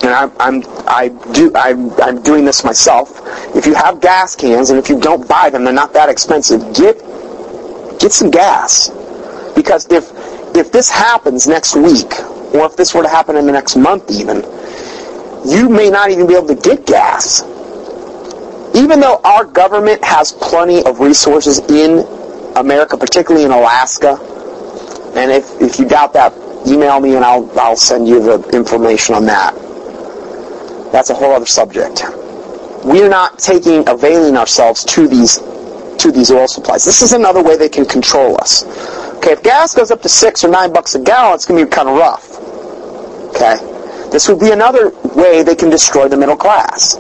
and 0.03 0.15
I'm, 0.15 0.33
I'm, 0.39 0.63
I 0.87 1.09
do, 1.33 1.51
I'm, 1.55 1.91
I'm 2.01 2.23
doing 2.23 2.45
this 2.45 2.63
myself. 2.63 3.23
If 3.57 3.67
you 3.67 3.75
have 3.75 4.01
gas 4.01 4.37
cans, 4.37 4.71
and 4.71 4.79
if 4.79 4.89
you 4.89 5.01
don't 5.01 5.27
buy 5.27 5.51
them, 5.51 5.65
they're 5.65 5.73
not 5.73 5.93
that 5.95 6.09
expensive, 6.09 6.61
get, 6.75 6.99
get 7.99 8.13
some 8.13 8.31
gas. 8.31 8.91
Because 9.57 9.91
if, 9.91 10.13
if 10.55 10.71
this 10.71 10.89
happens 10.91 11.49
next 11.49 11.75
week, 11.75 12.13
or 12.55 12.67
if 12.67 12.77
this 12.77 12.95
were 12.95 13.03
to 13.03 13.09
happen 13.09 13.37
in 13.37 13.47
the 13.47 13.53
next 13.53 13.75
month 13.77 14.11
even, 14.11 14.45
you 15.45 15.69
may 15.69 15.91
not 15.91 16.11
even 16.11 16.27
be 16.27 16.35
able 16.35 16.49
to 16.49 16.55
get 16.55 16.87
gas. 16.87 17.43
Even 18.75 19.01
though 19.01 19.21
our 19.25 19.45
government 19.45 20.05
has 20.05 20.33
plenty 20.33 20.85
of 20.85 21.01
resources 21.01 21.59
in 21.71 22.07
America, 22.57 22.97
particularly 22.97 23.45
in 23.45 23.51
Alaska, 23.51 24.19
and 25.17 25.31
if, 25.33 25.61
if 25.61 25.79
you 25.79 25.89
doubt 25.89 26.13
that, 26.13 26.33
email 26.67 27.01
me 27.01 27.17
and 27.17 27.25
I'll, 27.25 27.51
I'll 27.59 27.77
send 27.77 28.07
you 28.07 28.23
the 28.23 28.49
information 28.51 29.15
on 29.15 29.25
that. 29.27 29.55
That's 30.93 31.11
a 31.11 31.15
whole 31.15 31.33
other 31.33 31.47
subject. 31.47 32.03
We're 32.85 33.09
not 33.09 33.39
taking, 33.39 33.89
availing 33.89 34.37
ourselves 34.37 34.85
to 34.85 35.09
these, 35.09 35.39
to 35.39 36.13
these 36.13 36.31
oil 36.31 36.47
supplies. 36.49 36.85
This 36.85 37.03
is 37.03 37.13
another 37.13 37.43
way 37.43 37.57
they 37.57 37.69
can 37.69 37.87
control 37.87 38.41
us. 38.41 38.65
Okay, 39.17 39.33
if 39.33 39.43
gas 39.43 39.75
goes 39.75 39.91
up 39.91 40.03
to 40.03 40.09
six 40.09 40.45
or 40.45 40.49
nine 40.49 40.73
bucks 40.73 40.95
a 40.95 41.01
gallon, 41.01 41.35
it's 41.35 41.47
going 41.47 41.59
to 41.61 41.67
be 41.67 41.71
kind 41.71 41.89
of 41.89 41.97
rough. 41.97 42.39
Okay? 43.35 43.57
This 44.11 44.29
would 44.29 44.41
be 44.41 44.53
another 44.53 44.91
way 45.15 45.43
they 45.43 45.57
can 45.57 45.69
destroy 45.69 46.09
the 46.09 46.17
middle 46.17 46.37
class. 46.37 46.97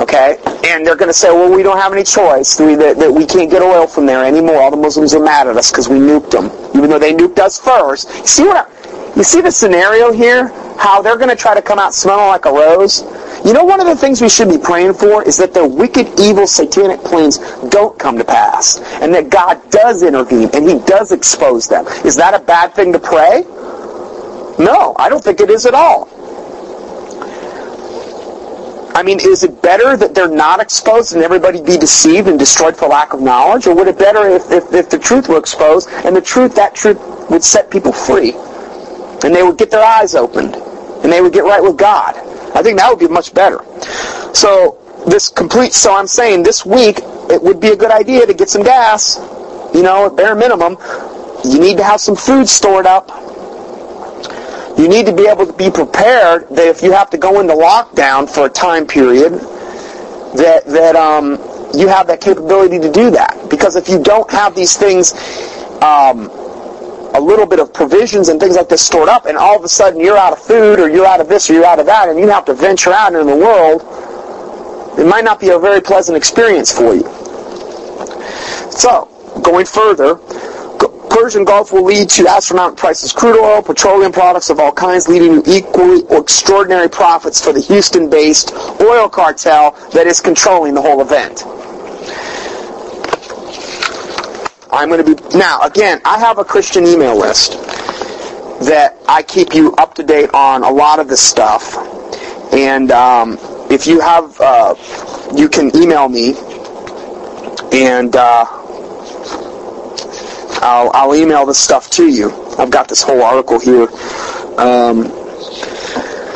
Okay? 0.00 0.38
And 0.64 0.86
they're 0.86 0.96
going 0.96 1.10
to 1.10 1.14
say, 1.14 1.30
well, 1.30 1.54
we 1.54 1.62
don't 1.62 1.78
have 1.78 1.92
any 1.92 2.04
choice. 2.04 2.60
We, 2.60 2.76
that, 2.76 2.98
that 2.98 3.12
we 3.12 3.26
can't 3.26 3.50
get 3.50 3.62
oil 3.62 3.86
from 3.86 4.06
there 4.06 4.24
anymore. 4.24 4.62
All 4.62 4.70
the 4.70 4.76
Muslims 4.76 5.14
are 5.14 5.22
mad 5.22 5.48
at 5.48 5.56
us 5.56 5.70
because 5.70 5.88
we 5.88 5.98
nuked 5.98 6.30
them, 6.30 6.46
even 6.76 6.88
though 6.88 6.98
they 6.98 7.12
nuked 7.12 7.38
us 7.38 7.58
first. 7.58 8.08
See 8.26 8.44
what 8.44 8.56
I, 8.56 8.77
you 9.18 9.24
see 9.24 9.40
the 9.40 9.50
scenario 9.50 10.12
here? 10.12 10.46
How 10.78 11.02
they're 11.02 11.16
going 11.16 11.28
to 11.28 11.34
try 11.34 11.52
to 11.52 11.60
come 11.60 11.80
out 11.80 11.92
smelling 11.92 12.28
like 12.28 12.44
a 12.44 12.52
rose? 12.52 13.02
You 13.44 13.52
know, 13.52 13.64
one 13.64 13.80
of 13.80 13.86
the 13.86 13.96
things 13.96 14.22
we 14.22 14.28
should 14.28 14.48
be 14.48 14.58
praying 14.58 14.94
for 14.94 15.24
is 15.24 15.36
that 15.38 15.52
their 15.52 15.66
wicked, 15.66 16.20
evil, 16.20 16.46
satanic 16.46 17.00
plans 17.00 17.38
don't 17.68 17.98
come 17.98 18.16
to 18.18 18.24
pass, 18.24 18.78
and 19.02 19.12
that 19.14 19.28
God 19.28 19.60
does 19.70 20.04
intervene 20.04 20.50
and 20.54 20.68
He 20.68 20.78
does 20.86 21.10
expose 21.10 21.66
them. 21.66 21.84
Is 22.04 22.14
that 22.14 22.32
a 22.32 22.38
bad 22.38 22.74
thing 22.74 22.92
to 22.92 23.00
pray? 23.00 23.42
No, 24.64 24.94
I 24.96 25.08
don't 25.08 25.22
think 25.22 25.40
it 25.40 25.50
is 25.50 25.66
at 25.66 25.74
all. 25.74 26.08
I 28.94 29.02
mean, 29.02 29.18
is 29.20 29.42
it 29.42 29.60
better 29.62 29.96
that 29.96 30.14
they're 30.14 30.28
not 30.28 30.60
exposed 30.60 31.14
and 31.14 31.24
everybody 31.24 31.60
be 31.60 31.76
deceived 31.76 32.28
and 32.28 32.38
destroyed 32.38 32.76
for 32.76 32.86
lack 32.86 33.12
of 33.14 33.20
knowledge? 33.20 33.66
Or 33.66 33.74
would 33.74 33.88
it 33.88 33.98
better 33.98 34.28
if, 34.28 34.50
if, 34.52 34.72
if 34.72 34.90
the 34.90 34.98
truth 34.98 35.28
were 35.28 35.38
exposed 35.38 35.88
and 36.04 36.14
the 36.14 36.20
truth, 36.20 36.54
that 36.54 36.76
truth 36.76 36.98
would 37.30 37.42
set 37.42 37.68
people 37.68 37.92
free? 37.92 38.34
And 39.24 39.34
they 39.34 39.42
would 39.42 39.58
get 39.58 39.70
their 39.70 39.84
eyes 39.84 40.14
opened 40.14 40.54
and 40.54 41.12
they 41.12 41.20
would 41.20 41.32
get 41.32 41.44
right 41.44 41.62
with 41.62 41.76
God. 41.76 42.16
I 42.54 42.62
think 42.62 42.78
that 42.78 42.90
would 42.90 42.98
be 42.98 43.08
much 43.08 43.34
better. 43.34 43.64
So 44.34 44.78
this 45.06 45.28
complete, 45.28 45.72
so 45.72 45.94
I'm 45.94 46.06
saying 46.06 46.42
this 46.42 46.64
week 46.64 46.98
it 47.30 47.42
would 47.42 47.60
be 47.60 47.68
a 47.68 47.76
good 47.76 47.90
idea 47.90 48.26
to 48.26 48.34
get 48.34 48.48
some 48.48 48.62
gas. 48.62 49.16
You 49.74 49.82
know, 49.82 50.06
at 50.06 50.16
bare 50.16 50.34
minimum, 50.34 50.76
you 51.44 51.60
need 51.60 51.76
to 51.76 51.84
have 51.84 52.00
some 52.00 52.16
food 52.16 52.48
stored 52.48 52.86
up. 52.86 53.08
You 54.78 54.88
need 54.88 55.06
to 55.06 55.12
be 55.12 55.26
able 55.26 55.46
to 55.46 55.52
be 55.52 55.70
prepared 55.70 56.48
that 56.50 56.66
if 56.68 56.82
you 56.82 56.92
have 56.92 57.10
to 57.10 57.18
go 57.18 57.40
into 57.40 57.52
lockdown 57.52 58.32
for 58.32 58.46
a 58.46 58.48
time 58.48 58.86
period, 58.86 59.32
that 60.36 60.64
that 60.66 60.96
um, 60.96 61.32
you 61.74 61.88
have 61.88 62.06
that 62.06 62.20
capability 62.20 62.78
to 62.78 62.90
do 62.90 63.10
that. 63.10 63.48
Because 63.50 63.76
if 63.76 63.88
you 63.88 64.02
don't 64.02 64.30
have 64.30 64.54
these 64.54 64.76
things, 64.76 65.12
um, 65.82 66.30
a 67.14 67.20
little 67.20 67.46
bit 67.46 67.60
of 67.60 67.72
provisions 67.72 68.28
and 68.28 68.40
things 68.40 68.56
like 68.56 68.68
this 68.68 68.84
stored 68.84 69.08
up, 69.08 69.26
and 69.26 69.36
all 69.36 69.56
of 69.56 69.64
a 69.64 69.68
sudden 69.68 70.00
you're 70.00 70.16
out 70.16 70.32
of 70.32 70.38
food 70.38 70.78
or 70.78 70.88
you're 70.88 71.06
out 71.06 71.20
of 71.20 71.28
this 71.28 71.48
or 71.48 71.54
you're 71.54 71.64
out 71.64 71.78
of 71.78 71.86
that, 71.86 72.08
and 72.08 72.18
you 72.18 72.28
have 72.28 72.44
to 72.44 72.54
venture 72.54 72.92
out 72.92 73.12
into 73.12 73.24
the 73.24 73.36
world, 73.36 73.82
it 74.98 75.06
might 75.06 75.24
not 75.24 75.40
be 75.40 75.50
a 75.50 75.58
very 75.58 75.80
pleasant 75.80 76.16
experience 76.16 76.72
for 76.72 76.94
you. 76.94 77.06
So, 78.70 79.08
going 79.42 79.66
further, 79.66 80.20
Persian 81.08 81.44
Gulf 81.44 81.72
will 81.72 81.84
lead 81.84 82.08
to 82.10 82.28
astronomical 82.28 82.76
prices 82.76 83.12
crude 83.12 83.40
oil, 83.40 83.60
petroleum 83.62 84.12
products 84.12 84.50
of 84.50 84.60
all 84.60 84.70
kinds, 84.70 85.08
leading 85.08 85.42
to 85.42 85.50
equally 85.50 86.02
extraordinary 86.10 86.88
profits 86.88 87.42
for 87.42 87.52
the 87.52 87.60
Houston-based 87.60 88.52
oil 88.80 89.08
cartel 89.08 89.72
that 89.92 90.06
is 90.06 90.20
controlling 90.20 90.74
the 90.74 90.82
whole 90.82 91.00
event. 91.00 91.42
I'm 94.70 94.88
going 94.88 95.04
to 95.04 95.14
be 95.14 95.38
now 95.38 95.62
again. 95.62 96.00
I 96.04 96.18
have 96.18 96.38
a 96.38 96.44
Christian 96.44 96.86
email 96.86 97.16
list 97.18 97.52
that 98.66 98.96
I 99.08 99.22
keep 99.22 99.54
you 99.54 99.72
up 99.76 99.94
to 99.94 100.02
date 100.02 100.30
on 100.34 100.64
a 100.64 100.70
lot 100.70 100.98
of 100.98 101.08
this 101.08 101.20
stuff, 101.20 101.76
and 102.52 102.90
um, 102.90 103.38
if 103.70 103.86
you 103.86 104.00
have, 104.00 104.38
uh, 104.40 104.74
you 105.36 105.48
can 105.48 105.74
email 105.76 106.08
me, 106.08 106.34
and. 107.72 108.14
Uh, 108.16 108.44
I'll, 110.60 110.90
I'll 110.92 111.14
email 111.14 111.46
this 111.46 111.58
stuff 111.58 111.88
to 111.90 112.08
you. 112.08 112.32
I've 112.58 112.70
got 112.70 112.88
this 112.88 113.00
whole 113.00 113.22
article 113.22 113.60
here. 113.60 113.88
Um, 114.58 115.04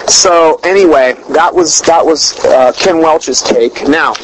so 0.08 0.60
anyway, 0.62 1.14
that 1.30 1.52
was 1.52 1.80
that 1.82 2.04
was 2.04 2.38
uh, 2.44 2.72
Ken 2.72 2.98
Welch's 2.98 3.42
take. 3.42 3.88
Now, 3.88 4.14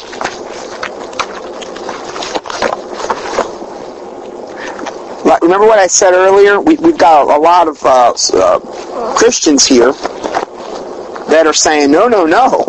remember 5.41 5.67
what 5.67 5.79
I 5.79 5.87
said 5.87 6.13
earlier? 6.13 6.59
We, 6.59 6.75
have 6.75 6.97
got 6.97 7.27
a, 7.27 7.37
a, 7.37 7.39
lot 7.39 7.67
of 7.67 7.83
uh, 7.83 8.13
uh, 8.33 9.15
Christians 9.15 9.65
here 9.65 9.91
that 11.29 11.43
are 11.45 11.53
saying, 11.53 11.91
no, 11.91 12.07
no, 12.07 12.25
no. 12.25 12.65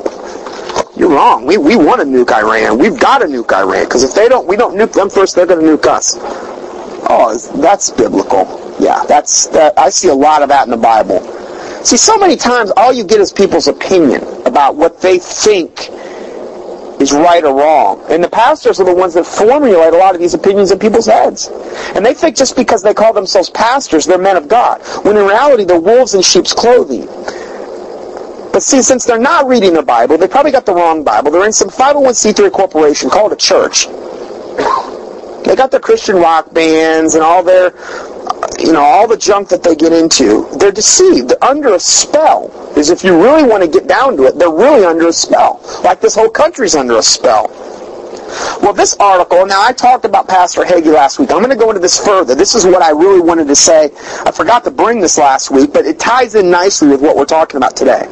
You're 0.96 1.10
wrong. 1.10 1.46
We, 1.46 1.56
we 1.56 1.76
want 1.76 2.00
to 2.00 2.06
nuke 2.06 2.30
Iran. 2.30 2.78
We've 2.78 2.98
got 2.98 3.18
to 3.18 3.26
nuke 3.26 3.52
Iran 3.52 3.84
because 3.84 4.02
if 4.02 4.14
they 4.14 4.28
don't, 4.28 4.46
we 4.46 4.56
don't 4.56 4.76
nuke 4.76 4.92
them 4.92 5.08
first. 5.08 5.34
They're 5.34 5.46
going 5.46 5.64
to 5.64 5.76
nuke 5.76 5.86
us. 5.86 6.16
Oh, 7.08 7.36
that's 7.60 7.90
biblical. 7.90 8.44
Yeah, 8.78 9.04
that's 9.06 9.46
that. 9.48 9.78
I 9.78 9.88
see 9.88 10.08
a 10.08 10.14
lot 10.14 10.42
of 10.42 10.48
that 10.50 10.64
in 10.64 10.70
the 10.70 10.76
Bible. 10.76 11.20
See, 11.84 11.96
so 11.96 12.18
many 12.18 12.36
times 12.36 12.70
all 12.76 12.92
you 12.92 13.04
get 13.04 13.20
is 13.20 13.32
people's 13.32 13.66
opinion 13.66 14.22
about 14.44 14.76
what 14.76 15.00
they 15.00 15.18
think 15.18 15.88
is 17.00 17.12
right 17.12 17.42
or 17.42 17.54
wrong. 17.54 18.04
And 18.10 18.22
the 18.22 18.28
pastors 18.28 18.78
are 18.78 18.84
the 18.84 18.94
ones 18.94 19.14
that 19.14 19.26
formulate 19.26 19.94
a 19.94 19.96
lot 19.96 20.14
of 20.14 20.20
these 20.20 20.34
opinions 20.34 20.70
in 20.70 20.78
people's 20.78 21.06
heads. 21.06 21.48
And 21.94 22.04
they 22.04 22.14
think 22.14 22.36
just 22.36 22.54
because 22.56 22.82
they 22.82 22.94
call 22.94 23.12
themselves 23.12 23.48
pastors, 23.50 24.04
they're 24.04 24.18
men 24.18 24.36
of 24.36 24.48
God. 24.48 24.82
When 25.04 25.16
in 25.16 25.24
reality, 25.26 25.64
they're 25.64 25.80
wolves 25.80 26.14
in 26.14 26.22
sheep's 26.22 26.52
clothing. 26.52 27.06
But 28.52 28.62
see, 28.62 28.82
since 28.82 29.04
they're 29.04 29.18
not 29.18 29.46
reading 29.46 29.72
the 29.72 29.82
Bible, 29.82 30.18
they 30.18 30.28
probably 30.28 30.52
got 30.52 30.66
the 30.66 30.74
wrong 30.74 31.02
Bible. 31.02 31.30
They're 31.30 31.46
in 31.46 31.52
some 31.52 31.70
501c3 31.70 32.52
corporation 32.52 33.08
called 33.08 33.32
a 33.32 33.36
church. 33.36 33.86
They 35.40 35.56
got 35.56 35.70
their 35.70 35.80
Christian 35.80 36.16
rock 36.16 36.52
bands 36.52 37.14
and 37.14 37.24
all 37.24 37.42
their, 37.42 37.70
you 38.60 38.72
know, 38.72 38.80
all 38.82 39.08
the 39.08 39.16
junk 39.16 39.48
that 39.48 39.62
they 39.62 39.74
get 39.74 39.92
into. 39.92 40.46
They're 40.58 40.72
deceived. 40.72 41.30
They're 41.30 41.44
under 41.44 41.74
a 41.74 41.80
spell. 41.80 42.48
Because 42.68 42.90
if 42.90 43.02
you 43.02 43.20
really 43.20 43.42
want 43.48 43.62
to 43.62 43.68
get 43.68 43.88
down 43.88 44.16
to 44.18 44.24
it, 44.24 44.38
they're 44.38 44.50
really 44.50 44.84
under 44.84 45.08
a 45.08 45.12
spell. 45.12 45.60
Like 45.82 46.00
this 46.00 46.14
whole 46.14 46.30
country's 46.30 46.74
under 46.74 46.96
a 46.96 47.02
spell. 47.02 47.48
Well, 48.62 48.72
this 48.72 48.96
article, 49.00 49.44
now 49.46 49.60
I 49.62 49.72
talked 49.72 50.04
about 50.04 50.28
Pastor 50.28 50.62
Hagee 50.62 50.92
last 50.92 51.18
week. 51.18 51.30
I'm 51.32 51.38
going 51.38 51.50
to 51.50 51.56
go 51.56 51.70
into 51.70 51.80
this 51.80 52.04
further. 52.04 52.34
This 52.34 52.54
is 52.54 52.64
what 52.64 52.82
I 52.82 52.90
really 52.90 53.20
wanted 53.20 53.48
to 53.48 53.56
say. 53.56 53.90
I 54.24 54.30
forgot 54.30 54.62
to 54.64 54.70
bring 54.70 55.00
this 55.00 55.18
last 55.18 55.50
week, 55.50 55.72
but 55.72 55.84
it 55.84 55.98
ties 55.98 56.34
in 56.36 56.50
nicely 56.50 56.88
with 56.88 57.00
what 57.00 57.16
we're 57.16 57.24
talking 57.24 57.56
about 57.56 57.76
today. 57.76 58.06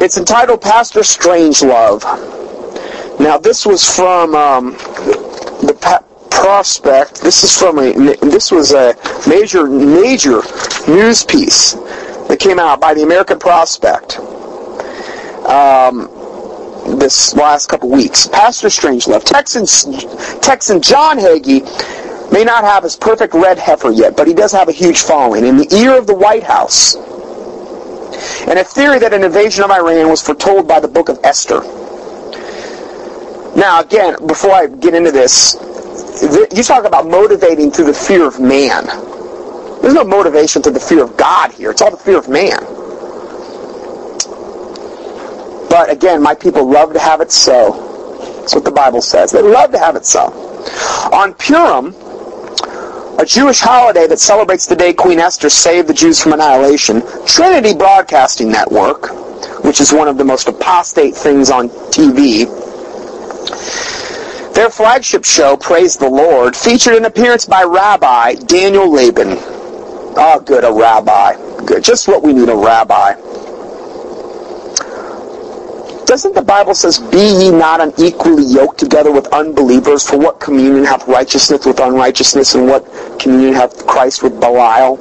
It's 0.00 0.16
entitled 0.16 0.62
Pastor 0.62 1.00
Strangelove. 1.00 2.04
Now, 3.20 3.36
this 3.36 3.66
was 3.66 3.84
from 3.84 4.34
um, 4.34 4.72
the 5.66 5.76
Prospect. 6.30 7.20
This 7.20 7.42
is 7.42 7.56
from 7.56 7.78
a. 7.78 7.92
This 7.92 8.50
was 8.50 8.72
a 8.72 8.94
major, 9.28 9.66
major 9.66 10.42
news 10.86 11.24
piece 11.24 11.72
that 12.28 12.38
came 12.40 12.58
out 12.58 12.80
by 12.80 12.94
the 12.94 13.02
American 13.02 13.38
Prospect. 13.38 14.18
Um, 15.46 16.08
this 16.98 17.34
last 17.34 17.68
couple 17.68 17.90
weeks. 17.90 18.26
Pastor 18.26 18.68
Strangelove, 18.68 19.24
Texan, 19.24 19.66
Texan 20.40 20.80
John 20.80 21.18
Hagee 21.18 21.62
may 22.32 22.44
not 22.44 22.64
have 22.64 22.82
his 22.82 22.96
perfect 22.96 23.34
red 23.34 23.58
heifer 23.58 23.90
yet, 23.90 24.16
but 24.16 24.26
he 24.26 24.34
does 24.34 24.52
have 24.52 24.68
a 24.68 24.72
huge 24.72 25.00
following 25.00 25.44
in 25.44 25.56
the 25.56 25.74
ear 25.74 25.96
of 25.98 26.06
the 26.06 26.14
White 26.14 26.42
House. 26.42 26.96
And 28.46 28.58
a 28.58 28.64
theory 28.64 28.98
that 28.98 29.12
an 29.12 29.24
invasion 29.24 29.64
of 29.64 29.70
Iran 29.70 30.08
was 30.08 30.22
foretold 30.22 30.66
by 30.66 30.80
the 30.80 30.88
book 30.88 31.08
of 31.08 31.18
Esther. 31.24 31.60
Now, 33.54 33.80
again, 33.80 34.16
before 34.26 34.52
I 34.52 34.66
get 34.66 34.94
into 34.94 35.10
this, 35.10 35.56
you 36.54 36.62
talk 36.62 36.84
about 36.84 37.06
motivating 37.06 37.70
through 37.70 37.86
the 37.86 37.94
fear 37.94 38.26
of 38.26 38.40
man. 38.40 38.86
There's 39.80 39.94
no 39.94 40.04
motivation 40.04 40.62
through 40.62 40.72
the 40.72 40.80
fear 40.80 41.02
of 41.02 41.16
God 41.16 41.52
here. 41.52 41.70
It's 41.70 41.82
all 41.82 41.90
the 41.90 41.96
fear 41.96 42.18
of 42.18 42.28
man. 42.28 42.58
But 45.70 45.90
again, 45.90 46.22
my 46.22 46.34
people 46.34 46.68
love 46.68 46.92
to 46.94 46.98
have 46.98 47.20
it 47.20 47.30
so. 47.30 47.84
That's 48.40 48.54
what 48.54 48.64
the 48.64 48.72
Bible 48.72 49.02
says. 49.02 49.30
They 49.30 49.42
love 49.42 49.70
to 49.72 49.78
have 49.78 49.96
it 49.96 50.06
so. 50.06 50.32
On 51.12 51.34
Purim, 51.34 51.94
a 53.18 53.24
Jewish 53.24 53.60
holiday 53.60 54.06
that 54.06 54.18
celebrates 54.18 54.66
the 54.66 54.76
day 54.76 54.92
Queen 54.92 55.18
Esther 55.18 55.50
saved 55.50 55.88
the 55.88 55.94
Jews 55.94 56.22
from 56.22 56.32
annihilation, 56.32 57.02
Trinity 57.26 57.74
Broadcasting 57.74 58.50
Network, 58.50 59.08
which 59.64 59.80
is 59.80 59.92
one 59.92 60.08
of 60.08 60.18
the 60.18 60.24
most 60.24 60.48
apostate 60.48 61.14
things 61.14 61.50
on 61.50 61.68
TV, 61.90 62.46
their 64.58 64.70
flagship 64.70 65.24
show, 65.24 65.56
Praise 65.56 65.96
the 65.96 66.08
Lord, 66.08 66.56
featured 66.56 66.96
an 66.96 67.04
appearance 67.04 67.46
by 67.46 67.62
Rabbi 67.62 68.34
Daniel 68.34 68.90
Lapin. 68.90 69.28
Oh, 69.28 70.14
ah, 70.16 70.38
good, 70.40 70.64
a 70.64 70.72
rabbi. 70.72 71.36
Good. 71.64 71.84
Just 71.84 72.08
what 72.08 72.24
we 72.24 72.32
need, 72.32 72.48
a 72.48 72.56
rabbi. 72.56 73.14
Doesn't 76.06 76.34
the 76.34 76.42
Bible 76.42 76.74
says, 76.74 76.98
Be 76.98 77.18
ye 77.18 77.50
not 77.52 77.80
unequally 77.80 78.42
yoked 78.46 78.80
together 78.80 79.12
with 79.12 79.28
unbelievers? 79.28 80.10
For 80.10 80.18
what 80.18 80.40
communion 80.40 80.84
hath 80.84 81.06
righteousness 81.06 81.64
with 81.64 81.78
unrighteousness, 81.78 82.56
and 82.56 82.66
what 82.66 82.84
communion 83.20 83.54
hath 83.54 83.86
Christ 83.86 84.24
with 84.24 84.40
Belial? 84.40 84.96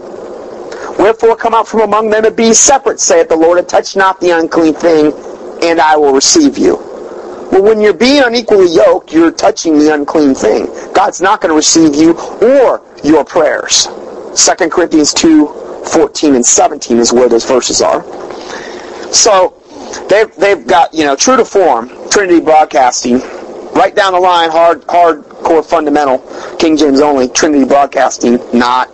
Wherefore 0.99 1.35
come 1.35 1.55
out 1.55 1.67
from 1.67 1.81
among 1.81 2.11
them 2.11 2.25
and 2.25 2.35
be 2.35 2.53
separate, 2.53 2.99
saith 2.99 3.29
the 3.29 3.35
Lord, 3.35 3.57
and 3.57 3.67
touch 3.67 3.95
not 3.95 4.21
the 4.21 4.37
unclean 4.37 4.75
thing, 4.75 5.13
and 5.63 5.81
I 5.81 5.97
will 5.97 6.13
receive 6.13 6.59
you. 6.59 6.86
Well, 7.51 7.63
when 7.63 7.79
you're 7.79 7.93
being 7.93 8.23
unequally 8.23 8.73
yoked, 8.73 9.13
you're 9.13 9.31
touching 9.31 9.79
the 9.79 9.93
unclean 9.93 10.35
thing. 10.35 10.67
God's 10.93 11.21
not 11.21 11.41
going 11.41 11.49
to 11.49 11.55
receive 11.55 11.95
you 11.95 12.13
or 12.41 12.81
your 13.03 13.23
prayers. 13.23 13.87
2 14.35 14.69
Corinthians 14.69 15.13
2, 15.13 15.83
14 15.91 16.35
and 16.35 16.45
17 16.45 16.97
is 16.97 17.13
where 17.13 17.29
those 17.29 17.45
verses 17.45 17.81
are. 17.81 18.03
So, 19.13 19.53
they've, 20.09 20.33
they've 20.35 20.67
got, 20.67 20.93
you 20.93 21.05
know, 21.05 21.15
true 21.15 21.37
to 21.37 21.45
form, 21.45 21.89
Trinity 22.09 22.41
Broadcasting, 22.41 23.19
right 23.71 23.95
down 23.95 24.13
the 24.13 24.19
line, 24.19 24.49
hard, 24.49 24.81
hardcore 24.81 25.65
fundamental, 25.65 26.19
King 26.57 26.75
James 26.77 26.99
only, 26.99 27.29
Trinity 27.29 27.65
Broadcasting, 27.65 28.39
not. 28.57 28.89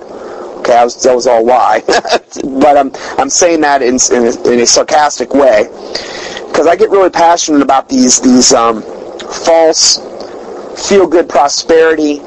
Okay, 0.63 0.81
was, 0.81 1.03
that 1.03 1.13
was 1.13 1.27
all 1.27 1.43
why. 1.43 1.81
but 1.87 2.77
I'm, 2.77 2.89
I'm 3.19 3.29
saying 3.29 3.59
that 3.61 3.81
in, 3.81 3.95
in, 4.15 4.23
a, 4.23 4.53
in 4.53 4.59
a 4.61 4.65
sarcastic 4.65 5.33
way. 5.33 5.63
Because 6.47 6.67
I 6.67 6.77
get 6.77 6.89
really 6.89 7.09
passionate 7.09 7.61
about 7.61 7.89
these, 7.89 8.21
these 8.21 8.53
um, 8.53 8.81
false, 9.19 9.97
feel-good 10.87 11.27
prosperity, 11.27 12.19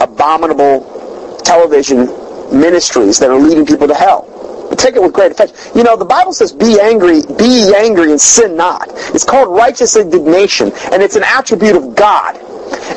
abominable 0.00 1.38
television 1.44 2.06
ministries 2.50 3.20
that 3.20 3.30
are 3.30 3.38
leading 3.38 3.64
people 3.64 3.86
to 3.86 3.94
hell 3.94 4.32
take 4.76 4.96
it 4.96 5.00
with 5.00 5.12
great 5.12 5.30
effect. 5.30 5.70
You 5.74 5.84
know, 5.84 5.96
the 5.96 6.04
Bible 6.04 6.32
says, 6.32 6.52
be 6.52 6.78
angry, 6.80 7.22
be 7.38 7.72
angry 7.74 8.10
and 8.10 8.20
sin 8.20 8.56
not. 8.56 8.88
It's 9.14 9.24
called 9.24 9.56
righteous 9.56 9.96
indignation, 9.96 10.72
and 10.92 11.02
it's 11.02 11.16
an 11.16 11.22
attribute 11.22 11.76
of 11.76 11.94
God. 11.94 12.36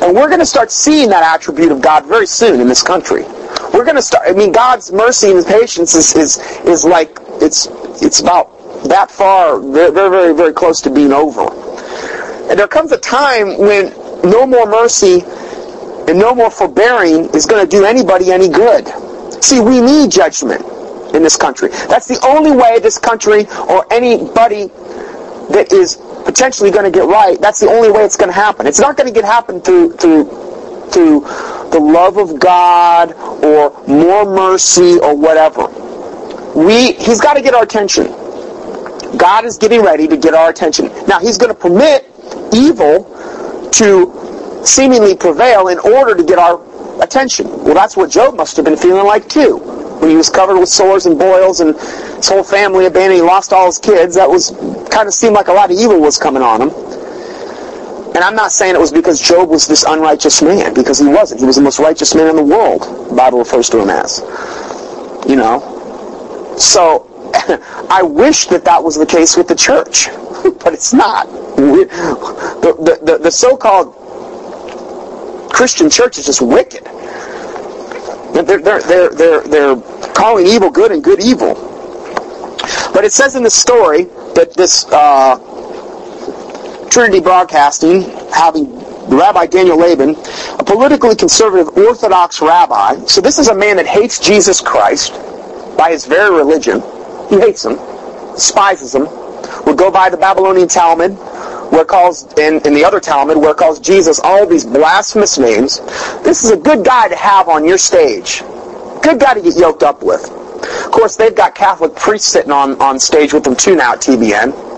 And 0.02 0.14
we're 0.14 0.26
going 0.26 0.40
to 0.40 0.46
start 0.46 0.70
seeing 0.72 1.08
that 1.10 1.22
attribute 1.22 1.72
of 1.72 1.80
God 1.80 2.04
very 2.04 2.26
soon 2.26 2.60
in 2.60 2.68
this 2.68 2.82
country. 2.82 3.24
We're 3.72 3.84
going 3.84 3.96
to 3.96 4.02
start, 4.02 4.24
I 4.28 4.32
mean, 4.32 4.52
God's 4.52 4.92
mercy 4.92 5.30
and 5.30 5.44
patience 5.44 5.94
is, 5.94 6.14
is, 6.16 6.38
is 6.66 6.84
like, 6.84 7.18
it's, 7.40 7.68
it's 8.02 8.20
about 8.20 8.84
that 8.84 9.10
far, 9.10 9.60
very, 9.60 9.92
very, 9.92 10.34
very 10.34 10.52
close 10.52 10.80
to 10.82 10.90
being 10.90 11.12
over. 11.12 11.48
And 12.50 12.58
there 12.58 12.68
comes 12.68 12.92
a 12.92 12.98
time 12.98 13.58
when 13.58 13.92
no 14.22 14.46
more 14.46 14.66
mercy 14.66 15.22
and 16.08 16.18
no 16.18 16.34
more 16.34 16.50
forbearing 16.50 17.30
is 17.34 17.46
going 17.46 17.64
to 17.64 17.70
do 17.70 17.84
anybody 17.84 18.32
any 18.32 18.48
good. 18.48 18.88
See, 19.42 19.60
we 19.60 19.80
need 19.80 20.10
judgment 20.10 20.64
in 21.14 21.22
this 21.22 21.36
country. 21.36 21.68
That's 21.68 22.06
the 22.06 22.18
only 22.26 22.52
way 22.52 22.78
this 22.80 22.98
country 22.98 23.46
or 23.68 23.86
anybody 23.92 24.66
that 25.50 25.72
is 25.72 25.96
potentially 26.24 26.70
going 26.70 26.84
to 26.84 26.90
get 26.90 27.06
right, 27.06 27.40
that's 27.40 27.60
the 27.60 27.68
only 27.68 27.90
way 27.90 28.04
it's 28.04 28.16
going 28.16 28.28
to 28.28 28.34
happen. 28.34 28.66
It's 28.66 28.80
not 28.80 28.96
going 28.96 29.06
to 29.06 29.12
get 29.12 29.24
happen 29.24 29.60
through 29.60 29.92
through 29.94 30.49
through 30.92 31.20
the 31.70 31.80
love 31.80 32.16
of 32.16 32.38
God 32.38 33.12
or 33.44 33.70
more 33.86 34.24
mercy 34.24 34.98
or 35.00 35.16
whatever. 35.16 35.68
We 36.54 36.92
he's 36.92 37.20
got 37.20 37.34
to 37.34 37.42
get 37.42 37.54
our 37.54 37.62
attention. 37.62 38.06
God 39.16 39.44
is 39.44 39.58
getting 39.58 39.82
ready 39.82 40.06
to 40.08 40.16
get 40.16 40.34
our 40.34 40.50
attention. 40.50 40.86
Now 41.06 41.18
he's 41.20 41.38
going 41.38 41.52
to 41.52 41.58
permit 41.58 42.06
evil 42.54 43.04
to 43.72 44.62
seemingly 44.64 45.16
prevail 45.16 45.68
in 45.68 45.78
order 45.78 46.14
to 46.14 46.22
get 46.22 46.38
our 46.38 46.60
attention. 47.02 47.48
Well, 47.64 47.74
that's 47.74 47.96
what 47.96 48.10
Job 48.10 48.36
must 48.36 48.56
have 48.56 48.64
been 48.64 48.76
feeling 48.76 49.06
like 49.06 49.28
too 49.28 49.80
when 50.00 50.10
he 50.10 50.16
was 50.16 50.30
covered 50.30 50.58
with 50.58 50.68
sores 50.68 51.06
and 51.06 51.18
boils 51.18 51.60
and 51.60 51.76
his 51.76 52.28
whole 52.28 52.42
family 52.42 52.86
abandoned, 52.86 53.20
he 53.20 53.22
lost 53.22 53.52
all 53.52 53.66
his 53.66 53.78
kids. 53.78 54.14
That 54.14 54.28
was 54.28 54.50
kind 54.90 55.06
of 55.06 55.14
seemed 55.14 55.34
like 55.34 55.48
a 55.48 55.52
lot 55.52 55.70
of 55.70 55.78
evil 55.78 56.00
was 56.00 56.16
coming 56.16 56.42
on 56.42 56.62
him. 56.62 56.89
And 58.14 58.18
I'm 58.18 58.34
not 58.34 58.50
saying 58.50 58.74
it 58.74 58.80
was 58.80 58.92
because 58.92 59.20
Job 59.20 59.48
was 59.48 59.68
this 59.68 59.84
unrighteous 59.84 60.42
man, 60.42 60.74
because 60.74 60.98
he 60.98 61.06
wasn't. 61.06 61.40
He 61.40 61.46
was 61.46 61.56
the 61.56 61.62
most 61.62 61.78
righteous 61.78 62.14
man 62.14 62.28
in 62.28 62.36
the 62.36 62.42
world. 62.42 62.82
The 63.10 63.14
Bible 63.14 63.38
refers 63.38 63.70
to 63.70 63.80
him 63.80 63.88
as. 63.88 64.18
You 65.28 65.36
know? 65.36 66.56
So, 66.58 67.06
I 67.88 68.02
wish 68.02 68.46
that 68.46 68.64
that 68.64 68.82
was 68.82 68.96
the 68.96 69.06
case 69.06 69.36
with 69.36 69.46
the 69.46 69.54
church, 69.54 70.08
but 70.64 70.72
it's 70.74 70.92
not. 70.92 71.26
The, 71.56 71.86
the, 72.62 72.98
the, 73.04 73.18
the 73.18 73.30
so-called 73.30 73.94
Christian 75.52 75.88
church 75.88 76.18
is 76.18 76.26
just 76.26 76.42
wicked. 76.42 76.84
They're, 78.34 78.60
they're, 78.60 78.80
they're, 78.80 79.10
they're, 79.10 79.40
they're 79.42 79.76
calling 80.14 80.46
evil 80.46 80.70
good 80.70 80.90
and 80.90 81.02
good 81.02 81.20
evil. 81.20 81.54
But 82.92 83.04
it 83.04 83.12
says 83.12 83.36
in 83.36 83.42
the 83.42 83.50
story 83.50 84.04
that 84.34 84.54
this 84.56 84.84
uh, 84.86 85.38
Trinity 86.90 87.20
Broadcasting, 87.20 88.02
having 88.32 88.66
Rabbi 89.08 89.46
Daniel 89.46 89.78
Lapin, 89.78 90.16
a 90.58 90.64
politically 90.64 91.14
conservative 91.14 91.76
Orthodox 91.76 92.42
rabbi, 92.42 92.96
so 93.06 93.20
this 93.20 93.38
is 93.38 93.48
a 93.48 93.54
man 93.54 93.76
that 93.76 93.86
hates 93.86 94.18
Jesus 94.18 94.60
Christ 94.60 95.14
by 95.76 95.90
his 95.92 96.04
very 96.04 96.36
religion. 96.36 96.82
He 97.28 97.38
hates 97.38 97.64
him, 97.64 97.76
despises 98.34 98.94
him, 98.94 99.06
would 99.66 99.78
go 99.78 99.90
by 99.90 100.10
the 100.10 100.16
Babylonian 100.16 100.66
Talmud, 100.66 101.12
where 101.70 101.84
calls 101.84 102.32
in, 102.34 102.60
in 102.66 102.74
the 102.74 102.84
other 102.84 102.98
Talmud, 102.98 103.36
where 103.36 103.54
calls 103.54 103.78
Jesus 103.78 104.18
all 104.18 104.44
these 104.44 104.64
blasphemous 104.64 105.38
names. 105.38 105.78
This 106.24 106.42
is 106.42 106.50
a 106.50 106.56
good 106.56 106.84
guy 106.84 107.08
to 107.08 107.16
have 107.16 107.48
on 107.48 107.64
your 107.64 107.78
stage. 107.78 108.42
Good 109.02 109.20
guy 109.20 109.34
to 109.34 109.40
get 109.40 109.56
yoked 109.56 109.84
up 109.84 110.02
with. 110.02 110.28
Of 110.28 110.90
course, 110.90 111.16
they've 111.16 111.34
got 111.34 111.54
Catholic 111.54 111.94
priests 111.94 112.28
sitting 112.28 112.50
on, 112.50 112.80
on 112.82 112.98
stage 112.98 113.32
with 113.32 113.44
them 113.44 113.54
too 113.54 113.76
now 113.76 113.92
at 113.92 114.00
TBN. 114.00 114.69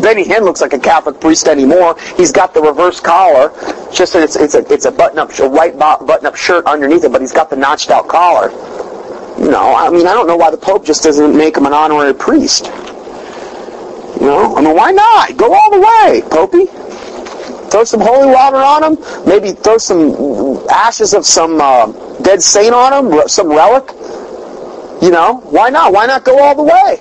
Benny 0.00 0.24
Hinn 0.24 0.42
looks 0.42 0.60
like 0.60 0.72
a 0.72 0.78
Catholic 0.78 1.20
priest 1.20 1.46
anymore. 1.46 1.96
He's 2.16 2.32
got 2.32 2.52
the 2.52 2.60
reverse 2.60 3.00
collar, 3.00 3.50
just 3.92 4.12
that 4.14 4.22
it's, 4.22 4.36
it's 4.36 4.54
a 4.54 4.72
it's 4.72 4.84
a 4.86 4.90
button 4.90 5.18
up 5.18 5.38
a 5.38 5.48
white 5.48 5.78
button 5.78 6.26
up 6.26 6.36
shirt 6.36 6.66
underneath 6.66 7.04
it, 7.04 7.12
but 7.12 7.20
he's 7.20 7.32
got 7.32 7.48
the 7.48 7.56
notched 7.56 7.90
out 7.90 8.08
collar. 8.08 8.50
You 9.38 9.50
know, 9.50 9.74
I 9.74 9.90
mean, 9.90 10.06
I 10.06 10.12
don't 10.12 10.26
know 10.26 10.36
why 10.36 10.50
the 10.50 10.56
Pope 10.56 10.84
just 10.84 11.02
doesn't 11.02 11.36
make 11.36 11.56
him 11.56 11.66
an 11.66 11.72
honorary 11.72 12.14
priest. 12.14 12.66
You 14.20 14.26
know, 14.30 14.56
I 14.56 14.60
mean, 14.60 14.76
why 14.76 14.92
not? 14.92 15.36
Go 15.36 15.52
all 15.52 15.70
the 15.70 15.80
way, 15.80 16.22
Popey. 16.22 17.70
Throw 17.70 17.84
some 17.84 18.00
holy 18.00 18.32
water 18.32 18.56
on 18.58 18.84
him, 18.84 19.26
Maybe 19.26 19.50
throw 19.50 19.78
some 19.78 20.64
ashes 20.70 21.12
of 21.14 21.26
some 21.26 21.60
uh, 21.60 21.86
dead 22.22 22.42
saint 22.42 22.72
on 22.72 23.12
him, 23.12 23.28
some 23.28 23.48
relic. 23.48 23.90
You 25.02 25.10
know, 25.10 25.42
why 25.50 25.70
not? 25.70 25.92
Why 25.92 26.06
not 26.06 26.24
go 26.24 26.38
all 26.38 26.54
the 26.54 26.62
way? 26.62 27.00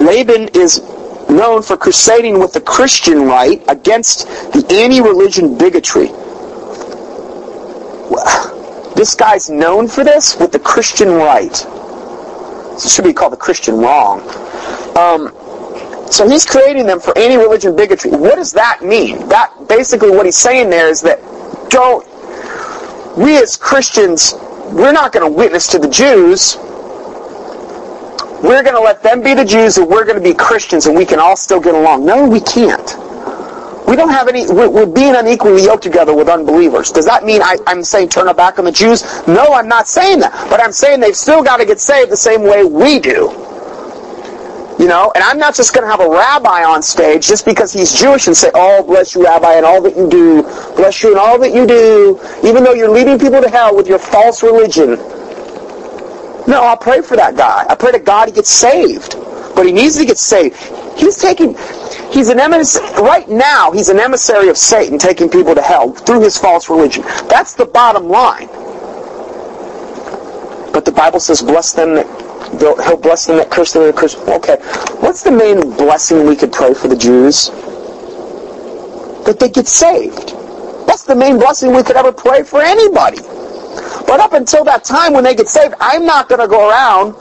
Lapin 0.00 0.48
is 0.54 0.80
known 1.28 1.62
for 1.62 1.76
crusading 1.76 2.38
with 2.38 2.52
the 2.52 2.60
Christian 2.60 3.22
right 3.22 3.62
against 3.68 4.26
the 4.52 4.64
anti-religion 4.70 5.56
bigotry. 5.56 6.08
This 8.94 9.14
guy's 9.14 9.50
known 9.50 9.88
for 9.88 10.04
this 10.04 10.36
with 10.38 10.52
the 10.52 10.58
Christian 10.58 11.08
right. 11.08 11.66
It 12.74 12.88
should 12.88 13.04
be 13.04 13.12
called 13.12 13.32
the 13.32 13.36
Christian 13.36 13.76
wrong. 13.78 14.20
Um, 14.96 15.32
so 16.10 16.28
he's 16.28 16.44
creating 16.44 16.86
them 16.86 17.00
for 17.00 17.16
anti-religion 17.18 17.74
bigotry. 17.74 18.10
What 18.10 18.36
does 18.36 18.52
that 18.52 18.82
mean? 18.82 19.28
That 19.28 19.52
basically 19.68 20.10
what 20.10 20.26
he's 20.26 20.36
saying 20.36 20.70
there 20.70 20.88
is 20.88 21.00
that 21.02 21.20
don't 21.70 22.06
we 23.16 23.36
as 23.36 23.56
Christians 23.56 24.34
we're 24.72 24.92
not 24.92 25.12
going 25.12 25.30
to 25.30 25.36
witness 25.36 25.68
to 25.68 25.78
the 25.78 25.88
Jews. 25.88 26.56
We're 28.44 28.62
going 28.62 28.74
to 28.74 28.80
let 28.82 29.02
them 29.02 29.22
be 29.22 29.32
the 29.32 29.44
Jews 29.44 29.78
and 29.78 29.88
we're 29.88 30.04
going 30.04 30.22
to 30.22 30.22
be 30.22 30.34
Christians 30.34 30.84
and 30.84 30.94
we 30.94 31.06
can 31.06 31.18
all 31.18 31.34
still 31.34 31.60
get 31.60 31.74
along. 31.74 32.04
No, 32.04 32.28
we 32.28 32.42
can't. 32.42 32.94
We 33.88 33.96
don't 33.96 34.10
have 34.10 34.28
any, 34.28 34.46
we're, 34.52 34.84
being 34.84 35.16
unequally 35.16 35.64
yoked 35.64 35.82
together 35.82 36.14
with 36.14 36.28
unbelievers. 36.28 36.92
Does 36.92 37.06
that 37.06 37.24
mean 37.24 37.40
I, 37.40 37.56
I'm 37.66 37.82
saying 37.82 38.10
turn 38.10 38.28
our 38.28 38.34
back 38.34 38.58
on 38.58 38.66
the 38.66 38.72
Jews? 38.72 39.02
No, 39.26 39.54
I'm 39.54 39.66
not 39.66 39.88
saying 39.88 40.18
that. 40.20 40.50
But 40.50 40.62
I'm 40.62 40.72
saying 40.72 41.00
they've 41.00 41.16
still 41.16 41.42
got 41.42 41.56
to 41.56 41.64
get 41.64 41.80
saved 41.80 42.12
the 42.12 42.18
same 42.18 42.42
way 42.42 42.64
we 42.64 42.98
do. 42.98 43.32
You 44.78 44.88
know, 44.88 45.10
and 45.14 45.24
I'm 45.24 45.38
not 45.38 45.54
just 45.54 45.72
going 45.72 45.86
to 45.86 45.90
have 45.90 46.00
a 46.00 46.10
rabbi 46.10 46.64
on 46.64 46.82
stage 46.82 47.26
just 47.26 47.46
because 47.46 47.72
he's 47.72 47.98
Jewish 47.98 48.26
and 48.26 48.36
say, 48.36 48.50
oh, 48.52 48.82
bless 48.82 49.14
you, 49.14 49.24
rabbi, 49.24 49.54
and 49.54 49.64
all 49.64 49.80
that 49.80 49.96
you 49.96 50.06
do. 50.06 50.42
Bless 50.76 51.02
you 51.02 51.12
and 51.12 51.18
all 51.18 51.38
that 51.38 51.54
you 51.54 51.66
do, 51.66 52.20
even 52.46 52.62
though 52.62 52.74
you're 52.74 52.90
leading 52.90 53.18
people 53.18 53.40
to 53.40 53.48
hell 53.48 53.74
with 53.74 53.86
your 53.86 53.98
false 53.98 54.42
religion. 54.42 54.98
No, 56.46 56.62
I'll 56.62 56.76
pray 56.76 57.00
for 57.00 57.16
that 57.16 57.36
guy. 57.36 57.64
I 57.68 57.74
pray 57.74 57.92
to 57.92 57.98
God 57.98 58.28
he 58.28 58.34
gets 58.34 58.50
saved. 58.50 59.16
But 59.54 59.66
he 59.66 59.72
needs 59.72 59.96
to 59.98 60.04
get 60.04 60.18
saved. 60.18 60.56
He's 60.96 61.16
taking, 61.16 61.56
He's 62.14 62.28
an 62.28 62.38
emissary, 62.38 62.86
right 63.02 63.28
now, 63.28 63.72
he's 63.72 63.88
an 63.88 63.98
emissary 63.98 64.48
of 64.48 64.56
Satan 64.56 64.98
taking 64.98 65.28
people 65.28 65.52
to 65.56 65.60
hell 65.60 65.92
through 65.92 66.20
his 66.20 66.38
false 66.38 66.70
religion. 66.70 67.02
That's 67.28 67.54
the 67.54 67.66
bottom 67.66 68.08
line. 68.08 68.46
But 70.72 70.84
the 70.84 70.92
Bible 70.92 71.18
says, 71.18 71.42
bless 71.42 71.72
them 71.72 71.94
that, 71.96 72.06
he'll 72.60 72.96
bless 72.96 73.26
them 73.26 73.38
that 73.38 73.50
curse 73.50 73.72
them 73.72 73.82
that 73.82 73.96
curse. 73.96 74.14
Okay, 74.14 74.56
what's 75.00 75.24
the 75.24 75.32
main 75.32 75.60
blessing 75.76 76.24
we 76.24 76.36
could 76.36 76.52
pray 76.52 76.72
for 76.72 76.86
the 76.86 76.96
Jews? 76.96 77.48
That 79.26 79.38
they 79.40 79.48
get 79.48 79.66
saved. 79.66 80.36
That's 80.86 81.02
the 81.02 81.16
main 81.16 81.38
blessing 81.38 81.74
we 81.74 81.82
could 81.82 81.96
ever 81.96 82.12
pray 82.12 82.44
for 82.44 82.60
anybody. 82.60 83.18
But 84.06 84.20
up 84.20 84.32
until 84.32 84.64
that 84.64 84.84
time 84.84 85.12
when 85.12 85.24
they 85.24 85.34
get 85.34 85.48
saved, 85.48 85.74
I'm 85.80 86.04
not 86.04 86.28
going 86.28 86.40
to 86.40 86.48
go 86.48 86.68
around 86.68 87.14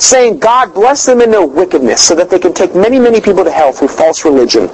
saying, 0.00 0.38
God 0.38 0.74
bless 0.74 1.06
them 1.06 1.20
in 1.20 1.30
their 1.30 1.46
wickedness 1.46 2.02
so 2.02 2.14
that 2.16 2.30
they 2.30 2.38
can 2.38 2.52
take 2.52 2.74
many, 2.74 2.98
many 2.98 3.20
people 3.20 3.44
to 3.44 3.50
hell 3.50 3.72
through 3.72 3.88
false 3.88 4.24
religion. 4.24 4.68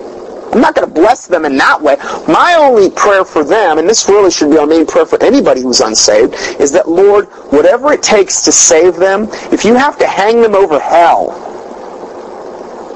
I'm 0.52 0.62
not 0.62 0.74
going 0.74 0.88
to 0.88 0.94
bless 0.94 1.26
them 1.26 1.44
in 1.44 1.59
that 1.59 1.82
way. 1.82 1.96
My 2.26 2.55
only 2.59 2.90
prayer 2.90 3.24
for 3.24 3.44
them, 3.44 3.78
and 3.78 3.86
this 3.86 4.09
really 4.09 4.30
should 4.30 4.50
be 4.50 4.56
our 4.56 4.66
main 4.66 4.86
prayer 4.86 5.05
for 5.05 5.22
anybody 5.22 5.60
who's 5.60 5.80
unsaved, 5.80 6.34
is 6.59 6.72
that, 6.72 6.88
Lord, 6.88 7.26
whatever 7.52 7.92
it 7.92 8.02
takes 8.02 8.40
to 8.42 8.52
save 8.52 8.96
them, 8.96 9.28
if 9.52 9.64
you 9.64 9.74
have 9.74 9.98
to 9.98 10.06
hang 10.06 10.40
them 10.40 10.55
over 10.55 10.80
hell 10.80 11.44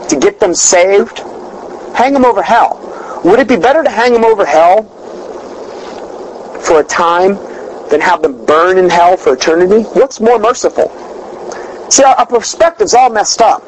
to 0.08 0.16
get 0.18 0.40
them 0.40 0.54
saved, 0.54 1.18
hang 1.94 2.14
them 2.14 2.24
over 2.24 2.42
hell. 2.42 3.20
Would 3.24 3.38
it 3.38 3.48
be 3.48 3.56
better 3.56 3.82
to 3.82 3.90
hang 3.90 4.14
them 4.14 4.24
over 4.24 4.46
hell 4.46 4.84
for 6.62 6.80
a 6.80 6.84
time 6.84 7.36
than 7.92 8.00
have 8.00 8.22
them 8.22 8.44
burn 8.46 8.78
in 8.78 8.88
hell 8.88 9.16
for 9.16 9.34
eternity? 9.34 9.82
What's 9.90 10.18
more 10.18 10.38
merciful? 10.38 10.88
See, 11.90 12.02
our, 12.02 12.16
our 12.16 12.26
perspective's 12.26 12.94
all 12.94 13.10
messed 13.10 13.42
up 13.42 13.66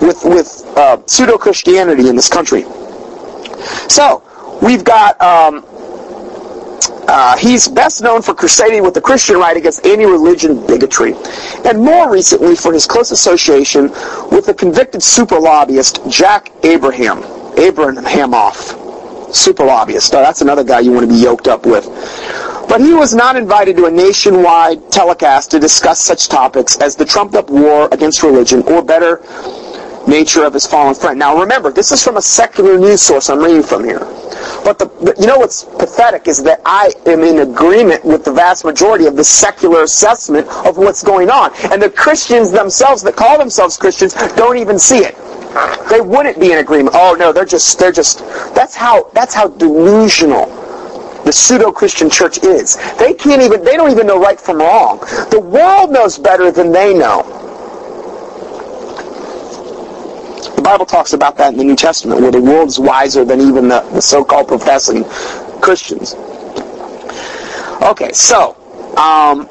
with, 0.00 0.24
with 0.24 0.64
uh, 0.76 1.04
pseudo-Christianity 1.06 2.08
in 2.08 2.16
this 2.16 2.28
country. 2.28 2.64
So, 3.88 4.22
we've 4.62 4.82
got, 4.82 5.20
um, 5.20 5.64
uh, 7.06 7.36
he's 7.36 7.68
best 7.68 8.02
known 8.02 8.22
for 8.22 8.34
crusading 8.34 8.82
with 8.82 8.94
the 8.94 9.00
Christian 9.00 9.36
right 9.36 9.56
against 9.56 9.84
anti-religion 9.84 10.66
bigotry, 10.66 11.14
and 11.66 11.78
more 11.78 12.10
recently 12.10 12.56
for 12.56 12.72
his 12.72 12.86
close 12.86 13.10
association 13.10 13.90
with 14.32 14.46
the 14.46 14.54
convicted 14.54 15.02
super 15.02 15.38
lobbyist 15.38 16.00
Jack 16.08 16.50
Abraham, 16.64 17.22
Abrahamoff, 17.56 18.83
super 19.34 19.64
lobbyist. 19.64 20.12
Now, 20.12 20.20
that's 20.20 20.40
another 20.40 20.64
guy 20.64 20.80
you 20.80 20.92
want 20.92 21.08
to 21.08 21.12
be 21.12 21.20
yoked 21.20 21.48
up 21.48 21.66
with. 21.66 21.86
But 22.68 22.80
he 22.80 22.94
was 22.94 23.14
not 23.14 23.36
invited 23.36 23.76
to 23.76 23.86
a 23.86 23.90
nationwide 23.90 24.90
telecast 24.90 25.50
to 25.50 25.60
discuss 25.60 26.00
such 26.00 26.28
topics 26.28 26.80
as 26.80 26.96
the 26.96 27.04
trumped-up 27.04 27.50
war 27.50 27.88
against 27.92 28.22
religion, 28.22 28.62
or 28.62 28.82
better, 28.82 29.22
nature 30.06 30.44
of 30.44 30.52
his 30.52 30.66
fallen 30.66 30.94
friend. 30.94 31.18
Now 31.18 31.38
remember, 31.38 31.70
this 31.70 31.92
is 31.92 32.02
from 32.02 32.16
a 32.16 32.22
secular 32.22 32.78
news 32.78 33.02
source 33.02 33.30
I'm 33.30 33.38
reading 33.38 33.62
from 33.62 33.84
here. 33.84 34.00
But, 34.64 34.78
the, 34.78 35.14
you 35.18 35.26
know 35.26 35.38
what's 35.38 35.64
pathetic 35.64 36.28
is 36.28 36.42
that 36.42 36.60
I 36.64 36.92
am 37.06 37.22
in 37.22 37.38
agreement 37.38 38.04
with 38.04 38.24
the 38.24 38.32
vast 38.32 38.64
majority 38.64 39.06
of 39.06 39.16
the 39.16 39.24
secular 39.24 39.82
assessment 39.82 40.48
of 40.48 40.76
what's 40.78 41.02
going 41.02 41.30
on. 41.30 41.52
And 41.70 41.80
the 41.80 41.90
Christians 41.90 42.50
themselves 42.50 43.02
that 43.02 43.16
call 43.16 43.38
themselves 43.38 43.76
Christians 43.76 44.14
don't 44.36 44.56
even 44.58 44.78
see 44.78 44.98
it. 44.98 45.16
They 45.88 46.00
wouldn't 46.00 46.40
be 46.40 46.52
in 46.52 46.58
agreement. 46.58 46.96
Oh 46.98 47.14
no, 47.18 47.32
they're 47.32 47.44
just 47.44 47.78
they're 47.78 47.92
just 47.92 48.18
that's 48.54 48.74
how 48.74 49.10
that's 49.14 49.34
how 49.34 49.48
delusional 49.48 50.46
the 51.24 51.32
pseudo-Christian 51.32 52.10
church 52.10 52.42
is. 52.42 52.76
They 52.98 53.14
can't 53.14 53.40
even 53.40 53.64
they 53.64 53.76
don't 53.76 53.90
even 53.90 54.06
know 54.06 54.20
right 54.20 54.40
from 54.40 54.58
wrong. 54.58 54.98
The 55.30 55.40
world 55.40 55.90
knows 55.90 56.18
better 56.18 56.50
than 56.50 56.72
they 56.72 56.92
know. 56.92 57.22
The 60.56 60.62
Bible 60.62 60.86
talks 60.86 61.12
about 61.12 61.36
that 61.36 61.52
in 61.52 61.58
the 61.58 61.64
New 61.64 61.76
Testament, 61.76 62.20
where 62.20 62.30
the 62.30 62.40
world 62.40 62.68
is 62.68 62.78
wiser 62.78 63.24
than 63.24 63.40
even 63.40 63.68
the, 63.68 63.80
the 63.92 64.00
so-called 64.00 64.48
professing 64.48 65.04
Christians. 65.60 66.14
Okay, 67.82 68.12
so 68.12 68.56
um, 68.96 69.48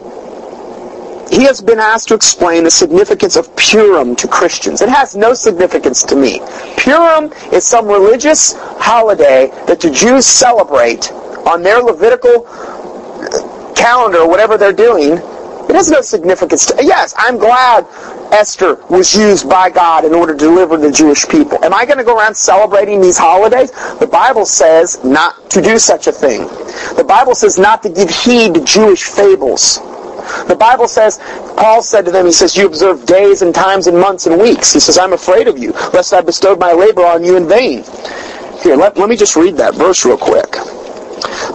he 1.34 1.44
has 1.46 1.62
been 1.62 1.80
asked 1.80 2.10
to 2.10 2.14
explain 2.14 2.64
the 2.64 2.72
significance 2.72 3.36
of 3.36 3.54
Purim 3.56 4.16
to 4.18 4.28
Christians. 4.28 4.82
It 4.82 4.90
has 4.90 5.16
no 5.16 5.34
significance 5.34 6.04
to 6.04 6.16
me. 6.16 6.40
Purim 6.78 7.34
is 7.52 7.66
some 7.66 7.88
religious 7.88 8.54
holiday 8.78 9.48
that 9.66 9.80
the 9.80 9.90
Jews 9.90 10.28
celebrate 10.28 11.12
on 11.48 11.64
their 11.64 11.82
Levitical 11.82 12.44
calendar, 13.76 14.28
whatever 14.28 14.58
they're 14.58 14.72
doing. 14.74 15.14
It 15.14 15.76
has 15.76 15.90
no 15.90 16.02
significance. 16.02 16.68
To, 16.68 16.76
yes, 16.84 17.16
I'm 17.18 17.40
glad 17.40 17.88
Esther 18.32 18.76
was 18.90 19.16
used 19.16 19.50
by 19.50 19.72
God 19.72 20.06
in 20.06 20.14
order 20.14 20.34
to 20.34 20.40
deliver 20.40 20.78
the 20.78 20.92
Jewish 20.92 21.28
people. 21.28 21.64
Am 21.66 21.74
I 21.74 21.86
going 21.86 21.98
to 21.98 22.04
go 22.04 22.16
around 22.16 22.36
celebrating 22.36 23.02
these 23.02 23.18
holidays? 23.18 23.72
The 23.98 24.08
Bible 24.08 24.46
says 24.46 25.04
not 25.04 25.50
to 25.50 25.62
do 25.64 25.80
such 25.80 26.06
a 26.06 26.12
thing. 26.12 26.42
The 26.96 27.06
Bible 27.08 27.34
says 27.34 27.58
not 27.58 27.82
to 27.84 27.90
give 27.90 28.12
heed 28.12 28.54
to 28.54 28.64
Jewish 28.64 29.04
fables. 29.04 29.80
The 30.48 30.56
Bible 30.56 30.88
says, 30.88 31.20
Paul 31.58 31.82
said 31.82 32.06
to 32.06 32.12
them, 32.12 32.26
he 32.26 32.32
says, 32.32 32.56
you 32.56 32.66
observe 32.66 33.06
days 33.06 33.42
and 33.42 33.54
times 33.54 33.88
and 33.88 34.00
months 34.00 34.26
and 34.26 34.40
weeks. 34.40 34.74
He 34.74 34.80
says, 34.80 34.98
I'm 34.98 35.14
afraid 35.14 35.48
of 35.48 35.58
you, 35.58 35.72
lest 35.94 36.14
I 36.14 36.22
bestowed 36.22 36.60
my 36.60 36.72
labor 36.72 37.06
on 37.06 37.24
you 37.24 37.38
in 37.38 37.48
vain. 37.48 37.84
Here, 38.62 38.76
let, 38.76 38.98
let 38.98 39.10
me 39.10 39.16
just 39.16 39.36
read 39.36 39.58
that 39.58 39.76
verse 39.76 40.06
real 40.06 40.18
quick. 40.18 40.52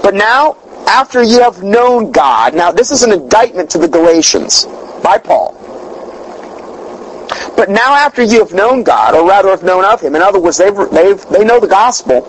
But 0.02 0.14
now, 0.14 0.56
after 0.86 1.22
you 1.22 1.40
have 1.42 1.62
known 1.62 2.12
God, 2.12 2.54
now 2.54 2.72
this 2.72 2.90
is 2.90 3.02
an 3.02 3.12
indictment 3.12 3.70
to 3.70 3.78
the 3.78 3.88
Galatians 3.88 4.64
by 5.02 5.18
Paul. 5.18 5.54
But 7.56 7.70
now 7.70 7.94
after 7.94 8.22
you 8.22 8.38
have 8.38 8.52
known 8.52 8.82
God, 8.84 9.14
or 9.14 9.26
rather 9.26 9.48
have 9.50 9.62
known 9.62 9.84
of 9.84 10.00
Him, 10.00 10.14
in 10.14 10.22
other 10.22 10.40
words, 10.40 10.58
they've, 10.58 10.74
they've, 10.92 11.20
they 11.28 11.44
know 11.44 11.60
the 11.60 11.66
gospel, 11.66 12.22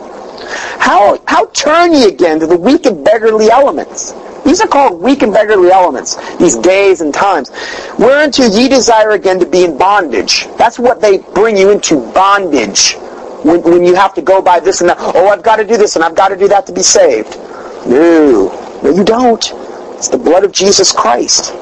how, 0.79 1.21
how 1.27 1.45
turn 1.47 1.93
ye 1.93 2.07
again 2.07 2.39
to 2.39 2.47
the 2.47 2.57
weak 2.57 2.85
and 2.85 3.03
beggarly 3.05 3.51
elements? 3.51 4.13
These 4.49 4.61
are 4.61 4.67
called 4.67 4.99
weak 4.99 5.21
and 5.21 5.31
beggarly 5.31 5.69
elements, 5.69 6.15
these 6.37 6.57
days 6.57 7.01
and 7.01 7.13
times. 7.13 7.51
Whereunto 7.99 8.45
ye 8.47 8.67
desire 8.67 9.11
again 9.11 9.39
to 9.39 9.45
be 9.45 9.63
in 9.63 9.77
bondage. 9.77 10.47
That's 10.57 10.79
what 10.79 11.01
they 11.01 11.19
bring 11.19 11.55
you 11.55 11.69
into, 11.69 11.97
bondage. 12.13 12.95
When, 13.43 13.61
when 13.61 13.83
you 13.83 13.93
have 13.93 14.15
to 14.15 14.23
go 14.23 14.41
by 14.41 14.59
this 14.59 14.81
and 14.81 14.89
that. 14.89 14.97
Oh, 14.99 15.27
I've 15.27 15.43
got 15.43 15.57
to 15.57 15.63
do 15.63 15.77
this 15.77 15.95
and 15.97 16.03
I've 16.03 16.15
got 16.15 16.29
to 16.29 16.35
do 16.35 16.47
that 16.47 16.65
to 16.65 16.73
be 16.73 16.81
saved. 16.81 17.37
No. 17.85 18.79
No, 18.81 18.89
you 18.89 19.03
don't. 19.03 19.53
It's 19.97 20.09
the 20.09 20.17
blood 20.17 20.43
of 20.43 20.51
Jesus 20.51 20.91
Christ. 20.91 21.53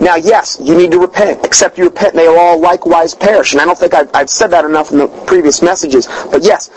Now, 0.00 0.14
yes, 0.14 0.58
you 0.62 0.76
need 0.76 0.92
to 0.92 0.98
repent. 1.00 1.44
Except 1.44 1.76
you 1.76 1.86
repent, 1.86 2.14
they 2.14 2.28
will 2.28 2.38
all 2.38 2.60
likewise 2.60 3.16
perish. 3.16 3.50
And 3.50 3.60
I 3.60 3.64
don't 3.64 3.76
think 3.76 3.94
I've, 3.94 4.10
I've 4.14 4.30
said 4.30 4.52
that 4.52 4.64
enough 4.64 4.92
in 4.92 4.98
the 4.98 5.08
previous 5.26 5.60
messages. 5.60 6.06
But 6.30 6.44
yes, 6.44 6.70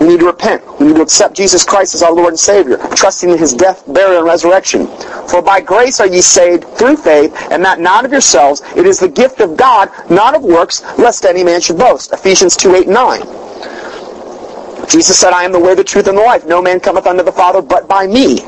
we 0.00 0.06
need 0.06 0.20
to 0.20 0.26
repent. 0.26 0.64
We 0.80 0.86
need 0.86 0.96
to 0.96 1.02
accept 1.02 1.34
Jesus 1.34 1.62
Christ 1.62 1.94
as 1.94 2.02
our 2.02 2.12
Lord 2.12 2.30
and 2.30 2.40
Savior, 2.40 2.78
trusting 2.96 3.28
in 3.28 3.36
His 3.36 3.52
death, 3.52 3.84
burial, 3.86 4.20
and 4.20 4.26
resurrection. 4.26 4.86
For 5.28 5.42
by 5.42 5.60
grace 5.60 6.00
are 6.00 6.06
ye 6.06 6.22
saved 6.22 6.64
through 6.78 6.96
faith, 6.96 7.36
and 7.50 7.62
that 7.64 7.80
not 7.80 8.06
of 8.06 8.12
yourselves. 8.12 8.62
It 8.74 8.86
is 8.86 8.98
the 8.98 9.08
gift 9.08 9.40
of 9.40 9.58
God, 9.58 9.90
not 10.10 10.34
of 10.34 10.42
works, 10.42 10.82
lest 10.98 11.26
any 11.26 11.44
man 11.44 11.60
should 11.60 11.76
boast. 11.76 12.12
Ephesians 12.12 12.56
2, 12.56 12.76
8, 12.76 12.88
9. 12.88 13.20
Jesus 14.88 15.18
said, 15.18 15.34
I 15.34 15.44
am 15.44 15.52
the 15.52 15.60
way, 15.60 15.74
the 15.74 15.84
truth, 15.84 16.08
and 16.08 16.16
the 16.16 16.22
life. 16.22 16.46
No 16.46 16.62
man 16.62 16.80
cometh 16.80 17.06
unto 17.06 17.22
the 17.22 17.30
Father 17.30 17.60
but 17.60 17.86
by 17.86 18.06
me. 18.06 18.38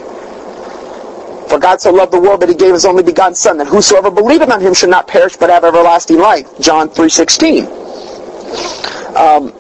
For 1.51 1.59
God 1.59 1.83
so 1.83 1.93
loved 1.93 2.15
the 2.15 2.21
world 2.21 2.41
that 2.41 2.49
he 2.49 2.55
gave 2.55 2.73
his 2.73 2.87
only 2.87 3.03
begotten 3.03 3.35
Son, 3.35 3.59
that 3.59 3.67
whosoever 3.67 4.11
believeth 4.11 4.51
on 4.51 4.63
him 4.63 4.73
should 4.73 4.89
not 4.89 5.07
perish 5.07 5.37
but 5.37 5.51
have 5.51 5.65
everlasting 5.65 6.19
life. 6.19 6.49
John 6.61 6.89
3.16. 6.89 7.83
Um, 9.15 9.53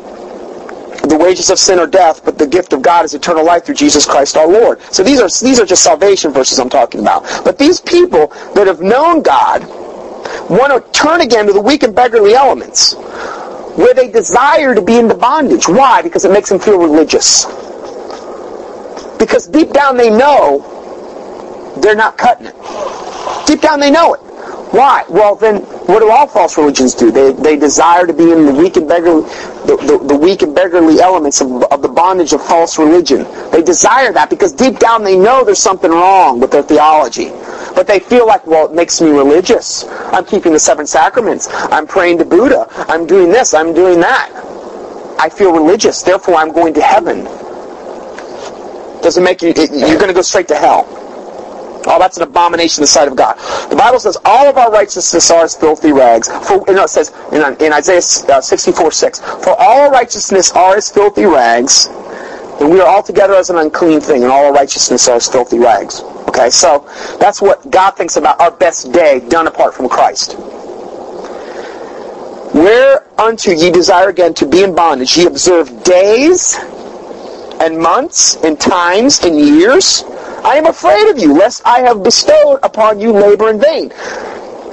the 1.08 1.16
wages 1.18 1.50
of 1.50 1.58
sin 1.58 1.78
are 1.78 1.86
death, 1.86 2.24
but 2.24 2.38
the 2.38 2.46
gift 2.46 2.72
of 2.72 2.82
God 2.82 3.04
is 3.04 3.14
eternal 3.14 3.44
life 3.44 3.64
through 3.64 3.74
Jesus 3.74 4.06
Christ 4.06 4.36
our 4.36 4.46
Lord. 4.46 4.80
So 4.82 5.02
these 5.02 5.20
are 5.20 5.28
these 5.44 5.60
are 5.60 5.66
just 5.66 5.82
salvation 5.82 6.32
verses 6.32 6.58
I'm 6.58 6.70
talking 6.70 7.00
about. 7.00 7.22
But 7.44 7.58
these 7.58 7.80
people 7.80 8.28
that 8.54 8.66
have 8.66 8.80
known 8.80 9.22
God 9.22 9.62
want 10.48 10.72
to 10.72 10.92
turn 10.92 11.20
again 11.20 11.46
to 11.46 11.52
the 11.52 11.60
weak 11.60 11.82
and 11.82 11.94
beggarly 11.94 12.34
elements, 12.34 12.94
where 13.76 13.94
they 13.94 14.10
desire 14.10 14.74
to 14.74 14.82
be 14.82 14.96
into 14.96 15.14
bondage. 15.14 15.68
Why? 15.68 16.02
Because 16.02 16.24
it 16.24 16.30
makes 16.30 16.48
them 16.48 16.58
feel 16.58 16.78
religious. 16.78 17.46
Because 19.18 19.46
deep 19.46 19.72
down 19.72 19.96
they 19.96 20.10
know 20.10 21.78
they're 21.80 21.96
not 21.96 22.18
cutting 22.18 22.46
it. 22.46 23.46
Deep 23.46 23.60
down 23.60 23.80
they 23.80 23.90
know 23.90 24.14
it. 24.14 24.20
Why? 24.72 25.04
Well, 25.08 25.34
then, 25.36 25.56
what 25.86 26.00
do 26.00 26.10
all 26.10 26.26
false 26.26 26.56
religions 26.56 26.94
do? 26.94 27.10
They, 27.10 27.32
they 27.32 27.56
desire 27.56 28.06
to 28.06 28.12
be 28.12 28.32
in 28.32 28.46
the 28.46 28.52
weak 28.52 28.76
and 28.76 28.88
beggarly, 28.88 29.22
the, 29.66 29.76
the, 29.76 30.06
the 30.06 30.16
weak 30.16 30.42
and 30.42 30.54
beggarly 30.54 31.00
elements 31.00 31.40
of, 31.42 31.62
of 31.64 31.82
the 31.82 31.88
bondage 31.88 32.32
of 32.32 32.42
false 32.42 32.78
religion. 32.78 33.24
They 33.50 33.62
desire 33.62 34.12
that 34.12 34.30
because 34.30 34.52
deep 34.52 34.78
down 34.78 35.04
they 35.04 35.18
know 35.18 35.44
there's 35.44 35.58
something 35.58 35.90
wrong 35.90 36.40
with 36.40 36.50
their 36.50 36.62
theology. 36.62 37.30
But 37.74 37.86
they 37.86 37.98
feel 37.98 38.26
like, 38.26 38.46
well, 38.46 38.66
it 38.66 38.74
makes 38.74 39.00
me 39.00 39.10
religious. 39.10 39.84
I'm 39.84 40.24
keeping 40.24 40.52
the 40.52 40.58
seven 40.58 40.86
sacraments. 40.86 41.48
I'm 41.50 41.86
praying 41.86 42.18
to 42.18 42.24
Buddha. 42.24 42.66
I'm 42.88 43.06
doing 43.06 43.30
this. 43.30 43.54
I'm 43.54 43.74
doing 43.74 44.00
that. 44.00 44.30
I 45.18 45.28
feel 45.28 45.52
religious. 45.52 46.02
Therefore, 46.02 46.36
I'm 46.36 46.52
going 46.52 46.74
to 46.74 46.82
heaven. 46.82 47.24
Doesn't 49.02 49.24
make 49.24 49.42
you, 49.42 49.48
you're 49.48 49.98
going 49.98 50.08
to 50.08 50.14
go 50.14 50.22
straight 50.22 50.48
to 50.48 50.56
hell. 50.56 51.01
Oh, 51.86 51.98
that's 51.98 52.16
an 52.16 52.22
abomination 52.22 52.80
in 52.80 52.84
the 52.84 52.88
sight 52.88 53.08
of 53.08 53.16
God. 53.16 53.36
The 53.70 53.76
Bible 53.76 53.98
says 53.98 54.16
all 54.24 54.46
of 54.46 54.56
our 54.56 54.70
righteousness 54.70 55.30
are 55.30 55.44
as 55.44 55.56
filthy 55.56 55.92
rags. 55.92 56.28
For, 56.46 56.64
you 56.68 56.74
know, 56.74 56.84
it 56.84 56.90
says 56.90 57.12
in, 57.32 57.42
in 57.64 57.72
Isaiah 57.72 58.02
uh, 58.32 58.40
64, 58.40 58.92
6, 58.92 59.20
For 59.20 59.54
all 59.58 59.90
righteousness 59.90 60.52
are 60.52 60.76
as 60.76 60.90
filthy 60.90 61.24
rags, 61.24 61.88
and 62.60 62.70
we 62.70 62.80
are 62.80 62.88
altogether 62.88 63.34
as 63.34 63.50
an 63.50 63.56
unclean 63.56 64.00
thing, 64.00 64.22
and 64.22 64.30
all 64.30 64.46
our 64.46 64.52
righteousness 64.52 65.08
are 65.08 65.16
as 65.16 65.28
filthy 65.28 65.58
rags. 65.58 66.02
Okay, 66.28 66.50
so 66.50 66.88
that's 67.18 67.42
what 67.42 67.68
God 67.70 67.92
thinks 67.92 68.16
about 68.16 68.40
our 68.40 68.50
best 68.50 68.92
day 68.92 69.20
done 69.28 69.46
apart 69.46 69.74
from 69.74 69.88
Christ. 69.88 70.36
Whereunto 72.54 73.50
ye 73.50 73.70
desire 73.70 74.10
again 74.10 74.34
to 74.34 74.46
be 74.46 74.62
in 74.62 74.74
bondage, 74.74 75.16
ye 75.16 75.26
observe 75.26 75.82
days 75.84 76.56
and 77.60 77.78
months 77.78 78.36
and 78.44 78.60
times 78.60 79.24
and 79.24 79.38
years. 79.38 80.04
I 80.44 80.56
am 80.56 80.66
afraid 80.66 81.08
of 81.08 81.18
you, 81.18 81.34
lest 81.34 81.62
I 81.64 81.80
have 81.80 82.02
bestowed 82.02 82.58
upon 82.62 82.98
you 82.98 83.12
labor 83.12 83.48
in 83.48 83.60
vain. 83.60 83.90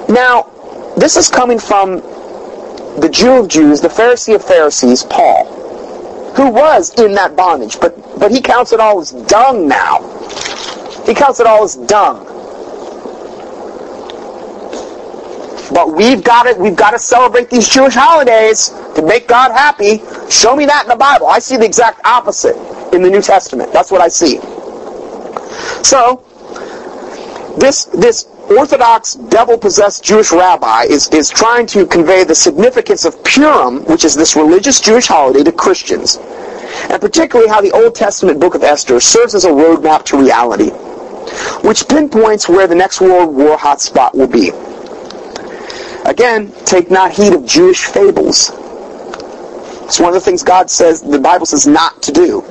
Now, 0.09 0.49
this 0.97 1.15
is 1.15 1.29
coming 1.29 1.59
from 1.59 1.97
the 2.99 3.09
Jew 3.11 3.33
of 3.33 3.47
Jews, 3.47 3.79
the 3.79 3.87
Pharisee 3.87 4.33
of 4.35 4.43
Pharisees, 4.43 5.03
Paul, 5.03 5.45
who 6.35 6.49
was 6.49 6.93
in 6.99 7.13
that 7.13 7.35
bondage, 7.35 7.79
but, 7.79 7.95
but 8.19 8.31
he 8.31 8.41
counts 8.41 8.73
it 8.73 8.79
all 8.79 8.99
as 8.99 9.11
dung 9.11 9.67
now. 9.67 9.99
He 11.05 11.13
counts 11.13 11.39
it 11.39 11.45
all 11.45 11.63
as 11.63 11.75
dung. 11.75 12.25
But 15.71 15.93
we've 15.93 16.23
got 16.23 16.47
it. 16.47 16.57
We've 16.57 16.75
got 16.75 16.91
to 16.91 16.99
celebrate 16.99 17.51
these 17.51 17.69
Jewish 17.69 17.93
holidays 17.93 18.69
to 18.95 19.03
make 19.03 19.27
God 19.27 19.51
happy. 19.51 20.01
Show 20.29 20.55
me 20.55 20.65
that 20.65 20.83
in 20.83 20.89
the 20.89 20.95
Bible. 20.95 21.27
I 21.27 21.37
see 21.39 21.57
the 21.57 21.65
exact 21.65 22.01
opposite 22.05 22.55
in 22.93 23.03
the 23.03 23.09
New 23.09 23.21
Testament. 23.21 23.71
That's 23.71 23.91
what 23.91 24.01
I 24.01 24.07
see. 24.07 24.39
So, 25.83 26.23
this 27.59 27.85
this 27.85 28.25
Orthodox 28.49 29.13
devil-possessed 29.13 30.03
Jewish 30.03 30.31
rabbi 30.31 30.85
is, 30.89 31.07
is 31.09 31.29
trying 31.29 31.67
to 31.67 31.85
convey 31.85 32.23
the 32.23 32.33
significance 32.33 33.05
of 33.05 33.23
Purim, 33.23 33.85
which 33.85 34.03
is 34.03 34.15
this 34.15 34.35
religious 34.35 34.81
Jewish 34.81 35.05
holiday, 35.05 35.43
to 35.43 35.51
Christians. 35.51 36.17
And 36.89 36.99
particularly 36.99 37.47
how 37.47 37.61
the 37.61 37.71
Old 37.71 37.93
Testament 37.93 38.39
book 38.39 38.55
of 38.55 38.63
Esther 38.63 38.99
serves 38.99 39.35
as 39.35 39.45
a 39.45 39.49
roadmap 39.49 40.03
to 40.05 40.17
reality, 40.17 40.71
which 41.67 41.87
pinpoints 41.87 42.49
where 42.49 42.65
the 42.65 42.73
next 42.73 43.01
World 43.01 43.35
War 43.35 43.55
hotspot 43.55 44.15
will 44.15 44.27
be. 44.27 44.49
Again, 46.09 46.51
take 46.65 46.89
not 46.89 47.11
heed 47.11 47.33
of 47.33 47.45
Jewish 47.45 47.85
fables. 47.85 48.51
It's 49.83 49.99
one 49.99 50.09
of 50.09 50.15
the 50.15 50.21
things 50.21 50.41
God 50.41 50.71
says, 50.71 51.03
the 51.03 51.19
Bible 51.19 51.45
says 51.45 51.67
not 51.67 52.01
to 52.03 52.11
do. 52.11 52.41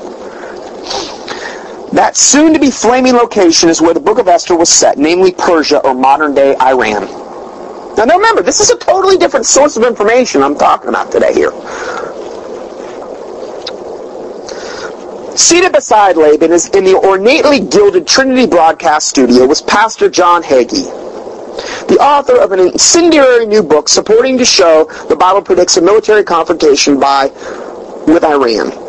That 1.92 2.16
soon-to-be 2.16 2.70
flaming 2.70 3.14
location 3.14 3.68
is 3.68 3.80
where 3.80 3.94
the 3.94 4.00
book 4.00 4.18
of 4.18 4.28
Esther 4.28 4.56
was 4.56 4.68
set, 4.68 4.98
namely 4.98 5.32
Persia 5.32 5.78
or 5.78 5.94
modern-day 5.94 6.56
Iran. 6.56 7.06
Now, 7.96 8.04
now 8.04 8.16
remember, 8.16 8.42
this 8.42 8.60
is 8.60 8.70
a 8.70 8.76
totally 8.76 9.16
different 9.16 9.46
source 9.46 9.76
of 9.76 9.84
information 9.84 10.42
I'm 10.42 10.56
talking 10.56 10.88
about 10.88 11.10
today 11.10 11.32
here. 11.32 11.50
Seated 15.36 15.72
beside 15.72 16.16
Lapin 16.16 16.52
is 16.52 16.68
in 16.70 16.84
the 16.84 16.94
ornately 16.96 17.60
gilded 17.60 18.06
Trinity 18.06 18.46
broadcast 18.46 19.08
studio 19.08 19.46
was 19.46 19.62
Pastor 19.62 20.10
John 20.10 20.42
Hagee, 20.42 20.84
the 21.88 21.98
author 22.00 22.36
of 22.38 22.52
an 22.52 22.60
incendiary 22.60 23.46
new 23.46 23.62
book 23.62 23.88
supporting 23.88 24.36
to 24.38 24.44
show 24.44 24.84
the 25.08 25.16
Bible 25.16 25.40
predicts 25.42 25.76
a 25.76 25.80
military 25.80 26.22
confrontation 26.22 27.00
by 27.00 27.28
with 28.06 28.24
Iran. 28.24 28.87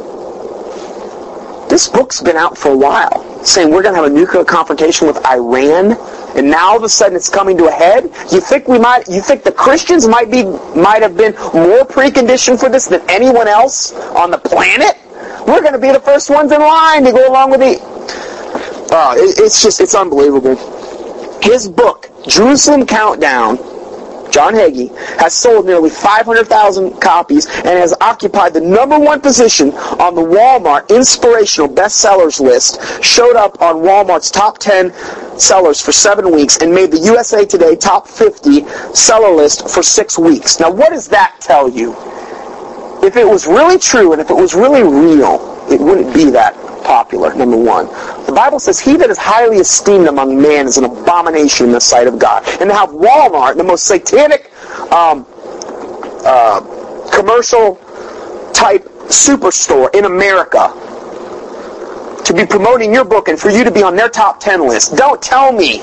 This 1.70 1.88
book's 1.88 2.20
been 2.20 2.36
out 2.36 2.58
for 2.58 2.70
a 2.70 2.78
while, 2.78 3.46
saying 3.46 3.70
we're 3.70 3.84
going 3.84 3.94
to 3.94 4.02
have 4.02 4.12
a 4.12 4.14
nuclear 4.14 4.44
confrontation 4.44 5.06
with 5.06 5.24
Iran, 5.24 5.96
and 6.36 6.50
now 6.50 6.72
all 6.72 6.78
of 6.78 6.84
a 6.84 6.90
sudden 6.90 7.16
it's 7.16 7.30
coming 7.30 7.58
to 7.60 7.68
a 7.68 7.72
head. 7.72 8.06
You 8.32 8.42
think 8.42 8.68
we 8.68 8.80
might? 8.80 9.08
You 9.08 9.22
think 9.22 9.44
the 9.44 9.52
Christians 9.52 10.08
might 10.08 10.32
be 10.32 10.44
might 10.76 11.04
have 11.04 11.16
been 11.16 11.34
more 11.54 11.86
preconditioned 11.86 12.60
for 12.60 12.70
this 12.70 12.88
than 12.88 13.08
anyone 13.08 13.48
else 13.48 13.94
on 13.94 14.32
the 14.32 14.40
planet? 14.40 14.98
We're 15.48 15.62
going 15.62 15.74
to 15.74 15.80
be 15.80 15.92
the 15.92 16.00
first 16.00 16.30
ones 16.32 16.52
in 16.52 16.60
line 16.60 17.04
to 17.04 17.12
go 17.12 17.30
along 17.30 17.52
with 17.52 17.60
the. 17.60 17.80
Uh, 18.92 19.14
it, 19.18 19.38
it's 19.38 19.62
just 19.62 19.80
it's 19.80 19.94
unbelievable. 19.94 20.56
His 21.42 21.70
book, 21.70 22.10
Jerusalem 22.28 22.88
Countdown, 22.88 23.58
John 24.32 24.54
Hagee, 24.54 24.96
has 25.20 25.34
sold 25.34 25.66
nearly 25.66 25.90
500,000 25.90 27.00
copies 27.00 27.48
and 27.48 27.68
has 27.68 27.94
occupied 28.02 28.54
the 28.54 28.62
number 28.62 28.98
one 29.00 29.22
position 29.22 29.72
on 29.72 30.16
the 30.16 30.22
Walmart 30.22 30.90
inspirational 30.90 31.70
bestsellers 31.70 32.40
list, 32.40 32.82
showed 33.04 33.36
up 33.36 33.62
on 33.62 33.78
Walmart's 33.78 34.32
top 34.32 34.58
10 34.58 34.94
sellers 35.40 35.82
for 35.82 35.92
seven 35.92 36.32
weeks, 36.32 36.58
and 36.58 36.74
made 36.74 36.92
the 36.92 37.00
USA 37.00 37.46
Today 37.46 37.76
top 37.76 38.08
50 38.08 38.66
seller 38.94 39.34
list 39.34 39.70
for 39.70 39.82
six 39.82 40.18
weeks. 40.18 40.60
Now, 40.60 40.72
what 40.72 40.90
does 40.90 41.08
that 41.10 41.38
tell 41.40 41.70
you? 41.70 41.96
If 43.02 43.16
it 43.16 43.26
was 43.26 43.48
really 43.48 43.80
true 43.80 44.12
and 44.12 44.22
if 44.22 44.30
it 44.30 44.36
was 44.36 44.54
really 44.54 44.84
real, 44.84 45.66
it 45.72 45.80
wouldn't 45.80 46.14
be 46.14 46.30
that 46.32 46.54
popular, 46.84 47.34
number 47.34 47.56
one. 47.56 47.88
The 48.30 48.36
Bible 48.36 48.60
says, 48.60 48.80
he 48.80 48.96
that 48.98 49.10
is 49.10 49.18
highly 49.18 49.58
esteemed 49.58 50.06
among 50.06 50.40
men 50.40 50.68
is 50.68 50.78
an 50.78 50.84
abomination 50.84 51.66
in 51.66 51.72
the 51.72 51.82
sight 51.82 52.06
of 52.06 52.20
God. 52.20 52.48
And 52.62 52.70
to 52.70 52.76
have 52.76 52.90
Walmart, 52.90 53.58
the 53.58 53.64
most 53.64 53.88
satanic 53.88 54.54
um, 54.94 55.26
uh, 56.24 56.62
commercial 57.12 57.78
type 58.54 58.84
superstore 59.10 59.90
in 59.96 60.06
America, 60.06 60.70
to 62.24 62.32
be 62.36 62.46
promoting 62.46 62.94
your 62.94 63.04
book 63.04 63.30
and 63.30 63.40
for 63.40 63.50
you 63.50 63.64
to 63.64 63.72
be 63.72 63.82
on 63.82 63.96
their 63.96 64.10
top 64.10 64.40
10 64.40 64.68
list, 64.68 64.96
don't 64.96 65.20
tell 65.20 65.52
me 65.52 65.80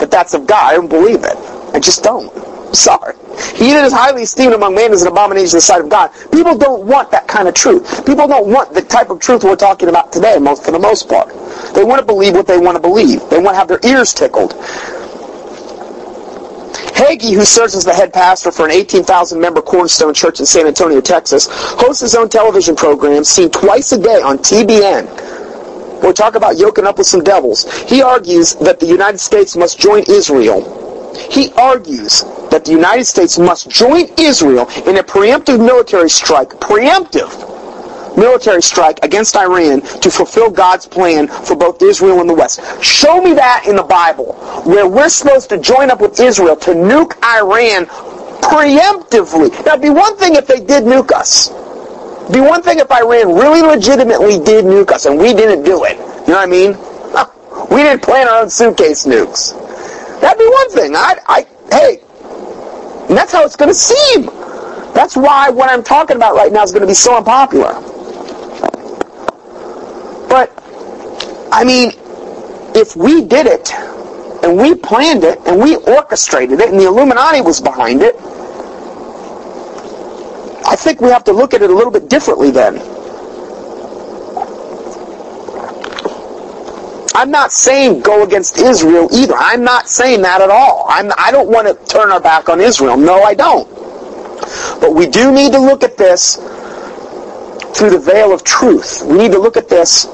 that 0.00 0.10
that's 0.10 0.34
of 0.34 0.48
God. 0.48 0.72
I 0.72 0.74
don't 0.74 0.88
believe 0.88 1.22
it. 1.22 1.36
I 1.74 1.78
just 1.78 2.02
don't. 2.02 2.34
Sorry. 2.74 3.14
He 3.56 3.70
that 3.70 3.84
is 3.84 3.92
highly 3.92 4.22
esteemed 4.22 4.54
among 4.54 4.74
men 4.74 4.92
is 4.92 5.02
an 5.02 5.08
abomination 5.08 5.56
in 5.56 5.58
the 5.58 5.60
sight 5.60 5.80
of 5.80 5.88
God. 5.88 6.10
People 6.32 6.56
don't 6.56 6.84
want 6.84 7.10
that 7.10 7.28
kind 7.28 7.48
of 7.48 7.54
truth. 7.54 8.04
People 8.04 8.26
don't 8.26 8.48
want 8.48 8.74
the 8.74 8.82
type 8.82 9.10
of 9.10 9.20
truth 9.20 9.44
we're 9.44 9.56
talking 9.56 9.88
about 9.88 10.12
today, 10.12 10.38
most 10.38 10.64
for 10.64 10.70
the 10.70 10.78
most 10.78 11.08
part. 11.08 11.28
They 11.74 11.84
want 11.84 12.00
to 12.00 12.06
believe 12.06 12.34
what 12.34 12.46
they 12.46 12.58
want 12.58 12.76
to 12.76 12.80
believe. 12.80 13.20
They 13.30 13.38
want 13.38 13.54
to 13.54 13.58
have 13.58 13.68
their 13.68 13.80
ears 13.84 14.12
tickled. 14.12 14.52
Hagee, 16.94 17.34
who 17.34 17.44
serves 17.44 17.74
as 17.74 17.84
the 17.84 17.92
head 17.92 18.12
pastor 18.12 18.52
for 18.52 18.64
an 18.64 18.70
18,000 18.70 19.40
member 19.40 19.60
Cornerstone 19.60 20.14
Church 20.14 20.40
in 20.40 20.46
San 20.46 20.66
Antonio, 20.66 21.00
Texas, 21.00 21.48
hosts 21.50 22.02
his 22.02 22.14
own 22.14 22.28
television 22.28 22.76
program 22.76 23.24
seen 23.24 23.50
twice 23.50 23.92
a 23.92 23.98
day 23.98 24.22
on 24.22 24.38
TBN. 24.38 26.02
We'll 26.02 26.12
talk 26.12 26.34
about 26.34 26.56
yoking 26.56 26.86
up 26.86 26.98
with 26.98 27.06
some 27.06 27.24
devils. 27.24 27.64
He 27.84 28.02
argues 28.02 28.54
that 28.56 28.78
the 28.78 28.86
United 28.86 29.18
States 29.18 29.56
must 29.56 29.78
join 29.80 30.04
Israel 30.08 30.83
he 31.16 31.52
argues 31.52 32.22
that 32.50 32.64
the 32.64 32.72
United 32.72 33.04
States 33.04 33.38
must 33.38 33.68
join 33.68 34.06
Israel 34.18 34.68
in 34.86 34.96
a 34.98 35.02
preemptive 35.02 35.58
military 35.58 36.10
strike, 36.10 36.50
preemptive 36.60 37.32
military 38.16 38.62
strike 38.62 38.98
against 39.04 39.36
Iran 39.36 39.80
to 39.80 40.10
fulfill 40.10 40.50
God's 40.50 40.86
plan 40.86 41.28
for 41.28 41.56
both 41.56 41.82
Israel 41.82 42.20
and 42.20 42.28
the 42.28 42.34
West. 42.34 42.60
Show 42.82 43.20
me 43.20 43.34
that 43.34 43.64
in 43.66 43.76
the 43.76 43.82
Bible, 43.82 44.34
where 44.64 44.88
we're 44.88 45.08
supposed 45.08 45.48
to 45.50 45.58
join 45.58 45.90
up 45.90 46.00
with 46.00 46.18
Israel 46.20 46.56
to 46.56 46.70
nuke 46.70 47.22
Iran 47.24 47.86
preemptively. 48.42 49.48
It'd 49.66 49.82
be 49.82 49.90
one 49.90 50.16
thing 50.16 50.36
if 50.36 50.46
they 50.46 50.60
did 50.60 50.84
nuke 50.84 51.12
us. 51.12 51.48
Be 52.32 52.40
one 52.40 52.62
thing 52.62 52.78
if 52.78 52.90
Iran 52.90 53.34
really 53.34 53.62
legitimately 53.62 54.38
did 54.40 54.64
nuke 54.64 54.92
us 54.92 55.06
and 55.06 55.18
we 55.18 55.34
didn't 55.34 55.64
do 55.64 55.84
it. 55.84 55.96
You 56.26 56.32
know 56.32 56.34
what 56.34 56.36
I 56.36 56.46
mean? 56.46 56.76
We 57.70 57.82
didn't 57.82 58.02
plan 58.02 58.28
our 58.28 58.42
own 58.42 58.50
suitcase 58.50 59.06
nukes. 59.06 59.54
That'd 60.24 60.38
be 60.38 60.46
one 60.46 60.70
thing. 60.70 60.96
I, 60.96 61.18
I, 61.26 61.46
hey, 61.70 62.00
and 63.10 63.18
that's 63.18 63.30
how 63.30 63.44
it's 63.44 63.56
going 63.56 63.68
to 63.68 63.74
seem. 63.74 64.24
That's 64.94 65.18
why 65.18 65.50
what 65.50 65.68
I'm 65.68 65.82
talking 65.82 66.16
about 66.16 66.34
right 66.34 66.50
now 66.50 66.62
is 66.62 66.72
going 66.72 66.80
to 66.80 66.86
be 66.86 66.94
so 66.94 67.14
unpopular. 67.14 67.74
But, 70.26 70.50
I 71.52 71.62
mean, 71.62 71.92
if 72.74 72.96
we 72.96 73.20
did 73.20 73.46
it, 73.46 73.74
and 74.42 74.56
we 74.56 74.74
planned 74.74 75.24
it, 75.24 75.40
and 75.44 75.60
we 75.60 75.76
orchestrated 75.76 76.58
it, 76.58 76.70
and 76.70 76.80
the 76.80 76.86
Illuminati 76.86 77.42
was 77.42 77.60
behind 77.60 78.00
it, 78.00 78.16
I 80.66 80.74
think 80.74 81.02
we 81.02 81.10
have 81.10 81.24
to 81.24 81.32
look 81.32 81.52
at 81.52 81.60
it 81.60 81.68
a 81.68 81.74
little 81.74 81.92
bit 81.92 82.08
differently 82.08 82.50
then. 82.50 82.93
I'm 87.14 87.30
not 87.30 87.52
saying 87.52 88.00
go 88.00 88.24
against 88.24 88.58
Israel 88.58 89.08
either. 89.12 89.34
I'm 89.36 89.62
not 89.62 89.88
saying 89.88 90.22
that 90.22 90.40
at 90.40 90.50
all. 90.50 90.86
I'm, 90.88 91.12
I 91.16 91.30
don't 91.30 91.48
want 91.48 91.68
to 91.68 91.86
turn 91.86 92.10
our 92.10 92.20
back 92.20 92.48
on 92.48 92.60
Israel. 92.60 92.96
No, 92.96 93.22
I 93.22 93.34
don't. 93.34 93.70
But 94.80 94.94
we 94.94 95.06
do 95.06 95.32
need 95.32 95.52
to 95.52 95.60
look 95.60 95.84
at 95.84 95.96
this 95.96 96.36
through 97.76 97.90
the 97.90 98.02
veil 98.04 98.32
of 98.32 98.42
truth. 98.42 99.02
We 99.06 99.16
need 99.16 99.30
to 99.32 99.38
look 99.38 99.56
at 99.56 99.68
this 99.68 100.06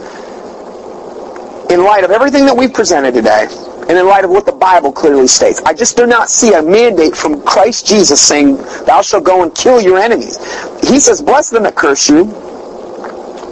in 1.70 1.82
light 1.84 2.04
of 2.04 2.10
everything 2.10 2.44
that 2.44 2.56
we've 2.56 2.72
presented 2.72 3.14
today 3.14 3.46
and 3.88 3.98
in 3.98 4.06
light 4.06 4.24
of 4.24 4.30
what 4.30 4.44
the 4.44 4.52
Bible 4.52 4.92
clearly 4.92 5.26
states. 5.26 5.62
I 5.64 5.72
just 5.72 5.96
do 5.96 6.06
not 6.06 6.28
see 6.28 6.52
a 6.52 6.62
mandate 6.62 7.16
from 7.16 7.42
Christ 7.42 7.86
Jesus 7.86 8.20
saying, 8.20 8.56
thou 8.84 9.00
shalt 9.00 9.24
go 9.24 9.42
and 9.42 9.54
kill 9.54 9.80
your 9.80 9.96
enemies. 9.98 10.36
He 10.86 11.00
says, 11.00 11.22
bless 11.22 11.48
them 11.48 11.62
that 11.62 11.76
curse 11.76 12.10
you. 12.10 12.26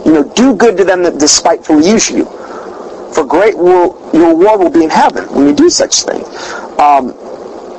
You 0.05 0.13
know, 0.13 0.31
do 0.35 0.55
good 0.55 0.77
to 0.77 0.83
them 0.83 1.01
that 1.03 1.17
despitefully 1.17 1.89
use 1.89 2.11
you 2.11 2.38
for 3.13 3.25
great 3.25 3.57
will 3.57 3.97
your 4.13 4.29
reward 4.29 4.59
will 4.59 4.69
be 4.69 4.83
in 4.83 4.89
heaven 4.89 5.25
when 5.33 5.47
you 5.47 5.55
do 5.55 5.69
such 5.69 6.03
things. 6.03 6.27
Um, 6.79 7.13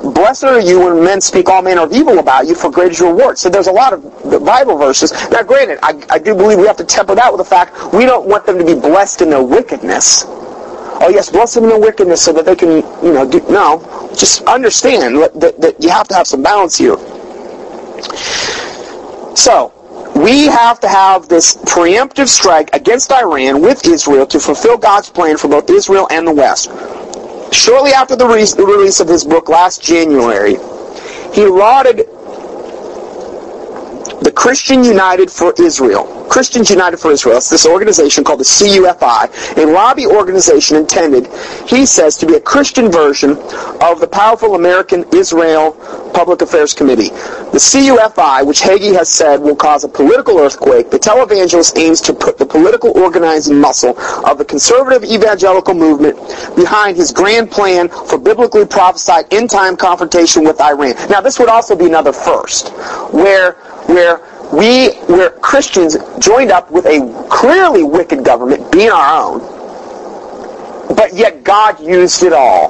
Blessed 0.01 0.44
are 0.44 0.61
you 0.61 0.81
when 0.81 1.05
men 1.05 1.20
speak 1.20 1.51
all 1.51 1.61
manner 1.61 1.82
of 1.82 1.93
evil 1.93 2.19
about 2.20 2.47
you, 2.47 2.55
for 2.55 2.70
great 2.70 2.93
is 2.93 2.98
your 2.98 3.12
reward. 3.12 3.36
So 3.39 3.51
there's 3.51 3.66
a 3.66 3.73
lot 3.73 3.93
of 3.93 4.02
Bible 4.44 4.78
verses. 4.78 5.12
Now, 5.31 5.43
granted, 5.43 5.78
I, 5.82 6.02
I 6.09 6.19
do 6.19 6.35
believe 6.35 6.59
we 6.59 6.66
have 6.66 6.78
to 6.78 6.85
temper 6.85 7.15
that 7.15 7.31
with 7.31 7.39
the 7.39 7.44
fact 7.44 7.93
we 7.93 8.07
don't 8.07 8.27
want 8.27 8.47
them 8.47 8.59
to 8.59 8.65
be 8.65 8.74
blessed 8.74 9.20
in 9.20 9.28
their 9.28 9.43
wickedness. 9.43 10.24
Oh 10.27 11.11
yes, 11.11 11.31
bless 11.31 11.55
them 11.55 11.65
in 11.65 11.70
their 11.70 11.81
wickedness 11.81 12.23
so 12.23 12.32
that 12.32 12.47
they 12.47 12.57
can, 12.57 12.77
you 13.05 13.12
know, 13.12 13.28
do, 13.28 13.40
no. 13.51 13.81
Just 14.16 14.43
understand 14.44 15.16
that, 15.16 15.61
that 15.61 15.82
you 15.82 15.90
have 15.90 16.09
to 16.09 16.15
have 16.15 16.27
some 16.27 16.43
balance 16.43 16.77
here. 16.77 16.97
So, 19.36 19.73
we 20.22 20.47
have 20.47 20.80
to 20.80 20.88
have 20.88 21.28
this 21.28 21.56
preemptive 21.56 22.28
strike 22.28 22.70
against 22.74 23.12
Iran 23.12 23.62
with 23.62 23.86
Israel 23.86 24.26
to 24.26 24.40
fulfill 24.40 24.76
God's 24.76 25.10
plan 25.10 25.36
for 25.36 25.48
both 25.48 25.70
Israel 25.70 26.09
and 26.10 26.26
the 26.26 26.32
West. 26.32 26.70
Shortly 27.55 27.92
after 27.92 28.16
the, 28.16 28.26
re- 28.26 28.44
the 28.44 28.66
release 28.66 29.01
of 29.01 29.09
his 29.09 29.24
book 29.24 29.48
last 29.48 29.82
January, 29.82 30.56
he 31.34 31.47
lauded 31.47 32.06
the 34.20 34.32
Christian 34.32 34.84
United 34.84 35.30
for 35.30 35.55
Israel. 35.59 36.20
Christians 36.30 36.70
United 36.70 36.98
for 36.98 37.10
Israel. 37.10 37.38
It's 37.38 37.51
this 37.51 37.66
organization 37.66 38.22
called 38.22 38.40
the 38.40 38.44
CUFI, 38.44 39.56
a 39.56 39.66
lobby 39.66 40.06
organization 40.06 40.76
intended, 40.76 41.26
he 41.66 41.84
says, 41.84 42.16
to 42.18 42.26
be 42.26 42.34
a 42.34 42.40
Christian 42.40 42.90
version 42.90 43.30
of 43.80 43.98
the 44.01 44.09
powerful 44.10 44.55
American 44.55 45.05
Israel 45.12 45.72
Public 46.14 46.42
Affairs 46.42 46.72
Committee. 46.72 47.09
The 47.09 47.59
CUFI, 47.59 48.47
which 48.47 48.60
Hagee 48.60 48.94
has 48.94 49.09
said 49.09 49.40
will 49.40 49.56
cause 49.56 49.82
a 49.82 49.88
political 49.88 50.38
earthquake, 50.38 50.90
the 50.90 50.98
televangelist 50.98 51.76
aims 51.78 52.01
to 52.02 52.12
put 52.12 52.38
the 52.38 52.47
political 52.47 52.97
organizing 52.97 53.59
muscle 53.59 53.98
of 54.24 54.38
the 54.38 54.44
conservative 54.44 55.02
evangelical 55.02 55.74
movement 55.74 56.16
behind 56.55 56.97
his 56.97 57.10
grand 57.10 57.51
plan 57.51 57.88
for 57.88 58.18
biblically 58.18 58.66
prophesied 58.66 59.32
end-time 59.32 59.76
confrontation 59.76 60.44
with 60.44 60.60
Iran. 60.60 60.94
Now, 61.09 61.20
this 61.20 61.38
would 61.38 61.48
also 61.48 61.74
be 61.74 61.86
another 61.86 62.12
first, 62.12 62.68
where 63.12 63.56
where 63.91 64.21
we, 64.53 64.91
where 65.12 65.31
Christians 65.31 65.97
joined 66.19 66.51
up 66.51 66.71
with 66.71 66.87
a 66.87 67.29
clearly 67.31 67.83
wicked 67.85 68.25
government, 68.25 68.71
being 68.73 68.91
our 68.91 69.23
own, 69.23 69.41
but 70.97 71.15
yet 71.15 71.45
God 71.45 71.81
used 71.81 72.23
it 72.23 72.33
all. 72.33 72.69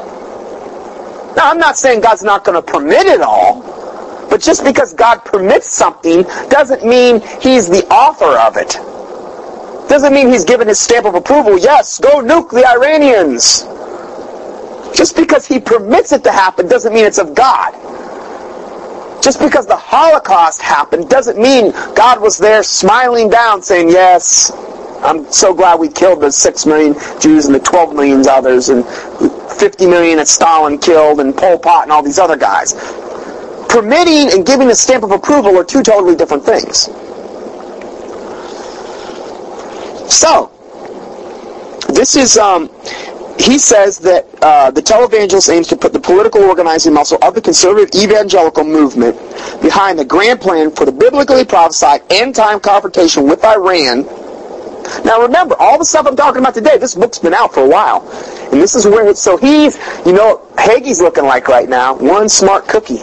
Now, 1.37 1.51
I'm 1.51 1.59
not 1.59 1.77
saying 1.77 2.01
God's 2.01 2.23
not 2.23 2.45
going 2.45 2.61
to 2.61 2.73
permit 2.73 3.07
it 3.07 3.21
all, 3.21 3.63
but 4.29 4.41
just 4.41 4.65
because 4.65 4.93
God 4.95 5.25
permits 5.25 5.73
something 5.73 6.23
doesn't 6.49 6.85
mean 6.85 7.21
He's 7.41 7.69
the 7.69 7.87
author 7.89 8.39
of 8.39 8.57
it. 8.57 8.79
Doesn't 9.89 10.13
mean 10.13 10.29
He's 10.29 10.45
given 10.45 10.69
His 10.69 10.79
stamp 10.79 11.07
of 11.07 11.15
approval. 11.15 11.59
Yes, 11.59 11.99
go 11.99 12.23
nuke 12.23 12.51
the 12.51 12.67
Iranians. 12.67 13.63
Just 14.97 15.17
because 15.17 15.47
He 15.47 15.61
permits 15.61 16.13
it 16.13 16.25
to 16.25 16.33
happen 16.33 16.69
doesn't 16.69 16.93
mean 16.93 17.05
it's 17.05 17.19
of 17.19 17.35
God. 17.35 17.75
Just 19.21 19.39
because 19.39 19.67
the 19.67 19.77
Holocaust 19.77 20.63
happened 20.63 21.09
doesn't 21.11 21.39
mean 21.39 21.73
God 21.95 22.21
was 22.21 22.39
there 22.39 22.63
smiling 22.63 23.29
down 23.29 23.63
saying, 23.63 23.91
yes, 23.91 24.51
I'm 25.03 25.31
so 25.31 25.55
glad 25.55 25.79
we 25.79 25.89
killed 25.89 26.21
the 26.21 26.31
6 26.31 26.67
million 26.67 26.95
Jews 27.21 27.47
and 27.47 27.55
the 27.55 27.61
12 27.61 27.95
million 27.95 28.27
others 28.29 28.69
and 28.71 28.85
50 29.59 29.87
million 29.87 30.19
that 30.19 30.29
Stalin 30.29 30.79
killed 30.79 31.21
and 31.21 31.37
Pol 31.37 31.59
Pot 31.59 31.85
and 31.85 31.93
all 31.93 32.03
these 32.03 32.19
other 32.19 32.37
guys. 32.37 32.75
Permitting 33.69 34.33
and 34.33 34.45
giving 34.45 34.69
a 34.71 34.75
stamp 34.75 35.05
of 35.05 35.11
approval 35.11 35.57
are 35.57 35.65
two 35.65 35.83
totally 35.83 36.17
different 36.17 36.45
things. 36.45 36.89
So, 40.13 40.51
this 41.89 42.17
is 42.17 42.37
um, 42.37 42.69
he 43.41 43.59
says 43.59 43.99
that 43.99 44.27
uh, 44.43 44.71
the 44.71 44.83
televangelist 44.83 45.53
aims 45.53 45.67
to 45.69 45.77
put 45.77 45.93
the 45.93 46.01
political 46.01 46.43
organizing 46.43 46.93
muscle 46.93 47.19
of 47.23 47.35
the 47.35 47.41
conservative 47.41 47.89
evangelical 47.95 48.65
movement 48.65 49.17
behind 49.63 49.99
the 49.99 50.05
grand 50.05 50.41
plan 50.41 50.71
for 50.71 50.85
the 50.85 50.93
biblically 50.93 51.45
prophesied 51.45 52.03
end-time 52.11 52.61
confrontation 52.61 53.27
with 53.27 53.45
Iran. 53.45 54.05
Now 55.05 55.23
remember, 55.23 55.55
all 55.59 55.79
the 55.79 55.85
stuff 55.85 56.07
I'm 56.07 56.17
talking 56.17 56.41
about 56.41 56.55
today, 56.55 56.77
this 56.77 56.95
book's 56.95 57.19
been 57.19 57.35
out 57.35 57.55
for 57.55 57.65
a 57.65 57.69
while. 57.69 58.03
And 58.53 58.61
this 58.61 58.75
is 58.75 58.85
where, 58.85 59.15
so 59.15 59.37
he's, 59.37 59.79
you 60.05 60.13
know, 60.13 60.47
Hagee's 60.57 61.01
looking 61.01 61.25
like 61.25 61.49
right 61.49 61.69
now, 61.69 61.95
one 61.95 62.29
smart 62.29 62.69
cookie. 62.69 63.01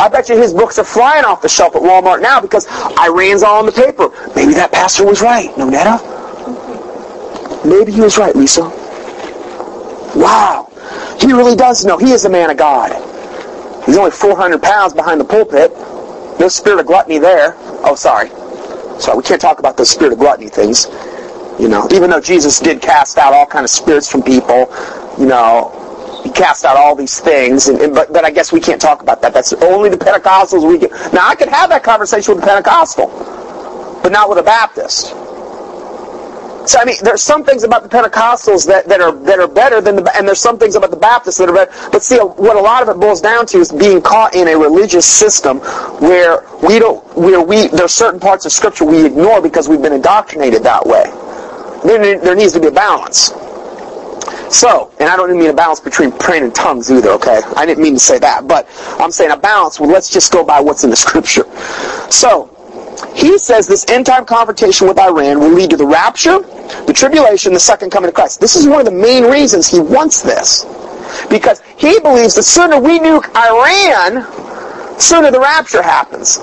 I 0.00 0.08
bet 0.08 0.28
you 0.28 0.36
his 0.36 0.54
books 0.54 0.78
are 0.78 0.84
flying 0.84 1.24
off 1.24 1.42
the 1.42 1.48
shelf 1.48 1.76
at 1.76 1.82
Walmart 1.82 2.22
now 2.22 2.40
because 2.40 2.66
Iran's 2.98 3.42
all 3.42 3.60
in 3.60 3.66
the 3.66 3.72
paper. 3.72 4.10
Maybe 4.34 4.54
that 4.54 4.72
pastor 4.72 5.04
was 5.04 5.20
right, 5.20 5.56
No 5.58 5.68
Nonetta. 5.68 6.17
Maybe 7.64 7.92
he 7.92 8.00
was 8.00 8.18
right, 8.18 8.34
Lisa. 8.34 8.62
Wow. 10.14 10.70
He 11.20 11.32
really 11.32 11.56
does 11.56 11.84
know. 11.84 11.98
He 11.98 12.12
is 12.12 12.24
a 12.24 12.30
man 12.30 12.50
of 12.50 12.56
God. 12.56 12.92
He's 13.86 13.96
only 13.96 14.10
400 14.10 14.62
pounds 14.62 14.92
behind 14.92 15.20
the 15.20 15.24
pulpit. 15.24 15.72
No 16.38 16.48
spirit 16.48 16.80
of 16.80 16.86
gluttony 16.86 17.18
there. 17.18 17.54
Oh, 17.82 17.94
sorry. 17.94 18.28
Sorry, 19.00 19.16
we 19.16 19.22
can't 19.22 19.40
talk 19.40 19.58
about 19.58 19.76
the 19.76 19.86
spirit 19.86 20.12
of 20.12 20.18
gluttony 20.18 20.48
things. 20.48 20.86
You 21.58 21.68
know, 21.68 21.88
even 21.90 22.10
though 22.10 22.20
Jesus 22.20 22.60
did 22.60 22.80
cast 22.80 23.18
out 23.18 23.32
all 23.32 23.46
kind 23.46 23.64
of 23.64 23.70
spirits 23.70 24.10
from 24.10 24.22
people, 24.22 24.72
you 25.18 25.26
know, 25.26 26.20
he 26.22 26.30
cast 26.30 26.64
out 26.64 26.76
all 26.76 26.94
these 26.94 27.18
things, 27.18 27.68
and, 27.68 27.80
and, 27.80 27.94
but, 27.94 28.12
but 28.12 28.24
I 28.24 28.30
guess 28.30 28.52
we 28.52 28.60
can't 28.60 28.80
talk 28.80 29.02
about 29.02 29.22
that. 29.22 29.34
That's 29.34 29.52
only 29.54 29.88
the 29.88 29.96
Pentecostals 29.96 30.68
we 30.68 30.78
get. 30.78 30.90
Now, 31.12 31.28
I 31.28 31.34
could 31.34 31.48
have 31.48 31.70
that 31.70 31.82
conversation 31.82 32.34
with 32.34 32.44
a 32.44 32.46
Pentecostal, 32.46 33.08
but 34.02 34.12
not 34.12 34.28
with 34.28 34.38
a 34.38 34.42
Baptist. 34.42 35.14
So 36.68 36.78
I 36.78 36.84
mean, 36.84 36.96
there's 37.02 37.22
some 37.22 37.44
things 37.44 37.64
about 37.64 37.82
the 37.82 37.88
Pentecostals 37.88 38.66
that, 38.66 38.86
that 38.88 39.00
are 39.00 39.12
that 39.24 39.38
are 39.38 39.48
better 39.48 39.80
than 39.80 39.96
the, 39.96 40.14
and 40.14 40.28
there's 40.28 40.38
some 40.38 40.58
things 40.58 40.74
about 40.74 40.90
the 40.90 40.98
Baptists 40.98 41.38
that 41.38 41.48
are 41.48 41.54
better. 41.54 41.72
But 41.90 42.02
see, 42.02 42.18
what 42.18 42.56
a 42.56 42.60
lot 42.60 42.82
of 42.82 42.90
it 42.90 43.00
boils 43.00 43.22
down 43.22 43.46
to 43.46 43.58
is 43.58 43.72
being 43.72 44.02
caught 44.02 44.34
in 44.34 44.48
a 44.48 44.54
religious 44.54 45.06
system 45.06 45.60
where 45.98 46.44
we 46.62 46.78
don't, 46.78 47.02
where 47.16 47.40
we 47.40 47.68
there's 47.68 47.94
certain 47.94 48.20
parts 48.20 48.44
of 48.44 48.52
Scripture 48.52 48.84
we 48.84 49.02
ignore 49.06 49.40
because 49.40 49.66
we've 49.66 49.80
been 49.80 49.94
indoctrinated 49.94 50.62
that 50.64 50.84
way. 50.84 51.04
There, 51.84 52.20
there 52.20 52.34
needs 52.34 52.52
to 52.52 52.60
be 52.60 52.66
a 52.66 52.70
balance. 52.70 53.32
So, 54.50 54.92
and 55.00 55.08
I 55.08 55.16
don't 55.16 55.34
mean 55.38 55.48
a 55.48 55.54
balance 55.54 55.80
between 55.80 56.12
praying 56.12 56.44
and 56.44 56.54
tongues 56.54 56.90
either, 56.90 57.10
okay? 57.12 57.40
I 57.56 57.64
didn't 57.64 57.82
mean 57.82 57.94
to 57.94 58.00
say 58.00 58.18
that, 58.18 58.46
but 58.46 58.66
I'm 59.00 59.10
saying 59.10 59.30
a 59.30 59.36
balance. 59.38 59.80
Well, 59.80 59.90
let's 59.90 60.10
just 60.10 60.32
go 60.32 60.44
by 60.44 60.60
what's 60.60 60.84
in 60.84 60.90
the 60.90 60.96
Scripture. 60.96 61.44
So, 62.10 62.54
he 63.14 63.38
says 63.38 63.66
this 63.66 63.86
end 63.88 64.06
time 64.06 64.24
confrontation 64.24 64.88
with 64.88 64.98
Iran 64.98 65.40
will 65.40 65.52
lead 65.52 65.70
to 65.70 65.76
the 65.76 65.86
rapture, 65.86 66.40
the 66.86 66.92
tribulation, 66.92 67.52
the 67.52 67.60
second 67.60 67.90
coming 67.90 68.08
of 68.08 68.14
Christ. 68.14 68.40
This 68.40 68.56
is 68.56 68.66
one 68.66 68.80
of 68.80 68.86
the 68.86 68.92
main 68.92 69.24
reasons 69.24 69.68
he 69.68 69.80
wants 69.80 70.22
this. 70.22 70.64
Because 71.30 71.60
he 71.76 71.98
believes 72.00 72.34
the 72.34 72.42
sooner 72.42 72.78
we 72.78 72.98
nuke 72.98 73.34
Iran, 73.34 75.00
sooner 75.00 75.30
the 75.30 75.40
rapture 75.40 75.82
happens. 75.82 76.38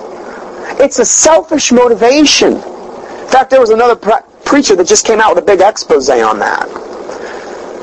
It's 0.80 1.00
a 1.00 1.06
selfish 1.06 1.72
motivation. 1.72 2.54
In 2.54 3.28
fact, 3.32 3.50
there 3.50 3.60
was 3.60 3.70
another 3.70 3.96
pre- 3.96 4.14
preacher 4.44 4.76
that 4.76 4.88
just 4.88 5.06
came 5.06 5.20
out 5.20 5.36
with 5.36 5.44
a 5.44 5.46
big 5.46 5.62
expose 5.62 6.10
on 6.10 6.40
that. 6.40 6.68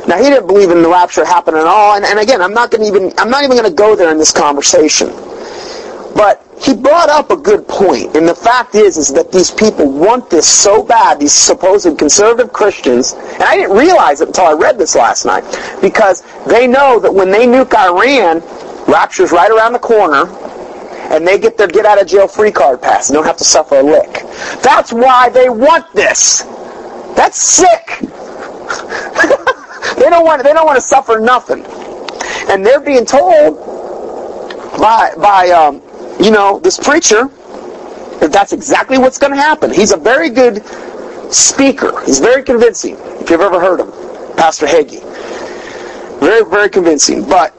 Now 0.09 0.17
he 0.19 0.25
didn't 0.25 0.47
believe 0.47 0.71
in 0.71 0.83
the 0.83 0.89
rapture 0.89 1.25
happening 1.25 1.61
at 1.61 1.67
all, 1.67 1.95
and, 1.95 2.05
and 2.05 2.19
again, 2.19 2.43
I'm 2.43 2.55
not 2.55 2.71
going 2.71 2.85
even 2.85 3.13
I'm 3.19 3.31
not 3.31 3.45
even 3.45 3.57
going 3.57 3.69
to 3.69 3.75
go 3.75 3.95
there 3.95 4.11
in 4.11 4.19
this 4.19 4.33
conversation. 4.33 5.11
But 6.15 6.45
he 6.61 6.75
brought 6.75 7.09
up 7.09 7.31
a 7.31 7.37
good 7.37 7.67
point, 7.67 8.17
and 8.17 8.29
the 8.29 8.35
fact 8.35 8.75
is, 8.75 8.97
is 8.97 9.13
that 9.15 9.33
these 9.33 9.51
people 9.51 9.91
want 9.91 10.31
this 10.31 10.47
so 10.47 10.83
bad, 10.83 11.19
these 11.19 11.33
supposed 11.33 11.99
conservative 11.99 12.53
Christians, 12.53 13.13
and 13.15 13.43
I 13.43 13.57
didn't 13.57 13.77
realize 13.77 14.21
it 14.21 14.29
until 14.29 14.47
I 14.47 14.53
read 14.53 14.79
this 14.79 14.95
last 14.95 15.25
night, 15.25 15.43
because 15.81 16.23
they 16.47 16.67
know 16.67 17.01
that 17.01 17.13
when 17.13 17.31
they 17.31 17.47
nuke 17.47 17.75
Iran, 17.75 18.43
rapture's 18.87 19.33
right 19.33 19.51
around 19.51 19.73
the 19.73 19.79
corner, 19.79 20.27
and 21.13 21.27
they 21.27 21.39
get 21.39 21.57
their 21.59 21.69
get 21.69 21.85
out 21.85 22.01
of 22.01 22.07
jail 22.07 22.29
free 22.29 22.53
card 22.53 22.81
pass 22.81 23.11
and 23.11 23.17
don't 23.17 23.27
have 23.27 23.37
to 23.37 23.45
suffer 23.45 23.81
a 23.81 23.83
lick. 23.83 24.23
That's 24.63 24.93
why 24.93 25.29
they 25.29 25.49
want 25.49 25.93
this. 25.95 26.43
That's 27.17 27.37
sick. 27.37 27.87
they 29.99 30.09
don't 30.09 30.25
want 30.25 30.43
they 30.43 30.53
don't 30.53 30.65
want 30.65 30.77
to 30.77 30.81
suffer 30.81 31.19
nothing. 31.21 31.65
And 32.49 32.65
they're 32.65 32.81
being 32.81 33.05
told 33.05 33.59
by 34.79 35.13
by 35.17 35.51
um, 35.51 35.83
you 36.23 36.31
know, 36.31 36.61
this 36.61 36.79
preacher, 36.79 37.29
that's 38.21 38.53
exactly 38.53 38.99
what's 38.99 39.19
going 39.19 39.33
to 39.33 39.39
happen. 39.39 39.73
He's 39.73 39.93
a 39.93 39.97
very 39.97 40.31
good 40.31 40.65
speaker. 41.33 42.05
He's 42.05 42.21
very 42.21 42.43
convincing, 42.43 42.97
if 43.21 43.31
you've 43.31 43.41
ever 43.41 43.61
heard 43.61 43.81
him, 43.81 43.91
Pastor 44.37 44.67
Hagee. 44.67 45.03
Very, 46.21 46.45
very 46.49 46.69
convincing. 46.69 47.29
But, 47.29 47.55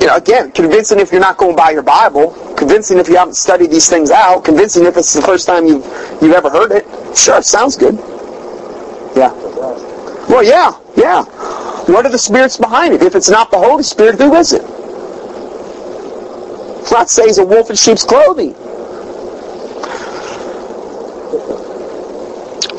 you 0.00 0.06
know, 0.06 0.16
again, 0.16 0.52
convincing 0.52 1.00
if 1.00 1.12
you're 1.12 1.20
not 1.20 1.36
going 1.36 1.56
by 1.56 1.70
your 1.70 1.82
Bible, 1.82 2.32
convincing 2.56 2.98
if 2.98 3.08
you 3.08 3.16
haven't 3.16 3.34
studied 3.34 3.70
these 3.70 3.88
things 3.88 4.10
out, 4.10 4.44
convincing 4.44 4.86
if 4.86 4.96
it's 4.96 5.12
the 5.12 5.22
first 5.22 5.46
time 5.46 5.66
you've, 5.66 5.84
you've 6.22 6.32
ever 6.32 6.48
heard 6.48 6.72
it. 6.72 6.86
Sure, 7.16 7.42
sounds 7.42 7.76
good. 7.76 7.94
Yeah. 9.14 9.32
Well, 10.28 10.42
yeah, 10.42 10.72
yeah. 10.96 11.24
What 11.86 12.04
are 12.06 12.10
the 12.10 12.18
spirits 12.18 12.56
behind 12.56 12.94
it? 12.94 13.02
If 13.02 13.14
it's 13.14 13.28
not 13.28 13.50
the 13.50 13.58
Holy 13.58 13.82
Spirit, 13.82 14.18
who 14.18 14.34
is 14.34 14.52
it? 14.52 14.55
Not 16.90 17.08
say 17.10 17.26
he's 17.26 17.38
a 17.38 17.46
wolf 17.46 17.70
in 17.70 17.76
sheep's 17.76 18.04
clothing. 18.04 18.54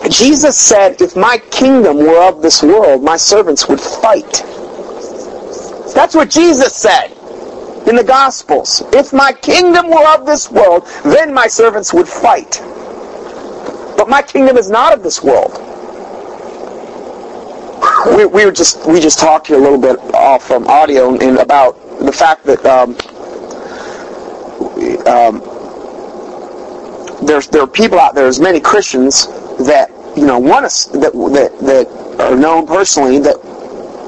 Jesus 0.10 0.58
said, 0.58 1.02
if 1.02 1.16
my 1.16 1.38
kingdom 1.52 1.98
were 1.98 2.28
of 2.28 2.42
this 2.42 2.64
world, 2.64 3.04
my 3.04 3.18
servants 3.18 3.68
would 3.68 3.82
fight. 3.82 4.44
That's 5.94 6.16
what 6.16 6.30
Jesus 6.30 6.76
said 6.76 7.12
in 7.88 7.96
the 7.96 8.04
Gospels. 8.04 8.84
If 8.94 9.14
my 9.14 9.34
kingdom 9.34 9.90
were 9.90 10.08
of 10.16 10.26
this 10.26 10.52
world, 10.52 10.88
then 11.04 11.34
my 11.34 11.48
servants 11.48 11.94
would 11.94 12.08
fight. 12.08 12.62
But 13.98 14.10
my 14.10 14.22
kingdom 14.22 14.58
is 14.58 14.70
not 14.70 14.94
of 14.94 15.04
this 15.04 15.24
world. 15.24 15.64
We, 18.16 18.26
we 18.26 18.46
were 18.46 18.52
just 18.52 18.86
we 18.86 19.00
just 19.00 19.20
talked 19.20 19.48
here 19.48 19.58
a 19.58 19.62
little 19.62 19.80
bit 19.80 19.98
off 20.14 20.48
from 20.48 20.68
audio 20.68 21.16
and 21.20 21.38
about 21.38 21.74
the 22.00 22.12
fact 22.12 22.44
that 22.46 22.64
um, 22.66 22.96
um, 25.08 25.42
there's 27.26 27.48
there 27.48 27.62
are 27.62 27.68
people 27.68 28.00
out 28.00 28.16
there, 28.16 28.28
as 28.28 28.40
many 28.40 28.60
Christians 28.60 29.28
that 29.68 29.90
you 30.16 30.26
know 30.26 30.40
want 30.40 30.66
us 30.66 30.86
that 30.86 31.14
that 31.14 31.60
that 31.60 32.20
are 32.20 32.36
known 32.36 32.66
personally 32.66 33.20
that 33.20 33.36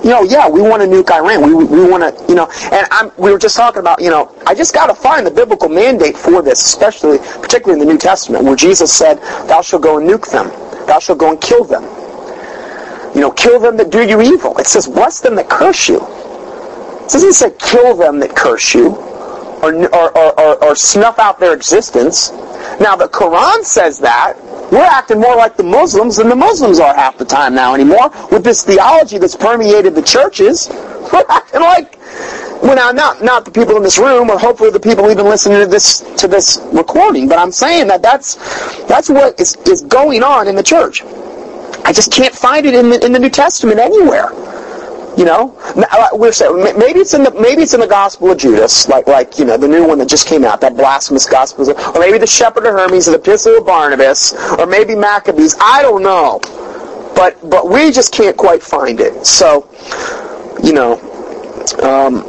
you 0.03 0.11
know, 0.11 0.23
yeah, 0.23 0.47
we 0.47 0.61
want 0.61 0.81
to 0.81 0.87
nuke 0.87 1.11
Iran. 1.11 1.41
We, 1.45 1.65
we 1.65 1.89
want 1.89 2.03
to, 2.03 2.25
you 2.29 2.35
know, 2.35 2.49
and 2.71 2.87
I'm, 2.89 3.11
we 3.17 3.31
were 3.31 3.37
just 3.37 3.57
talking 3.57 3.79
about, 3.81 4.01
you 4.01 4.09
know, 4.09 4.33
I 4.47 4.55
just 4.55 4.73
got 4.73 4.87
to 4.87 4.95
find 4.95 5.27
the 5.27 5.31
biblical 5.31 5.67
mandate 5.67 6.17
for 6.17 6.41
this, 6.41 6.63
especially, 6.63 7.17
particularly 7.17 7.81
in 7.81 7.85
the 7.85 7.93
New 7.93 7.99
Testament, 7.99 8.45
where 8.45 8.55
Jesus 8.55 8.93
said, 8.93 9.15
thou 9.49 9.61
shalt 9.61 9.83
go 9.83 9.97
and 9.99 10.09
nuke 10.09 10.31
them. 10.31 10.47
Thou 10.87 10.99
shalt 10.99 11.19
go 11.19 11.31
and 11.31 11.41
kill 11.41 11.65
them. 11.65 11.83
You 13.13 13.21
know, 13.21 13.31
kill 13.31 13.59
them 13.59 13.75
that 13.75 13.89
do 13.89 14.07
you 14.07 14.21
evil. 14.21 14.57
It 14.57 14.67
says, 14.67 14.87
bless 14.87 15.19
them 15.19 15.35
that 15.35 15.49
curse 15.49 15.89
you. 15.89 15.97
It 15.97 17.11
doesn't 17.11 17.33
say 17.33 17.51
kill 17.59 17.95
them 17.97 18.19
that 18.19 18.35
curse 18.35 18.73
you 18.73 19.08
or, 19.61 19.73
or, 19.95 20.17
or, 20.17 20.63
or, 20.63 20.75
snuff 20.75 21.19
out 21.19 21.39
their 21.39 21.53
existence. 21.53 22.31
Now, 22.79 22.95
the 22.95 23.07
Quran 23.07 23.63
says 23.63 23.99
that. 23.99 24.37
We're 24.71 24.83
acting 24.83 25.19
more 25.19 25.35
like 25.35 25.57
the 25.57 25.63
Muslims 25.63 26.17
than 26.17 26.29
the 26.29 26.35
Muslims 26.35 26.79
are 26.79 26.93
half 26.93 27.17
the 27.17 27.25
time 27.25 27.55
now 27.55 27.73
anymore 27.73 28.11
with 28.31 28.43
this 28.43 28.63
theology 28.63 29.17
that's 29.17 29.35
permeated 29.35 29.95
the 29.95 30.01
churches. 30.01 30.69
We're 31.13 31.25
acting 31.27 31.61
like, 31.61 31.97
well, 32.61 32.75
now, 32.75 32.91
not, 32.91 33.23
not 33.23 33.45
the 33.45 33.51
people 33.51 33.77
in 33.77 33.83
this 33.83 33.97
room 33.97 34.29
or 34.29 34.37
hopefully 34.37 34.69
the 34.69 34.79
people 34.79 35.09
even 35.09 35.25
listening 35.25 35.59
to 35.59 35.65
this, 35.65 36.01
to 36.17 36.27
this 36.27 36.59
recording, 36.71 37.27
but 37.27 37.39
I'm 37.39 37.51
saying 37.51 37.87
that 37.87 38.01
that's, 38.01 38.35
that's 38.85 39.09
what 39.09 39.39
is, 39.39 39.55
is 39.67 39.81
going 39.81 40.21
on 40.21 40.47
in 40.47 40.55
the 40.55 40.63
church. 40.63 41.03
I 41.83 41.91
just 41.91 42.11
can't 42.11 42.35
find 42.35 42.65
it 42.65 42.75
in 42.75 42.89
the, 42.89 43.03
in 43.03 43.11
the 43.11 43.19
New 43.19 43.29
Testament 43.29 43.79
anywhere. 43.79 44.29
You 45.19 45.25
know, 45.25 45.53
uh, 45.75 46.07
we're 46.13 46.31
saying 46.31 46.79
maybe 46.79 46.99
it's 46.99 47.13
in 47.13 47.23
the 47.25 47.31
maybe 47.31 47.63
it's 47.63 47.73
in 47.73 47.81
the 47.81 47.87
Gospel 47.87 48.31
of 48.31 48.37
Judas, 48.37 48.87
like 48.87 49.05
like 49.05 49.37
you 49.37 49.43
know 49.43 49.57
the 49.57 49.67
new 49.67 49.85
one 49.85 49.97
that 49.97 50.07
just 50.07 50.25
came 50.27 50.45
out, 50.45 50.61
that 50.61 50.77
blasphemous 50.77 51.25
Gospel, 51.25 51.69
or 51.69 51.99
maybe 51.99 52.17
the 52.17 52.25
Shepherd 52.25 52.65
of 52.65 52.73
Hermas, 52.73 53.09
or 53.09 53.11
the 53.11 53.17
Epistle 53.17 53.57
of 53.57 53.65
Barnabas, 53.65 54.33
or 54.57 54.65
maybe 54.65 54.95
Maccabees. 54.95 55.57
I 55.59 55.81
don't 55.81 56.03
know, 56.03 56.39
but 57.17 57.37
but 57.49 57.69
we 57.69 57.91
just 57.91 58.13
can't 58.13 58.37
quite 58.37 58.63
find 58.63 59.01
it. 59.01 59.25
So, 59.25 59.69
you 60.63 60.71
know, 60.71 60.93
um, 61.83 62.23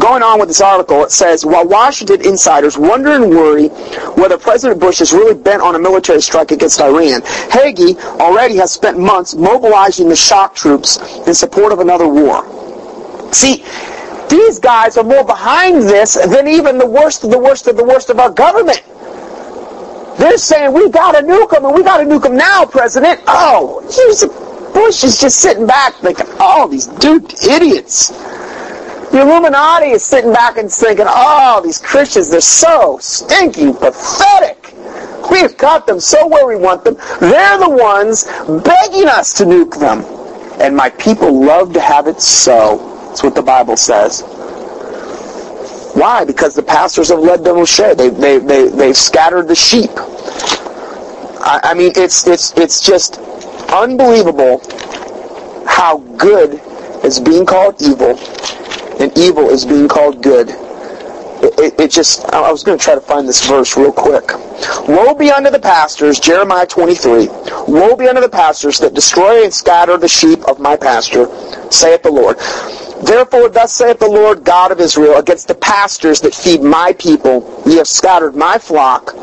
Going 0.00 0.22
on 0.22 0.38
with 0.38 0.48
this 0.48 0.60
article, 0.60 1.02
it 1.02 1.10
says, 1.10 1.44
while 1.44 1.66
Washington 1.66 2.24
insiders 2.24 2.78
wonder 2.78 3.10
and 3.10 3.30
worry 3.30 3.68
whether 4.14 4.38
President 4.38 4.80
Bush 4.80 5.00
is 5.00 5.12
really 5.12 5.34
bent 5.34 5.60
on 5.60 5.74
a 5.74 5.78
military 5.78 6.22
strike 6.22 6.52
against 6.52 6.80
Iran, 6.80 7.20
Hagee 7.50 7.98
already 8.20 8.56
has 8.56 8.70
spent 8.70 8.98
months 8.98 9.34
mobilizing 9.34 10.08
the 10.08 10.16
shock 10.16 10.54
troops 10.54 10.98
in 11.26 11.34
support 11.34 11.72
of 11.72 11.80
another 11.80 12.06
war. 12.06 12.44
See, 13.32 13.64
these 14.30 14.58
guys 14.58 14.96
are 14.96 15.04
more 15.04 15.24
behind 15.24 15.82
this 15.82 16.14
than 16.14 16.46
even 16.46 16.78
the 16.78 16.86
worst 16.86 17.24
of 17.24 17.30
the 17.30 17.38
worst 17.38 17.66
of 17.66 17.76
the 17.76 17.84
worst 17.84 18.08
of 18.10 18.20
our 18.20 18.30
government. 18.30 18.82
They're 20.18 20.38
saying, 20.38 20.72
we 20.72 20.90
got 20.90 21.12
to 21.12 21.22
nuke 21.22 21.50
them, 21.50 21.64
and 21.64 21.74
we 21.74 21.82
got 21.82 21.98
to 21.98 22.04
nuke 22.04 22.22
them 22.22 22.36
now, 22.36 22.64
President. 22.64 23.20
Oh, 23.26 23.80
Bush 24.74 25.02
is 25.02 25.20
just 25.20 25.40
sitting 25.40 25.66
back 25.66 25.94
thinking, 25.94 26.26
oh, 26.38 26.68
these 26.68 26.86
duped 26.86 27.44
idiots. 27.44 28.12
The 29.18 29.24
Illuminati 29.24 29.86
is 29.86 30.04
sitting 30.04 30.32
back 30.32 30.58
and 30.58 30.70
thinking, 30.70 31.06
oh, 31.08 31.60
these 31.64 31.78
Christians, 31.78 32.30
they're 32.30 32.40
so 32.40 32.98
stinky, 33.00 33.72
pathetic. 33.72 34.72
We've 35.28 35.56
got 35.56 35.88
them 35.88 35.98
so 35.98 36.28
where 36.28 36.46
we 36.46 36.54
want 36.54 36.84
them. 36.84 36.94
They're 37.18 37.58
the 37.58 37.68
ones 37.68 38.26
begging 38.62 39.08
us 39.08 39.34
to 39.38 39.44
nuke 39.44 39.76
them. 39.80 40.04
And 40.60 40.76
my 40.76 40.90
people 40.90 41.44
love 41.44 41.72
to 41.72 41.80
have 41.80 42.06
it 42.06 42.20
so. 42.20 42.78
That's 43.08 43.24
what 43.24 43.34
the 43.34 43.42
Bible 43.42 43.76
says. 43.76 44.22
Why? 45.96 46.24
Because 46.24 46.54
the 46.54 46.62
pastors 46.62 47.08
have 47.08 47.18
led 47.18 47.42
them 47.42 47.58
astray. 47.58 47.94
They, 47.94 48.10
they, 48.10 48.38
they, 48.38 48.68
they've 48.68 48.96
scattered 48.96 49.48
the 49.48 49.56
sheep. 49.56 49.90
I, 49.96 51.58
I 51.64 51.74
mean, 51.74 51.90
it's, 51.96 52.24
it's, 52.28 52.56
it's 52.56 52.86
just 52.86 53.18
unbelievable 53.72 54.60
how 55.66 55.98
good 56.16 56.60
is 57.04 57.18
being 57.18 57.44
called 57.44 57.82
evil 57.82 58.16
and 58.98 59.16
evil 59.16 59.48
is 59.48 59.64
being 59.64 59.88
called 59.88 60.22
good. 60.22 60.50
It, 61.40 61.58
it, 61.58 61.80
it, 61.80 61.90
just, 61.92 62.24
I 62.26 62.50
was 62.50 62.64
going 62.64 62.78
to 62.78 62.82
try 62.82 62.96
to 62.96 63.00
find 63.00 63.28
this 63.28 63.46
verse 63.46 63.76
real 63.76 63.92
quick. 63.92 64.32
Woe 64.88 65.14
be 65.14 65.30
unto 65.30 65.50
the 65.50 65.60
pastors, 65.60 66.18
Jeremiah 66.18 66.66
23. 66.66 67.28
Woe 67.68 67.94
be 67.94 68.08
unto 68.08 68.20
the 68.20 68.28
pastors 68.28 68.78
that 68.80 68.94
destroy 68.94 69.44
and 69.44 69.54
scatter 69.54 69.96
the 69.96 70.08
sheep 70.08 70.40
of 70.48 70.58
my 70.58 70.76
pasture, 70.76 71.26
saith 71.70 72.02
the 72.02 72.10
Lord. 72.10 72.38
Therefore, 73.06 73.48
thus 73.48 73.72
saith 73.72 74.00
the 74.00 74.08
Lord 74.08 74.42
God 74.42 74.72
of 74.72 74.80
Israel, 74.80 75.16
against 75.16 75.46
the 75.46 75.54
pastors 75.54 76.20
that 76.22 76.34
feed 76.34 76.60
my 76.60 76.92
people, 76.98 77.62
ye 77.64 77.76
have 77.76 77.86
scattered 77.86 78.34
my 78.34 78.58
flock, 78.58 79.14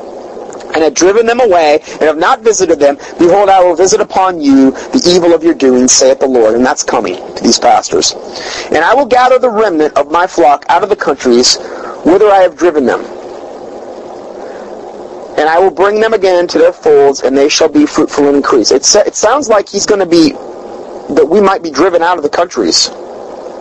and 0.76 0.84
have 0.84 0.93
driven 0.93 1.26
them 1.26 1.39
away, 1.39 1.80
and 1.93 2.02
have 2.02 2.18
not 2.18 2.41
visited 2.41 2.80
them, 2.80 2.97
behold, 3.18 3.47
I 3.47 3.64
will 3.64 3.76
visit 3.76 4.02
upon 4.02 4.41
you 4.41 4.72
the 4.72 5.02
evil 5.07 5.34
of 5.34 5.41
your 5.41 5.53
doing, 5.53 5.88
saith 5.88 6.19
the 6.19 6.27
Lord. 6.27 6.53
And 6.53 6.65
that's 6.65 6.84
coming 6.84 7.15
to 7.35 7.43
these 7.43 7.57
pastors. 7.57 8.14
And 8.68 8.77
I 8.77 8.93
will 8.93 9.06
gather 9.06 9.39
the 9.39 9.49
remnant 9.49 9.97
of 9.97 10.11
my 10.11 10.27
flock 10.27 10.65
out 10.68 10.84
of 10.84 10.89
the 10.89 10.95
countries 10.95 11.57
whither 12.03 12.30
I 12.30 12.41
have 12.41 12.57
driven 12.57 12.85
them. 12.85 12.99
And 15.39 15.49
I 15.49 15.60
will 15.60 15.72
bring 15.72 16.02
them 16.02 16.14
again 16.14 16.47
to 16.49 16.57
their 16.57 16.73
folds, 16.73 17.22
and 17.22 17.38
they 17.38 17.49
shall 17.49 17.69
be 17.69 17.85
fruitful 17.85 18.27
and 18.27 18.35
increase. 18.35 18.72
It, 18.72 18.85
it 19.07 19.15
sounds 19.15 19.47
like 19.47 19.69
he's 19.69 19.85
going 19.85 19.99
to 19.99 20.06
be, 20.06 20.31
that 21.14 21.26
we 21.27 21.39
might 21.39 21.64
be 21.64 21.72
driven 21.72 22.02
out 22.02 22.18
of 22.18 22.23
the 22.23 22.30
countries. 22.30 22.89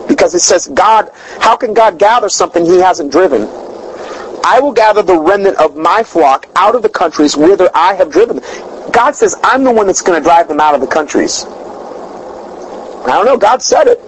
Because 0.07 0.35
it 0.35 0.41
says, 0.41 0.67
God, 0.67 1.09
how 1.39 1.55
can 1.55 1.73
God 1.73 1.97
gather 1.97 2.29
something 2.29 2.65
he 2.65 2.79
hasn't 2.79 3.11
driven? 3.11 3.47
I 4.45 4.59
will 4.59 4.73
gather 4.73 5.01
the 5.01 5.17
remnant 5.17 5.57
of 5.57 5.75
my 5.75 6.03
flock 6.03 6.45
out 6.55 6.75
of 6.75 6.83
the 6.83 6.89
countries 6.89 7.35
whither 7.35 7.67
I 7.73 7.95
have 7.95 8.11
driven 8.11 8.37
them. 8.37 8.91
God 8.91 9.15
says, 9.15 9.35
I'm 9.43 9.63
the 9.63 9.71
one 9.71 9.87
that's 9.87 10.03
going 10.03 10.21
to 10.21 10.23
drive 10.23 10.47
them 10.47 10.59
out 10.59 10.75
of 10.75 10.81
the 10.81 10.87
countries. 10.87 11.45
I 11.45 13.13
don't 13.17 13.25
know. 13.25 13.37
God 13.37 13.63
said 13.63 13.87
it. 13.87 13.99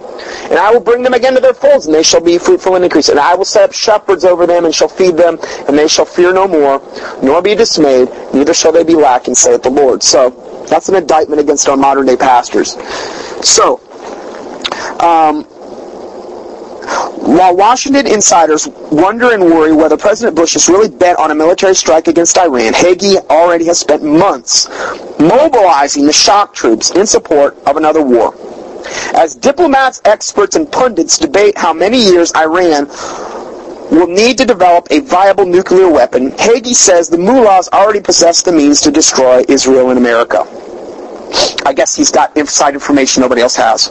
And 0.50 0.54
I 0.54 0.70
will 0.70 0.80
bring 0.80 1.02
them 1.02 1.12
again 1.12 1.34
to 1.34 1.40
their 1.40 1.54
folds, 1.54 1.86
and 1.86 1.94
they 1.94 2.04
shall 2.04 2.20
be 2.20 2.38
fruitful 2.38 2.76
and 2.76 2.84
increase. 2.84 3.08
And 3.08 3.18
I 3.18 3.34
will 3.34 3.44
set 3.44 3.64
up 3.64 3.72
shepherds 3.72 4.24
over 4.24 4.46
them, 4.46 4.64
and 4.64 4.72
shall 4.72 4.88
feed 4.88 5.16
them, 5.16 5.38
and 5.66 5.76
they 5.76 5.88
shall 5.88 6.04
fear 6.04 6.32
no 6.32 6.46
more, 6.46 6.80
nor 7.20 7.42
be 7.42 7.56
dismayed, 7.56 8.08
neither 8.32 8.54
shall 8.54 8.70
they 8.70 8.84
be 8.84 8.94
lacking, 8.94 9.34
saith 9.34 9.62
the 9.62 9.70
Lord. 9.70 10.04
So, 10.04 10.30
that's 10.68 10.88
an 10.88 10.94
indictment 10.94 11.40
against 11.40 11.68
our 11.68 11.76
modern 11.76 12.06
day 12.06 12.16
pastors. 12.16 12.72
So, 13.42 13.80
um, 15.00 15.46
while 16.88 17.54
Washington 17.54 18.06
insiders 18.06 18.66
wonder 18.90 19.32
and 19.32 19.42
worry 19.44 19.72
whether 19.72 19.96
President 19.96 20.36
Bush 20.36 20.56
is 20.56 20.68
really 20.68 20.88
bent 20.88 21.18
on 21.18 21.30
a 21.30 21.34
military 21.34 21.74
strike 21.74 22.08
against 22.08 22.38
Iran, 22.38 22.72
Hagee 22.72 23.16
already 23.28 23.66
has 23.66 23.78
spent 23.78 24.02
months 24.02 24.68
mobilizing 25.18 26.06
the 26.06 26.12
shock 26.12 26.54
troops 26.54 26.90
in 26.90 27.06
support 27.06 27.56
of 27.66 27.76
another 27.76 28.02
war. 28.02 28.34
As 29.14 29.34
diplomats, 29.34 30.00
experts, 30.04 30.56
and 30.56 30.70
pundits 30.70 31.18
debate 31.18 31.58
how 31.58 31.72
many 31.72 31.98
years 31.98 32.32
Iran 32.34 32.86
will 33.90 34.06
need 34.06 34.38
to 34.38 34.44
develop 34.44 34.86
a 34.90 35.00
viable 35.00 35.46
nuclear 35.46 35.90
weapon, 35.90 36.30
Hagee 36.32 36.74
says 36.74 37.08
the 37.08 37.18
mullahs 37.18 37.68
already 37.72 38.00
possess 38.00 38.42
the 38.42 38.52
means 38.52 38.80
to 38.82 38.90
destroy 38.90 39.44
Israel 39.48 39.90
and 39.90 39.98
America. 39.98 40.46
I 41.64 41.72
guess 41.74 41.94
he's 41.94 42.10
got 42.10 42.36
inside 42.36 42.74
information 42.74 43.20
nobody 43.20 43.42
else 43.42 43.56
has. 43.56 43.90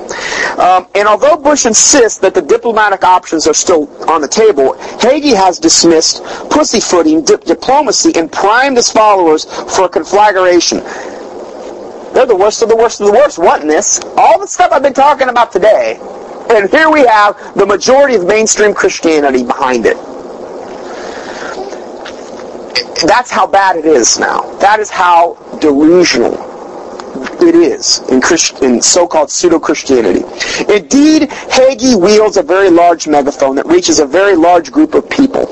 Um, 0.57 0.87
and 0.95 1.07
although 1.07 1.37
Bush 1.37 1.65
insists 1.65 2.17
that 2.19 2.33
the 2.33 2.41
diplomatic 2.41 3.03
options 3.03 3.47
are 3.47 3.53
still 3.53 3.87
on 4.09 4.21
the 4.21 4.27
table, 4.27 4.73
Hagee 4.99 5.35
has 5.35 5.59
dismissed 5.59 6.23
pussyfooting 6.49 7.23
di- 7.23 7.37
diplomacy 7.37 8.13
and 8.15 8.31
primed 8.31 8.77
his 8.77 8.91
followers 8.91 9.45
for 9.75 9.87
conflagration. 9.87 10.79
They're 12.13 12.25
the 12.25 12.35
worst 12.35 12.63
of 12.63 12.69
the 12.69 12.75
worst 12.75 12.99
of 13.01 13.07
the 13.07 13.13
worst 13.13 13.37
wanting 13.37 13.67
this. 13.67 13.99
All 14.17 14.39
the 14.39 14.47
stuff 14.47 14.71
I've 14.71 14.81
been 14.81 14.93
talking 14.93 15.29
about 15.29 15.51
today, 15.51 15.99
and 16.49 16.69
here 16.71 16.89
we 16.89 17.05
have 17.05 17.55
the 17.55 17.65
majority 17.65 18.15
of 18.15 18.25
mainstream 18.25 18.73
Christianity 18.73 19.43
behind 19.43 19.85
it. 19.85 19.97
That's 23.05 23.29
how 23.29 23.45
bad 23.45 23.75
it 23.75 23.85
is 23.85 24.17
now. 24.17 24.57
That 24.57 24.79
is 24.79 24.89
how 24.89 25.35
delusional 25.61 26.46
it 27.41 27.55
is 27.55 27.99
in, 28.09 28.21
Christ, 28.21 28.61
in 28.61 28.81
so-called 28.81 29.29
pseudo-Christianity. 29.29 30.23
Indeed, 30.71 31.29
Hagee 31.29 31.99
wields 31.99 32.37
a 32.37 32.43
very 32.43 32.69
large 32.69 33.07
megaphone 33.07 33.55
that 33.55 33.65
reaches 33.65 33.99
a 33.99 34.05
very 34.05 34.35
large 34.35 34.71
group 34.71 34.93
of 34.93 35.09
people. 35.09 35.45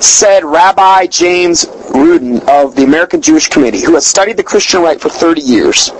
Said 0.00 0.44
Rabbi 0.44 1.06
James 1.06 1.66
Rudin 1.94 2.40
of 2.48 2.74
the 2.74 2.84
American 2.84 3.22
Jewish 3.22 3.48
Committee, 3.48 3.82
who 3.82 3.94
has 3.94 4.06
studied 4.06 4.36
the 4.36 4.42
Christian 4.42 4.82
right 4.82 5.00
for 5.00 5.08
30 5.08 5.40
years. 5.40 5.90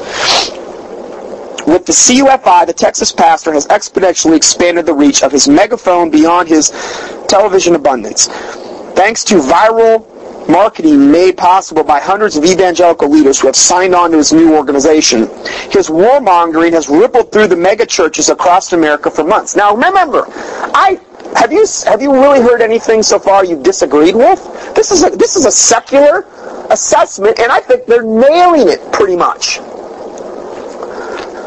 With 1.65 1.87
the 1.87 1.93
CUFI, 1.93 2.67
the 2.67 2.73
Texas 2.73 3.13
pastor 3.13 3.53
has 3.53 3.69
exponentially 3.69 4.35
expanded 4.35 4.85
the 4.85 4.95
reach 4.95 5.23
of 5.23 5.31
his 5.31 5.47
megaphone 5.49 6.11
beyond 6.11 6.49
his 6.49 6.71
television 7.29 7.77
abundance. 7.77 8.27
Thanks 8.95 9.23
to 9.25 9.37
viral 9.37 10.12
marketing 10.49 11.11
made 11.11 11.37
possible 11.37 11.85
by 11.85 12.01
hundreds 12.01 12.37
of 12.37 12.45
evangelical 12.45 13.09
leaders 13.09 13.41
who 13.41 13.47
have 13.47 13.57
signed 13.57 13.95
on 13.95 14.11
to 14.11 14.19
his 14.19 14.33
new 14.33 14.55
organization. 14.55 15.21
His 15.71 15.89
warmongering 15.89 16.73
has 16.73 16.89
rippled 16.89 17.33
through 17.33 17.49
the 17.49 17.57
mega 17.57 17.87
churches 17.87 18.29
across 18.29 18.73
America 18.73 19.11
for 19.11 19.25
months. 19.25 19.57
Now 19.57 19.75
remember, 19.75 20.25
I 20.29 21.01
have 21.37 21.53
you 21.53 21.67
have 21.87 22.03
you 22.03 22.13
really 22.13 22.41
heard 22.41 22.61
anything 22.61 23.03
so 23.03 23.19
far 23.19 23.45
you've 23.45 23.63
disagreed 23.63 24.15
with? 24.15 24.43
This 24.75 24.91
is 24.91 25.05
a, 25.05 25.11
this 25.11 25.37
is 25.37 25.47
a 25.47 25.51
secular 25.51 26.27
assessment, 26.71 27.39
and 27.39 27.51
I 27.51 27.61
think 27.61 27.87
they're 27.87 28.03
nailing 28.03 28.69
it 28.69 28.93
pretty 28.93 29.17
much. 29.17 29.59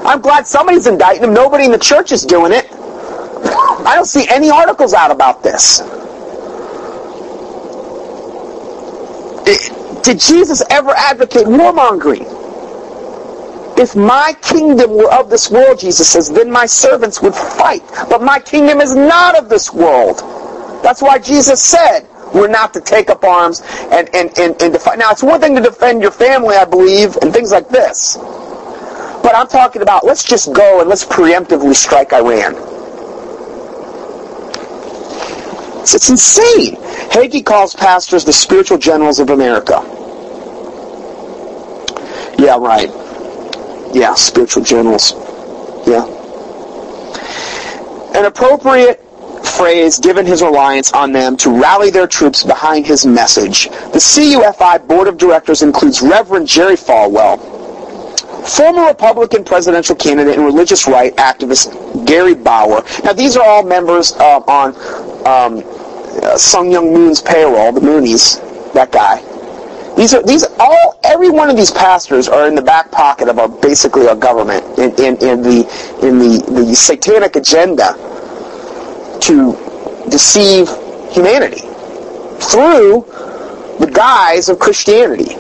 I'm 0.06 0.22
glad 0.22 0.46
somebody's 0.46 0.88
indicting 0.88 1.24
him. 1.24 1.34
Nobody 1.34 1.66
in 1.66 1.72
the 1.72 1.80
church 1.80 2.12
is 2.12 2.24
doing 2.24 2.52
it. 2.52 2.68
I 3.86 3.94
don't 3.96 4.06
see 4.06 4.28
any 4.30 4.50
articles 4.50 4.94
out 4.94 5.12
about 5.12 5.42
this. 5.42 5.82
Did 9.46 10.20
Jesus 10.20 10.64
ever 10.70 10.92
advocate 10.92 11.46
warmongering? 11.46 12.26
If 13.78 13.96
my 13.96 14.34
kingdom 14.42 14.96
were 14.96 15.12
of 15.14 15.30
this 15.30 15.52
world, 15.52 15.80
Jesus 15.80 16.10
says, 16.10 16.32
then 16.32 16.50
my 16.50 16.66
servants 16.66 17.22
would 17.22 17.36
fight. 17.36 17.84
But 18.10 18.24
my 18.24 18.40
kingdom 18.40 18.80
is 18.82 18.96
not 18.96 19.38
of 19.38 19.50
this 19.50 19.74
world. 19.74 20.20
That's 20.82 21.02
why 21.02 21.20
Jesus 21.20 21.62
said 21.62 22.08
we're 22.34 22.48
not 22.48 22.74
to 22.74 22.82
take 22.82 23.10
up 23.10 23.24
arms 23.24 23.62
and, 23.92 24.14
and, 24.16 24.38
and, 24.40 24.62
and 24.62 24.74
defend. 24.74 25.00
Now, 25.00 25.12
it's 25.12 25.24
one 25.24 25.42
thing 25.42 25.56
to 25.56 25.62
defend 25.62 26.02
your 26.02 26.12
family, 26.12 26.56
I 26.56 26.66
believe, 26.66 27.16
and 27.18 27.34
things 27.34 27.52
like 27.52 27.70
this. 27.70 28.18
But 28.18 29.36
I'm 29.36 29.48
talking 29.48 29.82
about 29.82 30.06
let's 30.06 30.24
just 30.24 30.54
go 30.54 30.82
and 30.82 30.90
let's 30.90 31.04
preemptively 31.04 31.76
strike 31.76 32.14
Iran. 32.14 32.75
It's 35.94 36.10
insane. 36.10 36.76
Hagee 37.12 37.46
calls 37.46 37.76
pastors 37.76 38.26
the 38.26 38.34
spiritual 38.34 38.78
generals 38.78 39.20
of 39.20 39.30
America. 39.30 39.82
Yeah, 42.38 42.58
right. 42.58 42.90
Yeah, 43.94 44.14
spiritual 44.16 44.64
generals. 44.64 45.14
Yeah. 45.88 46.06
An 48.16 48.26
appropriate 48.26 49.02
phrase 49.46 50.00
given 50.00 50.26
his 50.26 50.42
reliance 50.42 50.92
on 50.94 51.12
them 51.12 51.38
to 51.38 51.50
rally 51.50 51.90
their 51.92 52.08
troops 52.08 52.44
behind 52.44 52.86
his 52.86 53.06
message. 53.06 53.70
The 53.70 54.00
CUFI 54.00 54.88
Board 54.88 55.08
of 55.08 55.18
Directors 55.18 55.62
includes 55.62 56.02
Reverend 56.02 56.48
Jerry 56.48 56.76
Falwell, 56.76 57.40
former 58.48 58.88
Republican 58.88 59.44
presidential 59.44 59.96
candidate 59.96 60.36
and 60.36 60.46
religious 60.46 60.88
right 60.88 61.16
activist 61.16 62.06
Gary 62.06 62.36
Bauer. 62.36 62.84
Now, 63.04 63.14
these 63.14 63.38
are 63.38 63.46
all 63.46 63.64
members 63.64 64.14
uh, 64.14 64.40
on 64.48 64.76
um, 65.26 65.75
uh, 66.24 66.38
Sun 66.38 66.68
Myung 66.68 66.94
Moon's 66.94 67.22
payroll, 67.22 67.72
the 67.72 67.82
Moonies, 67.82 68.42
that 68.74 68.92
guy. 68.92 69.22
These 69.96 70.14
are 70.14 70.24
these 70.24 70.46
all 70.60 71.00
every 71.04 71.30
one 71.30 71.50
of 71.50 71.56
these 71.56 71.72
pastors 71.72 72.28
are 72.28 72.48
in 72.48 72.56
the 72.56 72.62
back 72.62 72.92
pocket 72.92 73.30
of 73.30 73.38
a 73.38 73.48
basically 73.48 74.08
our 74.08 74.16
government 74.16 74.66
in, 74.78 74.92
in, 74.96 75.16
in 75.24 75.42
the 75.42 75.60
in 76.04 76.20
the, 76.20 76.44
the 76.52 76.76
satanic 76.76 77.38
agenda 77.38 77.94
to 79.22 79.54
deceive 80.10 80.68
humanity 81.12 81.62
through 82.42 83.06
the 83.80 83.90
guise 83.94 84.50
of 84.50 84.60
Christianity. 84.60 85.36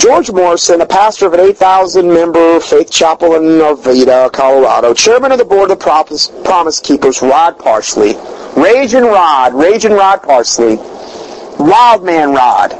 George 0.00 0.32
Morrison, 0.32 0.80
a 0.80 0.86
pastor 0.86 1.26
of 1.26 1.34
an 1.34 1.40
8,000 1.40 2.08
member 2.08 2.58
faith 2.58 2.90
chapel 2.90 3.34
in 3.34 3.42
Arvada, 3.60 4.32
Colorado, 4.32 4.94
chairman 4.94 5.30
of 5.30 5.36
the 5.36 5.44
board 5.44 5.70
of 5.70 5.78
the 5.78 5.84
Promise, 5.84 6.28
Promise 6.42 6.80
Keepers, 6.80 7.20
Rod 7.20 7.58
Parsley, 7.58 8.14
Raging 8.56 9.04
Rod, 9.04 9.52
Raging 9.52 9.92
Rod 9.92 10.22
Parsley, 10.22 10.76
Wild 11.58 12.02
Man 12.02 12.32
Rod. 12.32 12.70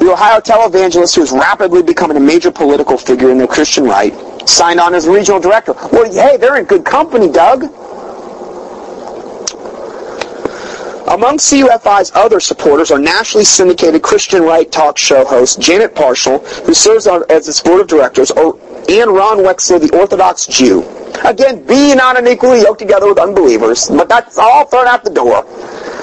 The 0.00 0.10
Ohio 0.12 0.38
televangelist 0.40 1.16
who 1.16 1.22
is 1.22 1.32
rapidly 1.32 1.82
becoming 1.82 2.18
a 2.18 2.20
major 2.20 2.50
political 2.50 2.98
figure 2.98 3.30
in 3.30 3.38
the 3.38 3.46
Christian 3.46 3.84
right 3.84 4.12
signed 4.46 4.78
on 4.78 4.94
as 4.94 5.08
regional 5.08 5.40
director. 5.40 5.72
Well, 5.90 6.12
hey, 6.12 6.36
they're 6.36 6.56
in 6.56 6.66
good 6.66 6.84
company, 6.84 7.32
Doug. 7.32 7.62
Among 11.06 11.36
CUFI's 11.36 12.12
other 12.14 12.40
supporters 12.40 12.90
are 12.90 12.98
nationally 12.98 13.44
syndicated 13.44 14.02
Christian 14.02 14.42
right 14.42 14.70
talk 14.72 14.96
show 14.96 15.24
host 15.24 15.60
Janet 15.60 15.94
Parshall, 15.94 16.42
who 16.64 16.72
serves 16.72 17.06
on, 17.06 17.24
as 17.28 17.46
its 17.46 17.60
board 17.60 17.82
of 17.82 17.88
directors, 17.88 18.30
or, 18.30 18.58
and 18.88 19.10
Ron 19.10 19.38
Wexler, 19.38 19.80
the 19.80 19.94
Orthodox 19.98 20.46
Jew. 20.46 20.82
Again, 21.24 21.62
be 21.66 21.94
not 21.94 22.18
unequally 22.18 22.62
yoked 22.62 22.78
together 22.78 23.06
with 23.06 23.18
unbelievers, 23.18 23.88
but 23.88 24.08
that's 24.08 24.38
all 24.38 24.64
thrown 24.64 24.86
out 24.86 25.04
the 25.04 25.10
door. 25.10 25.44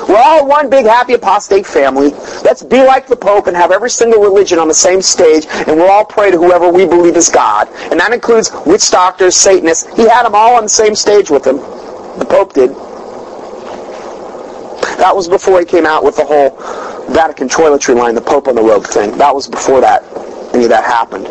We're 0.08 0.22
all 0.22 0.48
one 0.48 0.70
big 0.70 0.86
happy 0.86 1.14
apostate 1.14 1.66
family. 1.66 2.10
Let's 2.44 2.62
be 2.64 2.84
like 2.84 3.08
the 3.08 3.16
Pope 3.16 3.48
and 3.48 3.58
have 3.58 3.72
every 3.72 3.90
single 3.90 4.22
religion 4.22 4.60
on 4.60 4.68
the 4.68 4.74
same 4.74 5.02
stage, 5.02 5.48
and 5.50 5.78
we'll 5.78 5.90
all 5.90 6.06
pray 6.06 6.30
to 6.30 6.38
whoever 6.38 6.70
we 6.70 6.86
believe 6.86 7.16
is 7.16 7.30
God. 7.30 7.70
And 7.92 8.00
that 8.00 8.14
includes 8.14 8.52
witch 8.66 8.92
doctors, 8.92 9.36
Satanists. 9.36 9.88
He 9.96 10.08
had 10.08 10.24
them 10.24 10.36
all 10.36 10.56
on 10.56 10.64
the 10.64 10.70
same 10.70 10.94
stage 10.94 11.32
with 11.32 11.46
him. 11.46 11.58
The 11.58 12.26
Pope 12.30 12.54
did. 12.54 12.72
That 14.98 15.16
was 15.16 15.28
before 15.28 15.60
he 15.60 15.66
came 15.66 15.86
out 15.86 16.04
with 16.04 16.16
the 16.16 16.26
whole 16.26 16.58
Vatican 17.14 17.50
toiletry 17.50 17.96
line, 17.96 18.16
the 18.16 18.22
Pope 18.22 18.48
on 18.48 18.56
the 18.56 18.62
rope 18.62 18.86
thing. 18.86 19.18
That 19.18 19.34
was 19.34 19.48
before 19.48 19.82
that 19.82 20.04
any 20.54 20.64
of 20.64 20.70
that 20.70 20.84
happened. 20.84 21.28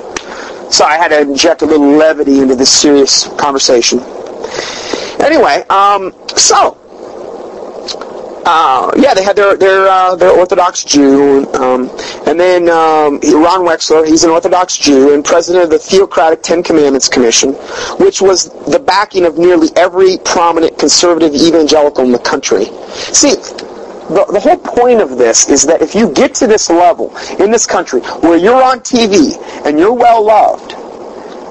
So 0.72 0.84
I 0.84 0.96
had 0.96 1.08
to 1.08 1.20
inject 1.20 1.62
a 1.62 1.66
little 1.66 1.90
levity 1.90 2.38
into 2.40 2.54
this 2.54 2.70
serious 2.70 3.26
conversation. 3.38 4.00
Anyway, 5.20 5.64
um, 5.68 6.14
so 6.36 6.79
uh, 8.44 8.90
yeah, 8.96 9.14
they 9.14 9.22
had 9.22 9.36
their 9.36 9.56
their 9.56 9.86
uh, 9.88 10.16
their 10.16 10.30
Orthodox 10.30 10.84
Jew, 10.84 11.46
um, 11.54 11.90
and 12.26 12.40
then 12.40 12.68
um, 12.68 13.20
Ron 13.20 13.66
Wexler, 13.66 14.06
he's 14.06 14.24
an 14.24 14.30
Orthodox 14.30 14.76
Jew 14.76 15.12
and 15.14 15.24
president 15.24 15.64
of 15.64 15.70
the 15.70 15.78
Theocratic 15.78 16.42
Ten 16.42 16.62
Commandments 16.62 17.08
Commission, 17.08 17.52
which 17.98 18.22
was 18.22 18.50
the 18.66 18.78
backing 18.78 19.26
of 19.26 19.36
nearly 19.36 19.68
every 19.76 20.16
prominent 20.24 20.78
conservative 20.78 21.34
evangelical 21.34 22.04
in 22.04 22.12
the 22.12 22.18
country. 22.18 22.64
See, 22.92 23.34
the, 23.34 24.26
the 24.32 24.40
whole 24.40 24.58
point 24.58 25.00
of 25.00 25.18
this 25.18 25.48
is 25.48 25.62
that 25.64 25.82
if 25.82 25.94
you 25.94 26.12
get 26.12 26.34
to 26.36 26.46
this 26.46 26.70
level 26.70 27.16
in 27.38 27.50
this 27.50 27.66
country 27.66 28.00
where 28.20 28.36
you're 28.36 28.62
on 28.62 28.80
TV 28.80 29.36
and 29.66 29.78
you're 29.78 29.92
well 29.92 30.24
loved, 30.24 30.72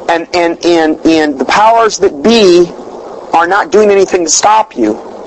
and 0.10 0.28
and 0.36 0.66
and 0.66 1.06
and 1.06 1.40
the 1.40 1.46
powers 1.46 2.00
that 2.00 2.24
be 2.24 2.66
are 3.38 3.48
not 3.48 3.72
doing 3.72 3.92
anything 3.92 4.24
to 4.26 4.30
stop 4.30 4.76
you 4.76 5.19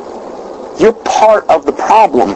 you're 0.78 0.92
part 0.92 1.48
of 1.48 1.66
the 1.66 1.72
problem. 1.72 2.30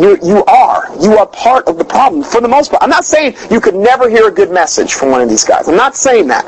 You, 0.00 0.16
you 0.22 0.44
are. 0.44 0.88
You 1.00 1.18
are 1.18 1.26
part 1.26 1.66
of 1.66 1.76
the 1.76 1.84
problem 1.84 2.22
for 2.22 2.40
the 2.40 2.48
most 2.48 2.70
part. 2.70 2.82
I'm 2.82 2.90
not 2.90 3.04
saying 3.04 3.36
you 3.50 3.60
could 3.60 3.74
never 3.74 4.08
hear 4.08 4.28
a 4.28 4.30
good 4.30 4.50
message 4.50 4.94
from 4.94 5.10
one 5.10 5.20
of 5.20 5.28
these 5.28 5.44
guys. 5.44 5.68
I'm 5.68 5.76
not 5.76 5.96
saying 5.96 6.28
that. 6.28 6.44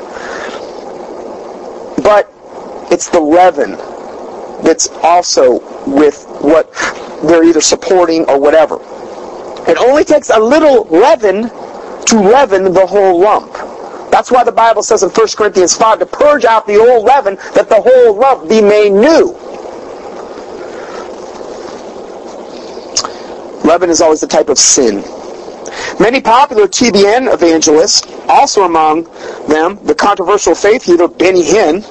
But 2.01 2.31
it's 2.91 3.09
the 3.09 3.19
leaven 3.19 3.71
that's 4.63 4.87
also 5.03 5.59
with 5.85 6.25
what 6.41 6.71
they're 7.23 7.43
either 7.43 7.61
supporting 7.61 8.25
or 8.29 8.39
whatever. 8.39 8.75
It 9.67 9.77
only 9.77 10.03
takes 10.03 10.29
a 10.29 10.39
little 10.39 10.85
leaven 10.85 11.49
to 12.05 12.19
leaven 12.19 12.73
the 12.73 12.85
whole 12.85 13.19
lump. 13.19 13.53
That's 14.11 14.31
why 14.31 14.43
the 14.43 14.51
Bible 14.51 14.83
says 14.83 15.03
in 15.03 15.09
1 15.09 15.27
Corinthians 15.37 15.75
5 15.75 15.99
to 15.99 16.05
purge 16.05 16.45
out 16.45 16.67
the 16.67 16.77
old 16.77 17.05
leaven 17.05 17.35
that 17.53 17.69
the 17.69 17.81
whole 17.81 18.17
lump 18.17 18.49
be 18.49 18.61
made 18.61 18.91
new. 18.91 19.37
Leaven 23.63 23.89
is 23.89 24.01
always 24.01 24.21
the 24.21 24.27
type 24.27 24.49
of 24.49 24.57
sin. 24.57 25.03
Many 25.99 26.21
popular 26.21 26.67
TBN 26.67 27.33
evangelists, 27.33 28.07
also 28.27 28.63
among 28.63 29.03
them 29.47 29.79
the 29.83 29.95
controversial 29.95 30.55
faith 30.55 30.83
healer 30.83 31.07
Benny 31.07 31.43
Hinn, 31.43 31.83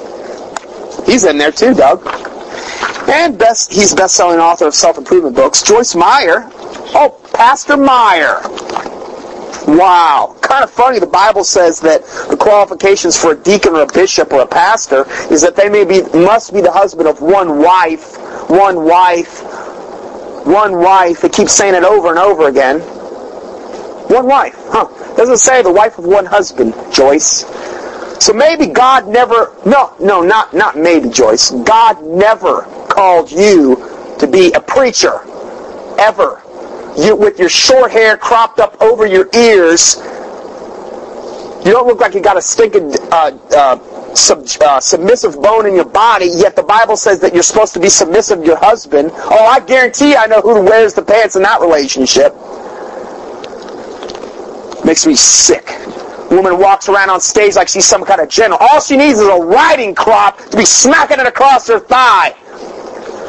he's 1.07 1.25
in 1.25 1.39
there 1.39 1.53
too, 1.53 1.75
Doug. 1.75 2.07
And 3.09 3.39
best, 3.39 3.73
he's 3.73 3.95
best-selling 3.95 4.39
author 4.39 4.67
of 4.67 4.75
self-improvement 4.75 5.35
books. 5.35 5.63
Joyce 5.63 5.95
Meyer, 5.95 6.49
oh, 6.95 7.21
Pastor 7.35 7.77
Meyer. 7.77 8.41
Wow. 9.67 10.37
Kind 10.41 10.65
of 10.65 10.71
funny, 10.71 10.99
the 10.99 11.07
Bible 11.07 11.45
says 11.45 11.81
that 11.81 12.03
the 12.29 12.37
qualifications 12.37 13.17
for 13.17 13.33
a 13.33 13.37
deacon 13.37 13.75
or 13.75 13.83
a 13.83 13.87
bishop 13.87 14.33
or 14.33 14.43
a 14.43 14.47
pastor 14.47 15.07
is 15.33 15.41
that 15.43 15.57
they 15.57 15.69
may 15.69 15.85
be, 15.85 16.03
must 16.19 16.53
be 16.53 16.61
the 16.61 16.73
husband 16.73 17.09
of 17.09 17.21
one 17.21 17.59
wife, 17.59 18.17
one 18.49 18.85
wife, 18.85 19.43
one 20.45 20.79
wife. 20.79 21.25
It 21.25 21.33
keeps 21.33 21.53
saying 21.53 21.75
it 21.75 21.85
over 21.85 22.09
and 22.09 22.19
over 22.19 22.49
again. 22.49 22.81
One 24.11 24.27
wife. 24.27 24.55
Huh. 24.69 24.89
Doesn't 25.17 25.39
say 25.39 25.63
the 25.63 25.73
wife 25.73 25.99
of 25.99 26.05
one 26.05 26.27
husband, 26.27 26.75
Joyce. 26.93 27.45
So 28.23 28.33
maybe 28.33 28.67
God 28.67 29.09
never, 29.09 29.57
no, 29.65 29.95
no, 30.01 30.21
not, 30.23 30.53
not 30.53 30.77
maybe, 30.77 31.09
Joyce. 31.09 31.51
God 31.51 32.05
never 32.05 32.63
called 32.89 33.31
you 33.31 33.77
to 34.19 34.27
be 34.27 34.53
a 34.53 34.61
preacher. 34.61 35.21
Ever. 35.99 36.43
You, 36.97 37.17
with 37.17 37.39
your 37.39 37.49
short 37.49 37.93
hair 37.93 38.17
cropped 38.17 38.59
up 38.59 38.81
over 38.83 39.07
your 39.07 39.29
ears. 39.35 39.97
You 41.65 41.73
don't 41.73 41.87
look 41.87 42.01
like 42.01 42.15
you 42.15 42.21
got 42.21 42.37
a 42.37 42.43
stinking 42.43 42.95
uh, 43.13 43.39
uh, 43.57 43.77
sub, 44.15 44.47
uh, 44.61 44.81
submissive 44.81 45.41
bone 45.41 45.67
in 45.67 45.75
your 45.75 45.85
body, 45.85 46.27
yet 46.27 46.57
the 46.57 46.63
Bible 46.63 46.97
says 46.97 47.21
that 47.21 47.35
you're 47.35 47.43
supposed 47.43 47.75
to 47.75 47.81
be 47.81 47.89
submissive 47.89 48.41
to 48.41 48.47
your 48.47 48.59
husband. 48.59 49.11
Oh, 49.15 49.47
I 49.47 49.61
guarantee 49.61 50.17
I 50.17 50.27
know 50.27 50.41
who 50.41 50.63
wears 50.63 50.95
the 50.95 51.03
pants 51.03 51.37
in 51.37 51.43
that 51.43 51.61
relationship. 51.61 52.35
Makes 54.85 55.07
me 55.07 55.15
sick. 55.15 55.67
Woman 56.31 56.59
walks 56.59 56.89
around 56.89 57.11
on 57.11 57.21
stage 57.21 57.57
like 57.57 57.69
she's 57.69 57.87
some 57.87 58.05
kind 58.05 58.21
of 58.21 58.29
general. 58.29 58.59
All 58.61 58.81
she 58.81 58.97
needs 58.97 59.19
is 59.19 59.27
a 59.27 59.37
riding 59.37 59.95
crop 59.95 60.39
to 60.39 60.57
be 60.57 60.65
smacking 60.65 61.19
it 61.19 61.27
across 61.27 61.67
her 61.69 61.81
thigh. 61.81 62.35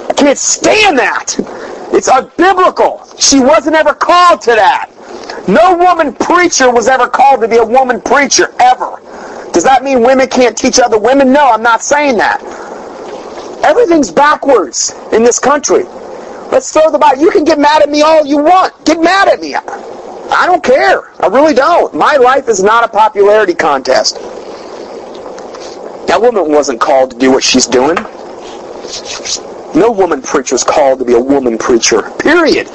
I 0.09 0.13
can't 0.15 0.37
stand 0.37 0.99
that. 0.99 1.35
It's 1.93 2.09
unbiblical. 2.09 3.19
She 3.19 3.39
wasn't 3.39 3.75
ever 3.75 3.93
called 3.93 4.41
to 4.41 4.51
that. 4.51 4.89
No 5.47 5.75
woman 5.75 6.13
preacher 6.13 6.71
was 6.71 6.87
ever 6.87 7.07
called 7.07 7.41
to 7.41 7.47
be 7.47 7.57
a 7.57 7.65
woman 7.65 7.99
preacher, 8.01 8.53
ever. 8.59 9.01
Does 9.53 9.63
that 9.63 9.83
mean 9.83 10.01
women 10.01 10.27
can't 10.27 10.57
teach 10.57 10.79
other 10.79 10.97
women? 10.97 11.33
No, 11.33 11.51
I'm 11.51 11.61
not 11.61 11.83
saying 11.83 12.17
that. 12.17 12.41
Everything's 13.63 14.11
backwards 14.11 14.93
in 15.11 15.23
this 15.23 15.39
country. 15.39 15.83
Let's 16.51 16.71
throw 16.73 16.89
the 16.91 16.97
Bible. 16.97 17.21
You 17.21 17.31
can 17.31 17.43
get 17.43 17.59
mad 17.59 17.81
at 17.81 17.89
me 17.89 18.01
all 18.01 18.25
you 18.25 18.37
want. 18.37 18.85
Get 18.85 18.99
mad 19.01 19.27
at 19.27 19.39
me. 19.39 19.55
I 19.55 20.45
don't 20.45 20.63
care. 20.63 21.11
I 21.21 21.27
really 21.27 21.53
don't. 21.53 21.93
My 21.93 22.15
life 22.15 22.47
is 22.47 22.63
not 22.63 22.83
a 22.83 22.87
popularity 22.87 23.53
contest. 23.53 24.15
That 26.07 26.19
woman 26.21 26.51
wasn't 26.51 26.81
called 26.81 27.11
to 27.11 27.17
do 27.17 27.31
what 27.31 27.43
she's 27.43 27.67
doing. 27.67 27.95
No 29.73 29.91
woman 29.91 30.21
preacher 30.21 30.55
is 30.55 30.63
called 30.63 30.99
to 30.99 31.05
be 31.05 31.13
a 31.13 31.19
woman 31.19 31.57
preacher. 31.57 32.09
Period. 32.19 32.67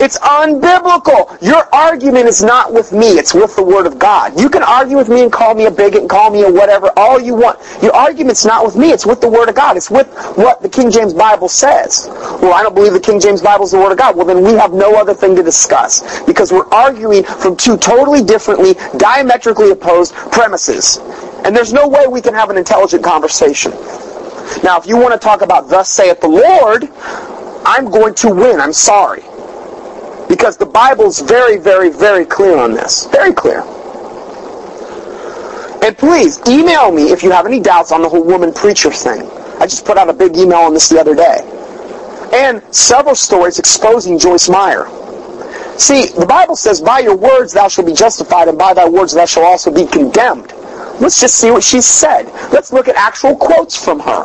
It's 0.00 0.18
unbiblical. 0.18 1.40
Your 1.40 1.72
argument 1.74 2.26
is 2.26 2.42
not 2.42 2.72
with 2.72 2.92
me. 2.92 3.06
It's 3.06 3.32
with 3.32 3.54
the 3.56 3.62
Word 3.62 3.86
of 3.86 3.98
God. 3.98 4.38
You 4.38 4.48
can 4.50 4.62
argue 4.62 4.96
with 4.96 5.08
me 5.08 5.22
and 5.22 5.32
call 5.32 5.54
me 5.54 5.66
a 5.66 5.70
bigot 5.70 6.00
and 6.00 6.10
call 6.10 6.30
me 6.30 6.42
a 6.42 6.50
whatever, 6.50 6.90
all 6.96 7.20
you 7.20 7.34
want. 7.34 7.58
Your 7.82 7.94
argument's 7.94 8.44
not 8.44 8.64
with 8.64 8.76
me. 8.76 8.90
It's 8.90 9.06
with 9.06 9.20
the 9.20 9.28
Word 9.28 9.48
of 9.48 9.54
God. 9.54 9.76
It's 9.76 9.90
with 9.90 10.08
what 10.36 10.60
the 10.62 10.68
King 10.68 10.90
James 10.90 11.14
Bible 11.14 11.48
says. 11.48 12.08
Well, 12.10 12.52
I 12.52 12.62
don't 12.62 12.74
believe 12.74 12.92
the 12.92 13.00
King 13.00 13.20
James 13.20 13.40
Bible 13.40 13.64
is 13.64 13.70
the 13.70 13.78
Word 13.78 13.92
of 13.92 13.98
God. 13.98 14.16
Well, 14.16 14.26
then 14.26 14.42
we 14.42 14.52
have 14.54 14.72
no 14.72 14.94
other 14.96 15.14
thing 15.14 15.36
to 15.36 15.42
discuss 15.42 16.22
because 16.24 16.52
we're 16.52 16.68
arguing 16.68 17.22
from 17.24 17.56
two 17.56 17.76
totally 17.76 18.22
differently, 18.22 18.74
diametrically 18.96 19.70
opposed 19.70 20.12
premises. 20.14 20.98
And 21.44 21.54
there's 21.54 21.72
no 21.72 21.88
way 21.88 22.06
we 22.08 22.20
can 22.20 22.34
have 22.34 22.50
an 22.50 22.58
intelligent 22.58 23.04
conversation. 23.04 23.72
Now, 24.62 24.78
if 24.78 24.86
you 24.86 24.96
want 24.96 25.12
to 25.12 25.18
talk 25.18 25.42
about 25.42 25.68
thus 25.68 25.88
saith 25.88 26.20
the 26.20 26.28
Lord, 26.28 26.90
I'm 27.66 27.90
going 27.90 28.14
to 28.16 28.34
win. 28.34 28.60
I'm 28.60 28.72
sorry. 28.72 29.22
Because 30.28 30.56
the 30.56 30.66
Bible's 30.66 31.20
very, 31.20 31.58
very, 31.58 31.90
very 31.90 32.24
clear 32.24 32.58
on 32.58 32.72
this. 32.72 33.06
Very 33.06 33.32
clear. 33.32 33.62
And 35.82 35.96
please, 35.98 36.40
email 36.48 36.90
me 36.90 37.12
if 37.12 37.22
you 37.22 37.30
have 37.30 37.44
any 37.46 37.60
doubts 37.60 37.92
on 37.92 38.00
the 38.00 38.08
whole 38.08 38.24
woman 38.24 38.52
preacher 38.52 38.90
thing. 38.90 39.28
I 39.60 39.66
just 39.66 39.84
put 39.84 39.98
out 39.98 40.08
a 40.08 40.14
big 40.14 40.36
email 40.36 40.60
on 40.60 40.72
this 40.72 40.88
the 40.88 40.98
other 40.98 41.14
day. 41.14 41.40
And 42.32 42.62
several 42.74 43.14
stories 43.14 43.58
exposing 43.58 44.18
Joyce 44.18 44.48
Meyer. 44.48 44.88
See, 45.78 46.06
the 46.06 46.26
Bible 46.26 46.56
says, 46.56 46.80
by 46.80 47.00
your 47.00 47.16
words 47.16 47.52
thou 47.52 47.68
shalt 47.68 47.86
be 47.86 47.92
justified, 47.92 48.48
and 48.48 48.56
by 48.56 48.74
thy 48.74 48.88
words 48.88 49.12
thou 49.12 49.26
shalt 49.26 49.44
also 49.44 49.70
be 49.70 49.86
condemned. 49.86 50.52
Let's 51.00 51.20
just 51.20 51.34
see 51.34 51.50
what 51.50 51.64
she 51.64 51.80
said. 51.80 52.26
Let's 52.52 52.72
look 52.72 52.88
at 52.88 52.96
actual 52.96 53.36
quotes 53.36 53.76
from 53.76 54.00
her. 54.00 54.24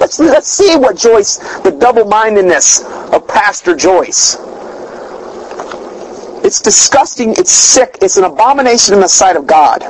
Let's, 0.00 0.18
let's 0.18 0.48
see 0.48 0.76
what 0.76 0.96
Joyce, 0.96 1.38
the 1.60 1.70
double-mindedness 1.70 2.84
of 2.84 3.26
Pastor 3.26 3.74
Joyce. 3.74 4.36
It's 6.44 6.60
disgusting. 6.60 7.32
It's 7.32 7.52
sick. 7.52 7.98
It's 8.00 8.16
an 8.16 8.24
abomination 8.24 8.94
in 8.94 9.00
the 9.00 9.08
sight 9.08 9.36
of 9.36 9.46
God. 9.46 9.82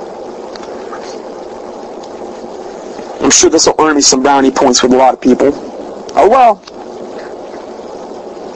I'm 3.22 3.30
sure 3.30 3.50
this 3.50 3.66
will 3.66 3.74
earn 3.78 3.96
me 3.96 4.00
some 4.00 4.22
brownie 4.22 4.50
points 4.50 4.82
with 4.82 4.92
a 4.92 4.96
lot 4.96 5.14
of 5.14 5.20
people. 5.20 5.50
Oh 6.14 6.28
well. 6.28 6.62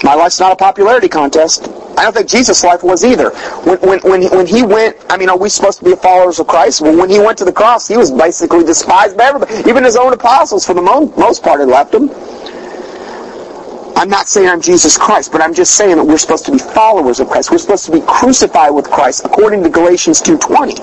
My 0.04 0.14
life's 0.14 0.40
not 0.40 0.52
a 0.52 0.56
popularity 0.56 1.08
contest. 1.08 1.68
I 1.96 2.04
don't 2.04 2.14
think 2.14 2.28
Jesus' 2.28 2.64
life 2.64 2.82
was 2.82 3.04
either. 3.04 3.30
When, 3.64 3.78
when, 3.80 4.00
when, 4.00 4.22
when 4.30 4.46
he 4.46 4.62
went, 4.62 4.96
I 5.10 5.16
mean, 5.16 5.28
are 5.28 5.38
we 5.38 5.48
supposed 5.48 5.78
to 5.80 5.84
be 5.84 5.94
followers 5.94 6.40
of 6.40 6.46
Christ? 6.46 6.80
Well, 6.80 6.96
when 6.96 7.10
he 7.10 7.20
went 7.20 7.38
to 7.38 7.44
the 7.44 7.52
cross, 7.52 7.86
he 7.86 7.96
was 7.96 8.10
basically 8.10 8.64
despised 8.64 9.16
by 9.16 9.24
everybody. 9.24 9.68
Even 9.68 9.84
his 9.84 9.96
own 9.96 10.12
apostles, 10.12 10.66
for 10.66 10.74
the 10.74 10.82
most 10.82 11.42
part, 11.42 11.60
had 11.60 11.68
left 11.68 11.94
him. 11.94 12.08
I'm 13.96 14.08
not 14.08 14.28
saying 14.28 14.48
I'm 14.48 14.60
Jesus 14.60 14.96
Christ, 14.96 15.32
but 15.32 15.40
I'm 15.40 15.54
just 15.54 15.74
saying 15.76 15.96
that 15.96 16.04
we're 16.04 16.18
supposed 16.18 16.46
to 16.46 16.52
be 16.52 16.58
followers 16.58 17.20
of 17.20 17.28
Christ. 17.28 17.50
We're 17.50 17.58
supposed 17.58 17.84
to 17.86 17.92
be 17.92 18.00
crucified 18.06 18.74
with 18.74 18.90
Christ 18.90 19.24
according 19.24 19.62
to 19.62 19.68
Galatians 19.68 20.20
2.20. 20.22 20.76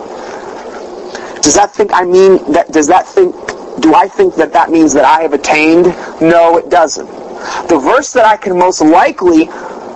Does 1.41 1.55
that 1.55 1.73
think 1.73 1.91
I 1.93 2.03
mean 2.03 2.51
that, 2.51 2.71
does 2.71 2.87
that 2.87 3.07
think, 3.07 3.35
do 3.81 3.95
I 3.95 4.07
think 4.07 4.35
that 4.35 4.53
that 4.53 4.69
means 4.69 4.93
that 4.93 5.05
I 5.05 5.21
have 5.21 5.33
attained? 5.33 5.85
No, 6.21 6.57
it 6.57 6.69
doesn't. 6.69 7.07
The 7.69 7.79
verse 7.81 8.13
that 8.13 8.25
I 8.25 8.37
can 8.37 8.57
most 8.57 8.81
likely 8.81 9.49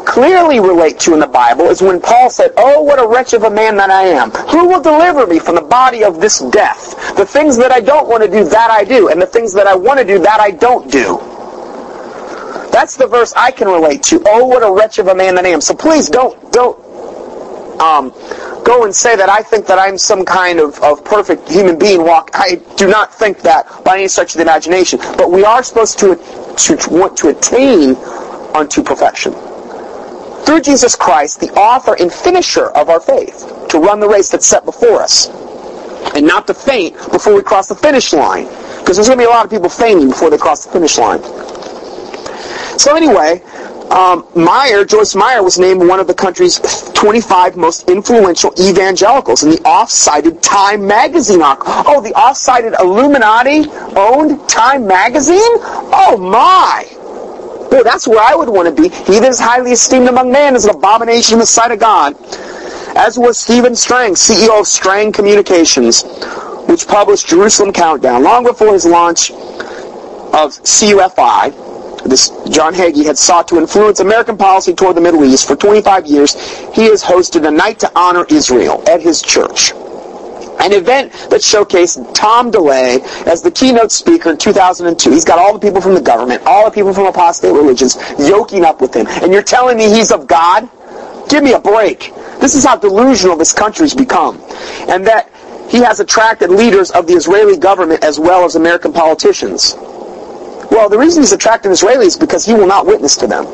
clearly 0.06 0.60
relate 0.60 1.00
to 1.00 1.14
in 1.14 1.20
the 1.20 1.28
Bible 1.28 1.66
is 1.66 1.82
when 1.82 2.00
Paul 2.00 2.30
said, 2.30 2.52
Oh, 2.58 2.82
what 2.82 3.00
a 3.00 3.08
wretch 3.08 3.34
of 3.34 3.44
a 3.44 3.50
man 3.50 3.76
that 3.78 3.90
I 3.90 4.04
am. 4.04 4.32
Who 4.32 4.68
will 4.68 4.82
deliver 4.82 5.28
me 5.28 5.40
from 5.40 5.56
the 5.56 5.62
body 5.62 6.04
of 6.04 6.20
this 6.20 6.40
death? 6.40 7.16
The 7.16 7.26
things 7.26 7.58
that 7.58 7.72
I 7.72 7.80
don't 7.80 8.08
want 8.08 8.24
to 8.24 8.30
do, 8.30 8.44
that 8.46 8.70
I 8.70 8.84
do. 8.84 9.10
And 9.10 9.22
the 9.22 9.28
things 9.28 9.54
that 9.54 9.68
I 9.68 9.76
want 9.76 10.00
to 10.00 10.06
do, 10.06 10.20
that 10.20 10.40
I 10.40 10.52
don't 10.52 10.92
do. 10.92 11.33
That's 12.74 12.98
the 12.98 13.06
verse 13.06 13.34
I 13.38 13.52
can 13.52 13.68
relate 13.68 14.02
to. 14.04 14.22
Oh, 14.26 14.48
what 14.48 14.64
a 14.64 14.72
wretch 14.72 14.98
of 14.98 15.08
a 15.08 15.14
man 15.14 15.36
that 15.36 15.46
I 15.46 15.50
am. 15.50 15.62
So 15.62 15.76
please 15.76 16.10
don't, 16.10 16.52
don't, 16.52 16.76
um, 17.80 18.10
go 18.64 18.84
and 18.86 18.96
say 18.96 19.16
that 19.16 19.30
I 19.30 19.44
think 19.44 19.68
that 19.68 19.78
I'm 19.78 19.98
some 19.98 20.26
kind 20.26 20.60
of, 20.60 20.82
of 20.82 21.06
perfect 21.06 21.50
human 21.50 21.78
being 21.78 22.04
walk. 22.04 22.32
I 22.34 22.56
do 22.78 22.88
not 22.88 23.14
think 23.14 23.42
that 23.42 23.84
by 23.84 23.98
any 23.98 24.08
stretch 24.08 24.34
of 24.34 24.38
the 24.38 24.44
imagination. 24.44 25.00
But 25.18 25.32
we 25.32 25.46
are 25.46 25.62
supposed 25.62 26.00
to, 26.00 26.16
to, 26.16 26.76
to 26.76 26.90
want 26.90 27.16
to 27.18 27.30
attain 27.30 27.96
unto 28.56 28.82
perfection. 28.82 29.34
Through 30.46 30.62
Jesus 30.62 30.96
Christ, 30.96 31.42
the 31.42 31.52
author 31.54 31.96
and 32.00 32.12
finisher 32.12 32.66
of 32.72 32.90
our 32.90 33.00
faith, 33.00 33.68
to 33.70 33.80
run 33.80 34.00
the 34.00 34.10
race 34.10 34.30
that's 34.30 34.48
set 34.48 34.66
before 34.66 35.02
us. 35.02 35.30
And 36.16 36.26
not 36.26 36.48
to 36.48 36.54
faint 36.54 36.96
before 37.12 37.36
we 37.36 37.44
cross 37.44 37.68
the 37.68 37.76
finish 37.76 38.14
line. 38.14 38.46
Because 38.80 38.98
there's 38.98 39.08
going 39.08 39.20
to 39.20 39.26
be 39.26 39.28
a 39.28 39.30
lot 39.30 39.46
of 39.46 39.52
people 39.52 39.70
fainting 39.70 40.10
before 40.10 40.30
they 40.30 40.38
cross 40.38 40.66
the 40.66 40.72
finish 40.72 40.98
line. 40.98 41.22
So 42.78 42.96
anyway, 42.96 43.42
um, 43.94 44.26
Meyer, 44.36 44.86
Joyce 44.86 45.14
Meyer, 45.14 45.44
was 45.44 45.60
named 45.60 45.88
one 45.88 46.00
of 46.00 46.08
the 46.08 46.14
country's 46.14 46.60
25 46.94 47.56
most 47.56 47.90
influential 47.90 48.52
evangelicals 48.60 49.44
in 49.44 49.52
the 49.52 49.62
off-cited 49.66 50.42
Time 50.42 50.88
magazine. 50.88 51.42
Oh, 51.44 52.02
the 52.02 52.14
off-cited 52.14 52.74
Illuminati-owned 52.80 54.50
Time 54.50 54.88
magazine? 54.88 55.40
Oh 55.40 56.18
my! 56.18 56.88
Boy, 57.70 57.84
that's 57.84 58.08
where 58.08 58.20
I 58.20 58.36
would 58.36 58.50
want 58.50 58.76
to 58.76 58.82
be. 58.82 58.90
He 58.90 59.20
that 59.20 59.30
is 59.30 59.40
highly 59.40 59.72
esteemed 59.72 60.08
among 60.08 60.32
men 60.32 60.56
is 60.56 60.66
an 60.66 60.76
abomination 60.76 61.34
in 61.34 61.40
the 61.40 61.46
sight 61.46 61.72
of 61.72 61.80
God. 61.80 62.16
As 62.96 63.18
was 63.18 63.38
Stephen 63.38 63.76
Strang, 63.76 64.14
CEO 64.14 64.60
of 64.60 64.68
Strang 64.68 65.12
Communications, 65.12 66.04
which 66.68 66.88
published 66.88 67.28
Jerusalem 67.28 67.74
Countdown 67.74 68.24
long 68.24 68.44
before 68.44 68.74
his 68.74 68.86
launch 68.86 69.32
of 69.32 70.58
CUFI 70.64 71.73
this 72.06 72.30
John 72.50 72.74
Hagee 72.74 73.06
had 73.06 73.18
sought 73.18 73.48
to 73.50 73.58
influence 73.58 74.00
American 74.00 74.38
policy 74.38 74.74
toward 74.74 74.96
the 74.96 75.02
Middle 75.02 75.24
East 75.24 75.48
for 75.48 75.56
25 75.56 76.06
years, 76.06 76.34
he 76.74 76.86
has 76.86 77.04
hosted 77.04 77.48
a 77.48 77.52
night 77.52 77.80
to 77.80 77.92
honor 77.96 78.26
Israel 78.30 78.84
at 78.88 79.02
his 79.02 79.22
church. 79.22 79.72
An 80.60 80.72
event 80.72 81.12
that 81.30 81.42
showcased 81.42 82.14
Tom 82.14 82.52
DeLay 82.52 83.02
as 83.26 83.42
the 83.42 83.52
keynote 83.52 83.92
speaker 83.92 84.30
in 84.32 84.38
2002. 84.38 85.12
He's 85.12 85.26
got 85.26 85.40
all 85.40 85.54
the 85.54 85.60
people 85.60 85.82
from 85.82 85.96
the 85.96 86.02
government, 86.02 86.44
all 86.46 86.66
the 86.66 86.72
people 86.72 86.94
from 86.94 87.08
apostate 87.08 87.54
religions 87.54 87.98
yoking 88.20 88.64
up 88.64 88.80
with 88.80 88.96
him. 88.96 89.08
And 89.08 89.34
you're 89.34 89.44
telling 89.44 89.78
me 89.78 89.90
he's 89.90 90.12
of 90.12 90.28
God? 90.28 90.70
Give 91.28 91.44
me 91.44 91.54
a 91.54 91.60
break. 91.60 92.14
This 92.40 92.56
is 92.56 92.66
how 92.66 92.78
delusional 92.78 93.36
this 93.36 93.52
country's 93.52 93.96
become. 93.96 94.42
And 94.88 95.08
that 95.08 95.32
he 95.70 95.80
has 95.80 96.00
attracted 96.00 96.52
leaders 96.52 96.92
of 96.92 97.08
the 97.08 97.14
Israeli 97.14 97.58
government 97.58 98.04
as 98.04 98.20
well 98.20 98.46
as 98.46 98.56
American 98.56 98.94
politicians. 98.94 99.76
Well, 100.74 100.90
the 100.90 100.98
reason 101.00 101.24
he's 101.24 101.34
attracting 101.34 101.72
Israelis 101.72 102.08
is 102.08 102.18
because 102.18 102.46
he 102.46 102.56
will 102.56 102.68
not 102.68 102.88
witness 102.88 103.16
to 103.18 103.28
them. 103.28 103.46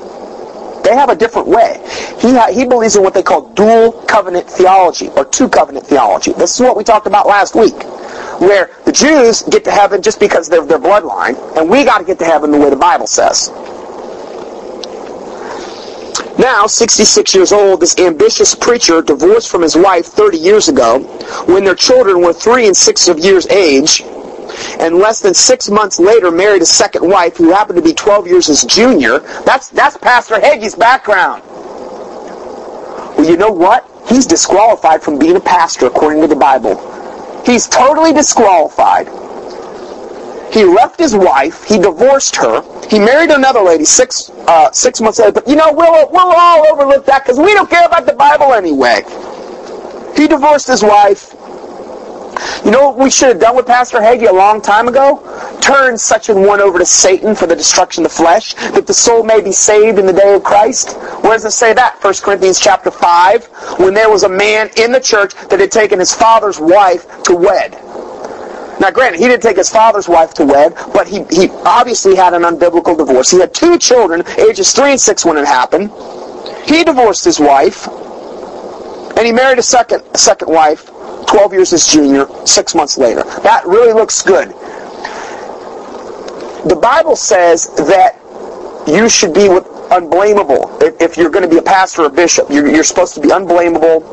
They 0.83 0.95
have 0.95 1.09
a 1.09 1.15
different 1.15 1.49
way. 1.49 1.79
He, 2.21 2.31
ha- 2.33 2.51
he 2.53 2.65
believes 2.65 2.95
in 2.95 3.03
what 3.03 3.13
they 3.13 3.23
call 3.23 3.53
dual 3.55 3.91
covenant 4.07 4.49
theology 4.49 5.09
or 5.09 5.25
two 5.25 5.49
covenant 5.49 5.85
theology. 5.85 6.33
This 6.33 6.55
is 6.55 6.61
what 6.61 6.77
we 6.77 6.85
talked 6.85 7.07
about 7.07 7.27
last 7.27 7.55
week, 7.55 7.75
where 8.41 8.71
the 8.85 8.93
Jews 8.93 9.43
get 9.43 9.65
to 9.65 9.71
heaven 9.71 10.01
just 10.01 10.19
because 10.21 10.49
they're 10.49 10.65
their 10.65 10.79
bloodline, 10.79 11.35
and 11.57 11.69
we 11.69 11.85
got 11.85 11.99
to 11.99 12.05
get 12.05 12.19
to 12.19 12.25
heaven 12.25 12.51
the 12.51 12.57
way 12.57 12.69
the 12.69 12.77
Bible 12.77 13.07
says. 13.07 13.51
Now, 16.39 16.67
66 16.67 17.35
years 17.35 17.51
old, 17.51 17.81
this 17.81 17.97
ambitious 17.99 18.55
preacher 18.55 19.01
divorced 19.01 19.49
from 19.51 19.61
his 19.63 19.75
wife 19.77 20.05
30 20.07 20.37
years 20.37 20.69
ago 20.69 20.99
when 21.47 21.65
their 21.65 21.75
children 21.75 22.21
were 22.21 22.33
three 22.33 22.67
and 22.67 22.77
six 22.77 23.09
of 23.09 23.19
years 23.19 23.47
age 23.47 24.03
and 24.79 24.97
less 24.97 25.19
than 25.19 25.33
six 25.33 25.69
months 25.69 25.99
later 25.99 26.31
married 26.31 26.61
a 26.61 26.65
second 26.65 27.07
wife 27.07 27.37
who 27.37 27.51
happened 27.51 27.77
to 27.77 27.83
be 27.83 27.93
12 27.93 28.27
years 28.27 28.47
his 28.47 28.63
junior. 28.63 29.19
That's, 29.45 29.69
that's 29.69 29.97
Pastor 29.97 30.35
Hagee's 30.35 30.75
background. 30.75 31.43
Well, 33.17 33.29
you 33.29 33.37
know 33.37 33.51
what? 33.51 33.89
He's 34.07 34.25
disqualified 34.25 35.03
from 35.03 35.19
being 35.19 35.35
a 35.35 35.41
pastor 35.41 35.87
according 35.87 36.21
to 36.21 36.27
the 36.27 36.35
Bible. 36.35 36.77
He's 37.45 37.67
totally 37.67 38.13
disqualified. 38.13 39.07
He 40.53 40.63
left 40.63 40.99
his 40.99 41.15
wife. 41.15 41.63
He 41.63 41.77
divorced 41.77 42.35
her. 42.37 42.63
He 42.89 42.97
married 42.97 43.29
another 43.29 43.61
lady 43.61 43.85
six 43.85 44.31
uh, 44.47 44.71
six 44.71 44.99
months 44.99 45.19
later. 45.19 45.31
But 45.31 45.47
you 45.47 45.55
know, 45.55 45.71
we'll 45.71 46.09
we'll 46.11 46.33
all 46.35 46.71
overlook 46.71 47.05
that 47.05 47.23
because 47.23 47.39
we 47.39 47.53
don't 47.53 47.69
care 47.69 47.85
about 47.85 48.05
the 48.07 48.13
Bible 48.13 48.53
anyway. 48.53 49.03
He 50.15 50.27
divorced 50.27 50.67
his 50.67 50.83
wife. 50.83 51.35
You 52.63 52.71
know 52.71 52.89
what 52.89 52.97
we 52.97 53.09
should 53.09 53.29
have 53.29 53.39
done 53.39 53.55
with 53.55 53.67
Pastor 53.67 53.99
Hagee 53.99 54.29
a 54.29 54.33
long 54.33 54.61
time 54.61 54.87
ago? 54.87 55.23
turn 55.69 55.97
such 55.97 56.29
an 56.29 56.41
one 56.45 56.61
over 56.61 56.79
to 56.79 56.85
Satan 56.85 57.35
for 57.35 57.45
the 57.45 57.55
destruction 57.55 58.03
of 58.03 58.11
the 58.11 58.17
flesh, 58.17 58.53
that 58.55 58.87
the 58.87 58.93
soul 58.93 59.23
may 59.23 59.41
be 59.41 59.51
saved 59.51 59.99
in 59.99 60.05
the 60.05 60.13
day 60.13 60.33
of 60.33 60.43
Christ? 60.43 60.97
Where 61.21 61.33
does 61.33 61.45
it 61.45 61.51
say 61.51 61.73
that? 61.73 62.03
1 62.03 62.13
Corinthians 62.23 62.59
chapter 62.59 62.89
5, 62.89 63.45
when 63.79 63.93
there 63.93 64.09
was 64.09 64.23
a 64.23 64.29
man 64.29 64.69
in 64.77 64.91
the 64.91 64.99
church 64.99 65.33
that 65.49 65.59
had 65.59 65.71
taken 65.71 65.99
his 65.99 66.13
father's 66.13 66.59
wife 66.59 67.05
to 67.23 67.35
wed. 67.35 67.73
Now, 68.79 68.91
granted, 68.91 69.19
he 69.19 69.27
didn't 69.27 69.43
take 69.43 69.57
his 69.57 69.69
father's 69.69 70.07
wife 70.07 70.33
to 70.35 70.45
wed, 70.45 70.73
but 70.93 71.07
he, 71.07 71.23
he 71.29 71.49
obviously 71.65 72.15
had 72.15 72.33
an 72.33 72.43
unbiblical 72.43 72.97
divorce. 72.97 73.29
He 73.29 73.39
had 73.39 73.53
two 73.53 73.77
children, 73.77 74.23
ages 74.39 74.71
3 74.71 74.91
and 74.91 75.01
6 75.01 75.25
when 75.25 75.37
it 75.37 75.45
happened. 75.45 75.91
He 76.65 76.83
divorced 76.83 77.25
his 77.25 77.39
wife, 77.39 77.87
and 77.87 79.25
he 79.25 79.33
married 79.33 79.59
a 79.59 79.63
second, 79.63 80.03
a 80.13 80.17
second 80.17 80.49
wife, 80.49 80.89
12 81.29 81.53
years 81.53 81.69
his 81.69 81.85
junior, 81.85 82.25
six 82.45 82.73
months 82.73 82.97
later. 82.97 83.23
That 83.43 83.63
really 83.67 83.93
looks 83.93 84.23
good. 84.23 84.49
The 86.67 86.75
Bible 86.81 87.15
says 87.15 87.67
that 87.75 88.19
you 88.87 89.07
should 89.07 89.35
be 89.35 89.47
unblameable. 89.47 90.77
If, 90.81 91.17
you're 91.17 91.29
going 91.29 91.43
to 91.43 91.49
be 91.49 91.57
a 91.57 91.61
pastor 91.61 92.03
or 92.03 92.09
bishop, 92.09 92.49
you're 92.49 92.83
supposed 92.83 93.13
to 93.13 93.21
be 93.21 93.29
unblameable, 93.29 94.03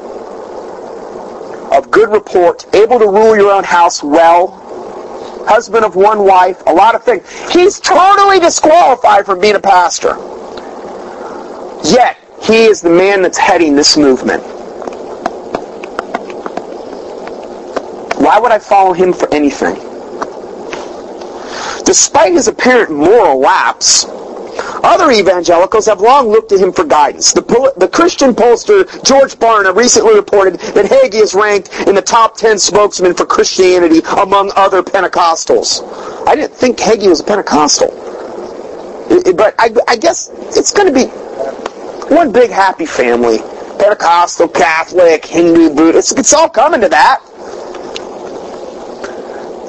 of 1.73 1.91
good 1.91 2.11
report, 2.11 2.67
able 2.75 2.99
to 2.99 3.07
rule 3.07 3.35
your 3.35 3.51
own 3.51 3.65
house 3.65 4.03
well, 4.03 4.49
husband 5.49 5.87
of 5.87 5.97
one 5.97 6.23
wife, 6.23 6.63
a 6.67 6.73
lot 6.73 6.95
of 6.95 7.03
things. 7.03 7.27
He's 7.51 7.81
totally 7.81 8.41
disqualified 8.41 9.25
from 9.25 9.41
being 9.41 9.55
a 9.55 9.61
pastor. 9.61 10.17
Yet, 11.83 12.19
he 12.43 12.67
is 12.67 12.83
the 12.83 12.91
man 12.91 13.23
that's 13.23 13.39
heading 13.39 13.75
this 13.75 13.97
movement. 13.97 14.43
Why 18.27 18.41
would 18.41 18.51
I 18.51 18.59
follow 18.59 18.93
him 18.93 19.13
for 19.13 19.33
anything? 19.33 19.77
Despite 21.85 22.33
his 22.33 22.49
apparent 22.49 22.91
moral 22.91 23.39
lapse, 23.39 24.05
other 24.83 25.13
evangelicals 25.13 25.87
have 25.87 26.01
long 26.01 26.27
looked 26.27 26.49
to 26.49 26.59
him 26.59 26.73
for 26.73 26.83
guidance. 26.83 27.33
The, 27.33 27.73
the 27.77 27.87
Christian 27.87 28.35
pollster 28.35 28.85
George 29.05 29.37
Barna 29.37 29.73
recently 29.77 30.17
reported 30.17 30.59
that 30.75 30.87
Hagee 30.87 31.23
is 31.23 31.35
ranked 31.35 31.71
in 31.87 31.95
the 31.95 32.03
top 32.03 32.37
10 32.37 32.59
spokesmen 32.59 33.15
for 33.15 33.27
Christianity 33.27 34.01
among 34.19 34.51
other 34.57 34.83
Pentecostals. 34.83 35.87
I 36.27 36.35
didn't 36.35 36.53
think 36.53 36.79
Hagee 36.79 37.09
was 37.09 37.21
a 37.21 37.25
Pentecostal. 37.25 37.95
But 39.37 39.55
I, 39.57 39.73
I 39.87 39.97
guess 39.97 40.31
it's 40.57 40.73
going 40.73 40.93
to 40.93 40.93
be 40.93 41.07
one 42.13 42.33
big 42.33 42.51
happy 42.51 42.87
family. 42.87 43.39
Pentecostal, 43.79 44.49
Catholic, 44.49 45.25
Hindu, 45.25 45.77
Buddhist. 45.77 46.19
It's 46.19 46.35
all 46.35 46.49
coming 46.49 46.81
to 46.81 46.89
that. 46.89 47.23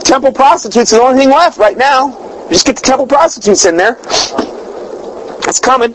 Temple 0.07 0.31
prostitutes 0.31 0.93
are 0.93 0.99
the 0.99 1.03
only 1.03 1.19
thing 1.19 1.29
left 1.29 1.57
right 1.57 1.77
now. 1.77 2.47
Just 2.47 2.65
get 2.65 2.77
the 2.77 2.81
temple 2.81 3.05
prostitutes 3.05 3.65
in 3.65 3.75
there. 3.75 3.95
That's 5.43 5.59
coming. 5.59 5.93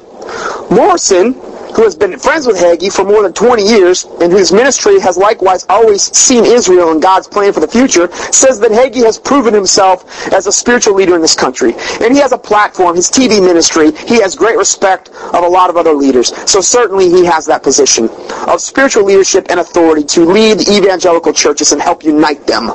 Morrison, 0.70 1.32
who 1.74 1.82
has 1.84 1.97
been 1.97 2.18
friends 2.18 2.47
with 2.47 2.56
Hagee 2.59 2.94
for 2.94 3.05
more 3.05 3.22
than 3.22 3.32
20 3.32 3.62
years 3.62 4.05
and 4.20 4.30
whose 4.30 4.52
ministry 4.52 5.01
has 5.01 5.16
likewise 5.16 5.64
always 5.70 6.14
seen 6.14 6.44
Israel 6.44 6.93
and 6.93 7.01
God's 7.01 7.26
plan 7.26 7.55
for 7.55 7.60
the 7.60 7.66
future, 7.66 8.12
says 8.12 8.60
that 8.60 8.70
Hagee 8.70 9.02
has 9.02 9.18
proven 9.18 9.55
himself 9.55 10.05
as 10.30 10.47
a 10.47 10.52
spiritual 10.52 10.93
leader 10.93 11.14
in 11.14 11.22
this 11.22 11.34
country. 11.34 11.72
And 12.02 12.12
he 12.12 12.20
has 12.20 12.32
a 12.32 12.39
platform, 12.39 12.97
his 12.97 13.10
TV 13.10 13.43
ministry. 13.43 13.93
He 13.93 14.20
has 14.20 14.36
great 14.36 14.59
respect 14.59 15.09
of 15.09 15.43
a 15.43 15.48
lot 15.48 15.70
of 15.70 15.78
other 15.78 15.94
leaders. 15.94 16.36
So 16.51 16.60
certainly 16.60 17.09
he 17.09 17.24
has 17.24 17.47
that 17.47 17.62
position 17.62 18.10
of 18.47 18.60
spiritual 18.60 19.05
leadership 19.05 19.47
and 19.48 19.59
authority 19.59 20.05
to 20.09 20.26
lead 20.26 20.68
evangelical 20.68 21.32
churches 21.32 21.72
and 21.72 21.80
help 21.80 22.05
unite 22.05 22.47
them. 22.47 22.72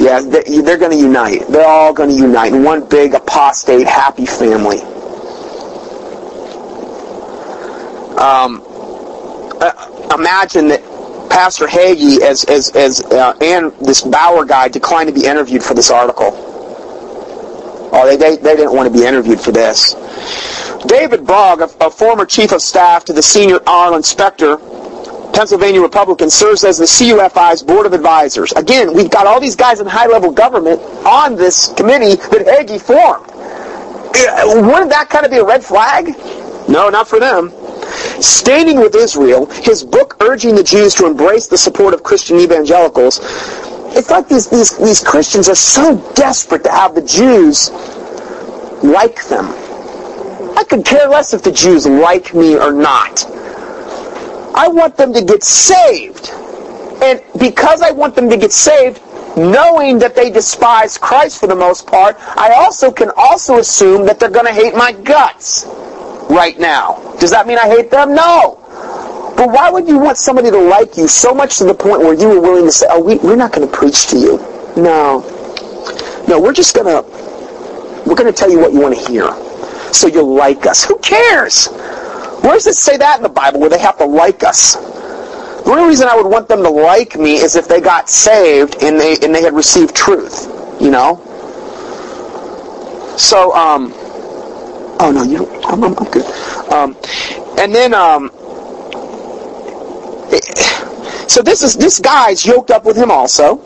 Yeah, 0.00 0.20
they're 0.22 0.78
going 0.78 0.92
to 0.92 0.96
unite. 0.96 1.46
They're 1.48 1.68
all 1.68 1.92
going 1.92 2.08
to 2.08 2.16
unite 2.16 2.54
in 2.54 2.64
one 2.64 2.88
big 2.88 3.12
apostate 3.12 3.86
happy 3.86 4.24
family. 4.24 4.80
Um, 8.16 8.62
imagine 10.18 10.68
that 10.68 10.82
Pastor 11.28 11.66
Hagee 11.66 12.22
as 12.22 12.44
as 12.44 12.74
as 12.74 13.02
uh, 13.02 13.36
and 13.42 13.72
this 13.78 14.00
Bauer 14.00 14.46
guy 14.46 14.68
declined 14.68 15.08
to 15.08 15.14
be 15.14 15.26
interviewed 15.26 15.62
for 15.62 15.74
this 15.74 15.90
article. 15.90 16.30
Oh, 17.92 18.06
they 18.06 18.16
they, 18.16 18.36
they 18.36 18.56
didn't 18.56 18.74
want 18.74 18.90
to 18.90 18.98
be 18.98 19.04
interviewed 19.06 19.40
for 19.40 19.52
this. 19.52 19.92
David 20.86 21.26
Brog, 21.26 21.60
a, 21.60 21.68
a 21.84 21.90
former 21.90 22.24
chief 22.24 22.52
of 22.52 22.62
staff 22.62 23.04
to 23.04 23.12
the 23.12 23.22
Senator 23.22 23.60
Arlen 23.68 24.02
Specter, 24.02 24.56
Pennsylvania 25.32 25.80
Republican, 25.80 26.30
serves 26.30 26.64
as 26.64 26.78
the 26.78 26.84
CUFI's 26.84 27.62
board 27.62 27.86
of 27.86 27.92
advisors. 27.92 28.52
Again, 28.52 28.92
we've 28.92 29.10
got 29.10 29.26
all 29.26 29.40
these 29.40 29.56
guys 29.56 29.80
in 29.80 29.86
high-level 29.86 30.32
government 30.32 30.80
on 31.06 31.36
this 31.36 31.72
committee 31.74 32.16
that 32.16 32.46
Hagee 32.46 32.80
formed. 32.80 33.30
Uh, 33.30 34.60
wouldn't 34.68 34.90
that 34.90 35.08
kind 35.08 35.24
of 35.24 35.30
be 35.30 35.38
a 35.38 35.44
red 35.44 35.64
flag? 35.64 36.16
No, 36.68 36.88
not 36.88 37.08
for 37.08 37.18
them. 37.18 37.52
Standing 38.20 38.78
with 38.78 38.94
Israel, 38.94 39.46
his 39.46 39.82
book 39.82 40.16
urging 40.20 40.54
the 40.54 40.62
Jews 40.62 40.94
to 40.96 41.06
embrace 41.06 41.46
the 41.46 41.58
support 41.58 41.94
of 41.94 42.02
Christian 42.02 42.38
evangelicals, 42.38 43.20
it's 43.92 44.10
like 44.10 44.28
these, 44.28 44.48
these, 44.48 44.76
these 44.78 45.02
Christians 45.02 45.48
are 45.48 45.54
so 45.54 45.96
desperate 46.14 46.62
to 46.64 46.70
have 46.70 46.94
the 46.94 47.02
Jews 47.02 47.70
like 48.82 49.26
them. 49.28 49.46
I 50.56 50.64
could 50.64 50.84
care 50.84 51.08
less 51.08 51.32
if 51.34 51.42
the 51.42 51.52
Jews 51.52 51.86
like 51.86 52.34
me 52.34 52.56
or 52.56 52.72
not. 52.72 53.24
I 54.54 54.68
want 54.68 54.96
them 54.96 55.12
to 55.12 55.24
get 55.24 55.42
saved. 55.42 56.30
And 57.02 57.22
because 57.38 57.82
I 57.82 57.90
want 57.90 58.14
them 58.14 58.28
to 58.28 58.36
get 58.36 58.52
saved, 58.52 59.00
knowing 59.36 59.98
that 59.98 60.14
they 60.14 60.30
despise 60.30 60.98
Christ 60.98 61.40
for 61.40 61.46
the 61.46 61.54
most 61.54 61.86
part, 61.86 62.16
I 62.36 62.52
also 62.52 62.90
can 62.90 63.10
also 63.16 63.58
assume 63.58 64.04
that 64.06 64.20
they're 64.20 64.30
going 64.30 64.46
to 64.46 64.52
hate 64.52 64.74
my 64.74 64.92
guts 64.92 65.64
right 66.28 66.58
now. 66.58 67.16
Does 67.18 67.30
that 67.30 67.46
mean 67.46 67.58
I 67.58 67.68
hate 67.68 67.90
them? 67.90 68.14
No. 68.14 68.56
But 69.36 69.50
why 69.50 69.70
would 69.70 69.88
you 69.88 69.98
want 69.98 70.18
somebody 70.18 70.50
to 70.50 70.58
like 70.58 70.96
you 70.96 71.08
so 71.08 71.32
much 71.32 71.58
to 71.58 71.64
the 71.64 71.74
point 71.74 72.00
where 72.00 72.12
you 72.12 72.28
were 72.28 72.40
willing 72.40 72.66
to 72.66 72.72
say, 72.72 72.86
oh, 72.90 73.02
we, 73.02 73.16
we're 73.16 73.36
not 73.36 73.52
going 73.52 73.66
to 73.66 73.74
preach 73.74 74.08
to 74.08 74.18
you? 74.18 74.36
No. 74.76 75.24
No, 76.28 76.40
we're 76.40 76.52
just 76.52 76.74
going 76.74 76.86
to, 76.86 77.08
we're 78.06 78.16
going 78.16 78.30
to 78.30 78.32
tell 78.32 78.50
you 78.50 78.58
what 78.58 78.72
you 78.72 78.80
want 78.80 78.94
to 78.94 79.08
hear. 79.08 79.32
So 79.92 80.08
you'll 80.08 80.34
like 80.34 80.66
us. 80.66 80.84
Who 80.84 80.98
cares? 80.98 81.68
Where 82.42 82.54
does 82.54 82.66
it 82.66 82.74
say 82.74 82.96
that 82.96 83.18
in 83.18 83.22
the 83.22 83.28
Bible 83.28 83.60
where 83.60 83.70
they 83.70 83.78
have 83.78 83.98
to 83.98 84.06
like 84.06 84.42
us? 84.42 84.74
The 84.74 85.70
only 85.70 85.88
reason 85.88 86.08
I 86.08 86.16
would 86.16 86.26
want 86.26 86.48
them 86.48 86.62
to 86.62 86.70
like 86.70 87.16
me 87.16 87.36
is 87.36 87.54
if 87.56 87.68
they 87.68 87.80
got 87.80 88.08
saved 88.08 88.82
and 88.82 88.98
they 88.98 89.16
and 89.22 89.34
they 89.34 89.42
had 89.42 89.54
received 89.54 89.94
truth, 89.94 90.46
you 90.80 90.90
know. 90.90 91.26
So, 93.18 93.54
um, 93.54 93.92
Oh 95.02 95.10
no, 95.10 95.22
you 95.22 95.38
don't. 95.38 95.64
I'm, 95.64 95.82
I'm, 95.82 95.94
good. 95.94 96.26
Um, 96.70 96.94
and 97.58 97.74
then, 97.74 97.94
um, 97.94 98.28
so 101.26 101.40
this 101.40 101.62
is 101.62 101.74
this 101.74 101.98
guy's 101.98 102.44
yoked 102.44 102.70
up 102.70 102.84
with 102.84 102.98
him 102.98 103.10
also. 103.10 103.56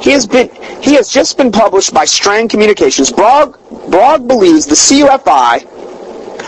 He 0.00 0.10
has 0.12 0.28
been 0.28 0.48
he 0.80 0.94
has 0.94 1.08
just 1.08 1.36
been 1.36 1.50
published 1.50 1.92
by 1.92 2.04
Strang 2.04 2.46
Communications. 2.46 3.10
Brog 3.10 3.58
Brogg 3.90 4.28
believes 4.28 4.66
the 4.66 4.76
CUFI. 4.76 5.66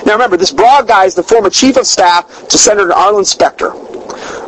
Now 0.07 0.13
remember, 0.13 0.37
this 0.37 0.53
Brog 0.53 0.89
guy 0.89 1.05
is 1.05 1.15
the 1.15 1.23
former 1.23 1.51
chief 1.51 1.77
of 1.77 1.87
staff 1.87 2.49
to 2.49 2.59
Senator 2.59 2.93
Arlen 2.93 3.25
Specter. 3.25 3.73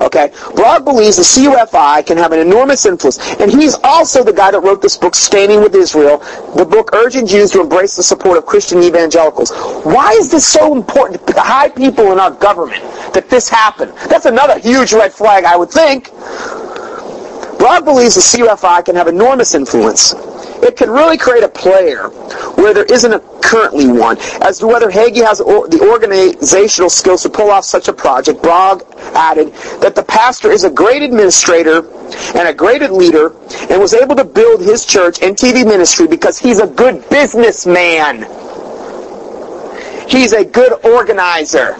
Okay? 0.00 0.32
Brog 0.54 0.84
believes 0.84 1.16
the 1.16 1.22
CUFI 1.22 2.04
can 2.06 2.18
have 2.18 2.32
an 2.32 2.40
enormous 2.40 2.84
influence. 2.84 3.18
And 3.40 3.50
he's 3.50 3.74
also 3.82 4.22
the 4.22 4.32
guy 4.32 4.50
that 4.50 4.60
wrote 4.60 4.82
this 4.82 4.96
book, 4.96 5.14
Standing 5.14 5.60
with 5.60 5.74
Israel, 5.74 6.18
the 6.56 6.64
book 6.64 6.90
urging 6.92 7.26
Jews 7.26 7.50
to 7.52 7.60
embrace 7.60 7.96
the 7.96 8.02
support 8.02 8.38
of 8.38 8.46
Christian 8.46 8.82
evangelicals. 8.82 9.50
Why 9.84 10.12
is 10.12 10.30
this 10.30 10.46
so 10.46 10.74
important 10.74 11.26
to 11.26 11.40
high 11.40 11.70
people 11.70 12.12
in 12.12 12.20
our 12.20 12.30
government 12.30 12.82
that 13.14 13.28
this 13.30 13.48
happened? 13.48 13.92
That's 14.08 14.26
another 14.26 14.58
huge 14.58 14.92
red 14.92 15.12
flag, 15.12 15.44
I 15.44 15.56
would 15.56 15.70
think. 15.70 16.10
Brog 17.58 17.84
believes 17.84 18.14
the 18.14 18.20
CUFI 18.20 18.84
can 18.84 18.94
have 18.96 19.08
enormous 19.08 19.54
influence 19.54 20.14
it 20.62 20.76
can 20.76 20.90
really 20.90 21.18
create 21.18 21.44
a 21.44 21.48
player 21.48 22.08
where 22.56 22.74
there 22.74 22.84
isn't 22.84 23.12
a 23.12 23.20
currently 23.46 23.86
one. 23.86 24.18
As 24.42 24.58
to 24.58 24.66
whether 24.66 24.90
Hagee 24.90 25.24
has 25.24 25.38
the 25.38 25.88
organizational 25.90 26.90
skills 26.90 27.22
to 27.22 27.28
pull 27.28 27.50
off 27.50 27.64
such 27.64 27.88
a 27.88 27.92
project, 27.92 28.42
Brog 28.42 28.82
added 29.14 29.54
that 29.80 29.94
the 29.94 30.02
pastor 30.02 30.50
is 30.50 30.64
a 30.64 30.70
great 30.70 31.02
administrator 31.02 31.88
and 32.34 32.48
a 32.48 32.54
great 32.54 32.82
leader 32.90 33.36
and 33.70 33.80
was 33.80 33.94
able 33.94 34.16
to 34.16 34.24
build 34.24 34.60
his 34.60 34.84
church 34.84 35.22
and 35.22 35.36
TV 35.36 35.64
ministry 35.64 36.06
because 36.06 36.38
he's 36.38 36.58
a 36.58 36.66
good 36.66 37.08
businessman. 37.08 38.22
He's 40.08 40.32
a 40.32 40.44
good 40.44 40.84
organizer. 40.84 41.74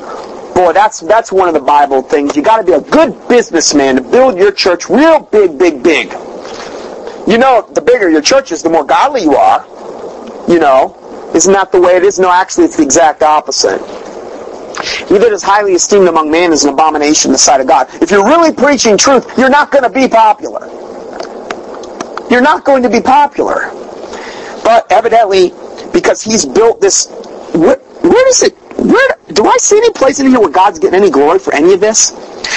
Boy, 0.55 0.73
that's 0.73 1.01
that's 1.01 1.31
one 1.31 1.49
of 1.49 1.55
the 1.55 1.61
Bible 1.61 2.03
things. 2.03 2.35
You 2.35 2.43
got 2.43 2.57
to 2.59 2.65
be 2.65 2.73
a 2.73 2.81
good 2.81 3.29
businessman 3.29 3.97
to 3.97 4.03
build 4.03 4.39
your 4.39 4.53
church 4.53 4.89
real 4.89 5.21
big, 5.21 5.59
big, 5.59 5.83
big. 5.83 6.09
You 7.27 7.39
know, 7.39 7.69
the 7.73 7.81
bigger 7.81 8.09
your 8.09 8.23
church 8.23 8.53
is, 8.53 8.63
the 8.63 8.71
more 8.71 8.85
godly 8.85 9.23
you 9.23 9.35
are. 9.35 9.67
You 10.49 10.61
know, 10.61 11.31
isn't 11.35 11.53
that 11.53 11.73
the 11.73 11.81
way 11.81 11.97
it 11.97 12.05
is? 12.05 12.19
No, 12.19 12.31
actually, 12.31 12.67
it's 12.67 12.77
the 12.77 12.83
exact 12.83 13.23
opposite. 13.23 13.81
He 15.09 15.19
that 15.19 15.33
is 15.33 15.43
highly 15.43 15.73
esteemed 15.73 16.09
among 16.09 16.31
men 16.31 16.53
is 16.53 16.65
an 16.65 16.73
abomination 16.73 17.31
in 17.31 17.33
the 17.33 17.39
sight 17.39 17.61
of 17.61 17.67
God. 17.67 17.89
If 18.03 18.11
you're 18.11 18.25
really 18.25 18.53
preaching 18.53 18.97
truth, 18.99 19.27
you're 19.39 19.51
not 19.51 19.71
going 19.71 19.85
to 19.85 19.91
be 19.91 20.07
popular. 20.07 20.67
You're 22.31 22.43
not 22.43 22.65
going 22.65 22.83
to 22.83 22.91
be 22.91 23.01
popular. 23.01 23.71
But 24.63 24.91
evidently, 24.91 25.53
because 25.93 26.23
he's 26.23 26.45
built 26.45 26.81
this, 26.81 27.07
where, 27.55 27.79
where 27.79 28.25
does 28.27 28.43
it, 28.43 28.55
where, 28.79 29.09
do 29.33 29.47
I 29.47 29.57
see 29.59 29.77
any 29.77 29.91
place 29.93 30.21
in 30.21 30.29
here 30.29 30.41
where 30.41 30.51
God's 30.51 30.79
getting 30.79 31.01
any 31.01 31.11
glory 31.11 31.39
for 31.39 31.55
any 31.55 31.73
of 31.73 31.81
this? 31.81 32.13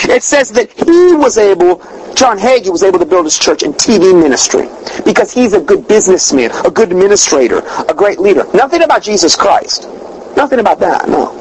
It 0.06 0.24
says 0.24 0.52
that 0.52 0.72
he 0.72 1.14
was 1.16 1.38
able, 1.38 1.78
John 2.16 2.38
Hagee 2.38 2.70
was 2.70 2.84
able 2.84 3.00
to 3.00 3.06
build 3.06 3.26
his 3.26 3.38
church 3.38 3.64
and 3.64 3.74
TV 3.74 4.20
ministry 4.20 4.68
because 5.06 5.32
he's 5.32 5.54
a 5.54 5.62
good 5.62 5.88
businessman, 5.88 6.52
a 6.66 6.72
good 6.72 6.92
administrator, 6.92 7.62
a 7.88 7.94
great 7.94 8.20
leader. 8.20 8.46
Nothing 8.54 8.84
about 8.84 9.04
Jesus 9.04 9.36
Christ. 9.36 9.88
Nothing 10.36 10.60
about 10.60 10.80
that, 10.80 11.08
no. 11.08 11.36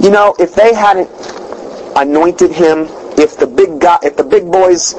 You 0.00 0.10
know, 0.10 0.34
if 0.38 0.54
they 0.54 0.74
hadn't 0.74 1.08
anointed 1.96 2.50
him, 2.50 2.86
if 3.18 3.36
the 3.36 3.46
big 3.46 3.80
guy, 3.80 3.98
if 4.02 4.16
the 4.16 4.24
big 4.24 4.50
boys 4.50 4.94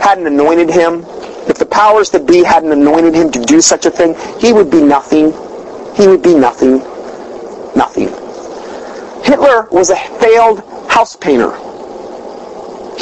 hadn't 0.00 0.26
anointed 0.26 0.70
him, 0.70 1.04
if 1.46 1.58
the 1.58 1.66
powers 1.66 2.10
that 2.10 2.26
be 2.26 2.42
hadn't 2.42 2.72
anointed 2.72 3.14
him 3.14 3.30
to 3.32 3.40
do 3.40 3.60
such 3.60 3.86
a 3.86 3.90
thing, 3.90 4.14
he 4.40 4.52
would 4.52 4.70
be 4.70 4.82
nothing. 4.82 5.32
He 5.94 6.08
would 6.08 6.22
be 6.22 6.34
nothing. 6.34 6.78
Nothing. 7.76 8.08
Hitler 9.22 9.68
was 9.70 9.90
a 9.90 9.96
failed 10.18 10.60
house 10.90 11.16
painter. 11.16 11.52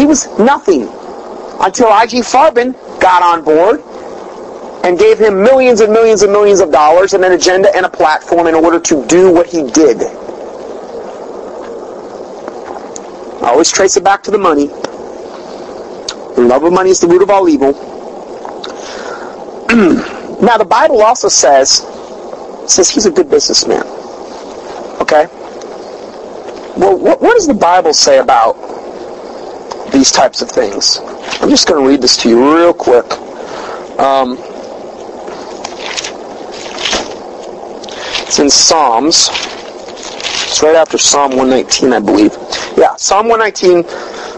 He 0.03 0.07
was 0.07 0.27
nothing 0.37 0.89
until 1.61 1.87
I.G. 1.87 2.23
Farben 2.23 2.73
got 3.01 3.23
on 3.23 3.45
board 3.45 3.81
and 4.85 4.99
gave 4.99 5.17
him 5.17 5.41
millions 5.45 5.81
and 5.81 5.93
millions 5.93 6.23
and 6.23 6.33
millions 6.33 6.59
of 6.59 6.73
dollars 6.73 7.15
and 7.15 7.25
an 7.25 7.31
agenda 7.31 7.71
and 7.77 7.87
a 7.87 7.89
platform 7.89 8.49
in 8.49 8.55
order 8.57 8.81
to 8.81 9.07
do 9.07 9.31
what 9.31 9.47
he 9.47 9.63
did. 9.71 10.03
I 13.43 13.51
always 13.51 13.71
trace 13.71 13.97
it 13.97 14.03
back 14.03 14.25
to 14.25 14.33
the 14.33 14.39
money. 14.39 14.67
The 16.35 16.47
love 16.49 16.65
of 16.65 16.73
money 16.73 16.91
is 16.91 16.99
the 16.99 17.07
root 17.07 17.23
of 17.23 17.31
all 17.31 17.49
evil. 17.49 17.71
now 20.43 20.59
the 20.59 20.67
Bible 20.69 21.01
also 21.01 21.29
says 21.29 21.87
says 22.67 22.91
he's 22.91 23.07
a 23.07 23.11
good 23.13 23.31
businessman. 23.31 23.87
Okay? 25.01 25.29
Well, 26.77 26.99
what, 26.99 27.23
what 27.23 27.35
does 27.35 27.47
the 27.47 27.55
Bible 27.55 27.95
say 27.95 28.19
about 28.19 28.82
these 29.93 30.11
types 30.11 30.43
of 30.43 30.51
things? 30.51 30.99
I'm 31.41 31.49
just 31.49 31.69
going 31.69 31.83
to 31.83 31.89
read 31.89 32.01
this 32.01 32.17
to 32.19 32.29
you 32.29 32.55
real 32.57 32.75
quick. 32.75 33.11
Um, 33.99 34.37
it's 38.27 38.39
in 38.39 38.51
Psalms. 38.51 39.29
It's 39.31 40.63
right 40.63 40.75
after 40.75 40.99
Psalm 40.99 41.37
119, 41.37 41.93
I 41.93 42.01
believe. 42.01 42.33
Yeah, 42.77 42.97
Psalm 42.97 43.29
119, 43.29 43.83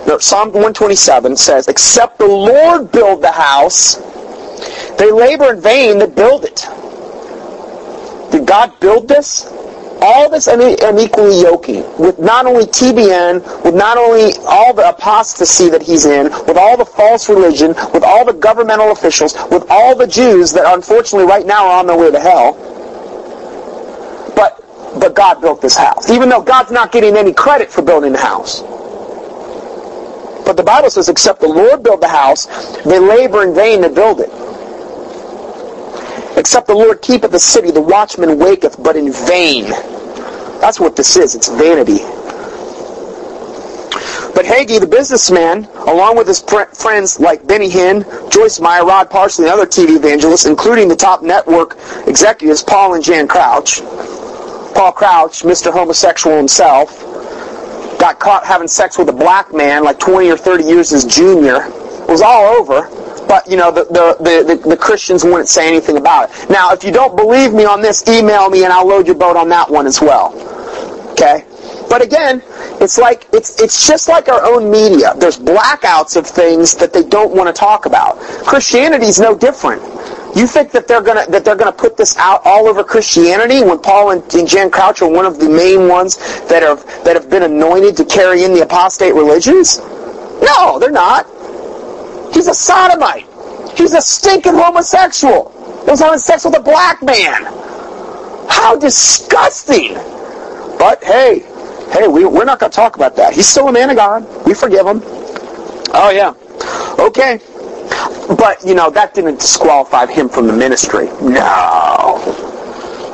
no, 0.06 0.18
Psalm 0.18 0.48
127 0.48 1.36
says, 1.36 1.68
Except 1.68 2.18
the 2.18 2.26
Lord 2.26 2.92
build 2.92 3.22
the 3.22 3.32
house, 3.32 3.96
they 4.98 5.10
labor 5.10 5.54
in 5.54 5.60
vain 5.60 5.98
that 6.00 6.14
build 6.14 6.44
it. 6.44 6.66
Did 8.30 8.46
God 8.46 8.78
build 8.80 9.08
this? 9.08 9.50
All 10.06 10.28
this 10.28 10.48
unequally 10.48 11.40
yoking 11.40 11.82
with 11.98 12.18
not 12.18 12.44
only 12.44 12.66
TBN, 12.66 13.64
with 13.64 13.74
not 13.74 13.96
only 13.96 14.34
all 14.46 14.74
the 14.74 14.86
apostasy 14.86 15.70
that 15.70 15.82
he's 15.82 16.04
in, 16.04 16.24
with 16.46 16.58
all 16.58 16.76
the 16.76 16.84
false 16.84 17.26
religion, 17.30 17.68
with 17.94 18.04
all 18.04 18.22
the 18.26 18.34
governmental 18.34 18.92
officials, 18.92 19.32
with 19.50 19.64
all 19.70 19.96
the 19.96 20.06
Jews 20.06 20.52
that 20.52 20.64
unfortunately 20.66 21.26
right 21.26 21.46
now 21.46 21.68
are 21.68 21.78
on 21.78 21.86
their 21.86 21.96
way 21.96 22.10
to 22.10 22.20
hell. 22.20 22.52
But 24.36 24.62
but 25.00 25.14
God 25.14 25.40
built 25.40 25.62
this 25.62 25.74
house. 25.74 26.10
Even 26.10 26.28
though 26.28 26.42
God's 26.42 26.70
not 26.70 26.92
getting 26.92 27.16
any 27.16 27.32
credit 27.32 27.70
for 27.70 27.80
building 27.80 28.12
the 28.12 28.18
house. 28.18 28.60
But 30.44 30.58
the 30.58 30.62
Bible 30.62 30.90
says, 30.90 31.08
except 31.08 31.40
the 31.40 31.48
Lord 31.48 31.82
build 31.82 32.02
the 32.02 32.08
house, 32.08 32.44
they 32.82 32.98
labor 32.98 33.42
in 33.42 33.54
vain 33.54 33.80
to 33.80 33.88
build 33.88 34.20
it. 34.20 34.28
Except 36.36 36.66
the 36.66 36.74
Lord 36.74 37.00
keepeth 37.00 37.30
the 37.30 37.40
city, 37.40 37.70
the 37.70 37.80
watchman 37.80 38.38
waketh, 38.38 38.82
but 38.82 38.96
in 38.96 39.10
vain. 39.10 39.72
That's 40.64 40.80
what 40.80 40.96
this 40.96 41.14
is. 41.18 41.34
It's 41.34 41.50
vanity. 41.50 41.98
But 44.34 44.46
Hagee, 44.46 44.80
the 44.80 44.86
businessman, 44.86 45.64
along 45.86 46.16
with 46.16 46.26
his 46.26 46.40
friends 46.40 47.20
like 47.20 47.46
Benny 47.46 47.68
Hinn, 47.68 48.02
Joyce 48.32 48.60
Meyer, 48.60 48.86
Rod 48.86 49.10
Parsley, 49.10 49.44
and 49.44 49.52
other 49.52 49.66
TV 49.66 49.96
evangelists, 49.96 50.46
including 50.46 50.88
the 50.88 50.96
top 50.96 51.22
network 51.22 51.76
executives 52.06 52.62
Paul 52.62 52.94
and 52.94 53.04
Jan 53.04 53.28
Crouch, 53.28 53.82
Paul 54.72 54.92
Crouch, 54.92 55.42
Mr. 55.42 55.70
Homosexual 55.70 56.34
himself, 56.34 56.98
got 57.98 58.18
caught 58.18 58.46
having 58.46 58.66
sex 58.66 58.96
with 58.96 59.10
a 59.10 59.12
black 59.12 59.52
man 59.52 59.84
like 59.84 59.98
20 59.98 60.30
or 60.30 60.38
30 60.38 60.64
years 60.64 60.88
his 60.88 61.04
junior. 61.04 61.66
It 61.66 62.08
was 62.08 62.22
all 62.22 62.56
over. 62.56 62.88
But, 63.28 63.48
you 63.50 63.56
know, 63.56 63.70
the, 63.70 63.84
the, 63.84 64.16
the, 64.44 64.68
the, 64.68 64.76
Christians 64.76 65.24
wouldn't 65.24 65.48
say 65.48 65.66
anything 65.66 65.96
about 65.96 66.30
it. 66.30 66.50
Now, 66.50 66.72
if 66.72 66.84
you 66.84 66.92
don't 66.92 67.16
believe 67.16 67.54
me 67.54 67.64
on 67.64 67.80
this, 67.80 68.06
email 68.06 68.50
me 68.50 68.64
and 68.64 68.72
I'll 68.72 68.86
load 68.86 69.06
your 69.06 69.16
boat 69.16 69.36
on 69.36 69.48
that 69.48 69.70
one 69.70 69.86
as 69.86 70.00
well. 70.00 70.53
Okay? 71.14 71.44
But 71.88 72.02
again, 72.02 72.42
it's 72.80 72.98
like 72.98 73.28
it's 73.32 73.60
it's 73.62 73.86
just 73.86 74.08
like 74.08 74.28
our 74.28 74.44
own 74.44 74.68
media. 74.68 75.14
There's 75.16 75.38
blackouts 75.38 76.16
of 76.16 76.26
things 76.26 76.74
that 76.76 76.92
they 76.92 77.04
don't 77.04 77.34
want 77.34 77.46
to 77.46 77.52
talk 77.52 77.86
about. 77.86 78.18
Christianity 78.44 79.06
is 79.06 79.20
no 79.20 79.36
different. 79.36 79.80
You 80.36 80.48
think 80.48 80.72
that 80.72 80.88
they're 80.88 81.02
gonna 81.02 81.24
that 81.28 81.44
they're 81.44 81.54
gonna 81.54 81.70
put 81.70 81.96
this 81.96 82.16
out 82.16 82.42
all 82.44 82.66
over 82.66 82.82
Christianity 82.82 83.62
when 83.62 83.78
Paul 83.78 84.10
and, 84.10 84.34
and 84.34 84.48
Jan 84.48 84.70
Crouch 84.70 85.02
are 85.02 85.08
one 85.08 85.24
of 85.24 85.38
the 85.38 85.48
main 85.48 85.88
ones 85.88 86.16
that 86.48 86.64
have 86.64 86.84
that 87.04 87.14
have 87.14 87.30
been 87.30 87.44
anointed 87.44 87.96
to 87.98 88.04
carry 88.04 88.42
in 88.42 88.52
the 88.52 88.62
apostate 88.62 89.14
religions? 89.14 89.78
No, 89.78 90.80
they're 90.80 90.90
not. 90.90 91.26
He's 92.34 92.48
a 92.48 92.54
sodomite. 92.54 93.28
He's 93.78 93.94
a 93.94 94.02
stinking 94.02 94.54
homosexual. 94.54 95.52
He 95.84 95.90
was 95.92 96.00
having 96.00 96.18
sex 96.18 96.44
with 96.44 96.56
a 96.56 96.62
black 96.62 97.00
man. 97.02 97.44
How 98.48 98.76
disgusting! 98.76 99.96
But 100.78 101.02
hey, 101.04 101.40
hey, 101.92 102.08
we, 102.08 102.24
we're 102.24 102.44
not 102.44 102.58
going 102.58 102.70
to 102.70 102.76
talk 102.76 102.96
about 102.96 103.16
that. 103.16 103.34
He's 103.34 103.48
still 103.48 103.68
a 103.68 103.72
man 103.72 103.90
of 103.90 103.96
God. 103.96 104.46
We 104.46 104.54
forgive 104.54 104.86
him. 104.86 105.00
Oh 105.94 106.10
yeah. 106.14 106.34
Okay. 106.98 107.40
But, 108.36 108.64
you 108.64 108.74
know, 108.74 108.90
that 108.90 109.12
didn't 109.14 109.38
disqualify 109.40 110.06
him 110.06 110.28
from 110.28 110.46
the 110.46 110.52
ministry. 110.52 111.06
No. 111.20 112.18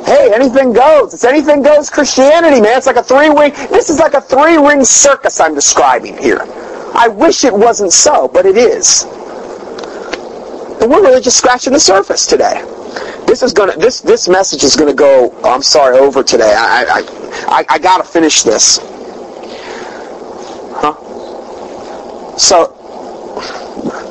Hey, 0.05 0.31
anything 0.33 0.73
goes. 0.73 1.13
It's 1.13 1.25
anything 1.25 1.61
goes 1.61 1.89
Christianity, 1.89 2.61
man. 2.61 2.77
It's 2.77 2.87
like 2.87 2.95
a 2.95 3.03
three-ring, 3.03 3.53
this 3.69 3.89
is 3.89 3.99
like 3.99 4.13
a 4.13 4.21
three-ring 4.21 4.83
circus 4.83 5.39
I'm 5.39 5.53
describing 5.53 6.17
here. 6.17 6.45
I 6.95 7.07
wish 7.07 7.43
it 7.43 7.53
wasn't 7.53 7.93
so, 7.93 8.27
but 8.27 8.45
it 8.45 8.57
is. 8.57 9.03
And 10.81 10.89
we're 10.89 11.01
really 11.01 11.21
just 11.21 11.37
scratching 11.37 11.73
the 11.73 11.79
surface 11.79 12.25
today. 12.25 12.63
This 13.27 13.43
is 13.43 13.53
gonna 13.53 13.77
this 13.77 14.01
this 14.01 14.27
message 14.27 14.63
is 14.63 14.75
gonna 14.75 14.93
go. 14.93 15.33
Oh, 15.43 15.53
I'm 15.53 15.61
sorry, 15.61 15.97
over 15.97 16.23
today. 16.23 16.53
I 16.57 16.83
I 16.83 17.01
I, 17.47 17.65
I 17.69 17.79
gotta 17.79 18.03
finish 18.03 18.43
this. 18.43 18.79
Huh? 20.73 22.37
So 22.37 22.77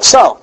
so 0.03 0.41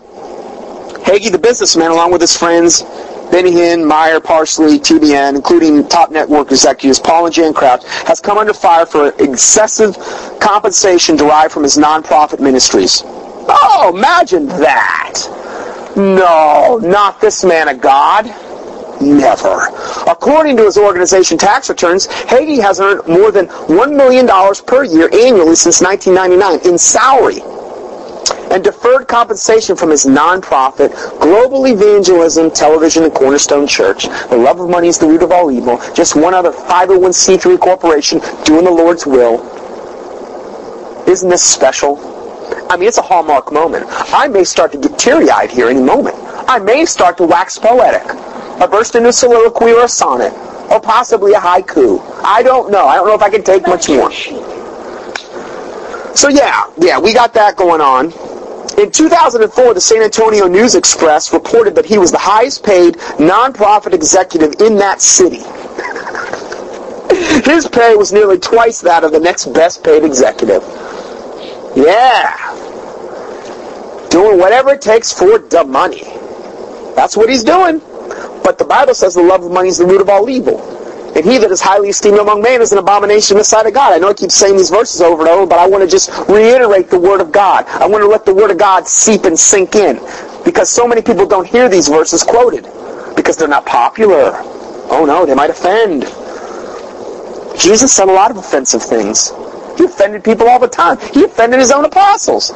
Hagee, 1.07 1.31
the 1.31 1.39
businessman, 1.39 1.91
along 1.91 2.11
with 2.11 2.19
his 2.19 2.35
friends, 2.35 2.83
Benny 3.31 3.51
Hinn, 3.51 3.85
Meyer, 3.87 4.19
Parsley, 4.19 4.77
TBN, 4.77 5.35
including 5.35 5.87
top 5.87 6.11
network 6.11 6.51
executives 6.51 6.99
Paul 6.99 7.25
and 7.25 7.33
Jan 7.33 7.53
Crouch, 7.53 7.83
has 8.05 8.19
come 8.19 8.37
under 8.37 8.53
fire 8.53 8.85
for 8.85 9.13
excessive 9.19 9.95
compensation 10.39 11.15
derived 11.15 11.53
from 11.53 11.63
his 11.63 11.77
nonprofit 11.77 12.39
ministries. 12.39 13.03
Oh, 13.05 13.93
imagine 13.95 14.47
that! 14.47 15.13
No, 15.95 16.79
not 16.83 17.21
this 17.21 17.43
man 17.43 17.69
of 17.69 17.81
God. 17.81 18.25
Never. 19.01 19.67
According 20.07 20.57
to 20.57 20.65
his 20.65 20.77
organization 20.77 21.37
tax 21.37 21.69
returns, 21.69 22.07
Hagee 22.07 22.61
has 22.61 22.79
earned 22.79 23.07
more 23.07 23.31
than 23.31 23.47
$1 23.47 23.95
million 23.95 24.27
per 24.65 24.83
year 24.83 25.09
annually 25.13 25.55
since 25.55 25.81
1999 25.81 26.71
in 26.71 26.77
salary 26.77 27.41
and 28.51 28.63
deferred 28.63 29.07
compensation 29.07 29.75
from 29.75 29.89
his 29.89 30.05
nonprofit, 30.05 30.91
Global 31.19 31.67
Evangelism 31.67 32.51
Television 32.51 33.03
and 33.03 33.13
Cornerstone 33.13 33.67
Church. 33.67 34.07
The 34.29 34.37
love 34.37 34.59
of 34.59 34.69
money 34.69 34.87
is 34.87 34.97
the 34.97 35.07
root 35.07 35.21
of 35.21 35.31
all 35.31 35.51
evil. 35.51 35.79
Just 35.93 36.15
one 36.15 36.33
other 36.33 36.51
501c3 36.51 37.59
corporation 37.59 38.19
doing 38.45 38.65
the 38.65 38.71
Lord's 38.71 39.05
will. 39.05 39.43
Isn't 41.07 41.29
this 41.29 41.43
special? 41.43 41.99
I 42.69 42.77
mean, 42.77 42.87
it's 42.87 42.97
a 42.97 43.01
hallmark 43.01 43.51
moment. 43.51 43.85
I 43.89 44.27
may 44.27 44.43
start 44.43 44.71
to 44.73 44.77
get 44.77 44.97
teary-eyed 44.97 45.51
here 45.51 45.67
any 45.67 45.81
moment. 45.81 46.15
I 46.49 46.59
may 46.59 46.85
start 46.85 47.17
to 47.17 47.25
wax 47.25 47.57
poetic, 47.59 48.03
or 48.59 48.67
burst 48.67 48.95
into 48.95 49.09
a 49.09 49.13
soliloquy 49.13 49.71
or 49.71 49.85
a 49.85 49.87
sonnet, 49.87 50.33
or 50.71 50.79
possibly 50.79 51.33
a 51.33 51.39
haiku. 51.39 52.01
I 52.23 52.43
don't 52.43 52.71
know. 52.71 52.87
I 52.87 52.95
don't 52.95 53.07
know 53.07 53.15
if 53.15 53.21
I 53.21 53.29
can 53.29 53.43
take 53.43 53.63
much 53.63 53.89
more. 53.89 54.11
So 56.15 56.29
yeah, 56.29 56.71
yeah, 56.77 56.99
we 56.99 57.13
got 57.13 57.33
that 57.35 57.55
going 57.55 57.81
on. 57.81 58.11
In 58.79 58.91
2004, 58.91 59.73
the 59.73 59.81
San 59.81 60.03
Antonio 60.03 60.47
News 60.47 60.75
Express 60.75 61.33
reported 61.33 61.75
that 61.75 61.85
he 61.85 61.97
was 61.97 62.11
the 62.11 62.17
highest 62.17 62.63
paid 62.63 62.95
nonprofit 63.17 63.93
executive 63.93 64.61
in 64.61 64.75
that 64.77 65.01
city. 65.01 65.37
His 67.49 67.67
pay 67.67 67.95
was 67.95 68.13
nearly 68.13 68.37
twice 68.37 68.81
that 68.81 69.03
of 69.03 69.11
the 69.11 69.19
next 69.19 69.47
best 69.53 69.83
paid 69.83 70.03
executive. 70.03 70.61
Yeah. 71.75 72.35
Doing 74.09 74.39
whatever 74.39 74.71
it 74.71 74.81
takes 74.81 75.13
for 75.13 75.39
the 75.39 75.63
money. 75.63 76.03
That's 76.95 77.15
what 77.15 77.29
he's 77.29 77.43
doing. 77.43 77.81
But 78.47 78.57
the 78.57 78.63
Bible 78.63 78.93
says 78.93 79.13
the 79.13 79.21
love 79.21 79.43
of 79.43 79.51
money 79.51 79.67
is 79.67 79.77
the 79.77 79.85
root 79.85 79.99
of 79.99 80.07
all 80.07 80.29
evil. 80.29 80.57
And 81.17 81.25
he 81.25 81.37
that 81.37 81.51
is 81.51 81.59
highly 81.59 81.89
esteemed 81.89 82.17
among 82.17 82.41
men 82.41 82.61
is 82.61 82.71
an 82.71 82.77
abomination 82.77 83.35
in 83.35 83.39
the 83.39 83.43
sight 83.43 83.65
of 83.65 83.73
God. 83.73 83.91
I 83.91 83.97
know 83.97 84.07
I 84.07 84.13
keep 84.13 84.31
saying 84.31 84.55
these 84.55 84.69
verses 84.69 85.01
over 85.01 85.23
and 85.23 85.29
over, 85.29 85.45
but 85.45 85.59
I 85.59 85.67
want 85.67 85.83
to 85.83 85.89
just 85.89 86.09
reiterate 86.29 86.89
the 86.89 86.97
Word 86.97 87.19
of 87.19 87.33
God. 87.33 87.65
I 87.67 87.85
want 87.87 88.05
to 88.05 88.07
let 88.07 88.23
the 88.23 88.33
Word 88.33 88.49
of 88.49 88.57
God 88.57 88.87
seep 88.87 89.25
and 89.25 89.37
sink 89.37 89.75
in. 89.75 89.97
Because 90.45 90.69
so 90.69 90.87
many 90.87 91.01
people 91.01 91.25
don't 91.25 91.45
hear 91.45 91.67
these 91.67 91.89
verses 91.89 92.23
quoted. 92.23 92.63
Because 93.17 93.35
they're 93.35 93.49
not 93.49 93.65
popular. 93.65 94.31
Oh 94.89 95.03
no, 95.05 95.25
they 95.25 95.35
might 95.35 95.49
offend. 95.49 96.03
Jesus 97.59 97.91
said 97.91 98.07
a 98.07 98.13
lot 98.13 98.31
of 98.31 98.37
offensive 98.37 98.81
things. 98.81 99.33
He 99.77 99.83
offended 99.83 100.23
people 100.23 100.47
all 100.47 100.59
the 100.59 100.69
time. 100.69 100.99
He 101.11 101.25
offended 101.25 101.59
his 101.59 101.71
own 101.71 101.83
apostles. 101.83 102.51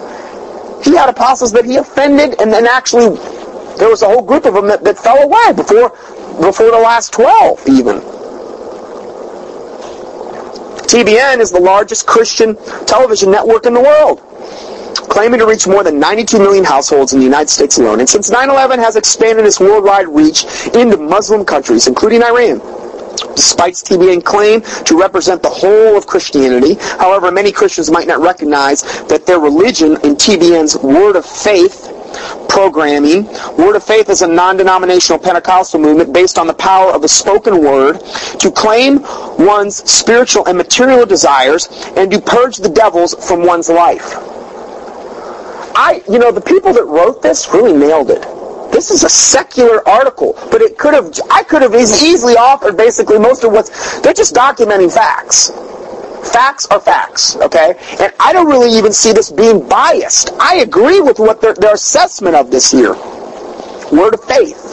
He 0.85 0.95
had 0.95 1.09
apostles 1.09 1.51
that 1.51 1.65
he 1.65 1.76
offended, 1.76 2.39
and 2.39 2.49
then 2.49 2.65
actually 2.65 3.18
there 3.77 3.89
was 3.89 4.02
a 4.02 4.07
whole 4.07 4.22
group 4.22 4.45
of 4.45 4.53
them 4.53 4.68
that, 4.68 4.84
that 4.84 4.98
fell 4.98 5.18
away 5.23 5.53
before 5.56 5.89
before 6.39 6.72
the 6.72 6.80
last 6.80 7.14
12 7.14 7.68
even. 7.69 8.02
TBN 10.91 11.39
is 11.39 11.52
the 11.52 11.60
largest 11.60 12.06
Christian 12.06 12.56
television 12.85 13.31
network 13.31 13.65
in 13.65 13.73
the 13.73 13.80
world, 13.80 14.19
claiming 15.10 15.39
to 15.39 15.45
reach 15.45 15.65
more 15.65 15.84
than 15.84 15.99
92 15.99 16.38
million 16.38 16.65
households 16.65 17.14
in 17.14 17.19
the 17.19 17.26
United 17.26 17.49
States 17.49 17.77
alone. 17.77 17.99
And 17.99 18.10
since 18.10 18.30
9-11 18.30 18.77
has 18.80 18.98
expanded 18.98 19.45
its 19.45 19.60
worldwide 19.60 20.07
reach 20.10 20.45
into 20.73 20.98
Muslim 20.98 21.45
countries, 21.45 21.88
including 21.88 22.23
Iran. 22.23 22.60
Despite 23.35 23.76
TBN 23.76 24.23
claim 24.26 24.61
to 24.61 24.99
represent 24.99 25.41
the 25.41 25.49
whole 25.49 25.98
of 25.98 26.07
Christianity, 26.07 26.73
however, 26.98 27.31
many 27.31 27.52
Christians 27.52 27.89
might 27.89 28.07
not 28.07 28.19
recognize 28.19 28.81
that 29.03 29.26
their 29.26 29.39
religion 29.39 29.91
in 30.03 30.15
TBN's 30.15 30.76
Word 30.77 31.15
of 31.15 31.26
Faith 31.26 31.90
programming. 32.52 33.26
Word 33.57 33.78
of 33.78 33.84
Faith 33.84 34.10
is 34.10 34.22
a 34.22 34.28
non-denominational 34.28 35.19
Pentecostal 35.19 35.80
movement 35.80 36.11
based 36.11 36.38
on 36.38 36.48
the 36.48 36.53
power 36.53 36.91
of 36.91 37.02
the 37.02 37.07
spoken 37.07 37.64
word 37.64 38.02
to 38.40 38.52
claim 38.52 38.99
one's 39.40 39.78
spiritual 39.90 40.45
and 40.48 40.57
material 40.57 41.06
desires 41.06 41.69
and 41.95 42.11
to 42.11 42.19
purge 42.19 42.57
the 42.57 42.69
devils 42.69 43.15
from 43.26 43.45
one's 43.45 43.69
life. 43.69 44.15
I, 45.73 46.03
you 46.10 46.19
know, 46.19 46.34
the 46.34 46.41
people 46.41 46.73
that 46.73 46.84
wrote 46.84 47.22
this 47.22 47.48
really 47.53 47.73
nailed 47.73 48.11
it. 48.11 48.22
This 48.73 48.91
is 48.91 49.03
a 49.03 49.10
secular 49.10 49.88
article, 49.88 50.34
but 50.52 50.61
it 50.61 50.78
could 50.78 50.94
have, 50.94 51.11
I 51.32 51.44
could 51.44 51.61
have 51.61 51.73
easily 51.73 52.36
offered 52.36 52.76
basically 52.76 53.18
most 53.18 53.45
of 53.45 53.53
what's, 53.53 54.02
they're 54.02 54.14
just 54.14 54.36
documenting 54.36 54.94
facts. 54.94 55.52
Facts 56.23 56.68
are 56.68 56.80
facts, 56.80 57.35
okay? 57.38 57.76
And 57.99 58.14
I 58.19 58.31
don't 58.31 58.48
really 58.48 58.77
even 58.77 58.93
see 58.93 59.11
this 59.11 59.31
being 59.31 59.68
biased. 59.68 60.31
I 60.39 60.57
agree 60.57 61.02
with 61.02 61.19
what 61.19 61.41
their, 61.41 61.53
their 61.53 61.73
assessment 61.73 62.35
of 62.35 62.52
this 62.52 62.72
here. 62.72 62.93
Word 63.91 64.14
of 64.14 64.23
faith. 64.23 64.72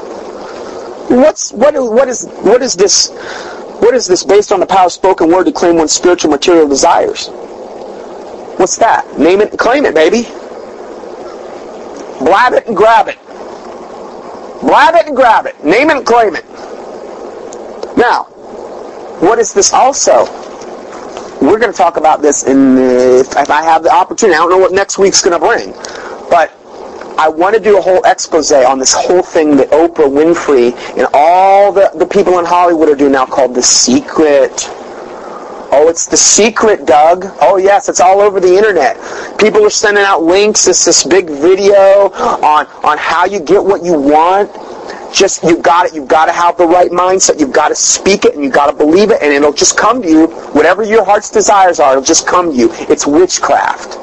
What's 1.09 1.53
what? 1.53 1.75
What 1.75 2.09
is 2.09 2.27
what 2.43 2.62
is 2.62 2.75
this? 2.75 3.11
What 3.81 3.95
is 3.95 4.07
this 4.07 4.25
based 4.25 4.53
on 4.53 4.61
the 4.61 4.66
power 4.66 4.87
of 4.87 4.93
spoken 4.93 5.31
word 5.31 5.45
to 5.45 5.53
claim 5.53 5.77
one's 5.77 5.93
spiritual 5.93 6.31
material 6.31 6.69
desires? 6.69 7.29
What's 8.59 8.77
that? 8.79 9.19
Name 9.19 9.41
it 9.41 9.51
and 9.51 9.59
claim 9.59 9.87
it, 9.87 9.95
baby. 9.95 10.25
Blab 12.19 12.53
it 12.53 12.66
and 12.66 12.77
grab 12.77 13.09
it. 13.09 13.19
Blab 14.61 14.97
it 14.97 15.07
and 15.07 15.16
grab 15.16 15.47
it. 15.47 15.65
Name 15.65 15.91
it 15.91 15.97
and 15.97 16.07
claim 16.07 16.37
it. 16.37 16.45
Now, 17.97 18.25
what 19.20 19.39
is 19.39 19.55
this 19.55 19.73
also? 19.73 20.27
We're 21.40 21.59
going 21.59 21.73
to 21.73 21.77
talk 21.77 21.97
about 21.97 22.20
this 22.20 22.43
in 22.44 22.77
if, 22.78 23.36
if 23.36 23.51
I 23.51 23.62
have 23.62 23.82
the 23.82 23.93
opportunity. 23.93 24.35
I 24.36 24.39
don't 24.39 24.51
know 24.51 24.59
what 24.59 24.73
next 24.73 24.98
week's 24.98 25.23
going 25.23 25.39
to 25.39 25.47
bring, 25.47 25.73
but 26.28 26.52
I 27.19 27.28
want 27.28 27.55
to 27.55 27.60
do 27.60 27.78
a 27.78 27.81
whole 27.81 28.05
expose 28.05 28.51
on 28.52 28.78
this 28.78 28.93
whole 28.93 29.23
thing 29.23 29.56
that 29.56 29.70
Oprah 29.70 30.09
Winfrey 30.09 30.73
and 30.97 31.06
all 31.15 31.73
the, 31.73 31.90
the 31.94 32.06
people 32.06 32.39
in 32.39 32.44
Hollywood 32.44 32.89
are 32.89 32.97
doing 32.97 33.12
now 33.12 33.27
called 33.27 33.55
The 33.55 33.62
Secret. 33.62 34.66
Oh, 35.70 35.89
it's 35.89 36.06
The 36.06 36.16
Secret, 36.16 36.86
Doug. 36.86 37.27
Oh, 37.40 37.56
yes, 37.56 37.89
it's 37.89 38.01
all 38.01 38.20
over 38.20 38.40
the 38.40 38.56
internet. 38.56 38.97
People 39.39 39.65
are 39.65 39.70
sending 39.70 40.05
out 40.05 40.23
links. 40.23 40.66
It's 40.66 40.85
this 40.85 41.05
big 41.05 41.27
video 41.28 42.10
on, 42.43 42.66
on 42.85 42.98
how 42.98 43.27
you 43.27 43.39
get 43.39 43.62
what 43.62 43.85
you 43.85 43.93
want 43.93 44.51
just 45.12 45.43
you've 45.43 45.62
got 45.62 45.86
it. 45.86 45.94
You've 45.94 46.09
got 46.09 46.27
to 46.27 46.32
have 46.32 46.56
the 46.56 46.66
right 46.66 46.90
mindset. 46.90 47.40
You've 47.40 47.52
got 47.52 47.69
to 47.69 47.74
speak 47.74 48.24
it 48.24 48.35
and 48.35 48.44
you've 48.44 48.52
got 48.52 48.70
to 48.70 48.77
believe 48.77 49.10
it, 49.10 49.23
and 49.23 49.32
it'll 49.32 49.52
just 49.52 49.77
come 49.77 50.02
to 50.02 50.09
you. 50.09 50.27
Whatever 50.52 50.82
your 50.82 51.05
heart's 51.05 51.31
desires 51.31 51.81
are, 51.81 51.93
it'll 51.93 52.05
just 52.05 52.27
come 52.27 52.52
to 52.52 52.56
you. 52.56 52.69
It's 52.89 53.06
witchcraft. 53.06 53.97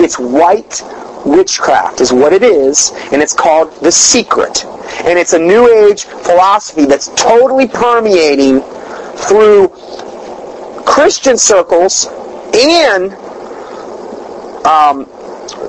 It's 0.00 0.18
white 0.18 0.82
witchcraft 1.24 2.00
is 2.00 2.12
what 2.12 2.32
it 2.32 2.42
is, 2.42 2.92
and 3.12 3.22
it's 3.22 3.32
called 3.32 3.74
the 3.82 3.92
secret. 3.92 4.64
And 5.04 5.18
it's 5.18 5.32
a 5.32 5.38
new 5.38 5.68
age 5.86 6.04
philosophy 6.04 6.84
that's 6.86 7.08
totally 7.14 7.68
permeating 7.68 8.60
through 9.26 9.68
Christian 10.86 11.36
circles 11.36 12.06
and 12.54 13.12
um, 14.66 15.04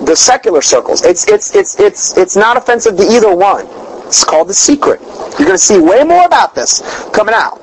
the 0.05 0.15
secular 0.15 0.61
circles. 0.61 1.03
It's 1.03 1.27
it's 1.27 1.55
it's 1.55 1.79
it's 1.79 2.17
it's 2.17 2.35
not 2.35 2.57
offensive 2.57 2.97
to 2.97 3.03
either 3.03 3.33
one. 3.35 3.67
It's 4.09 4.23
called 4.23 4.49
The 4.49 4.55
Secret. 4.55 4.99
You're 5.01 5.47
going 5.47 5.51
to 5.51 5.57
see 5.59 5.77
way 5.77 6.03
more 6.03 6.25
about 6.25 6.55
this 6.55 6.81
coming 7.13 7.35
out. 7.35 7.61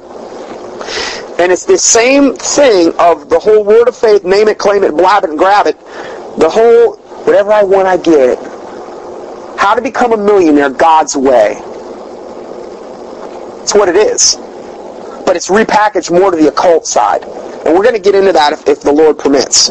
And 1.40 1.50
it's 1.50 1.66
the 1.66 1.76
same 1.76 2.34
thing 2.36 2.92
of 3.00 3.28
the 3.28 3.38
whole 3.40 3.64
word 3.64 3.88
of 3.88 3.96
faith, 3.96 4.24
name 4.24 4.46
it, 4.46 4.56
claim 4.56 4.84
it, 4.84 4.92
blab 4.92 5.24
it, 5.24 5.30
and 5.30 5.38
grab 5.38 5.66
it. 5.66 5.76
The 6.38 6.48
whole, 6.48 6.98
whatever 7.24 7.52
I 7.52 7.64
want, 7.64 7.88
I 7.88 7.96
get 7.96 8.30
it. 8.30 8.38
How 9.58 9.74
to 9.74 9.82
become 9.82 10.12
a 10.12 10.16
millionaire 10.16 10.70
God's 10.70 11.16
way. 11.16 11.56
It's 13.60 13.74
what 13.74 13.88
it 13.88 13.96
is. 13.96 14.36
But 15.26 15.34
it's 15.34 15.48
repackaged 15.48 16.16
more 16.16 16.30
to 16.30 16.36
the 16.36 16.46
occult 16.46 16.86
side. 16.86 17.24
And 17.24 17.74
we're 17.74 17.82
going 17.82 17.96
to 17.96 18.00
get 18.00 18.14
into 18.14 18.30
that 18.32 18.52
if, 18.52 18.68
if 18.68 18.82
the 18.82 18.92
Lord 18.92 19.18
permits. 19.18 19.70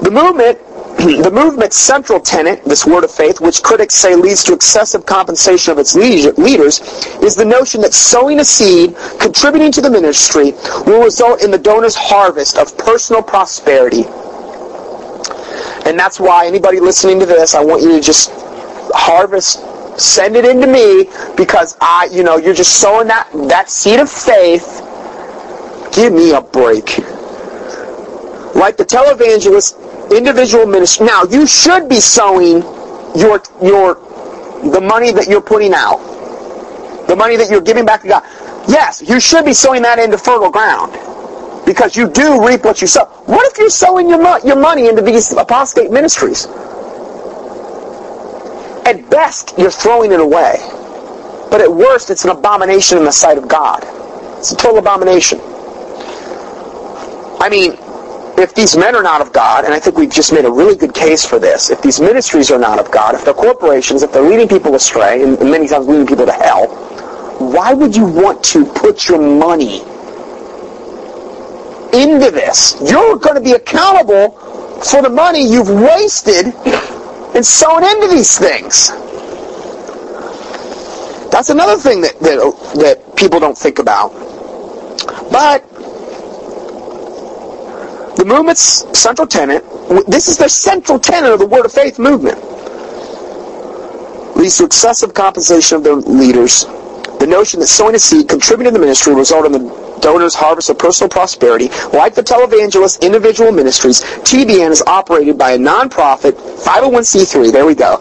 The 0.00 0.10
movement 0.10 0.58
the 0.96 1.30
movement's 1.30 1.76
central 1.76 2.18
tenet, 2.20 2.64
this 2.64 2.86
word 2.86 3.04
of 3.04 3.10
faith, 3.10 3.40
which 3.40 3.62
critics 3.62 3.94
say 3.94 4.14
leads 4.14 4.42
to 4.44 4.54
excessive 4.54 5.04
compensation 5.04 5.72
of 5.72 5.78
its 5.78 5.94
leaders, 5.94 6.80
is 7.22 7.34
the 7.34 7.44
notion 7.44 7.80
that 7.82 7.92
sowing 7.92 8.40
a 8.40 8.44
seed, 8.44 8.96
contributing 9.20 9.70
to 9.72 9.80
the 9.80 9.90
ministry, 9.90 10.52
will 10.86 11.02
result 11.04 11.42
in 11.42 11.50
the 11.50 11.58
donor's 11.58 11.94
harvest 11.94 12.56
of 12.56 12.76
personal 12.78 13.22
prosperity. 13.22 14.04
And 15.86 15.98
that's 15.98 16.18
why 16.18 16.46
anybody 16.46 16.80
listening 16.80 17.20
to 17.20 17.26
this, 17.26 17.54
I 17.54 17.62
want 17.62 17.82
you 17.82 17.90
to 17.90 18.00
just 18.00 18.30
harvest, 18.94 19.60
send 20.00 20.36
it 20.36 20.44
into 20.46 20.66
me, 20.66 21.10
because 21.36 21.76
I, 21.80 22.08
you 22.10 22.22
know, 22.22 22.38
you're 22.38 22.54
just 22.54 22.80
sowing 22.80 23.08
that, 23.08 23.28
that 23.48 23.68
seed 23.68 24.00
of 24.00 24.10
faith. 24.10 24.80
Give 25.94 26.12
me 26.12 26.32
a 26.32 26.40
break. 26.40 26.98
Like 28.54 28.76
the 28.76 28.84
televangelist 28.84 29.83
individual 30.12 30.66
ministry. 30.66 31.06
Now, 31.06 31.24
you 31.24 31.46
should 31.46 31.88
be 31.88 32.00
sowing 32.00 32.62
your 33.16 33.42
your 33.62 33.94
the 34.72 34.80
money 34.80 35.12
that 35.12 35.26
you're 35.28 35.42
putting 35.42 35.74
out, 35.74 35.98
the 37.08 37.16
money 37.16 37.36
that 37.36 37.50
you're 37.50 37.60
giving 37.60 37.84
back 37.84 38.02
to 38.02 38.08
God. 38.08 38.22
Yes, 38.68 39.02
you 39.06 39.20
should 39.20 39.44
be 39.44 39.52
sowing 39.52 39.82
that 39.82 39.98
into 39.98 40.18
fertile 40.18 40.50
ground 40.50 40.92
because 41.66 41.96
you 41.96 42.08
do 42.10 42.46
reap 42.46 42.64
what 42.64 42.80
you 42.80 42.86
sow. 42.86 43.04
What 43.26 43.50
if 43.52 43.58
you're 43.58 43.70
sowing 43.70 44.08
your 44.08 44.20
your 44.40 44.58
money 44.58 44.88
into 44.88 45.02
these 45.02 45.32
apostate 45.32 45.90
ministries? 45.90 46.46
At 48.86 49.08
best, 49.10 49.54
you're 49.56 49.70
throwing 49.70 50.12
it 50.12 50.20
away, 50.20 50.56
but 51.50 51.60
at 51.60 51.72
worst, 51.72 52.10
it's 52.10 52.24
an 52.24 52.30
abomination 52.30 52.98
in 52.98 53.04
the 53.04 53.12
sight 53.12 53.38
of 53.38 53.48
God. 53.48 53.82
It's 54.38 54.52
a 54.52 54.56
total 54.56 54.78
abomination. 54.78 55.40
I 57.40 57.48
mean, 57.50 57.72
if 58.36 58.54
these 58.54 58.76
men 58.76 58.94
are 58.94 59.02
not 59.02 59.20
of 59.20 59.32
God, 59.32 59.64
and 59.64 59.72
I 59.72 59.78
think 59.78 59.96
we've 59.96 60.10
just 60.10 60.32
made 60.32 60.44
a 60.44 60.50
really 60.50 60.76
good 60.76 60.94
case 60.94 61.24
for 61.24 61.38
this, 61.38 61.70
if 61.70 61.80
these 61.82 62.00
ministries 62.00 62.50
are 62.50 62.58
not 62.58 62.78
of 62.78 62.90
God, 62.90 63.14
if 63.14 63.24
they're 63.24 63.34
corporations, 63.34 64.02
if 64.02 64.12
they're 64.12 64.28
leading 64.28 64.48
people 64.48 64.74
astray, 64.74 65.22
and 65.22 65.38
many 65.38 65.68
times 65.68 65.86
leading 65.86 66.06
people 66.06 66.26
to 66.26 66.32
hell, 66.32 66.66
why 67.38 67.72
would 67.72 67.94
you 67.94 68.04
want 68.04 68.42
to 68.44 68.64
put 68.64 69.08
your 69.08 69.20
money 69.20 69.80
into 71.92 72.30
this? 72.30 72.76
You're 72.84 73.16
going 73.16 73.36
to 73.36 73.40
be 73.40 73.52
accountable 73.52 74.30
for 74.80 75.00
the 75.02 75.10
money 75.10 75.48
you've 75.48 75.70
wasted 75.70 76.46
and 77.34 77.44
sown 77.44 77.84
into 77.84 78.08
these 78.08 78.38
things. 78.38 78.90
That's 81.30 81.50
another 81.50 81.76
thing 81.76 82.00
that, 82.02 82.18
that, 82.20 82.74
that 82.80 83.16
people 83.16 83.40
don't 83.40 83.58
think 83.58 83.78
about. 83.78 84.12
But 85.32 85.73
the 88.16 88.24
movement's 88.24 88.98
central 88.98 89.26
tenet, 89.26 89.64
this 90.06 90.28
is 90.28 90.38
their 90.38 90.48
central 90.48 90.98
tenet 90.98 91.32
of 91.32 91.38
the 91.38 91.46
Word 91.46 91.66
of 91.66 91.72
Faith 91.72 91.98
movement, 91.98 92.38
leads 94.36 94.58
to 94.58 94.64
excessive 94.64 95.14
compensation 95.14 95.76
of 95.76 95.84
their 95.84 95.94
leaders. 95.96 96.64
The 97.18 97.26
notion 97.26 97.60
that 97.60 97.66
sowing 97.66 97.94
a 97.94 97.98
seed, 97.98 98.28
contributing 98.28 98.72
to 98.72 98.78
the 98.78 98.84
ministry, 98.84 99.14
result 99.14 99.46
in 99.46 99.52
the 99.52 99.98
donor's 100.00 100.34
harvest 100.34 100.68
of 100.68 100.78
personal 100.78 101.08
prosperity. 101.08 101.68
Like 101.92 102.14
the 102.14 102.22
televangelist 102.22 103.00
individual 103.00 103.52
ministries, 103.52 104.02
TBN 104.02 104.70
is 104.70 104.82
operated 104.82 105.38
by 105.38 105.52
a 105.52 105.58
nonprofit 105.58 106.32
501c3. 106.32 107.52
There 107.52 107.64
we 107.64 107.74
go. 107.74 107.98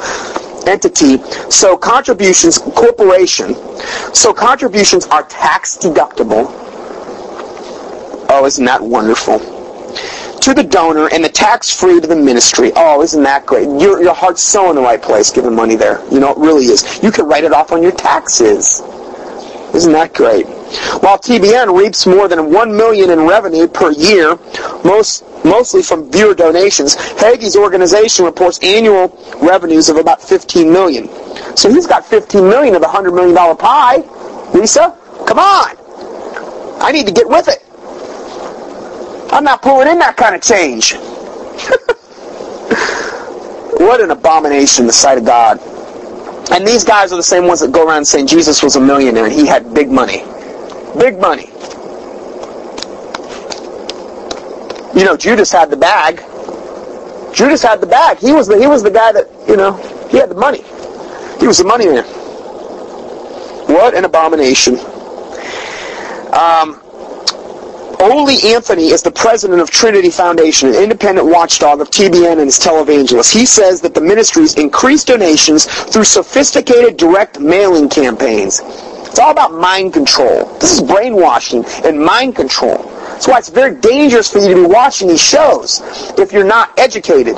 entity. 0.67 1.17
So 1.49 1.77
contributions, 1.77 2.57
corporation. 2.57 3.55
So 4.13 4.33
contributions 4.33 5.05
are 5.07 5.23
tax 5.23 5.77
deductible. 5.77 6.47
Oh, 8.29 8.43
isn't 8.45 8.65
that 8.65 8.81
wonderful? 8.81 9.52
To 10.43 10.53
the 10.53 10.63
donor 10.63 11.07
and 11.13 11.23
the 11.23 11.29
tax-free 11.29 12.01
to 12.01 12.07
the 12.07 12.17
ministry. 12.17 12.73
Oh, 12.75 13.01
isn't 13.01 13.23
that 13.23 13.45
great? 13.45 13.63
Your, 13.79 14.03
your 14.03 14.13
heart's 14.13 14.43
so 14.43 14.69
in 14.69 14.75
the 14.75 14.81
right 14.81 15.01
place 15.01 15.31
giving 15.31 15.55
money 15.55 15.75
there. 15.77 16.03
You 16.11 16.19
know, 16.19 16.31
it 16.31 16.37
really 16.37 16.65
is. 16.65 17.01
You 17.01 17.11
can 17.11 17.27
write 17.29 17.45
it 17.45 17.53
off 17.53 17.71
on 17.71 17.81
your 17.81 17.93
taxes. 17.93 18.81
Isn't 19.73 19.93
that 19.93 20.13
great? 20.13 20.45
While 20.99 21.17
TBN 21.17 21.79
reaps 21.79 22.05
more 22.05 22.27
than 22.27 22.51
one 22.51 22.75
million 22.75 23.09
in 23.09 23.21
revenue 23.21 23.69
per 23.69 23.91
year, 23.91 24.37
most 24.83 25.23
mostly 25.45 25.81
from 25.81 26.11
viewer 26.11 26.35
donations, 26.35 26.97
Hagee's 26.97 27.55
organization 27.55 28.25
reports 28.25 28.59
annual 28.61 29.17
revenues 29.41 29.87
of 29.87 29.95
about 29.95 30.21
15 30.21 30.69
million. 30.69 31.07
So 31.55 31.69
he's 31.69 31.87
got 31.87 32.05
15 32.05 32.43
million 32.43 32.75
of 32.75 32.81
the 32.81 32.87
100 32.87 33.13
million 33.13 33.33
dollar 33.33 33.55
pie. 33.55 33.99
Lisa, 34.53 34.93
come 35.25 35.39
on! 35.39 35.77
I 36.81 36.91
need 36.91 37.07
to 37.07 37.13
get 37.13 37.29
with 37.29 37.47
it. 37.47 37.63
I'm 39.33 39.43
not 39.43 39.63
pulling 39.63 39.87
in 39.87 39.97
that 39.97 40.15
kind 40.15 40.35
of 40.35 40.43
change. 40.43 40.93
what 43.81 43.99
an 43.99 44.11
abomination 44.11 44.83
in 44.83 44.87
the 44.87 44.93
sight 44.93 45.17
of 45.17 45.25
God. 45.25 45.59
And 46.51 46.67
these 46.67 46.83
guys 46.83 47.11
are 47.11 47.15
the 47.15 47.23
same 47.23 47.47
ones 47.47 47.61
that 47.61 47.71
go 47.71 47.87
around 47.87 48.05
saying 48.05 48.27
Jesus 48.27 48.61
was 48.61 48.75
a 48.75 48.79
millionaire 48.79 49.25
and 49.25 49.33
he 49.33 49.47
had 49.47 49.73
big 49.73 49.89
money. 49.89 50.23
Big 50.99 51.19
money. 51.19 51.47
You 54.95 55.03
know, 55.03 55.17
Judas 55.17 55.51
had 55.51 55.71
the 55.71 55.77
bag. 55.77 56.17
Judas 57.33 57.63
had 57.63 57.81
the 57.81 57.87
bag. 57.87 58.19
He 58.19 58.33
was 58.33 58.47
the 58.47 58.59
he 58.59 58.67
was 58.67 58.83
the 58.83 58.91
guy 58.91 59.11
that, 59.13 59.31
you 59.47 59.57
know, 59.57 59.73
he 60.11 60.17
had 60.17 60.29
the 60.29 60.35
money. 60.35 60.61
He 61.39 61.47
was 61.47 61.57
the 61.57 61.63
money 61.63 61.87
man. 61.87 62.03
What 63.65 63.95
an 63.95 64.05
abomination. 64.05 64.77
Um, 66.31 66.82
Ole 68.03 68.29
Anthony 68.53 68.87
is 68.87 69.01
the 69.01 69.11
president 69.11 69.61
of 69.61 69.69
Trinity 69.69 70.09
Foundation, 70.09 70.67
an 70.67 70.75
independent 70.75 71.25
watchdog 71.25 71.79
of 71.79 71.89
TBN 71.89 72.33
and 72.33 72.41
his 72.41 72.59
televangelists. 72.59 73.31
He 73.31 73.45
says 73.45 73.79
that 73.79 73.93
the 73.93 74.01
ministries 74.01 74.55
increase 74.55 75.05
donations 75.05 75.65
through 75.65 76.03
sophisticated 76.03 76.97
direct 76.97 77.39
mailing 77.39 77.87
campaigns. 77.87 78.59
It's 79.07 79.19
all 79.19 79.31
about 79.31 79.53
mind 79.53 79.93
control. 79.93 80.53
This 80.59 80.73
is 80.73 80.81
brainwashing 80.81 81.63
and 81.85 81.97
mind 81.97 82.35
control. 82.35 82.77
That's 83.07 83.29
why 83.29 83.37
it's 83.37 83.47
very 83.47 83.79
dangerous 83.79 84.29
for 84.29 84.39
you 84.39 84.49
to 84.49 84.55
be 84.55 84.65
watching 84.65 85.07
these 85.07 85.23
shows 85.23 85.81
if 86.17 86.33
you're 86.33 86.43
not 86.43 86.77
educated. 86.77 87.37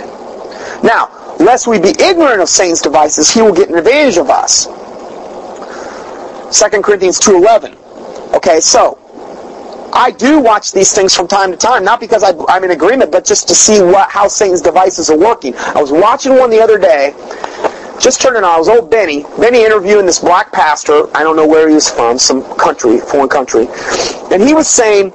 Now, 0.81 1.35
lest 1.39 1.67
we 1.67 1.77
be 1.77 1.93
ignorant 1.99 2.41
of 2.41 2.49
Satan's 2.49 2.81
devices, 2.81 3.29
he 3.29 3.39
will 3.39 3.53
get 3.53 3.69
an 3.69 3.77
advantage 3.77 4.17
of 4.17 4.31
us. 4.31 4.65
2 6.59 6.81
Corinthians 6.81 7.19
2.11. 7.19 8.33
Okay, 8.33 8.59
so, 8.59 9.04
I 9.95 10.11
do 10.11 10.39
watch 10.39 10.73
these 10.73 10.93
things 10.93 11.15
from 11.15 11.27
time 11.27 11.51
to 11.51 11.57
time, 11.57 11.85
not 11.85 12.01
because 12.01 12.21
I, 12.21 12.31
am 12.53 12.63
in 12.65 12.71
agreement, 12.71 13.13
but 13.13 13.23
just 13.23 13.47
to 13.47 13.55
see 13.55 13.81
what, 13.81 14.11
how 14.11 14.27
Satan's 14.27 14.61
devices 14.61 15.09
are 15.09 15.17
working. 15.17 15.55
I 15.55 15.81
was 15.81 15.91
watching 15.91 16.35
one 16.35 16.49
the 16.49 16.61
other 16.61 16.77
day, 16.77 17.13
just 18.01 18.21
turning 18.21 18.43
on, 18.43 18.55
it 18.55 18.59
was 18.59 18.67
old 18.67 18.91
Benny. 18.91 19.23
Benny 19.39 19.63
interviewing 19.63 20.05
this 20.05 20.19
black 20.19 20.51
pastor, 20.51 21.07
I 21.15 21.23
don't 21.23 21.37
know 21.37 21.47
where 21.47 21.69
he 21.69 21.75
was 21.75 21.89
from, 21.89 22.19
some 22.19 22.43
country, 22.57 22.99
foreign 22.99 23.29
country, 23.29 23.67
and 24.31 24.43
he 24.43 24.53
was 24.53 24.67
saying, 24.67 25.11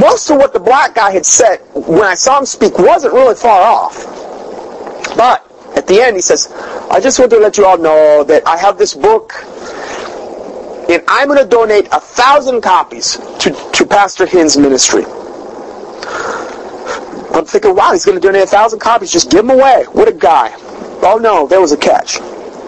most 0.00 0.28
of 0.30 0.38
what 0.38 0.52
the 0.52 0.60
black 0.60 0.96
guy 0.96 1.12
had 1.12 1.24
said 1.24 1.58
when 1.74 2.02
I 2.02 2.14
saw 2.14 2.40
him 2.40 2.46
speak 2.46 2.78
wasn't 2.78 3.14
really 3.14 3.36
far 3.36 3.60
off. 3.62 4.04
But 5.16 5.46
at 5.76 5.86
the 5.86 6.00
end, 6.00 6.16
he 6.16 6.22
says, 6.22 6.50
I 6.90 6.98
just 6.98 7.18
want 7.18 7.30
to 7.30 7.38
let 7.38 7.56
you 7.56 7.66
all 7.66 7.78
know 7.78 8.24
that 8.24 8.46
I 8.48 8.56
have 8.56 8.78
this 8.78 8.94
book, 8.94 9.32
and 10.92 11.02
I'm 11.08 11.28
going 11.28 11.42
to 11.42 11.48
donate 11.48 11.86
a 11.92 12.00
thousand 12.00 12.60
copies 12.60 13.16
to, 13.40 13.70
to 13.72 13.86
Pastor 13.86 14.26
Hinn's 14.26 14.58
ministry. 14.58 15.04
I'm 17.34 17.46
thinking, 17.46 17.74
wow, 17.74 17.92
he's 17.92 18.04
going 18.04 18.20
to 18.20 18.26
donate 18.26 18.42
a 18.42 18.46
thousand 18.46 18.80
copies. 18.80 19.10
Just 19.10 19.30
give 19.30 19.46
them 19.46 19.50
away. 19.50 19.84
What 19.92 20.06
a 20.06 20.12
guy. 20.12 20.52
Oh, 21.02 21.18
no, 21.20 21.46
there 21.46 21.60
was 21.60 21.72
a 21.72 21.78
catch. 21.78 22.18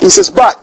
He 0.00 0.08
says, 0.08 0.30
but 0.30 0.58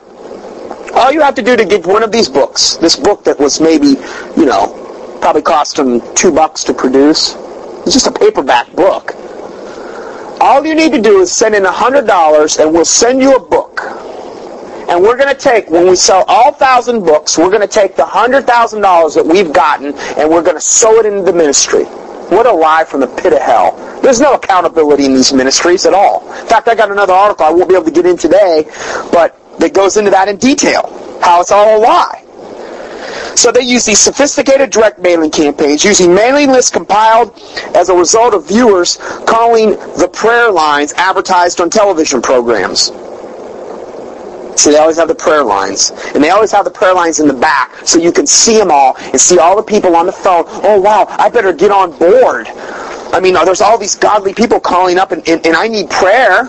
all 0.95 1.11
you 1.11 1.21
have 1.21 1.35
to 1.35 1.43
do 1.43 1.55
to 1.55 1.63
get 1.63 1.85
one 1.85 2.03
of 2.03 2.11
these 2.11 2.27
books, 2.27 2.77
this 2.77 2.95
book 2.95 3.23
that 3.25 3.39
was 3.39 3.61
maybe, 3.61 3.95
you 4.35 4.45
know, 4.45 5.17
probably 5.21 5.43
cost 5.43 5.77
him 5.77 6.01
two 6.15 6.31
bucks 6.31 6.63
to 6.63 6.73
produce. 6.73 7.35
It's 7.85 7.93
just 7.93 8.07
a 8.07 8.11
paperback 8.11 8.71
book. 8.73 9.13
All 10.41 10.65
you 10.65 10.73
need 10.73 10.91
to 10.93 11.01
do 11.01 11.21
is 11.21 11.31
send 11.31 11.53
in 11.53 11.65
a 11.65 11.71
hundred 11.71 12.07
dollars 12.07 12.57
and 12.57 12.73
we'll 12.73 12.85
send 12.85 13.21
you 13.21 13.35
a 13.35 13.39
book. 13.39 13.81
And 14.91 15.01
we're 15.01 15.15
going 15.15 15.33
to 15.33 15.41
take, 15.41 15.69
when 15.69 15.87
we 15.87 15.95
sell 15.95 16.25
all 16.27 16.51
thousand 16.51 17.05
books, 17.05 17.37
we're 17.37 17.49
going 17.49 17.61
to 17.61 17.67
take 17.67 17.95
the 17.95 18.05
hundred 18.05 18.45
thousand 18.45 18.81
dollars 18.81 19.13
that 19.13 19.25
we've 19.25 19.53
gotten 19.53 19.93
and 19.95 20.29
we're 20.29 20.43
going 20.43 20.57
to 20.57 20.61
sow 20.61 20.99
it 20.99 21.05
into 21.05 21.21
the 21.21 21.31
ministry. 21.31 21.85
What 21.85 22.45
a 22.45 22.51
lie 22.51 22.83
from 22.83 22.99
the 22.99 23.07
pit 23.07 23.31
of 23.31 23.41
hell. 23.41 23.71
There's 24.01 24.19
no 24.19 24.33
accountability 24.33 25.05
in 25.05 25.13
these 25.13 25.31
ministries 25.31 25.85
at 25.85 25.93
all. 25.93 26.29
In 26.41 26.45
fact, 26.45 26.67
I 26.67 26.75
got 26.75 26.91
another 26.91 27.13
article 27.13 27.45
I 27.45 27.51
won't 27.51 27.69
be 27.69 27.75
able 27.75 27.85
to 27.85 27.91
get 27.91 28.05
in 28.05 28.17
today, 28.17 28.65
but 29.13 29.39
that 29.59 29.73
goes 29.73 29.95
into 29.95 30.11
that 30.11 30.27
in 30.27 30.35
detail. 30.35 30.83
How 31.21 31.39
it's 31.39 31.53
all 31.53 31.77
a 31.77 31.79
lie. 31.79 32.25
So 33.37 33.49
they 33.49 33.61
use 33.61 33.85
these 33.85 33.99
sophisticated 33.99 34.71
direct 34.71 34.99
mailing 34.99 35.31
campaigns, 35.31 35.85
using 35.85 36.13
mailing 36.13 36.51
lists 36.51 36.69
compiled 36.69 37.39
as 37.75 37.87
a 37.87 37.95
result 37.95 38.33
of 38.33 38.45
viewers 38.45 38.97
calling 39.25 39.69
the 39.69 40.09
prayer 40.11 40.51
lines 40.51 40.91
advertised 40.93 41.61
on 41.61 41.69
television 41.69 42.21
programs. 42.21 42.91
So 44.55 44.71
they 44.71 44.77
always 44.77 44.97
have 44.97 45.07
the 45.07 45.15
prayer 45.15 45.43
lines. 45.43 45.91
And 46.13 46.23
they 46.23 46.29
always 46.29 46.51
have 46.51 46.65
the 46.65 46.71
prayer 46.71 46.93
lines 46.93 47.19
in 47.19 47.27
the 47.27 47.33
back 47.33 47.75
so 47.85 47.99
you 47.99 48.11
can 48.11 48.27
see 48.27 48.57
them 48.57 48.71
all 48.71 48.95
and 48.97 49.19
see 49.19 49.39
all 49.39 49.55
the 49.55 49.63
people 49.63 49.95
on 49.95 50.05
the 50.05 50.11
phone. 50.11 50.43
Oh, 50.47 50.79
wow, 50.79 51.05
I 51.09 51.29
better 51.29 51.53
get 51.53 51.71
on 51.71 51.91
board. 51.97 52.47
I 53.13 53.19
mean, 53.19 53.33
there's 53.33 53.61
all 53.61 53.77
these 53.77 53.95
godly 53.95 54.33
people 54.33 54.59
calling 54.59 54.97
up 54.97 55.11
and, 55.11 55.27
and, 55.27 55.45
and 55.45 55.55
I 55.55 55.67
need 55.67 55.89
prayer. 55.89 56.45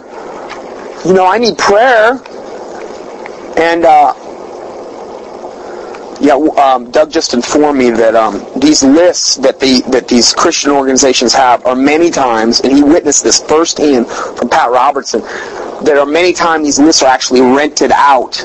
You 1.04 1.14
know, 1.14 1.26
I 1.26 1.38
need 1.38 1.58
prayer. 1.58 2.20
And, 3.56 3.84
uh, 3.84 4.14
yeah, 6.22 6.34
um, 6.34 6.88
Doug 6.92 7.10
just 7.10 7.34
informed 7.34 7.80
me 7.80 7.90
that 7.90 8.14
um, 8.14 8.46
these 8.56 8.84
lists 8.84 9.36
that 9.38 9.58
the 9.58 9.82
that 9.88 10.06
these 10.06 10.32
Christian 10.32 10.70
organizations 10.70 11.34
have 11.34 11.66
are 11.66 11.74
many 11.74 12.10
times, 12.10 12.60
and 12.60 12.72
he 12.72 12.80
witnessed 12.80 13.24
this 13.24 13.42
firsthand 13.42 14.06
from 14.06 14.48
Pat 14.48 14.70
Robertson. 14.70 15.20
There 15.84 15.98
are 15.98 16.06
many 16.06 16.32
times 16.32 16.64
these 16.64 16.78
lists 16.78 17.02
are 17.02 17.08
actually 17.08 17.40
rented 17.40 17.92
out 17.92 18.44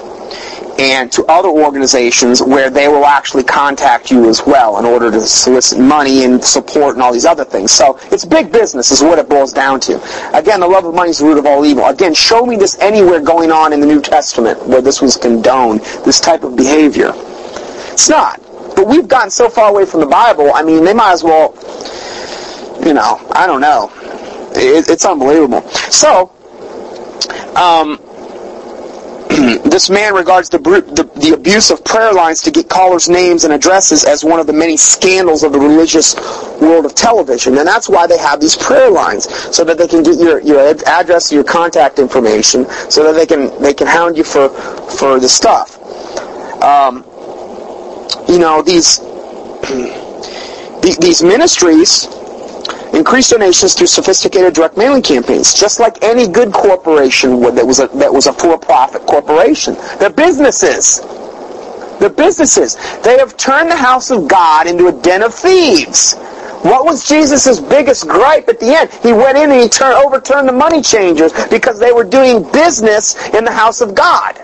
and 0.79 1.11
to 1.11 1.25
other 1.25 1.49
organizations 1.49 2.41
where 2.41 2.69
they 2.69 2.87
will 2.87 3.05
actually 3.05 3.43
contact 3.43 4.11
you 4.11 4.29
as 4.29 4.45
well 4.45 4.77
in 4.77 4.85
order 4.85 5.09
to 5.09 5.21
solicit 5.21 5.79
money 5.79 6.23
and 6.23 6.43
support 6.43 6.95
and 6.95 7.01
all 7.01 7.11
these 7.11 7.25
other 7.25 7.43
things. 7.43 7.71
So 7.71 7.99
it's 8.11 8.25
big 8.25 8.51
business 8.51 8.91
is 8.91 9.01
what 9.01 9.17
it 9.17 9.27
boils 9.27 9.53
down 9.53 9.79
to. 9.81 9.95
Again, 10.37 10.59
the 10.59 10.67
love 10.67 10.85
of 10.85 10.93
money 10.93 11.09
is 11.09 11.19
the 11.19 11.25
root 11.25 11.37
of 11.37 11.45
all 11.45 11.65
evil. 11.65 11.85
Again, 11.85 12.13
show 12.13 12.45
me 12.45 12.57
this 12.57 12.77
anywhere 12.79 13.19
going 13.19 13.51
on 13.51 13.73
in 13.73 13.79
the 13.79 13.87
New 13.87 14.01
Testament 14.01 14.65
where 14.67 14.81
this 14.81 15.01
was 15.01 15.17
condoned, 15.17 15.81
this 16.05 16.19
type 16.19 16.43
of 16.43 16.55
behavior. 16.55 17.11
It's 17.15 18.09
not. 18.09 18.39
But 18.75 18.87
we've 18.87 19.07
gotten 19.07 19.31
so 19.31 19.49
far 19.49 19.71
away 19.71 19.85
from 19.85 20.01
the 20.01 20.05
Bible, 20.05 20.51
I 20.53 20.61
mean, 20.61 20.83
they 20.83 20.93
might 20.93 21.13
as 21.13 21.23
well, 21.23 21.55
you 22.85 22.93
know, 22.93 23.19
I 23.31 23.47
don't 23.47 23.61
know. 23.61 23.91
It, 24.51 24.87
it's 24.89 25.05
unbelievable. 25.05 25.67
So, 25.89 26.31
um, 27.55 27.99
this 29.69 29.89
man 29.89 30.13
regards 30.13 30.49
the, 30.49 30.57
the, 30.57 31.03
the, 31.19 31.33
abuse 31.33 31.69
of 31.69 31.83
prayer 31.83 32.13
lines 32.13 32.41
to 32.41 32.49
get 32.51 32.69
callers' 32.69 33.09
names 33.09 33.43
and 33.43 33.53
addresses 33.53 34.03
as 34.03 34.23
one 34.23 34.39
of 34.39 34.47
the 34.47 34.53
many 34.53 34.77
scandals 34.77 35.43
of 35.43 35.51
the 35.51 35.59
religious 35.59 36.15
world 36.61 36.85
of 36.85 36.95
television. 36.95 37.57
And 37.57 37.67
that's 37.67 37.87
why 37.89 38.07
they 38.07 38.17
have 38.17 38.39
these 38.39 38.55
prayer 38.55 38.89
lines, 38.89 39.25
so 39.55 39.63
that 39.65 39.77
they 39.77 39.87
can 39.87 40.01
get 40.01 40.17
your, 40.17 40.39
your 40.41 40.75
address, 40.87 41.31
your 41.31 41.43
contact 41.43 41.99
information, 41.99 42.67
so 42.89 43.03
that 43.03 43.13
they 43.13 43.25
can, 43.25 43.61
they 43.61 43.73
can 43.73 43.87
hound 43.87 44.17
you 44.17 44.23
for, 44.23 44.49
for 44.97 45.19
the 45.19 45.29
stuff. 45.29 45.77
Um, 46.63 47.03
you 48.27 48.39
know, 48.39 48.61
these 48.61 48.99
these 50.81 51.21
ministries 51.21 52.07
increase 52.93 53.29
donations 53.29 53.73
through 53.73 53.87
sophisticated 53.87 54.53
direct 54.53 54.77
mailing 54.77 55.01
campaigns, 55.01 55.53
just 55.53 55.79
like 55.79 56.03
any 56.03 56.27
good 56.27 56.51
corporation 56.53 57.39
would 57.41 57.55
that 57.55 57.65
was 57.65 57.79
a 57.79 57.87
that 57.99 58.11
was 58.11 58.27
a 58.27 58.33
for-profit 58.33 59.05
corporation. 59.05 59.75
They're 59.99 60.09
businesses. 60.09 61.01
They're 61.99 62.09
businesses. 62.09 62.75
They 63.01 63.17
have 63.17 63.35
turned 63.37 63.71
the 63.71 63.75
house 63.75 64.11
of 64.11 64.27
God 64.27 64.67
into 64.67 64.87
a 64.87 64.91
den 65.01 65.23
of 65.23 65.33
thieves. 65.33 66.15
What 66.63 66.85
was 66.85 67.07
Jesus' 67.07 67.59
biggest 67.59 68.07
gripe 68.07 68.49
at 68.49 68.59
the 68.59 68.75
end? 68.75 68.91
He 69.03 69.13
went 69.13 69.37
in 69.37 69.51
and 69.51 69.61
he 69.61 69.69
turned, 69.69 69.93
overturned 69.93 70.47
the 70.47 70.53
money 70.53 70.81
changers 70.81 71.31
because 71.49 71.79
they 71.79 71.91
were 71.91 72.03
doing 72.03 72.43
business 72.51 73.29
in 73.29 73.45
the 73.45 73.51
house 73.51 73.79
of 73.81 73.93
God. 73.95 74.37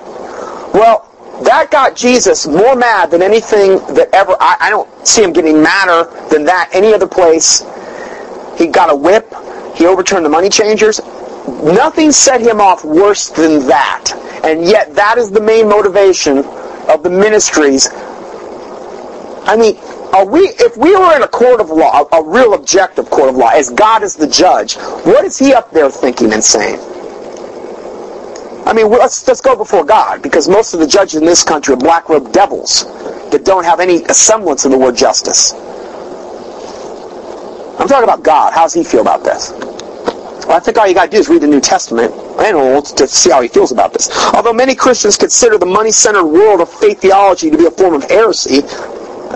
Well, 0.74 1.10
that 1.44 1.70
got 1.72 1.96
Jesus 1.96 2.48
more 2.48 2.76
mad 2.76 3.12
than 3.12 3.22
anything 3.22 3.78
that 3.96 4.10
ever, 4.14 4.36
I, 4.40 4.58
I 4.62 4.70
don't 4.70 4.90
see 5.06 5.24
him 5.24 5.34
getting 5.34 5.62
madder 5.62 6.10
than 6.30 6.46
that 6.46 6.70
any 6.74 6.94
other 6.94 7.08
place. 7.08 7.64
He 8.58 8.68
got 8.68 8.90
a 8.90 8.96
whip. 8.96 9.34
He 9.76 9.86
overturned 9.86 10.26
the 10.26 10.30
money 10.30 10.50
changers. 10.50 11.00
Nothing 11.48 12.12
set 12.12 12.42
him 12.42 12.62
off 12.62 12.86
worse 12.86 13.30
than 13.30 13.68
that. 13.68 14.12
And 14.44 14.66
yet 14.66 14.96
that 14.96 15.18
is 15.18 15.32
the 15.32 15.42
main 15.42 15.68
motivation 15.68 16.40
of 16.90 17.04
the 17.04 17.10
ministries. 17.10 17.90
I 19.46 19.56
mean, 19.58 19.78
are 20.14 20.26
we, 20.26 20.42
if 20.42 20.78
we 20.78 20.96
were 20.96 21.16
in 21.16 21.24
a 21.24 21.28
court 21.28 21.60
of 21.60 21.70
law, 21.70 22.08
a, 22.12 22.18
a 22.18 22.24
real 22.24 22.54
objective 22.54 23.10
court 23.10 23.30
of 23.30 23.36
law, 23.36 23.50
as 23.50 23.70
God 23.70 24.04
is 24.04 24.16
the 24.16 24.28
judge, 24.28 24.76
what 24.76 25.26
is 25.26 25.40
he 25.40 25.54
up 25.54 25.72
there 25.72 25.90
thinking 25.90 26.32
and 26.34 26.44
saying? 26.44 26.80
I 28.66 28.72
mean, 28.74 28.90
let's, 28.90 29.28
let's 29.28 29.42
go 29.42 29.58
before 29.58 29.84
God, 29.84 30.22
because 30.22 30.48
most 30.48 30.74
of 30.74 30.80
the 30.80 30.88
judges 30.88 31.16
in 31.16 31.26
this 31.26 31.44
country 31.44 31.74
are 31.74 31.78
black-robed 31.78 32.32
devils 32.32 32.86
that 33.32 33.44
don't 33.44 33.66
have 33.66 33.80
any 33.80 34.06
semblance 34.06 34.64
of 34.64 34.72
the 34.72 34.78
word 34.78 34.96
justice. 34.96 35.54
I'm 37.80 37.88
talking 37.88 38.04
about 38.04 38.24
God. 38.24 38.54
How 38.54 38.64
does 38.64 38.74
he 38.74 38.84
feel 38.84 39.02
about 39.02 39.24
this? 39.24 39.52
Well, 39.52 40.58
I 40.58 40.60
think 40.60 40.78
all 40.78 40.88
you 40.88 40.94
got 40.94 41.06
to 41.06 41.12
do 41.12 41.18
is 41.18 41.30
read 41.30 41.42
the 41.42 41.48
New 41.48 41.62
Testament 41.62 42.14
and 42.40 42.58
Old 42.58 42.86
to 42.98 43.08
see 43.08 43.32
how 43.32 43.42
he 43.42 43.48
feels 43.48 43.72
about 43.72 43.94
this. 43.94 44.10
Although 44.34 44.54
many 44.54 44.76
Christians 44.76 45.18
consider 45.18 45.58
the 45.58 45.66
money-centered 45.66 46.26
word 46.26 46.62
of 46.62 46.70
faith 46.70 47.00
theology 47.00 47.50
to 47.50 47.58
be 47.58 47.66
a 47.66 47.72
form 47.72 47.94
of 47.94 48.04
heresy, 48.04 48.62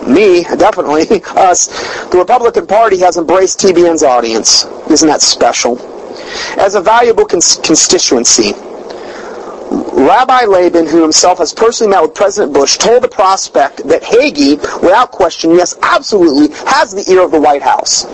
me, 0.06 0.44
definitely, 0.44 1.24
us, 1.36 1.68
the 2.10 2.18
Republican 2.18 2.68
Party 2.68 3.00
has 3.00 3.18
embraced 3.18 3.60
TBN's 3.60 4.04
audience. 4.04 4.66
Isn't 4.90 5.08
that 5.08 5.22
special? 5.22 5.80
As 6.60 6.76
a 6.76 6.82
valuable 6.82 7.26
cons- 7.26 7.58
constituency, 7.64 8.52
Rabbi 9.72 10.46
Lapin, 10.46 10.88
who 10.88 11.02
himself 11.02 11.40
has 11.40 11.54
personally 11.54 11.92
met 11.92 12.02
with 12.02 12.14
President 12.14 12.54
Bush, 12.54 12.78
told 12.78 13.04
the 13.04 13.10
prospect 13.10 13.88
that 13.88 14.02
Hagee, 14.04 14.58
without 14.82 15.12
question, 15.12 15.52
yes, 15.52 15.78
absolutely, 15.82 16.56
has 16.66 16.94
the 16.94 17.10
ear 17.12 17.24
of 17.24 17.32
the 17.32 17.40
White 17.40 17.62
House. 17.62 18.06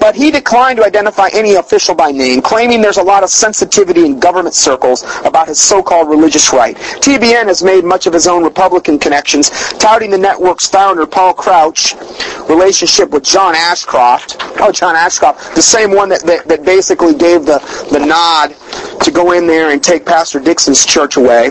But 0.00 0.14
he 0.14 0.30
declined 0.30 0.78
to 0.78 0.84
identify 0.84 1.28
any 1.32 1.54
official 1.54 1.94
by 1.94 2.10
name, 2.10 2.42
claiming 2.42 2.80
there's 2.80 2.98
a 2.98 3.02
lot 3.02 3.22
of 3.22 3.30
sensitivity 3.30 4.04
in 4.04 4.20
government 4.20 4.54
circles 4.54 5.02
about 5.24 5.48
his 5.48 5.60
so-called 5.60 6.08
religious 6.08 6.52
right. 6.52 6.76
TBN 6.76 7.46
has 7.46 7.62
made 7.62 7.84
much 7.84 8.06
of 8.06 8.12
his 8.12 8.26
own 8.26 8.44
Republican 8.44 8.98
connections, 8.98 9.50
touting 9.78 10.10
the 10.10 10.18
network's 10.18 10.68
founder, 10.68 11.06
Paul 11.06 11.34
Crouch, 11.34 11.94
relationship 12.48 13.10
with 13.10 13.24
John 13.24 13.54
Ashcroft. 13.54 14.36
Oh, 14.60 14.72
John 14.72 14.94
Ashcroft, 14.96 15.54
the 15.54 15.62
same 15.62 15.92
one 15.92 16.08
that, 16.10 16.22
that, 16.22 16.46
that 16.46 16.64
basically 16.64 17.14
gave 17.14 17.44
the, 17.44 17.58
the 17.90 18.04
nod 18.04 18.54
to 19.02 19.10
go 19.10 19.32
in 19.32 19.46
there 19.46 19.70
and 19.70 19.82
take 19.82 20.06
Pastor 20.06 20.40
Dixon's 20.40 20.84
church 20.84 21.16
away 21.16 21.50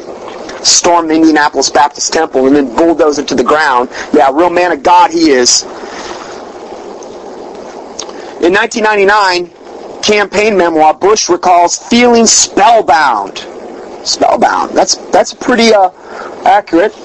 storm 0.66 1.08
the 1.08 1.14
Indianapolis 1.14 1.70
Baptist 1.70 2.12
Temple 2.12 2.48
and 2.48 2.56
then 2.56 2.76
bulldoze 2.76 3.20
it 3.20 3.28
to 3.28 3.36
the 3.36 3.44
ground. 3.44 3.90
Yeah, 4.14 4.32
real 4.34 4.50
man 4.50 4.72
of 4.72 4.84
God 4.84 5.12
he 5.12 5.30
is. 5.30 5.64
In 8.46 8.54
1999 8.54 10.04
campaign 10.04 10.56
memoir, 10.56 10.94
Bush 10.94 11.30
recalls 11.30 11.80
feeling 11.80 12.28
spellbound. 12.28 13.40
Spellbound. 14.08 14.70
That's 14.70 14.98
that's 15.10 15.34
pretty 15.34 15.74
uh, 15.74 15.90
accurate. 16.46 16.96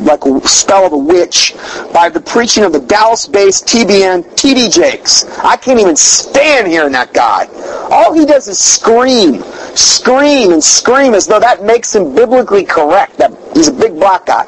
Like 0.00 0.26
a 0.26 0.46
spell 0.46 0.84
of 0.84 0.92
a 0.92 0.98
witch 0.98 1.54
by 1.94 2.10
the 2.10 2.20
preaching 2.20 2.64
of 2.64 2.72
the 2.72 2.80
Dallas-based 2.80 3.66
TBN 3.66 4.36
T.D. 4.36 4.68
Jakes. 4.68 5.24
I 5.38 5.56
can't 5.56 5.80
even 5.80 5.96
stand 5.96 6.68
hearing 6.68 6.92
that 6.92 7.14
guy. 7.14 7.46
All 7.90 8.12
he 8.12 8.26
does 8.26 8.46
is 8.46 8.58
scream, 8.58 9.42
scream, 9.74 10.52
and 10.52 10.62
scream 10.62 11.14
as 11.14 11.26
though 11.26 11.40
that 11.40 11.64
makes 11.64 11.94
him 11.94 12.14
biblically 12.14 12.64
correct. 12.64 13.16
That 13.16 13.32
he's 13.54 13.68
a 13.68 13.72
big 13.72 13.94
black 13.94 14.26
guy. 14.26 14.44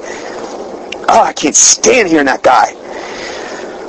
Oh, 1.09 1.23
I 1.23 1.33
can't 1.33 1.57
stand 1.57 2.11
hearing 2.11 2.27
that 2.27 2.43
guy 2.43 2.75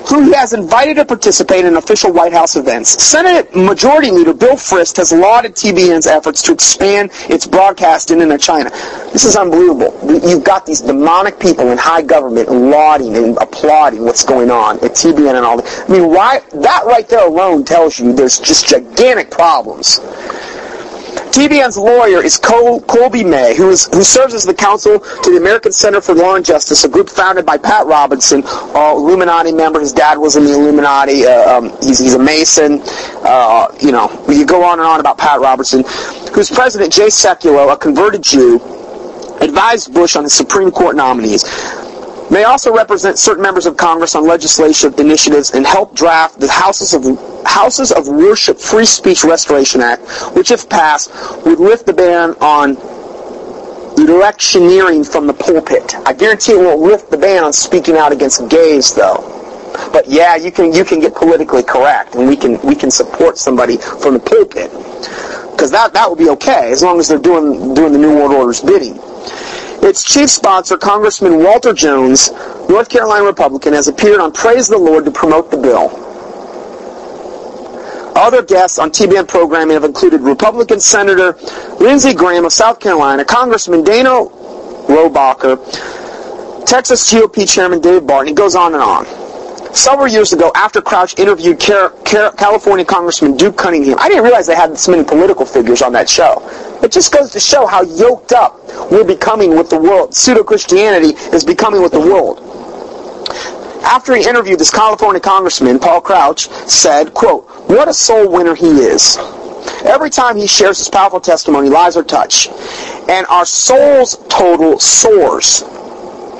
who 0.07 0.25
he 0.25 0.33
has 0.33 0.53
invited 0.53 0.95
to 0.95 1.06
participate 1.06 1.65
in 1.65 1.75
official 1.75 2.11
White 2.11 2.33
House 2.33 2.56
events. 2.56 3.01
Senate 3.03 3.56
Majority 3.56 4.11
Leader 4.11 4.33
Bill 4.33 4.56
Frist 4.56 4.98
has 4.98 5.11
lauded 5.11 5.56
TBN's 5.56 6.07
efforts 6.07 6.41
to 6.43 6.53
expand 6.53 7.11
its 7.30 7.48
broadcasting 7.48 8.22
into 8.22 8.38
China. 8.38 8.69
This 9.11 9.25
is 9.25 9.35
unbelievable. 9.35 9.93
You've 10.27 10.43
got 10.43 10.65
these 10.65 10.82
demonic 10.82 11.40
people 11.40 11.69
in 11.72 11.77
high 11.77 12.01
government 12.01 12.49
lauding 12.49 13.15
and 13.15 13.38
applauding 13.38 14.03
what's 14.03 14.23
going 14.23 14.51
on 14.51 14.77
at 14.77 14.91
TBN 14.91 15.35
and 15.35 15.45
all 15.45 15.61
that. 15.61 15.85
I 15.88 15.91
mean, 15.91 16.09
why, 16.09 16.41
that 16.53 16.83
right 16.85 17.07
there 17.07 17.27
alone 17.27 17.64
tells 17.64 17.99
you 17.99 18.14
there's 18.14 18.40
just 18.40 18.67
gigantic 18.67 19.32
problems. 19.32 19.99
TBN's 21.34 21.78
lawyer 21.78 22.24
is 22.24 22.38
Col- 22.38 22.82
Colby 22.82 23.24
May, 23.24 23.58
who, 23.58 23.72
is, 23.72 23.88
who 23.88 24.03
serves 24.03 24.36
as 24.36 24.44
the 24.44 24.53
counsel 24.53 25.00
to 25.00 25.32
the 25.32 25.38
American 25.38 25.72
Center 25.72 26.00
for 26.00 26.14
Law 26.14 26.36
and 26.36 26.45
Justice, 26.45 26.84
a 26.84 26.90
group 26.90 27.10
founded 27.10 27.44
by 27.44 27.58
Pat 27.58 27.88
Robertson, 27.88 28.44
uh, 28.45 28.94
Illuminati 28.95 29.52
member. 29.52 29.80
His 29.80 29.94
dad 29.94 30.20
was 30.20 30.36
in 30.36 30.44
the 30.44 30.53
Illuminati. 30.53 31.26
Uh, 31.26 31.58
um, 31.58 31.70
he's, 31.82 31.98
he's, 31.98 32.14
a 32.14 32.20
Mason. 32.20 32.82
Uh, 33.26 33.76
you 33.82 33.92
know, 33.92 34.10
could 34.28 34.48
go 34.48 34.64
on 34.64 34.78
and 34.78 34.88
on 34.88 35.00
about 35.00 35.18
Pat 35.18 35.40
Robertson, 35.40 35.84
whose 36.36 36.52
president, 36.52 36.94
Jay 36.94 37.08
Sekulow, 37.08 37.74
a 37.74 37.78
converted 37.78 38.22
Jew, 38.22 38.58
advised 39.42 39.92
Bush 39.92 40.16
on 40.16 40.26
his 40.26 40.34
Supreme 40.34 40.70
Court 40.70 40.95
nominees 40.95 41.44
may 42.34 42.45
also 42.45 42.74
represent 42.74 43.20
certain 43.20 43.44
members 43.44 43.68
of 43.68 43.78
Congress 43.78 44.16
on 44.16 44.26
legislative 44.26 45.00
initiatives 45.00 45.52
and 45.52 45.66
help 45.66 45.95
draft 45.95 46.40
the 46.40 46.50
Houses 46.50 46.94
of 46.95 47.03
Houses 47.45 47.92
of 47.92 48.08
Worship 48.08 48.58
Free 48.58 48.86
Speech 48.86 49.24
Restoration 49.24 49.82
Act, 49.82 50.02
which 50.36 50.50
if 50.50 50.68
passed 50.68 51.12
would 51.45 51.60
lift 51.60 51.86
the 51.86 51.94
ban 51.94 52.32
on 52.42 52.76
electioneering 54.00 55.03
from 55.03 55.28
the 55.28 55.34
pulpit. 55.34 55.95
I 56.08 56.14
guarantee 56.14 56.53
it 56.53 56.58
won't 56.58 56.82
lift 56.82 57.12
the 57.12 57.18
ban 57.18 57.44
on 57.44 57.53
speaking 57.53 57.95
out 57.98 58.12
against 58.12 58.50
gays 58.50 58.95
though. 58.95 59.30
But 59.92 60.08
yeah, 60.08 60.36
you 60.36 60.52
can 60.52 60.74
you 60.74 60.84
can 60.84 61.00
get 61.00 61.14
politically 61.14 61.64
correct 61.64 62.16
and 62.16 62.28
we 62.28 62.36
can 62.36 62.60
we 62.62 62.76
can 62.76 62.90
support 62.90 63.38
somebody 63.38 63.78
from 63.78 64.16
the 64.16 64.20
pulpit. 64.20 64.72
Because 65.52 65.70
that 65.70 65.94
that 65.94 66.10
would 66.10 66.20
be 66.20 66.30
okay 66.30 66.72
as 66.72 66.82
long 66.82 67.00
as 67.00 67.08
they're 67.08 67.20
doing 67.20 67.76
doing 67.76 67.94
the 67.94 68.00
New 68.00 68.16
World 68.16 68.32
Order's 68.34 68.62
bidding. 68.62 68.98
Its 69.84 70.02
chief 70.02 70.30
sponsor, 70.30 70.78
Congressman 70.78 71.44
Walter 71.44 71.74
Jones, 71.74 72.32
North 72.70 72.88
Carolina 72.88 73.26
Republican, 73.26 73.74
has 73.74 73.90
appeared 73.90 74.22
on 74.22 74.32
Praise 74.32 74.70
the 74.70 74.78
Lord 74.78 75.03
to 75.03 75.12
promote 75.12 75.52
the 75.52 75.58
bill. 75.58 75.92
Other 78.16 78.42
guests 78.42 78.80
on 78.80 78.92
TBN 78.92 79.28
programming 79.28 79.74
have 79.74 79.84
included 79.84 80.22
Republican 80.22 80.80
Senator 80.80 81.38
Lindsey 81.82 82.14
Graham 82.14 82.45
of 82.45 82.53
South 82.53 82.80
Carolina, 82.80 83.26
Congressman 83.26 83.84
Dana 83.84 84.10
Rohrabacher, 84.88 86.66
Texas 86.66 87.12
GOP 87.12 87.45
Chairman 87.52 87.82
Dave 87.82 88.08
Barton. 88.08 88.28
He 88.28 88.34
goes 88.34 88.56
on 88.56 88.74
and 88.74 88.82
on. 88.82 89.23
Several 89.74 90.08
years 90.08 90.34
ago, 90.34 90.52
after 90.56 90.82
Crouch 90.82 91.18
interviewed 91.18 91.60
California 91.60 92.85
Congressman 92.85 93.35
Duke 93.35 93.58
Cunningham, 93.58 93.98
I 94.00 94.08
didn't 94.08 94.24
realize 94.24 94.45
they 94.45 94.56
had 94.56 94.72
this 94.72 94.88
many 94.88 95.03
political 95.03 95.48
figures 95.48 95.82
on 95.82 95.92
that 95.93 96.08
show. 96.08 96.48
It 96.84 96.92
just 96.92 97.11
goes 97.11 97.32
to 97.32 97.40
show 97.40 97.66
how 97.66 97.82
yoked 97.82 98.34
up 98.34 98.60
we're 98.92 99.03
becoming 99.03 99.58
with 99.58 99.72
the 99.72 99.80
world. 99.80 100.14
Pseudo-Christianity 100.14 101.16
is 101.35 101.43
becoming 101.43 101.82
with 101.82 101.92
the 101.92 102.00
world. 102.00 102.40
After 103.84 104.16
he 104.16 104.24
interviewed 104.30 104.60
this 104.60 104.69
California 104.69 105.19
congressman, 105.19 105.80
Paul 105.80 106.02
Crouch 106.02 106.50
said, 106.69 107.16
quote, 107.16 107.45
what 107.68 107.88
a 107.88 107.93
soul 107.93 108.32
winner 108.32 108.53
he 108.53 108.68
is. 108.68 109.18
Every 109.85 110.11
time 110.11 110.38
he 110.38 110.45
shares 110.45 110.77
his 110.77 110.90
powerful 110.90 111.19
testimony, 111.19 111.69
lives 111.69 111.98
are 111.98 112.03
touched. 112.03 112.52
And 113.10 113.26
our 113.26 113.45
soul's 113.45 114.18
total 114.30 114.80
soars. 114.80 115.64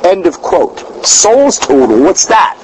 End 0.04 0.28
of 0.28 0.40
quote. 0.40 1.06
Soul's 1.06 1.58
total, 1.58 2.00
what's 2.04 2.26
that? 2.28 2.60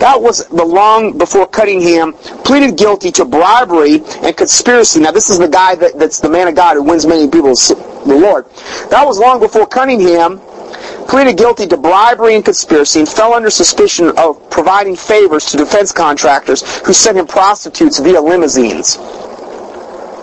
That 0.00 0.20
was 0.20 0.46
the 0.48 0.64
long 0.64 1.18
before 1.18 1.46
Cunningham 1.46 2.12
pleaded 2.44 2.76
guilty 2.76 3.10
to 3.12 3.24
bribery 3.24 4.02
and 4.22 4.36
conspiracy. 4.36 5.00
Now, 5.00 5.10
this 5.10 5.30
is 5.30 5.38
the 5.38 5.48
guy 5.48 5.74
that, 5.74 5.98
that's 5.98 6.20
the 6.20 6.30
man 6.30 6.48
of 6.48 6.54
God 6.54 6.74
who 6.74 6.82
wins 6.82 7.06
many 7.06 7.28
people 7.28 7.54
the 7.54 8.18
Lord. 8.20 8.46
That 8.90 9.04
was 9.04 9.18
long 9.18 9.40
before 9.40 9.66
Cunningham 9.66 10.40
pleaded 11.08 11.38
guilty 11.38 11.66
to 11.66 11.76
bribery 11.76 12.34
and 12.34 12.44
conspiracy 12.44 13.00
and 13.00 13.08
fell 13.08 13.32
under 13.32 13.50
suspicion 13.50 14.12
of 14.18 14.50
providing 14.50 14.94
favors 14.94 15.46
to 15.46 15.56
defense 15.56 15.90
contractors 15.90 16.80
who 16.80 16.92
sent 16.92 17.16
him 17.16 17.26
prostitutes 17.26 17.98
via 17.98 18.20
limousines. 18.20 18.96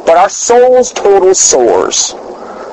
But 0.06 0.18
our 0.18 0.30
soul's 0.30 0.92
total 0.92 1.34
soars. 1.34 2.14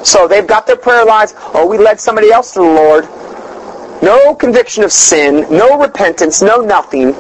So 0.05 0.28
they've 0.28 0.47
got 0.47 0.66
their 0.66 0.76
prayer 0.76 1.05
lives. 1.05 1.34
Oh, 1.55 1.66
we 1.66 1.78
led 1.78 2.00
somebody 2.00 2.31
else 2.31 2.52
to 2.52 2.58
the 2.60 2.66
Lord. 2.66 3.08
No 4.03 4.35
conviction 4.35 4.83
of 4.83 4.91
sin, 4.91 5.47
no 5.49 5.79
repentance, 5.81 6.43
no 6.43 6.61
nothing. 6.61 7.13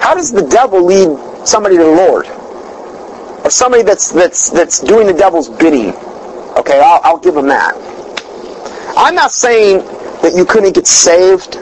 How 0.00 0.14
does 0.14 0.32
the 0.32 0.42
devil 0.42 0.84
lead 0.84 1.46
somebody 1.46 1.76
to 1.76 1.84
the 1.84 1.90
Lord? 1.90 2.26
Or 3.44 3.50
somebody 3.50 3.84
that's 3.84 4.10
that's 4.10 4.50
that's 4.50 4.80
doing 4.80 5.06
the 5.06 5.12
devil's 5.12 5.48
bidding. 5.48 5.94
Okay, 6.58 6.80
I'll, 6.80 7.00
I'll 7.04 7.18
give 7.18 7.36
him 7.36 7.46
that. 7.46 7.74
I'm 8.96 9.14
not 9.14 9.30
saying 9.30 9.78
that 10.22 10.34
you 10.34 10.44
couldn't 10.44 10.74
get 10.74 10.86
saved, 10.86 11.58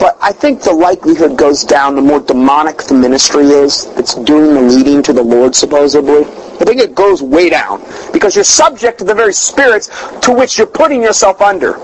but 0.00 0.16
I 0.20 0.32
think 0.32 0.62
the 0.62 0.72
likelihood 0.72 1.36
goes 1.36 1.62
down 1.62 1.94
the 1.94 2.02
more 2.02 2.20
demonic 2.20 2.82
the 2.84 2.94
ministry 2.94 3.44
is 3.44 3.86
that's 3.94 4.14
doing 4.14 4.54
the 4.54 4.62
leading 4.62 5.02
to 5.04 5.12
the 5.12 5.22
Lord, 5.22 5.54
supposedly. 5.54 6.24
I 6.60 6.64
think 6.64 6.80
it 6.80 6.94
goes 6.94 7.22
way 7.22 7.50
down 7.50 7.82
because 8.12 8.34
you're 8.34 8.44
subject 8.44 8.98
to 8.98 9.04
the 9.04 9.14
very 9.14 9.32
spirits 9.32 9.88
to 10.22 10.32
which 10.32 10.58
you're 10.58 10.66
putting 10.66 11.02
yourself 11.02 11.40
under. 11.40 11.78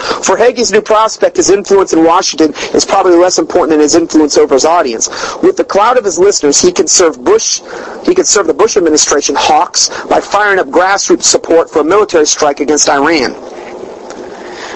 For 0.00 0.36
Hagee's 0.36 0.72
new 0.72 0.82
prospect, 0.82 1.36
his 1.36 1.50
influence 1.50 1.92
in 1.92 2.04
Washington 2.04 2.52
is 2.74 2.84
probably 2.84 3.16
less 3.16 3.38
important 3.38 3.70
than 3.70 3.80
his 3.80 3.94
influence 3.94 4.36
over 4.38 4.54
his 4.54 4.64
audience. 4.64 5.08
With 5.42 5.56
the 5.56 5.64
cloud 5.64 5.98
of 5.98 6.04
his 6.04 6.18
listeners, 6.18 6.60
he 6.60 6.72
can 6.72 6.86
serve 6.86 7.22
Bush, 7.22 7.60
he 8.04 8.14
can 8.14 8.24
serve 8.24 8.46
the 8.46 8.54
Bush 8.54 8.76
administration 8.76 9.34
hawks 9.38 9.88
by 10.06 10.20
firing 10.20 10.58
up 10.58 10.68
grassroots 10.68 11.24
support 11.24 11.70
for 11.70 11.80
a 11.80 11.84
military 11.84 12.26
strike 12.26 12.60
against 12.60 12.88
Iran. 12.88 13.32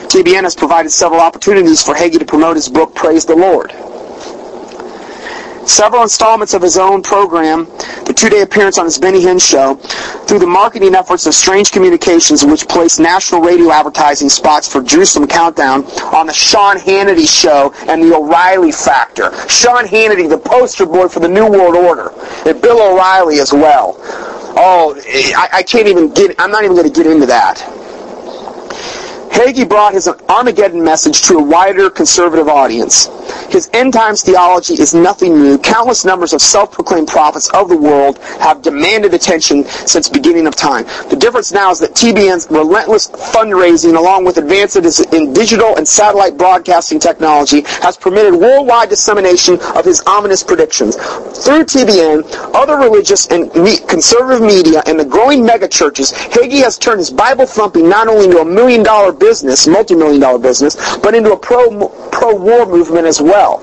TBN 0.08 0.44
has 0.44 0.54
provided 0.54 0.90
several 0.90 1.20
opportunities 1.20 1.82
for 1.82 1.94
Hagee 1.94 2.18
to 2.18 2.24
promote 2.24 2.56
his 2.56 2.68
book, 2.68 2.94
Praise 2.94 3.24
the 3.24 3.34
Lord. 3.34 3.72
Several 5.66 6.02
installments 6.02 6.54
of 6.54 6.62
his 6.62 6.76
own 6.76 7.02
program, 7.02 7.64
the 8.04 8.14
two-day 8.14 8.42
appearance 8.42 8.78
on 8.78 8.84
his 8.84 8.98
Benny 8.98 9.20
Hinn 9.20 9.40
show, 9.40 9.76
through 10.26 10.38
the 10.38 10.46
marketing 10.46 10.94
efforts 10.94 11.26
of 11.26 11.34
Strang 11.34 11.64
Communications, 11.64 12.44
which 12.44 12.68
placed 12.68 13.00
national 13.00 13.40
radio 13.40 13.70
advertising 13.70 14.28
spots 14.28 14.70
for 14.70 14.82
Jerusalem 14.82 15.26
Countdown 15.26 15.84
on 16.14 16.26
the 16.26 16.32
Sean 16.32 16.76
Hannity 16.76 17.28
show 17.28 17.72
and 17.88 18.02
the 18.02 18.14
O'Reilly 18.14 18.72
Factor. 18.72 19.30
Sean 19.48 19.84
Hannity, 19.84 20.28
the 20.28 20.38
poster 20.38 20.84
boy 20.86 21.08
for 21.08 21.20
the 21.20 21.28
New 21.28 21.50
World 21.50 21.76
Order, 21.76 22.12
and 22.46 22.60
Bill 22.60 22.92
O'Reilly 22.92 23.40
as 23.40 23.52
well. 23.52 23.96
Oh, 24.56 24.94
I, 25.36 25.48
I 25.52 25.62
can't 25.62 25.88
even 25.88 26.12
get, 26.12 26.34
I'm 26.38 26.50
not 26.50 26.64
even 26.64 26.76
going 26.76 26.90
to 26.90 26.94
get 26.94 27.10
into 27.10 27.26
that. 27.26 27.83
Hagee 29.30 29.68
brought 29.68 29.94
his 29.94 30.08
Armageddon 30.28 30.82
message 30.82 31.22
to 31.22 31.38
a 31.38 31.42
wider 31.42 31.90
conservative 31.90 32.48
audience. 32.48 33.08
His 33.50 33.70
end 33.72 33.92
times 33.92 34.22
theology 34.22 34.74
is 34.74 34.94
nothing 34.94 35.36
new. 35.40 35.58
Countless 35.58 36.04
numbers 36.04 36.32
of 36.32 36.42
self-proclaimed 36.42 37.08
prophets 37.08 37.48
of 37.50 37.68
the 37.68 37.76
world 37.76 38.18
have 38.40 38.62
demanded 38.62 39.14
attention 39.14 39.64
since 39.64 40.08
beginning 40.08 40.46
of 40.46 40.54
time. 40.56 40.84
The 41.08 41.16
difference 41.16 41.52
now 41.52 41.70
is 41.70 41.78
that 41.80 41.94
TBN's 41.94 42.48
relentless 42.50 43.10
fundraising 43.10 43.96
along 43.96 44.24
with 44.24 44.38
advances 44.38 45.00
in 45.00 45.32
digital 45.32 45.76
and 45.76 45.86
satellite 45.86 46.36
broadcasting 46.36 46.98
technology 46.98 47.62
has 47.82 47.96
permitted 47.96 48.34
worldwide 48.34 48.88
dissemination 48.88 49.58
of 49.74 49.84
his 49.84 50.02
ominous 50.06 50.42
predictions. 50.42 50.96
Through 50.96 51.64
TBN, 51.64 52.24
other 52.54 52.76
religious 52.76 53.26
and 53.28 53.50
conservative 53.88 54.42
media, 54.42 54.82
and 54.86 54.98
the 54.98 55.04
growing 55.04 55.46
megachurches, 55.46 56.12
Hagee 56.30 56.62
has 56.62 56.78
turned 56.78 56.98
his 56.98 57.10
Bible 57.10 57.46
thumping 57.46 57.88
not 57.88 58.08
only 58.08 58.26
into 58.26 58.40
a 58.40 58.44
million 58.44 58.82
dollar 58.82 59.12
business, 59.24 59.66
multi-million 59.66 60.20
dollar 60.20 60.38
business, 60.38 60.76
but 60.98 61.14
into 61.14 61.32
a 61.32 61.36
pro, 61.36 61.88
pro-war 62.12 62.66
movement 62.66 63.06
as 63.06 63.20
well. 63.20 63.62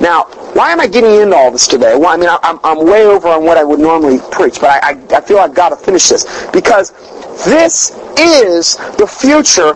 Now, 0.00 0.24
why 0.52 0.70
am 0.70 0.80
I 0.80 0.86
getting 0.86 1.14
into 1.22 1.34
all 1.34 1.50
this 1.50 1.66
today? 1.66 1.96
Well, 1.96 2.08
I 2.08 2.16
mean, 2.16 2.28
I'm, 2.28 2.58
I'm 2.62 2.84
way 2.84 3.06
over 3.06 3.28
on 3.28 3.44
what 3.44 3.56
I 3.56 3.64
would 3.64 3.80
normally 3.80 4.18
preach, 4.30 4.60
but 4.60 4.68
I, 4.68 4.90
I, 4.90 5.16
I 5.16 5.20
feel 5.22 5.38
I've 5.38 5.54
got 5.54 5.70
to 5.70 5.76
finish 5.76 6.08
this 6.08 6.24
because 6.52 6.92
this 7.46 7.90
is 8.18 8.76
the 9.00 9.06
future 9.06 9.72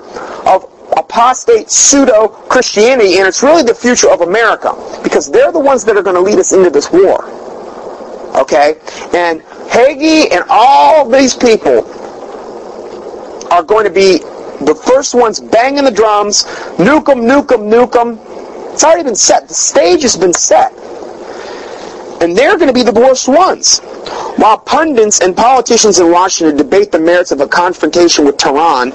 of 0.47 0.70
apostate 0.97 1.70
pseudo 1.70 2.28
Christianity, 2.28 3.19
and 3.19 3.27
it's 3.27 3.43
really 3.43 3.62
the 3.62 3.75
future 3.75 4.11
of 4.11 4.20
America 4.20 4.75
because 5.03 5.31
they're 5.31 5.53
the 5.53 5.61
ones 5.61 5.85
that 5.85 5.97
are 5.97 6.03
going 6.03 6.17
to 6.17 6.23
lead 6.23 6.39
us 6.39 6.53
into 6.53 6.69
this 6.69 6.91
war. 6.93 7.25
Okay? 8.36 8.77
And 9.15 9.41
Hagee 9.73 10.31
and 10.31 10.45
all 10.51 11.09
these 11.09 11.35
people 11.35 11.85
are 13.51 13.62
going 13.62 13.85
to 13.85 13.91
be 13.93 14.20
the 14.60 14.75
first 14.75 15.15
ones 15.15 15.41
banging 15.41 15.85
the 15.85 15.91
drums, 15.91 16.44
nuke 16.78 17.07
them, 17.07 17.20
nuke 17.20 17.49
them, 17.49 17.70
nuke 17.70 17.93
them. 17.93 18.18
It's 18.73 18.85
already 18.85 19.05
been 19.05 19.15
set. 19.15 19.49
The 19.49 19.55
stage 19.55 20.02
has 20.02 20.17
been 20.17 20.33
set. 20.33 20.73
And 22.23 22.36
they're 22.36 22.57
going 22.57 22.68
to 22.68 22.73
be 22.73 22.83
the 22.83 22.93
worst 22.93 23.28
ones. 23.28 23.81
While 24.36 24.59
pundits 24.59 25.20
and 25.20 25.36
politicians 25.36 25.99
in 25.99 26.10
Washington 26.10 26.57
debate 26.57 26.93
the 26.93 26.99
merits 26.99 27.33
of 27.33 27.41
a 27.41 27.49
confrontation 27.49 28.25
with 28.25 28.36
Tehran, 28.36 28.93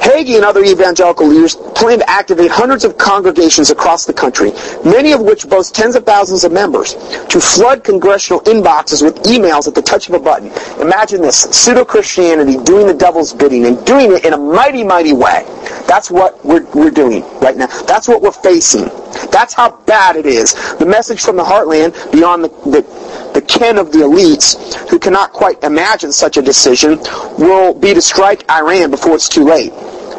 Hagee 0.00 0.36
and 0.36 0.44
other 0.44 0.62
evangelical 0.64 1.26
leaders 1.26 1.56
plan 1.56 1.98
to 1.98 2.10
activate 2.10 2.50
hundreds 2.50 2.84
of 2.84 2.98
congregations 2.98 3.70
across 3.70 4.04
the 4.04 4.12
country, 4.12 4.52
many 4.84 5.12
of 5.12 5.20
which 5.20 5.48
boast 5.48 5.74
tens 5.74 5.96
of 5.96 6.04
thousands 6.04 6.44
of 6.44 6.52
members, 6.52 6.94
to 7.28 7.40
flood 7.40 7.84
congressional 7.84 8.40
inboxes 8.42 9.02
with 9.02 9.16
emails 9.24 9.66
at 9.66 9.74
the 9.74 9.82
touch 9.82 10.08
of 10.08 10.14
a 10.14 10.18
button. 10.18 10.48
Imagine 10.80 11.22
this, 11.22 11.42
pseudo-Christianity 11.42 12.58
doing 12.64 12.86
the 12.86 12.94
devil's 12.94 13.32
bidding 13.32 13.66
and 13.66 13.84
doing 13.86 14.12
it 14.12 14.24
in 14.24 14.32
a 14.32 14.38
mighty, 14.38 14.84
mighty 14.84 15.12
way. 15.12 15.44
That's 15.86 16.10
what 16.10 16.44
we're, 16.44 16.64
we're 16.72 16.90
doing 16.90 17.22
right 17.40 17.56
now. 17.56 17.66
That's 17.84 18.08
what 18.08 18.22
we're 18.22 18.32
facing. 18.32 18.90
That's 19.30 19.54
how 19.54 19.76
bad 19.86 20.16
it 20.16 20.26
is. 20.26 20.54
The 20.78 20.86
message 20.86 21.22
from 21.22 21.36
the 21.36 21.44
heartland, 21.44 21.94
beyond 22.12 22.44
the, 22.44 22.48
the, 22.48 23.23
the 23.54 23.58
ken 23.58 23.78
of 23.78 23.92
the 23.92 23.98
elites, 23.98 24.88
who 24.88 24.98
cannot 24.98 25.32
quite 25.32 25.62
imagine 25.62 26.12
such 26.12 26.36
a 26.36 26.42
decision, 26.42 26.98
will 27.38 27.74
be 27.74 27.94
to 27.94 28.02
strike 28.02 28.48
Iran 28.50 28.90
before 28.90 29.14
it's 29.14 29.28
too 29.28 29.44
late. 29.44 29.72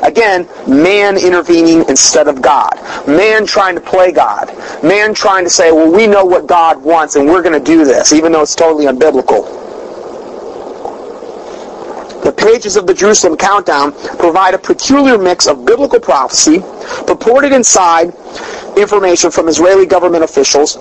Again, 0.04 0.48
man 0.68 1.18
intervening 1.18 1.86
instead 1.90 2.28
of 2.28 2.42
God. 2.42 2.72
Man 3.08 3.46
trying 3.46 3.76
to 3.76 3.82
play 3.82 4.12
God. 4.12 4.52
Man 4.84 5.14
trying 5.14 5.44
to 5.46 5.50
say, 5.50 5.72
well, 5.72 5.92
we 5.92 6.06
know 6.06 6.26
what 6.26 6.48
God 6.48 6.82
wants 6.84 7.16
and 7.16 7.28
we're 7.28 7.42
going 7.42 7.58
to 7.58 7.66
do 7.66 7.86
this, 7.86 8.14
even 8.14 8.32
though 8.32 8.42
it's 8.42 8.56
totally 8.56 8.86
unbiblical. 8.86 9.64
The 12.24 12.32
pages 12.32 12.76
of 12.76 12.88
the 12.88 12.94
Jerusalem 12.94 13.38
Countdown 13.38 13.94
provide 14.18 14.54
a 14.54 14.58
peculiar 14.58 15.18
mix 15.18 15.48
of 15.48 15.66
biblical 15.66 16.00
prophecy, 16.00 16.60
purported 17.08 17.52
inside 17.52 18.14
information 18.78 19.32
from 19.32 19.48
Israeli 19.48 19.86
government 19.86 20.24
officials, 20.24 20.78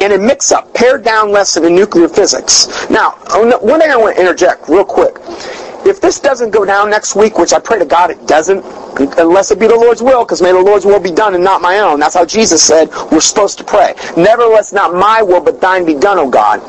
and 0.00 0.12
a 0.12 0.18
mix-up, 0.18 0.74
pared 0.74 1.04
down 1.04 1.30
lesson 1.30 1.64
in 1.64 1.74
nuclear 1.74 2.08
physics. 2.08 2.68
Now, 2.90 3.12
one 3.60 3.80
thing 3.80 3.90
I 3.90 3.96
want 3.96 4.16
to 4.16 4.20
interject 4.20 4.68
real 4.68 4.84
quick. 4.84 5.16
If 5.86 6.00
this 6.00 6.18
doesn't 6.18 6.50
go 6.50 6.64
down 6.64 6.90
next 6.90 7.14
week, 7.14 7.38
which 7.38 7.52
I 7.52 7.60
pray 7.60 7.78
to 7.78 7.84
God 7.84 8.10
it 8.10 8.26
doesn't, 8.26 8.64
unless 9.18 9.52
it 9.52 9.60
be 9.60 9.68
the 9.68 9.76
Lord's 9.76 10.02
will, 10.02 10.24
because 10.24 10.42
may 10.42 10.50
the 10.50 10.60
Lord's 10.60 10.84
will 10.84 10.98
be 10.98 11.12
done 11.12 11.34
and 11.34 11.44
not 11.44 11.62
my 11.62 11.78
own. 11.78 12.00
That's 12.00 12.14
how 12.14 12.24
Jesus 12.24 12.62
said 12.62 12.90
we're 13.12 13.20
supposed 13.20 13.58
to 13.58 13.64
pray. 13.64 13.94
Nevertheless, 14.16 14.72
not 14.72 14.94
my 14.94 15.22
will, 15.22 15.40
but 15.40 15.60
thine 15.60 15.84
be 15.86 15.94
done, 15.94 16.18
O 16.18 16.28
God. 16.28 16.60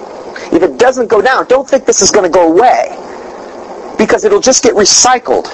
If 0.53 0.61
it 0.61 0.77
doesn't 0.77 1.07
go 1.07 1.19
down, 1.21 1.47
don't 1.47 1.67
think 1.67 1.85
this 1.85 2.03
is 2.03 2.11
going 2.11 2.25
to 2.25 2.29
go 2.29 2.51
away. 2.51 2.95
Because 3.97 4.23
it'll 4.23 4.39
just 4.39 4.63
get 4.63 4.75
recycled. 4.75 5.47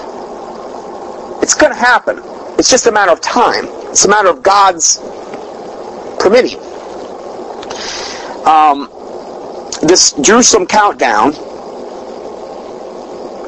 It's 1.41 1.53
going 1.53 1.71
to 1.71 1.79
happen. 1.79 2.19
It's 2.59 2.69
just 2.69 2.85
a 2.87 2.91
matter 2.91 3.13
of 3.13 3.21
time. 3.21 3.65
It's 3.89 4.03
a 4.03 4.09
matter 4.09 4.27
of 4.27 4.43
God's 4.43 4.97
permitting. 6.19 6.59
Um, 8.45 8.89
this 9.81 10.13
Jerusalem 10.21 10.67
countdown 10.67 11.33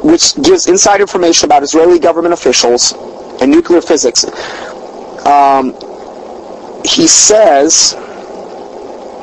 which 0.06 0.36
gives 0.36 0.68
inside 0.68 1.02
information 1.02 1.48
about 1.48 1.64
Israeli 1.64 1.98
government 1.98 2.34
officials 2.34 2.94
and 3.42 3.50
nuclear 3.50 3.82
physics. 3.82 4.24
Um, 5.26 5.74
he 6.86 7.08
says, 7.08 7.96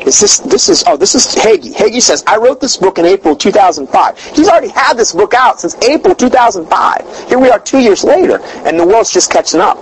is 0.05 0.21
this, 0.21 0.39
this 0.39 0.69
is, 0.69 0.83
oh, 0.89 0.97
this 0.97 1.15
is 1.15 1.27
Hagee. 1.37 1.73
Hagee 1.73 2.03
says, 2.03 2.25
I 2.27 2.37
wrote 2.37 2.61
this 2.61 2.77
book 2.77 2.99
in 2.99 3.05
April 3.05 3.37
2005. 3.37 4.19
He's 4.35 4.49
already 4.49 4.69
had 4.69 4.95
this 4.97 5.13
book 5.13 5.35
out 5.35 5.61
since 5.61 5.77
April 5.85 6.17
2005. 6.17 7.29
Here 7.29 7.39
we 7.39 7.49
are 7.49 7.61
two 7.61 7.79
years 7.79 8.03
later, 8.03 8.41
and 8.67 8.79
the 8.79 8.85
world's 8.85 9.13
just 9.13 9.31
catching 9.31 9.61
up. 9.61 9.79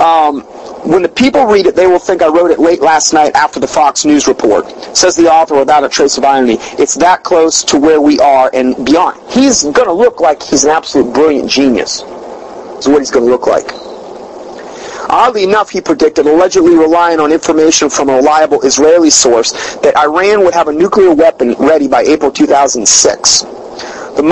Um, 0.00 0.46
when 0.84 1.02
the 1.02 1.08
people 1.08 1.46
read 1.46 1.66
it, 1.66 1.74
they 1.74 1.86
will 1.86 1.98
think 1.98 2.20
I 2.20 2.28
wrote 2.28 2.50
it 2.50 2.58
late 2.58 2.82
last 2.82 3.14
night 3.14 3.34
after 3.34 3.58
the 3.58 3.66
Fox 3.66 4.04
News 4.04 4.28
report. 4.28 4.68
Says 4.96 5.16
the 5.16 5.32
author 5.32 5.56
without 5.56 5.82
a 5.82 5.88
trace 5.88 6.18
of 6.18 6.24
irony. 6.24 6.58
It's 6.78 6.94
that 6.96 7.22
close 7.22 7.64
to 7.64 7.78
where 7.78 8.00
we 8.00 8.20
are 8.20 8.50
and 8.52 8.84
beyond. 8.84 9.18
He's 9.30 9.62
going 9.62 9.86
to 9.86 9.92
look 9.92 10.20
like 10.20 10.42
he's 10.42 10.64
an 10.64 10.70
absolute 10.70 11.12
brilliant 11.14 11.50
genius. 11.50 12.02
Is 12.78 12.88
what 12.88 12.98
he's 12.98 13.10
going 13.10 13.24
to 13.24 13.30
look 13.30 13.46
like. 13.46 13.70
Oddly 15.08 15.44
enough, 15.44 15.70
he 15.70 15.80
predicted, 15.80 16.26
allegedly 16.26 16.76
relying 16.76 17.20
on 17.20 17.32
information 17.32 17.88
from 17.88 18.08
a 18.08 18.16
reliable 18.16 18.60
Israeli 18.62 19.10
source, 19.10 19.76
that 19.76 19.96
Iran 19.96 20.44
would 20.44 20.54
have 20.54 20.68
a 20.68 20.72
nuclear 20.72 21.14
weapon 21.14 21.54
ready 21.58 21.88
by 21.88 22.02
April 22.02 22.30
2006 22.30 23.44
the 24.16 24.22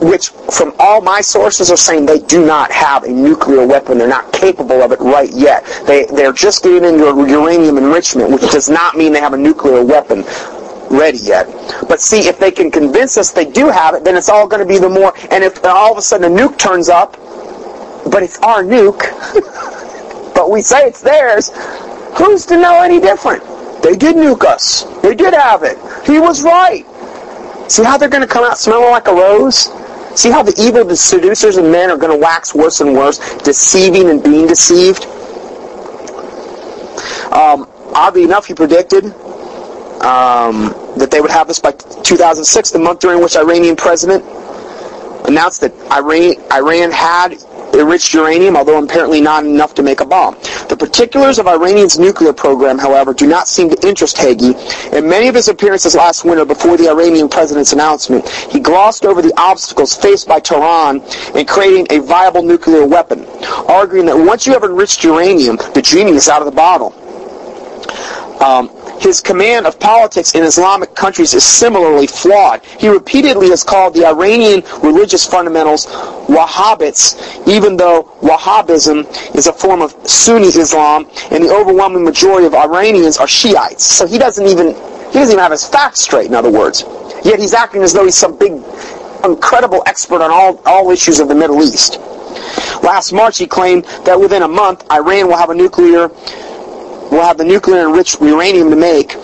which 0.00 0.28
from 0.54 0.74
all 0.78 1.00
my 1.00 1.20
sources 1.20 1.70
are 1.70 1.76
saying 1.76 2.06
they 2.06 2.20
do 2.20 2.44
not 2.44 2.70
have 2.70 3.04
a 3.04 3.08
nuclear 3.08 3.66
weapon. 3.66 3.98
They're 3.98 4.08
not 4.08 4.32
capable 4.32 4.82
of 4.82 4.92
it 4.92 5.00
right 5.00 5.30
yet. 5.32 5.64
They, 5.86 6.06
they're 6.06 6.32
just 6.32 6.62
getting 6.62 6.84
into 6.84 7.04
uranium 7.04 7.76
enrichment, 7.76 8.30
which 8.30 8.50
does 8.52 8.68
not 8.68 8.96
mean 8.96 9.12
they 9.12 9.20
have 9.20 9.34
a 9.34 9.38
nuclear 9.38 9.84
weapon 9.84 10.24
ready 10.90 11.18
yet. 11.18 11.46
But 11.88 12.00
see, 12.00 12.28
if 12.28 12.38
they 12.38 12.50
can 12.50 12.70
convince 12.70 13.16
us 13.16 13.32
they 13.32 13.44
do 13.44 13.68
have 13.68 13.94
it, 13.94 14.04
then 14.04 14.16
it's 14.16 14.28
all 14.28 14.46
going 14.46 14.62
to 14.62 14.68
be 14.68 14.78
the 14.78 14.88
more, 14.88 15.12
and 15.30 15.42
if 15.42 15.64
all 15.64 15.92
of 15.92 15.98
a 15.98 16.02
sudden 16.02 16.32
a 16.32 16.34
nuke 16.34 16.58
turns 16.58 16.88
up, 16.88 17.12
but 18.10 18.22
it's 18.22 18.38
our 18.40 18.62
nuke, 18.62 19.02
but 20.34 20.50
we 20.50 20.60
say 20.60 20.86
it's 20.86 21.00
theirs, 21.00 21.50
who's 22.16 22.46
to 22.46 22.56
know 22.56 22.82
any 22.82 23.00
different? 23.00 23.42
They 23.82 23.96
did 23.96 24.16
nuke 24.16 24.44
us. 24.44 24.84
They 25.02 25.14
did 25.14 25.34
have 25.34 25.62
it. 25.64 25.78
He 26.06 26.20
was 26.20 26.42
right. 26.42 26.86
See 27.72 27.84
how 27.84 27.96
they're 27.96 28.10
going 28.10 28.20
to 28.20 28.28
come 28.28 28.44
out 28.44 28.58
smelling 28.58 28.90
like 28.90 29.08
a 29.08 29.14
rose? 29.14 29.70
See 30.14 30.30
how 30.30 30.42
the 30.42 30.54
evil 30.60 30.84
the 30.84 30.94
seducers 30.94 31.56
and 31.56 31.72
men 31.72 31.90
are 31.90 31.96
going 31.96 32.12
to 32.12 32.22
wax 32.22 32.54
worse 32.54 32.82
and 32.82 32.92
worse, 32.92 33.18
deceiving 33.38 34.10
and 34.10 34.22
being 34.22 34.46
deceived? 34.46 35.06
Um, 37.32 37.66
oddly 37.94 38.24
enough, 38.24 38.44
he 38.44 38.52
predicted 38.52 39.06
um, 40.04 40.74
that 40.98 41.08
they 41.10 41.22
would 41.22 41.30
have 41.30 41.48
this 41.48 41.60
by 41.60 41.72
2006, 41.72 42.72
the 42.72 42.78
month 42.78 43.00
during 43.00 43.22
which 43.22 43.36
Iranian 43.36 43.76
President 43.76 44.22
announced 45.26 45.62
that 45.62 45.72
Iran, 45.90 46.34
Iran 46.52 46.90
had 46.90 47.42
enriched 47.74 48.12
uranium, 48.14 48.56
although 48.56 48.82
apparently 48.82 49.20
not 49.20 49.44
enough 49.44 49.74
to 49.74 49.82
make 49.82 50.00
a 50.00 50.04
bomb. 50.04 50.34
The 50.68 50.76
particulars 50.78 51.38
of 51.38 51.46
Iran's 51.46 51.98
nuclear 51.98 52.32
program, 52.32 52.78
however, 52.78 53.14
do 53.14 53.26
not 53.26 53.48
seem 53.48 53.70
to 53.70 53.86
interest 53.86 54.16
Hagee. 54.16 54.54
In 54.92 55.08
many 55.08 55.28
of 55.28 55.34
his 55.34 55.48
appearances 55.48 55.94
last 55.94 56.24
winter 56.24 56.44
before 56.44 56.76
the 56.76 56.88
Iranian 56.88 57.28
president's 57.28 57.72
announcement, 57.72 58.28
he 58.28 58.60
glossed 58.60 59.04
over 59.04 59.22
the 59.22 59.32
obstacles 59.36 59.94
faced 59.94 60.28
by 60.28 60.40
Tehran 60.40 61.02
in 61.34 61.46
creating 61.46 61.86
a 61.90 62.00
viable 62.00 62.42
nuclear 62.42 62.86
weapon, 62.86 63.26
arguing 63.68 64.06
that 64.06 64.16
once 64.16 64.46
you 64.46 64.52
have 64.52 64.64
enriched 64.64 65.04
uranium, 65.04 65.56
the 65.74 65.82
genie 65.82 66.12
is 66.12 66.28
out 66.28 66.42
of 66.42 66.46
the 66.46 66.52
bottle. 66.52 66.92
Um, 68.42 68.70
his 69.02 69.20
command 69.20 69.66
of 69.66 69.80
politics 69.80 70.34
in 70.34 70.44
Islamic 70.44 70.94
countries 70.94 71.34
is 71.34 71.44
similarly 71.44 72.06
flawed. 72.06 72.64
He 72.64 72.88
repeatedly 72.88 73.50
has 73.50 73.64
called 73.64 73.94
the 73.94 74.06
Iranian 74.06 74.62
religious 74.82 75.26
fundamentals 75.26 75.86
Wahhabits, 76.28 77.48
even 77.48 77.76
though 77.76 78.04
Wahhabism 78.22 79.34
is 79.34 79.48
a 79.48 79.52
form 79.52 79.82
of 79.82 79.90
Sunni 80.08 80.46
Islam, 80.46 81.10
and 81.32 81.44
the 81.44 81.52
overwhelming 81.52 82.04
majority 82.04 82.46
of 82.46 82.54
Iranians 82.54 83.18
are 83.18 83.26
Shiites. 83.26 83.84
So 83.84 84.06
he 84.06 84.18
doesn't 84.18 84.46
even 84.46 84.68
he 84.68 85.18
doesn't 85.18 85.32
even 85.32 85.42
have 85.42 85.52
his 85.52 85.66
facts 85.66 86.00
straight. 86.00 86.26
In 86.26 86.34
other 86.34 86.50
words, 86.50 86.84
yet 87.24 87.40
he's 87.40 87.54
acting 87.54 87.82
as 87.82 87.92
though 87.92 88.04
he's 88.04 88.16
some 88.16 88.38
big, 88.38 88.52
incredible 89.24 89.82
expert 89.86 90.22
on 90.22 90.30
all 90.30 90.62
all 90.64 90.90
issues 90.90 91.18
of 91.18 91.26
the 91.28 91.34
Middle 91.34 91.60
East. 91.60 91.98
Last 92.82 93.12
March, 93.12 93.38
he 93.38 93.46
claimed 93.46 93.84
that 94.04 94.18
within 94.18 94.42
a 94.42 94.48
month, 94.48 94.90
Iran 94.90 95.26
will 95.26 95.36
have 95.36 95.50
a 95.50 95.54
nuclear 95.54 96.10
will 97.12 97.22
have 97.22 97.38
the 97.38 97.44
nuclear 97.44 97.86
enriched 97.86 98.20
uranium 98.20 98.70
to 98.70 98.76
make 98.76 99.14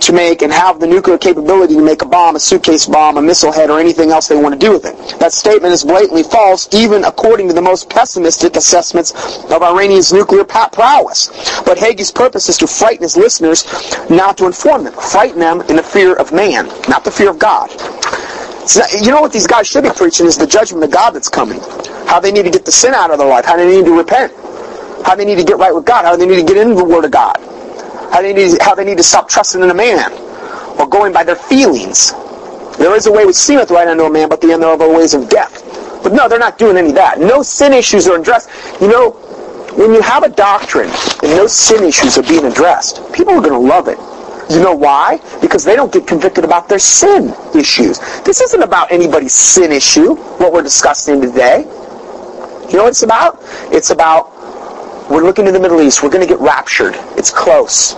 to 0.00 0.12
make 0.12 0.42
and 0.42 0.52
have 0.52 0.80
the 0.80 0.86
nuclear 0.86 1.16
capability 1.16 1.74
to 1.74 1.82
make 1.82 2.02
a 2.02 2.06
bomb, 2.06 2.36
a 2.36 2.40
suitcase 2.40 2.84
bomb, 2.86 3.16
a 3.16 3.22
missile 3.22 3.52
head, 3.52 3.70
or 3.70 3.80
anything 3.80 4.10
else 4.10 4.28
they 4.28 4.36
want 4.36 4.52
to 4.52 4.58
do 4.58 4.70
with 4.70 4.84
it. 4.84 5.18
That 5.18 5.32
statement 5.32 5.72
is 5.72 5.82
blatantly 5.82 6.22
false, 6.22 6.68
even 6.74 7.04
according 7.04 7.48
to 7.48 7.54
the 7.54 7.62
most 7.62 7.88
pessimistic 7.88 8.56
assessments 8.56 9.12
of 9.50 9.62
Iranian's 9.62 10.12
nuclear 10.12 10.44
prowess. 10.44 11.28
But 11.64 11.78
Hagee's 11.78 12.10
purpose 12.10 12.50
is 12.50 12.58
to 12.58 12.66
frighten 12.66 13.02
his 13.02 13.16
listeners, 13.16 13.64
not 14.10 14.36
to 14.38 14.46
inform 14.46 14.84
them. 14.84 14.92
Frighten 14.92 15.40
them 15.40 15.62
in 15.62 15.76
the 15.76 15.82
fear 15.82 16.14
of 16.14 16.32
man, 16.32 16.66
not 16.86 17.04
the 17.04 17.10
fear 17.10 17.30
of 17.30 17.38
God. 17.38 17.70
You 19.00 19.10
know 19.10 19.22
what 19.22 19.32
these 19.32 19.46
guys 19.46 19.66
should 19.66 19.84
be 19.84 19.90
preaching 19.90 20.26
is 20.26 20.36
the 20.36 20.46
judgment 20.46 20.84
of 20.84 20.90
God 20.90 21.12
that's 21.12 21.28
coming. 21.28 21.60
How 22.06 22.20
they 22.20 22.32
need 22.32 22.44
to 22.44 22.50
get 22.50 22.66
the 22.66 22.72
sin 22.72 22.92
out 22.92 23.10
of 23.10 23.18
their 23.18 23.28
life. 23.28 23.46
How 23.46 23.56
they 23.56 23.66
need 23.66 23.86
to 23.86 23.96
repent 23.96 24.34
how 25.04 25.14
they 25.14 25.24
need 25.24 25.36
to 25.36 25.44
get 25.44 25.58
right 25.58 25.74
with 25.74 25.84
God, 25.84 26.04
how 26.04 26.16
they 26.16 26.26
need 26.26 26.36
to 26.36 26.42
get 26.42 26.56
into 26.56 26.74
the 26.74 26.84
Word 26.84 27.04
of 27.04 27.10
God, 27.10 27.36
how 28.12 28.22
they 28.22 28.32
need, 28.32 28.60
how 28.60 28.74
they 28.74 28.84
need 28.84 28.96
to 28.96 29.02
stop 29.02 29.28
trusting 29.28 29.62
in 29.62 29.70
a 29.70 29.74
man 29.74 30.12
or 30.80 30.88
going 30.88 31.12
by 31.12 31.22
their 31.22 31.36
feelings. 31.36 32.12
There 32.78 32.94
is 32.96 33.06
a 33.06 33.12
way 33.12 33.24
which 33.24 33.36
seemeth 33.36 33.70
right 33.70 33.86
unto 33.86 34.04
a 34.04 34.10
man, 34.10 34.28
but 34.28 34.40
the 34.40 34.52
end 34.52 34.62
thereof 34.62 34.80
are 34.80 34.92
ways 34.92 35.14
of 35.14 35.28
death. 35.28 35.62
But 36.02 36.12
no, 36.12 36.28
they're 36.28 36.38
not 36.38 36.58
doing 36.58 36.76
any 36.76 36.88
of 36.88 36.94
that. 36.96 37.20
No 37.20 37.42
sin 37.42 37.72
issues 37.72 38.08
are 38.08 38.18
addressed. 38.18 38.50
You 38.80 38.88
know, 38.88 39.10
when 39.76 39.92
you 39.92 40.00
have 40.02 40.22
a 40.22 40.28
doctrine 40.28 40.90
and 41.22 41.32
no 41.32 41.46
sin 41.46 41.84
issues 41.84 42.18
are 42.18 42.22
being 42.22 42.44
addressed, 42.44 43.00
people 43.12 43.34
are 43.34 43.40
going 43.40 43.52
to 43.52 43.58
love 43.58 43.88
it. 43.88 43.98
You 44.50 44.62
know 44.62 44.74
why? 44.74 45.20
Because 45.40 45.64
they 45.64 45.74
don't 45.74 45.92
get 45.92 46.06
convicted 46.06 46.44
about 46.44 46.68
their 46.68 46.78
sin 46.78 47.34
issues. 47.56 47.98
This 48.22 48.40
isn't 48.40 48.62
about 48.62 48.92
anybody's 48.92 49.32
sin 49.32 49.72
issue, 49.72 50.14
what 50.14 50.52
we're 50.52 50.62
discussing 50.62 51.20
today. 51.20 51.60
You 52.68 52.76
know 52.76 52.84
what 52.84 52.90
it's 52.90 53.02
about? 53.02 53.38
It's 53.72 53.90
about 53.90 54.33
we're 55.14 55.22
looking 55.22 55.44
to 55.44 55.52
the 55.52 55.60
Middle 55.60 55.80
East. 55.80 56.02
We're 56.02 56.10
going 56.10 56.26
to 56.26 56.28
get 56.28 56.40
raptured. 56.40 56.94
It's 57.16 57.30
close. 57.30 57.94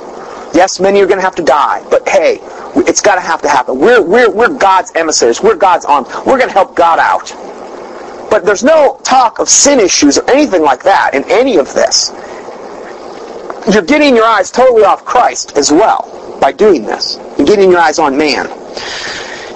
Yes, 0.54 0.78
many 0.78 1.00
are 1.00 1.06
going 1.06 1.16
to 1.16 1.24
have 1.24 1.34
to 1.36 1.42
die, 1.42 1.82
but 1.90 2.06
hey, 2.06 2.40
it's 2.86 3.00
got 3.00 3.14
to 3.14 3.22
have 3.22 3.40
to 3.40 3.48
happen. 3.48 3.78
We're, 3.78 4.02
we're, 4.02 4.30
we're 4.30 4.54
God's 4.54 4.92
emissaries. 4.94 5.40
We're 5.40 5.56
God's 5.56 5.86
arms. 5.86 6.08
We're 6.26 6.36
going 6.36 6.48
to 6.48 6.52
help 6.52 6.76
God 6.76 6.98
out. 6.98 7.32
But 8.30 8.44
there's 8.44 8.62
no 8.62 9.00
talk 9.02 9.38
of 9.38 9.48
sin 9.48 9.80
issues 9.80 10.18
or 10.18 10.30
anything 10.30 10.60
like 10.60 10.82
that 10.82 11.14
in 11.14 11.24
any 11.30 11.56
of 11.56 11.72
this. 11.72 12.12
You're 13.72 13.82
getting 13.82 14.14
your 14.14 14.26
eyes 14.26 14.50
totally 14.50 14.84
off 14.84 15.04
Christ 15.06 15.56
as 15.56 15.72
well 15.72 16.38
by 16.38 16.52
doing 16.52 16.84
this. 16.84 17.18
You're 17.38 17.46
getting 17.46 17.70
your 17.70 17.80
eyes 17.80 17.98
on 17.98 18.16
man. 18.18 18.46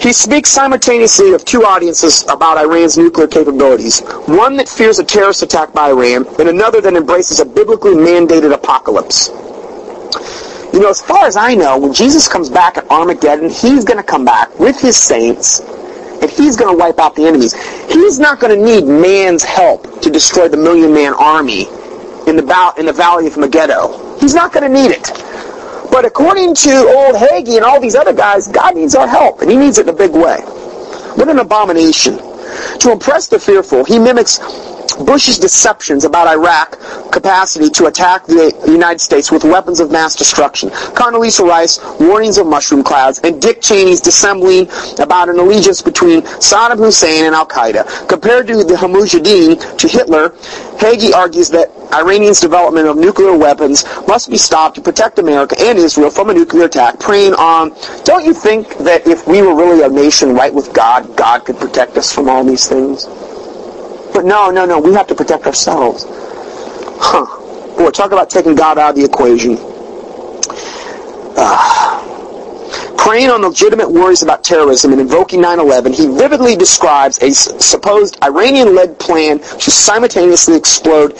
He 0.01 0.15
speaks 0.15 0.49
simultaneously 0.49 1.35
of 1.35 1.45
two 1.45 1.65
audiences 1.65 2.25
about 2.31 2.57
Iran's 2.57 2.97
nuclear 2.97 3.27
capabilities. 3.27 4.01
One 4.27 4.57
that 4.57 4.67
fears 4.67 4.99
a 4.99 5.05
terrorist 5.05 5.43
attack 5.43 5.75
by 5.75 5.91
Iran, 5.91 6.27
and 6.39 6.49
another 6.49 6.81
that 6.81 6.95
embraces 6.95 7.39
a 7.39 7.45
biblically 7.45 7.93
mandated 7.93 8.55
apocalypse. 8.55 9.29
You 10.73 10.81
know, 10.81 10.89
as 10.89 11.03
far 11.03 11.27
as 11.27 11.37
I 11.37 11.55
know, 11.55 11.77
when 11.77 11.93
Jesus 11.93 12.29
comes 12.29 12.49
back 12.49 12.79
at 12.79 12.91
Armageddon, 12.91 13.51
he's 13.51 13.85
going 13.85 13.99
to 13.99 14.03
come 14.03 14.25
back 14.25 14.59
with 14.59 14.81
his 14.81 14.97
saints, 14.97 15.61
and 15.61 16.31
he's 16.31 16.57
going 16.57 16.75
to 16.75 16.79
wipe 16.79 16.99
out 16.99 17.15
the 17.15 17.27
enemies. 17.27 17.53
He's 17.93 18.19
not 18.19 18.41
going 18.41 18.59
to 18.59 18.65
need 18.65 18.87
man's 18.87 19.45
help 19.45 20.01
to 20.01 20.09
destroy 20.11 20.49
the 20.49 20.57
million-man 20.57 21.13
army 21.13 21.67
in 22.27 22.37
the, 22.37 22.75
in 22.79 22.87
the 22.87 22.95
valley 22.95 23.27
of 23.27 23.37
Megiddo. 23.37 24.17
He's 24.19 24.35
not 24.35 24.51
going 24.51 24.63
to 24.63 24.83
need 24.83 24.93
it. 24.93 25.30
But 25.91 26.05
according 26.05 26.55
to 26.55 26.71
old 26.71 27.17
Hagee 27.17 27.57
and 27.57 27.65
all 27.65 27.81
these 27.81 27.95
other 27.95 28.13
guys, 28.13 28.49
God 28.49 28.77
needs 28.77 28.95
our 28.95 29.09
help, 29.09 29.41
and 29.41 29.51
he 29.51 29.57
needs 29.57 29.79
it 29.79 29.89
in 29.89 29.95
a 29.95 29.97
big 29.97 30.13
way. 30.13 30.41
What 31.17 31.29
an 31.29 31.39
abomination. 31.39 32.19
To 32.81 32.93
impress 32.93 33.29
the 33.29 33.39
fearful, 33.39 33.85
he 33.85 33.99
mimics 33.99 34.39
Bush's 35.05 35.39
deceptions 35.39 36.05
about 36.05 36.27
Iraq 36.29 36.79
capacity 37.11 37.71
to 37.71 37.87
attack 37.87 38.27
the 38.27 38.53
United 38.67 39.01
States 39.01 39.31
with 39.31 39.45
weapons 39.45 39.81
of 39.81 39.91
mass 39.91 40.15
destruction, 40.15 40.69
Condoleezza 40.71 41.47
Rice 41.47 41.81
warnings 41.99 42.39
of 42.39 42.47
mushroom 42.47 42.83
clouds, 42.83 43.21
and 43.21 43.41
Dick 43.41 43.61
Cheney's 43.61 44.01
dissembling 44.01 44.69
about 44.99 45.29
an 45.29 45.39
allegiance 45.39 45.81
between 45.81 46.23
Saddam 46.23 46.79
Hussein 46.79 47.25
and 47.25 47.35
Al-Qaeda. 47.35 48.09
Compared 48.09 48.47
to 48.49 48.65
the 48.65 48.75
Mujahideen 48.75 49.79
to 49.79 49.89
Hitler, 49.89 50.31
Hagee 50.79 51.15
argues 51.15 51.49
that 51.51 51.71
Iranian's 51.93 52.41
development 52.41 52.87
of 52.87 52.97
nuclear 52.97 53.37
weapons 53.37 53.85
must 54.07 54.31
be 54.31 54.39
stopped 54.39 54.77
to 54.77 54.81
protect 54.81 55.19
America 55.19 55.57
and 55.59 55.79
Israel 55.79 56.11
from 56.11 56.31
a 56.31 56.35
nuclear 56.35 56.67
attack, 56.67 56.99
preying 57.01 57.35
on, 57.35 57.75
don't 58.05 58.25
you 58.25 58.33
think 58.35 58.77
that 58.79 59.07
if 59.07 59.27
we 59.27 59.43
were 59.43 59.55
really 59.55 59.83
a 59.83 59.89
nation 59.89 60.35
right 60.35 60.53
with 60.53 60.73
God, 60.73 61.17
God 61.17 61.45
could 61.45 61.59
protect 61.59 61.97
us 61.97 62.13
from 62.13 62.29
all 62.29 62.45
these 62.45 62.69
things? 62.69 63.07
But 64.15 64.25
no, 64.25 64.51
no, 64.51 64.65
no, 64.67 64.79
we 64.81 64.93
have 64.95 65.07
to 65.09 65.15
protect 65.15 65.47
ourselves. 65.47 66.05
Huh. 66.09 67.27
Boy, 67.77 67.91
talk 67.91 68.13
about 68.13 68.31
taking 68.31 68.55
God 68.55 68.79
out 68.79 68.91
of 68.91 68.97
the 68.97 69.05
equation. 69.05 69.57
Uh, 71.37 71.90
preying 73.01 73.31
on 73.31 73.41
legitimate 73.41 73.91
worries 73.91 74.23
about 74.23 74.45
terrorism 74.45 74.93
and 74.93 75.01
invoking 75.01 75.41
9-11, 75.41 75.95
he 75.95 76.07
vividly 76.07 76.55
describes 76.55 77.17
a 77.23 77.33
supposed 77.33 78.23
Iranian-led 78.23 78.99
plan 78.99 79.39
to 79.39 79.71
simultaneously 79.71 80.55
explode 80.55 81.17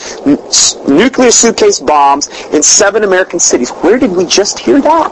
nuclear 0.87 1.31
suitcase 1.31 1.79
bombs 1.79 2.29
in 2.53 2.61
seven 2.61 3.03
American 3.03 3.39
cities. 3.39 3.71
Where 3.71 3.97
did 3.97 4.11
we 4.11 4.27
just 4.27 4.59
hear 4.59 4.79
that? 4.79 5.09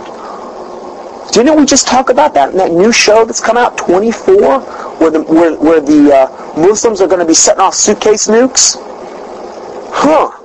Didn't 1.33 1.57
we 1.57 1.65
just 1.65 1.88
talk 1.88 2.11
about 2.11 2.35
that 2.35 2.51
in 2.51 2.57
that 2.57 2.72
new 2.72 2.91
show 2.91 3.25
that's 3.25 3.41
come 3.41 3.57
out, 3.57 3.75
24, 3.75 4.59
where 4.99 5.09
the 5.09 5.23
where, 5.23 5.56
where 5.56 5.81
the 5.81 6.14
uh, 6.14 6.59
Muslims 6.59 7.01
are 7.01 7.07
going 7.07 7.19
to 7.19 7.25
be 7.25 7.33
setting 7.33 7.61
off 7.61 7.73
suitcase 7.73 8.27
nukes? 8.27 8.75
Huh. 9.91 10.39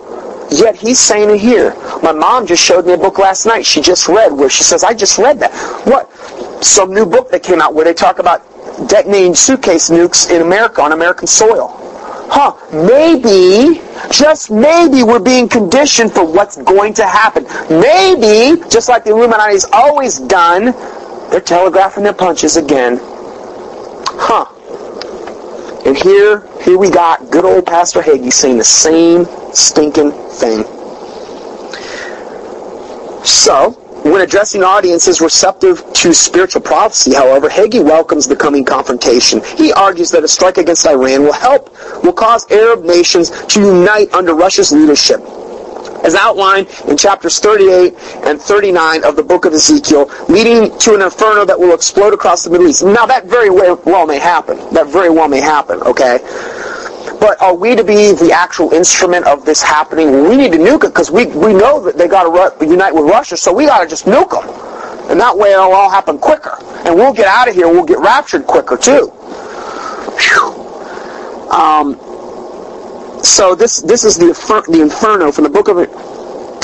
Yet 0.51 0.77
he's 0.77 0.99
saying 0.99 1.31
it 1.31 1.41
here. 1.41 1.75
My 2.03 2.13
mom 2.13 2.47
just 2.47 2.63
showed 2.63 2.87
me 2.87 2.93
a 2.93 2.99
book 2.99 3.19
last 3.19 3.47
night. 3.47 3.67
She 3.67 3.81
just 3.81 4.09
read 4.09 4.33
where 4.33 4.51
she 4.51 4.63
says, 4.63 4.85
"I 4.85 4.95
just 4.95 5.19
read 5.19 5.41
that." 5.41 5.53
What? 5.87 6.11
Some 6.65 6.93
new 6.93 7.07
book 7.07 7.31
that 7.31 7.43
came 7.43 7.61
out 7.61 7.75
where 7.75 7.85
they 7.85 7.95
talk 7.95 8.19
about 8.19 8.43
detonating 8.89 9.35
suitcase 9.35 9.91
nukes 9.91 10.31
in 10.31 10.43
America 10.43 10.83
on 10.83 10.93
American 10.93 11.27
soil. 11.27 11.81
Huh? 12.31 12.55
Maybe 12.73 13.81
just 14.11 14.51
maybe 14.51 15.03
we're 15.03 15.19
being 15.19 15.49
conditioned 15.49 16.13
for 16.13 16.25
what's 16.25 16.57
going 16.57 16.95
to 16.95 17.07
happen. 17.07 17.45
Maybe, 17.71 18.61
just 18.69 18.89
like 18.89 19.05
the 19.05 19.11
Illuminati's 19.11 19.67
always 19.73 20.19
done, 20.21 20.73
they're 21.31 21.41
telegraphing 21.41 22.05
their 22.05 22.13
punches 22.13 22.57
again. 22.57 22.99
Huh. 24.17 24.47
And 25.85 25.97
here, 25.97 26.47
here 26.63 26.79
we 26.79 26.91
got 26.91 27.31
good 27.31 27.45
old 27.45 27.67
Pastor 27.67 28.01
Hagee 28.01 28.33
saying 28.33 28.59
the 28.59 28.65
same 28.65 29.27
stinking 29.53 30.13
thing. 30.13 30.65
So, 33.25 33.71
when 34.05 34.21
addressing 34.21 34.63
audiences 34.63 35.21
receptive 35.21 35.83
to 35.95 36.13
spiritual 36.13 36.61
prophecy, 36.63 37.15
however, 37.15 37.49
Hagee 37.49 37.83
welcomes 37.83 38.27
the 38.27 38.37
coming 38.37 38.65
confrontation. 38.65 39.43
He 39.57 39.73
argues 39.73 40.11
that 40.11 40.25
a 40.25 40.29
strike 40.29 40.59
against 40.59 40.87
Iran 40.87 41.23
will 41.23 41.33
help, 41.33 41.71
will 42.03 42.13
cause 42.13 42.51
Arab 42.51 42.85
nations 42.85 43.31
to 43.47 43.61
unite 43.61 44.13
under 44.13 44.35
Russia's 44.35 44.73
leadership. 44.73 45.21
As 46.05 46.15
outlined 46.15 46.69
in 46.87 46.97
chapters 46.97 47.39
38 47.39 47.95
and 48.27 48.41
39 48.41 49.05
of 49.05 49.17
the 49.17 49.23
book 49.23 49.47
of 49.47 49.55
Ezekiel, 49.55 50.11
leading 50.29 50.77
to 50.79 50.95
an 50.95 51.03
inferno 51.03 51.45
that 51.47 51.59
will 51.59 51.75
explode 51.75 52.13
across 52.13 52.45
the 52.45 52.51
Middle 52.51 52.69
East. 52.69 52.85
Now 52.85 53.07
that 53.07 53.25
very 53.25 53.51
well 53.51 54.07
may 54.07 54.19
happen. 54.19 54.59
That 54.75 54.89
very 54.89 55.09
well 55.09 55.29
may 55.29 55.41
happen, 55.41 55.81
okay? 55.83 56.19
But 57.21 57.41
are 57.41 57.55
we 57.55 57.75
to 57.75 57.83
be 57.83 58.13
the 58.13 58.33
actual 58.33 58.73
instrument 58.73 59.27
of 59.27 59.47
this 59.47 59.63
happening? 59.63 60.29
We 60.29 60.37
need 60.37 60.53
to 60.53 60.59
nuke 60.59 60.85
it 60.85 60.89
because 60.89 61.11
we, 61.11 61.25
we 61.27 61.55
know 61.55 61.81
that 61.81 61.97
they 61.97 62.07
got 62.07 62.25
to 62.25 62.67
unite 62.67 62.95
with 62.95 63.05
Russia, 63.07 63.37
so 63.37 63.51
we 63.51 63.65
got 63.65 63.83
to 63.83 63.89
just 63.89 64.05
nuke 64.05 64.31
them. 64.31 65.11
And 65.11 65.19
that 65.21 65.37
way 65.37 65.53
it'll 65.53 65.73
all 65.73 65.91
happen 65.91 66.19
quicker. 66.19 66.57
And 66.85 66.95
we'll 66.95 67.15
get 67.15 67.27
out 67.27 67.49
of 67.49 67.55
here. 67.55 67.67
We'll 67.67 67.85
get 67.87 67.99
raptured 67.99 68.47
quicker, 68.47 68.77
too. 68.77 69.11
Um, 71.51 71.99
so 73.25 73.55
this 73.55 73.81
this 73.83 74.05
is 74.05 74.17
the 74.17 74.33
the 74.69 74.81
inferno 74.81 75.33
from 75.33 75.45
the 75.45 75.51
book 75.51 75.69
of 75.69 75.79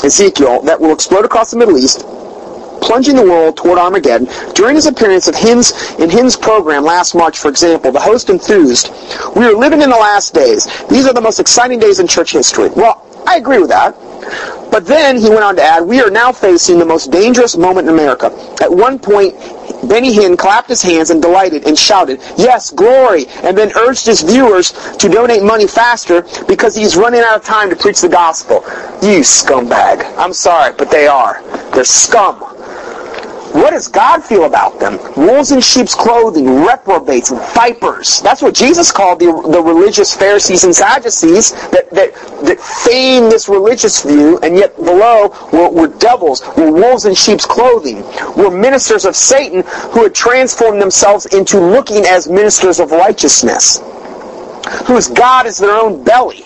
Ezekiel 0.03 0.61
that 0.63 0.79
will 0.79 0.93
explode 0.93 1.25
across 1.25 1.51
the 1.51 1.57
Middle 1.57 1.77
East, 1.77 1.99
plunging 2.81 3.15
the 3.15 3.23
world 3.23 3.57
toward 3.57 3.77
Armageddon. 3.77 4.27
During 4.53 4.75
his 4.75 4.85
appearance 4.85 5.27
of 5.27 5.35
Hinn's, 5.35 5.73
in 5.99 6.09
Hinn's 6.09 6.35
program 6.35 6.83
last 6.83 7.13
March, 7.13 7.37
for 7.37 7.49
example, 7.49 7.91
the 7.91 7.99
host 7.99 8.29
enthused, 8.29 8.91
we 9.35 9.45
are 9.45 9.53
living 9.53 9.81
in 9.81 9.89
the 9.89 9.95
last 9.95 10.33
days. 10.33 10.65
These 10.87 11.05
are 11.07 11.13
the 11.13 11.21
most 11.21 11.39
exciting 11.39 11.79
days 11.79 11.99
in 11.99 12.07
church 12.07 12.31
history. 12.31 12.69
Well, 12.69 13.05
I 13.25 13.37
agree 13.37 13.59
with 13.59 13.69
that. 13.69 13.95
But 14.71 14.85
then 14.85 15.17
he 15.17 15.29
went 15.29 15.43
on 15.43 15.55
to 15.57 15.61
add, 15.61 15.83
we 15.83 16.01
are 16.01 16.09
now 16.09 16.31
facing 16.31 16.79
the 16.79 16.85
most 16.85 17.11
dangerous 17.11 17.57
moment 17.57 17.87
in 17.87 17.93
America. 17.93 18.27
At 18.61 18.71
one 18.71 18.99
point, 18.99 19.35
Benny 19.87 20.15
Hinn 20.15 20.37
clapped 20.37 20.69
his 20.69 20.81
hands 20.81 21.09
and 21.09 21.21
delighted 21.21 21.67
and 21.67 21.77
shouted, 21.77 22.21
Yes, 22.37 22.69
glory! 22.69 23.25
And 23.43 23.57
then 23.57 23.71
urged 23.75 24.05
his 24.05 24.21
viewers 24.21 24.71
to 24.97 25.09
donate 25.09 25.43
money 25.43 25.67
faster 25.67 26.21
because 26.47 26.75
he's 26.75 26.95
running 26.95 27.21
out 27.21 27.35
of 27.35 27.43
time 27.43 27.69
to 27.69 27.75
preach 27.75 27.99
the 27.99 28.09
gospel. 28.09 28.63
You 29.01 29.19
scumbag. 29.21 30.05
I'm 30.17 30.33
sorry, 30.33 30.73
but 30.77 30.91
they 30.91 31.07
are. 31.07 31.41
They're 31.73 31.83
scum. 31.83 32.39
What 33.53 33.71
does 33.71 33.87
God 33.87 34.23
feel 34.23 34.45
about 34.45 34.79
them? 34.79 34.97
Wolves 35.17 35.51
in 35.51 35.59
sheep's 35.59 35.93
clothing, 35.93 36.63
reprobates, 36.63 37.31
vipers. 37.53 38.21
That's 38.21 38.41
what 38.41 38.55
Jesus 38.55 38.91
called 38.91 39.19
the, 39.19 39.25
the 39.25 39.61
religious 39.61 40.15
Pharisees 40.15 40.63
and 40.63 40.73
Sadducees 40.73 41.51
that, 41.71 41.89
that, 41.91 42.13
that 42.45 42.59
feign 42.59 43.29
this 43.29 43.49
religious 43.49 44.03
view, 44.03 44.39
and 44.39 44.55
yet 44.55 44.75
below 44.77 45.35
were, 45.51 45.69
were 45.69 45.87
devils, 45.99 46.41
were 46.55 46.71
wolves 46.71 47.05
in 47.05 47.13
sheep's 47.13 47.45
clothing, 47.45 48.03
were 48.37 48.51
ministers 48.51 49.03
of 49.05 49.15
Satan 49.15 49.63
who 49.91 50.03
had 50.03 50.15
transformed 50.15 50.81
themselves 50.81 51.25
into 51.27 51.59
looking 51.59 52.05
as 52.05 52.29
ministers 52.29 52.79
of 52.79 52.91
righteousness, 52.91 53.81
whose 54.85 55.09
God 55.09 55.45
is 55.45 55.57
their 55.57 55.75
own 55.75 56.03
belly. 56.03 56.45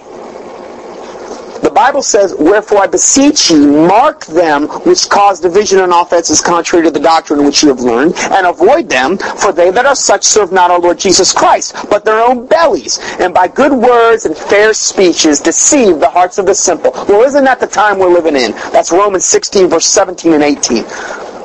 The 1.62 1.72
Bible 1.72 2.02
says, 2.02 2.36
Wherefore 2.38 2.80
I 2.80 2.88
beseech 2.88 3.50
ye, 3.50 3.58
mark 3.58 4.26
them 4.26 4.68
which 4.86 5.10
cause 5.10 5.40
division 5.40 5.80
and 5.80 5.94
offenses 5.94 6.42
contrary 6.42 6.86
to 6.86 6.92
the 6.92 7.00
doctrine 7.00 7.46
which 7.46 7.64
you 7.64 7.70
have 7.70 7.80
learned, 7.80 8.16
and 8.18 8.46
avoid 8.48 8.90
them, 8.90 9.18
for 9.18 9.52
they 9.52 9.72
that 9.72 9.86
are 9.86 9.96
such 9.96 10.24
serve 10.24 10.52
not 10.52 10.72
our 10.72 10.80
Lord 10.80 11.00
Jesus 11.00 11.32
Christ, 11.34 11.76
but 11.90 12.06
their 12.06 12.22
own 12.22 12.46
bellies, 12.48 13.00
and 13.20 13.34
by 13.34 13.48
good 13.48 13.72
words 13.72 14.26
and 14.26 14.38
fair 14.38 14.74
speeches 14.74 15.40
deceive 15.40 16.00
the 16.00 16.10
hearts 16.10 16.38
of 16.38 16.46
the 16.46 16.56
simple. 16.56 16.92
Well, 17.08 17.24
isn't 17.24 17.44
that 17.44 17.60
the 17.60 17.68
time 17.68 18.00
we're 18.00 18.14
living 18.14 18.36
in? 18.36 18.52
That's 18.72 18.92
Romans 18.92 19.26
16, 19.26 19.70
verse 19.70 19.86
17 19.86 20.34
and 20.34 20.44
18. 20.44 20.86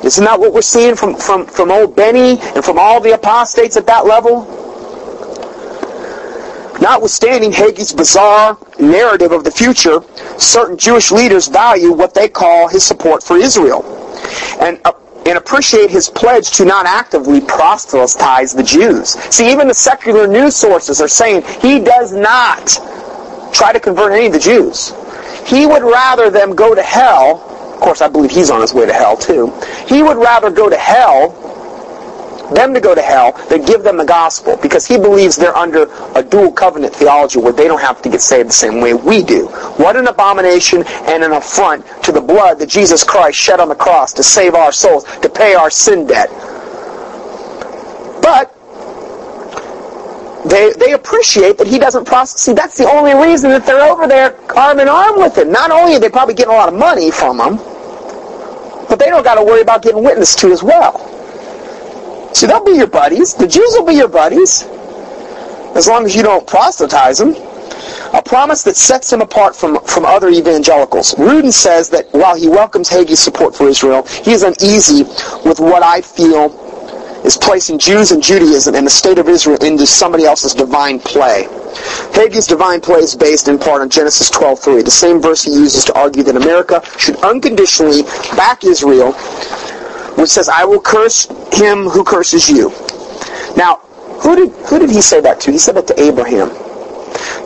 Isn't 0.03 0.25
that 0.25 0.39
what 0.39 0.53
we're 0.53 0.61
seeing 0.61 0.95
from, 0.95 1.15
from, 1.15 1.45
from 1.45 1.71
old 1.71 1.95
Benny 1.95 2.39
and 2.39 2.65
from 2.65 2.79
all 2.79 2.99
the 2.99 3.13
apostates 3.13 3.77
at 3.77 3.85
that 3.85 4.05
level? 4.05 4.70
Notwithstanding 6.81 7.51
Hagee's 7.51 7.93
bizarre 7.93 8.57
narrative 8.79 9.31
of 9.31 9.43
the 9.43 9.51
future, 9.51 10.01
certain 10.39 10.77
Jewish 10.77 11.11
leaders 11.11 11.47
value 11.47 11.91
what 11.91 12.15
they 12.15 12.27
call 12.27 12.67
his 12.67 12.83
support 12.83 13.21
for 13.21 13.37
Israel 13.37 13.85
and, 14.59 14.81
uh, 14.83 14.93
and 15.27 15.37
appreciate 15.37 15.91
his 15.91 16.09
pledge 16.09 16.49
to 16.57 16.65
not 16.65 16.87
actively 16.87 17.39
proselytize 17.39 18.53
the 18.53 18.63
Jews. 18.63 19.09
See, 19.09 19.51
even 19.51 19.67
the 19.67 19.75
secular 19.75 20.25
news 20.25 20.55
sources 20.55 20.99
are 21.01 21.07
saying 21.07 21.43
he 21.61 21.79
does 21.79 22.13
not 22.13 22.67
try 23.53 23.71
to 23.71 23.79
convert 23.79 24.13
any 24.13 24.25
of 24.25 24.33
the 24.33 24.39
Jews. 24.39 24.93
He 25.45 25.67
would 25.67 25.83
rather 25.83 26.31
them 26.31 26.55
go 26.55 26.73
to 26.73 26.81
hell. 26.81 27.47
Of 27.73 27.79
course, 27.79 28.01
I 28.01 28.07
believe 28.07 28.31
he's 28.31 28.49
on 28.49 28.61
his 28.61 28.73
way 28.73 28.87
to 28.87 28.93
hell 28.93 29.15
too. 29.17 29.53
He 29.87 30.01
would 30.01 30.17
rather 30.17 30.49
go 30.49 30.69
to 30.69 30.77
hell 30.77 31.37
them 32.51 32.73
to 32.73 32.79
go 32.79 32.93
to 32.93 33.01
hell 33.01 33.33
than 33.49 33.65
give 33.65 33.83
them 33.83 33.97
the 33.97 34.05
gospel 34.05 34.57
because 34.57 34.85
he 34.85 34.97
believes 34.97 35.35
they're 35.35 35.55
under 35.55 35.87
a 36.15 36.23
dual 36.23 36.51
covenant 36.51 36.93
theology 36.95 37.39
where 37.39 37.53
they 37.53 37.67
don't 37.67 37.81
have 37.81 38.01
to 38.01 38.09
get 38.09 38.21
saved 38.21 38.49
the 38.49 38.53
same 38.53 38.81
way 38.81 38.93
we 38.93 39.23
do. 39.23 39.47
What 39.77 39.95
an 39.95 40.07
abomination 40.07 40.83
and 40.85 41.23
an 41.23 41.31
affront 41.31 41.85
to 42.03 42.11
the 42.11 42.21
blood 42.21 42.59
that 42.59 42.69
Jesus 42.69 43.03
Christ 43.03 43.37
shed 43.37 43.59
on 43.59 43.69
the 43.69 43.75
cross 43.75 44.13
to 44.13 44.23
save 44.23 44.55
our 44.55 44.71
souls, 44.71 45.05
to 45.19 45.29
pay 45.29 45.55
our 45.55 45.69
sin 45.69 46.07
debt. 46.07 46.29
But 48.21 48.55
they, 50.45 50.73
they 50.73 50.93
appreciate 50.93 51.57
that 51.57 51.67
he 51.67 51.77
doesn't 51.77 52.05
process. 52.05 52.41
See, 52.41 52.53
that's 52.53 52.77
the 52.77 52.89
only 52.89 53.13
reason 53.13 53.51
that 53.51 53.65
they're 53.65 53.89
over 53.89 54.07
there 54.07 54.35
arm 54.57 54.79
in 54.79 54.89
arm 54.89 55.19
with 55.19 55.37
him. 55.37 55.51
Not 55.51 55.71
only 55.71 55.95
are 55.95 55.99
they 55.99 56.09
probably 56.09 56.33
getting 56.33 56.53
a 56.53 56.57
lot 56.57 56.69
of 56.69 56.77
money 56.77 57.11
from 57.11 57.39
him, 57.39 57.57
but 58.89 58.97
they 58.99 59.05
don't 59.05 59.23
got 59.23 59.35
to 59.35 59.43
worry 59.43 59.61
about 59.61 59.83
getting 59.83 60.03
witnessed 60.03 60.39
to 60.39 60.51
as 60.51 60.63
well. 60.63 61.10
See, 62.33 62.47
they'll 62.47 62.63
be 62.63 62.71
your 62.71 62.87
buddies. 62.87 63.33
The 63.33 63.47
Jews 63.47 63.75
will 63.77 63.85
be 63.85 63.93
your 63.95 64.07
buddies. 64.07 64.63
As 65.75 65.87
long 65.87 66.05
as 66.05 66.15
you 66.15 66.23
don't 66.23 66.45
proselytize 66.47 67.17
them. 67.17 67.35
A 68.13 68.21
promise 68.21 68.63
that 68.63 68.75
sets 68.75 69.11
him 69.11 69.21
apart 69.21 69.55
from, 69.55 69.79
from 69.85 70.05
other 70.05 70.29
evangelicals. 70.29 71.17
Rudin 71.17 71.51
says 71.51 71.89
that 71.89 72.11
while 72.11 72.35
he 72.35 72.47
welcomes 72.47 72.89
Hagee's 72.89 73.19
support 73.19 73.55
for 73.55 73.67
Israel, 73.67 74.03
he 74.05 74.31
is 74.31 74.43
uneasy 74.43 75.03
with 75.45 75.59
what 75.59 75.81
I 75.81 76.01
feel 76.01 76.51
is 77.23 77.37
placing 77.37 77.77
Jews 77.79 78.11
and 78.11 78.21
Judaism 78.21 78.75
and 78.75 78.85
the 78.85 78.91
state 78.91 79.17
of 79.17 79.29
Israel 79.29 79.63
into 79.63 79.85
somebody 79.85 80.25
else's 80.25 80.53
divine 80.53 80.99
play. 80.99 81.43
Hagee's 82.13 82.47
divine 82.47 82.81
play 82.81 82.99
is 82.99 83.15
based 83.15 83.47
in 83.47 83.59
part 83.59 83.81
on 83.81 83.89
Genesis 83.89 84.29
12:3, 84.31 84.83
the 84.83 84.91
same 84.91 85.21
verse 85.21 85.43
he 85.43 85.51
uses 85.51 85.85
to 85.85 85.93
argue 85.93 86.23
that 86.23 86.35
America 86.35 86.81
should 86.97 87.15
unconditionally 87.17 88.03
back 88.35 88.63
Israel 88.63 89.15
which 90.17 90.29
says, 90.29 90.49
I 90.49 90.65
will 90.65 90.81
curse 90.81 91.27
him 91.53 91.85
who 91.85 92.03
curses 92.03 92.49
you. 92.49 92.69
Now, 93.57 93.77
who 94.21 94.35
did, 94.35 94.51
who 94.67 94.79
did 94.79 94.89
he 94.89 95.01
say 95.01 95.21
that 95.21 95.39
to? 95.41 95.51
He 95.51 95.57
said 95.57 95.75
that 95.75 95.87
to 95.87 95.99
Abraham. 95.99 96.49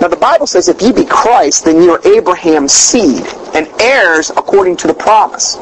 Now, 0.01 0.07
the 0.07 0.17
Bible 0.19 0.45
says, 0.45 0.67
if 0.67 0.81
ye 0.81 0.91
be 0.91 1.05
Christ, 1.05 1.65
then 1.65 1.81
ye 1.81 1.89
are 1.89 2.05
Abraham's 2.05 2.73
seed 2.73 3.25
and 3.53 3.67
heirs 3.81 4.29
according 4.31 4.77
to 4.77 4.87
the 4.87 4.93
promise. 4.93 5.57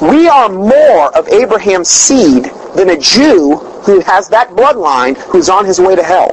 We 0.00 0.28
are 0.28 0.48
more 0.48 1.16
of 1.16 1.28
Abraham's 1.28 1.88
seed 1.88 2.44
than 2.76 2.90
a 2.90 2.98
Jew 2.98 3.56
who 3.84 4.00
has 4.00 4.28
that 4.28 4.50
bloodline 4.50 5.16
who's 5.16 5.48
on 5.48 5.64
his 5.64 5.80
way 5.80 5.96
to 5.96 6.02
hell. 6.02 6.30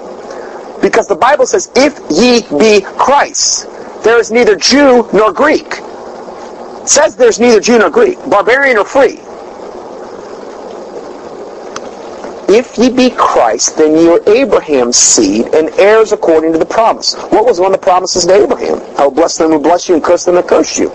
Because 0.81 1.07
the 1.07 1.15
Bible 1.15 1.45
says, 1.45 1.71
if 1.75 1.99
ye 2.09 2.41
be 2.57 2.81
Christ, 2.81 3.67
there 4.03 4.19
is 4.19 4.31
neither 4.31 4.55
Jew 4.55 5.09
nor 5.13 5.33
Greek. 5.33 5.67
It 5.67 6.87
says 6.87 7.15
there's 7.15 7.39
neither 7.39 7.59
Jew 7.59 7.79
nor 7.79 7.89
Greek, 7.89 8.17
barbarian 8.29 8.77
or 8.77 8.85
free. 8.85 9.19
If 12.51 12.79
ye 12.79 12.89
be 12.89 13.11
Christ, 13.11 13.77
then 13.77 13.95
ye 13.95 14.09
are 14.09 14.21
Abraham's 14.27 14.97
seed 14.97 15.53
and 15.53 15.69
heirs 15.79 16.11
according 16.13 16.51
to 16.53 16.57
the 16.57 16.65
promise. 16.65 17.13
What 17.13 17.45
was 17.45 17.59
one 17.59 17.75
of 17.75 17.79
the 17.79 17.83
promises 17.85 18.25
to 18.25 18.33
Abraham? 18.33 18.81
I 18.97 19.03
will 19.03 19.11
bless 19.11 19.37
them 19.37 19.51
who 19.51 19.59
bless 19.59 19.87
you 19.87 19.93
and 19.93 20.03
curse 20.03 20.25
them 20.25 20.33
that 20.33 20.47
curse 20.47 20.79
you. 20.79 20.89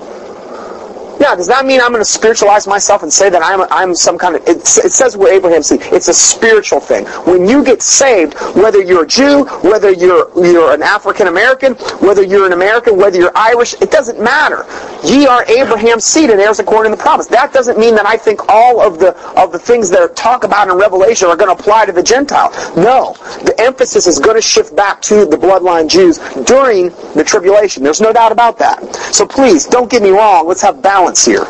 Now, 1.24 1.34
does 1.34 1.46
that 1.46 1.64
mean 1.64 1.80
I'm 1.80 1.90
going 1.90 2.02
to 2.02 2.04
spiritualize 2.04 2.66
myself 2.66 3.02
and 3.02 3.10
say 3.10 3.30
that 3.30 3.42
I'm, 3.42 3.62
I'm 3.70 3.94
some 3.94 4.18
kind 4.18 4.36
of, 4.36 4.42
it, 4.42 4.58
it 4.58 4.92
says 4.92 5.16
we're 5.16 5.32
Abraham's 5.32 5.68
seed. 5.68 5.80
It's 5.84 6.08
a 6.08 6.12
spiritual 6.12 6.80
thing. 6.80 7.06
When 7.24 7.48
you 7.48 7.64
get 7.64 7.80
saved, 7.80 8.34
whether 8.54 8.82
you're 8.82 9.04
a 9.04 9.06
Jew, 9.06 9.46
whether 9.62 9.90
you're, 9.90 10.28
you're 10.44 10.74
an 10.74 10.82
African 10.82 11.26
American, 11.26 11.76
whether 12.04 12.22
you're 12.22 12.44
an 12.44 12.52
American, 12.52 12.98
whether 12.98 13.18
you're 13.18 13.32
Irish, 13.34 13.72
it 13.80 13.90
doesn't 13.90 14.22
matter. 14.22 14.66
Ye 15.02 15.26
are 15.26 15.46
Abraham's 15.46 16.04
seed 16.04 16.28
and 16.28 16.38
heirs 16.38 16.58
according 16.60 16.92
to 16.92 16.96
the 16.96 17.02
promise. 17.02 17.26
That 17.26 17.54
doesn't 17.54 17.78
mean 17.78 17.94
that 17.94 18.04
I 18.04 18.18
think 18.18 18.46
all 18.50 18.82
of 18.82 18.98
the, 18.98 19.16
of 19.40 19.50
the 19.50 19.58
things 19.58 19.88
that 19.90 20.00
are 20.00 20.08
talked 20.08 20.44
about 20.44 20.68
in 20.68 20.76
Revelation 20.76 21.28
are 21.28 21.36
going 21.36 21.54
to 21.54 21.58
apply 21.58 21.86
to 21.86 21.92
the 21.92 22.02
Gentile. 22.02 22.50
No. 22.76 23.14
The 23.44 23.54
emphasis 23.58 24.06
is 24.06 24.18
going 24.18 24.36
to 24.36 24.42
shift 24.42 24.76
back 24.76 25.00
to 25.02 25.24
the 25.24 25.38
bloodline 25.38 25.88
Jews 25.88 26.18
during 26.44 26.90
the 27.14 27.24
tribulation. 27.26 27.82
There's 27.82 28.02
no 28.02 28.12
doubt 28.12 28.30
about 28.30 28.58
that. 28.58 28.94
So 29.14 29.26
please, 29.26 29.64
don't 29.64 29.90
get 29.90 30.02
me 30.02 30.10
wrong. 30.10 30.46
Let's 30.46 30.60
have 30.60 30.82
balance 30.82 31.13
here. 31.22 31.44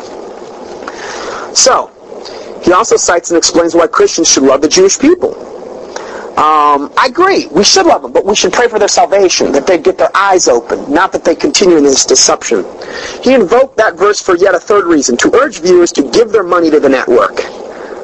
So, 1.55 1.89
he 2.65 2.73
also 2.73 2.97
cites 2.97 3.29
and 3.31 3.37
explains 3.37 3.73
why 3.73 3.87
Christians 3.87 4.29
should 4.29 4.43
love 4.43 4.61
the 4.61 4.67
Jewish 4.67 4.99
people. 4.99 5.33
Um, 6.35 6.91
I 6.97 7.07
agree. 7.07 7.47
We 7.47 7.63
should 7.63 7.85
love 7.85 8.01
them, 8.01 8.11
but 8.11 8.25
we 8.25 8.35
should 8.35 8.51
pray 8.51 8.67
for 8.67 8.77
their 8.77 8.89
salvation, 8.89 9.53
that 9.53 9.65
they 9.65 9.77
get 9.77 9.97
their 9.97 10.11
eyes 10.13 10.49
open, 10.49 10.91
not 10.91 11.13
that 11.13 11.23
they 11.23 11.33
continue 11.33 11.77
in 11.77 11.83
this 11.83 12.05
deception. 12.05 12.65
He 13.23 13.33
invoked 13.33 13.77
that 13.77 13.95
verse 13.95 14.21
for 14.21 14.35
yet 14.35 14.53
a 14.53 14.59
third 14.59 14.85
reason, 14.85 15.15
to 15.17 15.33
urge 15.35 15.61
viewers 15.61 15.93
to 15.93 16.03
give 16.11 16.33
their 16.33 16.43
money 16.43 16.69
to 16.71 16.79
the 16.81 16.89
network. 16.89 17.37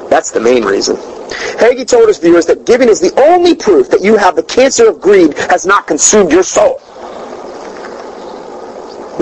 That's 0.08 0.30
the 0.30 0.40
main 0.40 0.64
reason. 0.64 0.96
Hagee 1.58 1.86
told 1.86 2.08
his 2.08 2.18
viewers 2.18 2.46
that 2.46 2.64
giving 2.64 2.88
is 2.88 3.00
the 3.00 3.12
only 3.20 3.54
proof 3.54 3.90
that 3.90 4.00
you 4.00 4.16
have 4.16 4.36
the 4.36 4.42
cancer 4.42 4.88
of 4.88 5.00
greed 5.00 5.36
has 5.50 5.66
not 5.66 5.86
consumed 5.86 6.32
your 6.32 6.42
soul. 6.42 6.80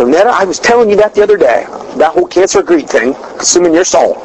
Netta, 0.08 0.30
I 0.30 0.44
was 0.44 0.58
telling 0.58 0.90
you 0.90 0.96
that 0.96 1.14
the 1.14 1.22
other 1.22 1.36
day. 1.36 1.64
That 1.96 2.12
whole 2.14 2.26
cancer 2.26 2.62
greed 2.62 2.88
thing, 2.88 3.14
consuming 3.14 3.74
your 3.74 3.84
soul. 3.84 4.18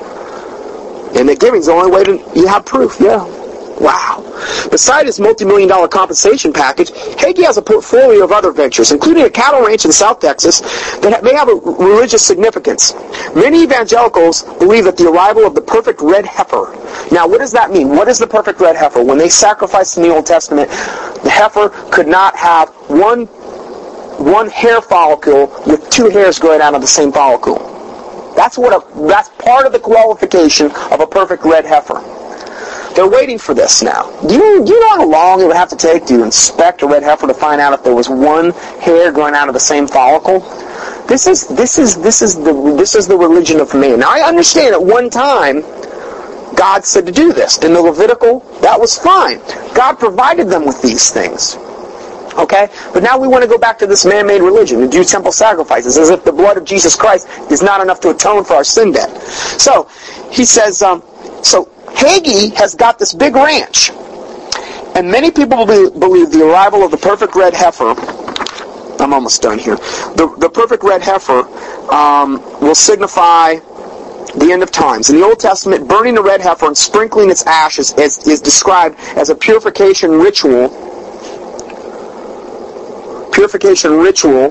And 1.18 1.30
that 1.30 1.40
giving's 1.40 1.68
the 1.68 1.72
only 1.72 1.92
way 1.92 2.04
to 2.04 2.32
you 2.36 2.48
have 2.48 2.66
proof. 2.66 2.98
Yeah. 3.00 3.26
Wow. 3.80 4.22
Beside 4.72 5.06
his 5.06 5.20
multi-million 5.20 5.68
dollar 5.68 5.88
compensation 5.88 6.54
package, 6.54 6.92
Hagee 6.92 7.44
has 7.44 7.58
a 7.58 7.62
portfolio 7.62 8.24
of 8.24 8.32
other 8.32 8.52
ventures, 8.52 8.92
including 8.92 9.24
a 9.24 9.30
cattle 9.30 9.66
ranch 9.66 9.84
in 9.84 9.92
South 9.92 10.20
Texas 10.20 10.62
that 11.00 11.24
may 11.24 11.34
have 11.34 11.50
a 11.50 11.56
religious 11.56 12.26
significance. 12.26 12.94
Many 13.36 13.64
evangelicals 13.64 14.44
believe 14.44 14.86
that 14.86 14.96
the 14.98 15.10
arrival 15.10 15.46
of 15.46 15.56
the 15.56 15.62
perfect 15.62 16.02
red 16.02 16.26
heifer. 16.26 16.74
Now, 17.12 17.28
what 17.28 17.40
does 17.40 17.52
that 17.52 17.72
mean? 17.72 17.90
What 17.90 18.08
is 18.08 18.18
the 18.18 18.28
perfect 18.28 18.62
red 18.62 18.78
heifer? 18.78 19.04
When 19.04 19.18
they 19.18 19.30
sacrificed 19.30 19.98
in 19.98 20.04
the 20.04 20.14
Old 20.14 20.26
Testament, 20.26 20.70
the 21.24 21.30
heifer 21.30 21.70
could 21.92 22.08
not 22.08 22.36
have 22.38 22.70
one 22.88 23.28
one 24.26 24.50
hair 24.50 24.82
follicle 24.82 25.48
with 25.68 25.88
two 25.90 26.10
hairs 26.10 26.40
growing 26.40 26.62
out 26.62 26.74
of 26.74 26.82
the 26.82 26.88
same 26.88 27.12
follicle. 27.12 27.60
That's 28.36 28.58
what 28.58 28.74
a, 28.74 29.08
that's 29.08 29.30
part 29.30 29.66
of 29.66 29.72
the 29.72 29.80
qualification 29.80 30.72
of 30.92 31.00
a 31.00 31.08
perfect 31.08 31.44
red 31.46 31.64
heifer. 31.64 32.02
They're 32.96 33.08
waiting 33.10 33.38
for 33.38 33.54
this 33.54 33.84
now. 33.84 34.10
Do 34.22 34.34
you, 34.34 34.66
do 34.66 34.74
you 34.74 34.80
know 34.80 34.96
how 34.98 35.08
long 35.08 35.42
it 35.42 35.48
would 35.48 35.56
have 35.56 35.70
to 35.70 35.76
take 35.76 36.06
to 36.06 36.24
inspect 36.24 36.82
a 36.82 36.88
red 36.88 37.04
heifer 37.04 37.28
to 37.28 37.34
find 37.34 37.62
out 37.62 37.74
if 37.74 37.84
there 37.84 37.94
was 37.94 38.10
one 38.10 38.52
hair 38.80 39.12
growing 39.12 39.36
out 39.36 39.48
of 39.48 39.54
the 39.54 39.60
same 39.60 39.86
follicle? 39.86 40.40
This 41.08 41.28
is 41.28 41.48
this 41.48 41.78
is 41.78 42.02
this 42.02 42.22
is 42.22 42.36
the 42.36 42.54
this 42.78 42.96
is 42.96 43.08
the 43.08 43.18
religion 43.18 43.60
of 43.60 43.74
man. 43.76 44.00
Now 44.00 44.10
I 44.10 44.22
understand 44.28 44.74
at 44.74 44.84
one 44.84 45.10
time 45.10 45.62
God 46.56 46.84
said 46.84 47.06
to 47.06 47.12
do 47.12 47.32
this. 47.32 47.58
In 47.60 47.74
the 47.74 47.82
Levitical, 47.82 48.40
that 48.62 48.80
was 48.80 48.98
fine. 48.98 49.40
God 49.76 50.00
provided 50.00 50.50
them 50.50 50.66
with 50.66 50.82
these 50.82 51.12
things. 51.12 51.58
Okay? 52.38 52.70
But 52.94 53.04
now 53.04 53.18
we 53.18 53.28
want 53.28 53.44
to 53.44 53.50
go 53.50 53.58
back 53.58 53.78
to 53.80 53.88
this 53.88 54.06
man-made 54.06 54.42
religion 54.42 54.82
and 54.82 54.92
do 54.92 55.04
temple 55.04 55.32
sacrifices 55.32 55.98
as 55.98 56.10
if 56.10 56.24
the 56.24 56.32
blood 56.32 56.58
of 56.58 56.66
Jesus 56.66 56.96
Christ 56.96 57.28
is 57.52 57.62
not 57.62 57.82
enough 57.82 58.00
to 58.02 58.10
atone 58.10 58.44
for 58.44 58.54
our 58.54 58.64
sin 58.64 58.92
debt. 58.92 59.16
So, 59.60 59.90
he 60.32 60.46
says, 60.46 60.82
um, 60.82 61.02
so 61.44 61.66
Hagee 61.96 62.54
has 62.56 62.76
got 62.76 63.00
this 63.00 63.14
big 63.14 63.36
ranch. 63.36 63.92
And 64.96 65.12
many 65.12 65.30
people 65.32 65.66
believe 65.66 66.32
the 66.32 66.50
arrival 66.50 66.84
of 66.84 66.92
the 66.92 66.98
perfect 66.98 67.36
red 67.36 67.54
heifer 67.54 67.96
I'm 69.00 69.14
almost 69.14 69.42
done 69.42 69.60
here. 69.60 69.76
The, 69.76 70.34
the 70.40 70.50
perfect 70.50 70.84
red 70.84 71.02
heifer 71.02 71.42
um, 71.94 72.42
will 72.62 72.76
signify 72.76 73.56
the 74.36 74.50
end 74.52 74.64
of 74.64 74.72
times. 74.72 75.10
In 75.10 75.18
the 75.18 75.26
Old 75.26 75.40
Testament, 75.40 75.88
burning 75.88 76.16
the 76.16 76.24
red 76.24 76.42
heifer 76.42 76.68
and 76.68 76.78
sprinkling 76.78 77.30
its 77.30 77.46
ashes 77.46 77.94
is, 77.94 78.28
is 78.28 78.42
described 78.42 79.00
as 79.16 79.30
a 79.30 79.36
purification 79.36 80.12
ritual 80.12 80.70
purification 83.36 83.92
ritual 83.98 84.50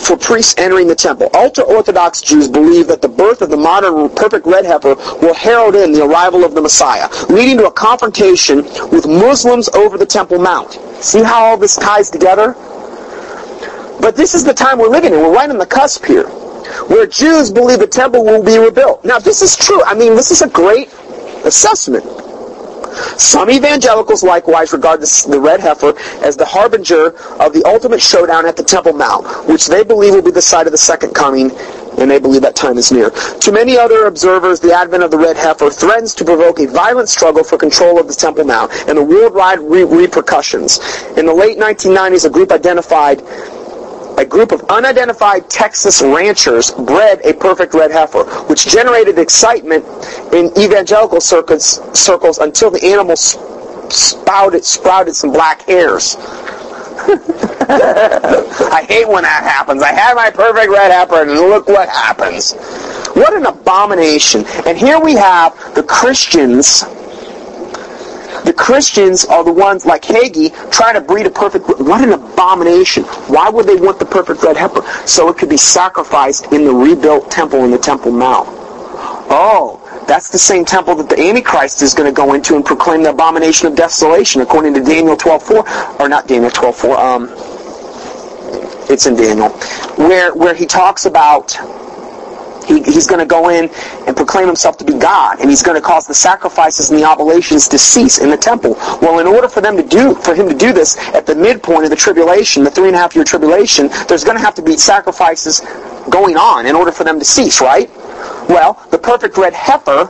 for 0.00 0.16
priests 0.16 0.54
entering 0.58 0.86
the 0.86 0.94
temple. 0.94 1.28
Ultra-Orthodox 1.34 2.22
Jews 2.22 2.48
believe 2.48 2.86
that 2.88 3.02
the 3.02 3.08
birth 3.08 3.42
of 3.42 3.50
the 3.50 3.56
modern 3.56 4.08
perfect 4.10 4.46
red 4.46 4.64
heifer 4.64 4.94
will 5.20 5.34
herald 5.34 5.74
in 5.74 5.92
the 5.92 6.04
arrival 6.04 6.44
of 6.44 6.54
the 6.54 6.60
Messiah, 6.60 7.08
leading 7.28 7.58
to 7.58 7.66
a 7.66 7.72
confrontation 7.72 8.58
with 8.90 9.06
Muslims 9.06 9.68
over 9.70 9.98
the 9.98 10.06
Temple 10.06 10.38
Mount. 10.38 10.72
See 11.02 11.22
how 11.22 11.44
all 11.44 11.56
this 11.56 11.76
ties 11.76 12.10
together? 12.10 12.54
But 14.00 14.16
this 14.16 14.34
is 14.34 14.44
the 14.44 14.54
time 14.54 14.78
we're 14.78 14.88
living 14.88 15.12
in. 15.12 15.20
We're 15.20 15.34
right 15.34 15.50
on 15.50 15.58
the 15.58 15.66
cusp 15.66 16.04
here, 16.04 16.28
where 16.88 17.06
Jews 17.06 17.50
believe 17.50 17.78
the 17.80 17.86
temple 17.86 18.24
will 18.24 18.42
be 18.42 18.58
rebuilt. 18.58 19.04
Now, 19.04 19.18
this 19.18 19.42
is 19.42 19.56
true. 19.56 19.82
I 19.84 19.94
mean, 19.94 20.14
this 20.14 20.30
is 20.30 20.42
a 20.42 20.48
great 20.48 20.88
assessment. 21.44 22.04
Some 23.18 23.50
evangelicals 23.50 24.22
likewise 24.22 24.72
regard 24.72 25.00
the 25.00 25.40
red 25.40 25.60
heifer 25.60 25.94
as 26.24 26.36
the 26.36 26.46
harbinger 26.46 27.16
of 27.40 27.52
the 27.52 27.62
ultimate 27.64 28.00
showdown 28.00 28.46
at 28.46 28.56
the 28.56 28.64
Temple 28.64 28.92
Mount, 28.92 29.26
which 29.48 29.66
they 29.66 29.84
believe 29.84 30.14
will 30.14 30.22
be 30.22 30.30
the 30.30 30.42
site 30.42 30.66
of 30.66 30.72
the 30.72 30.78
second 30.78 31.14
coming, 31.14 31.50
and 31.98 32.10
they 32.10 32.18
believe 32.18 32.42
that 32.42 32.54
time 32.54 32.78
is 32.78 32.92
near. 32.92 33.10
To 33.10 33.52
many 33.52 33.76
other 33.76 34.06
observers, 34.06 34.60
the 34.60 34.72
advent 34.72 35.02
of 35.02 35.10
the 35.10 35.18
red 35.18 35.36
heifer 35.36 35.70
threatens 35.70 36.14
to 36.16 36.24
provoke 36.24 36.60
a 36.60 36.66
violent 36.66 37.08
struggle 37.08 37.44
for 37.44 37.56
control 37.56 37.98
of 37.98 38.06
the 38.08 38.14
Temple 38.14 38.44
Mount 38.44 38.72
and 38.88 38.98
the 38.98 39.02
worldwide 39.02 39.60
re- 39.60 39.84
repercussions. 39.84 40.78
In 41.16 41.26
the 41.26 41.34
late 41.34 41.58
1990s, 41.58 42.26
a 42.26 42.30
group 42.30 42.52
identified 42.52 43.22
a 44.16 44.24
group 44.24 44.52
of 44.52 44.62
unidentified 44.70 45.48
Texas 45.50 46.02
ranchers 46.02 46.72
bred 46.72 47.20
a 47.24 47.34
perfect 47.34 47.74
red 47.74 47.90
heifer, 47.90 48.24
which 48.46 48.66
generated 48.66 49.18
excitement 49.18 49.84
in 50.32 50.46
evangelical 50.58 51.20
circles, 51.20 51.80
circles 51.98 52.38
until 52.38 52.70
the 52.70 52.84
animal 52.84 53.16
spouted, 53.16 54.64
sprouted 54.64 55.14
some 55.14 55.32
black 55.32 55.62
hairs. 55.62 56.16
I 57.68 58.84
hate 58.88 59.08
when 59.08 59.22
that 59.22 59.42
happens. 59.44 59.82
I 59.82 59.92
had 59.92 60.14
my 60.14 60.30
perfect 60.30 60.70
red 60.70 60.90
heifer, 60.90 61.22
and 61.22 61.30
look 61.32 61.68
what 61.68 61.88
happens. 61.88 62.54
What 63.14 63.34
an 63.34 63.46
abomination. 63.46 64.44
And 64.66 64.76
here 64.76 64.98
we 65.00 65.14
have 65.14 65.74
the 65.74 65.82
Christians 65.82 66.84
the 68.44 68.52
Christians 68.52 69.24
are 69.24 69.44
the 69.44 69.52
ones 69.52 69.86
like 69.86 70.02
Hagee 70.02 70.50
trying 70.70 70.94
to 70.94 71.00
breed 71.00 71.26
a 71.26 71.30
perfect. 71.30 71.66
What 71.80 72.02
an 72.02 72.12
abomination! 72.12 73.04
Why 73.04 73.48
would 73.48 73.66
they 73.66 73.76
want 73.76 73.98
the 73.98 74.06
perfect 74.06 74.42
red 74.42 74.56
heifer? 74.56 74.82
So 75.06 75.28
it 75.28 75.38
could 75.38 75.48
be 75.48 75.56
sacrificed 75.56 76.52
in 76.52 76.64
the 76.64 76.72
rebuilt 76.72 77.30
temple 77.30 77.64
in 77.64 77.70
the 77.70 77.78
Temple 77.78 78.12
Mount. 78.12 78.48
Oh, 79.28 79.82
that's 80.06 80.28
the 80.30 80.38
same 80.38 80.64
temple 80.64 80.94
that 80.96 81.08
the 81.08 81.20
Antichrist 81.20 81.82
is 81.82 81.94
going 81.94 82.08
to 82.08 82.14
go 82.14 82.34
into 82.34 82.54
and 82.54 82.64
proclaim 82.64 83.02
the 83.02 83.10
abomination 83.10 83.66
of 83.66 83.74
desolation, 83.74 84.40
according 84.40 84.74
to 84.74 84.80
Daniel 84.80 85.16
12:4, 85.16 86.00
or 86.00 86.08
not 86.08 86.26
Daniel 86.26 86.50
12:4. 86.50 86.96
Um, 86.96 87.28
it's 88.88 89.06
in 89.06 89.16
Daniel, 89.16 89.48
where 89.96 90.32
where 90.34 90.54
he 90.54 90.66
talks 90.66 91.06
about 91.06 91.58
he, 92.66 92.82
he's 92.82 93.06
going 93.06 93.20
to 93.20 93.26
go 93.26 93.48
in 93.48 93.70
and 94.06 94.16
proclaim 94.16 94.46
himself 94.46 94.76
to 94.78 94.84
be 94.84 94.98
God, 94.98 95.40
and 95.40 95.48
he's 95.48 95.62
going 95.62 95.76
to 95.76 95.86
cause 95.86 96.06
the 96.06 96.14
sacrifices 96.14 96.90
and 96.90 96.98
the 96.98 97.04
oblations 97.04 97.68
to 97.68 97.78
cease 97.78 98.18
in 98.18 98.30
the 98.30 98.36
temple. 98.36 98.74
Well, 99.00 99.18
in 99.20 99.26
order 99.26 99.48
for 99.48 99.60
them 99.60 99.76
to 99.76 99.82
do, 99.82 100.14
for 100.14 100.34
him 100.34 100.48
to 100.48 100.54
do 100.54 100.72
this 100.72 100.98
at 101.14 101.26
the 101.26 101.34
midpoint 101.34 101.84
of 101.84 101.90
the 101.90 101.96
tribulation, 101.96 102.64
the 102.64 102.70
three 102.70 102.88
and 102.88 102.96
a 102.96 102.98
half 102.98 103.14
year 103.14 103.24
tribulation, 103.24 103.88
there's 104.08 104.24
going 104.24 104.36
to 104.36 104.42
have 104.42 104.54
to 104.56 104.62
be 104.62 104.76
sacrifices 104.76 105.60
going 106.10 106.36
on 106.36 106.66
in 106.66 106.74
order 106.76 106.92
for 106.92 107.04
them 107.04 107.18
to 107.18 107.24
cease, 107.24 107.60
right? 107.60 107.90
Well, 108.48 108.84
the 108.90 108.98
perfect 108.98 109.36
red 109.36 109.54
heifer 109.54 110.08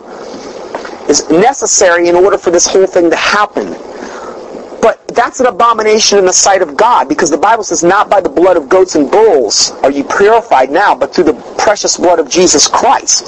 is 1.09 1.29
necessary 1.31 2.09
in 2.09 2.15
order 2.15 2.39
for 2.39 2.51
this 2.51 2.67
whole 2.67 2.87
thing 2.87 3.11
to 3.11 3.17
happen. 3.17 3.75
But 4.87 5.09
that's 5.09 5.41
an 5.41 5.47
abomination 5.47 6.17
in 6.17 6.27
the 6.27 6.33
sight 6.33 6.63
of 6.63 6.77
God 6.77 7.09
because 7.09 7.29
the 7.29 7.37
Bible 7.37 7.65
says, 7.65 7.83
not 7.83 8.09
by 8.09 8.21
the 8.21 8.29
blood 8.29 8.57
of 8.57 8.69
goats 8.69 8.95
and 8.95 9.11
bulls 9.11 9.73
are 9.83 9.91
you 9.91 10.05
purified 10.05 10.71
now, 10.71 10.95
but 10.95 11.13
through 11.13 11.25
the 11.25 11.57
precious 11.59 11.97
blood 11.97 12.21
of 12.21 12.31
Jesus 12.31 12.69
Christ. 12.69 13.27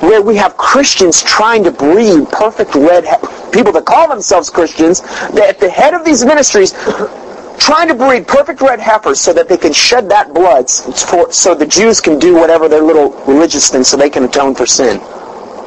Where 0.00 0.22
we 0.22 0.34
have 0.36 0.56
Christians 0.56 1.22
trying 1.22 1.62
to 1.64 1.70
breed 1.70 2.30
perfect 2.30 2.74
red, 2.74 3.04
people 3.52 3.70
that 3.72 3.84
call 3.84 4.08
themselves 4.08 4.48
Christians, 4.48 5.02
that 5.02 5.44
at 5.46 5.60
the 5.60 5.68
head 5.68 5.92
of 5.92 6.06
these 6.06 6.24
ministries, 6.24 6.72
trying 7.58 7.88
to 7.88 7.94
breed 7.94 8.26
perfect 8.26 8.62
red 8.62 8.80
heifers 8.80 9.20
so 9.20 9.34
that 9.34 9.46
they 9.46 9.58
can 9.58 9.74
shed 9.74 10.08
that 10.08 10.32
blood 10.32 10.70
for, 10.70 11.30
so 11.30 11.54
the 11.54 11.66
Jews 11.66 12.00
can 12.00 12.18
do 12.18 12.34
whatever 12.34 12.66
their 12.66 12.80
little 12.80 13.10
religious 13.26 13.68
thing 13.68 13.84
so 13.84 13.98
they 13.98 14.08
can 14.08 14.24
atone 14.24 14.54
for 14.54 14.64
sin. 14.64 15.00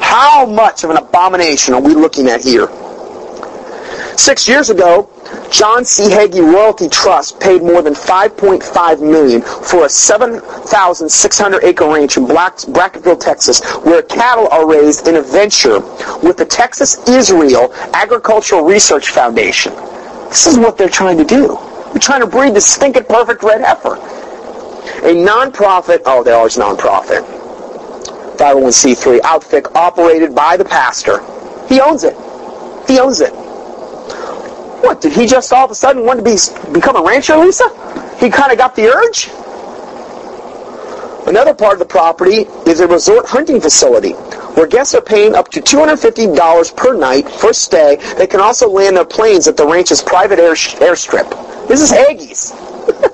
How 0.01 0.48
much 0.48 0.83
of 0.83 0.90
an 0.90 0.98
abomination 0.98 1.75
are 1.75 1.82
we 1.82 1.93
looking 1.93 2.27
at 2.27 2.41
here? 2.41 2.69
Six 4.22 4.48
years 4.48 4.69
ago, 4.69 5.09
John 5.51 5.83
C. 5.83 6.03
Hagee 6.03 6.41
Royalty 6.41 6.88
Trust 6.88 7.40
paid 7.40 7.64
more 7.64 7.82
than 7.82 7.95
5.5 7.95 9.01
million 9.01 9.41
for 9.41 9.85
a 9.85 9.90
7,600 9.90 11.64
acre 11.64 11.91
ranch 11.91 12.17
in 12.17 12.27
Brackettville, 12.27 13.19
Texas, 13.19 13.66
where 13.77 14.03
cattle 14.03 14.48
are 14.50 14.69
raised 14.69 15.08
in 15.08 15.16
a 15.16 15.24
venture 15.24 15.80
with 16.22 16.38
the 16.38 16.45
Texas 16.45 17.00
Israel 17.08 17.74
Agricultural 17.95 18.64
Research 18.64 19.09
Foundation. 19.09 19.74
This 20.30 20.45
is 20.45 20.59
what 20.59 20.77
they're 20.77 20.88
trying 20.88 21.17
to 21.17 21.25
do. 21.25 21.58
They're 21.91 22.00
trying 22.00 22.22
to 22.22 22.27
breed 22.27 22.53
the 22.53 22.61
stinking 22.61 23.06
perfect 23.06 23.41
red 23.41 23.61
heifer. 23.61 23.95
A 23.95 25.16
nonprofit, 25.16 26.03
oh, 26.06 26.24
they're 26.24 26.35
always 26.35 26.58
nonprofit, 26.58 27.25
501c3 28.38 29.22
outfit 29.24 29.66
operated 29.75 30.35
by 30.35 30.58
the 30.58 30.66
pastor. 30.66 31.22
He 31.67 31.82
owns 31.82 32.03
it. 32.03 32.16
He 32.88 33.00
owns 33.00 33.22
it. 33.22 33.41
What, 34.82 35.00
did 35.01 35.14
he 35.14 35.26
just 35.26 35.53
all 35.53 35.66
of 35.66 35.72
a 35.72 35.76
sudden 35.76 36.06
want 36.06 36.19
to 36.19 36.26
be 36.26 36.38
become 36.74 36.95
a 36.95 37.03
rancher, 37.03 37.38
Lisa? 37.38 37.69
He 38.19 38.30
kind 38.30 38.51
of 38.51 38.58
got 38.58 38.76
the 38.76 38.88
urge? 38.88 39.30
Another 41.27 41.53
part 41.53 41.74
of 41.74 41.80
the 41.80 41.85
property 41.85 42.48
is 42.69 42.80
a 42.80 42.88
resort 42.88 43.27
hunting 43.27 43.61
facility 43.61 44.14
where 44.56 44.68
guests 44.68 44.95
are 44.95 45.01
paying 45.01 45.35
up 45.35 45.50
to 45.50 45.61
$250 45.61 46.76
per 46.76 46.93
night 46.95 47.30
for 47.30 47.53
stay. 47.53 47.98
They 48.18 48.27
can 48.27 48.42
also 48.42 48.68
land 48.68 48.98
their 48.98 49.06
planes 49.06 49.48
at 49.48 49.56
the 49.56 49.66
ranch's 49.66 50.01
private 50.01 50.40
air 50.40 50.53
airstrip. 50.53 51.68
This 51.68 51.82
is 51.82 51.92
Hagee's. 51.92 52.51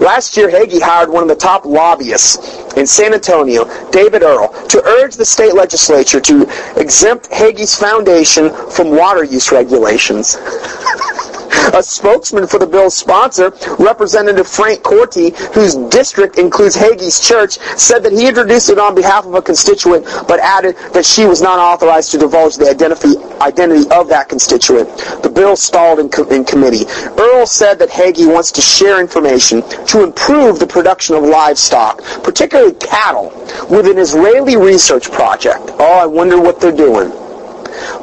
Last 0.00 0.36
year, 0.36 0.48
Hagee 0.48 0.80
hired 0.80 1.08
one 1.08 1.22
of 1.22 1.28
the 1.28 1.36
top 1.36 1.64
lobbyists 1.64 2.72
in 2.74 2.86
San 2.86 3.14
Antonio, 3.14 3.64
David 3.90 4.22
Earl, 4.22 4.48
to 4.68 4.82
urge 4.84 5.14
the 5.14 5.24
state 5.24 5.54
legislature 5.54 6.20
to 6.20 6.42
exempt 6.76 7.30
Hagee's 7.30 7.74
foundation 7.74 8.50
from 8.70 8.90
water 8.90 9.22
use 9.22 9.52
regulations. 9.52 10.36
A 11.74 11.82
spokesman 11.82 12.46
for 12.46 12.58
the 12.58 12.66
bill's 12.66 12.96
sponsor, 12.96 13.52
Representative 13.78 14.46
Frank 14.46 14.82
Corte, 14.82 15.36
whose 15.54 15.74
district 15.90 16.38
includes 16.38 16.76
Hagee's 16.76 17.26
church, 17.26 17.58
said 17.78 18.00
that 18.00 18.12
he 18.12 18.26
introduced 18.26 18.70
it 18.70 18.78
on 18.78 18.94
behalf 18.94 19.26
of 19.26 19.34
a 19.34 19.42
constituent, 19.42 20.04
but 20.26 20.40
added 20.40 20.76
that 20.92 21.04
she 21.04 21.26
was 21.26 21.40
not 21.40 21.58
authorized 21.58 22.10
to 22.12 22.18
divulge 22.18 22.56
the 22.56 22.68
identity, 22.68 23.16
identity 23.40 23.88
of 23.90 24.08
that 24.08 24.28
constituent. 24.28 24.88
The 25.22 25.30
bill 25.30 25.56
stalled 25.56 25.98
in, 25.98 26.10
in 26.30 26.44
committee. 26.44 26.84
Earl 27.18 27.46
said 27.46 27.78
that 27.78 27.90
Hagee 27.90 28.32
wants 28.32 28.52
to 28.52 28.60
share 28.60 29.00
information 29.00 29.62
to 29.86 30.02
improve 30.02 30.58
the 30.58 30.66
production 30.66 31.16
of 31.16 31.22
livestock, 31.22 32.02
particularly 32.22 32.74
cattle, 32.74 33.30
with 33.70 33.86
an 33.86 33.98
Israeli 33.98 34.56
research 34.56 35.10
project. 35.10 35.70
Oh, 35.78 36.00
I 36.02 36.06
wonder 36.06 36.40
what 36.40 36.60
they're 36.60 36.72
doing 36.76 37.12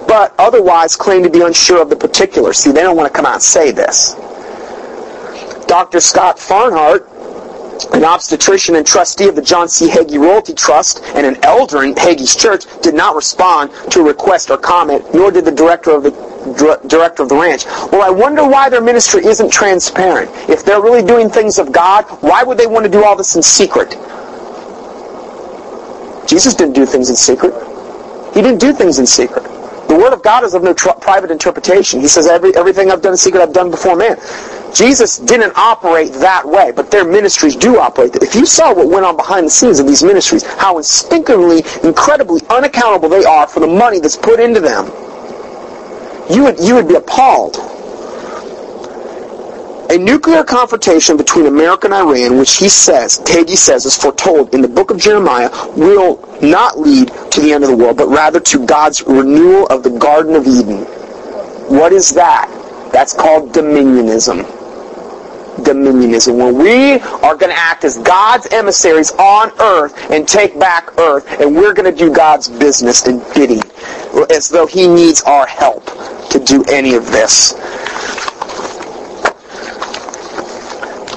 but 0.07 0.33
otherwise 0.37 0.95
claim 0.95 1.23
to 1.23 1.29
be 1.29 1.41
unsure 1.41 1.81
of 1.81 1.89
the 1.89 1.95
particulars. 1.95 2.57
See, 2.57 2.71
they 2.71 2.81
don't 2.81 2.97
want 2.97 3.11
to 3.11 3.15
come 3.15 3.25
out 3.25 3.35
and 3.35 3.43
say 3.43 3.71
this. 3.71 4.15
Dr. 5.67 5.99
Scott 5.99 6.37
Farhart, 6.37 7.07
an 7.93 8.03
obstetrician 8.03 8.75
and 8.75 8.85
trustee 8.85 9.27
of 9.27 9.35
the 9.35 9.41
John 9.41 9.69
C. 9.69 9.87
Hagee 9.87 10.19
Royalty 10.19 10.53
Trust 10.53 11.01
and 11.15 11.25
an 11.25 11.37
elder 11.43 11.83
in 11.83 11.93
Hagee's 11.93 12.35
church, 12.35 12.65
did 12.81 12.95
not 12.95 13.15
respond 13.15 13.71
to 13.91 14.01
a 14.01 14.03
request 14.03 14.49
or 14.49 14.57
comment, 14.57 15.05
nor 15.13 15.31
did 15.31 15.45
the 15.45 15.51
director 15.51 15.91
of 15.91 16.03
the 16.03 16.11
director 16.87 17.23
of 17.23 17.29
the 17.29 17.35
ranch. 17.35 17.65
Well, 17.91 18.01
I 18.01 18.09
wonder 18.09 18.47
why 18.47 18.69
their 18.69 18.81
ministry 18.81 19.25
isn't 19.25 19.51
transparent. 19.51 20.31
If 20.49 20.65
they're 20.65 20.81
really 20.81 21.05
doing 21.05 21.29
things 21.29 21.59
of 21.59 21.71
God, 21.71 22.05
why 22.21 22.43
would 22.43 22.57
they 22.57 22.67
want 22.67 22.85
to 22.85 22.91
do 22.91 23.03
all 23.03 23.15
this 23.15 23.35
in 23.35 23.43
secret? 23.43 23.91
Jesus 26.27 26.53
didn't 26.55 26.73
do 26.73 26.85
things 26.85 27.09
in 27.09 27.15
secret. 27.15 27.53
He 28.33 28.41
didn't 28.41 28.59
do 28.59 28.71
things 28.73 28.99
in 28.99 29.05
secret. 29.05 29.43
The 29.89 29.95
Word 29.97 30.13
of 30.13 30.21
God 30.21 30.43
is 30.43 30.53
of 30.53 30.61
no 30.61 30.73
tr- 30.73 30.91
private 31.01 31.31
interpretation. 31.31 31.99
He 31.99 32.07
says, 32.07 32.27
Every, 32.27 32.55
everything 32.55 32.91
I've 32.91 33.01
done 33.01 33.13
in 33.13 33.17
secret, 33.17 33.41
I've 33.41 33.53
done 33.53 33.71
before 33.71 33.95
man. 33.95 34.17
Jesus 34.71 35.17
didn't 35.17 35.53
operate 35.57 36.13
that 36.13 36.47
way, 36.47 36.71
but 36.71 36.91
their 36.91 37.03
ministries 37.03 37.55
do 37.55 37.79
operate. 37.79 38.15
If 38.17 38.35
you 38.35 38.45
saw 38.45 38.71
what 38.71 38.87
went 38.87 39.03
on 39.03 39.17
behind 39.17 39.47
the 39.47 39.49
scenes 39.49 39.79
of 39.79 39.87
these 39.87 40.03
ministries, 40.03 40.43
how 40.43 40.77
instinctively, 40.77 41.63
incredibly 41.83 42.41
unaccountable 42.51 43.09
they 43.09 43.23
are 43.25 43.47
for 43.47 43.61
the 43.61 43.67
money 43.67 43.99
that's 43.99 44.15
put 44.15 44.39
into 44.39 44.59
them, 44.59 44.85
you 46.29 46.43
would, 46.43 46.59
you 46.59 46.75
would 46.75 46.87
be 46.87 46.93
appalled. 46.95 47.57
A 49.91 49.97
nuclear 49.97 50.43
confrontation 50.43 51.17
between 51.17 51.47
America 51.47 51.87
and 51.87 51.95
Iran, 51.95 52.37
which 52.37 52.57
he 52.57 52.69
says, 52.69 53.19
Hagee 53.21 53.57
says, 53.57 53.87
is 53.87 53.95
foretold 53.95 54.53
in 54.53 54.61
the 54.61 54.67
book 54.67 54.91
of 54.91 54.99
Jeremiah, 54.99 55.49
will 55.75 56.19
not 56.43 56.77
lead 56.79 57.07
to 57.31 57.41
the 57.41 57.53
end 57.53 57.63
of 57.63 57.71
the 57.71 57.75
world, 57.75 57.97
but 57.97 58.07
rather 58.07 58.39
to 58.39 58.65
God's 58.67 59.01
renewal 59.01 59.65
of 59.67 59.81
the 59.81 59.89
Garden 59.89 60.35
of 60.35 60.45
Eden. 60.45 60.83
What 61.69 61.91
is 61.91 62.11
that? 62.11 62.47
That's 62.93 63.15
called 63.15 63.51
dominionism. 63.51 64.43
Dominionism. 65.63 66.37
When 66.37 66.59
we 66.59 66.99
are 67.25 67.35
going 67.35 67.51
to 67.51 67.59
act 67.59 67.83
as 67.83 67.97
God's 67.97 68.45
emissaries 68.47 69.11
on 69.13 69.51
earth 69.59 70.11
and 70.11 70.27
take 70.27 70.59
back 70.59 70.99
earth, 70.99 71.25
and 71.41 71.55
we're 71.55 71.73
going 71.73 71.91
to 71.91 71.97
do 71.97 72.13
God's 72.13 72.47
business 72.47 73.07
and 73.07 73.23
bidding, 73.33 73.63
as 74.29 74.49
though 74.49 74.67
He 74.67 74.87
needs 74.87 75.23
our 75.23 75.47
help 75.47 75.83
to 76.29 76.39
do 76.39 76.63
any 76.69 76.93
of 76.93 77.07
this. 77.07 77.55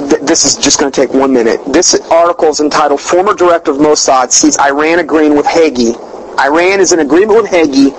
This 0.08 0.44
is 0.44 0.56
just 0.56 0.78
going 0.78 0.90
to 0.90 1.00
take 1.00 1.12
one 1.14 1.32
minute. 1.32 1.60
This 1.66 1.98
article 2.10 2.48
is 2.48 2.60
entitled 2.60 3.00
Former 3.00 3.34
Director 3.34 3.72
of 3.72 3.78
Mossad 3.78 4.31
Sees 4.31 4.58
Iran 4.58 4.98
Agreeing 4.98 5.36
with 5.36 5.47
Hagee. 5.47 5.97
Iran 6.39 6.81
is 6.81 6.92
in 6.92 7.00
agreement 7.00 7.42
with 7.42 7.50
Hagee 7.50 7.92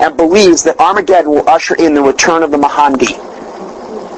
and 0.00 0.16
believes 0.16 0.62
that 0.64 0.78
Armageddon 0.80 1.30
will 1.30 1.48
usher 1.48 1.74
in 1.74 1.94
the 1.94 2.02
return 2.02 2.42
of 2.42 2.50
the 2.50 2.58
Mahdi. 2.58 3.16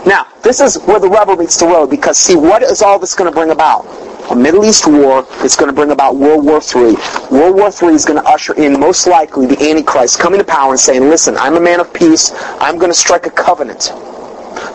Now, 0.09 0.27
this 0.43 0.61
is 0.61 0.77
where 0.85 1.01
the 1.01 1.09
rubber 1.09 1.37
meets 1.37 1.59
the 1.59 1.67
road 1.67 1.89
because, 1.89 2.19
see, 2.19 2.37
what 2.37 2.63
is 2.63 2.83
all 2.83 2.99
this 2.99 3.15
going 3.15 3.31
to 3.31 3.35
bring 3.35 3.51
about? 3.51 3.87
A 4.31 4.37
Middle 4.37 4.65
East 4.65 4.87
war 4.87 5.27
is 5.43 5.57
going 5.57 5.69
to 5.69 5.75
bring 5.75 5.91
about 5.91 6.17
World 6.17 6.45
War 6.45 6.61
III. 6.61 6.97
World 7.31 7.57
War 7.57 7.69
III 7.69 7.95
is 7.95 8.05
going 8.05 8.23
to 8.23 8.29
usher 8.29 8.55
in, 8.55 8.79
most 8.79 9.07
likely, 9.07 9.47
the 9.47 9.71
Antichrist 9.71 10.19
coming 10.19 10.39
to 10.39 10.45
power 10.45 10.71
and 10.71 10.81
saying, 10.81 11.03
listen, 11.03 11.37
I'm 11.37 11.57
a 11.57 11.61
man 11.61 11.81
of 11.81 11.93
peace. 11.93 12.33
I'm 12.61 12.79
going 12.79 12.91
to 12.91 12.97
strike 12.97 13.27
a 13.27 13.31
covenant 13.31 13.93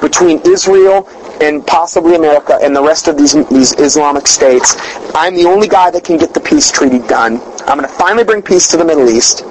between 0.01 0.39
Israel 0.45 1.07
and 1.41 1.65
possibly 1.65 2.15
America 2.15 2.57
and 2.61 2.75
the 2.75 2.83
rest 2.83 3.07
of 3.07 3.17
these, 3.17 3.33
these 3.47 3.73
Islamic 3.79 4.27
states. 4.27 4.75
I'm 5.15 5.35
the 5.35 5.45
only 5.45 5.67
guy 5.67 5.91
that 5.91 6.03
can 6.03 6.17
get 6.17 6.33
the 6.33 6.39
peace 6.39 6.71
treaty 6.71 6.99
done. 6.99 7.41
I'm 7.61 7.77
going 7.77 7.81
to 7.81 7.87
finally 7.87 8.23
bring 8.23 8.41
peace 8.41 8.67
to 8.69 8.77
the 8.77 8.85
Middle 8.85 9.09
East. 9.09 9.43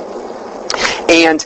And 1.09 1.41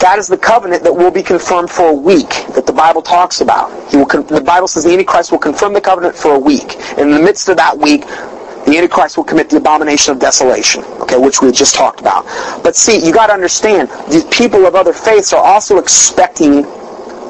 that 0.00 0.16
is 0.18 0.28
the 0.28 0.36
covenant 0.36 0.82
that 0.82 0.92
will 0.92 1.10
be 1.10 1.22
confirmed 1.22 1.70
for 1.70 1.88
a 1.88 1.94
week 1.94 2.28
that 2.54 2.66
the 2.66 2.72
Bible 2.72 3.00
talks 3.00 3.40
about. 3.40 3.90
He 3.90 3.96
will 3.96 4.06
con- 4.06 4.26
the 4.26 4.40
Bible 4.40 4.68
says 4.68 4.84
the 4.84 4.92
Antichrist 4.92 5.32
will 5.32 5.38
confirm 5.38 5.72
the 5.72 5.80
covenant 5.80 6.14
for 6.14 6.34
a 6.34 6.38
week. 6.38 6.76
And 6.98 7.08
in 7.08 7.10
the 7.12 7.22
midst 7.22 7.48
of 7.48 7.56
that 7.56 7.78
week, 7.78 8.02
the 8.02 8.76
Antichrist 8.76 9.16
will 9.16 9.24
commit 9.24 9.48
the 9.50 9.56
abomination 9.58 10.12
of 10.12 10.18
desolation, 10.18 10.84
okay, 11.00 11.16
which 11.16 11.40
we 11.40 11.52
just 11.52 11.74
talked 11.74 12.00
about. 12.00 12.24
But 12.62 12.76
see, 12.76 13.04
you 13.04 13.12
got 13.12 13.28
to 13.28 13.32
understand, 13.32 13.88
these 14.10 14.24
people 14.24 14.66
of 14.66 14.74
other 14.74 14.92
faiths 14.92 15.32
are 15.32 15.42
also 15.42 15.78
expecting 15.78 16.66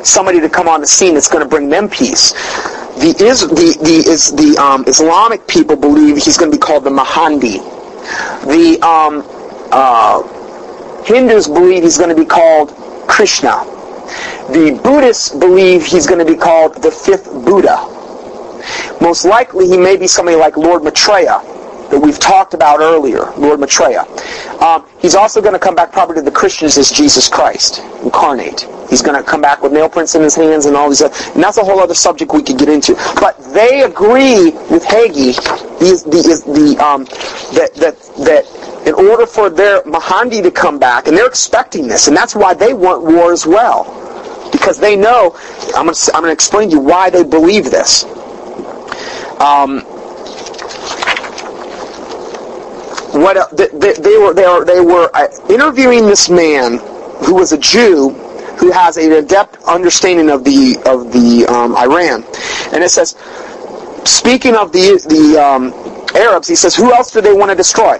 somebody 0.05 0.41
to 0.41 0.49
come 0.49 0.69
on 0.69 0.81
the 0.81 0.87
scene 0.87 1.15
that's 1.15 1.29
going 1.29 1.43
to 1.43 1.49
bring 1.49 1.69
them 1.69 1.89
peace. 1.89 2.33
The 2.95 3.15
is 3.19 3.41
the 3.41 3.77
the 3.83 4.11
is 4.11 4.33
the 4.33 4.57
um, 4.63 4.85
Islamic 4.87 5.47
people 5.49 5.77
believe 5.77 6.17
he's 6.17 6.37
going 6.37 6.51
to 6.51 6.57
be 6.57 6.61
called 6.61 6.85
the 6.85 6.91
Mahdi. 6.91 7.59
The 8.47 8.79
um, 8.83 9.25
uh, 9.73 10.23
Hindus 11.05 11.49
believe 11.49 11.83
he's 11.83 11.99
going 11.99 12.15
to 12.15 12.21
be 12.21 12.27
called 12.27 12.71
Krishna. 13.09 13.65
The 14.53 14.79
Buddhists 14.83 15.31
believe 15.31 15.85
he's 15.85 16.07
going 16.07 16.25
to 16.25 16.31
be 16.31 16.39
called 16.39 16.83
the 16.83 16.91
fifth 16.91 17.33
Buddha. 17.45 17.91
Most 19.01 19.25
likely 19.25 19.67
he 19.67 19.77
may 19.77 19.97
be 19.97 20.07
somebody 20.07 20.37
like 20.37 20.57
Lord 20.57 20.85
Maitreya, 20.85 21.41
that 21.91 22.01
we've 22.01 22.19
talked 22.19 22.55
about 22.55 22.81
earlier, 22.81 23.33
Lord 23.37 23.61
Maitreya. 23.61 24.03
Um, 24.61 24.87
he's 24.99 25.15
also 25.15 25.41
going 25.41 25.53
to 25.53 25.59
come 25.59 25.75
back 25.75 25.93
probably 25.93 26.17
to 26.17 26.23
the 26.23 26.31
Christians 26.31 26.79
as 26.79 26.91
Jesus 26.91 27.29
Christ, 27.29 27.81
incarnate. 28.03 28.67
He's 28.89 29.03
going 29.03 29.21
to 29.21 29.29
come 29.29 29.41
back 29.41 29.63
with 29.63 29.73
nail 29.73 29.89
prints 29.89 30.15
in 30.15 30.23
his 30.23 30.35
hands 30.35 30.67
and 30.67 30.77
all 30.77 30.89
these 30.89 31.03
other, 31.03 31.15
and 31.35 31.43
that's 31.43 31.59
a 31.59 31.65
whole 31.65 31.81
other 31.81 31.95
subject 31.95 32.33
we 32.33 32.43
could 32.43 32.59
get 32.59 32.69
into. 32.69 32.95
But 33.21 33.39
they 33.53 33.83
agree 33.83 34.51
with 34.71 34.85
Hagee 34.85 35.35
the, 35.79 36.11
the, 36.11 36.53
the, 36.53 36.85
um, 36.85 37.05
that, 37.57 37.75
that, 37.75 37.99
that 38.25 38.87
in 38.87 38.95
order 38.95 39.27
for 39.27 39.51
their 39.51 39.83
Mahdi 39.85 40.43
to 40.43 40.51
come 40.51 40.79
back, 40.79 41.09
and 41.09 41.17
they're 41.17 41.27
expecting 41.27 41.89
this, 41.89 42.07
and 42.09 42.17
that's 42.17 42.35
why 42.35 42.55
they 42.55 42.75
want 42.75 43.03
war 43.03 43.33
as 43.33 43.47
well. 43.47 44.01
Because 44.53 44.79
they 44.79 44.95
know, 44.95 45.37
I'm 45.75 45.87
going 45.87 45.95
to, 45.95 46.15
I'm 46.15 46.23
going 46.23 46.31
to 46.31 46.33
explain 46.33 46.71
to 46.71 46.77
you 46.77 46.81
why 46.81 47.11
they 47.11 47.25
believe 47.25 47.71
this. 47.71 48.05
Um, 49.41 49.85
what 53.15 53.57
they, 53.57 53.69
they, 53.69 54.19
were 54.19 54.35
they 54.35 54.47
were 54.47 54.65
they 54.65 54.81
were 54.81 55.11
uh, 55.15 55.29
interviewing 55.49 56.07
this 56.07 56.29
man 56.29 56.79
who 57.25 57.35
was 57.35 57.53
a 57.53 57.59
Jew 57.59 58.11
who 58.59 58.71
has 58.71 58.97
an 58.97 59.13
adept 59.13 59.57
understanding 59.65 60.31
of 60.31 60.45
the 60.45 60.77
of 60.87 61.13
the 61.13 61.47
um, 61.47 61.77
Iran, 61.77 62.25
and 62.73 62.83
it 62.83 62.91
says, 62.91 63.11
speaking 64.05 64.55
of 64.57 64.73
the 64.73 65.01
the 65.09 65.41
um, 65.41 65.73
Arabs, 66.17 66.49
he 66.49 66.55
says, 66.55 66.75
who 66.75 66.93
else 66.93 67.11
do 67.13 67.21
they 67.21 67.33
want 67.33 67.51
to 67.51 67.57
destroy? 67.57 67.99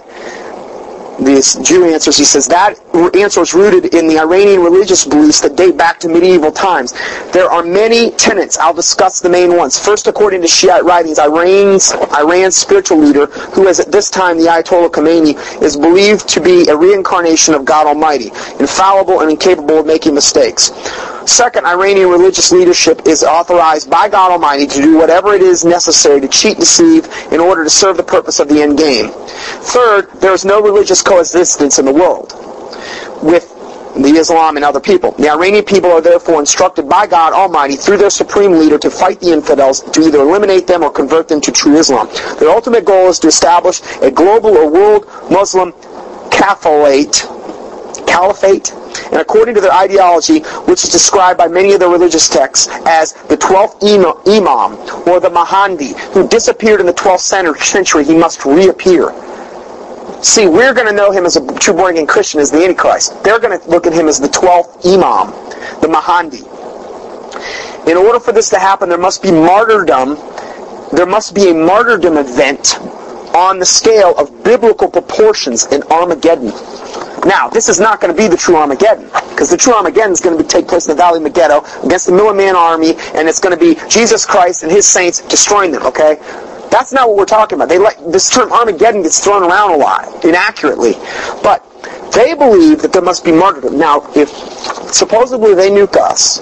This 1.19 1.55
Jew 1.55 1.85
answers, 1.85 2.17
he 2.17 2.25
says, 2.25 2.45
that 2.47 2.77
answer 3.15 3.41
is 3.41 3.53
rooted 3.53 3.93
in 3.95 4.07
the 4.07 4.19
Iranian 4.19 4.61
religious 4.61 5.05
beliefs 5.05 5.39
that 5.41 5.55
date 5.55 5.77
back 5.77 5.99
to 6.01 6.09
medieval 6.09 6.51
times. 6.51 6.93
There 7.31 7.49
are 7.49 7.63
many 7.63 8.11
tenets. 8.11 8.57
I'll 8.57 8.73
discuss 8.73 9.21
the 9.21 9.29
main 9.29 9.55
ones. 9.55 9.79
First, 9.79 10.07
according 10.07 10.41
to 10.41 10.47
Shiite 10.47 10.83
writings, 10.83 11.17
Iran's, 11.17 11.93
Iran's 11.93 12.55
spiritual 12.55 12.97
leader, 12.97 13.27
who 13.27 13.67
is 13.67 13.79
at 13.79 13.91
this 13.91 14.09
time 14.09 14.37
the 14.37 14.45
Ayatollah 14.45 14.91
Khomeini, 14.91 15.61
is 15.61 15.77
believed 15.77 16.27
to 16.29 16.41
be 16.41 16.67
a 16.67 16.75
reincarnation 16.75 17.53
of 17.53 17.63
God 17.63 17.87
Almighty, 17.87 18.27
infallible 18.59 19.21
and 19.21 19.31
incapable 19.31 19.79
of 19.79 19.85
making 19.85 20.13
mistakes. 20.13 20.71
Second, 21.25 21.65
Iranian 21.65 22.09
religious 22.09 22.51
leadership 22.51 23.07
is 23.07 23.23
authorized 23.23 23.89
by 23.89 24.07
God 24.07 24.31
Almighty 24.31 24.67
to 24.67 24.81
do 24.81 24.97
whatever 24.97 25.33
it 25.33 25.41
is 25.41 25.65
necessary 25.65 26.21
to 26.21 26.27
cheat, 26.27 26.57
deceive, 26.57 27.07
in 27.31 27.39
order 27.39 27.63
to 27.63 27.69
serve 27.69 27.97
the 27.97 28.03
purpose 28.03 28.39
of 28.39 28.47
the 28.47 28.61
end 28.61 28.77
game. 28.77 29.09
Third, 29.09 30.11
there 30.21 30.33
is 30.33 30.45
no 30.45 30.61
religious 30.61 31.01
coexistence 31.01 31.79
in 31.79 31.85
the 31.85 31.93
world 31.93 32.33
with 33.23 33.51
the 33.95 34.17
Islam 34.19 34.57
and 34.57 34.65
other 34.65 34.79
people. 34.79 35.11
The 35.13 35.29
Iranian 35.29 35.63
people 35.63 35.91
are 35.91 36.01
therefore 36.01 36.39
instructed 36.39 36.87
by 36.87 37.07
God 37.07 37.33
Almighty 37.33 37.75
through 37.75 37.97
their 37.97 38.09
supreme 38.09 38.51
leader 38.51 38.77
to 38.77 38.91
fight 38.91 39.19
the 39.19 39.31
infidels, 39.31 39.81
to 39.81 40.01
either 40.01 40.19
eliminate 40.19 40.67
them 40.67 40.83
or 40.83 40.91
convert 40.91 41.27
them 41.27 41.41
to 41.41 41.51
true 41.51 41.75
Islam. 41.77 42.07
Their 42.39 42.49
ultimate 42.49 42.85
goal 42.85 43.07
is 43.07 43.19
to 43.19 43.27
establish 43.27 43.81
a 44.01 44.11
global 44.11 44.57
or 44.57 44.69
world 44.69 45.07
Muslim 45.31 45.73
caliphate, 46.29 47.25
caliphate 48.05 48.73
and 49.05 49.15
according 49.15 49.55
to 49.55 49.61
their 49.61 49.73
ideology, 49.73 50.39
which 50.65 50.83
is 50.83 50.89
described 50.89 51.37
by 51.37 51.47
many 51.47 51.73
of 51.73 51.79
their 51.79 51.89
religious 51.89 52.29
texts 52.29 52.67
as 52.85 53.13
the 53.29 53.37
12th 53.37 53.83
Imam, 54.27 55.07
or 55.07 55.19
the 55.19 55.29
Mahdi, 55.29 55.93
who 56.13 56.27
disappeared 56.27 56.79
in 56.79 56.85
the 56.85 56.93
12th 56.93 57.59
century, 57.59 58.03
he 58.03 58.15
must 58.15 58.45
reappear. 58.45 59.13
See, 60.21 60.47
we're 60.47 60.73
going 60.73 60.87
to 60.87 60.93
know 60.93 61.11
him 61.11 61.25
as 61.25 61.35
a 61.35 61.59
true 61.59 61.73
born 61.73 61.93
again 61.93 62.07
Christian 62.07 62.39
as 62.39 62.49
the 62.49 62.63
Antichrist. 62.63 63.23
They're 63.23 63.39
going 63.39 63.59
to 63.59 63.69
look 63.69 63.85
at 63.85 63.93
him 63.93 64.07
as 64.07 64.19
the 64.19 64.27
12th 64.27 64.85
Imam, 64.85 65.31
the 65.81 65.87
Mahdi. 65.87 66.43
In 67.89 67.97
order 67.97 68.19
for 68.19 68.31
this 68.31 68.49
to 68.49 68.57
happen, 68.57 68.89
there 68.89 68.97
must 68.97 69.21
be 69.21 69.31
martyrdom. 69.31 70.15
There 70.91 71.05
must 71.05 71.35
be 71.35 71.49
a 71.49 71.53
martyrdom 71.53 72.17
event 72.17 72.79
on 73.35 73.59
the 73.59 73.65
scale 73.65 74.15
of 74.17 74.43
biblical 74.43 74.89
proportions 74.89 75.65
in 75.67 75.83
Armageddon. 75.91 76.51
Now, 77.25 77.49
this 77.49 77.69
is 77.69 77.79
not 77.79 77.99
going 77.99 78.15
to 78.15 78.17
be 78.17 78.27
the 78.27 78.37
true 78.37 78.55
Armageddon, 78.55 79.05
because 79.29 79.49
the 79.49 79.57
true 79.57 79.73
Armageddon 79.73 80.11
is 80.11 80.21
going 80.21 80.37
to 80.37 80.43
take 80.43 80.67
place 80.67 80.85
in 80.87 80.95
the 80.95 81.01
Valley 81.01 81.17
of 81.17 81.23
Megiddo 81.23 81.65
against 81.83 82.05
the 82.05 82.11
Milliman 82.11 82.53
army, 82.53 82.93
and 83.15 83.27
it's 83.27 83.39
going 83.39 83.57
to 83.57 83.59
be 83.59 83.79
Jesus 83.89 84.25
Christ 84.25 84.61
and 84.61 84.71
his 84.71 84.87
saints 84.87 85.21
destroying 85.21 85.71
them, 85.71 85.83
okay? 85.87 86.17
That's 86.69 86.93
not 86.93 87.07
what 87.07 87.17
we're 87.17 87.25
talking 87.25 87.57
about. 87.57 87.69
They 87.69 87.79
like 87.79 87.97
this 88.11 88.29
term 88.29 88.51
Armageddon 88.51 89.01
gets 89.01 89.23
thrown 89.23 89.43
around 89.43 89.71
a 89.71 89.77
lot, 89.77 90.23
inaccurately. 90.23 90.93
But 91.41 91.65
they 92.13 92.33
believe 92.33 92.81
that 92.81 92.93
there 92.93 93.01
must 93.01 93.25
be 93.25 93.31
martyrdom. 93.31 93.77
Now, 93.77 94.07
if 94.15 94.29
supposedly 94.93 95.53
they 95.55 95.69
nuke 95.69 95.95
us, 95.95 96.39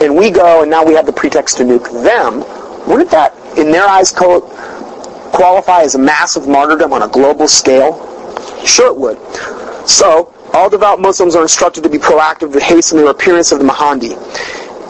and 0.00 0.16
we 0.16 0.30
go 0.30 0.62
and 0.62 0.70
now 0.70 0.84
we 0.84 0.94
have 0.94 1.06
the 1.06 1.12
pretext 1.12 1.58
to 1.58 1.64
nuke 1.64 1.90
them, 2.02 2.40
wouldn't 2.88 3.10
that, 3.10 3.36
in 3.58 3.70
their 3.70 3.86
eyes, 3.86 4.10
co- 4.10 4.40
qualify 5.32 5.82
as 5.82 5.94
a 5.94 5.98
massive 5.98 6.48
martyrdom 6.48 6.92
on 6.92 7.02
a 7.02 7.08
global 7.08 7.48
scale? 7.48 8.08
Sure 8.64 8.88
it 8.88 8.96
would. 8.96 9.61
So, 9.86 10.32
all 10.52 10.68
devout 10.68 11.00
Muslims 11.00 11.34
are 11.34 11.42
instructed 11.42 11.82
to 11.84 11.90
be 11.90 11.98
proactive 11.98 12.52
to 12.52 12.60
hasten 12.60 12.98
the 12.98 13.06
appearance 13.08 13.52
of 13.52 13.58
the 13.58 13.64
Mahdi. 13.64 14.10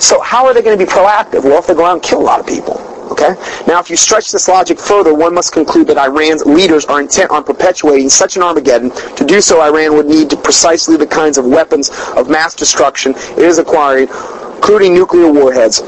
So 0.00 0.20
how 0.20 0.46
are 0.46 0.52
they 0.54 0.62
going 0.62 0.76
to 0.76 0.84
be 0.84 0.90
proactive? 0.90 1.44
Well, 1.44 1.60
if 1.60 1.68
they 1.68 1.74
go 1.74 1.86
out 1.86 1.94
and 1.94 2.02
kill 2.02 2.20
a 2.20 2.24
lot 2.24 2.40
of 2.40 2.46
people. 2.46 2.78
Okay? 3.12 3.34
Now, 3.68 3.78
if 3.78 3.88
you 3.88 3.96
stretch 3.96 4.32
this 4.32 4.48
logic 4.48 4.80
further, 4.80 5.14
one 5.14 5.32
must 5.34 5.52
conclude 5.52 5.86
that 5.86 5.96
Iran's 5.96 6.44
leaders 6.44 6.84
are 6.86 7.00
intent 7.00 7.30
on 7.30 7.44
perpetuating 7.44 8.08
such 8.08 8.36
an 8.36 8.42
Armageddon. 8.42 8.90
To 8.90 9.24
do 9.24 9.40
so, 9.40 9.60
Iran 9.60 9.94
would 9.94 10.06
need 10.06 10.30
precisely 10.42 10.96
the 10.96 11.06
kinds 11.06 11.38
of 11.38 11.44
weapons 11.44 11.90
of 12.16 12.28
mass 12.28 12.54
destruction 12.54 13.12
it 13.12 13.38
is 13.38 13.58
acquiring, 13.58 14.08
including 14.56 14.94
nuclear 14.94 15.30
warheads. 15.30 15.82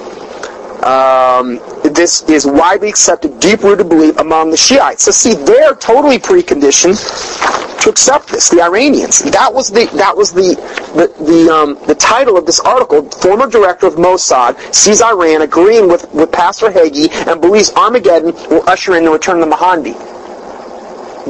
Um, 0.84 1.58
this 1.82 2.22
is 2.28 2.46
widely 2.46 2.90
accepted, 2.90 3.40
deep-rooted 3.40 3.88
belief 3.88 4.16
among 4.18 4.50
the 4.50 4.56
Shiites. 4.56 5.02
So 5.02 5.10
see, 5.10 5.34
they're 5.34 5.74
totally 5.74 6.18
preconditioned 6.18 7.73
to 7.84 7.90
accept 7.90 8.28
this. 8.28 8.48
The 8.48 8.62
Iranians. 8.62 9.20
That 9.20 9.52
was 9.52 9.70
the 9.70 9.86
that 9.94 10.16
was 10.16 10.32
the 10.32 10.54
the 10.96 11.06
the, 11.22 11.54
um, 11.54 11.78
the 11.86 11.94
title 11.94 12.36
of 12.36 12.46
this 12.46 12.58
article. 12.60 13.08
Former 13.10 13.46
director 13.46 13.86
of 13.86 13.94
Mossad 13.94 14.58
sees 14.74 15.02
Iran 15.02 15.42
agreeing 15.42 15.88
with 15.88 16.10
with 16.12 16.32
Pastor 16.32 16.70
Hagee 16.70 17.10
and 17.30 17.40
believes 17.40 17.72
Armageddon 17.74 18.32
will 18.50 18.68
usher 18.68 18.96
in 18.96 19.04
the 19.04 19.10
return 19.10 19.40
of 19.40 19.48
the 19.48 19.56
Mahdi. 19.56 19.94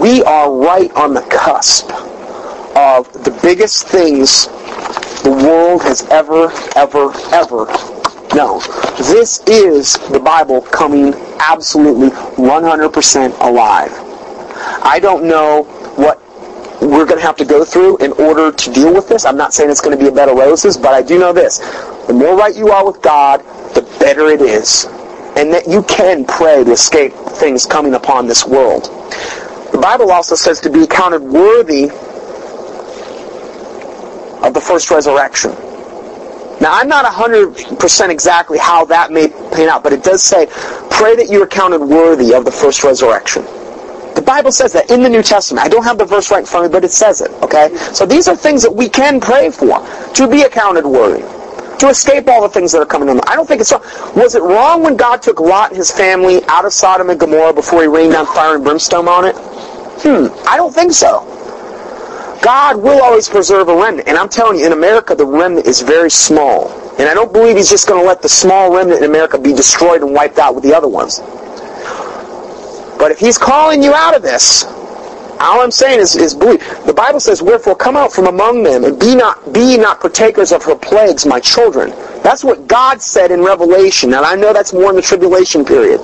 We 0.00 0.23
are 0.24 0.52
right 0.52 0.91
on 0.92 1.15
the 1.15 1.23
cusp 1.23 1.91
of 2.76 3.12
the 3.24 3.39
biggest 3.42 3.86
things 3.89 4.47
the 5.23 5.31
world 5.31 5.83
has 5.83 6.02
ever, 6.10 6.52
ever, 6.76 7.12
ever 7.33 7.66
known. 8.34 8.60
This 8.99 9.41
is 9.47 9.94
the 10.10 10.20
Bible 10.20 10.60
coming 10.60 11.15
absolutely 11.39 12.08
100% 12.10 13.41
alive. 13.41 13.92
I 14.83 14.99
don't 15.00 15.24
know 15.24 15.62
what 15.97 16.23
we're 16.80 17.06
going 17.06 17.18
to 17.18 17.24
have 17.26 17.36
to 17.36 17.44
go 17.44 17.64
through 17.64 17.98
in 17.98 18.12
order 18.12 18.50
to 18.52 18.72
deal 18.72 18.92
with 18.92 19.08
this. 19.08 19.24
I'm 19.24 19.36
not 19.36 19.54
saying 19.54 19.70
it's 19.70 19.80
going 19.80 19.96
to 19.96 20.02
be 20.02 20.08
a 20.08 20.12
bed 20.12 20.28
of 20.28 20.36
roses, 20.36 20.76
but 20.76 20.92
I 20.92 21.02
do 21.02 21.18
know 21.18 21.32
this. 21.32 21.58
The 22.06 22.12
more 22.12 22.36
right 22.36 22.54
you 22.54 22.68
are 22.68 22.84
with 22.84 23.00
God, 23.02 23.40
the 23.74 23.82
better 23.98 24.26
it 24.26 24.40
is. 24.40 24.86
And 25.36 25.52
that 25.52 25.66
you 25.66 25.82
can 25.84 26.24
pray 26.24 26.62
to 26.64 26.72
escape 26.72 27.12
things 27.12 27.66
coming 27.66 27.94
upon 27.94 28.26
this 28.26 28.44
world. 28.46 28.84
The 29.72 29.78
Bible 29.80 30.10
also 30.10 30.34
says 30.34 30.60
to 30.60 30.70
be 30.70 30.86
counted 30.86 31.22
worthy 31.22 31.84
of 34.46 34.54
the 34.54 34.60
first 34.60 34.90
resurrection. 34.90 35.50
Now, 36.60 36.72
I'm 36.72 36.88
not 36.88 37.04
100% 37.04 38.10
exactly 38.10 38.58
how 38.58 38.84
that 38.86 39.10
may 39.10 39.28
pan 39.28 39.68
out, 39.68 39.82
but 39.82 39.92
it 39.92 40.04
does 40.04 40.22
say, 40.22 40.46
pray 40.90 41.16
that 41.16 41.28
you 41.28 41.42
are 41.42 41.46
counted 41.46 41.80
worthy 41.80 42.32
of 42.32 42.44
the 42.44 42.52
first 42.52 42.84
resurrection. 42.84 43.44
The 44.14 44.22
Bible 44.22 44.52
says 44.52 44.72
that 44.74 44.90
in 44.90 45.02
the 45.02 45.08
New 45.08 45.22
Testament. 45.22 45.66
I 45.66 45.68
don't 45.68 45.84
have 45.84 45.98
the 45.98 46.04
verse 46.04 46.30
right 46.30 46.40
in 46.40 46.46
front 46.46 46.66
of 46.66 46.72
me, 46.72 46.76
but 46.76 46.84
it 46.84 46.92
says 46.92 47.20
it, 47.20 47.30
okay? 47.42 47.74
So 47.92 48.06
these 48.06 48.28
are 48.28 48.36
things 48.36 48.62
that 48.62 48.74
we 48.74 48.88
can 48.88 49.20
pray 49.20 49.50
for, 49.50 49.84
to 50.14 50.28
be 50.28 50.42
accounted 50.42 50.86
worthy, 50.86 51.22
to 51.78 51.88
escape 51.88 52.28
all 52.28 52.42
the 52.42 52.48
things 52.48 52.72
that 52.72 52.80
are 52.80 52.86
coming 52.86 53.08
on. 53.08 53.20
I 53.26 53.34
don't 53.34 53.46
think 53.46 53.60
it's 53.60 53.72
wrong. 53.72 53.82
Was 54.14 54.34
it 54.34 54.42
wrong 54.42 54.82
when 54.82 54.96
God 54.96 55.20
took 55.20 55.40
Lot 55.40 55.70
and 55.70 55.76
his 55.76 55.90
family 55.90 56.44
out 56.44 56.64
of 56.64 56.72
Sodom 56.72 57.10
and 57.10 57.18
Gomorrah 57.18 57.52
before 57.52 57.82
he 57.82 57.88
rained 57.88 58.12
down 58.12 58.26
fire 58.26 58.54
and 58.54 58.64
brimstone 58.64 59.08
on 59.08 59.24
it? 59.24 59.34
Hmm, 59.36 60.26
I 60.48 60.56
don't 60.56 60.72
think 60.72 60.92
so. 60.92 61.30
God 62.42 62.76
will 62.76 63.02
always 63.02 63.28
preserve 63.28 63.68
a 63.68 63.74
remnant. 63.74 64.06
And 64.06 64.18
I'm 64.18 64.28
telling 64.28 64.58
you, 64.58 64.66
in 64.66 64.72
America, 64.72 65.14
the 65.14 65.24
remnant 65.24 65.66
is 65.66 65.80
very 65.80 66.10
small. 66.10 66.70
And 66.98 67.08
I 67.08 67.14
don't 67.14 67.32
believe 67.32 67.56
he's 67.56 67.70
just 67.70 67.88
going 67.88 68.00
to 68.00 68.06
let 68.06 68.22
the 68.22 68.28
small 68.28 68.74
remnant 68.74 69.02
in 69.02 69.10
America 69.10 69.38
be 69.38 69.52
destroyed 69.52 70.02
and 70.02 70.12
wiped 70.12 70.38
out 70.38 70.54
with 70.54 70.62
the 70.62 70.74
other 70.74 70.86
ones. 70.86 71.20
But 72.98 73.10
if 73.10 73.18
he's 73.18 73.39
calling 73.39 73.82
you 73.82 73.92
out 73.94 74.16
of 74.16 74.23
this, 74.23 74.64
all 75.40 75.60
I'm 75.60 75.70
saying 75.70 76.00
is, 76.00 76.16
is 76.16 76.34
believe. 76.34 76.60
The 76.86 76.94
Bible 76.94 77.20
says, 77.20 77.42
Wherefore 77.42 77.74
come 77.74 77.97
out 77.97 78.12
from 78.12 78.26
among 78.26 78.62
them, 78.62 78.84
and 78.84 78.98
be 78.98 79.14
not 79.14 79.52
be 79.52 79.76
not 79.76 80.00
partakers 80.00 80.52
of 80.52 80.62
her 80.64 80.76
plagues, 80.76 81.26
my 81.26 81.40
children. 81.40 81.90
That's 82.23 82.42
what 82.42 82.66
God 82.66 83.02
said 83.02 83.31
in 83.31 83.42
Revelation. 83.42 84.14
And 84.14 84.24
I 84.24 84.36
know 84.36 84.52
that's 84.52 84.73
more 84.73 84.90
in 84.90 84.97
the 84.97 85.02
tribulation 85.02 85.64
period. 85.64 86.00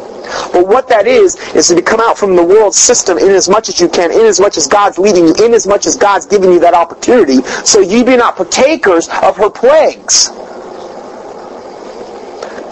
But 0.53 0.67
what 0.67 0.89
that 0.89 1.07
is, 1.07 1.37
is 1.55 1.69
to 1.69 1.81
come 1.81 2.01
out 2.01 2.19
from 2.19 2.37
the 2.37 2.45
world 2.45 2.75
system 2.75 3.19
in 3.19 3.31
as 3.31 3.49
much 3.49 3.69
as 3.69 3.81
you 3.81 3.89
can, 3.89 4.13
in 4.13 4.27
as 4.27 4.39
much 4.41 4.57
as 4.57 4.67
God's 4.67 4.99
leading 4.99 5.29
you, 5.29 5.35
in 5.45 5.55
as 5.55 5.67
much 5.67 5.87
as 5.87 5.97
God's 5.97 6.27
giving 6.27 6.53
you 6.53 6.61
that 6.61 6.75
opportunity, 6.75 7.43
so 7.65 7.81
you 7.81 8.05
be 8.05 8.17
not 8.17 8.37
partakers 8.37 9.09
of 9.23 9.37
her 9.39 9.51
plagues. 9.51 10.29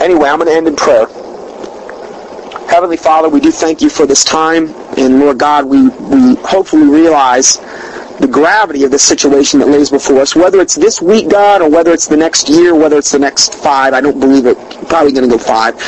Anyway, 0.01 0.29
I'm 0.29 0.39
going 0.39 0.49
to 0.49 0.55
end 0.55 0.69
in 0.69 0.77
prayer. 0.77 1.07
Heavenly 2.69 2.99
Father, 2.99 3.31
we 3.31 3.41
do 3.41 3.51
thank 3.51 3.83
you 3.83 3.91
for 3.91 4.07
this 4.07 4.25
time, 4.25 4.69
and 4.99 5.21
Lord 5.21 5.39
God, 5.39 5.65
we, 5.67 5.89
we 5.89 6.37
hopefully 6.37 6.87
realize 6.87 7.57
the 8.21 8.29
gravity 8.31 8.85
of 8.85 8.91
the 8.91 8.99
situation 8.99 9.61
that 9.61 9.69
lays 9.69 9.91
before 9.91 10.21
us, 10.21 10.37
whether 10.37 10.61
it's 10.61 10.75
this 10.75 11.01
week, 11.03 11.31
God, 11.31 11.63
or 11.63 11.71
whether 11.71 11.93
it's 11.93 12.09
the 12.09 12.17
next 12.17 12.49
year, 12.51 12.75
whether 12.75 12.99
it's 12.99 13.13
the 13.13 13.19
next 13.19 13.55
five. 13.55 13.95
I 13.95 14.03
don't 14.03 14.21
believe 14.21 14.47
it. 14.47 14.59
Probably 14.89 15.13
going 15.13 15.31
to 15.31 15.37
go 15.37 15.43
five. 15.43 15.81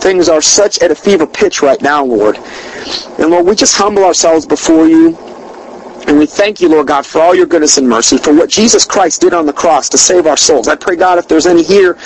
Things 0.00 0.28
are 0.30 0.40
such 0.40 0.78
at 0.80 0.90
a 0.90 0.94
fever 0.94 1.26
pitch 1.26 1.62
right 1.62 1.80
now, 1.82 2.04
Lord. 2.04 2.38
And 3.18 3.30
Lord, 3.30 3.46
we 3.46 3.54
just 3.54 3.76
humble 3.76 4.04
ourselves 4.04 4.46
before 4.46 4.86
you. 4.88 5.16
And 6.06 6.18
we 6.18 6.26
thank 6.26 6.60
you, 6.60 6.68
Lord 6.70 6.88
God, 6.88 7.06
for 7.06 7.20
all 7.20 7.34
your 7.34 7.46
goodness 7.46 7.78
and 7.78 7.88
mercy, 7.88 8.18
for 8.18 8.34
what 8.34 8.50
Jesus 8.50 8.86
Christ 8.86 9.20
did 9.20 9.34
on 9.34 9.46
the 9.46 9.52
cross 9.52 9.88
to 9.90 9.98
save 9.98 10.26
our 10.26 10.36
souls. 10.38 10.68
I 10.68 10.76
pray, 10.76 10.96
God, 10.96 11.18
if 11.18 11.28
there's 11.28 11.46
any 11.46 11.62
here 11.62 11.98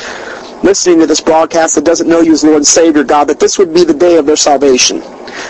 listening 0.62 1.00
to 1.00 1.06
this 1.06 1.20
broadcast 1.20 1.74
that 1.74 1.84
doesn't 1.84 2.08
know 2.08 2.20
you 2.20 2.32
as 2.32 2.44
Lord 2.44 2.56
and 2.56 2.66
Savior, 2.66 3.04
God, 3.04 3.24
that 3.24 3.40
this 3.40 3.58
would 3.58 3.74
be 3.74 3.84
the 3.84 3.94
day 3.94 4.16
of 4.16 4.26
their 4.26 4.36
salvation. 4.36 5.00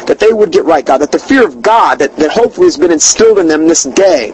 That 0.06 0.18
they 0.18 0.32
would 0.32 0.52
get 0.52 0.64
right, 0.64 0.84
God. 0.84 0.98
That 0.98 1.12
the 1.12 1.18
fear 1.18 1.46
of 1.46 1.62
God 1.62 1.98
that, 1.98 2.16
that 2.16 2.30
hopefully 2.30 2.66
has 2.66 2.76
been 2.76 2.92
instilled 2.92 3.38
in 3.38 3.48
them 3.48 3.68
this 3.68 3.84
day 3.84 4.32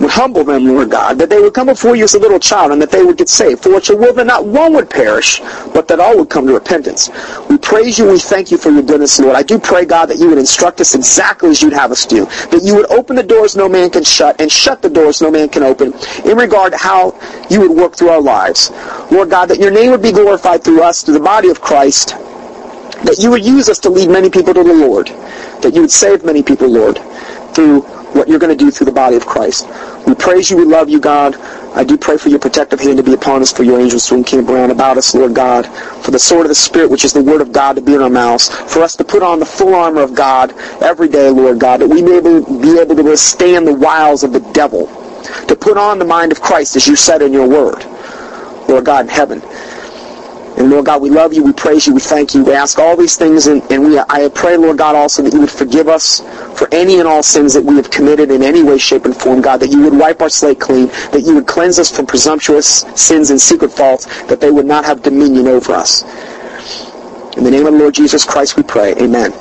would 0.00 0.10
humble 0.10 0.44
them, 0.44 0.64
Lord 0.64 0.90
God, 0.90 1.18
that 1.18 1.28
they 1.28 1.40
would 1.40 1.52
come 1.52 1.66
before 1.66 1.94
you 1.94 2.04
as 2.04 2.14
a 2.14 2.18
little 2.18 2.40
child 2.40 2.72
and 2.72 2.80
that 2.80 2.90
they 2.90 3.04
would 3.04 3.18
get 3.18 3.28
saved. 3.28 3.62
For 3.62 3.70
what 3.70 3.88
your 3.88 3.98
will 3.98 4.14
that 4.14 4.26
not 4.26 4.46
one 4.46 4.72
would 4.72 4.88
perish, 4.88 5.40
but 5.74 5.86
that 5.88 6.00
all 6.00 6.16
would 6.18 6.30
come 6.30 6.46
to 6.46 6.54
repentance. 6.54 7.10
We 7.48 7.58
praise 7.58 7.98
you, 7.98 8.08
we 8.10 8.18
thank 8.18 8.50
you 8.50 8.56
for 8.56 8.70
your 8.70 8.82
goodness, 8.82 9.20
Lord. 9.20 9.36
I 9.36 9.42
do 9.42 9.58
pray, 9.58 9.84
God, 9.84 10.06
that 10.06 10.18
you 10.18 10.28
would 10.30 10.38
instruct 10.38 10.80
us 10.80 10.94
exactly 10.94 11.50
as 11.50 11.60
you'd 11.60 11.74
have 11.74 11.92
us 11.92 12.06
do. 12.06 12.24
That 12.24 12.62
you 12.64 12.74
would 12.76 12.90
open 12.90 13.14
the 13.14 13.22
doors 13.22 13.56
no 13.56 13.68
man 13.68 13.90
can 13.90 14.02
shut 14.02 14.40
and 14.40 14.50
shut 14.50 14.80
the 14.80 14.88
doors 14.90 15.20
no 15.20 15.30
man 15.30 15.50
can 15.50 15.62
open 15.62 15.92
in 16.24 16.36
regard 16.36 16.72
to 16.72 16.78
how 16.78 17.18
you 17.50 17.60
would 17.60 17.76
work 17.76 17.94
through 17.94 18.08
our 18.08 18.22
lives. 18.22 18.70
Lord 19.10 19.28
God, 19.28 19.46
that 19.46 19.58
your 19.58 19.70
name 19.70 19.90
would 19.90 20.02
be 20.02 20.12
glorified 20.12 20.64
through 20.64 20.82
us, 20.82 21.02
through 21.02 21.14
the 21.14 21.20
body 21.20 21.50
of 21.50 21.60
Christ. 21.60 22.16
That 23.04 23.16
you 23.18 23.30
would 23.30 23.44
use 23.44 23.68
us 23.68 23.78
to 23.80 23.90
lead 23.90 24.08
many 24.08 24.30
people 24.30 24.54
to 24.54 24.62
the 24.62 24.74
Lord. 24.74 25.08
That 25.62 25.74
you 25.74 25.82
would 25.82 25.90
save 25.90 26.24
many 26.24 26.42
people, 26.42 26.68
Lord, 26.68 26.98
through 27.54 27.82
what 28.14 28.28
you're 28.28 28.38
going 28.38 28.56
to 28.56 28.64
do 28.64 28.70
through 28.70 28.86
the 28.86 28.92
body 28.92 29.16
of 29.16 29.26
Christ. 29.26 29.66
We 30.06 30.14
praise 30.14 30.50
you. 30.50 30.56
We 30.56 30.64
love 30.64 30.88
you, 30.88 31.00
God. 31.00 31.36
I 31.74 31.84
do 31.84 31.96
pray 31.96 32.16
for 32.16 32.28
your 32.30 32.40
protective 32.40 32.80
hand 32.80 32.96
to 32.96 33.02
be 33.02 33.14
upon 33.14 33.42
us, 33.42 33.52
for 33.52 33.62
your 33.62 33.80
angels 33.80 34.06
to 34.08 34.16
encamp 34.16 34.48
around 34.48 34.70
about 34.72 34.98
us, 34.98 35.14
Lord 35.14 35.34
God, 35.34 35.66
for 36.02 36.10
the 36.10 36.18
sword 36.18 36.46
of 36.46 36.48
the 36.48 36.54
Spirit, 36.54 36.90
which 36.90 37.04
is 37.04 37.12
the 37.12 37.22
word 37.22 37.40
of 37.40 37.52
God, 37.52 37.76
to 37.76 37.82
be 37.82 37.94
in 37.94 38.02
our 38.02 38.10
mouths, 38.10 38.48
for 38.48 38.82
us 38.82 38.96
to 38.96 39.04
put 39.04 39.22
on 39.22 39.38
the 39.38 39.46
full 39.46 39.74
armor 39.74 40.02
of 40.02 40.14
God 40.14 40.52
every 40.82 41.08
day, 41.08 41.30
Lord 41.30 41.60
God, 41.60 41.80
that 41.80 41.88
we 41.88 42.02
may 42.02 42.20
be 42.20 42.78
able 42.80 42.96
to 42.96 43.02
withstand 43.04 43.66
the 43.68 43.74
wiles 43.74 44.24
of 44.24 44.32
the 44.32 44.40
devil, 44.52 44.86
to 45.46 45.54
put 45.54 45.76
on 45.76 45.98
the 45.98 46.04
mind 46.04 46.32
of 46.32 46.40
Christ, 46.40 46.74
as 46.76 46.88
you 46.88 46.96
said 46.96 47.22
in 47.22 47.32
your 47.32 47.48
word, 47.48 47.84
Lord 48.68 48.84
God 48.84 49.06
in 49.06 49.08
heaven. 49.08 49.40
And 50.58 50.70
Lord 50.70 50.86
God, 50.86 51.00
we 51.00 51.10
love 51.10 51.32
you, 51.32 51.42
we 51.42 51.52
praise 51.52 51.86
you, 51.86 51.94
we 51.94 52.00
thank 52.00 52.34
you. 52.34 52.44
We 52.44 52.52
ask 52.52 52.78
all 52.78 52.96
these 52.96 53.16
things, 53.16 53.46
and, 53.46 53.62
and 53.70 53.84
we, 53.84 53.98
I 53.98 54.28
pray, 54.34 54.56
Lord 54.56 54.78
God, 54.78 54.94
also 54.94 55.22
that 55.22 55.32
you 55.32 55.40
would 55.40 55.50
forgive 55.50 55.88
us 55.88 56.20
for 56.58 56.68
any 56.72 56.98
and 56.98 57.08
all 57.08 57.22
sins 57.22 57.54
that 57.54 57.64
we 57.64 57.76
have 57.76 57.90
committed 57.90 58.30
in 58.30 58.42
any 58.42 58.62
way, 58.62 58.76
shape, 58.76 59.04
and 59.06 59.16
form, 59.16 59.40
God, 59.40 59.58
that 59.60 59.70
you 59.70 59.80
would 59.82 59.96
wipe 59.98 60.20
our 60.20 60.28
slate 60.28 60.60
clean, 60.60 60.88
that 61.12 61.22
you 61.24 61.34
would 61.34 61.46
cleanse 61.46 61.78
us 61.78 61.90
from 61.94 62.06
presumptuous 62.06 62.80
sins 62.94 63.30
and 63.30 63.40
secret 63.40 63.72
faults, 63.72 64.06
that 64.24 64.40
they 64.40 64.50
would 64.50 64.66
not 64.66 64.84
have 64.84 65.02
dominion 65.02 65.46
over 65.46 65.72
us. 65.72 66.02
In 67.36 67.44
the 67.44 67.50
name 67.50 67.66
of 67.66 67.72
the 67.72 67.78
Lord 67.78 67.94
Jesus 67.94 68.24
Christ 68.24 68.56
we 68.56 68.62
pray. 68.62 68.94
Amen. 68.96 69.32